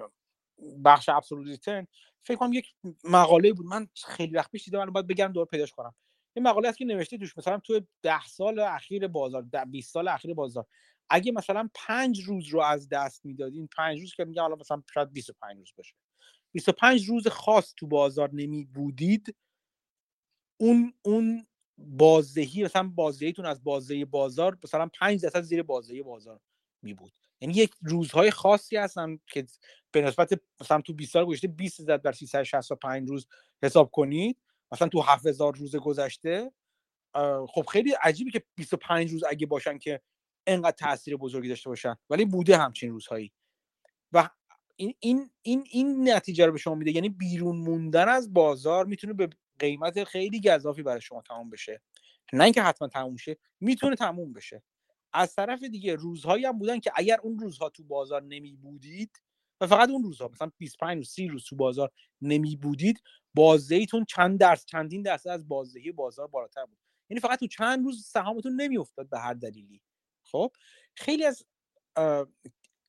بخش 0.86 1.10
ابسولوت 1.10 1.48
ریترن 1.48 1.88
فکر 2.24 2.38
کنم 2.38 2.54
یک 2.54 2.74
مقاله 3.04 3.54
بود. 3.54 3.66
من 3.66 3.88
خیلی 4.06 4.36
وقت 4.36 4.52
پیش 4.52 4.66
دیدم 4.66 4.86
باید 4.86 5.08
بگم 5.08 5.28
دوباره 5.28 5.48
پیداش 5.50 5.72
کنم. 5.72 5.96
این 6.34 6.48
مقاله 6.48 6.70
است 6.70 6.78
که 6.78 6.86
نوشته 6.86 7.18
توش 7.18 7.38
مثلا 7.38 7.60
تو 7.60 7.82
10 8.02 8.26
سال 8.26 8.60
اخیر 8.60 9.08
بازار 9.08 9.42
20 9.66 9.94
سال 9.94 10.08
اخیر 10.08 10.34
بازار. 10.34 10.66
اگه 11.10 11.32
مثلا 11.32 11.70
5 11.74 12.24
روز 12.24 12.48
رو 12.48 12.62
از 12.62 12.90
دست 12.90 13.26
می‌دادین 13.26 13.68
5 13.68 14.00
روز 14.00 14.14
که 14.14 14.26
میگم 14.26 14.42
حالا 14.42 14.56
مثلا 14.56 14.84
شاید 14.94 15.14
25 15.14 15.58
روز 15.58 15.74
باشه. 15.78 15.96
25 16.54 17.10
روز 17.10 17.28
خاص 17.28 17.74
تو 17.78 17.88
بازار 17.88 18.30
نمی 18.34 18.66
بودید 18.66 19.36
اون 20.58 20.94
اون 21.02 21.48
بازدهی 21.78 22.64
مثلا 22.64 22.88
بازدهیتون 22.96 23.46
از 23.46 23.64
بازدهی 23.64 24.06
بازار 24.06 24.58
مثلا 24.64 24.90
5 25.00 25.22
درصد 25.22 25.42
زیر 25.42 25.64
بازدهی 25.64 26.04
بازار 26.04 26.40
می 26.82 26.94
بود. 26.94 27.14
یعنی 27.42 27.54
یک 27.54 27.74
روزهای 27.82 28.32
خاصی 28.32 28.78
هستن 28.78 29.20
که 29.28 29.46
به 29.92 30.02
نسبت 30.02 30.42
مثلا 30.62 30.82
تو 30.82 30.94
20 30.94 31.14
سال 31.14 31.26
گذشته 31.26 31.48
20 31.48 31.82
زد 31.82 32.02
بر 32.02 32.12
365 32.12 33.10
روز 33.10 33.28
حساب 33.64 33.92
کنید. 33.92 34.38
مثلا 34.72 34.88
تو 34.88 35.02
7000 35.02 35.56
روز 35.56 35.76
گذشته 35.76 36.52
خب 37.48 37.66
خیلی 37.72 37.92
عجیبه 38.04 38.32
که 38.32 38.44
25 38.56 39.12
روز 39.12 39.24
اگه 39.24 39.46
باشن 39.46 39.78
که 39.78 40.02
انقدر 40.48 40.72
تاثیر 40.72 41.18
بزرگی 41.18 41.50
داشته 41.50 41.70
باشن. 41.70 41.96
ولی 42.10 42.26
بوده 42.26 42.58
همچین 42.58 42.92
روزهایی. 42.92 43.32
و 44.12 44.30
این 44.76 45.30
این 45.42 45.64
این 45.70 46.10
نتیجه 46.10 46.46
رو 46.46 46.52
به 46.52 46.58
شما 46.58 46.76
میده. 46.76 46.92
یعنی 46.92 47.10
بیرون 47.10 47.56
موندن 47.56 48.10
از 48.10 48.34
بازار 48.34 48.86
می‌تونه 48.86 49.14
به 49.14 49.30
قیمت 49.60 50.04
خیلی 50.04 50.42
گذافی 50.42 50.84
برای 50.84 51.02
شما 51.02 51.22
تموم 51.22 51.50
بشه. 51.50 51.82
نه 52.34 52.44
اینکه 52.44 52.62
حتما 52.62 52.88
تموم 52.88 53.16
شه 53.16 53.38
می‌تونه 53.60 53.96
تموم 53.96 54.34
بشه. 54.34 54.64
از 55.14 55.36
طرف 55.36 55.64
دیگه 55.64 55.96
روزهایی 55.96 56.46
هم 56.46 56.60
بودن 56.60 56.80
که 56.80 56.92
اگر 56.96 57.20
اون 57.24 57.40
روزها 57.40 57.70
تو 57.70 57.84
بازار 57.84 58.22
نمی 58.22 58.56
بودید 58.56 59.22
و 59.62 59.68
فقط 59.68 59.90
اون 59.90 60.04
روزها 60.04 60.28
مثلا 60.28 60.52
25 60.58 60.98
روز 60.98 61.10
30 61.10 61.28
روز 61.28 61.46
تو 61.46 61.56
بازار 61.56 61.92
نمی 62.22 62.56
بودید 62.56 63.02
بازدهیتون 63.34 64.06
چند 64.06 64.40
درصد 64.40 64.66
چندین 64.66 65.02
درصد 65.02 65.30
از 65.30 65.48
بازدهی 65.48 65.92
بازار 65.92 66.28
بالاتر 66.28 66.66
بود. 66.66 66.78
یعنی 67.10 67.22
فقط 67.22 67.40
تو 67.40 67.48
چند 67.48 67.86
روز 67.86 68.06
سهامتون 68.06 68.62
نمیافتاد 68.62 69.10
به 69.10 69.20
هر 69.20 69.34
دلیلی. 69.34 69.82
خب؟ 70.24 70.52
خیلی 70.96 71.26
از 71.26 71.44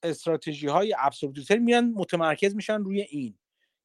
استراتژی 0.04 0.66
های 0.66 0.94
میان 1.60 1.90
متمرکز 1.90 2.54
میشن 2.54 2.82
روی 2.82 3.00
این 3.00 3.38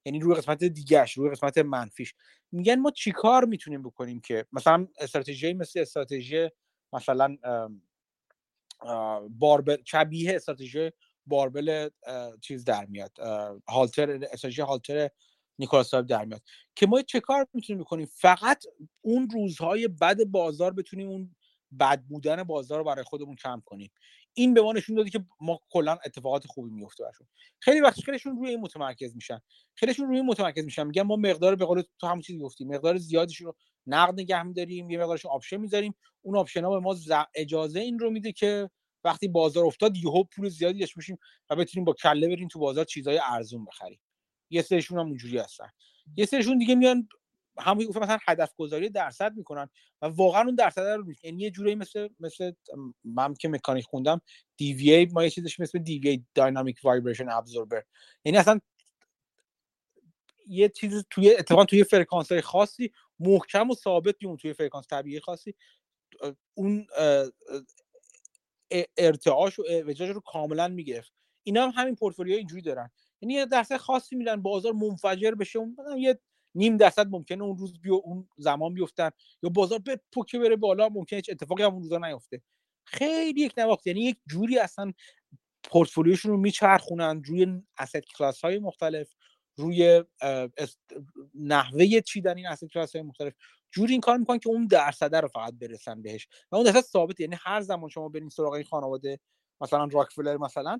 یعنی 0.06 0.20
روی 0.20 0.36
قسمت 0.36 0.64
دیگهش 0.64 1.14
روی 1.14 1.30
قسمت 1.30 1.58
منفیش. 1.58 2.14
میگن 2.52 2.76
ما 2.76 2.92
چیکار 2.92 3.46
می‌تونیم 3.46 3.84
بکنیم 3.84 4.20
که 4.20 4.46
مثلا 4.52 4.88
استراتژی 5.00 5.54
مثل 5.54 5.80
استراتژی 5.80 6.50
مثلا 6.94 7.38
باربل 9.30 9.78
شبیه 9.86 10.36
استراتژی 10.36 10.92
باربل 11.26 11.90
چیز 12.42 12.64
در 12.64 12.86
میاد 12.86 13.20
هالتر 13.70 14.12
استراتژی 14.12 14.62
هالتر 14.62 15.10
نیکولاس 15.60 15.96
در 15.96 16.26
میاد. 16.26 16.42
که 16.76 16.88
ما 16.88 17.02
چه 17.02 17.20
کار 17.20 17.48
می‌تونیم 17.54 17.84
بکنیم؟ 17.84 18.06
فقط 18.06 18.64
اون 19.02 19.30
روزهای 19.30 19.88
بد 19.88 20.24
بازار 20.24 20.74
بتونیم 20.74 21.10
اون 21.10 21.36
بد 21.80 22.02
بودن 22.02 22.44
بازار 22.44 22.78
رو 22.78 22.84
برای 22.84 23.04
خودمون 23.04 23.36
کم 23.36 23.62
کنیم. 23.66 23.92
این 24.34 24.54
به 24.54 24.62
ما 24.62 24.74
نشون 24.74 24.96
داده 24.96 25.10
که 25.10 25.26
ما 25.42 25.60
کلا 25.70 25.98
اتفاقات 26.06 26.48
خوبی 26.48 26.72
میفته 26.72 27.04
براشون. 27.04 27.28
خیلی 27.60 27.82
وقت 27.82 28.02
خیلیشون 28.02 28.38
روی 28.38 28.50
این 28.50 28.60
متمرکز 28.60 29.16
میشن. 29.16 29.40
خیلیشون 29.76 30.08
روی 30.08 30.18
این 30.18 30.26
متمرکز 30.26 30.66
میشن. 30.66 30.84
میگن 30.84 31.02
ما 31.02 31.16
مقدار 31.16 31.56
به 31.56 31.66
قول 31.66 31.84
تو 32.00 32.08
همون 32.08 32.22
چیزی 32.22 32.40
گفتی 32.40 32.66
مقدار 32.66 32.98
زیادیشون 32.98 33.48
رو 33.48 33.56
نقد 33.88 34.14
نگه 34.20 34.44
میداریم 34.44 34.90
یه 34.90 34.98
مقدارش 35.00 35.26
option 35.26 35.58
می‌ذاریم. 35.58 35.96
اون 36.22 36.38
option 36.38 36.64
ها 36.64 36.70
به 36.70 36.80
ما 36.80 36.96
اجازه 37.36 37.80
این 37.80 38.00
رو 38.00 38.10
میده 38.10 38.32
که 38.32 38.70
وقتی 39.04 39.28
بازار 39.28 39.66
افتاد 39.66 39.98
یهو 39.98 40.24
پول 40.24 40.50
زیادی 40.50 40.80
داشت 40.80 40.98
میشیم 40.98 41.18
و 41.50 41.56
بتونیم 41.56 41.86
با 41.86 41.94
کله 41.94 42.28
بریم 42.28 42.48
تو 42.48 42.60
بازار 42.60 42.86
چیزای 42.86 43.20
ارزون 43.24 43.66
بخریم. 43.66 44.00
یه 44.50 44.62
سرشون 44.62 45.00
هم 45.00 45.06
اونجوری 45.06 45.38
هستن. 45.38 45.70
یه 46.16 46.26
سرشون 46.26 46.58
دیگه 46.58 46.76
میان 46.76 47.10
همون 47.60 47.86
گفتم 47.86 48.00
مثلا 48.00 48.18
هدف 48.28 48.56
گذاری 48.58 48.90
درصد 48.90 49.38
می‌کنن 49.38 49.70
و 50.02 50.06
واقعا 50.06 50.42
اون 50.42 50.56
درصد 50.56 50.82
رو 50.82 51.14
یعنی 51.24 51.42
یه 51.44 51.52
جوری 51.52 51.76
مثل 51.76 52.10
مثل 52.20 52.52
من 53.04 53.34
که 53.34 53.50
مکانیک 53.50 53.86
خوندم 53.86 54.22
DVA 54.62 55.14
ما 55.14 55.24
یه 55.24 55.30
چیزش 55.30 55.60
مثل 55.60 55.80
DVA 55.80 56.20
Dynamic 56.40 56.76
Vibration 56.76 57.28
Absorber 57.28 57.84
یعنی 58.26 58.38
اصلا 58.38 58.60
یه 60.48 60.70
چیز 60.70 61.06
توی 61.10 61.36
اتفاقا 61.36 61.66
توی 61.66 61.84
فرکانس 61.84 62.32
های 62.32 62.42
خاصی 62.42 62.92
محکم 63.20 63.70
و 63.70 63.76
ثابت 63.76 64.16
میمون 64.22 64.38
توی 64.38 64.54
فرکانس 64.54 64.88
طبیعی 64.88 65.20
خاصی. 65.20 65.56
اون 66.54 66.88
ارتعاش 68.98 69.60
و 69.60 69.64
وجاج 69.86 70.10
رو 70.10 70.20
کاملا 70.20 70.68
می‌گرفت. 70.68 71.14
اینا 71.44 71.68
هم 71.68 71.72
همین 71.76 71.96
پورتفولیو 71.96 72.38
اینجوری 72.38 72.62
دارن. 72.62 72.92
یعنی 73.22 73.34
یه 73.34 73.46
درصد 73.46 73.78
خاصی 73.78 74.16
میرن 74.16 74.42
بازار 74.42 74.74
منفجر 74.74 75.32
بشه 75.32 75.60
یه 75.98 76.20
نیم 76.56 76.78
درصد 76.78 77.08
ممکنه 77.08 77.44
اون 77.44 77.58
روز 77.58 77.80
بیو 77.82 78.02
اون 78.04 78.30
زمان 78.38 78.74
بیفتن. 78.74 79.10
یا 79.44 79.50
بازار 79.50 79.80
به 79.80 80.00
پوکه 80.14 80.40
بره 80.40 80.56
بالا 80.56 80.90
ممکنه 80.90 81.18
هیچ 81.18 81.30
اتفاقی 81.30 81.64
هم 81.64 81.74
اون 81.74 81.84
روزا 81.84 81.98
نیفته. 81.98 82.42
خیلی 82.86 83.42
یک 83.42 83.54
نواخت. 83.58 83.88
یعنی 83.88 84.02
یک 84.02 84.18
جوری 84.30 84.60
اصلا 84.60 84.94
پورتفولیوشون 85.64 86.32
رو 86.32 86.38
میچرخونن 86.38 87.24
روی 87.24 87.48
اسید 87.78 88.06
کلاس 88.06 88.42
های 88.42 88.60
مختلف 88.60 89.14
روی 89.58 90.04
نحوه 91.36 92.02
چیدن 92.02 92.38
این 92.38 92.48
اسید 92.48 92.70
کلاس 92.72 92.96
های 92.96 93.04
مختلف. 93.06 93.34
جوری 93.72 93.92
این 93.92 94.02
کار 94.02 94.18
می‌کنن 94.18 94.40
که 94.40 94.50
اون 94.50 94.68
درصده 94.68 95.20
رو 95.22 95.28
فقط 95.28 95.54
برسن 95.54 96.02
بهش. 96.02 96.28
و 96.52 96.56
اون 96.56 96.66
درصد 96.66 96.82
ثابت 96.82 97.20
یعنی 97.20 97.36
هر 97.40 97.62
زمان 97.62 97.90
شما 97.90 98.10
برین 98.10 98.30
سراغ 98.30 98.54
این 98.54 98.64
خانواده 98.64 99.20
مثلا 99.62 99.86
راکفلر 99.92 100.38
مثلا 100.38 100.80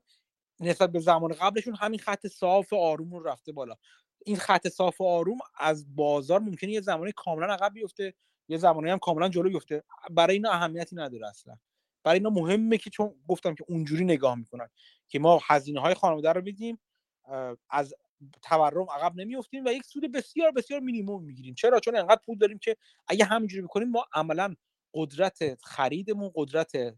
نسبت 0.60 0.92
به 0.92 1.00
زمان 1.00 1.34
قبلشون 1.34 1.76
همین 1.76 2.00
خط 2.00 2.28
صاف 2.28 2.74
آروم 2.74 3.12
رو 3.14 3.24
رفته 3.24 3.52
بالا. 3.52 3.76
این 4.26 4.38
خط 4.38 4.68
صاف 4.68 5.02
و 5.02 5.04
آروم 5.04 5.38
از 5.60 5.96
بازار 5.96 6.40
ممکنه 6.40 6.72
یه 6.72 6.82
زمانی 6.82 7.12
کاملا 7.16 7.54
عقب 7.54 7.74
بیفته 7.74 8.14
یه 8.48 8.58
زمانی 8.58 8.90
هم 8.90 9.00
کاملا 9.00 9.30
جلو 9.30 9.50
بیفته. 9.50 9.84
برای 10.12 10.36
اینا 10.36 10.52
اهمیتی 10.52 10.96
نداره 10.96 11.28
اصلا. 11.28 11.58
برای 12.04 12.18
اینا 12.18 12.30
مهمه 12.30 12.78
که 12.78 12.90
چون 12.90 13.16
گفتم 13.28 13.56
که 13.56 13.66
اونجوری 13.68 14.06
نگاه 14.06 14.36
می‌کنن 14.36 14.70
که 15.08 15.20
ما 15.20 15.40
هزینه 15.48 15.82
های 15.82 15.94
خانواده 15.94 16.34
رو 16.34 16.42
بدیم 16.42 16.80
از 17.70 17.94
تورم 18.42 18.90
عقب 18.90 19.16
نمیافتیم 19.16 19.66
و 19.66 19.70
یک 19.70 19.84
سود 19.84 20.12
بسیار 20.12 20.52
بسیار 20.52 20.80
مینیمم 20.80 21.24
می‌گیریم. 21.24 21.54
چرا؟ 21.54 21.80
چون 21.80 21.96
انقدر 21.96 22.22
پول 22.26 22.38
داریم 22.38 22.60
که 22.60 22.78
اگه 23.08 23.26
همینجوری 23.26 23.64
بکنیم 23.64 23.90
ما 23.90 24.06
عملا 24.14 24.56
قدرت 24.94 25.64
خریدمون 25.64 26.32
قدرت 26.36 26.98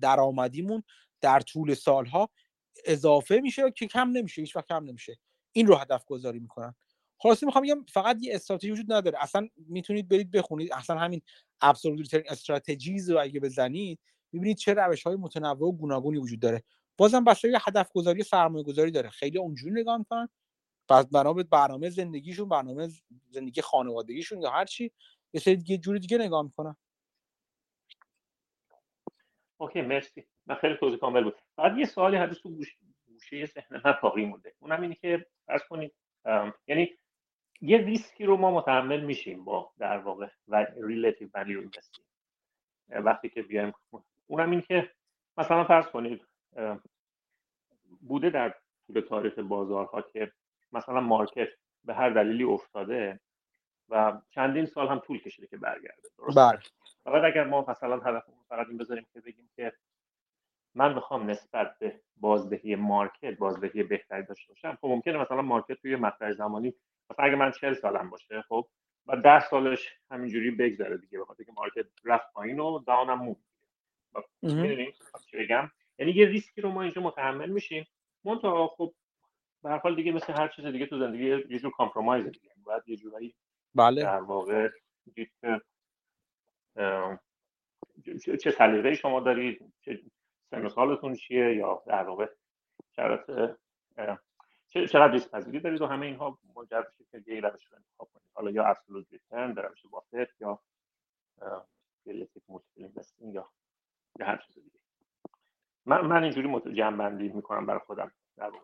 درآمدیمون 0.00 0.82
در 1.20 1.40
طول 1.40 1.74
سالها 1.74 2.30
اضافه 2.84 3.40
میشه 3.40 3.70
که 3.70 3.86
کم 3.86 4.08
نمیشه 4.10 4.42
هیچ 4.42 4.56
وقت 4.56 4.68
کم 4.68 4.84
نمیشه. 4.84 5.18
این 5.52 5.66
رو 5.66 5.74
هدف 5.74 6.04
گذاری 6.04 6.38
می‌کنن. 6.38 6.74
خلاصی 7.18 7.46
می‌خوام 7.46 7.64
بگم 7.64 7.84
فقط 7.84 8.16
یه 8.20 8.34
استراتژی 8.34 8.70
وجود 8.70 8.92
نداره. 8.92 9.22
اصلا 9.22 9.48
می‌تونید 9.56 10.08
برید 10.08 10.30
بخونید. 10.30 10.72
اصلا 10.72 10.98
همین 10.98 11.22
ابسولوت 11.60 12.14
استراتژیز 12.14 13.10
رو 13.10 13.20
اگه 13.20 13.40
بزنید 13.40 14.00
می‌بینید 14.32 14.56
چه 14.56 14.74
روش 14.74 15.02
های 15.02 15.16
متنوع 15.16 15.68
و 15.68 15.72
گوناگونی 15.72 16.18
وجود 16.18 16.40
داره. 16.40 16.62
بازم 16.96 17.24
بسته 17.24 17.58
هدف 17.60 17.92
گذاری 17.92 18.22
سرمایه 18.22 18.64
گذاری 18.64 18.90
داره. 18.90 19.10
خیلی 19.10 19.38
اونجوری 19.38 19.80
نگاه 19.80 19.98
می‌کنن. 19.98 20.28
بنا 21.12 21.32
به 21.32 21.42
برنامه 21.42 21.90
زندگیشون 21.90 22.48
برنامه 22.48 22.88
زندگی 23.30 23.62
خانوادگیشون 23.62 24.42
یا 24.42 24.50
هر 24.50 24.64
چی 24.64 24.92
یه 25.32 25.40
سری 25.40 25.56
دیگه 25.56 25.78
جوری 25.78 25.98
دیگه 26.00 26.18
نگاه 26.18 26.42
می‌کنن. 26.42 26.76
okay 29.58 29.80
مرسی. 29.80 30.26
من 30.46 30.54
خیلی 30.54 30.76
توضیح 30.80 30.98
کامل 30.98 31.24
بود. 31.24 31.34
بعد 31.56 31.78
یه 31.78 31.86
سوالی 31.86 32.16
هست 32.16 32.42
تو 32.42 32.50
گوشه 33.06 33.46
ذهن 33.46 33.80
من 33.84 33.94
باقی 34.02 34.24
مونده. 34.24 34.54
اونم 34.58 34.82
اینه 34.82 34.94
که 34.94 35.26
فرض 35.50 35.62
کنید 35.68 35.92
یعنی 36.66 36.98
یه 37.60 37.78
ریسکی 37.78 38.24
رو 38.24 38.36
ما 38.36 38.50
متحمل 38.50 39.00
میشیم 39.00 39.44
با 39.44 39.72
در 39.78 39.98
واقع 39.98 40.28
و 40.48 40.66
relative 40.82 41.28
value 41.34 41.68
وقتی 42.90 43.28
که 43.28 43.42
بیایم 43.42 43.72
اونم 44.26 44.50
این 44.50 44.60
که 44.60 44.90
مثلا 45.36 45.64
فرض 45.64 45.86
کنید 45.86 46.26
بوده 48.00 48.30
در 48.30 48.54
طول 48.86 49.00
تاریخ 49.00 49.38
بازارها 49.38 50.02
که 50.02 50.32
مثلا 50.72 51.00
مارکت 51.00 51.48
به 51.84 51.94
هر 51.94 52.10
دلیلی 52.10 52.44
افتاده 52.44 53.20
و 53.88 54.20
چندین 54.30 54.66
سال 54.66 54.88
هم 54.88 54.98
طول 54.98 55.18
کشیده 55.18 55.46
که 55.46 55.56
برگرده 55.56 56.08
درست 56.18 56.38
بله. 56.38 56.60
فقط 57.04 57.24
اگر 57.24 57.44
ما 57.44 57.64
مثلا 57.68 57.96
هدفمون 57.96 58.44
فقط 58.48 58.66
این 58.68 58.78
بذاریم 58.78 59.06
که 59.12 59.20
بگیم 59.20 59.50
که 59.56 59.72
من 60.74 60.94
می‌خوام 60.94 61.30
نسبت 61.30 61.78
به 61.78 62.00
بازدهی 62.16 62.76
مارکت 62.76 63.38
بازدهی 63.38 63.82
بهتری 63.82 64.22
داشته 64.22 64.52
باشم. 64.52 64.78
خب 64.80 64.86
ممکنه 64.86 65.18
مثلا 65.18 65.42
مارکت 65.42 65.72
توی 65.72 65.96
مقطع 65.96 66.32
زمانی 66.32 66.74
مثلا 67.10 67.24
اگه 67.24 67.36
من 67.36 67.50
40 67.50 67.74
سالم 67.74 68.10
باشه 68.10 68.42
خب 68.42 68.66
و 69.06 69.16
10 69.16 69.40
سالش 69.40 69.92
همینجوری 70.10 70.50
بگذره 70.50 70.96
دیگه 70.96 71.20
بخاطر 71.20 71.44
که 71.44 71.52
market 71.52 71.86
رفت 72.04 72.32
پایین 72.32 72.60
و 72.60 72.78
down 72.78 73.18
موند 73.18 73.36
می‌دونی 74.42 74.92
بگم؟ 75.32 75.70
یعنی 75.98 76.12
یه 76.12 76.26
ریسکی 76.26 76.60
رو 76.60 76.70
ما 76.70 76.82
اینجا 76.82 77.02
متحمل 77.02 77.50
میشیم. 77.50 77.86
منتها 78.24 78.66
خب 78.66 78.94
به 79.62 79.70
هر 79.70 79.78
حال 79.78 79.96
دیگه 79.96 80.12
مثل 80.12 80.32
هر 80.32 80.48
چیز 80.48 80.66
دیگه 80.66 80.86
تو 80.86 80.98
زندگی 80.98 81.24
یه 81.28 81.58
جور 81.58 81.70
compromise 81.70 82.26
دیگه. 82.26 82.50
باید 82.64 82.82
یه 82.86 82.96
جورایی 82.96 83.34
بله. 83.74 84.02
در 84.02 84.20
واقع 84.20 84.68
چه 88.42 88.50
سلیقه 88.50 88.94
شما 88.94 89.20
دارید 89.20 89.72
چه 89.80 90.00
سن 90.50 90.68
سالتون 90.68 91.14
چیه 91.14 91.56
یا 91.56 91.82
در 91.86 92.04
واقع 92.04 92.26
شرط 92.96 93.30
چقدر 94.70 95.12
ریسک 95.12 95.30
پذیری 95.30 95.60
دارید 95.60 95.82
و 95.82 95.86
همه 95.86 96.06
اینها 96.06 96.38
منجر 96.56 96.82
میشه 96.98 97.22
که 97.24 97.32
یه 97.32 97.40
روش 97.40 97.64
رو 97.64 97.76
انتخاب 97.76 98.10
کنید؟ 98.12 98.30
حالا 98.34 98.50
یا 98.50 98.64
absolute 98.64 99.06
return 99.12 99.52
در 99.52 99.62
روش 99.62 99.86
بافت 99.86 100.40
یا 100.40 100.60
relative 102.06 102.42
multiple 102.48 102.84
investing 102.84 103.34
یا 103.34 103.48
هر 104.20 104.36
چیز 104.36 104.54
دیگه. 104.54 104.78
من 105.86 106.00
من 106.00 106.22
اینجوری 106.24 106.74
جمع 106.74 106.96
بندی 106.96 107.28
می‌کنم 107.28 107.66
برای 107.66 107.80
خودم. 107.86 108.12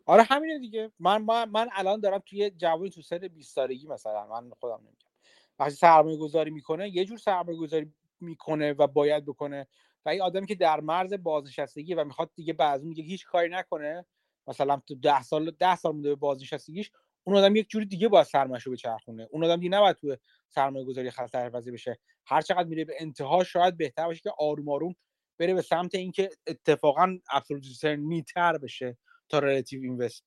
آره 0.07 0.23
همینه 0.23 0.59
دیگه. 0.59 0.93
من 0.99 1.23
من, 1.23 1.49
من 1.51 1.69
الان 1.73 2.01
دارم 2.01 2.19
توی 2.19 2.51
جوانی 2.51 2.91
تو 2.91 3.03
سن 3.03 3.19
20 3.19 3.55
سالگی 3.55 3.87
مثلا 3.87 4.27
من 4.27 4.51
خودم 4.51 4.81
نمیگم. 4.81 5.11
وقتی 5.59 5.75
سرمایه 5.75 6.19
گذاری 6.19 6.51
می‌کنه 6.51 6.89
یه 6.89 7.05
جور 7.05 7.19
سرمایه 7.19 7.59
گذاری 7.59 7.95
می‌کنه 8.21 8.73
و 8.73 8.87
باید 8.87 9.27
بکنه. 9.27 9.67
و 10.07 10.09
این 10.09 10.23
آدمی 10.23 10.47
که 10.47 10.55
در 10.55 10.81
مرز 10.81 11.15
بازنشستگی 11.15 11.95
و 11.95 12.05
می‌خواد 12.05 12.31
دیگه 12.35 12.53
بعد 12.53 12.83
دیگه 12.83 13.03
هیچ 13.03 13.27
کاری 13.27 13.49
نکنه 13.49 14.07
مثلا 14.47 14.83
تو 14.87 14.95
10 14.95 15.23
سال 15.23 15.51
10 15.51 15.77
سال 15.77 15.93
مونده 15.93 16.09
به 16.09 16.15
بازنشستگیش 16.15 16.91
اون 17.25 17.37
آدم 17.37 17.57
یک 17.57 17.69
جوری 17.69 17.87
دیگه 17.87 18.09
باید 18.09 18.27
سرمایه‌شو 18.27 18.71
بچرخونه. 18.71 19.29
اون 19.31 19.45
آدم 19.45 19.57
دیگه 19.57 19.69
نباید 19.69 19.97
تو 19.97 20.17
سرمایه 20.49 20.85
گذاری 20.85 21.11
خطر 21.11 21.51
بشه. 21.51 21.99
هر 22.27 22.41
چقدر 22.41 22.69
میره 22.69 22.85
به 22.85 22.95
انتها 23.01 23.45
شاید 23.45 23.77
بهتر 23.77 24.07
باشه 24.07 24.21
که 24.21 24.33
آروم 24.39 24.69
آروم 24.69 24.95
بره 25.39 25.55
به 25.55 25.63
سمت 25.63 25.95
اینکه 25.95 26.31
اتفاقا 26.47 27.19
absolute 27.33 27.85
return 27.85 28.40
تر 28.40 28.59
بشه 28.59 28.99
تا 29.29 29.39
relative 29.39 29.83
invest 29.83 30.25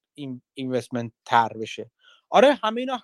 investment 0.54 1.12
تر 1.26 1.50
بشه. 1.54 1.92
آره 2.30 2.54
همه 2.54 2.82
اینا 2.82 3.00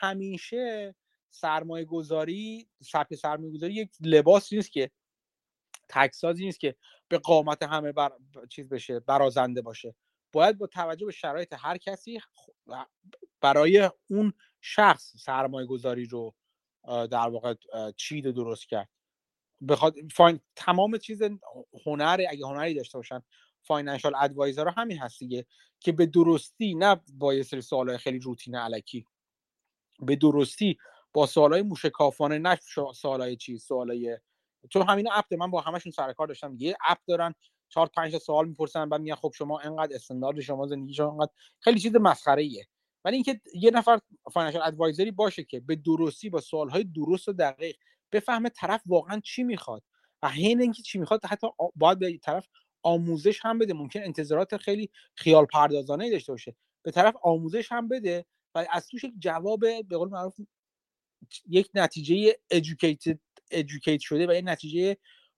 همیشه 0.00 0.94
سرمایه 1.30 1.84
گذاری 1.84 2.68
سبک 2.82 3.14
سرمایه 3.14 3.52
گذاری 3.52 3.74
یک 3.74 3.90
لباس 4.00 4.52
نیست 4.52 4.72
که 4.72 4.90
تک 5.92 6.14
سایزی 6.14 6.44
نیست 6.44 6.60
که 6.60 6.76
به 7.08 7.18
قامت 7.18 7.62
همه 7.62 7.92
بر... 7.92 8.12
چیز 8.50 8.68
بشه 8.68 9.00
برازنده 9.00 9.62
باشه. 9.62 9.94
باید 10.32 10.58
با 10.58 10.66
توجه 10.66 11.06
به 11.06 11.12
شرایط 11.12 11.54
هر 11.58 11.78
کسی 11.78 12.20
برای 13.40 13.90
اون 14.10 14.32
شخص 14.60 15.16
سرمایه 15.16 15.66
گذاری 15.66 16.04
رو 16.04 16.34
در 16.86 17.28
واقع 17.28 17.54
چید 17.96 18.30
درست 18.30 18.68
کرد. 18.68 18.88
بخواد 19.68 19.94
fin... 20.14 20.40
تمام 20.56 20.98
چیز 20.98 21.22
هنر 21.86 22.24
اگه 22.30 22.46
هنری 22.46 22.74
داشته 22.74 22.98
باشن 22.98 23.22
financial 23.62 24.14
advisor 24.14 24.68
همین 24.68 24.98
هست 24.98 25.18
دیگه 25.18 25.46
که 25.80 25.92
به 25.92 26.06
درستی 26.06 26.74
نه 26.74 27.00
با 27.12 27.34
یه 27.34 27.42
سری 27.42 27.60
سوالای 27.60 27.98
خیلی 27.98 28.18
روتین 28.18 28.56
الکی. 28.56 29.06
به 30.00 30.16
درستی 30.16 30.78
با 31.12 31.26
سوالای 31.26 31.62
موشکافانه 31.62 32.38
نه 32.38 32.58
سوالای 32.94 33.36
چیز 33.36 33.64
سوالای 33.64 34.18
چون 34.70 34.88
همین 34.88 35.08
اپ 35.12 35.34
من 35.34 35.50
با 35.50 35.60
همشون 35.60 35.92
سر 35.92 36.12
کار 36.12 36.26
داشتم. 36.26 36.56
یه 36.58 36.76
اپ 36.88 36.98
دارن 37.06 37.34
چهار 37.68 37.90
پنج 37.96 38.18
سوال 38.18 38.48
می‌پرسن 38.48 38.88
بعد 38.88 39.00
میگن 39.00 39.14
خب 39.14 39.32
شما 39.34 39.60
انقدر 39.60 39.94
استاندارد 39.94 40.40
شما 40.40 40.66
زندگی 40.66 40.94
شما 40.94 41.10
انقدر 41.12 41.32
خیلی 41.60 41.80
چیز 41.80 41.96
مسخره 41.96 42.42
ایه 42.42 42.66
ولی 43.04 43.14
اینکه 43.14 43.40
یه 43.54 43.70
نفر 43.70 43.98
financial 44.32 44.62
advisor 44.62 45.04
ی 45.04 45.10
باشه 45.10 45.44
که 45.44 45.60
به 45.60 45.76
درستی 45.76 46.30
با 46.30 46.40
سوالهای 46.40 46.84
درست 46.84 47.28
و 47.28 47.32
دقیق 47.32 47.76
بفهمه 48.12 48.48
طرف 48.48 48.82
واقعا 48.86 49.20
چی 49.24 49.42
می‌خواد 49.42 49.82
و 50.22 50.28
حین 50.28 50.60
اینکه 50.60 50.82
چی 50.82 50.98
می‌خواد 50.98 51.24
حتی 51.24 51.46
باید 51.76 51.98
به 51.98 52.18
طرف 52.18 52.48
آموزش 52.82 53.40
هم 53.42 53.58
بده. 53.58 53.74
ممکن 53.74 54.00
انتظارات 54.02 54.56
خیلی 54.56 54.90
خیال 55.14 55.46
پردازانه 55.46 56.10
داشته 56.10 56.32
باشه. 56.32 56.56
به 56.82 56.90
طرف 56.90 57.14
آموزش 57.22 57.72
هم 57.72 57.88
بده 57.88 58.24
و 58.54 58.66
از 58.70 58.88
توش 58.88 59.04
یک 59.04 59.12
جواب 59.18 59.60
به 59.60 59.96
قول 59.98 60.08
معروف 60.08 60.40
یک 61.48 61.70
نتیجه 61.74 62.36
educated 62.54 63.18
educate 63.52 64.00
شده 64.00 64.26
و 64.26 64.32
یک 64.32 64.44
نتیجه 64.46 64.96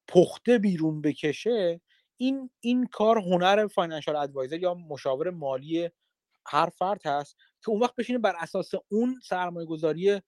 پخته 0.09 0.59
بیرون 0.59 1.01
بکشه 1.01 1.81
این 2.17 2.51
این 2.61 2.87
کار 2.87 3.19
هنر 3.19 3.67
financial 3.67 4.17
advisor 4.17 4.59
یا 4.59 4.75
مشاور 4.75 5.31
مالی 5.31 5.91
هر 6.47 6.69
فرد 6.69 7.07
هست 7.07 7.37
که 7.37 7.71
اون 7.71 7.83
وقت 7.83 7.95
بشینه 7.97 8.19
بر 8.19 8.35
اساس 8.39 8.71
اون 8.89 9.21
سرمایه 9.25 9.67
گذاری 9.67 10.21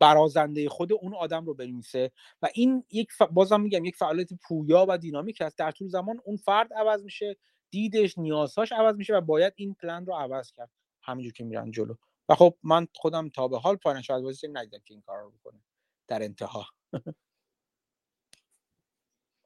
برازنده 0.00 0.68
خود 0.68 0.92
اون 0.92 1.14
آدم 1.14 1.46
رو 1.46 1.54
بنویسه 1.54 2.12
و 2.42 2.48
این 2.54 2.84
یک 2.90 3.12
ف... 3.12 3.22
بازم 3.22 3.60
میگم 3.60 3.84
یک 3.84 3.96
فعالیت 3.96 4.28
پویا 4.48 4.86
و 4.88 4.98
دینامیک 4.98 5.40
هست. 5.40 5.58
در 5.58 5.70
طول 5.70 5.88
زمان 5.88 6.20
اون 6.24 6.36
فرد 6.36 6.72
عوض 6.72 7.04
میشه 7.04 7.36
دیدش 7.70 8.18
نیازهاش 8.18 8.72
عوض 8.72 8.96
میشه 8.96 9.16
و 9.16 9.20
باید 9.20 9.52
این 9.56 9.74
پلن 9.74 10.06
رو 10.06 10.14
عوض 10.14 10.52
کرد. 10.52 10.70
همینجور 11.02 11.32
که 11.32 11.44
میرن 11.44 11.70
جلو. 11.70 11.94
و 12.28 12.34
خب 12.34 12.56
من 12.62 12.86
خودم 12.94 13.28
تا 13.28 13.48
به 13.48 13.58
حال 13.58 13.76
financial 13.76 14.16
advisor 14.16 14.48
ندیدم 14.52 14.78
که 14.84 14.94
این 14.94 15.02
کار 15.02 15.18
رو 15.18 15.30
بکنه. 15.30 15.60
در 16.10 16.22
انتها. 16.22 16.66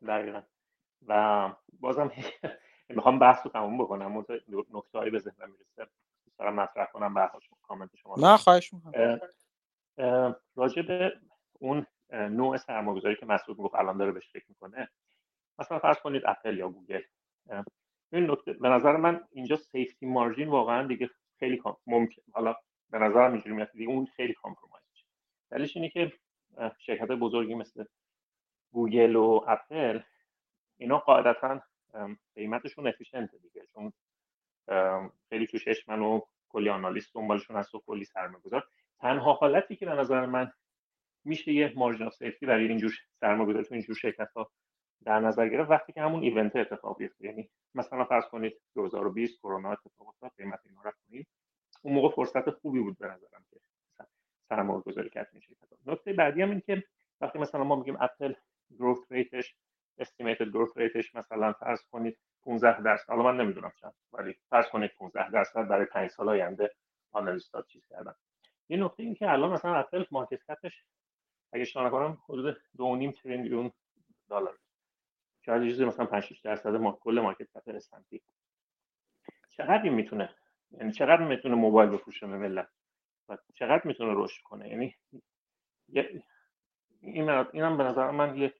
دقیقا. 0.07 0.43
و 1.07 1.53
بازم 1.81 2.11
می‌خوام 2.97 3.19
بحث 3.19 3.47
رو 3.47 3.53
تموم 3.53 3.79
بکنم. 3.79 4.25
نکته 4.71 4.99
هایی 4.99 5.11
به 5.11 5.19
ذهنم 5.19 5.51
می‌رسه. 5.51 5.93
دارم 6.39 6.55
مطرح 6.55 6.87
کنم 6.87 7.15
بعد 7.15 7.31
کامنت 7.63 7.97
شما 7.97 8.15
نه 8.19 8.37
خواهش 8.37 8.73
می‌کنم. 8.75 9.21
راجع 10.57 10.83
به 10.83 11.13
اون 11.61 11.87
نوع 12.13 12.57
سرمایه‌گذاری 12.57 13.17
که 13.17 13.27
مسعود 13.27 13.59
می‌گفت 13.59 13.75
الان 13.75 13.97
داره 13.97 14.13
بهش 14.13 14.33
فکر 14.33 14.47
می‌کنه. 14.49 14.89
مثلا 15.59 15.79
فرض 15.79 15.97
کنید 15.99 16.23
اپل 16.27 16.59
یا 16.59 16.69
گوگل. 16.69 17.03
این 18.13 18.31
نکته 18.31 18.53
به 18.53 18.69
نظر 18.69 18.97
من 18.97 19.29
اینجا 19.31 19.57
safety 19.57 20.07
margin 20.07 20.49
واقعا 20.49 20.87
دیگه 20.87 21.11
خیلی 21.39 21.63
ممکن 21.87 22.23
حالا 22.33 22.57
به 22.91 22.99
نظرم 22.99 23.33
اینجوری 23.33 23.55
میاد. 23.57 23.71
دیگه 23.73 23.91
اون 23.91 24.07
خیلی 24.07 24.35
compromise 24.35 24.85
میشه. 24.91 25.07
دلیلش 25.51 25.77
اینه 25.77 25.89
که 25.89 26.13
شرکت 26.79 27.09
بزرگی 27.09 27.55
مثل 27.55 27.85
گوگل 28.73 29.17
و 29.17 29.41
اپل 29.49 30.01
اینا 30.77 30.99
قاعدتا 30.99 31.61
قیمتشون 32.35 32.87
efficient 32.87 33.34
ه 33.34 33.39
دیگه 33.39 33.67
چون 33.75 33.93
خیلی 35.29 35.47
تو 35.47 35.59
چشمن 35.59 36.01
و 36.01 36.21
کلی 36.49 36.69
analyst 36.69 37.15
دنبالشون 37.15 37.57
هست 37.57 37.75
و 37.75 37.83
کلی 37.87 38.05
سرمایه 38.05 38.43
گذار 38.43 38.69
تنها 39.01 39.33
حالتی 39.33 39.77
که 39.77 39.87
به 39.87 39.93
نظر 39.93 40.27
من 40.27 40.53
میشه 41.25 41.53
یه 41.53 41.73
margin 41.77 42.11
safety 42.11 42.47
برای 42.47 42.69
اینجور 42.69 42.93
سرمایه 43.21 43.63
تو 43.63 43.75
اینجور 43.75 43.97
شرکت 43.97 44.31
ها 44.37 44.51
در 45.05 45.21
نظر 45.21 45.49
گرفت 45.49 45.71
وقتی 45.71 45.93
که 45.93 46.01
همون 46.01 46.23
event 46.23 46.57
اتفاق 46.57 46.99
بیفته. 46.99 47.25
یعنی 47.25 47.51
مثلا 47.75 48.05
فرض 48.05 48.25
کنید 48.25 48.61
2020 48.75 49.39
کرونا 49.39 49.73
اتفاق 49.73 50.09
افتاد 50.09 50.33
قیمت 50.37 50.61
اینا 50.65 50.83
رفت 50.83 50.99
اون 51.83 51.95
موقع 51.95 52.15
فرصت 52.15 52.51
خوبی 52.51 52.81
بود 52.81 52.99
به 52.99 53.07
نظرم 53.07 53.45
سرمایه 54.49 54.81
گذاری 54.81 55.11
کرد 55.11 55.29
این 55.33 55.41
شرکت 55.41 55.73
ها 55.73 55.93
نکته 55.93 56.13
بعدی 56.13 56.43
هم 56.43 56.51
این 56.51 56.61
که 56.61 56.85
وقتی 57.21 57.39
مثلا 57.39 57.65
ما 57.65 57.77
میگیم 57.77 57.97
اپل 58.01 58.35
growth 58.79 59.13
rate 59.13 59.41
ش 59.41 59.55
estimated 59.99 60.49
growth 60.49 60.77
rate 60.77 61.02
ش 61.02 61.15
مثلا 61.15 61.53
فرض 61.53 61.83
کنید 61.93 62.19
15 62.43 62.83
درصد. 62.83 63.09
حالا 63.09 63.23
من 63.23 63.37
نمی‌دونم 63.37 63.73
چند 63.81 63.95
ولی 64.13 64.35
فرض 64.51 64.69
کنید 64.69 64.91
15 64.91 65.31
درصد 65.31 65.69
برای 65.69 65.87
5 65.87 66.11
سال 66.11 66.29
آینده 66.29 66.75
analyst 67.13 67.57
ها 67.57 67.63
چیز 67.63 67.87
کردن. 67.87 68.15
یه 68.69 68.77
نکته 68.85 69.03
این 69.03 69.15
که 69.15 69.31
الان 69.31 69.53
مثلا 69.53 69.75
اپل 69.75 70.05
market 70.11 70.43
cap 70.45 70.69
ش 70.69 70.85
اگه 71.53 71.63
اشتباه 71.63 71.87
نکنم 71.87 72.19
حدود 72.29 72.57
2.5 73.13 73.23
تریلیون 73.23 73.73
دلار. 74.31 74.59
شاید 75.47 75.63
یه 75.63 75.71
چیزی 75.71 75.85
مثلا 75.85 76.07
5 76.07 76.23
6 76.23 76.41
درصد 76.41 76.75
ما 76.75 76.93
کل 76.93 77.21
market 77.21 77.49
cap 77.55 77.69
S&P 77.69 78.23
چقدر 79.51 79.83
این 79.83 79.93
می‌تونه 79.95 80.35
یعنی 80.71 80.93
چقدر 80.93 81.25
می‌تونه 81.25 81.55
موبایل 81.55 81.91
بفروشه 81.91 82.27
به 82.27 82.39
ملت؟ 82.39 82.69
و 83.29 83.39
چقدر 83.55 83.83
می‌تونه 83.85 84.13
رشد 84.17 84.43
کنه؟ 84.43 84.69
یعنی 84.69 84.95
این 87.01 87.31
اینم 87.31 87.77
به 87.77 87.85
نظر 87.85 88.11
من 88.11 88.37
یه 88.37 88.55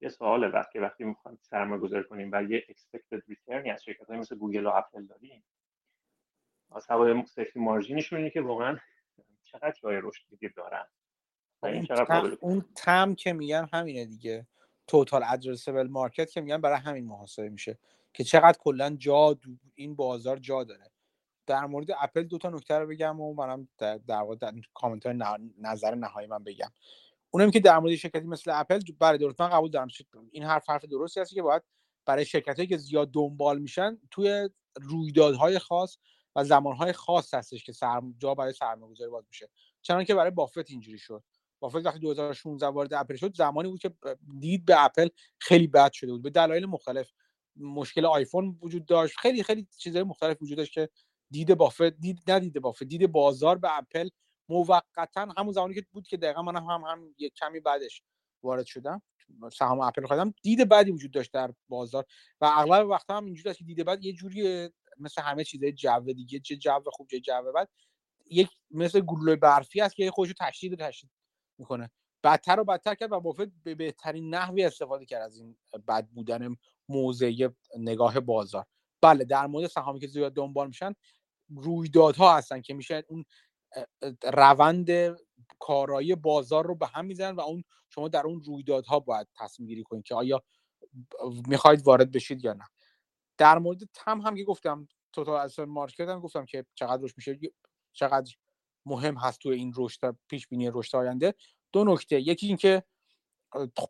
یه 0.00 0.08
سواله 0.08 0.48
وقتی 0.48 0.78
وقتی 0.78 1.04
می‌خوایم 1.04 1.38
سرمایه 1.42 1.80
گذاری 1.80 2.04
کنیم 2.04 2.30
و 2.32 2.42
یه 2.42 2.66
expected 2.68 3.18
return 3.18 3.68
از 3.72 3.84
شرکت 3.84 4.08
های 4.08 4.18
مثل 4.18 4.36
گوگل 4.36 4.66
و 4.66 4.70
اپل 4.74 5.06
داریم 5.06 5.44
از 6.72 6.86
هوای 6.90 7.26
safety 7.26 7.60
margin 7.60 7.95
شون 7.95 8.18
اینه 8.18 8.30
که 8.30 8.40
واقعا 8.40 8.78
چقدر 9.42 9.74
جای 9.82 10.00
رشد 10.02 10.22
دیگه 10.30 10.48
دارن 10.56 10.86
اون, 11.62 11.84
TAM, 11.86 12.36
اون 12.40 12.64
TAM 12.76 13.14
که 13.14 13.32
میگن 13.32 13.68
همینه 13.72 14.04
دیگه. 14.04 14.46
total 14.86 15.22
addressable 15.26 15.88
market 15.88 16.30
که 16.30 16.40
میگن 16.40 16.60
برای 16.60 16.78
همین 16.78 17.06
محاسبه 17.06 17.48
میشه 17.48 17.78
که 18.12 18.24
چقدر 18.24 18.58
کلا 18.58 18.96
جا 18.96 19.38
این 19.74 19.96
بازار 19.96 20.36
جا 20.36 20.64
داره. 20.64 20.90
در 21.46 21.66
مورد 21.66 21.86
اپل 22.00 22.22
دو 22.22 22.38
تا 22.38 22.50
نکته 22.50 22.78
رو 22.78 22.86
بگم 22.86 23.20
و 23.20 23.34
منم 23.34 23.68
در, 23.78 23.98
در 23.98 24.20
واقع 24.20 24.50
کامنت 24.74 25.06
نظر 25.58 25.94
نهایی 25.94 26.28
من 26.28 26.44
بگم. 26.44 26.70
اونم 27.30 27.50
که 27.50 27.60
در 27.60 27.78
مورد 27.78 27.94
شرکتی 27.94 28.26
مثل 28.26 28.50
اپل 28.54 28.80
برای 28.98 29.18
درست 29.18 29.40
من 29.40 29.48
قبول 29.48 29.70
دارم 29.70 29.88
این 30.30 30.42
حرف 30.42 30.70
حرف 30.70 30.84
درستی 30.84 31.20
هست 31.20 31.34
که 31.34 31.42
باید 31.42 31.62
برای 32.06 32.24
شرکت 32.24 32.68
که 32.68 32.76
زیاد 32.76 33.10
دنبال 33.10 33.58
میشن 33.58 33.98
توی 34.10 34.48
رویدادهای 34.74 35.58
خاص 35.58 35.98
و 36.36 36.44
زمانهای 36.44 36.92
خاص 36.92 37.34
هستش 37.34 37.64
که 37.64 37.72
سرم 37.72 38.14
جا 38.18 38.34
برای 38.34 38.52
سرمایه‌گذاری 38.52 39.10
باز 39.10 39.24
میشه. 39.28 39.48
چنانکه 39.82 40.06
که 40.06 40.14
برای 40.14 40.30
بافت 40.30 40.70
اینجوری 40.70 40.98
شد. 40.98 41.22
بافت 41.60 41.86
وقتی 41.86 41.98
2016 41.98 42.66
وارد 42.66 42.94
اپل 42.94 43.16
شد 43.16 43.36
زمانی 43.36 43.68
بود 43.68 43.80
که 43.80 43.94
دید 44.40 44.64
به 44.64 44.84
اپل 44.84 45.08
خیلی 45.38 45.66
بد 45.66 45.92
شده 45.92 46.12
بود. 46.12 46.22
به 46.22 46.30
دلایل 46.30 46.66
مختلف 46.66 47.10
مشکل 47.56 48.06
آیفون 48.06 48.58
وجود 48.62 48.86
داشت. 48.86 49.16
خیلی 49.18 49.42
خیلی 49.42 49.66
چیزهای 49.78 50.04
مختلف 50.04 50.42
وجود 50.42 50.58
داشت 50.58 50.72
که 50.72 50.88
دید 51.34 51.54
بافت 51.54 51.82
دید 51.82 52.30
ندیده 52.30 52.60
بافت 52.60 52.84
دید 52.84 53.12
بازار 53.12 53.58
به 53.58 53.78
اپل 53.78 54.08
موقتا 54.48 55.28
همون 55.38 55.52
زمانی 55.52 55.74
که 55.74 55.86
بود 55.92 56.06
که 56.06 56.16
دقیقا 56.16 56.42
من 56.42 56.56
هم, 56.56 56.64
هم, 56.64 56.84
هم 56.84 57.14
یک 57.18 57.34
کمی 57.34 57.60
بعدش 57.60 58.02
وارد 58.42 58.66
شدم 58.66 59.02
سهام 59.52 59.80
اپل 59.80 60.06
خریدم 60.06 60.34
دید 60.42 60.68
بعدی 60.68 60.90
وجود 60.90 61.10
داشت 61.10 61.32
در 61.32 61.54
بازار 61.68 62.04
و 62.40 62.44
اغلب 62.44 62.88
وقتا 62.88 63.16
هم 63.16 63.24
اینجوری 63.24 63.50
است 63.50 63.58
که 63.58 63.64
دید 63.64 63.84
بعد 63.84 64.04
یه 64.04 64.12
جوری 64.12 64.70
مثل 64.98 65.22
همه 65.22 65.44
چیزای 65.44 65.72
جو 65.72 66.00
دیگه 66.00 66.40
چه 66.40 66.56
جو 66.56 66.80
خوب 66.92 67.08
چه 67.10 67.20
جو 67.20 67.52
بعد 67.54 67.68
یک 68.30 68.48
مثل 68.70 69.00
گلوله 69.00 69.36
برفی 69.36 69.80
است 69.80 69.94
که 69.94 70.10
خودشو 70.10 70.34
تشدید 70.40 70.72
و 70.72 70.76
تشدید 70.76 71.10
می‌کنه. 71.58 71.90
بدتر 72.24 72.60
و 72.60 72.64
بدتر 72.64 72.94
کرد 72.94 73.12
و 73.12 73.20
بافت 73.20 73.48
به 73.64 73.74
بهترین 73.74 74.34
نحوی 74.34 74.64
استفاده 74.64 75.06
کرد 75.06 75.22
از 75.22 75.38
این 75.38 75.56
بد 75.88 76.06
بودن 76.06 76.56
موضع 76.88 77.48
نگاه 77.78 78.20
بازار. 78.20 78.66
بله 79.04 79.24
در 79.24 79.46
مورد 79.46 79.66
سهامی 79.66 80.00
که 80.00 80.06
زیاد 80.06 80.34
دنبال 80.34 80.66
میشن 80.66 80.94
رویدادها 81.48 82.36
هستن 82.36 82.60
که 82.60 82.74
میشه 82.74 83.04
اون 83.08 83.24
روند 84.32 84.90
کارایی 85.58 86.14
بازار 86.14 86.66
رو 86.66 86.74
به 86.74 86.86
هم 86.86 87.04
می‌زنن 87.04 87.36
و 87.36 87.40
اون 87.40 87.64
شما 87.88 88.08
در 88.08 88.26
اون 88.26 88.42
رویدادها 88.42 89.00
باید 89.00 89.28
تصمیم 89.34 89.68
گیری 89.68 89.82
کنید 89.82 90.04
که 90.04 90.14
آیا 90.14 90.42
می‌خواید 91.48 91.86
وارد 91.86 92.12
بشید 92.12 92.44
یا 92.44 92.52
نه. 92.52 92.64
در 93.38 93.58
مورد 93.58 93.78
تم 93.94 94.20
هم 94.20 94.36
که 94.36 94.44
گفتم 94.44 94.88
توتال 95.12 95.40
اسن 95.40 95.64
مارکت 95.64 96.08
هم 96.08 96.20
گفتم 96.20 96.44
که 96.44 96.66
چقدر 96.74 97.02
روش 97.02 97.14
میشه 97.16 97.38
چقدر 97.92 98.34
مهم 98.86 99.16
هست 99.16 99.38
تو 99.38 99.48
این 99.48 99.72
رشد 99.76 100.16
پیش 100.28 100.48
بینی 100.48 100.70
رشد 100.70 100.96
آینده. 100.96 101.34
دو 101.72 101.84
نکته 101.84 102.20
یکی 102.20 102.46
اینکه 102.46 102.82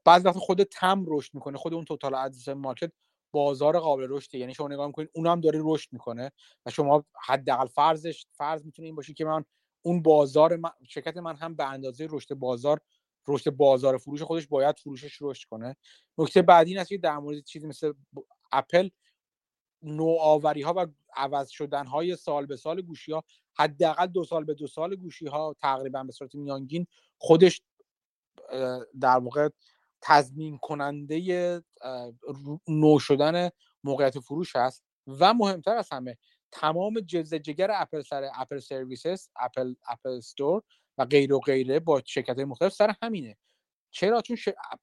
بعضی 0.05 0.25
وقت 0.25 0.39
خود 0.39 0.63
تم 0.63 1.05
رشد 1.09 1.35
می‌کنه 1.35 1.59
خود 1.59 1.75
اون 1.75 1.85
توتال 1.85 2.15
ادرس 2.15 2.49
مارکت 2.49 2.93
بازار 3.35 3.79
قابل 3.79 4.07
رشده. 4.09 4.39
یعنی 4.39 4.55
شما 4.55 4.69
نگاه 4.69 4.87
می‌کنید 4.87 5.11
اونم 5.15 5.41
داره 5.41 5.61
رشد 5.63 5.89
می‌کنه 5.93 6.33
و 6.67 6.71
شما 6.71 7.05
حداقل 7.27 7.67
فرضش 7.67 8.27
فرض 8.33 8.65
می‌تونه 8.65 8.87
این 8.87 8.95
باشه 8.95 9.15
که 9.15 9.25
من 9.25 9.45
اون 9.83 10.03
بازار 10.03 10.57
من، 10.57 10.71
شرکت 10.89 11.17
من 11.17 11.37
هم 11.37 11.57
به 11.57 11.69
اندازه 11.71 12.09
رشد 12.11 12.35
بازار 12.35 12.81
رشد 13.29 13.51
بازار 13.51 13.99
فروش 13.99 14.23
خودش 14.23 14.47
باید 14.47 14.79
فروشش 14.79 15.19
رشد 15.21 15.49
کنه. 15.49 15.77
نکته 16.19 16.43
بعدی 16.43 16.71
این 16.71 16.81
است 16.81 16.89
که 16.89 16.99
در 16.99 17.19
مورد 17.19 17.45
چیزی 17.45 17.67
مثل 17.67 17.93
اپل 18.53 18.89
نوآوری 19.83 20.63
ها 20.63 20.75
و 20.77 20.87
عوض 21.17 21.49
شدن 21.49 21.87
های 21.87 22.17
سال 22.17 22.47
به 22.47 22.57
سال 22.57 22.81
گوشی 22.83 23.13
ها 23.13 23.25
حداقل 23.59 24.07
دو 24.07 24.25
سال 24.25 24.45
به 24.45 24.55
دو 24.55 24.67
سال 24.67 24.97
گوشی 24.97 25.27
ها 25.27 25.57
تقریبا 25.61 26.05
به 26.05 26.13
صورت 26.13 26.35
میانگین 26.35 26.87
خودش 27.19 27.63
در 29.01 29.19
واقع 29.19 29.49
تضمین 30.05 30.59
کننده 30.59 31.63
نو 32.69 32.99
شدن 32.99 33.51
موقعیت 33.85 34.19
فروش 34.19 34.57
هست 34.57 34.85
و 35.07 35.35
مهمتر 35.35 35.77
از 35.77 35.89
همه 35.93 36.17
تمام 36.53 37.01
جز 37.01 37.35
جگر 37.35 37.71
اپل 37.75 38.03
سر 38.03 38.31
Apple 38.35 38.59
services 38.59 39.29
اپل 39.37 39.75
Apple 39.89 40.11
Store 40.11 40.63
و 40.99 41.05
غیر 41.05 41.33
و 41.33 41.41
غیره 41.41 41.81
با 41.81 42.03
شرکت 42.07 42.37
های 42.37 42.45
مختلف 42.45 42.73
سر 42.73 42.95
همینه. 43.03 43.37
چرا؟ 43.91 44.23
چون 44.23 44.37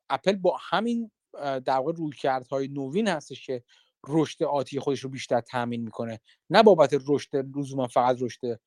اپل 0.09 0.35
با 0.35 0.57
همین 0.69 1.11
در 1.65 1.77
واقع 1.77 1.93
رویکردهای 1.93 2.67
نوین 2.67 3.07
هستش 3.07 3.45
که 3.45 3.63
رشد 4.07 4.43
آتی 4.43 4.79
خودش 4.79 4.99
رو 4.99 5.09
بیشتر 5.09 5.41
تامین 5.41 5.81
می‌کنه. 5.81 6.19
نه 6.49 6.63
بابت 6.63 6.97
رشد 7.07 7.35
لزوما 7.57 7.87
فقط 7.87 8.17
رشد 8.21 8.59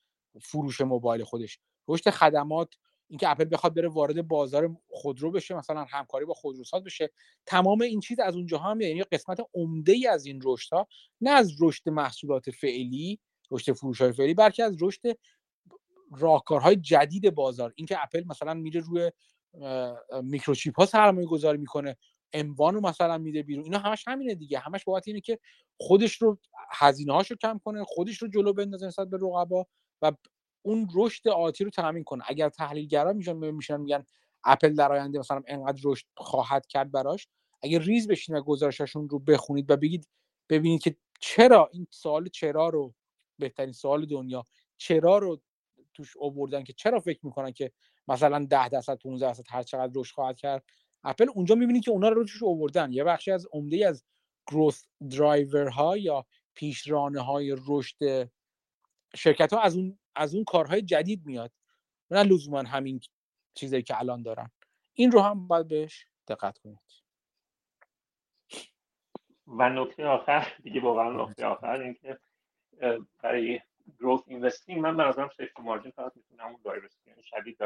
فروش 0.42 0.80
موبایل 0.80 1.24
خودش. 1.24 1.58
رشد 1.88 2.10
خدمات 2.10 2.74
اینکه 3.08 3.30
اپل 3.30 3.44
بخواد 3.44 3.74
بره 3.74 3.88
وارد 3.88 4.28
بازار 4.28 4.76
خودرو 4.88 5.30
بشه 5.30 5.54
مثلا 5.54 5.84
همکاری 5.84 6.24
با 6.24 6.34
خودروساز 6.34 6.84
بشه. 6.84 7.10
تمام 7.46 7.80
این 7.80 8.00
چیز 8.00 8.20
از 8.20 8.36
اونجا 8.36 8.58
هم 8.58 8.80
یعنی 8.80 9.02
قسمت 9.02 9.38
عمده 9.54 9.92
ای 9.92 10.06
از 10.06 10.26
این 10.26 10.40
رشد 10.44 10.72
ها 10.72 10.88
نه 11.20 11.30
از 11.30 11.52
رشد 11.60 11.88
محصولات 11.88 12.50
فعلی 12.50 13.20
رشد 13.50 13.72
فروش 13.72 14.00
های 14.00 14.12
فعلی 14.12 14.34
بلکه 14.34 14.64
از 14.64 14.76
رشد 14.80 15.00
راهکارهای 16.18 16.76
جدید 16.76 17.34
بازار. 17.34 17.72
اینکه 17.76 18.02
اپل 18.02 18.24
مثلا 18.26 18.54
میره 18.54 18.80
روی 18.80 19.10
میکروچیپ 20.22 20.76
ها 20.76 20.86
سرمایه 20.86 21.26
گذاری 21.26 21.58
می‌کنه 21.58 21.96
اموانو 22.32 22.80
مثلا 22.80 23.18
میده 23.18 23.42
بیرون. 23.42 23.64
اینا 23.64 23.78
همش 23.78 24.04
همینه 24.08 24.34
دیگه. 24.34 24.58
همش 24.58 24.84
بابت 24.84 25.08
اینه 25.08 25.20
که 25.20 25.38
خودش 25.80 26.22
رو 26.22 26.38
هزینه 26.70 27.12
هاشو 27.12 27.34
کم 27.34 27.60
کنه 27.64 27.84
خودش 27.84 28.22
رو 28.22 28.28
جلو 28.28 28.52
بندازه 28.52 28.86
نسبت 28.86 29.08
به 29.08 29.16
رقبا 29.16 29.66
و 30.02 30.12
اون 30.64 30.88
رشد 30.94 31.28
آتی 31.28 31.64
رو 31.64 31.70
تامین 31.70 32.04
کنه. 32.04 32.24
اگر 32.26 32.48
تحلیلگرا 32.48 33.12
میشن 33.12 33.32
میشن 33.32 33.80
میگن 33.80 34.04
اپل 34.44 34.74
در 34.74 34.92
آینده 34.92 35.18
مثلا 35.18 35.42
انقدر 35.46 35.80
رشد 35.84 36.06
خواهد 36.16 36.66
کرد 36.66 36.92
براش. 36.92 37.28
اگر 37.62 37.78
ریز 37.78 38.08
بشین 38.08 38.36
و 38.36 38.40
گزارششون 38.40 39.08
رو 39.08 39.18
بخونید 39.18 39.70
و 39.70 39.76
بگید 39.76 40.08
ببینید 40.48 40.82
که 40.82 40.96
چرا 41.20 41.70
این 41.72 41.86
سوال 41.90 42.28
چرا 42.28 42.68
رو 42.68 42.94
بهترین 43.38 43.72
سوال 43.72 44.06
دنیا 44.06 44.46
چرا 44.76 45.18
رو 45.18 45.40
توش 45.94 46.16
آوردن 46.20 46.64
که 46.64 46.72
چرا 46.72 47.00
فکر 47.00 47.20
می‌کنن 47.26 47.52
که 47.52 47.72
مثلا 48.08 48.46
10 48.50 48.68
درصد 48.68 48.98
15 48.98 49.26
درصد 49.26 49.44
هر 49.48 49.62
چقدر 49.62 49.92
رشد 49.96 50.14
خواهد 50.14 50.38
کرد. 50.38 50.64
اپل 51.04 51.26
اونجا 51.34 51.54
می‌بینید 51.54 51.84
که 51.84 51.90
اونا 51.90 52.08
رو 52.08 52.24
توش 52.24 52.42
آوردن. 52.42 52.92
یه 52.92 53.04
بخشی 53.04 53.30
از 53.30 53.46
عمده 53.52 53.86
از 53.88 54.04
growth 54.50 54.84
driver 55.10 55.68
ها 55.68 55.96
یا 55.96 56.26
پیشرانه 56.54 57.20
های 57.20 57.56
رشد 57.68 58.30
شرکت 59.14 59.52
ها 59.52 59.60
از 59.60 59.76
اون 59.76 59.98
از 60.16 60.34
اون 60.34 60.44
کارهای 60.44 60.82
جدید 60.82 61.26
میاد. 61.26 61.52
نه 62.10 62.22
لزوما 62.22 62.62
همین 62.62 63.00
چیزایی 63.54 63.82
که 63.82 63.98
الان 63.98 64.22
دارن. 64.22 64.50
این 64.92 65.12
رو 65.12 65.20
هم 65.20 65.46
باید 65.46 65.68
بهش 65.68 66.06
دقت 66.28 66.58
کنید. 66.58 66.78
و 69.46 69.68
نکته 69.68 70.06
آخر 70.06 70.52
دیگه 70.62 70.80
واقعا 70.80 71.24
نکته 71.24 71.46
آخر 71.46 71.80
این 71.80 71.94
که 71.94 72.18
برای 73.22 73.60
growth 73.98 74.20
investing 74.26 74.80
من 74.80 74.96
به 74.96 75.02
نظرم 75.02 75.30
safety 75.36 75.62
margin 75.62 75.90
فقط 75.90 76.12
می‌تونه 76.16 76.44
اون 76.46 76.60
diversity 76.64 77.10
یعنی 77.10 77.22
شدید 77.22 77.58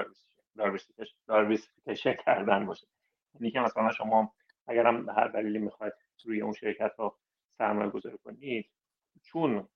diversification 1.27 2.15
کردن 2.15 2.67
باشه. 2.67 2.87
یعنی 3.35 3.51
که 3.51 3.61
مثلا 3.61 3.93
شما 3.93 4.35
اگر 4.67 4.87
هم 4.87 5.09
هر 5.09 5.29
دلیلی 5.29 5.59
می‌خواید 5.59 5.93
روی 6.25 6.41
اون 6.41 6.53
شرکت 6.53 6.95
ها 6.99 7.19
سرمایه 7.59 7.91
گذاری 7.91 8.19
کنید 8.19 8.71
چون 9.23 9.69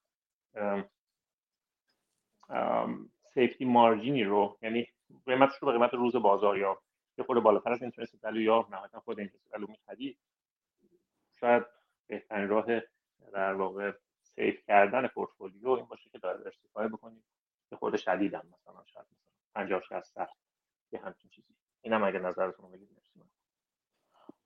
safety 3.35 3.65
margin 3.65 4.16
ی 4.16 4.25
رو 4.25 4.59
یعنی 4.63 4.87
قیمتش 5.27 5.57
رو 5.61 5.67
به 5.67 5.73
قیمت 5.73 5.95
روز 5.95 6.17
بازار 6.17 6.59
یا 6.59 6.83
یه 7.19 7.25
خورده 7.25 7.39
بالاتر 7.43 7.73
از 7.73 7.83
intrinsic 7.83 8.09
value 8.23 8.43
یا 8.43 8.69
نهایتا 8.71 9.01
خود 9.01 9.19
intrinsic 9.19 9.43
value 9.53 9.67
می‌خری 9.67 10.19
شاید 11.41 11.63
بهترین 12.07 12.49
راه 12.49 12.67
در 13.33 13.55
واقع 13.55 13.93
safe 14.23 14.63
کردن 14.67 15.07
پورتفولیو 15.07 15.69
این 15.69 15.85
باشه 15.85 16.11
که 16.11 16.19
diversify 16.19 16.89
بکنید 16.89 17.25
یه 17.73 17.79
خورده 17.79 17.97
شدید 17.97 18.37
مثلا 18.37 18.85
شاید 18.87 19.07
مثلا 19.13 19.33
50 19.55 19.81
60 19.81 20.15
درصد 20.15 20.37
یه 20.93 21.01
همچین 21.01 21.31
چیزی. 21.31 21.55
اینم 21.83 22.05
اگه 22.05 22.19
نظرتون 22.19 22.71
بگید 22.71 23.03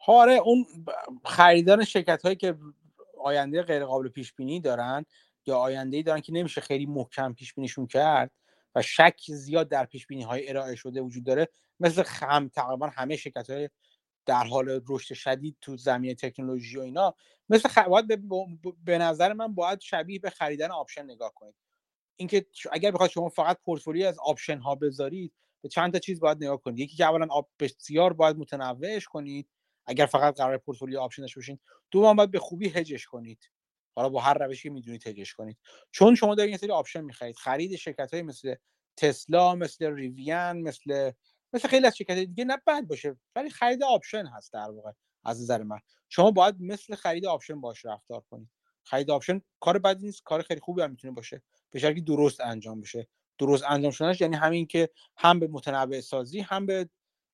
آره 0.06 0.32
اون 0.32 0.66
خریدن 1.24 1.84
شرکت 1.84 2.22
هایی 2.22 2.36
که 2.36 2.54
آینده 3.18 3.62
غیر 3.62 3.84
قابل 3.84 4.08
پیش 4.08 4.34
بینی 4.34 4.60
دارن 4.60 5.04
یا 5.46 5.58
آینده 5.58 5.96
ای 5.96 6.02
دارن 6.02 6.20
که 6.20 6.32
نمیشه 6.32 6.60
خیلی 6.60 6.86
محکم 6.86 7.34
پیش 7.34 7.54
بینیشون 7.54 7.86
کرد 7.86 8.30
و 8.74 8.82
شک 8.82 9.20
زیاد 9.28 9.68
در 9.68 9.84
پیش 9.84 10.06
بینی 10.06 10.22
های 10.22 10.48
ارائه 10.48 10.74
شده 10.74 11.00
وجود 11.00 11.24
داره. 11.24 11.48
مثل 11.80 12.04
هم 12.06 12.48
تقریبا 12.48 12.86
همه 12.86 13.16
شرکت 13.16 13.50
های 13.50 13.70
در 14.26 14.44
حال 14.44 14.80
رشد 14.88 15.14
شدید 15.14 15.56
تو 15.60 15.76
زمینه 15.76 16.14
تکنولوژی 16.14 16.78
و 16.78 16.80
اینا 16.80 17.14
مثل 17.48 17.68
خ... 17.68 17.78
باید 17.78 18.08
به... 18.08 18.18
به 18.84 18.98
نظر 18.98 19.32
من 19.32 19.54
باید 19.54 19.80
شبیه 19.80 20.18
به 20.18 20.30
خریدن 20.30 20.70
option 20.70 21.04
نگاه 21.04 21.34
کنید. 21.34 21.54
اینکه 22.16 22.46
اگر 22.72 22.90
بخواد 22.90 23.10
شما 23.10 23.28
فقط 23.28 23.58
پورتفولیو 23.64 24.06
از 24.06 24.18
option 24.18 24.58
ها 24.58 24.74
بذارید 24.74 25.32
به 25.62 25.68
چند 25.68 25.92
تا 25.92 25.98
چیز 25.98 26.20
باید 26.20 26.44
نگاه 26.44 26.62
کنید. 26.62 26.78
یکی 26.78 26.96
که 26.96 27.04
اولا 27.04 27.26
آب 27.30 27.50
بسیار 27.58 28.12
باید 28.12 28.36
متنوعش 28.36 29.04
کنید. 29.04 29.48
اگر 29.86 30.06
فقط 30.06 30.36
قرار 30.36 30.58
portfolio 30.58 31.00
option 31.00 31.22
داشته 31.22 31.40
باشین 31.40 31.58
دوم 31.90 32.16
باید 32.16 32.30
به 32.30 32.38
خوبی 32.38 32.68
هجش 32.68 33.06
کنید. 33.06 33.50
حالا 33.96 34.08
با 34.08 34.20
هر 34.20 34.34
روشی 34.34 34.68
می‌دونید 34.68 35.06
هجش 35.06 35.34
کنید. 35.34 35.58
چون 35.90 36.14
شما 36.14 36.34
دارید 36.34 36.52
یه 36.52 36.58
سری 36.58 36.70
option 36.70 37.00
می‌خرید 37.00 37.36
خرید 37.36 37.76
شرکت 37.76 38.14
های 38.14 38.22
مثل 38.22 38.54
تسلا 38.96 39.54
مثل 39.54 39.86
ریویان 39.94 40.60
مثل 40.60 41.10
مثل 41.52 41.68
خیلی 41.68 41.86
از 41.86 41.96
شرکت 41.96 42.14
دیگه 42.18 42.44
نه 42.44 42.56
بد 42.66 42.82
باشه 42.82 43.16
ولی 43.36 43.50
خرید 43.50 43.82
option 43.82 44.26
هست 44.26 44.52
در 44.52 44.70
واقع 44.70 44.90
از 45.24 45.42
نظر 45.42 45.62
من. 45.62 45.78
شما 46.08 46.30
باید 46.30 46.54
مثل 46.60 46.94
خرید 46.94 47.26
option 47.26 47.60
باش 47.60 47.84
رفتار 47.84 48.22
کنید. 48.30 48.48
خرید 48.84 49.10
option 49.10 49.40
کار 49.60 49.78
بدی 49.78 50.06
نیست 50.06 50.22
کار 50.22 50.42
خیلی 50.42 50.60
خوبی 50.60 50.82
هم 50.82 50.90
می‌تونه 50.90 51.14
باشه 51.14 51.42
به 51.70 51.78
شرطی 51.78 52.00
درست 52.00 52.40
انجام 52.40 52.80
بشه. 52.80 53.08
درست 53.38 53.64
انجام 53.68 53.90
شدنش 53.90 54.20
یعنی 54.20 54.36
همین 54.36 54.66
که 54.66 54.90
هم 55.16 55.40
به 55.40 55.48
متنوع 55.48 56.00
سازی 56.00 56.40
هم 56.40 56.66
به 56.66 56.88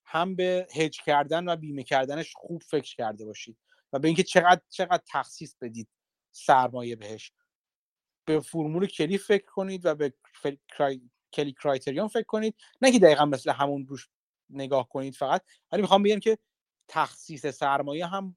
هم 0.04 0.36
به 0.36 0.66
هج 0.74 1.00
کردن 1.00 1.48
و 1.48 1.56
بیمه 1.56 1.82
کردنش 1.82 2.32
خوب 2.36 2.62
فکر 2.62 2.94
کرده 2.96 3.24
باشید 3.24 3.58
و 3.92 3.98
به 3.98 4.08
اینکه 4.08 4.22
چقدر 4.22 4.60
چقدر 4.68 5.02
تخصیص 5.12 5.54
بدید. 5.60 5.88
سرمایه 6.32 6.96
بهش. 6.96 7.32
به 8.24 8.40
فرمول 8.40 8.86
Kelly 8.86 9.18
فکر 9.18 9.44
کنید 9.46 9.86
و 9.86 9.94
به 9.94 10.14
Kelly 11.32 11.52
criterion 11.52 12.08
فکر 12.08 12.26
کنید. 12.26 12.56
نه 12.82 12.92
که 12.92 12.98
دقیقا 12.98 13.24
مثل 13.24 13.50
همون 13.52 13.86
روش 13.86 14.08
نگاه 14.50 14.88
کنید 14.88 15.14
فقط 15.14 15.42
ولی 15.72 15.82
می‌خوام 15.82 16.02
بگم 16.02 16.20
که 16.20 16.38
تخصیص 16.88 17.46
سرمایه 17.46 18.06
هم 18.06 18.36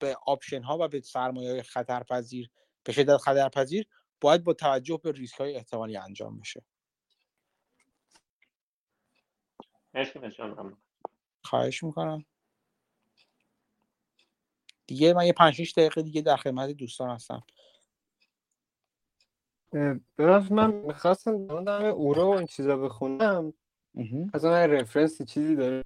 به 0.00 0.16
option 0.26 0.62
ها 0.62 0.78
و 0.80 0.88
به 0.88 1.00
سرمایه 1.00 1.62
خطرپذیر 1.62 2.50
به 2.84 2.92
شدت 2.92 3.16
خطرپذیر 3.16 3.88
باید 4.20 4.44
با 4.44 4.52
توجه 4.54 5.00
به 5.04 5.12
ریسک 5.12 5.40
های 5.40 5.56
احتمالی 5.56 5.96
انجام 5.96 6.38
بشه. 6.40 6.64
خواهش 11.44 11.82
می‌کنم. 11.82 12.24
دیگه 14.90 15.14
من 15.14 15.26
یه 15.26 15.32
5 15.32 15.72
دقیقه 15.76 16.02
دیگه 16.02 16.22
در 16.22 16.36
خدمت 16.36 16.70
دوستان 16.70 17.10
هستم. 17.10 17.42
براز 20.16 20.52
من 20.52 20.70
می‌خواستم 20.70 21.64
در 21.64 21.86
اورو 21.86 22.24
و 22.24 22.36
این 22.36 22.46
چیزا 22.46 22.76
بخونم. 22.76 23.52
از 24.34 24.44
اون 24.44 24.54
رفرنس 24.54 25.22
چیزی 25.22 25.56
داره. 25.56 25.82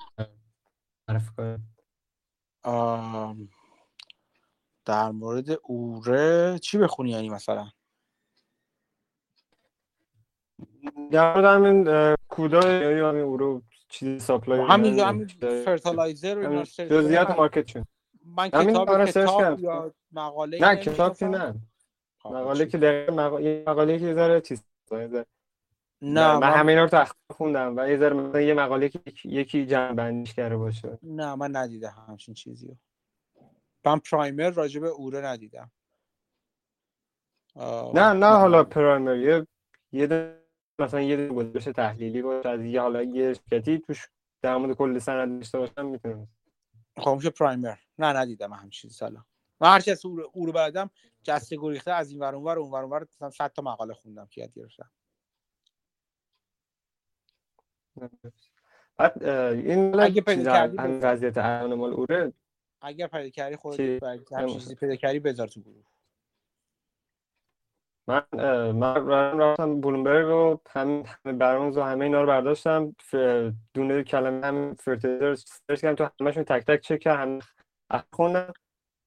معرف 1.09 1.31
کنم. 1.31 1.61
در 4.85 5.11
مورد 5.11 5.47
اوره 5.63 6.59
چی 6.59 6.79
بخونی 6.79 7.11
یعنی 7.11 7.29
مثلا؟ 7.29 7.71
در 11.11 11.35
مورد 11.35 11.45
همین 11.45 12.15
کودا 12.29 12.73
یا 12.93 13.09
همین 13.09 13.23
اورو 13.23 13.63
چیزی 13.89 14.19
ساپلای 14.19 14.61
همین 14.61 15.01
همین 15.01 15.27
فرتالایزر 15.65 16.65
جزئیات 16.65 17.31
مارکت 17.31 17.65
چون 17.65 17.85
من 18.25 18.49
کتاب 18.49 19.05
کتاب 19.05 19.61
یا 19.61 19.95
مقاله 20.13 20.59
نه 20.61 20.77
کتاب 20.77 21.17
که 21.17 21.27
نه. 21.27 21.55
مقاله 22.25 22.67
که 22.67 22.79
دقیقا 22.79 23.13
مقاله, 23.13 23.65
مقاله 23.67 23.99
که 23.99 24.15
ذره 24.15 24.41
چیز 24.41 24.65
نه 26.03 26.39
من 26.39 26.53
همین 26.53 26.79
رو 26.79 26.89
تخت 26.89 27.17
خوندم 27.33 27.77
و 27.77 27.89
یه 27.89 27.97
ذره 27.97 28.15
مثلا 28.15 28.41
یه 28.41 28.55
مقاله 28.55 28.89
که 28.89 29.01
یکی 29.25 29.67
جمع 29.67 29.93
بندیش 29.93 30.35
کرده 30.35 30.57
باشه. 30.57 30.99
نه 31.03 31.35
من 31.35 31.57
ندیدم 31.57 32.05
همچین 32.09 32.35
چیزی 32.35 32.69
رو. 32.69 32.77
من 33.85 33.99
پرایمر 33.99 34.51
راجب 34.51 34.85
اوره 34.85 35.21
ندیدم. 35.21 35.71
نه 37.95 38.13
نه 38.13 38.27
حالا 38.27 38.65
پرایمر. 38.65 39.17
یه 39.17 39.47
یه 39.93 40.35
مثلا 40.79 41.01
یه 41.01 41.29
گزارش 41.29 41.65
تحلیلی 41.65 42.23
باشه 42.23 42.49
از 42.49 42.61
یه 42.61 42.81
حالا 42.81 43.03
یه 43.03 43.35
شرکتی 43.35 43.79
توش 43.79 44.09
در 44.43 44.57
مورد 44.57 44.77
کل 44.77 44.99
سند 44.99 45.39
داشته 45.39 45.59
باشم 45.59 45.87
می‌تونم 45.87 46.29
خب 46.97 47.15
میشه 47.15 47.31
پرایمر. 47.31 47.77
نه 47.99 48.07
ندیدم 48.07 48.53
همین 48.53 48.71
چیز 48.71 48.95
سالا 48.95 49.25
من 49.61 49.69
هر 49.69 49.81
چیز 49.81 50.07
او 50.07 50.47
رو 50.47 50.53
بلدم 50.53 50.91
جسته 51.23 51.57
گریخته 51.57 51.93
از 51.93 52.11
این 52.11 52.21
ور 52.21 52.35
اونور 52.35 52.59
اونور 52.59 52.83
اونور 52.83 53.07
مثلا 53.15 53.31
100 53.31 53.53
تا 53.53 53.63
مقاله 53.63 53.95
خوندم 53.95 54.27
که 54.27 54.41
یاد 54.41 54.53
گرفتم. 54.53 54.91
بعد 58.97 59.25
این 59.25 60.01
اگه 60.01 60.21
پیدا 60.21 60.53
کردی 60.53 60.77
وضعیت 60.77 61.39
الان 61.39 61.75
مال 61.75 61.93
اوره؟ 61.93 62.33
اگر 62.81 63.07
پیدا 63.07 63.31
کردی 63.31 63.57
خودت 63.57 64.01
پیدا 64.81 64.97
کردی 64.97 65.19
بذار 65.19 65.49
تو 65.49 65.61
گروه. 65.61 65.85
من 68.09 68.23
من 68.73 69.09
رفتم 69.41 69.81
بلومبرگ 69.81 70.29
و 70.29 70.59
همین 70.71 71.07
همه 71.07 71.39
Barron's 71.39 71.77
و 71.77 71.83
همه 71.83 72.05
اینا 72.05 72.21
رو 72.21 72.27
برداشتم. 72.27 72.97
دونه 73.75 74.03
کلمه 74.03 74.47
هم 74.47 74.75
fertilizer 74.75 75.35
search 75.35 75.81
کردم. 75.81 75.95
تو 75.95 76.25
همشون 76.25 76.45
تک 76.45 76.65
تک 76.65 76.81
چک 76.81 76.99
کردم. 76.99 77.39
خوندم. 78.13 78.53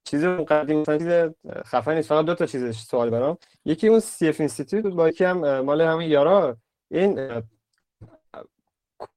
چیز 0.03 0.25
قدیم 0.25 0.79
مثلا 0.79 0.97
چیز 0.97 1.35
خفن 1.65 1.95
نیست. 1.95 2.09
فقط 2.09 2.25
دو 2.25 2.35
تا 2.35 2.45
چیز 2.45 2.75
سوال 2.75 3.09
برام. 3.09 3.37
یکی 3.65 3.87
اون 3.87 3.99
CFA 3.99 4.39
Institute 4.39 4.83
بود 4.83 4.95
با 4.95 5.09
یکی 5.09 5.23
هم 5.23 5.59
مال 5.59 5.81
همین 5.81 6.09
یارا. 6.09 6.57
این 6.91 7.43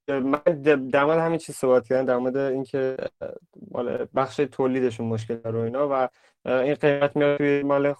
من 0.08 0.40
در 0.92 1.04
مورد 1.04 1.18
همین 1.18 1.38
چیز 1.38 1.56
صحبت 1.56 1.88
کردم 1.88 2.04
در 2.04 2.16
مورد 2.16 2.36
اینکه 2.36 2.96
مال 3.70 4.06
بخش 4.14 4.36
تولیدشون 4.36 5.06
مشکل 5.06 5.42
رو 5.44 5.58
اینا 5.58 5.88
و 5.88 6.08
این 6.44 6.74
قیمت 6.74 7.16
میاد 7.16 7.38
توی 7.38 7.62
مال 7.62 7.94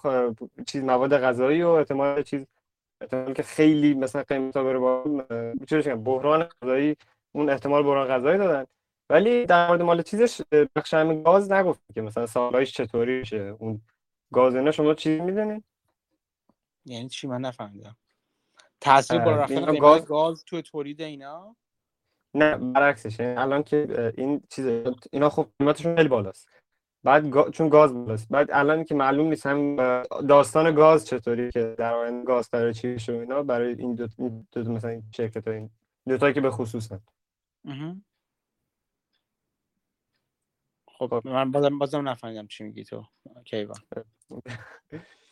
چیز 0.67 0.83
مواد 0.83 1.17
غذایی 1.17 1.63
و 1.63 1.67
احتمال 1.67 2.23
چیز 2.23 2.45
احتمال 3.01 3.33
که 3.33 3.43
خیلی 3.43 3.93
مثلا 3.93 4.23
قیمت 4.23 4.57
ها 4.57 4.63
بره 4.63 4.79
با 4.79 5.03
بحران 5.95 6.43
غذایی 6.43 6.97
اون 7.31 7.49
احتمال 7.49 7.83
بحران 7.83 8.07
غذایی 8.07 8.37
دادن. 8.37 8.65
ولی 9.09 9.45
در 9.45 9.67
مورد 9.67 9.81
مال 9.81 10.01
چیزش 10.01 10.41
بخش 10.75 10.93
همین 10.93 11.23
گاز 11.23 11.51
نگفت 11.51 11.81
که 11.93 12.01
مثلا 12.01 12.25
سالایش 12.25 12.71
چطوری 12.71 13.19
میشه. 13.19 13.55
اون 13.59 13.81
گاز 14.33 14.55
اینا 14.55 14.71
شما 14.71 14.93
چیزی 14.93 15.21
می‌دونید 15.21 15.63
یعنی 16.85 17.09
چی؟ 17.09 17.27
من 17.27 17.41
نفهمیدم. 17.41 17.97
تاثیر 18.81 19.19
بالا 19.19 19.37
رفتن 19.37 19.75
گاز... 19.75 20.05
گاز 20.05 20.45
تو 20.45 20.61
تولید 20.61 21.01
اینا؟ 21.01 21.55
نه 22.33 22.57
برعکسش 22.57 23.19
یعنی 23.19 23.37
الان 23.37 23.63
که 23.63 24.13
این 24.17 24.41
چیز 24.49 24.65
اینا 25.11 25.29
خب 25.29 25.47
قیمتشون 25.59 25.95
خیلی 25.95 26.09
بالاست. 26.09 26.49
بعد 27.03 27.29
گا... 27.29 27.49
چون 27.49 27.69
گاز 27.69 27.93
بالاست. 27.93 28.29
بعد 28.29 28.49
الان 28.51 28.83
که 28.83 28.95
معلوم 28.95 29.27
نیست 29.27 29.45
هم 29.45 29.75
داستان 30.29 30.75
گاز 30.75 31.05
چطوری 31.07 31.51
که 31.51 31.75
در 31.77 31.93
آینده 31.93 32.25
گاز 32.25 32.49
قرار 32.49 32.73
چی 32.73 32.93
بشه 32.93 33.13
اینا 33.13 33.43
برای 33.43 33.73
این 33.73 33.95
دو, 33.95 34.07
این 34.17 34.47
دو, 34.51 34.63
دو 34.63 34.71
مثلا 34.71 34.89
این 34.89 35.03
شرکت 35.15 35.47
ها 35.47 35.53
این 35.53 35.69
دو 36.07 36.17
تا 36.17 36.31
که 36.31 36.41
به 36.41 36.51
خصوصن 36.51 36.99
خب. 40.87 41.21
من 41.27 41.51
بازم 41.51 41.79
بازم 41.79 42.09
نفهمیدم 42.09 42.47
چی 42.47 42.63
میگی 42.63 42.83
تو 42.83 43.05
کیوان. 43.45 43.77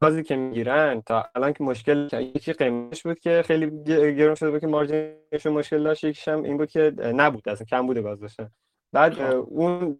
گازی 0.00 0.22
که 0.22 0.36
می‌گیرن 0.36 1.00
تا 1.00 1.24
الان 1.34 1.52
که 1.52 1.64
مشکل 1.64 2.08
یکی 2.12 2.52
قیمتش 2.52 3.02
بود 3.02 3.20
که 3.20 3.42
خیلی 3.46 3.84
گرون 4.14 4.34
شده 4.34 4.50
بود 4.50 4.60
که 4.60 4.66
مارجینش 4.66 5.46
مشکل 5.46 5.82
داشت. 5.82 6.04
یکیش 6.04 6.28
هم 6.28 6.42
این 6.42 6.56
بود 6.56 6.70
که 6.70 6.92
نبود 6.98 7.48
اصلا 7.48 7.64
کم 7.64 7.86
بوده 7.86 8.02
گاز 8.02 8.20
داشتن. 8.20 8.50
بعد 8.92 9.20
اون 9.20 9.98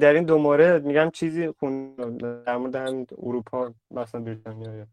در 0.00 0.12
این 0.12 0.24
دو 0.24 0.38
مورد 0.38 0.84
میگم 0.84 1.10
چیزی 1.10 1.48
خون 1.48 1.94
در 2.44 2.56
مورد 2.56 2.76
هم 2.76 3.06
اروپا 3.18 3.74
مثلا 3.90 4.20
بریتانیا 4.20 4.86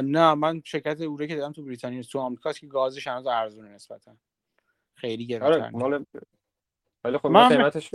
نه 0.00 0.34
من 0.34 0.62
شرکت 0.64 1.00
اوره 1.00 1.26
که 1.26 1.34
دیدم 1.34 1.52
تو 1.52 1.62
بریتانیا 1.62 2.02
تو 2.02 2.18
آمریکا 2.18 2.52
که 2.52 2.66
گازش 2.66 3.06
هنوز 3.06 3.26
ارزونه 3.26 3.68
نسبتا. 3.68 4.12
خیلی 4.94 5.26
گرونتر 5.26 5.52
آره 5.52 5.70
مال 5.70 6.04
ولی 7.06 7.18
خب 7.18 7.26
من 7.26 7.48
قیمتش 7.48 7.90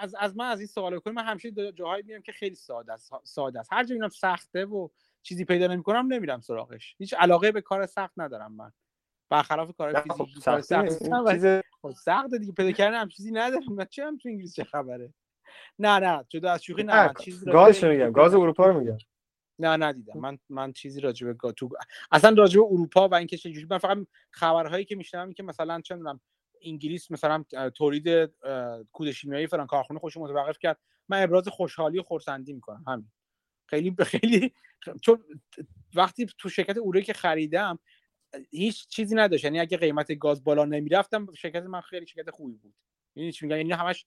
از 0.00 0.14
از 0.14 0.36
من 0.36 0.44
از 0.44 0.58
این 0.58 0.66
سوال 0.66 0.98
کنم 0.98 1.14
من 1.14 1.24
همیشه 1.24 1.72
جاهایی 1.72 2.02
میرم 2.02 2.22
که 2.22 2.32
خیلی 2.32 2.54
ساده 2.54 2.92
است 2.92 3.12
ساده 3.24 3.60
است. 3.60 3.72
هر 3.72 3.84
جا 3.84 3.94
میرم 3.94 4.08
سخته 4.08 4.64
و 4.64 4.88
چیزی 5.22 5.44
پیدا 5.44 5.66
نمی‌کنم 5.66 6.12
نمیرم 6.12 6.40
سراغش. 6.40 6.94
هیچ 6.98 7.14
علاقه 7.14 7.52
به 7.52 7.60
کار 7.60 7.86
سخت 7.86 8.12
ندارم 8.16 8.52
من. 8.52 8.72
برخلاف 9.30 9.76
کار 9.78 10.00
فیزیکی 10.00 10.40
خب 10.40 10.60
سخت 10.60 10.88
چیز 10.88 11.62
سخت 12.04 12.34
دیگه 12.34 12.52
پیدا 12.52 12.72
کردن 12.72 13.00
هم 13.00 13.08
چیزی 13.08 13.30
ندارم. 13.30 13.72
من 13.72 13.84
چه 13.84 14.04
هم 14.04 14.18
تو 14.18 14.28
انگلیسی 14.28 14.62
چه 14.62 14.64
خبره؟ 14.64 15.14
نه 15.78 15.98
نه 15.98 16.24
جدا 16.28 16.52
از 16.52 16.64
شوخی 16.64 16.82
نه 16.82 17.06
من 17.06 17.14
چیزی 17.20 17.46
گازش 17.46 17.84
میگم؟ 17.84 18.12
گاز 18.12 18.34
اروپا 18.34 18.66
رو 18.66 18.80
میگم. 18.80 18.98
نه 19.58 19.76
ندیدم. 19.76 20.20
من 20.20 20.38
من 20.48 20.72
چیزی 20.72 21.00
راجع 21.00 21.32
به 21.32 21.52
تو 21.52 21.68
اصلا 22.10 22.34
راجع 22.38 22.60
به 22.60 22.66
اروپا 22.66 23.08
و 23.08 23.14
اینکه 23.14 23.36
چه 23.36 23.66
من 23.70 23.78
فقط 23.78 23.98
خبرهایی 24.30 24.84
که 24.84 24.96
میشنوم 24.96 25.32
که 25.32 25.42
مثلا 25.42 25.80
چه 25.80 25.94
می‌دونم 25.94 26.20
انگلیس 26.64 27.10
مثلا 27.10 27.44
تولید 27.74 28.30
کود 28.92 29.10
شیمیایی 29.10 29.46
فلان 29.46 29.66
کارخونه 29.66 30.00
خوش 30.00 30.16
متوقف 30.16 30.58
کرد. 30.58 30.80
من 31.08 31.22
ابراز 31.22 31.48
خوشحالی 31.48 31.98
و 31.98 32.02
خرسندی 32.02 32.52
می‌کنم. 32.52 32.84
همین. 32.86 33.10
خیلی 33.66 33.94
خیلی 34.04 34.52
چون 35.00 35.24
وقتی 35.94 36.26
تو 36.38 36.48
شرکت 36.48 36.76
اوره 36.76 37.02
که 37.02 37.12
خریدم 37.12 37.78
هیچ 38.50 38.86
چیزی 38.86 39.14
نداشت. 39.14 39.44
یعنی 39.44 39.60
اگه 39.60 39.76
قیمت 39.76 40.18
گاز 40.18 40.44
بالا 40.44 40.64
نمی‌رفتم 40.64 41.26
شرکت 41.34 41.62
من 41.62 41.80
خیلی 41.80 42.06
شرکت 42.06 42.30
خوبی 42.30 42.54
بود. 42.54 42.74
یعنی 43.16 43.32
چی 43.32 43.46
میگم؟ 43.46 43.56
یعنی 43.56 43.72
همش 43.72 44.06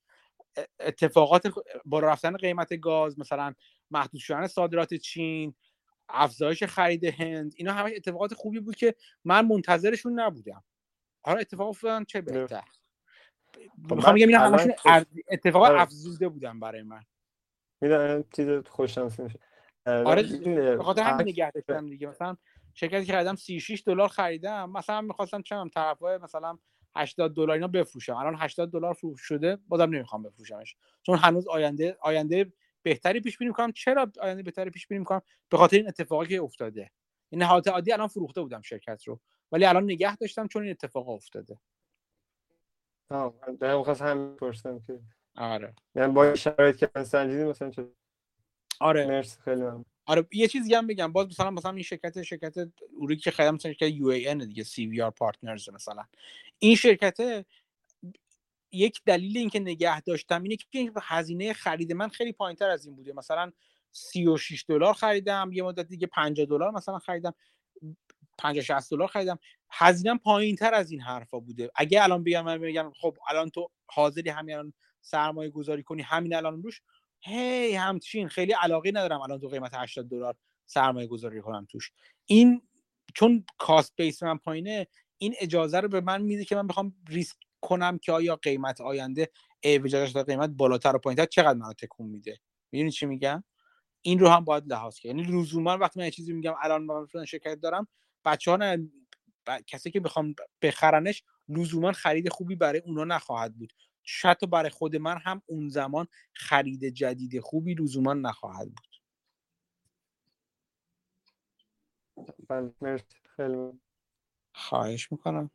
اتفاقات 0.80 1.54
بالا 1.86 2.08
رفتن 2.08 2.38
قیمت 2.38 2.80
گاز 2.80 3.20
مثلا 3.20 3.54
محدود 3.92 4.22
شدن 4.22 4.48
صادرات 4.48 4.94
چین 4.94 5.56
افزایش 6.10 6.64
خرید 6.64 7.04
هند 7.04 7.54
اینا 7.56 7.74
همش 7.74 7.92
اتفاقات 7.96 8.34
خوبی 8.34 8.60
بود 8.60 8.76
که 8.76 8.96
من 9.24 9.46
منتظرشون 9.46 10.20
نبودم. 10.20 10.64
حالا 11.28 11.40
اتفاق 11.40 11.68
افتادن 11.68 12.04
چه 12.04 12.22
بهتر. 12.22 12.64
می‌خوام 13.78 14.16
بگم 14.16 14.28
اینا 14.28 14.40
همشون 14.40 14.74
اتفاق 15.30 15.64
افزوده 15.64 16.30
بودن 16.30 16.60
برای 16.60 16.82
من. 16.82 17.02
می‌دونم 17.82 18.24
چیز 18.36 18.50
خوششانسی 18.68 19.24
میشه. 19.24 19.40
آره 19.86 20.24
به 20.78 20.84
خاطر 20.84 21.02
همین 21.02 21.28
نگه 21.28 21.52
داشتم 21.52 21.90
دیگه. 21.90 22.08
مثلا 22.08 22.38
شرکتی 22.74 23.06
که 23.06 23.14
خریدم 23.14 23.36
36 23.36 23.84
دلار 23.86 24.08
خریدم. 24.08 24.72
مثلا 24.72 25.02
می‌خواستم 25.02 25.42
چم 25.42 25.70
طرفای 25.70 26.18
مثلا 26.18 26.58
80 26.96 27.36
دلار 27.36 27.52
اینا 27.52 27.68
بفروشم. 27.68 28.16
الان 28.16 28.36
80 28.40 28.72
دلار 28.72 28.94
فروش 28.94 29.22
شده 29.22 29.58
بازم 29.68 29.84
نمی‌خوام 29.84 30.24
بفروشمش. 30.24 30.76
چون 31.04 31.18
هنوز 31.18 31.48
آینده 31.48 31.98
آینده 32.02 32.54
بهتری 32.84 33.20
پیش 33.20 33.38
بینی 33.38 33.50
می‌کنم. 33.50 33.72
چرا 33.72 34.12
آینده 34.22 34.44
بهتری 34.44 34.70
پیش 34.70 34.88
بینی 34.88 35.00
می‌کنم؟ 35.00 35.22
به 35.50 35.58
خاطر 35.58 35.78
این 35.78 35.88
اتفاقی 35.88 36.28
که 36.28 36.42
افتاده. 36.42 36.92
این 37.30 37.44
حالت 37.44 37.68
عادی 37.68 37.92
الان 37.92 38.08
فروخته 38.08 38.42
بودم 38.42 38.62
شرکت 38.62 39.04
رو. 39.04 39.20
ولی 39.52 39.66
الان 39.66 39.84
نگه 39.84 40.16
داشتم 40.16 40.48
چون 40.48 40.62
این 40.62 40.72
اتفاق 40.72 41.10
افتاده. 41.10 41.60
آه 43.10 43.34
من 43.62 43.84
خواست 43.84 44.02
هم 44.02 44.36
پرسیدم 44.36 44.80
که. 44.80 45.00
آره. 45.36 45.76
یعنی 45.96 46.14
با 46.14 46.36
شرایط 46.36 46.78
که 46.78 47.04
سنجیدی 47.04 47.44
مثلا 47.44 47.70
چه 47.72 47.88
آره. 48.80 49.08
مرسی 49.08 49.40
خیلی 49.40 49.62
ممنون. 49.62 49.86
آره 50.06 50.28
یه 50.32 50.48
چیزی 50.48 50.74
هم 50.74 50.88
بگم. 50.88 51.12
باز 51.12 51.28
مثلا 51.28 51.52
مثلا 51.52 51.72
این 51.72 51.84
شرکت 51.84 52.24
شرکت 52.24 52.56
اوری 52.98 53.16
که 53.16 53.32
خریدم 53.32 53.56
مثلا 53.56 53.74
شرکت 53.74 53.96
یو 53.96 54.08
ای 54.08 54.28
ان 54.28 54.38
دیگه 54.38 54.64
سی 54.64 54.88
وی 54.88 55.02
آر 55.02 55.12
پارتنرز 55.12 55.70
مثلا. 55.70 56.06
این 56.60 56.76
شرکت 56.76 57.46
یک 58.72 59.02
دلیل 59.06 59.38
اینکه 59.38 59.60
نگه 59.60 60.02
داشتم 60.02 60.44
اینه 60.44 60.56
که 60.56 60.92
هزینه 61.02 61.54
خرید 61.54 61.94
من 61.94 62.10
خیلی 62.10 62.32
پایینتر 62.32 62.70
از 62.70 62.86
این 62.86 62.96
بوده. 62.96 63.14
مثلا 63.14 63.52
36 63.92 64.66
دلار 64.68 64.94
خریدم 64.94 65.50
یه 65.54 65.64
مدت 65.64 65.88
دیگه 65.88 66.08
50 66.08 66.46
دلار 66.46 66.72
مثلا 66.72 67.00
خریدم. 67.00 67.34
50 68.38 68.64
60 68.64 68.92
دلار 68.92 69.08
خریدم. 69.08 69.40
هزینه 69.72 70.18
پایینتر 70.18 70.74
از 70.74 70.92
این 70.92 71.02
حرفا 71.02 71.40
بوده. 71.40 71.70
اگه 71.76 72.04
الان 72.04 72.24
بیان 72.24 72.46
من 72.46 72.58
بگم 72.58 72.92
خب 73.02 73.18
الان 73.30 73.50
تو 73.50 73.70
حاضری 73.86 74.30
همین 74.30 74.56
الان 74.56 74.74
سرمایه 75.02 75.50
گذاری 75.50 75.84
کنی 75.84 76.02
همین 76.02 76.36
الان 76.36 76.64
روش. 76.64 76.82
هی 77.20 77.76
همچین. 77.76 78.28
خیلی 78.28 78.54
علاقه 78.54 78.92
ندارم 78.92 79.22
الان 79.22 79.40
تو 79.40 79.48
قیمت 79.48 79.72
80 79.74 80.10
دلار 80.10 80.36
سرمایه 80.66 81.08
گذاری 81.08 81.42
کنم 81.42 81.68
توش. 81.70 81.92
این 82.26 82.62
چون 83.16 83.46
کاست 83.58 83.94
بیس 83.96 84.24
من 84.24 84.38
پایینه 84.38 84.88
این 85.18 85.36
اجازه 85.40 85.80
رو 85.80 85.88
به 85.88 86.02
من 86.02 86.22
میده 86.22 86.46
که 86.46 86.56
من 86.56 86.68
بخوام 86.68 86.96
ریسک 87.10 87.38
کنم 87.62 87.98
که 87.98 88.12
آیا 88.12 88.36
قیمت 88.36 88.82
آینده 88.82 89.30
ایوجاش 89.60 90.18
قیمت 90.18 90.50
بالاتر 90.50 90.96
و 90.96 91.00
پایینتر 91.00 91.26
چقدر 91.26 91.58
منو 91.60 91.74
تکون 91.74 92.08
میده. 92.08 92.40
می‌دونی 92.72 92.92
چی 92.92 93.06
میگم؟ 93.06 93.44
این 94.02 94.20
رو 94.20 94.30
هم 94.30 94.44
باید 94.46 94.68
لحاظ 94.68 95.00
کرد. 95.00 95.16
یعنی 95.16 95.24
لزوما 95.24 95.78
وقتی 95.78 96.00
من 96.00 96.06
یه 96.06 96.12
چیزی 96.12 96.34
میگم 96.34 96.54
الان 96.62 96.84
من 96.84 97.26
شرکت 97.26 97.56
دارم 97.56 97.88
بچه 98.28 98.52
ها 98.52 98.58
نه 98.58 98.92
کسی 99.68 99.92
که 99.92 100.00
بخوام 100.00 100.36
بخرنش 100.62 101.24
لزوما 101.50 101.92
خرید 101.92 102.30
خوبی 102.30 102.56
برای 102.56 102.80
اونا 102.80 103.04
نخواهد 103.04 103.56
بود. 103.58 103.74
شاید 104.04 104.50
برای 104.50 104.70
خود 104.70 104.96
من 104.96 105.18
هم 105.18 105.42
اون 105.46 105.70
زمان 105.70 106.08
خرید 106.34 106.86
جدید 106.86 107.40
خوبی 107.40 107.74
لزوما 107.74 108.14
نخواهد 108.14 108.68
بود. 108.68 108.88
بله 112.50 113.04
خیلی 113.38 113.72
خواهش 114.54 115.12
می‌کنم. 115.12 115.52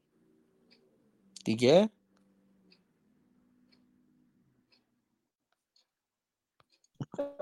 دیگه؟ 1.45 1.91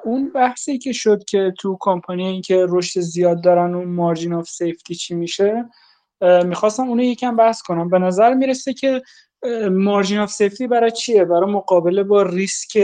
اون 0.04 0.32
بحثی 0.32 0.78
که 0.78 0.92
شد 0.92 1.24
که 1.24 1.52
تو 1.58 1.76
کمپانی 1.80 2.40
که 2.40 2.66
رشد 2.68 3.00
زیاد 3.00 3.44
دارن 3.44 3.74
اون 3.74 3.88
margin 3.88 4.32
of 4.32 4.48
safety 4.48 4.94
چی 4.94 5.14
میشه 5.14 5.64
می‌خواستم 6.44 6.88
اونو 6.88 7.02
یکم 7.02 7.36
بحث 7.36 7.62
کنم. 7.62 7.88
به 7.88 7.98
نظر 7.98 8.34
می‌رسه 8.34 8.72
که 8.72 9.02
margin 9.70 10.18
of 10.18 10.30
safety 10.30 10.66
برای 10.66 10.90
چیه؟ 10.90 11.24
برای 11.24 11.52
مقابله 11.52 12.02
با 12.02 12.22
ریسک 12.22 12.78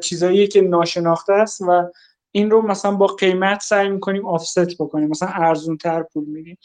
چیزایی 0.00 0.48
که 0.48 0.60
ناشناخته 0.60 1.32
است 1.32 1.60
و 1.60 1.90
این 2.30 2.50
رو 2.50 2.62
مثلا 2.62 2.90
با 2.90 3.06
قیمت 3.06 3.60
سعی 3.60 3.88
می‌کنیم 3.88 4.26
offset 4.26 4.78
بکنیم. 4.78 5.08
مثلا 5.08 5.28
ارزون 5.28 5.76
تر 5.76 6.02
پول 6.02 6.24
میدیم 6.24 6.58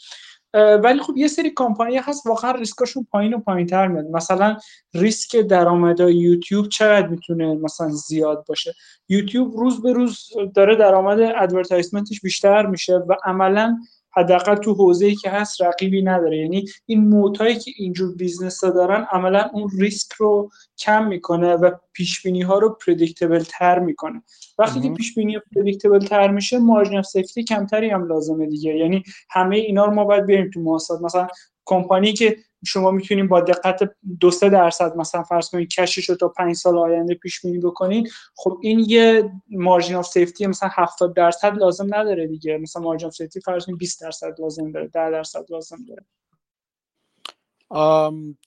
ولی 0.54 1.00
خب 1.00 1.16
یه 1.16 1.28
سری 1.28 1.52
کمپانی 1.56 1.96
هست 1.96 2.26
واقعا 2.26 2.50
ریسکاشون 2.50 3.06
پایین 3.10 3.34
و 3.34 3.38
پایین 3.38 3.66
تر 3.66 3.86
میاد. 3.88 4.04
مثلا 4.04 4.56
ریسک 4.94 5.36
درآمد 5.36 6.00
یوتیوب 6.00 6.68
چقدر 6.68 7.06
می‌تونه 7.06 7.54
مثلا 7.54 7.88
زیاد 7.88 8.44
باشه؟ 8.48 8.74
یوتیوب 9.08 9.56
روز 9.56 9.82
به 9.82 9.92
روز 9.92 10.28
داره 10.54 10.76
درآمد 10.76 11.20
advertisement 11.20 12.07
ش 12.07 12.20
بیشتر 12.20 12.66
میشه 12.66 12.96
و 12.96 13.14
عملا 13.24 13.78
حداقل 14.16 14.54
تو 14.54 14.74
حوزه‌ای 14.74 15.14
که 15.14 15.30
هست 15.30 15.62
رقیبی 15.62 16.02
نداره. 16.02 16.38
یعنی 16.38 16.64
این 16.86 17.08
moat 17.08 17.37
هایی 17.37 17.58
که 17.58 17.72
اینجور 17.76 18.14
business 18.14 18.64
ها 18.64 18.70
دارن 18.70 19.06
عملا 19.12 19.50
اون 19.52 19.70
ریسک 19.78 20.12
رو 20.12 20.50
کم 20.78 21.06
می‌کنه 21.06 21.54
و 21.54 21.70
پیش 21.92 22.22
بینی 22.22 22.42
ها 22.42 22.58
رو 22.58 22.78
predictable 22.86 23.42
تر 23.48 23.78
می‌کنه. 23.78 24.22
وقتی 24.58 24.80
که 24.80 24.90
پیش 24.90 25.14
بینی 25.14 25.38
predictable 25.56 25.98
تر 25.98 26.30
میشه 26.30 26.58
margin 26.58 26.98
of 26.98 27.06
safety 27.06 27.44
کمتری 27.44 27.90
هم 27.90 28.06
لازمه 28.06 28.46
دیگه. 28.46 28.76
یعنی 28.76 29.02
همه 29.30 29.56
اینا 29.56 29.84
رو 29.84 29.94
ما 29.94 30.04
باید 30.04 30.26
بریم 30.26 30.50
تو 30.54 30.60
محاسبات 30.60 31.00
مثلا 31.00 31.28
کمپانی 31.64 32.12
که 32.12 32.36
شما 32.64 32.90
می‌تونید 32.90 33.28
با 33.28 33.40
دقت 33.40 33.90
دو 34.20 34.30
سه 34.30 34.48
درصد 34.48 34.96
مثلا 34.96 35.22
فرض 35.22 35.50
کنید 35.50 35.68
cash 35.68 35.95
ش 35.95 36.08
رو 36.08 36.16
تا 36.16 36.28
پنج 36.28 36.56
سال 36.56 36.78
آینده 36.78 37.14
پیش 37.14 37.40
بینی 37.40 37.58
بکنید 37.58 38.10
خب 38.34 38.58
این 38.62 38.84
یه 38.88 39.32
margin 39.50 39.96
of 39.96 40.06
safety 40.06 40.46
مثلا 40.46 40.68
70 40.72 41.14
درصد 41.14 41.58
لازم 41.58 41.94
نداره 41.94 42.26
دیگه. 42.26 42.58
مثلا 42.58 42.82
margin 42.82 43.06
of 43.06 43.14
safety 43.14 43.40
فرض 43.40 43.66
کنید 43.66 43.78
20 43.78 44.00
درصد 44.00 44.40
لازم 44.40 44.72
داره 44.72 44.86
10 44.86 45.10
درصد 45.10 45.44
لازم 45.50 45.76
داره. 45.88 46.04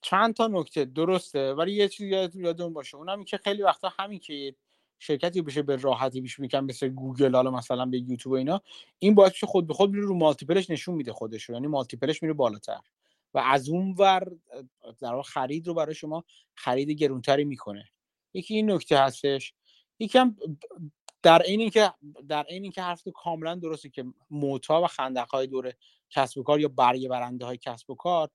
چند 0.02 0.34
تا 0.34 0.48
نکته؟ 0.48 0.86
درسته 0.86 1.54
ولی 1.54 1.74
یه 1.74 1.88
چیزی 1.88 2.10
یادتون 2.36 2.74
باشه. 2.74 2.98
اونم 2.98 3.24
که 3.24 3.38
خیلی 3.38 3.64
وقتا 3.64 3.90
همین 4.00 4.20
که 4.20 4.56
شرکتی 5.00 5.42
بشه 5.42 5.62
به 5.62 5.76
راحتی 5.76 6.22
پیش 6.22 6.40
می‌کنم 6.40 6.66
مثل 6.66 6.88
گوگل 6.88 7.36
حالا 7.36 7.52
مثلا 7.52 7.86
به 7.86 8.00
یوتیوب 8.00 8.34
و 8.34 8.38
اینا 8.38 8.62
این 9.00 9.16
باعث 9.16 9.44
خود 9.44 9.68
به 9.68 9.74
خود 9.74 9.92
میره 9.92 10.06
رو 10.06 10.16
مالتیپلش 10.16 10.70
نشون 10.70 10.96
میده 10.96 11.14
خودش 11.14 11.50
یعنی 11.50 11.68
مالتیپلش 11.68 12.24
میره 12.24 12.34
بالاتر. 12.34 12.80
و 13.34 13.40
از 13.40 13.70
اون 13.70 13.96
ور 13.98 14.32
در 15.02 15.22
خرید 15.22 15.68
رو 15.68 15.74
برای 15.74 15.96
شما 15.96 16.24
خرید 16.56 16.90
گرونتری 16.90 17.46
می‌کنه. 17.46 17.90
یکی 18.34 18.56
این 18.56 18.72
نکته 18.72 19.00
هستش 19.00 19.54
یکم 20.00 20.36
در 21.24 21.42
این 21.42 21.60
اینکه 21.60 21.94
در 22.28 22.46
این 22.50 22.64
اینکه 22.64 22.82
حرف 22.82 23.08
کاملا 23.16 23.56
درسته 23.56 23.90
که 23.90 24.06
موتا 24.30 24.82
و 24.82 24.88
خندق 24.88 25.30
های 25.30 25.48
دور 25.48 25.74
کسب 26.10 26.38
و 26.38 26.44
کار 26.44 26.60
یا 26.60 26.68
برگ 26.68 27.08
برنده 27.08 27.46
های 27.46 27.58
کسب 27.58 27.90
و 27.90 27.96
کار 27.96 28.30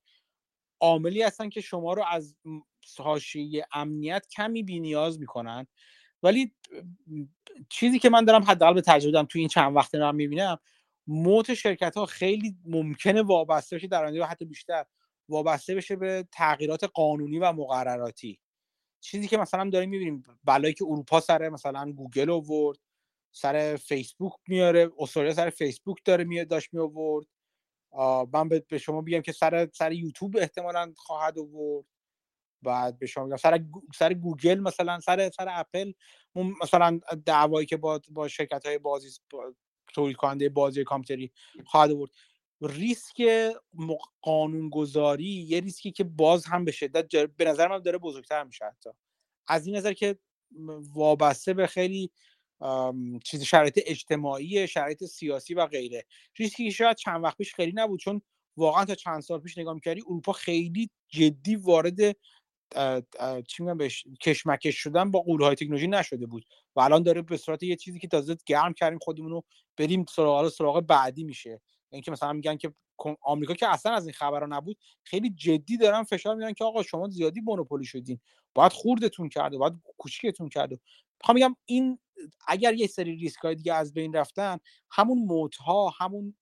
عاملی 0.81 1.23
هستن 1.23 1.49
که 1.49 1.61
شما 1.61 1.93
رو 1.93 2.05
از 2.11 2.37
حاشیه 2.99 3.67
امنیت 3.73 4.27
کمی 4.37 4.63
بی 4.63 4.81
نیاز 4.81 5.21
می‌کنن. 5.21 5.67
ولی 6.23 6.55
چیزی 7.69 7.99
که 7.99 8.11
من 8.11 8.25
دارم 8.25 8.43
حداقل 8.43 8.75
به 8.75 8.81
تجربه 8.81 9.13
دارم 9.13 9.27
تو 9.27 9.39
این 9.39 9.49
چند 9.49 9.77
وقت 9.77 9.93
دارم 9.93 10.15
می‌بینم 10.15 10.59
موت 11.09 11.55
شرکت 11.55 11.97
ها 11.97 12.07
خیلی 12.07 12.57
ممکنه 12.65 13.23
وابسته 13.23 13.77
بشه 13.77 13.87
در 13.87 14.05
آینده 14.05 14.25
حتی 14.25 14.45
بیشتر 14.45 14.85
وابسته 15.29 15.75
بشه 15.75 15.97
به 15.97 16.29
تغییرات 16.33 16.85
قانونی 16.85 17.39
و 17.39 17.53
مقرراتی. 17.53 18.41
چیزی 19.01 19.29
که 19.29 19.37
مثلا 19.37 19.71
داریم 19.71 19.91
می‌بینیم 19.91 20.23
بلایی 20.45 20.75
که 20.75 20.85
اروپا 20.85 21.21
سر 21.21 21.49
مثلا 21.49 21.93
گوگل 21.93 22.31
آورد 22.31 22.79
سر 23.35 23.77
فیسبوک 23.77 24.33
میاره 24.49 24.91
استرالیا 24.99 25.35
سر 25.35 25.51
فیسبوک 25.51 25.99
داره 26.05 26.25
میاد 26.25 26.49
داشت 26.49 26.75
می 26.75 26.81
آورد 26.81 27.27
من 28.33 28.49
به 28.49 28.79
شما 28.79 29.03
بگم 29.03 29.21
که 29.21 29.33
سر 29.33 29.69
سر 29.75 29.93
یوتیوب 29.93 30.37
احتمالا 30.37 30.93
خواهد 30.97 31.39
آورد. 31.39 31.87
بعد 32.63 32.99
به 32.99 33.07
شما 33.07 33.27
بگم 33.27 33.37
سر 33.37 33.67
سر 33.95 34.15
گوگل 34.15 34.61
مثلا 34.61 35.01
سر 35.01 35.31
سر 35.31 35.47
اپل 35.51 35.93
مثلا 36.35 37.01
دعوایی 37.27 37.67
که 37.67 37.77
با 37.77 38.01
با 38.11 38.29
شرکت 38.29 38.67
های 38.67 38.79
بازی 38.79 39.11
تولید 39.95 40.17
کننده 40.17 40.49
بازی 40.49 40.85
کامپیوتری 40.85 41.31
خواهد 41.67 41.91
آورد. 41.91 42.11
ریسک 42.61 43.23
قانونگذاری 44.23 45.25
یه 45.25 45.61
ریسکی 45.61 45.93
که 45.93 46.05
باز 46.05 46.47
هم 46.47 46.65
به 46.65 46.73
شدت 46.73 47.27
به 47.27 47.45
نظر 47.45 47.69
من 47.69 47.79
داره 47.79 47.99
بزرگتر 47.99 48.45
میشه 48.45 48.65
حتی. 48.65 48.91
از 49.47 49.67
این 49.67 49.77
نظر 49.77 49.93
که 49.93 50.19
وابسته 50.95 51.55
به 51.55 51.67
خیلی 51.67 52.11
چیز 53.25 53.43
شرایط 53.43 53.81
اجتماعی 53.87 54.69
شرایط 54.69 55.05
سیاسی 55.05 55.55
و 55.55 55.67
غیره. 55.67 56.05
ریسکی 56.37 56.65
که 56.65 56.71
شاید 56.71 56.97
چند 56.97 57.25
وقت 57.25 57.37
پیش 57.37 57.55
خیلی 57.55 57.73
نبود 57.75 58.01
چون 58.01 58.23
واقعا 58.57 58.85
تا 58.85 58.95
چند 58.95 59.21
سال 59.21 59.41
پیش 59.41 59.59
نگاه 59.59 59.75
می‌کردی 59.75 60.01
اروپا 60.07 60.33
خیلی 60.33 60.91
جدی 61.09 61.57
وارد 61.57 62.17
چی 63.47 63.63
میگم 63.63 63.79
بهش 63.79 64.05
کشمکش 64.21 64.77
شدن 64.77 65.11
با 65.11 65.21
قولهای 65.21 65.55
تکنولوژی 65.55 65.87
نشده 65.87 66.27
بود 66.27 66.45
و 66.77 66.81
الان 66.81 67.03
داره 67.03 67.23
به 67.23 67.37
صورت 67.37 67.63
یه 67.63 67.77
چیزی 67.77 67.99
که 67.99 68.09
تازه 68.09 68.37
گرم 68.47 68.73
کردیم 68.73 68.99
خودمون 68.99 69.31
رو 69.31 69.45
بریم 69.77 70.05
سراغ 70.09 70.49
سراغ 70.49 70.81
بعدی 70.81 71.25
میشه. 71.25 71.61
اینکه 71.91 72.11
مثلا 72.11 72.33
میگن 72.33 72.57
که 72.57 72.73
آمریکا 73.23 73.55
که 73.55 73.69
اصلا 73.69 73.93
از 73.93 74.07
این 74.07 74.13
خبرها 74.13 74.47
نبود 74.47 74.79
خیلی 75.03 75.31
جدی 75.31 75.77
دارن 75.77 76.03
فشار 76.03 76.35
میدن 76.35 76.53
که 76.53 76.65
آقا 76.65 76.83
شما 76.83 77.09
زیادی 77.09 77.41
مونوپولی 77.41 77.85
شدین. 77.85 78.21
باید 78.55 78.73
خوردتون 78.73 79.29
کرده 79.29 79.59
باید 79.59 79.73
کوچیکتون 79.99 80.49
کرده 80.49 80.81
می‌خوام 81.21 81.35
میگم 81.35 81.57
این 81.65 81.99
اگر 82.49 82.75
یه 82.75 82.87
سری 82.87 83.17
ریسک 83.17 83.39
های 83.39 83.55
دیگه 83.55 83.75
از 83.75 83.93
بین 83.93 84.13
رفتن 84.13 84.59
همون 84.91 85.19
moat 85.19 85.57
ها 85.57 85.95
همون 85.99 86.35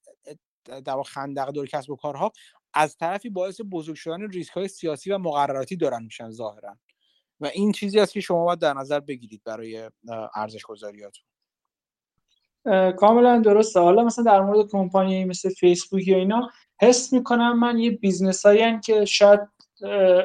در 0.84 1.02
خندق 1.02 1.50
دور 1.50 1.66
کسب 1.66 1.90
و 1.90 1.96
کارها 1.96 2.32
از 2.76 2.96
طرفی 2.96 3.28
باعث 3.28 3.60
بزرگ 3.70 3.96
شدن 3.96 4.30
ریسک 4.30 4.52
های 4.52 4.68
سیاسی 4.68 5.12
و 5.12 5.18
مقرراتی 5.18 5.76
دارن 5.76 6.02
میشن 6.02 6.30
ظاهرا. 6.30 6.76
و 7.40 7.46
این 7.46 7.72
چیزی 7.72 8.00
است 8.00 8.12
که 8.12 8.20
شما 8.20 8.44
باید 8.44 8.58
در 8.58 8.74
نظر 8.74 9.00
بگیرید 9.00 9.42
برای 9.44 9.90
ارزش 10.34 10.62
گذاریاتون 10.62 11.24
کاملا 12.96 13.38
درسته 13.38 13.80
حالا 13.80 14.04
مثلا 14.04 14.24
در 14.24 14.40
مورد 14.40 14.70
کمپانی 14.70 15.24
مثل 15.24 15.48
فیسبوک 15.48 16.08
یا 16.08 16.16
اینا 16.16 16.50
حس 16.80 17.12
می‌کنم 17.12 17.58
من 17.58 17.78
یه 17.78 17.90
business 17.90 18.46
هایی 18.46 18.80
که 18.80 19.04
شاید 19.04 19.40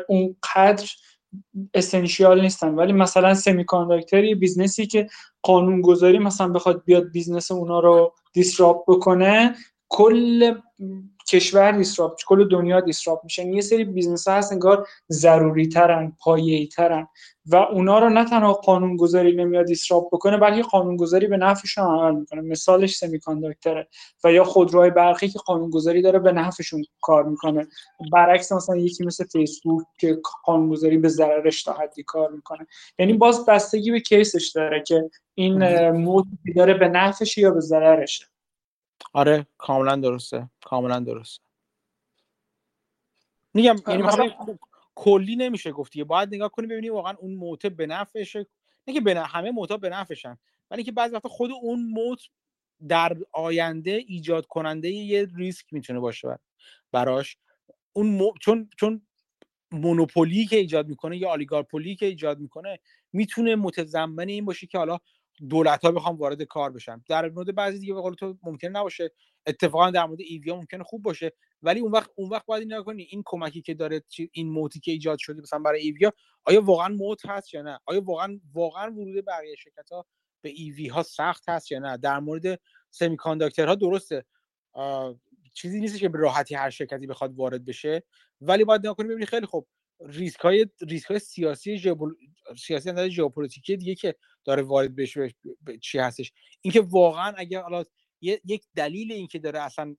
اونقدر 0.07 0.89
essential 1.74 2.41
نیستن. 2.41 2.75
ولی 2.75 2.93
مثلا 2.93 3.33
سمی 3.33 3.65
یه 4.11 4.35
business 4.35 4.82
ی 4.82 4.88
که 4.88 5.09
قانون 5.41 5.81
گذاری 5.81 6.19
مثلا 6.19 6.47
بخواد 6.47 6.83
بیاد 6.85 7.11
business 7.11 7.51
اونا 7.51 7.80
رو 7.80 8.13
disrupt 8.33 8.83
بکنه 8.88 9.55
کل 9.89 10.53
کشور 11.32 11.72
disrupt 11.72 12.19
کل 12.27 12.48
دنیا 12.48 12.80
disrupt 12.80 13.24
میشن 13.24 13.53
یه 13.53 13.61
سری 13.61 13.84
business 13.83 14.27
ها 14.27 14.34
هست 14.34 14.51
انگار 14.51 14.88
ضروری 15.11 15.68
ترن 15.68 16.14
پایه‌ای 16.19 16.68
ترن 16.68 17.08
و 17.45 17.56
اونا 17.56 18.00
رو 18.00 18.10
نه 18.10 18.26
تنها 18.26 18.53
قانون 18.53 18.98
گذاری 18.98 19.35
نمیاد 19.35 19.66
disrupt 19.66 20.08
بکنه 20.08 20.38
بلکه 20.38 20.61
قانون 20.61 20.98
گذاری 20.98 21.27
به 21.27 21.38
نفعشون 21.38 21.84
عمل 21.84 22.19
می‌کنه. 22.19 22.42
مثالش 22.42 22.95
سمی 22.95 23.19
و 24.24 24.32
یا 24.32 24.43
خودروهای 24.43 24.90
برقی 24.90 25.27
که 25.27 25.40
قانون 25.40 25.69
گذاری 25.69 26.01
داره 26.01 26.19
به 26.19 26.32
نفعشون 26.32 26.84
کار 27.01 27.24
می‌کنه. 27.24 27.68
برعکس 28.11 28.51
مثلا 28.51 28.77
یکی 28.77 29.06
مثل 29.06 29.26
فیسبوک 29.26 29.85
که 30.00 30.18
قانون 30.45 30.69
گذاری 30.69 30.98
به 30.98 31.08
ضررش 31.08 31.64
تا 31.64 31.74
حدی 31.74 32.03
کار 32.03 32.32
می‌کنه. 32.32 32.68
یعنی 33.00 33.14
باز 33.14 33.45
بستگی 33.45 33.92
به 33.92 34.00
کیسش 34.00 34.51
داره 34.56 34.84
که 34.88 35.10
این 35.35 35.90
مود 35.90 36.27
داره 36.56 36.74
به 36.74 36.88
نفعش 36.88 37.38
یا 37.38 37.51
به 37.51 37.60
ضررشه. 37.60 38.26
آره 39.13 39.47
کاملا 39.57 39.95
درسته 39.95 40.49
کاملا 40.63 40.99
درسته. 40.99 41.43
میگم 43.53 43.75
یعنی 43.88 44.03
کلی 44.95 45.35
نمیشه 45.35 45.71
گفتی. 45.71 46.03
باید 46.03 46.35
نگاه 46.35 46.49
کنی 46.49 46.67
ببینی 46.67 46.89
واقعا 46.89 47.13
اون 47.19 47.35
موت 47.35 47.65
به 47.65 47.85
نفعشه. 47.85 48.47
نه 48.88 48.93
که 48.93 49.01
به 49.01 49.19
همه 49.19 49.51
موتا 49.51 49.77
به 49.77 49.89
نفعشن 49.89 50.38
ولی 50.71 50.83
که 50.83 50.91
بعضی 50.91 51.15
وقتا 51.15 51.30
خود 51.30 51.51
اون 51.51 51.83
موت 51.89 52.19
در 52.88 53.17
آینده 53.31 53.91
ایجاد 53.91 54.45
کننده 54.45 54.89
یه 54.89 55.27
ریسک 55.35 55.73
می‌تونه 55.73 55.99
باشه 55.99 56.39
براش. 56.91 57.38
اون 57.93 58.31
چون 58.41 58.69
چون 58.77 59.01
مونوپولی 59.71 60.45
که 60.45 60.55
ایجاد 60.55 60.88
می‌کنه 60.88 61.17
یا 61.17 61.30
آلیگارپولی 61.30 61.95
که 61.95 62.05
ایجاد 62.05 62.39
می‌کنه 62.39 62.80
می‌تونه 63.13 63.55
متضمن 63.55 64.27
این 64.27 64.45
باشه 64.45 64.67
که 64.67 64.77
حالا 64.77 64.99
دولت 65.50 65.86
ها 65.86 65.92
بخوام 65.92 66.18
وارد 66.18 66.44
کار 66.44 66.72
بشن. 66.72 67.03
در 67.10 67.30
مورد 67.30 67.56
بعضی 67.56 67.80
دیگه 67.80 67.94
به 67.94 68.02
قول 68.02 68.14
تو 68.14 68.38
ممکن 68.44 68.68
نباشه. 68.68 69.11
اتفاقا 69.45 69.92
در 69.92 70.06
مورد 70.06 70.22
ایویا 70.22 70.56
ممکنه 70.56 70.84
خوب 70.84 71.03
باشه. 71.03 71.34
ولی 71.61 71.80
اون 71.80 71.92
وقت 71.92 72.10
اون 72.16 72.30
وقت 72.30 72.45
باید 72.45 72.64
نگاه 72.64 72.84
کنی 72.86 73.03
این 73.03 73.24
کمکی 73.26 73.61
که 73.61 73.74
داره 73.74 74.03
این 74.32 74.50
موتی 74.50 74.80
که 74.80 74.92
ایجاد 74.92 75.18
شده 75.20 75.42
مثلا 75.42 75.60
برای 75.60 75.82
ایویا 75.82 76.14
آیا 76.45 76.61
واقعا 76.61 76.88
موت 76.88 77.26
هست 77.26 77.53
یا 77.53 77.61
نه؟ 77.61 77.80
آیا 77.86 78.02
واقعا 78.02 78.40
واقعا 78.53 78.92
ورود 78.92 79.26
بقیه 79.26 79.56
شرکت 79.56 79.92
ها 79.92 80.06
به 80.42 80.50
ایوی 80.50 80.88
ها 80.88 81.03
سخت 81.03 81.50
هست 81.50 81.72
یا 81.72 81.80
نه؟ 81.80 81.98
در 81.98 82.20
مورد 82.20 82.60
سمی 82.90 83.18
ها 83.58 83.76
درسته 83.76 84.26
چیزی 85.53 85.80
نیست 85.80 86.00
که 86.00 86.10
به 86.10 86.20
راحتی 86.20 86.56
هر 86.56 86.70
شرکتی 86.70 87.08
بخواد 87.08 87.36
وارد 87.36 87.66
بشه. 87.66 88.03
ولی 88.42 88.64
باید 88.64 88.82
نگاه 88.82 88.95
کنی 88.95 89.08
ببینی 89.08 89.26
خیلی 89.26 89.45
خوب 89.45 89.68
ریسک 90.06 90.40
های 90.40 90.68
ریسک 90.82 91.06
های 91.06 91.20
سیاسی 91.20 91.78
ژئوپل... 91.78 92.10
سیاسی 92.58 93.10
ژئوپلیتیکی 93.11 93.78
دیگه 93.78 93.95
که 93.95 94.16
داره 94.44 94.61
وارد 94.61 94.95
بشه 94.95 95.36
چی 95.82 96.00
هستش. 96.00 96.34
اینکه 96.61 96.82
واقعا 96.82 97.34
اگر 97.38 97.61
حالا 97.61 97.84
یک 98.22 98.64
دلیل 98.76 99.11
اینکه 99.11 99.40
داره 99.40 99.60
اصلا 99.60 99.95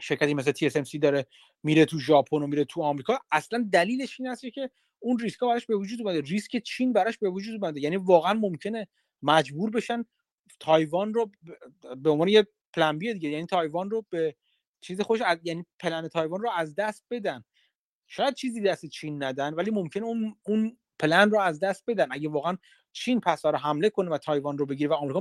شرکتی 0.00 0.34
مثل 0.34 0.52
TSMC 0.52 0.98
داره 0.98 1.26
میره 1.62 1.84
تو 1.84 1.98
ژاپن 1.98 2.36
و 2.36 2.46
میره 2.46 2.64
تو 2.64 2.82
آمریکا 2.82 3.18
اصلا 3.32 3.68
دلیلش 3.72 4.20
این 4.20 4.28
هست 4.28 4.46
که 4.54 4.70
اون 4.98 5.18
ریسک 5.18 5.40
براش 5.40 5.66
به 5.66 5.76
وجود 5.76 6.00
اومده. 6.00 6.20
ریسک 6.20 6.58
چین 6.58 6.92
براش 6.92 7.18
به 7.18 7.30
وجود 7.30 7.64
اومده. 7.64 7.80
یعنی 7.80 7.96
واقعا 7.96 8.34
ممکنه 8.34 8.88
مجبور 9.22 9.70
بشن 9.70 10.04
تایوان 10.60 11.14
رو 11.14 11.30
به 11.96 12.10
عنوان 12.10 12.28
یه 12.28 12.46
plan 12.72 12.98
B 12.98 13.14
دیگه 13.14 13.28
یعنی 13.28 13.46
تایوان 13.46 13.90
رو 13.90 14.06
به 14.10 14.36
چیز 14.80 15.00
خوش 15.00 15.20
یعنی 15.42 15.66
پلن 15.78 16.08
تایوان 16.08 16.40
رو 16.40 16.50
از 16.50 16.74
دست 16.74 17.04
بدن. 17.10 17.44
شاید 18.06 18.34
چیزی 18.34 18.60
دست 18.60 18.86
چین 18.86 19.22
ندن 19.22 19.54
ولی 19.54 19.70
ممکنه 19.70 20.04
اون 20.04 20.36
اون 20.42 20.78
پلن 21.00 21.30
رو 21.30 21.40
از 21.40 21.60
دست 21.60 21.84
بدن. 21.86 22.06
اگه 22.10 22.28
واقعا 22.28 22.56
چین 22.92 23.20
پس 23.20 23.46
رو 23.46 23.56
حمله 23.58 23.90
کنه 23.90 24.10
و 24.10 24.18
تایوان 24.18 24.58
رو 24.58 24.66
بگیره 24.66 24.90
و 24.90 24.92
آمریکا 24.92 25.20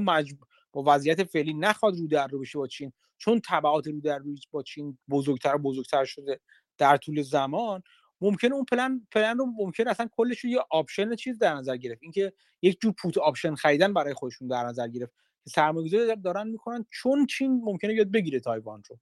با 0.72 0.83
وضعیت 0.88 1.24
فعلی 1.24 1.53
نخواد 1.53 1.98
رو 1.98 2.08
در 2.08 2.27
رو 2.27 2.40
بشه 2.40 2.58
با 2.58 2.67
چین 2.67 2.91
چون 3.17 3.41
تبعات 3.45 3.88
رو 3.88 4.01
در 4.01 4.17
رو 4.17 4.35
با 4.51 4.64
چین 4.64 4.98
بزرگتر 5.09 5.56
و 5.56 5.58
بزرگتر 5.58 6.06
شده 6.06 6.40
در 6.77 6.98
طول 6.98 7.22
زمان 7.22 7.83
ممکنه 8.22 8.56
اون 8.56 8.66
plan 8.66 9.08
plan 9.11 9.38
رو 9.38 9.45
ممکن 9.45 9.88
اصلا 9.88 10.09
کلش 10.11 10.40
رو 10.40 10.49
یه 10.49 10.59
option 10.69 11.16
چیز 11.16 11.38
در 11.38 11.53
نظر 11.53 11.77
گرفت. 11.77 12.03
اینکه 12.03 12.33
یک 12.61 12.82
جور 12.82 12.91
put 12.92 13.18
option 13.18 13.56
خریدن 13.56 13.93
برای 13.93 14.14
خودشون 14.14 14.48
در 14.48 14.64
نظر 14.64 14.88
گرفت. 14.88 15.14
که 15.43 15.49
سرمایه‌گذاری 15.49 16.22
دارن 16.22 16.48
می‌کنن 16.48 16.85
چون 16.91 17.25
چین 17.25 17.61
ممکنه 17.64 17.93
بیاد 17.93 18.11
بگیره 18.11 18.40
تایوان 18.40 18.83
رو. 18.90 18.99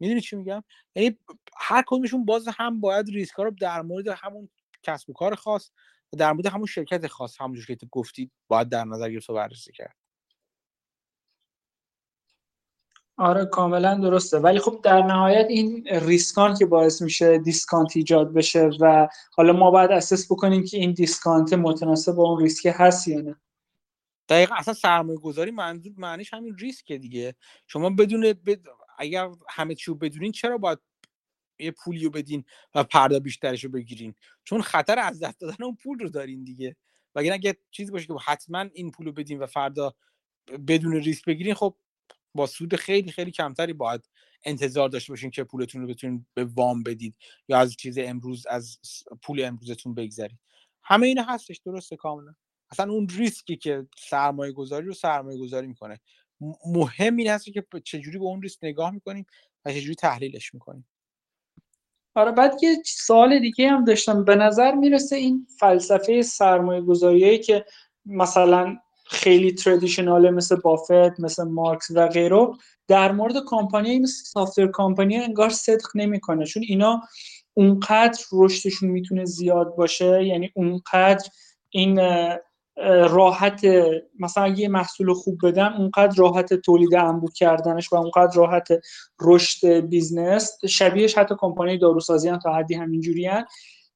می‌دونی 0.00 0.20
چی 0.20 0.36
میگم؟ 0.36 0.64
یعنی 0.94 1.18
هر 1.56 1.84
کدومشون 1.86 2.24
باز 2.24 2.48
هم 2.48 2.80
باید 2.80 3.08
ریسک 3.08 3.34
رو 3.34 3.50
در 3.50 3.82
مورد 3.82 4.08
همون 4.08 4.48
کسب 4.82 5.10
و 5.10 5.12
کار 5.12 5.34
خاص 5.34 5.70
در 6.18 6.32
مورد 6.32 6.46
همون 6.46 6.66
شرکت 6.66 7.06
خاص 7.06 7.40
همونجور 7.40 7.66
که 7.66 7.76
تو 7.76 7.86
گفتی 7.90 8.30
باید 8.48 8.68
در 8.68 8.84
نظر 8.84 9.10
گرفت 9.10 9.30
و 9.30 9.34
بررسی 9.34 9.72
کرد. 9.72 9.96
آره 13.16 13.46
کاملا 13.46 13.94
درسته. 13.94 14.38
ولی 14.38 14.58
خب 14.58 14.80
در 14.82 15.02
نهایت 15.02 15.46
این 15.48 15.86
ریسکان 15.86 16.54
که 16.54 16.66
باعث 16.66 17.02
میشه 17.02 17.38
discount 17.38 17.96
ایجاد 17.96 18.32
بشه 18.32 18.70
و 18.80 19.08
حالا 19.32 19.52
ما 19.52 19.70
باید 19.70 19.90
assess 19.90 20.32
بکنیم 20.32 20.64
که 20.64 20.76
این 20.76 20.92
discount 20.92 21.52
متناسب 21.52 22.12
با 22.12 22.22
اون 22.22 22.42
ریسک 22.42 22.72
هست 22.74 23.08
یا 23.08 23.20
نه. 23.20 23.36
دقیقا 24.28 24.54
اصلا 24.54 24.74
سرمایه 24.74 25.18
گذاری 25.18 25.50
منظور 25.50 25.92
معنیش 25.96 26.34
همین 26.34 26.56
ریسکه 26.58 26.98
دیگه. 26.98 27.34
شما 27.66 27.90
بدون 27.90 28.20
بد... 28.20 28.60
اگر 28.98 29.30
همه 29.48 29.74
چیو 29.74 29.94
بدونین 29.94 30.32
چرا 30.32 30.58
باید 30.58 30.78
یه 31.58 31.70
پولی 31.70 32.04
رو 32.04 32.10
بدین 32.10 32.44
و 32.74 32.84
پردا 32.84 33.20
بیشترش 33.20 33.64
رو 33.64 33.70
بگیرین. 33.70 34.14
چون 34.44 34.62
خطر 34.62 34.98
از 34.98 35.20
دست 35.20 35.40
دادن 35.40 35.64
اون 35.64 35.76
پول 35.76 35.98
رو 35.98 36.08
دارین 36.08 36.44
دیگه. 36.44 36.76
وگرنه 37.14 37.34
اگه 37.34 37.56
چیزی 37.70 37.92
باشه 37.92 38.06
که 38.06 38.14
حتما 38.24 38.60
این 38.74 38.90
پول 38.90 39.06
رو 39.06 39.12
بدین 39.12 39.38
و 39.38 39.46
فردا 39.46 39.94
بدون 40.68 40.92
ریسک 40.92 41.24
بگیرین 41.24 41.54
خب 41.54 41.76
با 42.34 42.46
سود 42.46 42.76
خیلی 42.76 43.12
خیلی 43.12 43.30
کمتری 43.30 43.72
باید 43.72 44.08
انتظار 44.44 44.88
داشته 44.88 45.12
باشین 45.12 45.30
که 45.30 45.44
پولتون 45.44 45.82
رو 45.82 45.86
بتونین 45.88 46.26
به 46.34 46.44
وام 46.44 46.82
بدید 46.82 47.14
یا 47.48 47.58
از 47.58 47.76
چیز 47.76 47.98
امروز 47.98 48.46
از 48.46 48.78
پول 49.22 49.44
امروزتون 49.44 49.94
بگذرید. 49.94 50.38
همه 50.82 51.06
اینا 51.06 51.22
هستش 51.22 51.60
درسته 51.64 51.96
کاملا. 51.96 52.34
اصلا 52.70 52.92
اون 52.92 53.08
ریسکی 53.08 53.56
که 53.56 53.86
سرمایه 53.98 54.52
گذاری 54.52 54.86
رو 54.86 54.92
سرمایه 54.94 55.38
گذاری 55.38 55.66
می‌کنه 55.66 56.00
مهم 56.66 57.16
این 57.16 57.28
هست 57.28 57.52
که 57.52 57.66
چجوری 57.84 58.18
به 58.18 58.24
اون 58.24 58.42
ریسک 58.42 58.58
نگاه 58.62 58.90
می‌کنیم 58.90 59.26
و 59.64 59.72
چجوری 59.72 59.94
تحلیلش 59.94 60.54
می‌کنیم. 60.54 60.86
آره 62.14 62.30
بعد 62.32 62.62
یه 62.62 62.76
سوال 62.86 63.38
دیگه 63.38 63.68
هم 63.70 63.84
داشتم. 63.84 64.24
به 64.24 64.36
نظر 64.36 64.74
می‌رسه 64.74 65.16
این 65.16 65.46
فلسفه 65.60 66.22
سرمایه 66.22 66.80
گذاریایی 66.80 67.38
که 67.38 67.64
مثلا 68.06 68.76
خیلی 69.06 69.52
traditional 69.52 70.24
ه 70.24 70.30
مثل 70.30 70.56
بافت 70.56 71.20
مثل 71.20 71.44
مارکس 71.44 71.90
و 71.94 72.08
غیره 72.08 72.46
در 72.88 73.12
مورد 73.12 73.34
کمپانی 73.46 73.98
مثل 73.98 74.24
software 74.24 74.70
company 74.74 75.16
انگار 75.16 75.48
صدق 75.50 75.86
نمی‌کنه. 75.94 76.46
چون 76.46 76.62
اینا 76.68 77.00
اونقدر 77.54 78.20
رشدشون 78.32 78.88
می‌تونه 78.90 79.24
زیاد 79.24 79.76
باشه 79.76 80.24
یعنی 80.24 80.50
اونقدر 80.54 81.28
این 81.70 82.00
راحت 83.10 83.66
مثلا 84.18 84.48
یه 84.48 84.68
محصول 84.68 85.12
خوب 85.12 85.38
بدن 85.42 85.72
اونقدر 85.72 86.14
راحت 86.16 86.54
تولید 86.54 86.94
انبوه 86.94 87.32
کردنش 87.32 87.92
و 87.92 87.96
اونقدر 87.96 88.36
راحت 88.36 88.68
رشد 89.20 89.66
business 89.68 90.58
شبیهش 90.68 91.18
حتی 91.18 91.34
کمپانی 91.38 91.78
داروسازی 91.78 92.28
هم 92.28 92.38
تا 92.38 92.54
حدی 92.54 92.74
همینجوری 92.74 93.28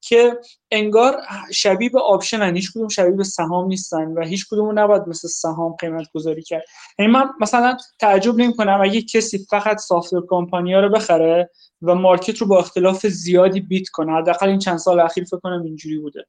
که 0.00 0.38
انگار 0.70 1.16
شبیه 1.52 1.90
به 1.90 2.00
option 2.00 2.42
هن. 2.42 2.56
هیچ 2.56 2.72
کدوم 2.72 2.88
شبیه 2.88 3.16
به 3.16 3.24
سهام 3.24 3.66
نیستن 3.66 4.12
و 4.12 4.24
هیچ 4.24 4.46
کدوم 4.50 4.78
نباید 4.78 5.08
مثل 5.08 5.28
سهام 5.28 5.72
قیمت 5.72 6.06
گذاری 6.14 6.42
کرد. 6.42 6.64
یعنی 6.98 7.12
من 7.12 7.28
مثلا 7.40 7.76
تعجب 7.98 8.34
نمی 8.36 8.54
کنم 8.54 8.80
اگه 8.82 9.02
کسی 9.02 9.38
فقط 9.50 9.78
software 9.78 10.26
company 10.28 10.74
ها 10.74 10.80
رو 10.80 10.88
بخره 10.88 11.50
و 11.82 11.94
market 11.94 12.38
رو 12.38 12.46
با 12.46 12.58
اختلاف 12.58 13.06
زیادی 13.06 13.60
beat 13.60 13.88
کنه. 13.88 14.12
حداقل 14.12 14.48
این 14.48 14.58
چند 14.58 14.78
سال 14.78 15.00
اخیر 15.00 15.24
فکر 15.24 15.40
کنم 15.40 15.62
اینجوری 15.62 15.98
بوده. 15.98 16.26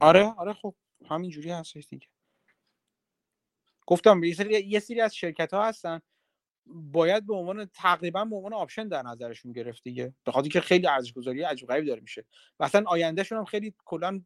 آره. 0.00 0.34
آره 0.36 0.52
خب 0.52 0.74
همینجوری 1.06 1.50
هستش 1.50 1.86
دیگه. 1.88 2.06
گفتم 3.86 4.24
یه 4.24 4.34
سری 4.34 4.60
یه 4.60 4.80
سری 4.80 5.00
از 5.00 5.14
شرکت 5.16 5.54
ها 5.54 5.64
هستن. 5.64 6.00
باید 6.66 7.26
به 7.26 7.34
عنوان 7.34 7.70
تقریبا 7.74 8.24
به 8.24 8.36
عنوان 8.36 8.52
option 8.52 8.88
در 8.88 9.02
نظرشون 9.02 9.52
گرفت 9.52 9.82
دیگه. 9.82 10.14
به 10.24 10.32
خاطر 10.32 10.48
که 10.48 10.60
خیلی 10.60 10.86
ارزش 10.86 11.12
گذاری 11.12 11.42
عجیب 11.42 11.68
غریب 11.68 11.86
داره 11.86 12.00
میشه. 12.00 12.24
و 12.60 12.64
اصلا 12.64 12.84
آیندهشون 12.86 13.38
هم 13.38 13.44
خیلی 13.44 13.74
کلا 13.84 14.22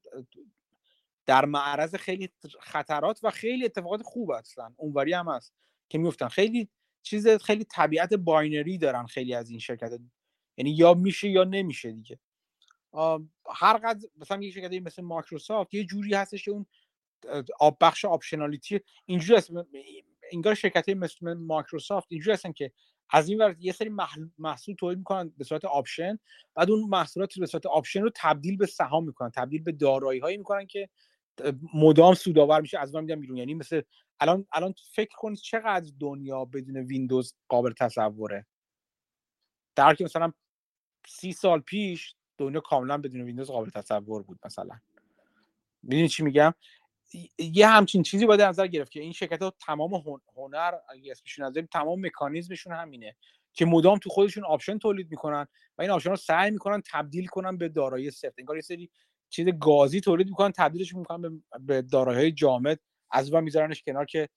در 1.26 1.44
معرض 1.44 1.94
خیلی 1.94 2.32
خطرات 2.60 3.20
و 3.22 3.30
خیلی 3.30 3.64
اتفاقات 3.64 4.02
خوب 4.02 4.32
هستن. 4.38 4.74
اونوری 4.76 5.12
هم 5.12 5.28
هست 5.28 5.54
که 5.88 5.98
میفتن 5.98 6.28
خیلی 6.28 6.68
چیز 7.02 7.28
خیلی 7.28 7.64
طبیعت 7.64 8.14
binary 8.14 8.78
دارن 8.78 9.06
خیلی 9.06 9.34
از 9.34 9.50
این 9.50 9.58
شرکت. 9.58 10.00
یعنی 10.56 10.70
یا 10.70 10.94
میشه 10.94 11.28
یا 11.28 11.44
نمیشه 11.44 11.92
دیگه. 11.92 12.18
هر 13.54 13.76
قدر 13.76 14.08
مثلا 14.16 14.42
یه 14.42 14.50
شرکتی 14.50 14.80
مثل 14.80 15.02
مایکروسافت 15.02 15.74
یه 15.74 15.84
جوری 15.84 16.14
هستش 16.14 16.44
که 16.44 16.50
اون 16.50 16.66
آب 17.60 17.76
بخش 17.80 18.04
optionality 18.04 18.80
اینجوری 19.06 19.38
هست 19.38 19.50
انگار 20.32 20.54
شرکت 20.54 20.88
مثل 20.88 21.34
مایکروسافت 21.34 22.06
اینجوری 22.10 22.34
هستن 22.34 22.52
که 22.52 22.72
از 23.10 23.28
این 23.28 23.38
ور 23.38 23.56
یه 23.58 23.72
سری 23.72 23.88
محصول 24.38 24.74
تولید 24.74 24.98
می‌کنن 24.98 25.32
به 25.38 25.44
صورت 25.44 25.64
option 25.64 26.18
بعد 26.54 26.70
اون 26.70 26.88
محصولات 26.88 27.38
به 27.38 27.46
صورت 27.46 27.66
option 27.66 28.02
رو 28.02 28.10
تبدیل 28.14 28.56
به 28.56 28.66
سهام 28.66 29.04
می‌کنن 29.04 29.30
تبدیل 29.30 29.62
به 29.62 29.72
دارایی 29.72 30.20
هایی 30.20 30.36
می‌کنن 30.36 30.66
که 30.66 30.88
مدام 31.74 32.14
سودآور 32.14 32.60
میشه 32.60 32.78
از 32.78 32.94
اون 32.94 33.04
میدن 33.04 33.20
بیرون. 33.20 33.36
یعنی 33.36 33.54
مثل 33.54 33.82
الان 34.20 34.46
الان 34.52 34.74
فکر 34.92 35.16
کنید 35.16 35.38
چقدر 35.38 35.92
دنیا 36.00 36.44
بدون 36.44 36.76
ویندوز 36.76 37.34
قابل 37.48 37.72
تصوره؟ 37.72 38.46
در 39.76 39.94
که 39.94 40.04
مثلا 40.04 40.32
سی 41.08 41.32
سال 41.32 41.60
پیش 41.60 42.14
دنیا 42.38 42.60
کاملا 42.60 42.98
بدون 42.98 43.20
ویندوز 43.20 43.50
قابل 43.50 43.70
تصور 43.70 44.22
بود 44.22 44.38
مثلا. 44.44 44.80
می‌دونی 45.82 46.08
چی 46.08 46.22
میگم؟ 46.22 46.54
یه 47.38 47.68
همچین 47.68 48.02
چیزی 48.02 48.26
باید 48.26 48.40
نظر 48.40 48.66
گرفت 48.66 48.92
که 48.92 49.00
این 49.00 49.12
شرکت 49.12 49.42
ها 49.42 49.52
تمام 49.66 50.20
هنر 50.36 50.74
اگه 50.88 51.12
اسمشون 51.12 51.44
نظر 51.44 51.62
تمام 51.62 52.06
مکانیزمشون 52.06 52.72
همینه 52.72 53.16
که 53.52 53.64
مدام 53.64 53.98
تو 53.98 54.10
خودشون 54.10 54.44
option 54.44 54.78
تولید 54.78 55.10
می‌کنن 55.10 55.46
و 55.78 55.82
این 55.82 55.90
option 55.90 56.10
رو 56.10 56.16
سعی 56.16 56.50
می‌کنن 56.50 56.82
تبدیل 56.92 57.26
کنن 57.26 57.56
به 57.58 57.68
دارایی 57.68 58.10
سفت. 58.10 58.34
انگار 58.38 58.56
یه 58.56 58.62
سری 58.62 58.90
چیز 59.28 59.48
گازی 59.60 60.00
تولید 60.00 60.28
می‌کنن 60.28 60.52
تبدیلش 60.52 60.94
می‌کنن 60.94 61.42
به 61.60 61.82
دارایی 61.82 62.32
جامد. 62.32 62.80
از 63.10 63.32
اون 63.32 63.44
میذارنش 63.44 63.82
کنار 63.82 64.04
که 64.04 64.28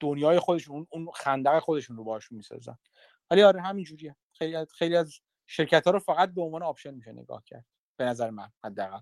دنیای 0.00 0.38
خودشون 0.38 0.86
اون 0.90 1.08
خندق 1.14 1.58
خودشون 1.58 1.96
رو 1.96 2.04
باشون 2.04 2.36
می‌سازن. 2.36 2.78
ولی 3.30 3.42
آره 3.42 3.62
همین 3.62 3.84
جوریه 3.84 4.16
خیلی 4.32 4.56
خیلی 4.78 4.96
از 4.96 5.20
شرکت 5.46 5.84
ها 5.86 5.90
رو 5.90 5.98
فقط 5.98 6.30
به 6.34 6.42
عنوان 6.42 6.62
option 6.62 6.94
میشه 6.94 7.12
نگاه 7.12 7.44
کرد 7.46 7.66
به 7.98 8.04
نظر 8.04 8.30
من 8.30 8.50
حداقل. 8.64 9.00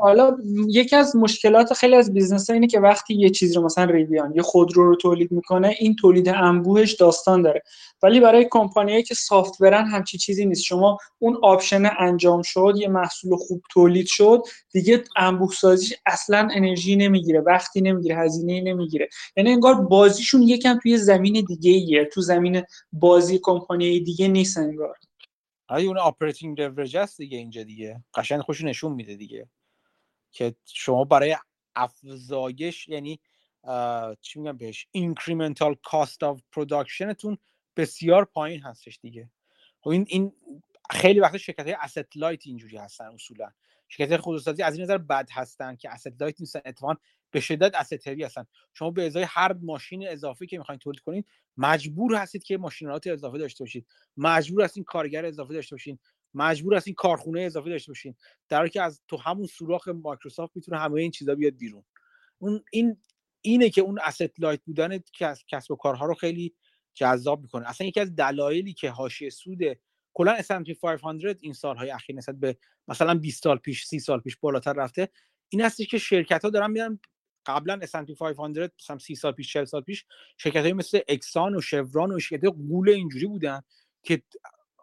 حالا 0.00 0.36
یکی 0.68 0.96
از 0.96 1.16
مشکلات 1.16 1.72
خیلی 1.72 1.94
از 1.94 2.14
business 2.14 2.50
ها 2.50 2.54
اینه 2.54 2.66
که 2.66 2.80
وقتی 2.80 3.14
یه 3.14 3.30
چیز 3.30 3.56
رو 3.56 3.64
مثلا 3.64 3.84
Rivian 3.84 4.32
یه 4.34 4.42
خودرو 4.42 4.88
رو 4.88 4.96
تولید 4.96 5.32
می‌کنه 5.32 5.76
این 5.78 5.96
تولید 5.96 6.28
انبوهش 6.28 6.92
داستان 6.92 7.42
داره. 7.42 7.62
ولی 8.02 8.20
برای 8.20 8.46
کمپانیایی 8.50 9.02
که 9.02 9.14
software 9.14 9.78
ن 9.78 9.86
همچی 9.86 10.18
چیزی 10.18 10.46
نیست. 10.46 10.62
شما 10.62 10.98
اون 11.18 11.38
option 11.42 11.90
انجام 11.98 12.42
شد 12.42 12.74
یه 12.76 12.88
محصول 12.88 13.36
خوب 13.36 13.62
تولید 13.70 14.06
شد 14.06 14.42
دیگه 14.72 15.04
انبوه 15.16 15.52
سازیش 15.52 15.94
اصلا 16.06 16.48
انرژی 16.52 16.96
نمی‌گیره 16.96 17.40
وقتی 17.40 17.80
نمی‌گیره 17.80 18.16
هزینه 18.16 18.60
نمی‌گیره. 18.60 19.08
یعنی 19.36 19.50
انگار 19.50 19.74
بازیشون 19.74 20.42
یکم 20.42 20.78
توی 20.82 20.98
زمین 20.98 21.44
دیگه 21.48 21.70
ایه 21.70 22.04
تو 22.04 22.20
زمین 22.20 22.62
بازی 22.92 23.40
کمپانی 23.42 24.00
دیگه 24.00 24.28
نیست 24.28 24.58
انگار. 24.58 24.96
آره 25.68 25.82
اون 25.82 25.98
اپراتینگ 25.98 26.60
لورج 26.60 26.98
دیگه 27.18 27.38
اینجا 27.38 27.62
دیگه؟ 27.62 28.04
قشنگ 28.14 28.40
خوش 28.40 28.64
نشون 28.64 28.92
میده 28.92 29.16
دیگه. 29.16 29.48
که 30.32 30.54
شما 30.64 31.04
برای 31.04 31.36
افزایش 31.74 32.88
یعنی 32.88 33.20
چی 34.20 34.40
میگم 34.40 34.56
بهش 34.56 34.86
incremental 34.96 35.74
cost 35.88 36.18
of 36.22 36.40
productionتون 36.56 37.38
بسیار 37.76 38.24
پایین 38.24 38.62
هستش 38.62 38.98
دیگه. 39.02 39.30
خب 39.80 39.90
این 39.90 40.04
این 40.08 40.32
خیلی 40.90 41.20
وقت 41.20 41.36
شرکت 41.36 41.66
های 41.66 41.76
asset 41.76 42.06
light 42.14 42.46
اینجوری 42.46 42.76
هستن 42.76 43.04
اصولا. 43.04 43.50
شرکت 43.88 44.16
خودروسازی 44.16 44.62
از 44.62 44.74
این 44.74 44.82
نظر 44.82 44.98
بد 44.98 45.28
هستن 45.32 45.76
که 45.76 45.90
asset 45.90 46.12
light 46.20 46.40
نیستن 46.40 46.60
اتفاقا 46.64 46.94
به 47.30 47.40
شدت 47.40 47.82
asset 47.82 48.06
هری 48.06 48.24
هستن. 48.24 48.46
شما 48.74 48.90
به 48.90 49.06
ازای 49.06 49.26
هر 49.28 49.52
ماشین 49.52 50.08
اضافی 50.08 50.46
که 50.46 50.58
می‌خواین 50.58 50.78
تولید 50.78 51.00
کنید 51.00 51.26
مجبور 51.56 52.14
هستید 52.14 52.42
که 52.42 52.58
ماشین‌آلات 52.58 53.06
اضافه 53.06 53.38
داشته 53.38 53.64
باشید. 53.64 53.86
مجبور 54.16 54.64
هستید 54.64 54.84
کارگر 54.84 55.26
اضافه 55.26 55.54
داشته 55.54 55.74
باشید 55.74 56.00
مجبور 56.34 56.74
هستین 56.74 56.94
کارخونه 56.94 57.40
اضافی 57.40 57.70
داشته 57.70 57.90
باشین. 57.90 58.14
در 58.48 58.68
که 58.68 58.82
از 58.82 59.02
تو 59.08 59.16
همون 59.16 59.46
سوراخ 59.46 59.88
مایکروسافت 59.88 60.56
می‌تونه 60.56 60.78
همه 60.78 61.00
این 61.00 61.10
چیزا 61.10 61.34
بیاد 61.34 61.56
بیرون. 61.56 61.84
اون 62.38 62.64
این 62.72 62.96
اینه 63.40 63.70
که 63.70 63.80
اون 63.80 63.98
asset 63.98 64.30
light 64.38 64.60
بودن 64.64 64.98
کسب 65.48 65.70
و 65.70 65.76
کارها 65.76 66.06
رو 66.06 66.14
خیلی 66.14 66.54
جذاب 66.94 67.42
می‌کنه. 67.42 67.68
اصلا 67.68 67.86
یکی 67.86 68.00
از 68.00 68.16
دلایلی 68.16 68.72
که 68.72 68.90
حاشیه 68.90 69.30
سود 69.30 69.60
کلا 70.14 70.36
S&P 70.38 70.74
500 70.80 71.38
این 71.40 71.52
سالهای 71.52 71.90
اخیر 71.90 72.16
نسبت 72.16 72.34
به 72.34 72.56
مثلا 72.88 73.14
20 73.14 73.42
سال 73.42 73.58
پیش 73.58 73.86
30 73.86 73.98
سال 73.98 74.20
پیش 74.20 74.36
بالاتر 74.36 74.72
رفته 74.72 75.08
این 75.48 75.62
هستش 75.62 75.86
که 75.86 75.98
شرکت 75.98 76.44
ها 76.44 76.50
دارن 76.50 76.70
میرن 76.70 76.98
قبلا 77.46 77.80
S&P 77.82 78.18
500 78.18 78.72
مثلا 78.80 78.98
30 78.98 79.14
سال 79.14 79.32
پیش 79.32 79.52
40 79.52 79.64
سال 79.64 79.82
پیش 79.82 80.04
شرکت 80.36 80.62
های 80.62 80.72
مثل 80.72 81.00
اکسان 81.08 81.56
و 81.56 81.60
شوران 81.60 82.12
و 82.12 82.18
شرکت 82.18 82.44
قول 82.44 82.88
اینجوری 82.88 83.26
بودن 83.26 83.62
که 84.02 84.22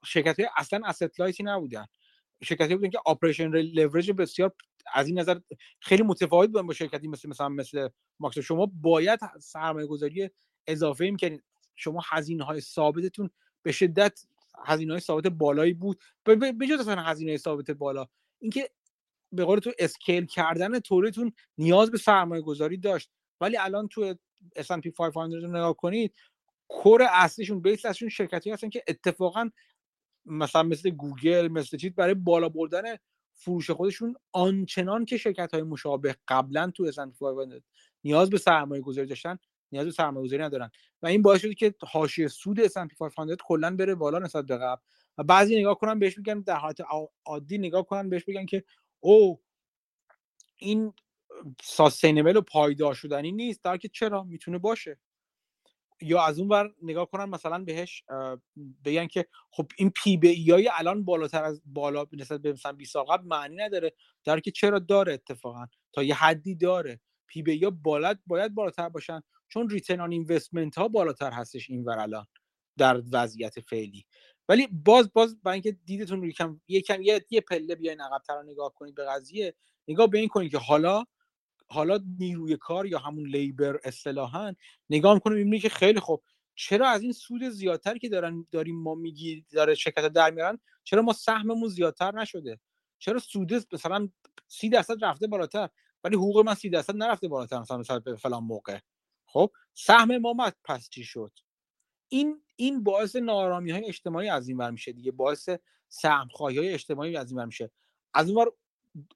شرکت 0.05 0.39
های 0.39 0.49
اصلا 0.57 0.91
asset 0.91 1.19
light 1.19 1.39
ی 1.39 1.43
نبودن. 1.43 1.85
شرکتی 2.43 2.75
بودن 2.75 2.89
که 2.89 2.99
operation 3.05 3.47
leverage 3.49 4.11
بسیار 4.11 4.53
از 4.93 5.07
این 5.07 5.19
نظر 5.19 5.39
خیلی 5.79 6.03
متفاوت 6.03 6.49
بودن 6.49 6.67
با 6.67 6.73
شرکتی 6.73 7.07
مثل 7.07 7.29
مثلا 7.29 7.49
مثل 7.49 7.89
ماکس. 8.19 8.39
شما 8.39 8.71
باید 8.81 9.19
سرمایه 9.39 9.87
گذاری 9.87 10.29
اضافه 10.67 11.09
می‌کنید 11.09 11.43
شما 11.75 12.01
هزینه 12.09 12.43
های 12.43 12.61
ثابتتون 12.61 13.29
به 13.63 13.71
شدت 13.71 14.19
هزینه 14.65 14.93
های 14.93 14.99
ثابت 14.99 15.27
بالایی 15.27 15.73
بود. 15.73 15.99
به 16.23 16.67
جز 16.69 16.79
اصلا 16.79 17.01
هزینه 17.01 17.37
ثابت 17.37 17.71
بالا. 17.71 18.07
اینکه 18.39 18.69
به 19.31 19.45
قول 19.45 19.59
تو 19.59 19.71
scale 19.79 20.25
کردن 20.25 20.79
تولیدتون 20.79 21.33
نیاز 21.57 21.91
به 21.91 21.97
سرمایه 21.97 22.41
گذاری 22.41 22.77
داشت. 22.77 23.11
ولی 23.41 23.57
الان 23.57 23.87
تو 23.87 24.15
S&P 24.59 24.87
500 24.97 25.19
رو 25.19 25.47
نگاه 25.47 25.73
کنید 25.73 26.15
core 26.67 27.07
اصلیشون 27.11 27.61
base 27.61 27.85
اصلیشون 27.85 28.09
شرکتی 28.09 28.51
هستن 28.51 28.69
که 28.69 28.83
اتفاقا 28.87 29.49
مثلا 30.27 30.63
مثل 30.63 30.89
گوگل 30.89 31.47
مثل 31.47 31.77
چیز 31.77 31.95
برای 31.95 32.13
بالا 32.13 32.49
بردن 32.49 32.83
فروش 33.33 33.69
خودشون 33.69 34.15
آنچنان 34.31 35.05
که 35.05 35.17
شرکت 35.17 35.53
های 35.53 35.63
مشابه 35.63 36.15
قبلا 36.27 36.71
تو 36.75 36.91
500 36.91 37.63
نیاز 38.03 38.29
به 38.29 38.37
سرمایه 38.37 38.81
گذاری 38.81 39.07
داشتن 39.07 39.37
نیاز 39.71 39.85
به 39.85 39.91
سرمایه 39.91 40.27
گذاری 40.27 40.43
ندارن. 40.43 40.71
و 41.01 41.07
این 41.07 41.21
باعث 41.21 41.41
شده 41.41 41.53
که 41.53 41.75
حاشیه 41.81 42.27
سود 42.27 42.67
S&P 42.67 42.97
500 42.97 43.37
کلا 43.45 43.75
بره 43.75 43.95
بالا 43.95 44.19
نسبت 44.19 44.45
به 44.45 44.57
قبل. 44.57 44.81
و 45.17 45.23
بعضی 45.23 45.59
نگاه 45.59 45.79
کنن 45.79 45.99
بهش 45.99 46.17
میگن 46.17 46.39
در 46.39 46.55
حالت 46.55 46.77
عادی 47.25 47.57
نگاه 47.57 47.85
کنن 47.85 48.09
بهش 48.09 48.23
بگن 48.23 48.45
که 48.45 48.63
او 48.99 49.41
این 50.57 50.93
ساستینبل 51.63 52.37
و 52.37 52.41
پایدار 52.41 52.93
شدنی 52.93 53.31
نیست 53.31 53.63
در 53.63 53.77
که 53.77 53.87
چرا؟ 53.87 54.23
می‌تونه 54.23 54.57
باشه. 54.57 54.99
یا 56.01 56.21
از 56.21 56.39
اون 56.39 56.47
بر 56.47 56.73
نگاه 56.81 57.09
کنن 57.09 57.25
مثلا 57.25 57.63
بهش 57.63 58.03
بگن 58.85 59.07
که 59.07 59.25
خب 59.51 59.67
این 59.77 59.89
P/E 59.89 60.69
الان 60.73 61.05
بالاتر 61.05 61.43
از 61.43 61.61
بالا 61.65 62.05
نسبت 62.11 62.41
به 62.41 62.53
مثلا 62.53 62.71
20 62.71 62.93
سال 62.93 63.05
قبل 63.05 63.27
معنی 63.27 63.55
نداره. 63.55 63.93
در 64.23 64.39
که 64.39 64.51
چرا 64.51 64.79
داره 64.79 65.13
اتفاقا؟ 65.13 65.67
تا 65.93 66.03
یه 66.03 66.15
حدی 66.15 66.55
داره. 66.55 66.99
P/E 67.27 67.69
باید 67.69 68.17
باید 68.27 68.53
بالاتر 68.55 68.89
باشن. 68.89 69.21
چون 69.49 69.69
return 69.69 69.99
on 69.99 70.11
investment 70.11 70.77
ها 70.77 70.87
بالاتر 70.87 71.31
هستش 71.31 71.69
این 71.69 71.83
ور 71.83 71.99
الان 71.99 72.25
در 72.77 73.03
وضعیت 73.11 73.59
فعلی. 73.59 74.05
ولی 74.49 74.67
باز 74.67 75.13
باز 75.13 75.41
با 75.43 75.51
اینکه 75.51 75.71
دیدتون 75.71 76.21
رو 76.21 76.27
یکم 76.27 76.61
یکم 76.67 77.01
یه, 77.01 77.25
یه 77.29 77.41
پله 77.41 77.75
بیاین 77.75 78.01
عقب‌تر 78.01 78.43
نگاه 78.43 78.73
کنید 78.73 78.95
به 78.95 79.05
قضیه 79.05 79.55
نگاه 79.87 80.07
به 80.07 80.19
این 80.19 80.27
کنید 80.27 80.51
که 80.51 80.57
حالا 80.57 81.05
حالا 81.69 81.99
نیروی 82.19 82.57
کار 82.57 82.85
یا 82.85 82.99
همون 82.99 83.27
labor 83.27 83.79
اصطلاحا 83.83 84.55
نگاه 84.89 85.13
می‌کنه 85.13 85.35
می‌بینی 85.35 85.59
که 85.59 85.69
خیلی 85.69 85.99
خوب 85.99 86.23
چرا 86.55 86.89
از 86.89 87.01
این 87.01 87.11
سود 87.11 87.43
زیادتر 87.43 87.97
که 87.97 88.09
دارن 88.09 88.47
داریم 88.51 88.81
ما 88.81 88.95
میگی 88.95 89.45
داره 89.51 89.75
شرکت 89.75 90.07
در 90.07 90.31
میارن 90.31 90.59
چرا 90.83 91.01
ما 91.01 91.13
سهممون 91.13 91.69
زیادتر 91.69 92.11
نشده؟ 92.11 92.59
چرا 92.99 93.19
سود 93.19 93.53
مثلا 93.73 94.09
سی 94.47 94.69
درصد 94.69 95.05
رفته 95.05 95.27
بالاتر 95.27 95.69
ولی 96.03 96.15
حقوق 96.15 96.45
من 96.45 96.53
سی 96.53 96.69
درصد 96.69 96.95
نرفته 96.95 97.27
بالاتر 97.27 97.59
مثلا 97.59 97.77
مثلا 97.77 98.01
فلان 98.15 98.43
موقع؟ 98.43 98.79
خب 99.25 99.51
سهم 99.73 100.17
ما 100.17 100.51
پس 100.63 100.89
چی 100.89 101.03
شد؟ 101.03 101.31
این 102.09 102.41
این 102.55 102.83
باعث 102.83 103.15
نارامی 103.15 103.71
های 103.71 103.85
اجتماعی 103.85 104.29
از 104.29 104.47
این 104.47 104.69
میشه 104.69 104.91
دیگه 104.91 105.11
باعث 105.11 105.49
سهم 105.89 106.27
های 106.39 106.69
اجتماعی 106.69 107.17
از 107.17 107.31
این 107.31 107.45
میشه. 107.45 107.71
از 108.13 108.29
اون 108.29 108.45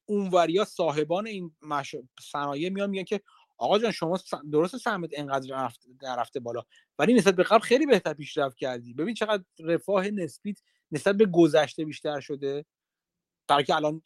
اونوریا 0.05 0.65
صاحبان 0.65 1.27
این 1.27 1.51
مش... 1.61 1.95
صنایع 2.21 2.69
میان 2.69 2.89
میگن 2.89 3.03
که 3.03 3.21
آقا 3.57 3.79
جان 3.79 3.91
شما 3.91 4.19
درست 4.51 4.77
سهمت 4.77 5.09
انقدر 5.13 5.55
رفت 5.55 5.87
رفته 6.01 6.39
بالا 6.39 6.63
ولی 6.99 7.13
نسبت 7.13 7.35
به 7.35 7.43
قبل 7.43 7.59
خیلی 7.59 7.85
بهتر 7.85 8.13
پیشرفت 8.13 8.57
کردی. 8.57 8.93
ببین 8.93 9.13
چقدر 9.13 9.43
رفاه 9.59 10.07
نسبیت 10.07 10.57
نسبت 10.91 11.15
به 11.15 11.25
گذشته 11.25 11.85
بیشتر 11.85 12.19
شده. 12.19 12.65
در 13.47 13.61
که 13.61 13.75
الان 13.75 14.01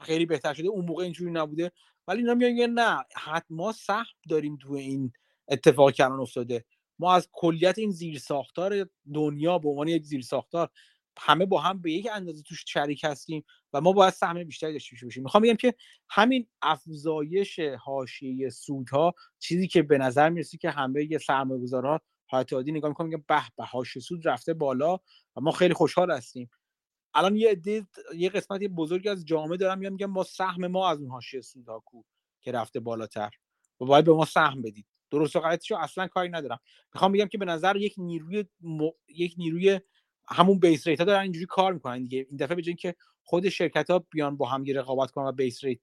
خیلی 0.00 0.26
بهتر 0.26 0.54
شده 0.54 0.68
اون 0.68 0.84
موقع 0.84 1.04
اینجوری 1.04 1.30
نبوده. 1.30 1.72
ولی 2.08 2.18
اینا 2.18 2.34
میگن 2.34 2.70
نه 2.70 3.04
حتما 3.16 3.72
سهم 3.72 4.04
داریم 4.28 4.56
تو 4.56 4.72
این 4.72 5.12
اتفاق 5.48 5.92
الان 5.98 6.20
افتاده. 6.20 6.64
ما 6.98 7.14
از 7.14 7.28
کلیت 7.32 7.78
این 7.78 7.90
زیر 7.90 8.18
ساختار 8.18 8.86
دنیا 9.14 9.58
به 9.58 9.68
عنوان 9.68 9.88
یک 9.88 10.04
زیر 10.04 10.22
ساختار 10.22 10.70
همه 11.18 11.46
با 11.46 11.60
هم 11.60 11.82
به 11.82 11.92
یک 11.92 12.08
اندازه 12.12 12.42
توش 12.42 12.64
شریک 12.68 13.04
هستیم 13.04 13.44
و 13.72 13.80
ما 13.80 13.92
باید 13.92 14.12
سهم 14.14 14.44
بیشتری 14.44 14.72
داشته 14.72 15.06
باشیم 15.06 15.22
می‌خوام 15.22 15.42
بگم 15.42 15.54
که 15.54 15.74
همین 16.08 16.46
افزایش 16.62 17.58
حاشیه 17.58 18.50
سودها 18.50 19.14
چیزی 19.38 19.68
که 19.68 19.82
به 19.82 19.98
نظر 19.98 20.28
می‌رسه 20.28 20.58
که 20.58 20.70
همه 20.70 21.04
یه 21.04 21.18
سرمایه‌گذارها 21.18 22.00
حالت 22.26 22.52
عادی 22.52 22.72
نگاه 22.72 22.88
می‌کنن 22.88 23.06
میگن 23.06 23.24
به 23.28 23.42
به 23.56 23.64
حاشیه 23.64 24.02
سود 24.02 24.28
رفته 24.28 24.54
بالا 24.54 24.94
و 25.36 25.40
ما 25.40 25.50
خیلی 25.50 25.74
خوشحال 25.74 26.10
هستیم. 26.10 26.50
الان 27.14 27.36
یه 27.36 27.50
عده 27.50 27.86
یه 28.16 28.28
قسمتی 28.28 28.68
بزرگی 28.68 29.08
از 29.08 29.24
جامعه 29.24 29.56
دارن 29.56 29.78
میگن 29.78 29.92
میگن 29.92 30.06
ما 30.06 30.22
سهم 30.22 30.66
ما 30.66 30.90
از 30.90 31.00
اون 31.00 31.10
حاشیه 31.10 31.40
سودها 31.40 31.82
کو 31.86 32.02
که 32.40 32.52
رفته 32.52 32.80
بالاتر. 32.80 33.30
و 33.80 33.84
باید 33.84 34.04
به 34.04 34.12
ما 34.12 34.24
سهم 34.24 34.62
بدید. 34.62 34.86
درست 35.10 35.36
و 35.36 35.42
اصلا 35.80 36.06
کاری 36.06 36.28
ندارم. 36.28 36.58
می‌خوام 36.94 37.12
بگم 37.12 37.26
که 37.26 37.38
به 37.38 37.44
نظر 37.44 37.76
یک 37.76 37.94
نیروی 37.98 38.44
یک 39.08 39.34
نیروی 39.38 39.80
همون 40.32 40.58
base 40.58 40.86
rate 40.86 40.98
ها 40.98 41.04
دارن 41.04 41.22
اینجوری 41.22 41.46
کار 41.46 41.72
می‌کنن 41.72 42.02
دیگه. 42.02 42.26
این 42.30 42.36
دفعه 42.36 42.54
به 42.54 42.62
که 42.62 42.94
خود 43.22 43.48
شرکت 43.48 43.90
ها 43.90 43.98
بیان 43.98 44.36
با 44.36 44.46
هم 44.48 44.64
رقابت 44.64 45.10
کنن 45.10 45.26
و 45.26 45.32
بیس 45.32 45.64
ریت 45.64 45.78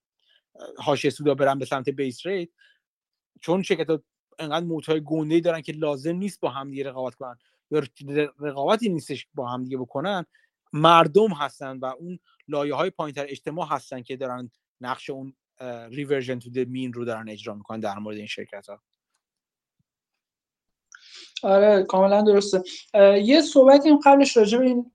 حاشیه 0.77 1.11
سودا 1.11 1.35
برن 1.35 1.59
به 1.59 1.65
سمت 1.65 1.89
base 1.89 2.25
rate 2.25 2.49
چون 3.41 3.61
شرکت 3.61 3.89
ها 3.89 4.03
انقدر 4.39 4.65
moat 4.65 4.89
های 4.89 5.01
گنده 5.05 5.39
دارن 5.39 5.61
که 5.61 5.71
لازم 5.71 6.15
نیست 6.15 6.39
با 6.39 6.49
هم 6.49 6.73
رقابت 6.73 7.15
کنن. 7.15 7.37
یا 7.71 7.83
رقابتی 8.39 8.89
نیستش 8.89 9.27
با 9.33 9.49
هم 9.49 9.63
دیگه 9.63 9.77
بکنن 9.77 10.25
مردم 10.73 11.33
هستن 11.33 11.77
و 11.79 11.85
اون 11.85 12.19
لایه 12.47 12.73
های 12.73 12.89
پایینتر 12.89 13.25
اجتماع 13.29 13.67
هستن 13.67 14.01
که 14.01 14.17
دارن 14.17 14.51
نقش 14.81 15.09
اون 15.09 15.35
reversion 15.89 16.39
to 16.39 16.49
mean 16.67 16.93
رو 16.93 17.05
دارن 17.05 17.29
اجرا 17.29 17.53
می‌کنن 17.53 17.79
در 17.79 17.99
مورد 17.99 18.17
این 18.17 18.27
شرکت 18.27 18.69
ها 18.69 18.81
آره 21.43 21.83
کاملا 21.83 22.21
درسته. 22.21 22.63
یه 23.23 23.41
صحبتی 23.41 23.97
قبلش 24.05 24.37
راجع 24.37 24.57
به 24.57 24.65
این 24.65 24.91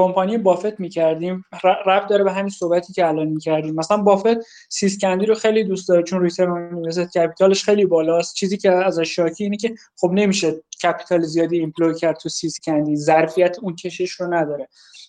کمپانی 0.00 0.38
بافت 0.38 0.80
می‌کردیم 0.80 1.44
ربط 1.86 2.06
داره 2.06 2.24
به 2.24 2.32
همین 2.32 2.48
صحبتی 2.48 2.92
که 2.92 3.06
الان 3.06 3.28
می‌کردیم. 3.28 3.74
مثلا 3.74 3.96
بافت 3.96 4.38
See's 4.68 4.97
Candy 4.97 5.26
رو 5.26 5.34
خیلی 5.34 5.64
دوست 5.64 5.88
داره 5.88 6.02
چون 6.02 6.22
return 6.22 6.82
capital 7.14 7.53
ش 7.53 7.64
خیلی 7.64 7.86
بالاست. 7.86 8.34
چیزی 8.34 8.56
که 8.56 8.70
ازش 8.70 9.16
شاکی 9.16 9.44
اینه 9.44 9.56
که 9.56 9.74
خب 9.96 10.10
نمیشه 10.12 10.62
capital 10.82 11.22
زیادی 11.22 11.58
employ 11.58 11.94
کرد 11.94 12.16
تو 12.16 12.28
See's 12.28 12.62
Candy 12.62 12.96
ظرفیت 12.96 13.56
اون 13.62 13.76
کشش 13.76 14.10
رو 14.10 14.34
نداره. 14.34 14.68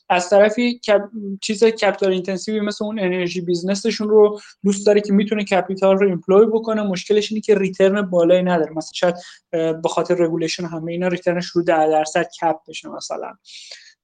از 0.10 0.30
طرفی 0.30 0.80
cap... 0.80 1.02
چیز 1.42 1.64
capital 1.64 2.12
intensive 2.12 2.55
ی 2.55 2.60
مثل 2.60 2.86
اون 2.86 3.00
energy 3.00 3.42
business 3.42 3.87
شون 3.87 4.10
رو 4.10 4.40
دوست 4.64 4.86
داره 4.86 5.02
که 5.02 5.14
می‌تونه 5.14 5.44
capital 5.44 5.98
رو 5.98 6.08
employ 6.08 6.46
بکنه. 6.46 6.82
مشکلش 6.82 7.32
اینه 7.32 7.42
که 7.42 7.56
return 7.56 8.02
بالایی 8.02 8.44
نداره. 8.44 8.72
مثلا 8.72 8.92
شاید 8.94 9.16
به 9.82 9.90
خاطر 9.90 10.16
regulation 10.16 10.66
همه 10.66 10.92
اینا 10.92 11.08
return 11.08 11.36
ش 11.36 11.46
رو 11.46 11.64
10 11.64 11.88
درصد 11.88 12.28
cap 12.42 12.56
بشه 12.68 12.90
مثلا. 12.90 13.34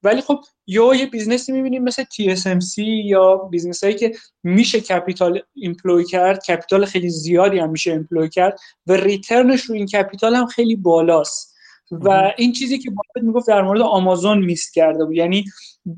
ولی 0.03 0.21
خب 0.21 0.39
یا 0.67 0.95
یه 0.95 1.05
business 1.05 1.46
ی 1.46 1.51
می‌بینیم 1.51 1.83
مثل 1.83 2.03
TSMC 2.03 2.77
یا 3.05 3.35
business 3.35 3.83
هایی 3.83 3.95
که 3.95 4.15
میشه 4.43 4.81
capital 4.81 5.41
employ 5.53 6.05
کرد 6.05 6.43
capital 6.43 6.85
خیلی 6.85 7.09
زیادی 7.09 7.59
هم 7.59 7.69
میشه 7.69 7.91
employ 7.91 8.29
کرد 8.29 8.59
و 8.87 8.93
return 8.93 9.44
ش 9.44 9.61
رو 9.61 9.75
این 9.75 9.85
capital 9.85 10.35
هم 10.35 10.45
خیلی 10.45 10.75
بالاست. 10.75 11.57
و 11.91 12.31
این 12.37 12.51
چیزی 12.51 12.77
که 12.77 12.89
بافت 12.91 13.25
می‌گفت 13.25 13.47
در 13.47 13.61
مورد 13.61 13.81
آمازون 13.81 14.45
miss 14.45 14.73
کرده 14.73 15.05
بود. 15.05 15.15
یعنی 15.15 15.45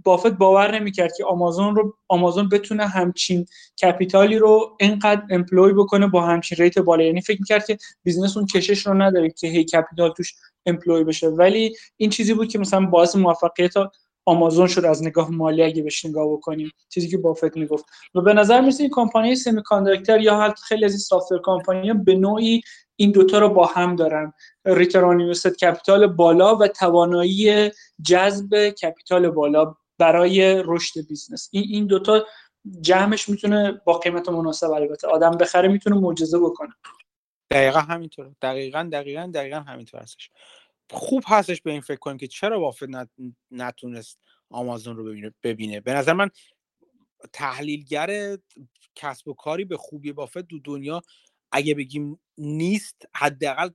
بافت 0.03 0.27
باور 0.27 0.79
نمی‌کرد 0.79 1.11
که 1.17 1.25
آمازون 1.25 1.75
رو 1.75 1.97
آمازون 2.07 2.49
بتونه 2.49 2.87
همچین 2.87 3.45
capital 3.81 4.30
ی 4.30 4.37
رو 4.37 4.77
اینقدر 4.79 5.21
employ 5.29 5.73
بکنه 5.73 6.07
با 6.07 6.21
همچین 6.21 6.57
rate 6.57 6.79
بالا. 6.79 7.03
یعنی 7.03 7.21
فکر 7.21 7.39
می‌کرد 7.39 7.65
که 7.65 7.77
business 8.03 8.37
اون 8.37 8.45
کشش 8.45 8.87
رو 8.87 8.93
نداره 8.93 9.29
که 9.29 9.47
هی 9.47 9.63
capital 9.63 10.13
توش 10.17 10.33
employ 10.65 11.03
بشه. 11.03 11.27
ولی 11.27 11.75
این 11.97 12.09
چیزی 12.09 12.33
بود 12.33 12.47
که 12.47 12.59
مثلا 12.59 12.85
باعث 12.85 13.15
موفقیت 13.15 13.73
آمازون 14.25 14.67
شد 14.67 14.85
از 14.85 15.03
نگاه 15.03 15.31
مالی 15.31 15.63
اگه 15.63 15.83
بهش 15.83 16.05
نگاه 16.05 16.33
بکنیم. 16.33 16.71
چیزی 16.89 17.09
که 17.09 17.17
بافت 17.17 17.57
می‌گفت. 17.57 17.85
و 18.15 18.21
به 18.21 18.33
نظر 18.33 18.61
میرسه 18.61 18.83
این 18.83 18.91
کمپانی 18.93 19.35
سمی 19.35 19.61
یا 20.21 20.39
حتی 20.39 20.61
خیلی 20.67 20.85
از 20.85 20.91
این 20.91 20.99
software 20.99 21.41
company 21.43 21.93
به 21.93 22.15
نوعی 22.15 22.61
این 22.95 23.11
دوتا 23.11 23.39
رو 23.39 23.49
با 23.49 23.65
هم 23.65 23.95
دارن. 23.95 24.33
return 24.65 25.16
on 25.16 25.33
capital 25.33 26.07
بالا 26.07 26.55
و 26.55 26.67
توانایی 26.67 27.71
جذب 28.05 28.69
capital 28.69 29.29
بالا 29.29 29.75
برای 29.97 30.63
رشد 30.65 31.07
business. 31.07 31.49
این 31.51 31.63
این 31.69 31.87
دوتا 31.87 32.25
جمعش 32.81 33.29
می‌تونه 33.29 33.81
با 33.85 33.93
قیمت 33.93 34.29
مناسب 34.29 34.71
البته. 34.71 35.07
آدم 35.07 35.31
بخره 35.31 35.67
می‌تونه 35.67 35.95
معجزه 35.95 36.39
بکنه. 36.39 36.73
دقیقا 37.51 37.79
همینطور. 37.79 38.35
دقیقا 38.41 38.89
دقیقا 38.91 39.31
دقیقا 39.33 39.59
همینطور 39.59 40.01
هستش. 40.01 40.29
خوب 40.91 41.23
هستش 41.27 41.61
به 41.61 41.71
این 41.71 41.81
فکر 41.81 41.99
کنیم 41.99 42.17
که 42.17 42.27
چرا 42.27 42.59
بافت 42.59 42.87
نتونست 43.51 44.19
آمازون 44.49 44.95
رو 44.97 45.03
ببینه 45.03 45.33
ببینه. 45.43 45.79
به 45.79 45.93
نظر 45.93 46.13
من 46.13 46.29
تحلیلگر 47.33 48.37
کسب 48.95 49.27
و 49.27 49.33
کاری 49.33 49.65
به 49.65 49.77
خوبی 49.77 50.13
بافت 50.13 50.37
دو 50.37 50.59
دنیا 50.59 51.01
اگه 51.51 51.75
بگیم 51.75 52.19
نیست 52.37 52.95
حداقل 53.15 53.69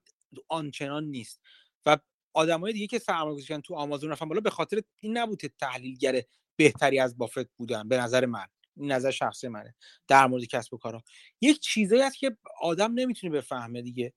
آنچنان 0.49 1.05
نیست. 1.05 1.41
و 1.87 1.99
آدمای 2.33 2.73
دیگه 2.73 2.87
که 2.87 2.99
سرمایه 2.99 3.35
گذاشتن 3.35 3.61
تو 3.61 3.75
آمازون 3.75 4.11
رفتن 4.11 4.29
بالا 4.29 4.41
به 4.41 4.51
خاطر 4.51 4.81
این 5.01 5.19
نبود 5.19 5.41
که 5.41 5.49
تحلیلگر 5.49 6.23
بهتری 6.57 6.99
از 6.99 7.19
بافت 7.19 7.51
بودن 7.57 7.89
به 7.89 7.99
نظر 7.99 8.27
من. 8.27 8.47
نظر 8.77 9.11
شخصی 9.11 9.49
منه 9.49 9.75
در 10.09 10.27
مورد 10.27 10.45
کسب 10.45 10.75
و 10.75 10.79
کارها 10.79 11.03
یک 11.41 11.61
چیزایی 11.61 12.03
هست 12.03 12.19
که 12.19 12.37
آدم 12.61 12.93
نمی‌تونه 12.95 13.33
بفهمه 13.33 13.83
دیگه. 13.83 14.13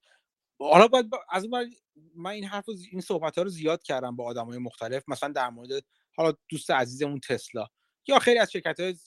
حالا 0.60 0.88
باید 0.88 1.06
از 1.30 1.46
اون 1.46 1.74
من 2.16 2.32
این 2.32 2.46
حرف 2.46 2.70
این 2.92 3.02
صحبت 3.02 3.38
ها 3.38 3.44
رو 3.44 3.50
زیاد 3.50 3.84
کردم 3.84 4.16
با 4.16 4.26
آدم 4.26 4.46
های 4.46 4.58
مختلف 4.58 5.04
مثلا 5.08 5.30
در 5.30 5.50
مورد 5.50 5.84
حالا 6.16 6.34
دوست 6.50 6.72
عزیزمون 6.72 7.20
تسلا 7.20 7.68
یا 8.08 8.20
خیلی 8.20 8.40
از 8.40 8.52
شرکت 8.52 8.80
های 8.80 8.98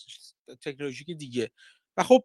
تکنولوژیک 0.60 1.10
دیگه. 1.10 1.50
و 1.96 2.02
خب 2.02 2.24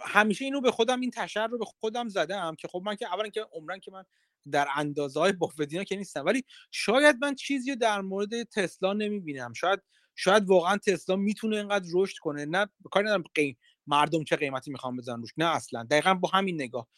همیشه 0.00 0.44
اینو 0.44 0.60
به 0.60 0.70
خودم 0.70 1.00
این 1.00 1.10
تشر 1.10 1.46
رو 1.46 1.58
به 1.58 1.64
خودم 1.64 2.08
زدم 2.08 2.54
که 2.54 2.68
خب 2.68 2.82
من 2.84 2.96
که 2.96 3.06
اولا 3.14 3.28
که 3.28 3.46
عمرن 3.52 3.80
که 3.80 3.90
من 3.90 4.04
در 4.50 4.68
اندازه 4.76 5.20
های 5.20 5.32
بافدینا 5.32 5.84
که 5.84 5.96
نیستم 5.96 6.24
ولی 6.24 6.44
شاید 6.70 7.16
من 7.20 7.34
چیزی 7.34 7.70
رو 7.70 7.76
در 7.76 8.00
مورد 8.00 8.42
تسلا 8.42 8.92
نمی‌بینم. 8.92 9.52
شاید 9.52 9.80
شاید 10.14 10.46
واقعا 10.46 10.76
تسلا 10.76 11.16
می‌تونه 11.16 11.56
اینقدر 11.56 11.86
رشد 11.94 12.16
کنه. 12.18 12.44
نه 12.44 12.66
کاری 12.90 13.06
ندارم 13.06 13.24
قیم 13.34 13.58
مردم 13.86 14.24
چه 14.24 14.36
قیمتی 14.36 14.70
می‌خوام 14.70 14.96
بزنن 14.96 15.20
روش. 15.20 15.30
نه 15.36 15.44
اصلا. 15.44 15.82
دقیقا 15.82 16.14
با 16.14 16.28
همین 16.28 16.54
نگاه. 16.54 16.88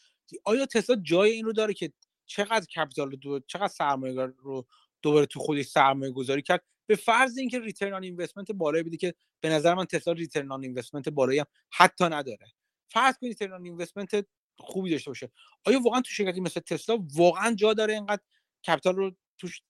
آیا 0.45 0.67
تسلا 0.67 0.97
جای 0.97 1.31
این 1.31 1.45
رو 1.45 1.53
داره 1.53 1.75
که 1.75 1.93
چقدر 2.27 2.67
capital 2.67 3.17
رو 3.23 3.41
چقدر 3.47 3.69
سرمایه 3.69 4.27
رو 4.39 4.67
دوباره 5.03 5.27
تو 5.27 5.41
خودش 5.41 5.67
سرمایه 5.67 6.13
گذاری 6.13 6.43
کرد؟ 6.43 6.65
به 6.87 6.97
فرض 6.97 7.39
اینکه 7.39 7.61
return 7.61 7.95
on 7.95 8.03
investment 8.03 8.53
بالایی 8.53 8.85
بده 8.85 8.97
که 8.97 9.15
به 9.41 9.49
نظر 9.49 9.75
من 9.75 9.85
تسلا 9.85 10.13
return 10.13 10.53
on 10.53 10.63
investment 10.63 11.09
بالایی 11.09 11.39
هم 11.39 11.47
حتی 11.71 12.05
نداره. 12.05 12.47
فرض 12.89 13.19
کنید 13.19 13.31
return 13.33 13.53
on 13.53 13.65
investment 13.65 14.27
خوبی 14.59 14.91
داشته 14.91 15.11
باشه. 15.11 15.31
آیا 15.65 15.81
واقعا 15.81 16.01
تو 16.01 16.11
شرکتی 16.11 16.41
مثل 16.41 16.61
تسلا 16.61 16.99
واقعا 17.15 17.55
جا 17.55 17.75
داره 17.75 17.95
اینقدر 17.95 18.23
کپیتال 18.67 18.97
رو 18.97 19.13
توش 19.39 19.63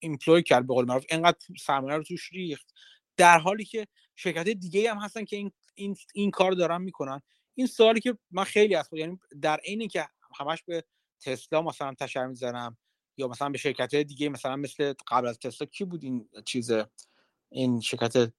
ایمپلوی 0.00 0.42
کرد 0.42 0.66
به 0.66 0.74
قول 0.74 0.84
معروف 0.84 1.04
اینقدر 1.10 1.38
سرمایه 1.60 1.96
رو 1.96 2.02
توش 2.02 2.32
ریخت. 2.32 2.74
در 3.16 3.38
حالی 3.38 3.64
که 3.64 3.86
شرکت 4.16 4.48
دیگه 4.48 4.90
هم 4.90 4.98
هستن 4.98 5.24
که 5.24 5.36
این 5.36 5.52
این, 5.74 5.96
این 6.14 6.30
کار 6.30 6.52
دارن 6.52 6.82
می‌کنن. 6.82 7.20
این 7.54 7.66
سوالی 7.66 8.00
که 8.00 8.18
من 8.30 8.44
خیلی 8.44 8.74
از 8.74 8.88
یعنی 8.92 9.18
در 9.40 9.56
عین 9.56 9.88
که 9.88 10.08
همش 10.40 10.62
به 10.62 10.84
تسلا 11.20 11.62
مثلا 11.62 11.94
تشر 11.94 12.26
می‌زنم 12.26 12.76
یا 13.16 13.28
مثلا 13.28 13.48
به 13.48 13.58
شرکت 13.58 13.94
دیگه 13.94 14.28
مثلا 14.28 14.56
مثل 14.56 14.94
قبل 15.08 15.26
از 15.26 15.38
تسلا 15.38 15.66
کی 15.66 15.84
بود 15.84 16.04
این 16.04 16.28
چیز؟ 16.46 16.70
این 17.50 17.80
شرکت 17.80 18.32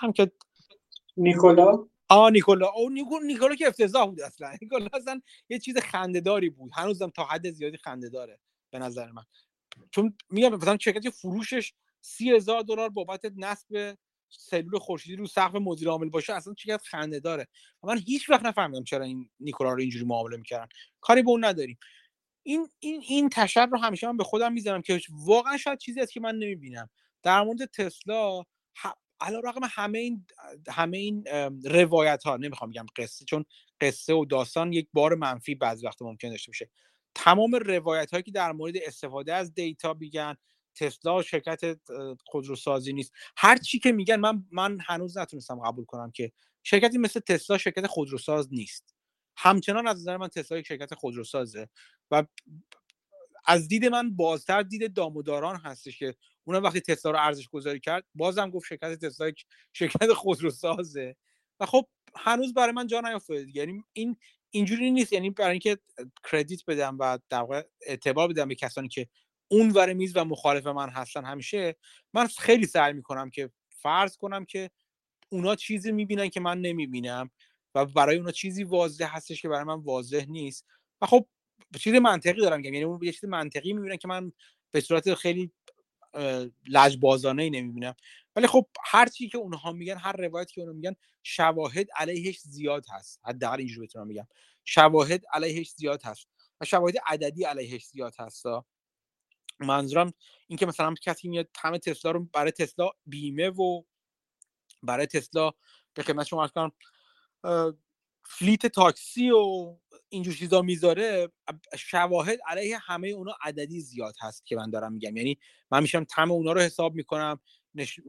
هم 0.00 0.12
که 0.14 0.32
نیکولا؟ 1.16 1.88
آ 2.08 2.28
نیکولا. 2.28 2.66
او 2.66 2.90
نیکولا 3.22 3.54
که 3.54 3.66
افتضاح 3.66 4.06
بود 4.06 4.20
اصلا. 4.20 4.50
نیکولا 4.62 4.88
اصلا 4.92 5.20
یه 5.48 5.58
چیز 5.58 5.78
خندهداری 5.78 6.50
بود. 6.50 6.70
هنوزم 6.74 7.10
تا 7.10 7.24
حد 7.24 7.50
زیادی 7.50 7.76
خنده 7.76 8.08
داره 8.08 8.38
به 8.78 8.84
نظر 8.84 9.10
من. 9.12 9.24
چون 9.90 10.16
میگم 10.30 10.54
مثلا 10.54 10.78
شرکتی 10.80 11.10
فروشش 11.10 11.72
سی 12.00 12.30
هزار 12.30 12.62
دلار 12.62 12.88
بابت 12.88 13.20
نصب 13.36 13.96
سلول 14.28 14.78
خورشیدی 14.78 15.16
رو 15.16 15.26
سقف 15.26 15.54
مدیر 15.54 15.88
عامل 15.88 16.08
باشه 16.08 16.32
اصلا 16.34 16.54
چقدر 16.54 16.82
خنده 16.84 17.20
داره. 17.20 17.48
من 17.82 17.98
هیچ 17.98 18.30
وقت 18.30 18.44
نفهمیدم 18.44 18.84
چرا 18.84 19.04
این 19.04 19.30
نیکولا 19.40 19.72
رو 19.72 19.80
اینجوری 19.80 20.04
معامله 20.04 20.36
می‌کردن. 20.36 20.68
کاری 21.00 21.22
به 21.22 21.30
اون 21.30 21.44
نداریم. 21.44 21.78
این 22.42 22.68
این 22.78 23.02
این 23.08 23.28
تشر 23.28 23.66
رو 23.66 23.78
همیشه 23.78 24.06
من 24.06 24.16
به 24.16 24.24
خودم 24.24 24.52
می‌زنم 24.52 24.82
که 24.82 25.00
واقعا 25.10 25.56
شاید 25.56 25.78
چیزی 25.78 26.00
هست 26.00 26.12
که 26.12 26.20
من 26.20 26.34
نمی‌بینم. 26.34 26.90
در 27.22 27.42
مورد 27.42 27.64
تسلا 27.64 28.42
علا 29.20 29.40
رقم 29.40 29.60
همه 29.70 29.98
این 29.98 30.26
همه 30.68 30.98
این 30.98 31.24
روایت 31.64 32.22
ها 32.24 32.36
نمی‌خوام 32.36 32.70
بگم 32.70 32.86
قصه 32.96 33.24
چون 33.24 33.44
قصه 33.80 34.14
و 34.14 34.24
داستان 34.24 34.72
یک 34.72 34.88
بار 34.92 35.14
منفی 35.14 35.54
بعضی 35.54 35.86
وقت 35.86 36.02
ممکن 36.02 36.30
داشته 36.30 36.50
باشه. 36.50 36.70
تمام 37.16 37.54
روایت 37.54 38.10
هایی 38.10 38.22
که 38.22 38.30
در 38.30 38.52
مورد 38.52 38.74
استفاده 38.76 39.34
از 39.34 39.54
دیتا 39.54 39.94
میگن 39.94 40.36
تسلا 40.74 41.22
شرکت 41.22 41.60
خودروسازی 42.26 42.92
نیست. 42.92 43.12
هر 43.36 43.56
چی 43.56 43.78
که 43.78 43.92
میگن 43.92 44.16
من 44.16 44.44
من 44.50 44.78
هنوز 44.86 45.18
نتونستم 45.18 45.60
قبول 45.60 45.84
کنم 45.84 46.10
که 46.10 46.32
شرکتی 46.62 46.98
مثل 46.98 47.20
تسلا 47.20 47.58
شرکت 47.58 47.86
خودروساز 47.86 48.48
نیست. 48.52 48.94
همچنان 49.36 49.86
از 49.86 50.00
نظر 50.00 50.16
من 50.16 50.28
تسلا 50.28 50.58
یک 50.58 50.66
شرکت 50.66 50.94
خودروسازه 50.94 51.68
و 52.10 52.24
از 53.46 53.68
دید 53.68 53.84
من 53.84 54.16
بازتر 54.16 54.62
دید 54.62 54.92
داموداران 54.92 55.56
هستش 55.56 55.98
که 55.98 56.14
اونم 56.44 56.62
وقتی 56.62 56.80
تسلا 56.80 57.10
رو 57.10 57.18
ارزش 57.18 57.48
گذاری 57.48 57.80
کرد 57.80 58.04
بازم 58.14 58.50
گفت 58.50 58.66
شرکت 58.66 59.04
تسلا 59.04 59.32
شرکت 59.72 60.12
خودروسازه. 60.12 61.16
و 61.60 61.66
خب 61.66 61.88
هنوز 62.16 62.54
برای 62.54 62.72
من 62.72 62.86
جا 62.86 63.00
نیافتاده 63.00 63.46
یعنی 63.56 63.84
این 63.92 64.16
اینجوری 64.56 64.90
نیست 64.90 65.12
یعنی 65.12 65.30
برای 65.30 65.50
اینکه 65.50 65.78
کردیت 66.30 66.60
بدم 66.66 66.96
و 67.00 67.18
در 67.28 67.40
واقع 67.40 67.62
اعتبار 67.86 68.28
بدم 68.28 68.48
به 68.48 68.54
کسانی 68.54 68.88
که 68.88 69.08
اون 69.48 69.70
ور 69.70 69.92
میز 69.92 70.16
و 70.16 70.24
مخالف 70.24 70.66
من 70.66 70.88
هستن 70.88 71.24
همیشه 71.24 71.76
من 72.14 72.26
خیلی 72.26 72.66
سعی 72.66 72.92
می‌کنم 72.92 73.30
که 73.30 73.50
فرض 73.70 74.16
کنم 74.16 74.44
که 74.44 74.70
اونا 75.28 75.54
چیزی 75.54 75.92
می‌بینن 75.92 76.28
که 76.28 76.40
من 76.40 76.60
نمی‌بینم 76.60 77.30
و 77.74 77.86
برای 77.86 78.16
اونا 78.16 78.30
چیزی 78.30 78.64
واضح 78.64 79.16
هستش 79.16 79.42
که 79.42 79.48
برای 79.48 79.64
من 79.64 79.80
واضح 79.80 80.24
نیست. 80.28 80.66
و 81.00 81.06
خب 81.06 81.26
چیز 81.78 81.94
منطقی 81.94 82.40
دارم 82.40 82.56
میگم 82.56 82.74
یعنی 82.74 82.84
اون 82.84 82.98
یه 83.02 83.12
چیز 83.12 83.24
منطقی 83.24 83.72
می‌بینن 83.72 83.96
که 83.96 84.08
من 84.08 84.32
به 84.74 84.80
صورت 84.80 85.14
خیلی 85.14 85.52
لجبازانه 86.68 87.42
ای 87.42 87.50
نمی‌بینم. 87.50 87.94
ولی 88.36 88.46
خب 88.46 88.66
هر 88.84 89.08
چی 89.08 89.28
که 89.28 89.38
اونها 89.38 89.72
میگن 89.72 89.96
هر 89.96 90.12
روایتی 90.12 90.54
که 90.54 90.60
اونها 90.60 90.74
میگن 90.74 90.96
شواهد 91.22 91.86
علیهش 91.96 92.40
زیاد 92.40 92.86
هست. 92.90 93.20
حداقل 93.24 93.58
اینجوری 93.58 93.86
بتونم 93.86 94.06
میگم 94.06 94.26
شواهد 94.64 95.24
علیهش 95.32 95.70
زیاد 95.70 96.02
هست 96.02 96.28
و 96.60 96.64
شواهد 96.64 96.94
عددی 97.06 97.44
علیهش 97.44 97.86
زیاد 97.86 98.14
هست. 98.18 98.44
منظورم 99.60 100.12
این 100.46 100.58
که 100.58 100.66
مثلا 100.66 100.94
کسی 101.02 101.28
میاد 101.28 101.48
همه 101.58 101.78
تسلا 101.78 102.10
رو 102.10 102.24
برای 102.24 102.50
تسلا 102.50 102.90
بیمه 103.06 103.50
و 103.50 103.82
برای 104.82 105.06
تسلا 105.06 105.52
به 105.94 106.02
خدمت 106.02 106.26
شما 106.26 106.50
فلیت 108.28 108.66
تاکسی 108.66 109.30
و 109.30 109.76
اینجور 110.08 110.34
چیزا 110.34 110.62
می‌ذاره 110.62 111.28
شواهد 111.78 112.38
علیه 112.46 112.78
همه 112.78 113.08
اونا 113.08 113.34
عددی 113.42 113.80
زیاد 113.80 114.14
هست 114.20 114.46
که 114.46 114.56
من 114.56 114.70
دارم 114.70 114.92
میگم. 114.92 115.16
یعنی 115.16 115.38
من 115.70 115.82
میشم 115.82 116.04
تم 116.04 116.30
اونا 116.30 116.52
رو 116.52 116.60
حساب 116.60 116.94
می‌کنم 116.94 117.40
نش... 117.74 118.00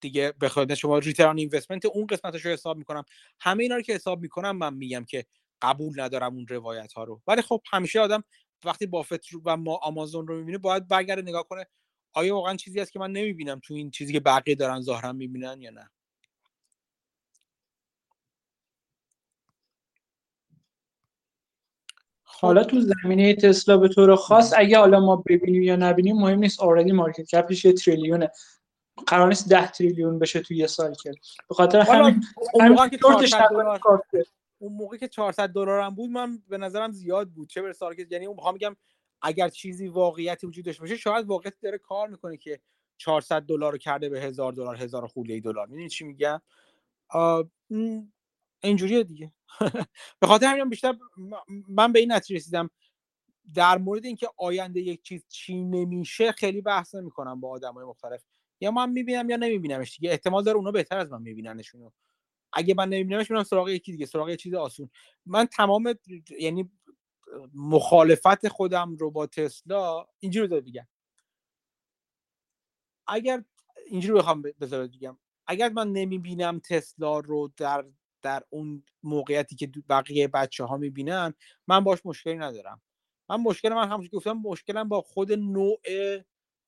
دیگه 0.00 0.32
به 0.66 0.74
شما 0.74 0.98
ریترن 0.98 1.38
اینوستمنت 1.38 1.84
اون 1.84 2.06
قسمتش 2.06 2.44
رو 2.44 2.50
حساب 2.52 2.76
می‌کنم. 2.76 3.04
همه 3.40 3.62
اینا 3.62 3.76
رو 3.76 3.82
که 3.82 3.94
حساب 3.94 4.20
می‌کنم 4.22 4.56
من 4.56 4.74
میگم 4.74 5.04
که 5.04 5.26
قبول 5.62 6.00
ندارم 6.00 6.34
اون 6.34 6.46
روایت 6.48 6.92
ها 6.92 7.04
رو. 7.04 7.22
ولی 7.26 7.42
خب 7.42 7.62
همیشه 7.70 8.00
آدم 8.00 8.24
وقتی 8.64 8.86
بافت 8.86 9.20
و 9.44 9.56
ما 9.56 9.76
آمازون 9.76 10.26
رو 10.26 10.36
می‌بینه 10.38 10.58
باید 10.58 10.88
برگرده 10.88 11.22
نگاه 11.22 11.48
کنه 11.48 11.66
آیا 12.12 12.34
واقعا 12.34 12.56
چیزی 12.56 12.80
هست 12.80 12.92
که 12.92 12.98
من 12.98 13.12
نمی‌بینم 13.12 13.60
تو 13.64 13.74
این 13.74 13.90
چیزی 13.90 14.12
که 14.12 14.20
بقیه 14.20 14.54
دارن 14.54 14.80
ظاهرا 14.80 15.12
می‌بینن 15.12 15.62
یا 15.62 15.70
نه؟ 15.70 15.90
حالا 22.40 22.64
تو 22.64 22.80
زمینه 22.80 23.34
تسلا 23.34 23.76
به 23.76 23.88
طور 23.88 24.16
خاص 24.16 24.52
اگه 24.56 24.78
حالا 24.78 25.00
ما 25.00 25.16
ببینیم 25.26 25.62
یا 25.62 25.76
نبینیم 25.76 26.16
مهم 26.16 26.38
نیست. 26.38 26.62
اوردی 26.62 26.92
مارکت 26.92 27.22
کپش 27.34 27.64
یه 27.64 27.72
تریلیونه. 27.72 28.30
قرار 29.06 29.28
نیست 29.28 29.48
10 29.48 29.70
تریلیون 29.70 30.18
بشه 30.18 30.40
تو 30.40 30.54
یه 30.54 30.66
سال 30.66 30.94
که. 30.94 31.12
به 31.48 31.54
خاطر 31.54 31.80
همین 31.80 32.24
اون 32.52 32.68
موقع 32.68 32.88
که 32.88 32.98
400 32.98 33.48
دلار 33.50 33.80
اون 34.58 34.72
موقع 34.72 34.96
که 34.96 35.08
400 35.08 35.48
دلار 35.48 35.80
هم 35.80 35.94
بود 35.94 36.10
من 36.10 36.38
به 36.48 36.58
نظرم 36.58 36.92
زیاد 36.92 37.28
بود. 37.28 37.48
چه 37.48 37.62
برسه 37.62 37.86
که 37.96 38.06
یعنی 38.10 38.26
می‌خوام 38.26 38.54
میگم 38.54 38.76
اگر 39.22 39.48
چیزی 39.48 39.88
واقعیتی 39.88 40.46
وجود 40.46 40.64
داشته 40.64 40.80
باشه 40.80 40.96
شاید 40.96 41.26
واقعیت 41.26 41.54
داره 41.62 41.78
کار 41.78 42.08
می‌کنه 42.08 42.36
که 42.36 42.60
400 42.96 43.42
دلار 43.42 43.72
رو 43.72 43.78
کرده 43.78 44.08
به 44.08 44.20
هزار 44.20 44.52
دلار 44.52 44.76
هزار 44.76 45.06
خورده 45.06 45.40
دلار. 45.40 45.66
می‌دونی 45.66 45.88
چی 45.88 46.04
میگم؟ 46.04 46.40
اینجوریه 48.62 49.02
دیگه. 49.04 49.32
به 50.20 50.26
خاطر 50.26 50.46
همین 50.46 50.68
بیشتر 50.68 50.96
من 51.68 51.92
به 51.92 52.00
این 52.00 52.12
نتیجه 52.12 52.36
رسیدم. 52.36 52.70
در 53.54 53.78
مورد 53.78 54.04
اینکه 54.04 54.28
آینده 54.36 54.80
یک 54.80 55.02
چیز 55.02 55.24
چی 55.28 55.54
نمیشه 55.64 56.32
خیلی 56.32 56.60
بحث 56.60 56.94
نمی‌کنم 56.94 57.40
با 57.40 57.50
آدمای 57.50 57.84
مختلف. 57.84 58.24
یا 58.60 58.70
من 58.70 58.90
می‌بینم 58.90 59.30
یا 59.30 59.36
نمیبینمش 59.36 59.96
دیگه. 59.96 60.10
احتمال 60.10 60.44
داره 60.44 60.56
اونا 60.56 60.70
بهتر 60.70 60.98
از 60.98 61.12
من 61.12 61.22
میبیننشونو. 61.22 61.90
اگه 62.52 62.74
من 62.74 62.88
نمیبینمش 62.88 63.30
میرم 63.30 63.42
سراغ 63.42 63.68
یکی 63.68 63.92
دیگه 63.92 64.06
سراغ 64.06 64.28
یه 64.28 64.36
چیز 64.36 64.54
آسون. 64.54 64.90
من 65.26 65.46
تمام 65.46 65.94
یعنی 66.40 66.70
مخالفت 67.54 68.48
خودم 68.48 68.96
رو 68.96 69.10
با 69.10 69.26
تسلا 69.26 70.06
اینجوری 70.18 70.46
رو 70.48 70.60
بگم. 70.60 70.88
اگر 73.06 73.44
اینجوری 73.86 74.18
بخوام 74.18 74.42
بذارم 74.42 74.86
بگم. 74.86 75.18
اگر 75.46 75.68
من 75.68 75.92
نمی‌بینم 75.92 76.58
تسلا 76.58 77.18
رو 77.18 77.52
در 77.56 77.84
در 78.22 78.42
اون 78.50 78.84
موقعیتی 79.02 79.56
که 79.56 79.66
بقیه 79.88 80.28
بچه 80.28 80.64
ها 80.64 80.76
می‌بینن 80.76 81.34
من 81.66 81.84
باش 81.84 81.98
مشکلی 82.04 82.36
ندارم. 82.36 82.82
من 83.30 83.36
مشکل 83.36 83.68
من 83.68 83.88
همونجوری 83.88 84.16
گفتم 84.16 84.32
مشکلم 84.32 84.88
با 84.88 85.00
خود 85.00 85.32
نوع 85.32 85.78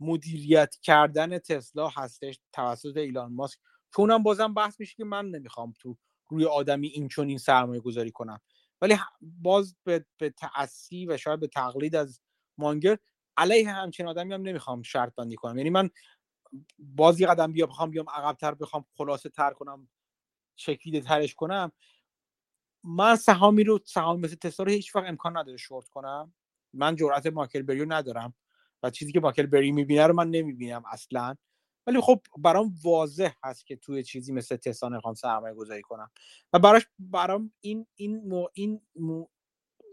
مدیریت 0.00 0.76
کردن 0.82 1.38
تسلا 1.38 1.88
هستش 1.88 2.40
توسط 2.52 2.96
ایلان 2.96 3.32
ماسک. 3.32 3.58
که 3.92 4.00
اونم 4.00 4.22
بازم 4.22 4.54
بحث 4.54 4.80
میشه 4.80 4.94
که 4.96 5.04
من 5.04 5.30
نمی‌خوام 5.30 5.74
تو 5.78 5.96
روی 6.28 6.44
آدمی 6.44 6.88
این 6.88 7.08
چون 7.08 7.28
این 7.28 7.38
سرمایه 7.38 7.80
گذاری 7.80 8.10
کنم. 8.10 8.40
ولی 8.80 8.96
باز 9.20 9.76
به, 9.84 10.04
به 10.18 10.30
تعصی 10.30 11.06
و 11.06 11.16
شاید 11.16 11.40
به 11.40 11.46
تقلید 11.46 11.96
از 11.96 12.20
مانگر 12.58 12.98
علیه 13.36 13.70
همچین 13.72 14.08
آدمی 14.08 14.34
هم 14.34 14.42
نمی‌خوام 14.42 14.82
شرط 14.82 15.14
بندی 15.14 15.36
کنم. 15.36 15.58
یعنی 15.58 15.70
من 15.70 15.90
باز 16.78 17.20
یه 17.20 17.26
قدم 17.26 17.52
بیا 17.52 17.66
بخوام 17.66 17.90
بیام 17.90 18.06
عقبتر 18.10 18.54
بخوام 18.54 18.84
خلاصه 18.96 19.28
تر 19.28 19.52
کنم 19.52 19.88
چکیده 20.56 21.00
ترش 21.00 21.34
کنم 21.34 21.72
من 22.84 23.16
سهامی 23.16 23.64
رو 23.64 23.80
سهامی 23.84 24.22
مثل 24.22 24.34
تسلا 24.34 24.66
رو 24.66 24.72
هیچ 24.72 24.96
وقت 24.96 25.06
امکان 25.08 25.36
نداره 25.36 25.56
شورت 25.56 25.88
کنم. 25.88 26.34
من 26.72 26.96
جرأت 26.96 27.26
ماکل 27.26 27.62
بری 27.62 27.86
ندارم 27.86 28.34
و 28.82 28.90
چیزی 28.90 29.12
که 29.12 29.20
ماکل 29.20 29.46
بری 29.46 29.72
می‌بینه 29.72 30.06
رو 30.06 30.14
من 30.14 30.30
نمی‌بینم 30.30 30.82
اصلا. 30.92 31.36
ولی 31.86 32.00
خب 32.00 32.20
برام 32.38 32.74
واضح 32.84 33.32
هست 33.44 33.66
که 33.66 33.76
توی 33.76 34.02
چیزی 34.02 34.32
مثل 34.32 34.56
تسلا 34.56 34.88
نخوام 34.88 35.14
سرمایه 35.14 35.54
گذاری 35.54 35.82
کنم. 35.82 36.10
و 36.52 36.58
براش 36.58 36.86
برام 36.98 37.52
این 37.60 37.86
این 37.94 38.28
مو 38.28 38.48
این 38.54 38.80
مو 38.96 39.26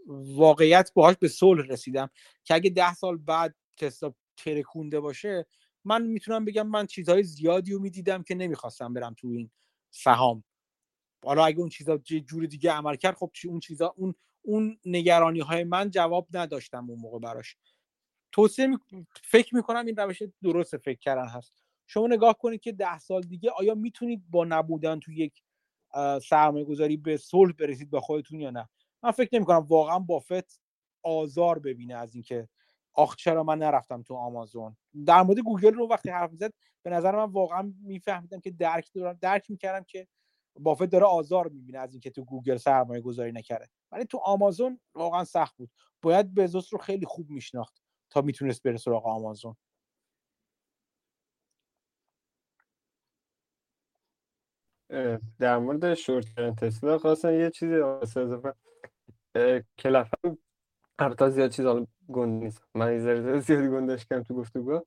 واقعیت 0.08 0.92
باهاش 0.94 1.16
به 1.16 1.28
صلح 1.28 1.66
رسیدم 1.66 2.10
که 2.44 2.54
اگه 2.54 2.70
ده 2.70 2.94
سال 2.94 3.16
بعد 3.16 3.54
تسلا 3.76 4.14
ترکونده 4.36 5.00
باشه 5.00 5.46
من 5.84 6.02
می‌تونم 6.02 6.44
بگم 6.44 6.66
من 6.66 6.86
چیزهای 6.86 7.22
زیادی 7.22 7.72
رو 7.72 7.78
می‌دیدم 7.80 8.22
که 8.22 8.34
نمی‌خواستم 8.34 8.94
برم 8.94 9.14
تو 9.14 9.28
این 9.28 9.50
سهام. 9.90 10.44
حالا 11.24 11.44
اگه 11.44 11.58
اون 11.58 11.68
چیزا 11.68 11.98
جور 11.98 12.46
دیگه 12.46 12.72
عمل 12.72 12.96
کرد 12.96 13.14
خب 13.14 13.30
اون 13.48 13.60
چیزا 13.60 13.94
اون 13.96 14.14
اون 14.42 14.78
نگرانی 14.84 15.40
های 15.40 15.64
من 15.64 15.90
جواب 15.90 16.28
نداشتم 16.32 16.90
اون 16.90 16.98
موقع 16.98 17.18
براش. 17.18 17.56
توصیه 18.32 18.66
می... 18.66 18.78
فکر 19.22 19.56
می‌کنم 19.56 19.86
این 19.86 19.96
روش 19.96 20.22
درست 20.42 20.76
فکر 20.76 20.98
کردن 20.98 21.28
هست. 21.28 21.62
شما 21.86 22.06
نگاه 22.06 22.38
کنید 22.38 22.60
که 22.60 22.72
ده 22.72 22.98
سال 22.98 23.22
دیگه 23.22 23.50
آیا 23.50 23.74
می‌تونید 23.74 24.30
با 24.30 24.44
نبودن 24.44 25.00
تو 25.00 25.12
یک 25.12 25.42
سرمایه 26.22 26.64
گذاری 26.64 26.96
به 26.96 27.16
صلح 27.16 27.52
برسید 27.52 27.90
با 27.90 28.00
خودتون 28.00 28.40
یا 28.40 28.50
نه؟ 28.50 28.68
من 29.02 29.10
فکر 29.10 29.28
نمی 29.32 29.44
کنم 29.44 29.66
واقعا 29.68 29.98
بافت 29.98 30.60
آزار 31.02 31.58
ببینه 31.58 31.94
از 31.94 32.14
اینکه 32.14 32.48
آخ 32.94 33.16
چرا 33.16 33.42
من 33.42 33.58
نرفتم 33.58 34.02
تو 34.02 34.14
آمازون. 34.14 34.76
در 35.06 35.22
مورد 35.22 35.38
گوگل 35.38 35.74
رو 35.74 35.88
وقتی 35.88 36.10
حرف 36.10 36.34
زد 36.34 36.52
به 36.82 36.90
نظر 36.90 37.16
من 37.16 37.32
واقعا 37.32 37.74
میفهمیدم 37.82 38.40
که 38.40 38.50
درک 38.50 38.90
دارم 38.94 39.18
درک 39.20 39.50
می‌کردم 39.50 39.84
که 39.84 40.08
بافت 40.58 40.84
داره 40.84 41.04
آزار 41.04 41.48
می‌بینه 41.48 41.78
از 41.78 41.92
اینکه 41.92 42.10
تو 42.10 42.24
گوگل 42.24 42.56
سرمایه 42.56 43.00
گذاری 43.00 43.32
نکرده. 43.32 43.68
ولی 43.92 44.04
تو 44.04 44.18
آمازون 44.18 44.80
واقعا 44.94 45.24
سخت 45.24 45.56
بود. 45.56 45.70
باید 46.02 46.34
بزوس 46.34 46.72
رو 46.72 46.78
خیلی 46.78 47.06
خوب 47.06 47.30
میشناخت 47.30 47.82
تا 48.10 48.20
می‌تونست 48.20 48.62
بره 48.62 48.76
سراغ 48.76 49.06
آمازون. 49.06 49.56
در 55.38 55.58
مورد 55.58 55.94
شورت 55.94 56.26
تسلا 56.60 56.98
خواستم 56.98 57.40
یه 57.40 57.50
چیزی 57.50 57.74
اضافه. 57.74 58.54
کلفم 59.78 60.38
البته 60.98 61.28
زیاد 61.28 61.50
چیز 61.50 61.66
گند 62.12 62.42
نیست. 62.42 62.62
من 62.74 62.92
یه 62.92 63.40
زیادی 63.40 63.68
گندش 63.68 64.06
کردم 64.06 64.22
تو 64.22 64.34
گفتگو. 64.34 64.80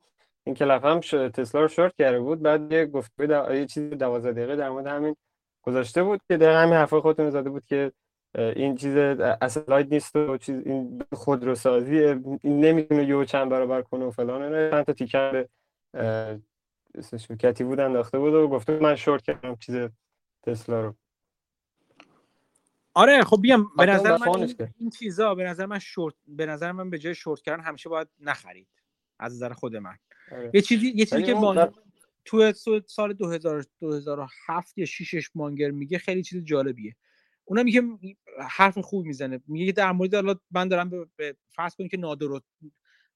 این 0.44 0.56
کلفه 0.56 0.88
هم 0.88 1.00
تسلا 1.30 1.62
رو 1.62 1.68
شورت 1.68 1.96
کرده 1.96 2.20
بود. 2.20 2.42
بعد 2.42 2.72
یه 2.72 2.86
گفتگو. 2.86 3.54
یه 3.54 3.66
چیزی 3.66 3.90
12 3.90 4.32
دقیقه 4.32 4.56
در 4.56 4.70
مورد 4.70 4.88
همین 4.88 5.16
گذاشته 5.64 6.04
بود 6.04 6.22
که 6.28 6.38
در 6.38 6.64
همین 6.64 6.74
حرفای 6.74 7.02
خودتون 7.02 7.30
زده 7.30 7.50
بود 7.50 7.66
که 7.66 7.92
این 8.36 8.76
چیز 8.76 8.96
اسلاید 8.96 9.94
نیست 9.94 10.16
و 10.16 10.38
چیز 10.38 10.62
این 10.66 11.04
خودروسازی 11.14 11.98
این 11.98 12.66
نمی‌تونه 12.66 13.06
یه 13.06 13.26
چند 13.26 13.50
برابر 13.50 13.82
کنه 13.82 14.06
و 14.06 14.12
فلان. 14.12 14.72
چند 14.72 14.86
تا 14.86 14.94
تیکر 14.94 15.46
اسمش 16.96 17.28
کتی 17.28 17.64
بود 17.64 17.80
انداخته 17.80 18.20
بود 18.20 18.34
و 18.34 18.48
گفته 18.48 18.80
من 18.80 18.96
شورت 18.96 19.22
کردم 19.22 19.56
چیز 19.56 19.76
تسلا 20.44 20.82
رو. 20.82 20.96
آره 22.94 23.24
خب 23.24 23.42
بیام 23.42 23.72
به 23.78 23.86
نظر 23.86 24.18
من 24.18 24.30
این, 24.30 24.56
این 24.80 24.90
چیزا 24.90 25.36
به 25.36 25.44
نظر 25.44 25.66
من 25.66 25.80
شورت 25.80 26.16
به 26.28 26.46
نظر 26.46 26.72
من 26.72 26.90
به 26.90 27.00
جای 27.00 27.16
شورت 27.16 27.42
کردن 27.42 27.64
همیشه 27.64 27.90
باید 27.90 28.08
نخرید 28.20 28.68
از 29.20 29.34
نظر 29.34 29.54
خود 29.54 29.76
من. 29.76 29.98
آره. 30.32 30.52
یه 30.54 30.62
چیزی 30.62 30.88
یه 30.96 31.06
چیزی 31.06 31.24
که 31.24 31.34
تو 32.26 32.54
سال 32.88 33.14
2000 33.14 33.66
2007 33.80 34.78
یا 34.78 34.86
6 34.86 35.30
مانگر 35.36 35.72
میگه 35.72 35.98
خیلی 35.98 36.24
چیز 36.24 36.44
جالبیه. 36.44 36.96
اونم 37.46 37.66
میگه 37.66 37.82
حرف 38.50 38.78
خوب 38.78 39.06
می‌زنه. 39.06 39.42
میگه 39.48 39.72
در 39.72 39.92
مورد 39.92 40.16
حالا 40.16 40.36
من 40.52 40.68
دارم 40.68 40.90
به 41.16 41.38
فرض 41.50 41.76
کنید 41.76 41.92
که 41.92 41.98
نادرست 41.98 42.46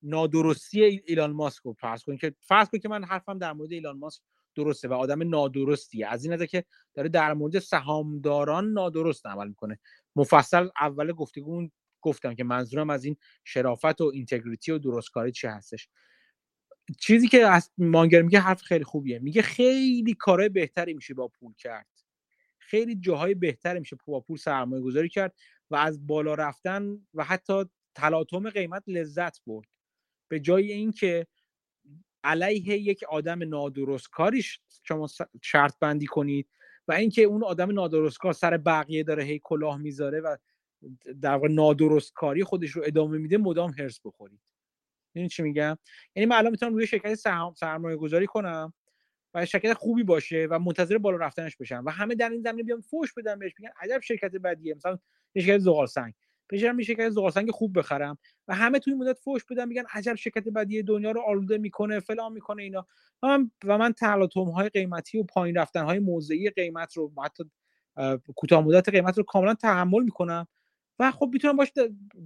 نادرستی 0.02 0.84
ایلان 0.84 1.32
ماسک 1.32 1.64
رو 1.64 1.74
فرض 1.74 2.04
کنید 2.04 2.20
که 2.20 2.36
فرض 2.42 2.70
کنید 2.70 2.82
که 2.82 2.90
من 2.90 3.04
حرفم 3.04 3.38
در 3.38 3.54
مورد 3.54 3.72
ایلان 3.72 3.98
ماسک 3.98 4.22
درسته 4.56 4.88
و 4.88 4.94
آدم 4.94 5.30
نادرستیه. 5.30 6.08
از 6.08 6.24
این 6.24 6.34
نظر 6.34 6.46
که 6.46 6.64
داره 6.94 7.10
در 7.10 7.34
مورد 7.34 7.60
سهامداران 7.60 8.74
نادرست 8.74 9.26
عمل 9.26 9.48
می‌کنه. 9.48 9.80
مفصل 10.16 10.70
اول 10.82 11.12
گفتگو 11.12 11.68
گفتم 12.02 12.36
که 12.36 12.44
منظورم 12.44 12.90
از 12.90 13.06
این 13.06 13.18
شرافت 13.44 14.02
و 14.02 14.12
اینتگریتی 14.14 14.72
و 14.72 14.78
درستکاری 14.78 15.32
چه 15.32 15.50
هستش. 15.50 15.90
چیزی 17.00 17.28
که 17.28 17.46
از 17.48 17.72
مانگر 17.78 18.22
میگه 18.22 18.40
حرف 18.40 18.62
خیلی 18.62 18.84
خوبیه. 18.84 19.20
میگه 19.20 19.42
خیلی 19.42 20.14
کارهای 20.14 20.50
بهتری 20.50 20.94
میشه 20.94 21.14
با 21.14 21.28
پول 21.28 21.54
کرد. 21.58 21.88
خیلی 22.58 22.96
جاهای 22.96 23.34
بهتری 23.34 23.80
میشه 23.80 23.98
با 24.06 24.20
پول 24.20 24.38
سرمایه 24.38 24.84
گذاری 24.84 25.10
کرد 25.10 25.36
و 25.70 25.76
از 25.76 26.08
بالا 26.08 26.34
رفتن 26.34 27.08
و 27.14 27.24
حتی 27.24 27.66
تلاطم 27.96 28.50
قیمت 28.50 28.84
لذت 28.88 29.42
برد. 29.46 29.68
به 30.28 30.40
جای 30.40 30.72
اینکه 30.72 31.28
علیه 32.24 32.78
یک 32.78 33.04
آدم 33.10 33.50
نادرست 33.50 34.10
کاریش 34.10 34.60
شما 34.84 35.08
شرط 35.42 35.80
بندی 35.80 36.06
کنید 36.06 36.50
و 36.88 36.94
اینکه 36.94 37.22
اون 37.22 37.44
آدم 37.44 37.72
نادرست 37.72 38.18
کار 38.18 38.34
سر 38.34 38.58
بقیه 38.58 39.04
داره 39.04 39.24
هی 39.24 39.40
کلاه 39.44 39.78
می‌ذاره 39.78 40.20
و 40.20 40.38
در 41.22 41.34
واقع 41.34 41.48
نادرست 41.48 42.14
کاری 42.14 42.44
خودش 42.44 42.72
رو 42.72 42.84
ادامه 42.86 43.18
میده 43.18 43.38
مدام 43.38 43.72
هرس 43.72 44.00
بخورید. 44.06 44.40
این 45.20 45.28
چی 45.28 45.44
میگم؟ 45.44 45.78
یعنی 46.16 46.26
من 46.26 46.36
الان 46.36 46.52
می‌تونم 46.52 46.74
روی 46.74 46.88
شرکت 46.88 47.16
سرمایه 47.56 47.98
گذاری 47.98 48.26
کنم 48.28 48.74
و 49.34 49.46
شرکت 49.46 49.74
خوبی 49.74 50.04
باشه 50.04 50.48
و 50.52 50.60
منتظر 50.60 50.98
بالا 50.98 51.18
رفتنش 51.18 51.58
بشم 51.58 51.84
و 51.86 51.90
همه 51.90 52.16
در 52.16 52.30
این 52.30 52.42
زمینه 52.42 52.64
بیان 52.64 52.82
فوش 52.82 53.14
بدن 53.14 53.40
بهش 53.40 53.54
میگن 53.60 53.72
عجب 53.82 54.02
شرکت 54.02 54.32
بدیه. 54.32 54.76
مثلا 54.76 55.00
شرکت 55.38 55.58
زغال 55.58 55.86
سنگ 55.86 56.14
بشم 56.52 56.80
یه 56.80 56.86
شرکت 56.86 57.10
زغال 57.10 57.32
سنگ 57.32 57.52
خوب 57.52 57.80
بخرم 57.80 58.18
و 58.48 58.56
همه 58.56 58.80
توی 58.80 58.94
مدت 58.94 59.20
فوش 59.20 59.46
بدن 59.46 59.68
میگن 59.68 59.84
عجب 59.94 60.16
شرکت 60.16 60.44
بدیه 60.44 60.84
دنیا 60.84 61.12
رو 61.12 61.22
آلوده 61.22 61.58
می‌کنه 61.58 62.00
فلان 62.00 62.34
می‌کنه 62.34 62.64
اینا. 62.64 62.88
و 63.24 63.28
من 63.28 63.52
و 63.66 63.78
من 63.78 63.94
تلاطم 63.94 64.44
های 64.44 64.70
قیمتی 64.70 65.18
و 65.20 65.24
پایین 65.24 65.56
رفتن 65.58 65.84
های 65.84 66.00
موضعی 66.00 66.50
قیمت 66.50 66.98
رو 66.98 67.12
حتی 67.24 67.44
کوتاه 68.36 68.64
مدت 68.64 68.90
قیمت 68.90 69.18
رو 69.18 69.24
کاملا 69.24 69.54
تحمل 69.54 70.04
می‌کنم 70.04 70.48
و 71.00 71.12
خب 71.12 71.30
می‌تونم 71.34 71.56
باش 71.56 71.72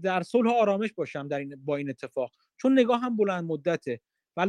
در 0.04 0.24
صلح 0.24 0.50
و 0.52 0.54
آرامش 0.54 0.94
باشم 0.94 1.28
در 1.28 1.40
این 1.40 1.56
با 1.66 1.76
این 1.76 1.90
اتفاق. 1.90 2.32
چون 2.58 2.80
نگاه 2.80 3.02
هم 3.02 3.18
بلند 3.18 3.44
مدته 3.44 4.02
و 4.38 4.48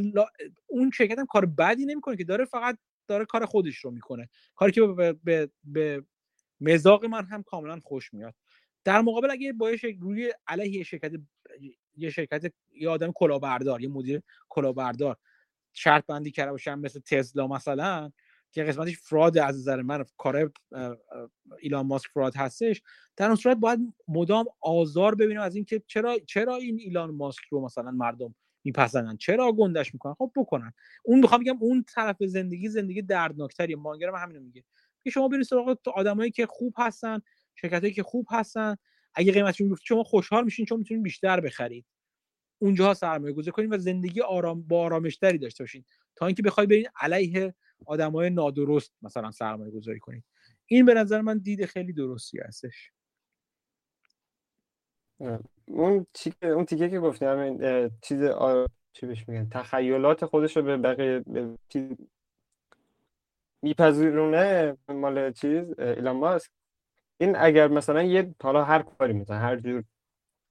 اون 0.66 0.90
شرکت 0.90 1.18
هم 1.18 1.26
کار 1.26 1.46
بدی 1.46 1.86
نمی‌کنه 1.86 2.16
که 2.16 2.24
داره 2.24 2.44
فقط 2.44 2.78
داره 3.08 3.24
کار 3.24 3.46
خودش 3.46 3.76
رو 3.76 3.90
می‌کنه. 3.90 4.28
کاری 4.54 4.72
که 4.72 4.82
به, 4.82 5.12
به, 5.12 5.50
به 5.64 6.04
مزاق 6.60 7.04
من 7.04 7.24
هم 7.24 7.42
کاملا 7.42 7.80
خوش 7.80 8.14
میاد. 8.14 8.34
در 8.84 9.00
مقابل 9.00 9.30
اگه 9.30 9.52
با 9.52 9.76
روی 10.00 10.32
علیه 10.46 10.82
شرکت 10.82 11.12
یه 11.96 12.10
شرکت 12.10 12.52
یه 12.72 12.88
آدم 12.88 13.12
کلاهبردار 13.12 13.82
یه 13.82 13.88
مدیر 13.88 14.22
کلاهبردار 14.48 15.16
شرط 15.72 16.06
بندی 16.06 16.30
کرده 16.30 16.50
باشم 16.50 16.78
مثل 16.78 17.00
تسلا 17.00 17.46
مثلا 17.46 18.12
که 18.52 18.64
قسمتش 18.64 18.98
فراد 18.98 19.38
از 19.38 19.58
نظر 19.58 19.82
من 19.82 20.04
کار 20.16 20.52
ایلان 21.60 21.86
ماسک 21.86 22.06
فراد 22.14 22.36
هستش 22.36 22.82
در 23.16 23.26
اون 23.26 23.36
صورت 23.36 23.56
باید 23.56 23.80
مدام 24.08 24.46
آزار 24.60 25.14
ببینیم 25.14 25.40
از 25.40 25.54
اینکه 25.56 25.82
چرا 25.86 26.18
چرا 26.26 26.56
این 26.56 26.78
ایلان 26.78 27.10
ماسک 27.10 27.42
رو 27.50 27.64
مثلا 27.64 27.90
مردم 27.90 28.34
میپسندن؟ 28.64 29.16
چرا 29.16 29.52
گندش 29.52 29.94
می‌کنن؟ 29.94 30.14
خب 30.14 30.32
بکنن. 30.36 30.72
اون 31.04 31.20
می‌خوام 31.20 31.40
بگم 31.40 31.56
اون 31.60 31.84
طرف 31.88 32.16
زندگی 32.24 32.68
زندگی 32.68 33.02
دردناکتریه. 33.02 33.76
مانگر 33.76 34.08
هم 34.08 34.14
همینو 34.14 34.40
میگه. 34.40 34.64
که 35.04 35.10
شما 35.10 35.28
برید 35.28 35.42
سراغ 35.42 35.78
آدمایی 35.94 36.30
که 36.30 36.46
خوب 36.46 36.74
هستن 36.78 37.22
شرکتایی 37.54 37.92
که 37.92 38.02
خوب 38.02 38.26
هستن 38.30 38.76
اگه 39.14 39.32
قیمتشون 39.32 39.68
بیفته 39.68 39.84
شما 39.84 40.02
خوشحال 40.02 40.44
میشین 40.44 40.66
چون 40.66 40.78
می‌تونید 40.78 41.02
بیشتر 41.02 41.40
بخرید. 41.40 41.84
اونجا 42.58 42.94
سرمایه 42.94 43.34
گذاری 43.34 43.52
کنید 43.52 43.72
و 43.72 43.78
زندگی 43.78 44.20
آرام 44.20 44.62
با 44.62 44.82
آرامشتری 44.82 45.38
داشته 45.38 45.64
باشین. 45.64 45.84
تا 46.16 46.26
اینکه 46.26 46.42
بخواید 46.42 46.70
برید 46.70 46.90
علیه 47.00 47.54
آدمای 47.86 48.30
نادرست 48.30 48.92
مثلا 49.02 49.30
سرمایه 49.30 49.70
گذاری 49.70 50.00
کنید. 50.00 50.24
این 50.66 50.86
به 50.86 50.94
نظر 50.94 51.20
من 51.20 51.38
دید 51.38 51.66
خیلی 51.66 51.92
درستی 51.92 52.38
هستش. 52.38 52.92
اون 55.64 56.06
چی... 56.12 56.32
اون 56.42 56.64
تیکه 56.64 56.90
که 56.90 57.00
گفتیم 57.00 57.28
همین 57.28 57.90
چیز 58.02 58.22
آ... 58.22 58.66
چی 58.92 59.06
بهش 59.06 59.28
میگن 59.28 59.48
تخیلات 59.48 60.24
خودش 60.26 60.56
رو 60.56 60.62
به 60.62 60.76
بقیه 60.76 61.24
چیز 61.68 61.96
میپذیرونه 63.62 64.76
مال 64.88 65.32
چیز 65.32 65.78
ایلان 65.78 66.16
ماسک. 66.16 66.50
این 67.18 67.36
اگر 67.36 67.68
مثلا 67.68 68.02
یه 68.02 68.34
حالا 68.42 68.64
هر 68.64 68.82
کاری 68.82 69.12
مثلا 69.12 69.38
هر 69.38 69.56
جور 69.56 69.84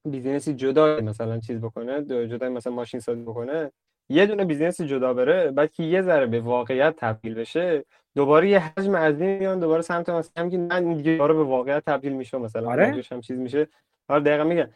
business 0.05 0.48
ی 0.48 0.53
جدا 0.53 1.01
مثلا 1.01 1.39
چیز 1.39 1.61
بکنه 1.61 2.03
جدا 2.27 2.49
مثلا 2.49 2.73
ماشین 2.73 2.99
سازی 2.99 3.21
بکنه 3.21 3.71
یه 4.11 4.25
دونه 4.25 4.45
business 4.45 4.81
جدا 4.81 5.13
بره 5.13 5.51
بعد 5.51 5.71
که 5.71 5.83
یه 5.83 6.01
ذره 6.01 6.25
به 6.25 6.39
واقعیت 6.39 6.95
تبدیل 6.97 7.33
بشه 7.33 7.85
دوباره 8.15 8.49
یه 8.49 8.59
حجم 8.59 8.95
عظیم 8.95 9.37
میان 9.37 9.59
دوباره 9.59 9.81
سمت 9.81 10.09
مثلا 10.09 10.49
که 10.49 10.57
نه 10.57 10.95
دیگه 10.95 11.11
دوباره 11.11 11.33
به 11.33 11.43
واقعیت 11.43 11.85
تبدیل 11.85 12.13
میشه 12.13 12.37
مثلا 12.37 12.69
آره؟ 12.69 13.03
هم 13.11 13.21
چیز 13.21 13.39
میشه. 13.39 13.67
آره 14.07 14.23
دقیقا 14.23 14.43
میگم. 14.43 14.67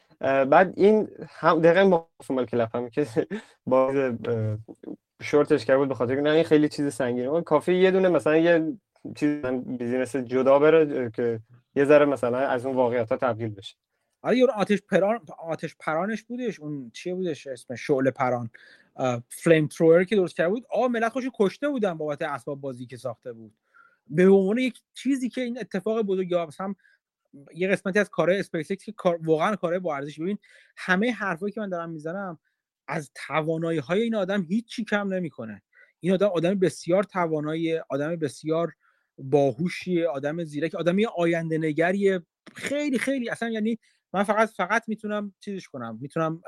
بعد 0.46 0.74
این 0.78 1.08
هم 1.30 1.62
دقیقا 1.62 1.90
با 1.90 2.08
مال 2.30 2.46
کلپ 2.46 2.76
هم 2.76 2.90
که 2.90 3.08
باز 3.68 4.14
شورتش 5.22 5.66
کرد 5.66 5.78
بود 5.78 5.88
به 5.88 5.96
خاطر 5.96 6.22
نه 6.22 6.30
این 6.30 6.44
خیلی 6.44 6.70
چیز 6.70 6.94
سنگینه. 6.94 7.28
اون 7.28 7.42
کافی 7.42 7.74
یه 7.74 7.92
دونه 7.92 8.10
مثلا 8.10 8.38
یه 8.38 8.74
چیز 9.16 9.46
بیزینس 9.46 10.16
جدا 10.16 10.60
بره 10.60 11.12
که 11.12 11.40
یه 11.76 11.86
ذره 11.86 12.06
مثلا 12.06 12.38
از 12.38 12.66
اون 12.66 12.76
واقعیت 12.76 13.12
ها 13.12 13.18
تبدیل 13.18 13.50
بشه. 13.50 13.76
آره 14.22 14.38
یه 14.38 14.46
آتش 14.46 14.82
پران 14.82 15.20
آتش 15.40 15.76
پرانش 15.80 16.24
بودش 16.24 16.60
اون 16.60 16.92
چیه 16.94 17.16
بودش 17.16 17.48
اسم 17.48 17.76
شعله 17.76 18.12
پران. 18.12 18.50
فلیم 19.30 19.68
تروور 19.68 20.04
که 20.04 20.16
درست 20.16 20.36
کرده 20.36 20.50
بود. 20.50 20.66
آ 20.70 20.88
ملت 20.88 21.12
خوش 21.12 21.26
کشته 21.40 21.70
بودن 21.70 21.94
بابت 21.94 22.22
اسباب 22.22 22.62
بازی 22.62 22.86
که 22.86 22.98
ساخته 22.98 23.34
بود. 23.34 23.54
به 24.08 24.28
عنوان 24.28 24.58
یک 24.58 24.82
چیزی 24.94 25.30
که 25.30 25.42
این 25.42 25.60
اتفاق 25.60 26.02
بزرگ 26.02 26.36
مثلا 26.36 26.76
یه 27.56 27.68
قسمتی 27.68 28.00
از 28.00 28.10
کارهای 28.10 28.40
اسپیس 28.40 28.72
که 28.72 28.92
کار... 28.92 29.20
واقعا 29.24 29.56
کارهای 29.56 29.80
با 29.80 29.96
ارزش. 29.96 30.20
ببین 30.20 30.38
همه 30.78 31.12
حرفایی 31.12 31.54
که 31.54 31.62
من 31.62 31.70
دارم 31.70 31.90
می‌زنم 31.90 32.40
از 32.88 33.12
توانایی 33.16 33.80
های 33.80 34.02
این 34.02 34.16
آدم 34.16 34.44
هیچی 34.44 34.86
کم 34.86 35.14
نمی‌کنه. 35.14 35.62
این 36.00 36.14
آدم 36.14 36.28
آدم 36.28 36.60
بسیار 36.60 37.04
توانایی 37.04 37.78
آدم 37.90 38.16
بسیار 38.16 38.74
باهوشی 39.18 40.04
آدم 40.04 40.44
زیرک 40.44 40.76
آدمی 40.76 41.06
آینده 41.06 41.58
نگری 41.58 42.20
خیلی 42.56 42.98
خیلی. 42.98 43.30
اصلا 43.30 43.50
یعنی 43.50 43.80
من 44.14 44.24
فقط 44.24 44.50
فقط 44.50 44.84
می‌تونم 44.88 45.34
چیزش 45.40 45.68
کنم. 45.68 45.98
می‌تونم 46.02 46.42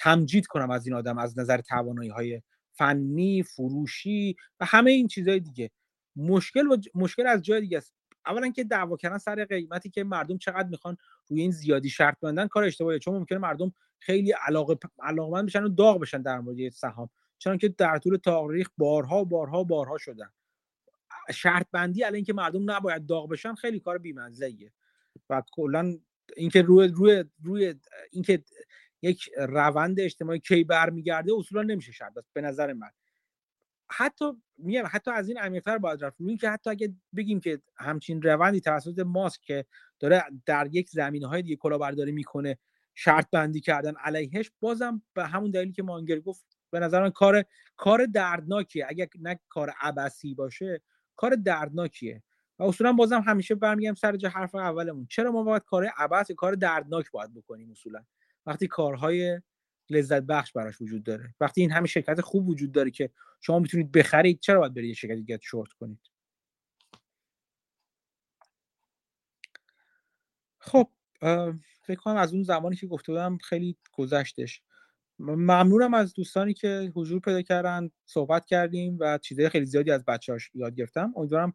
تمجید 0.00 0.46
کنم 0.46 0.70
از 0.70 0.86
این 0.86 0.96
آدم 0.96 1.18
از 1.18 1.38
نظر 1.38 1.60
توانایی 1.60 2.10
های 2.10 2.42
فنی 2.72 3.42
فروشی 3.42 4.36
و 4.60 4.64
همه 4.64 4.90
این 4.90 5.08
چیزهای 5.08 5.40
دیگه. 5.40 5.70
مشکل 6.16 6.66
و 6.66 6.76
مشکل 6.94 7.26
از 7.26 7.42
جای 7.42 7.60
دیگه 7.60 7.78
است. 7.78 7.94
اولا 8.26 8.50
که 8.50 8.64
دعوا 8.64 8.96
کردن 8.96 9.18
سر 9.18 9.44
قیمتی 9.44 9.90
که 9.90 10.04
مردم 10.04 10.38
چقدر 10.38 10.68
می‌خوان 10.68 10.96
روی 11.28 11.40
این 11.40 11.50
زیادی 11.50 11.90
شرط 11.90 12.20
بندن 12.20 12.46
کار 12.46 12.64
اشتباهیه. 12.64 12.98
چون 12.98 13.14
ممکنه 13.14 13.38
مردم 13.38 13.72
خیلی 13.98 14.32
علاقه 14.46 14.78
علاقمند 15.02 15.46
بشن 15.46 15.64
و 15.64 15.68
داغ 15.68 16.00
بشن 16.00 16.22
در 16.22 16.40
مورد 16.40 16.68
سهام. 16.68 17.10
چون 17.38 17.58
که 17.58 17.68
در 17.68 17.98
طول 17.98 18.16
تاریخ 18.16 18.68
بارها 18.78 19.24
بارها 19.24 19.64
بارها 19.64 19.98
شدن. 19.98 20.30
شرط 21.30 21.66
بندی 21.72 22.04
الان 22.04 22.14
اینکه 22.14 22.32
مردم 22.32 22.70
نباید 22.70 23.06
داغ 23.06 23.28
بشن 23.28 23.54
خیلی 23.54 23.80
کار 23.80 23.98
بی‌مزه‌ایه. 23.98 24.72
و 25.30 25.42
کلا 25.52 25.98
اینکه 26.36 26.62
روی 26.62 26.88
روی 26.88 27.24
روی 27.44 27.74
اینکه 28.10 28.44
یک 29.02 29.30
روند 29.38 30.00
اجتماعی 30.00 30.40
کی 30.40 30.64
برمیگرده 30.64 31.32
اصولا 31.38 31.62
نمیشه 31.62 31.92
شرط 31.92 32.12
به 32.32 32.40
نظر 32.40 32.72
من. 32.72 32.90
حتی 33.88 34.24
میگم 34.58 34.84
حتی 34.90 35.10
از 35.10 35.28
این 35.28 35.38
عمیق‌تر 35.38 35.78
باید 35.78 36.04
رفت 36.04 36.20
روی 36.20 36.36
که 36.36 36.50
حتی 36.50 36.70
اگه 36.70 36.94
بگیم 37.16 37.40
که 37.40 37.62
همچین 37.76 38.22
روندی 38.22 38.60
توسط 38.60 38.98
ماسک 38.98 39.40
که 39.40 39.64
داره 40.00 40.24
در 40.46 40.68
یک 40.72 40.90
زمینه 40.90 41.26
های 41.26 41.42
دیگه 41.42 41.56
کلاهبرداری 41.56 42.12
می‌کنه 42.12 42.58
شرط 42.94 43.30
بندی 43.30 43.60
کردن 43.60 43.94
علیهش 43.96 44.50
بازم 44.60 45.02
به 45.14 45.26
همون 45.26 45.50
دلیلی 45.50 45.72
که 45.72 45.82
مانگر 45.82 46.20
گفت 46.20 46.44
به 46.70 46.80
نظر 46.80 47.02
من 47.02 47.10
کار 47.10 47.44
کار 47.76 48.06
دردناکیه. 48.06 48.86
اگه 48.88 49.08
نه 49.20 49.40
کار 49.48 49.74
عبسی 49.80 50.34
باشه 50.34 50.80
کار 51.16 51.34
دردناکیه. 51.34 52.22
و 52.58 52.62
اصولا 52.62 52.92
بازم 52.92 53.20
همیشه 53.20 53.54
برمیگم 53.54 53.94
سر 53.94 54.16
جا 54.16 54.28
حرف 54.28 54.54
اولمون. 54.54 55.06
چرا 55.10 55.32
ما 55.32 55.42
باید 55.42 55.62
کار 55.62 55.90
عبس 55.96 56.30
کار 56.30 56.54
دردناک 56.54 57.10
باید 57.10 57.34
بکنیم 57.34 57.70
اصولا؟ 57.70 58.04
وقتی 58.46 58.66
کارهای 58.66 59.40
لذت 59.90 60.22
بخش 60.22 60.52
براش 60.52 60.80
وجود 60.80 61.02
داره. 61.02 61.34
وقتی 61.40 61.60
این 61.60 61.70
همه 61.72 61.86
شرکت 61.86 62.20
خوب 62.20 62.48
وجود 62.48 62.72
داره 62.72 62.90
که 62.90 63.10
شما 63.40 63.58
می‌تونید 63.58 63.92
بخرید 63.92 64.40
چرا 64.40 64.60
باید 64.60 64.74
برید 64.74 64.94
شرکت 64.94 65.14
دیگه 65.14 65.38
شورت 65.42 65.72
کنید؟ 65.72 66.00
خب 70.58 70.90
فکر 71.82 72.00
کنم 72.00 72.16
از 72.16 72.34
اون 72.34 72.42
زمانی 72.42 72.76
که 72.76 72.86
گفته 72.86 73.12
بودم 73.12 73.38
خیلی 73.38 73.76
گذشتش. 73.92 74.62
ممنونم 75.18 75.94
از 75.94 76.14
دوستانی 76.14 76.54
که 76.54 76.92
حضور 76.94 77.20
پیدا 77.20 77.42
کردن 77.42 77.90
صحبت 78.04 78.46
کردیم 78.46 78.96
و 79.00 79.18
چیزهای 79.18 79.48
خیلی 79.48 79.66
زیادی 79.66 79.90
از 79.90 80.04
بچه‌هاش 80.04 80.50
یاد 80.54 80.74
گرفتم. 80.74 81.12
امیدوارم 81.16 81.54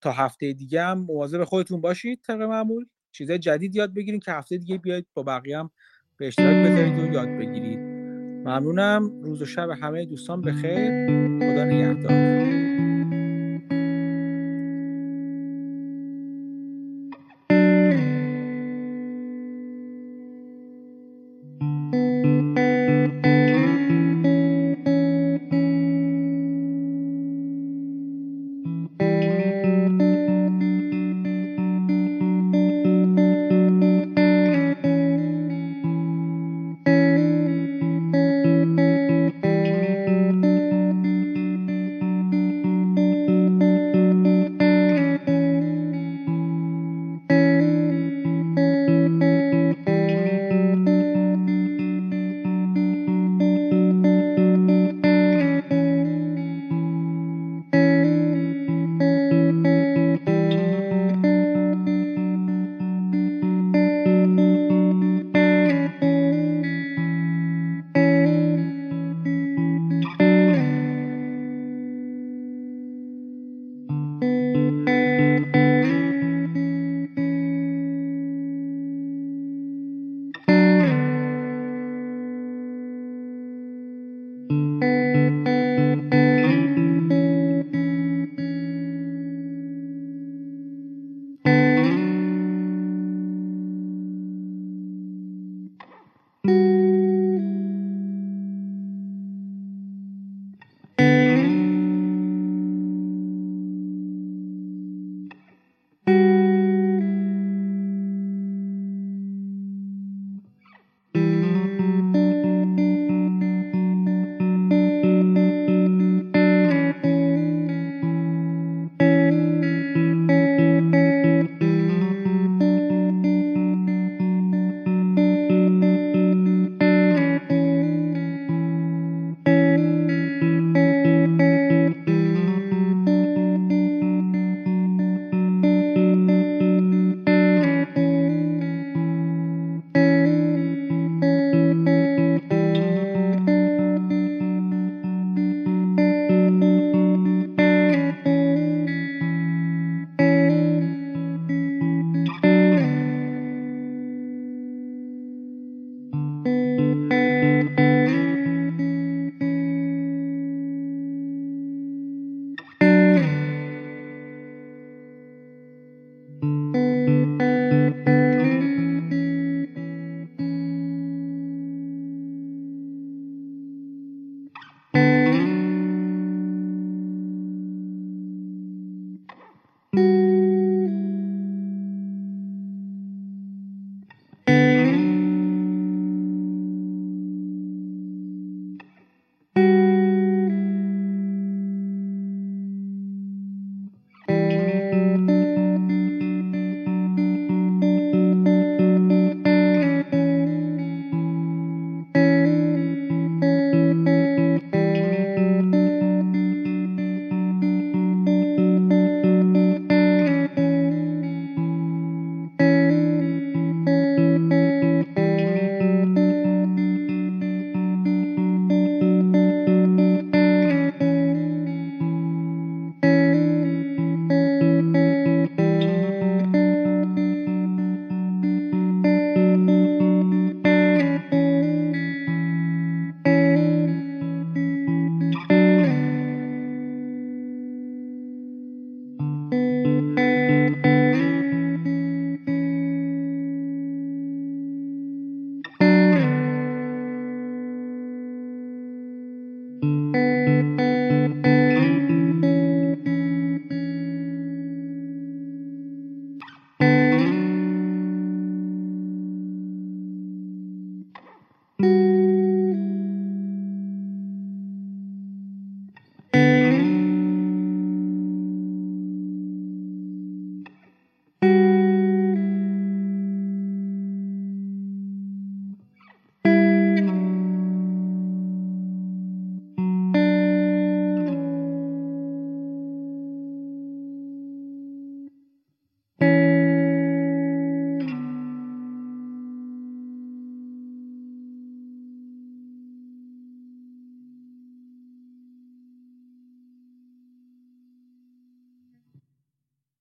تا 0.00 0.12
هفته 0.12 0.52
دیگه 0.52 0.82
هم 0.82 0.98
مواظب 0.98 1.44
خودتون 1.44 1.80
باشید 1.80 2.20
طبق 2.22 2.40
معمول. 2.40 2.86
چیزهای 3.12 3.38
جدید 3.38 3.76
یاد 3.76 3.94
بگیرید 3.94 4.24
که 4.24 4.32
هفته 4.32 4.58
دیگه 4.58 4.78
بیاید 4.78 5.06
با 5.14 5.22
بقیه 5.22 5.58
هم 5.58 5.70
به 6.18 6.26
اشتراک 6.26 6.66
بذارید 6.66 6.98
و 6.98 7.12
یاد 7.12 7.28
بگیرید. 7.28 7.78
ممنونم. 8.44 9.20
روز 9.22 9.42
و 9.42 9.44
شب 9.44 9.68
همه 9.70 10.04
دوستان 10.04 10.40
بخیر. 10.40 11.06
خدا 11.38 11.64
نگهدار. 11.64 12.63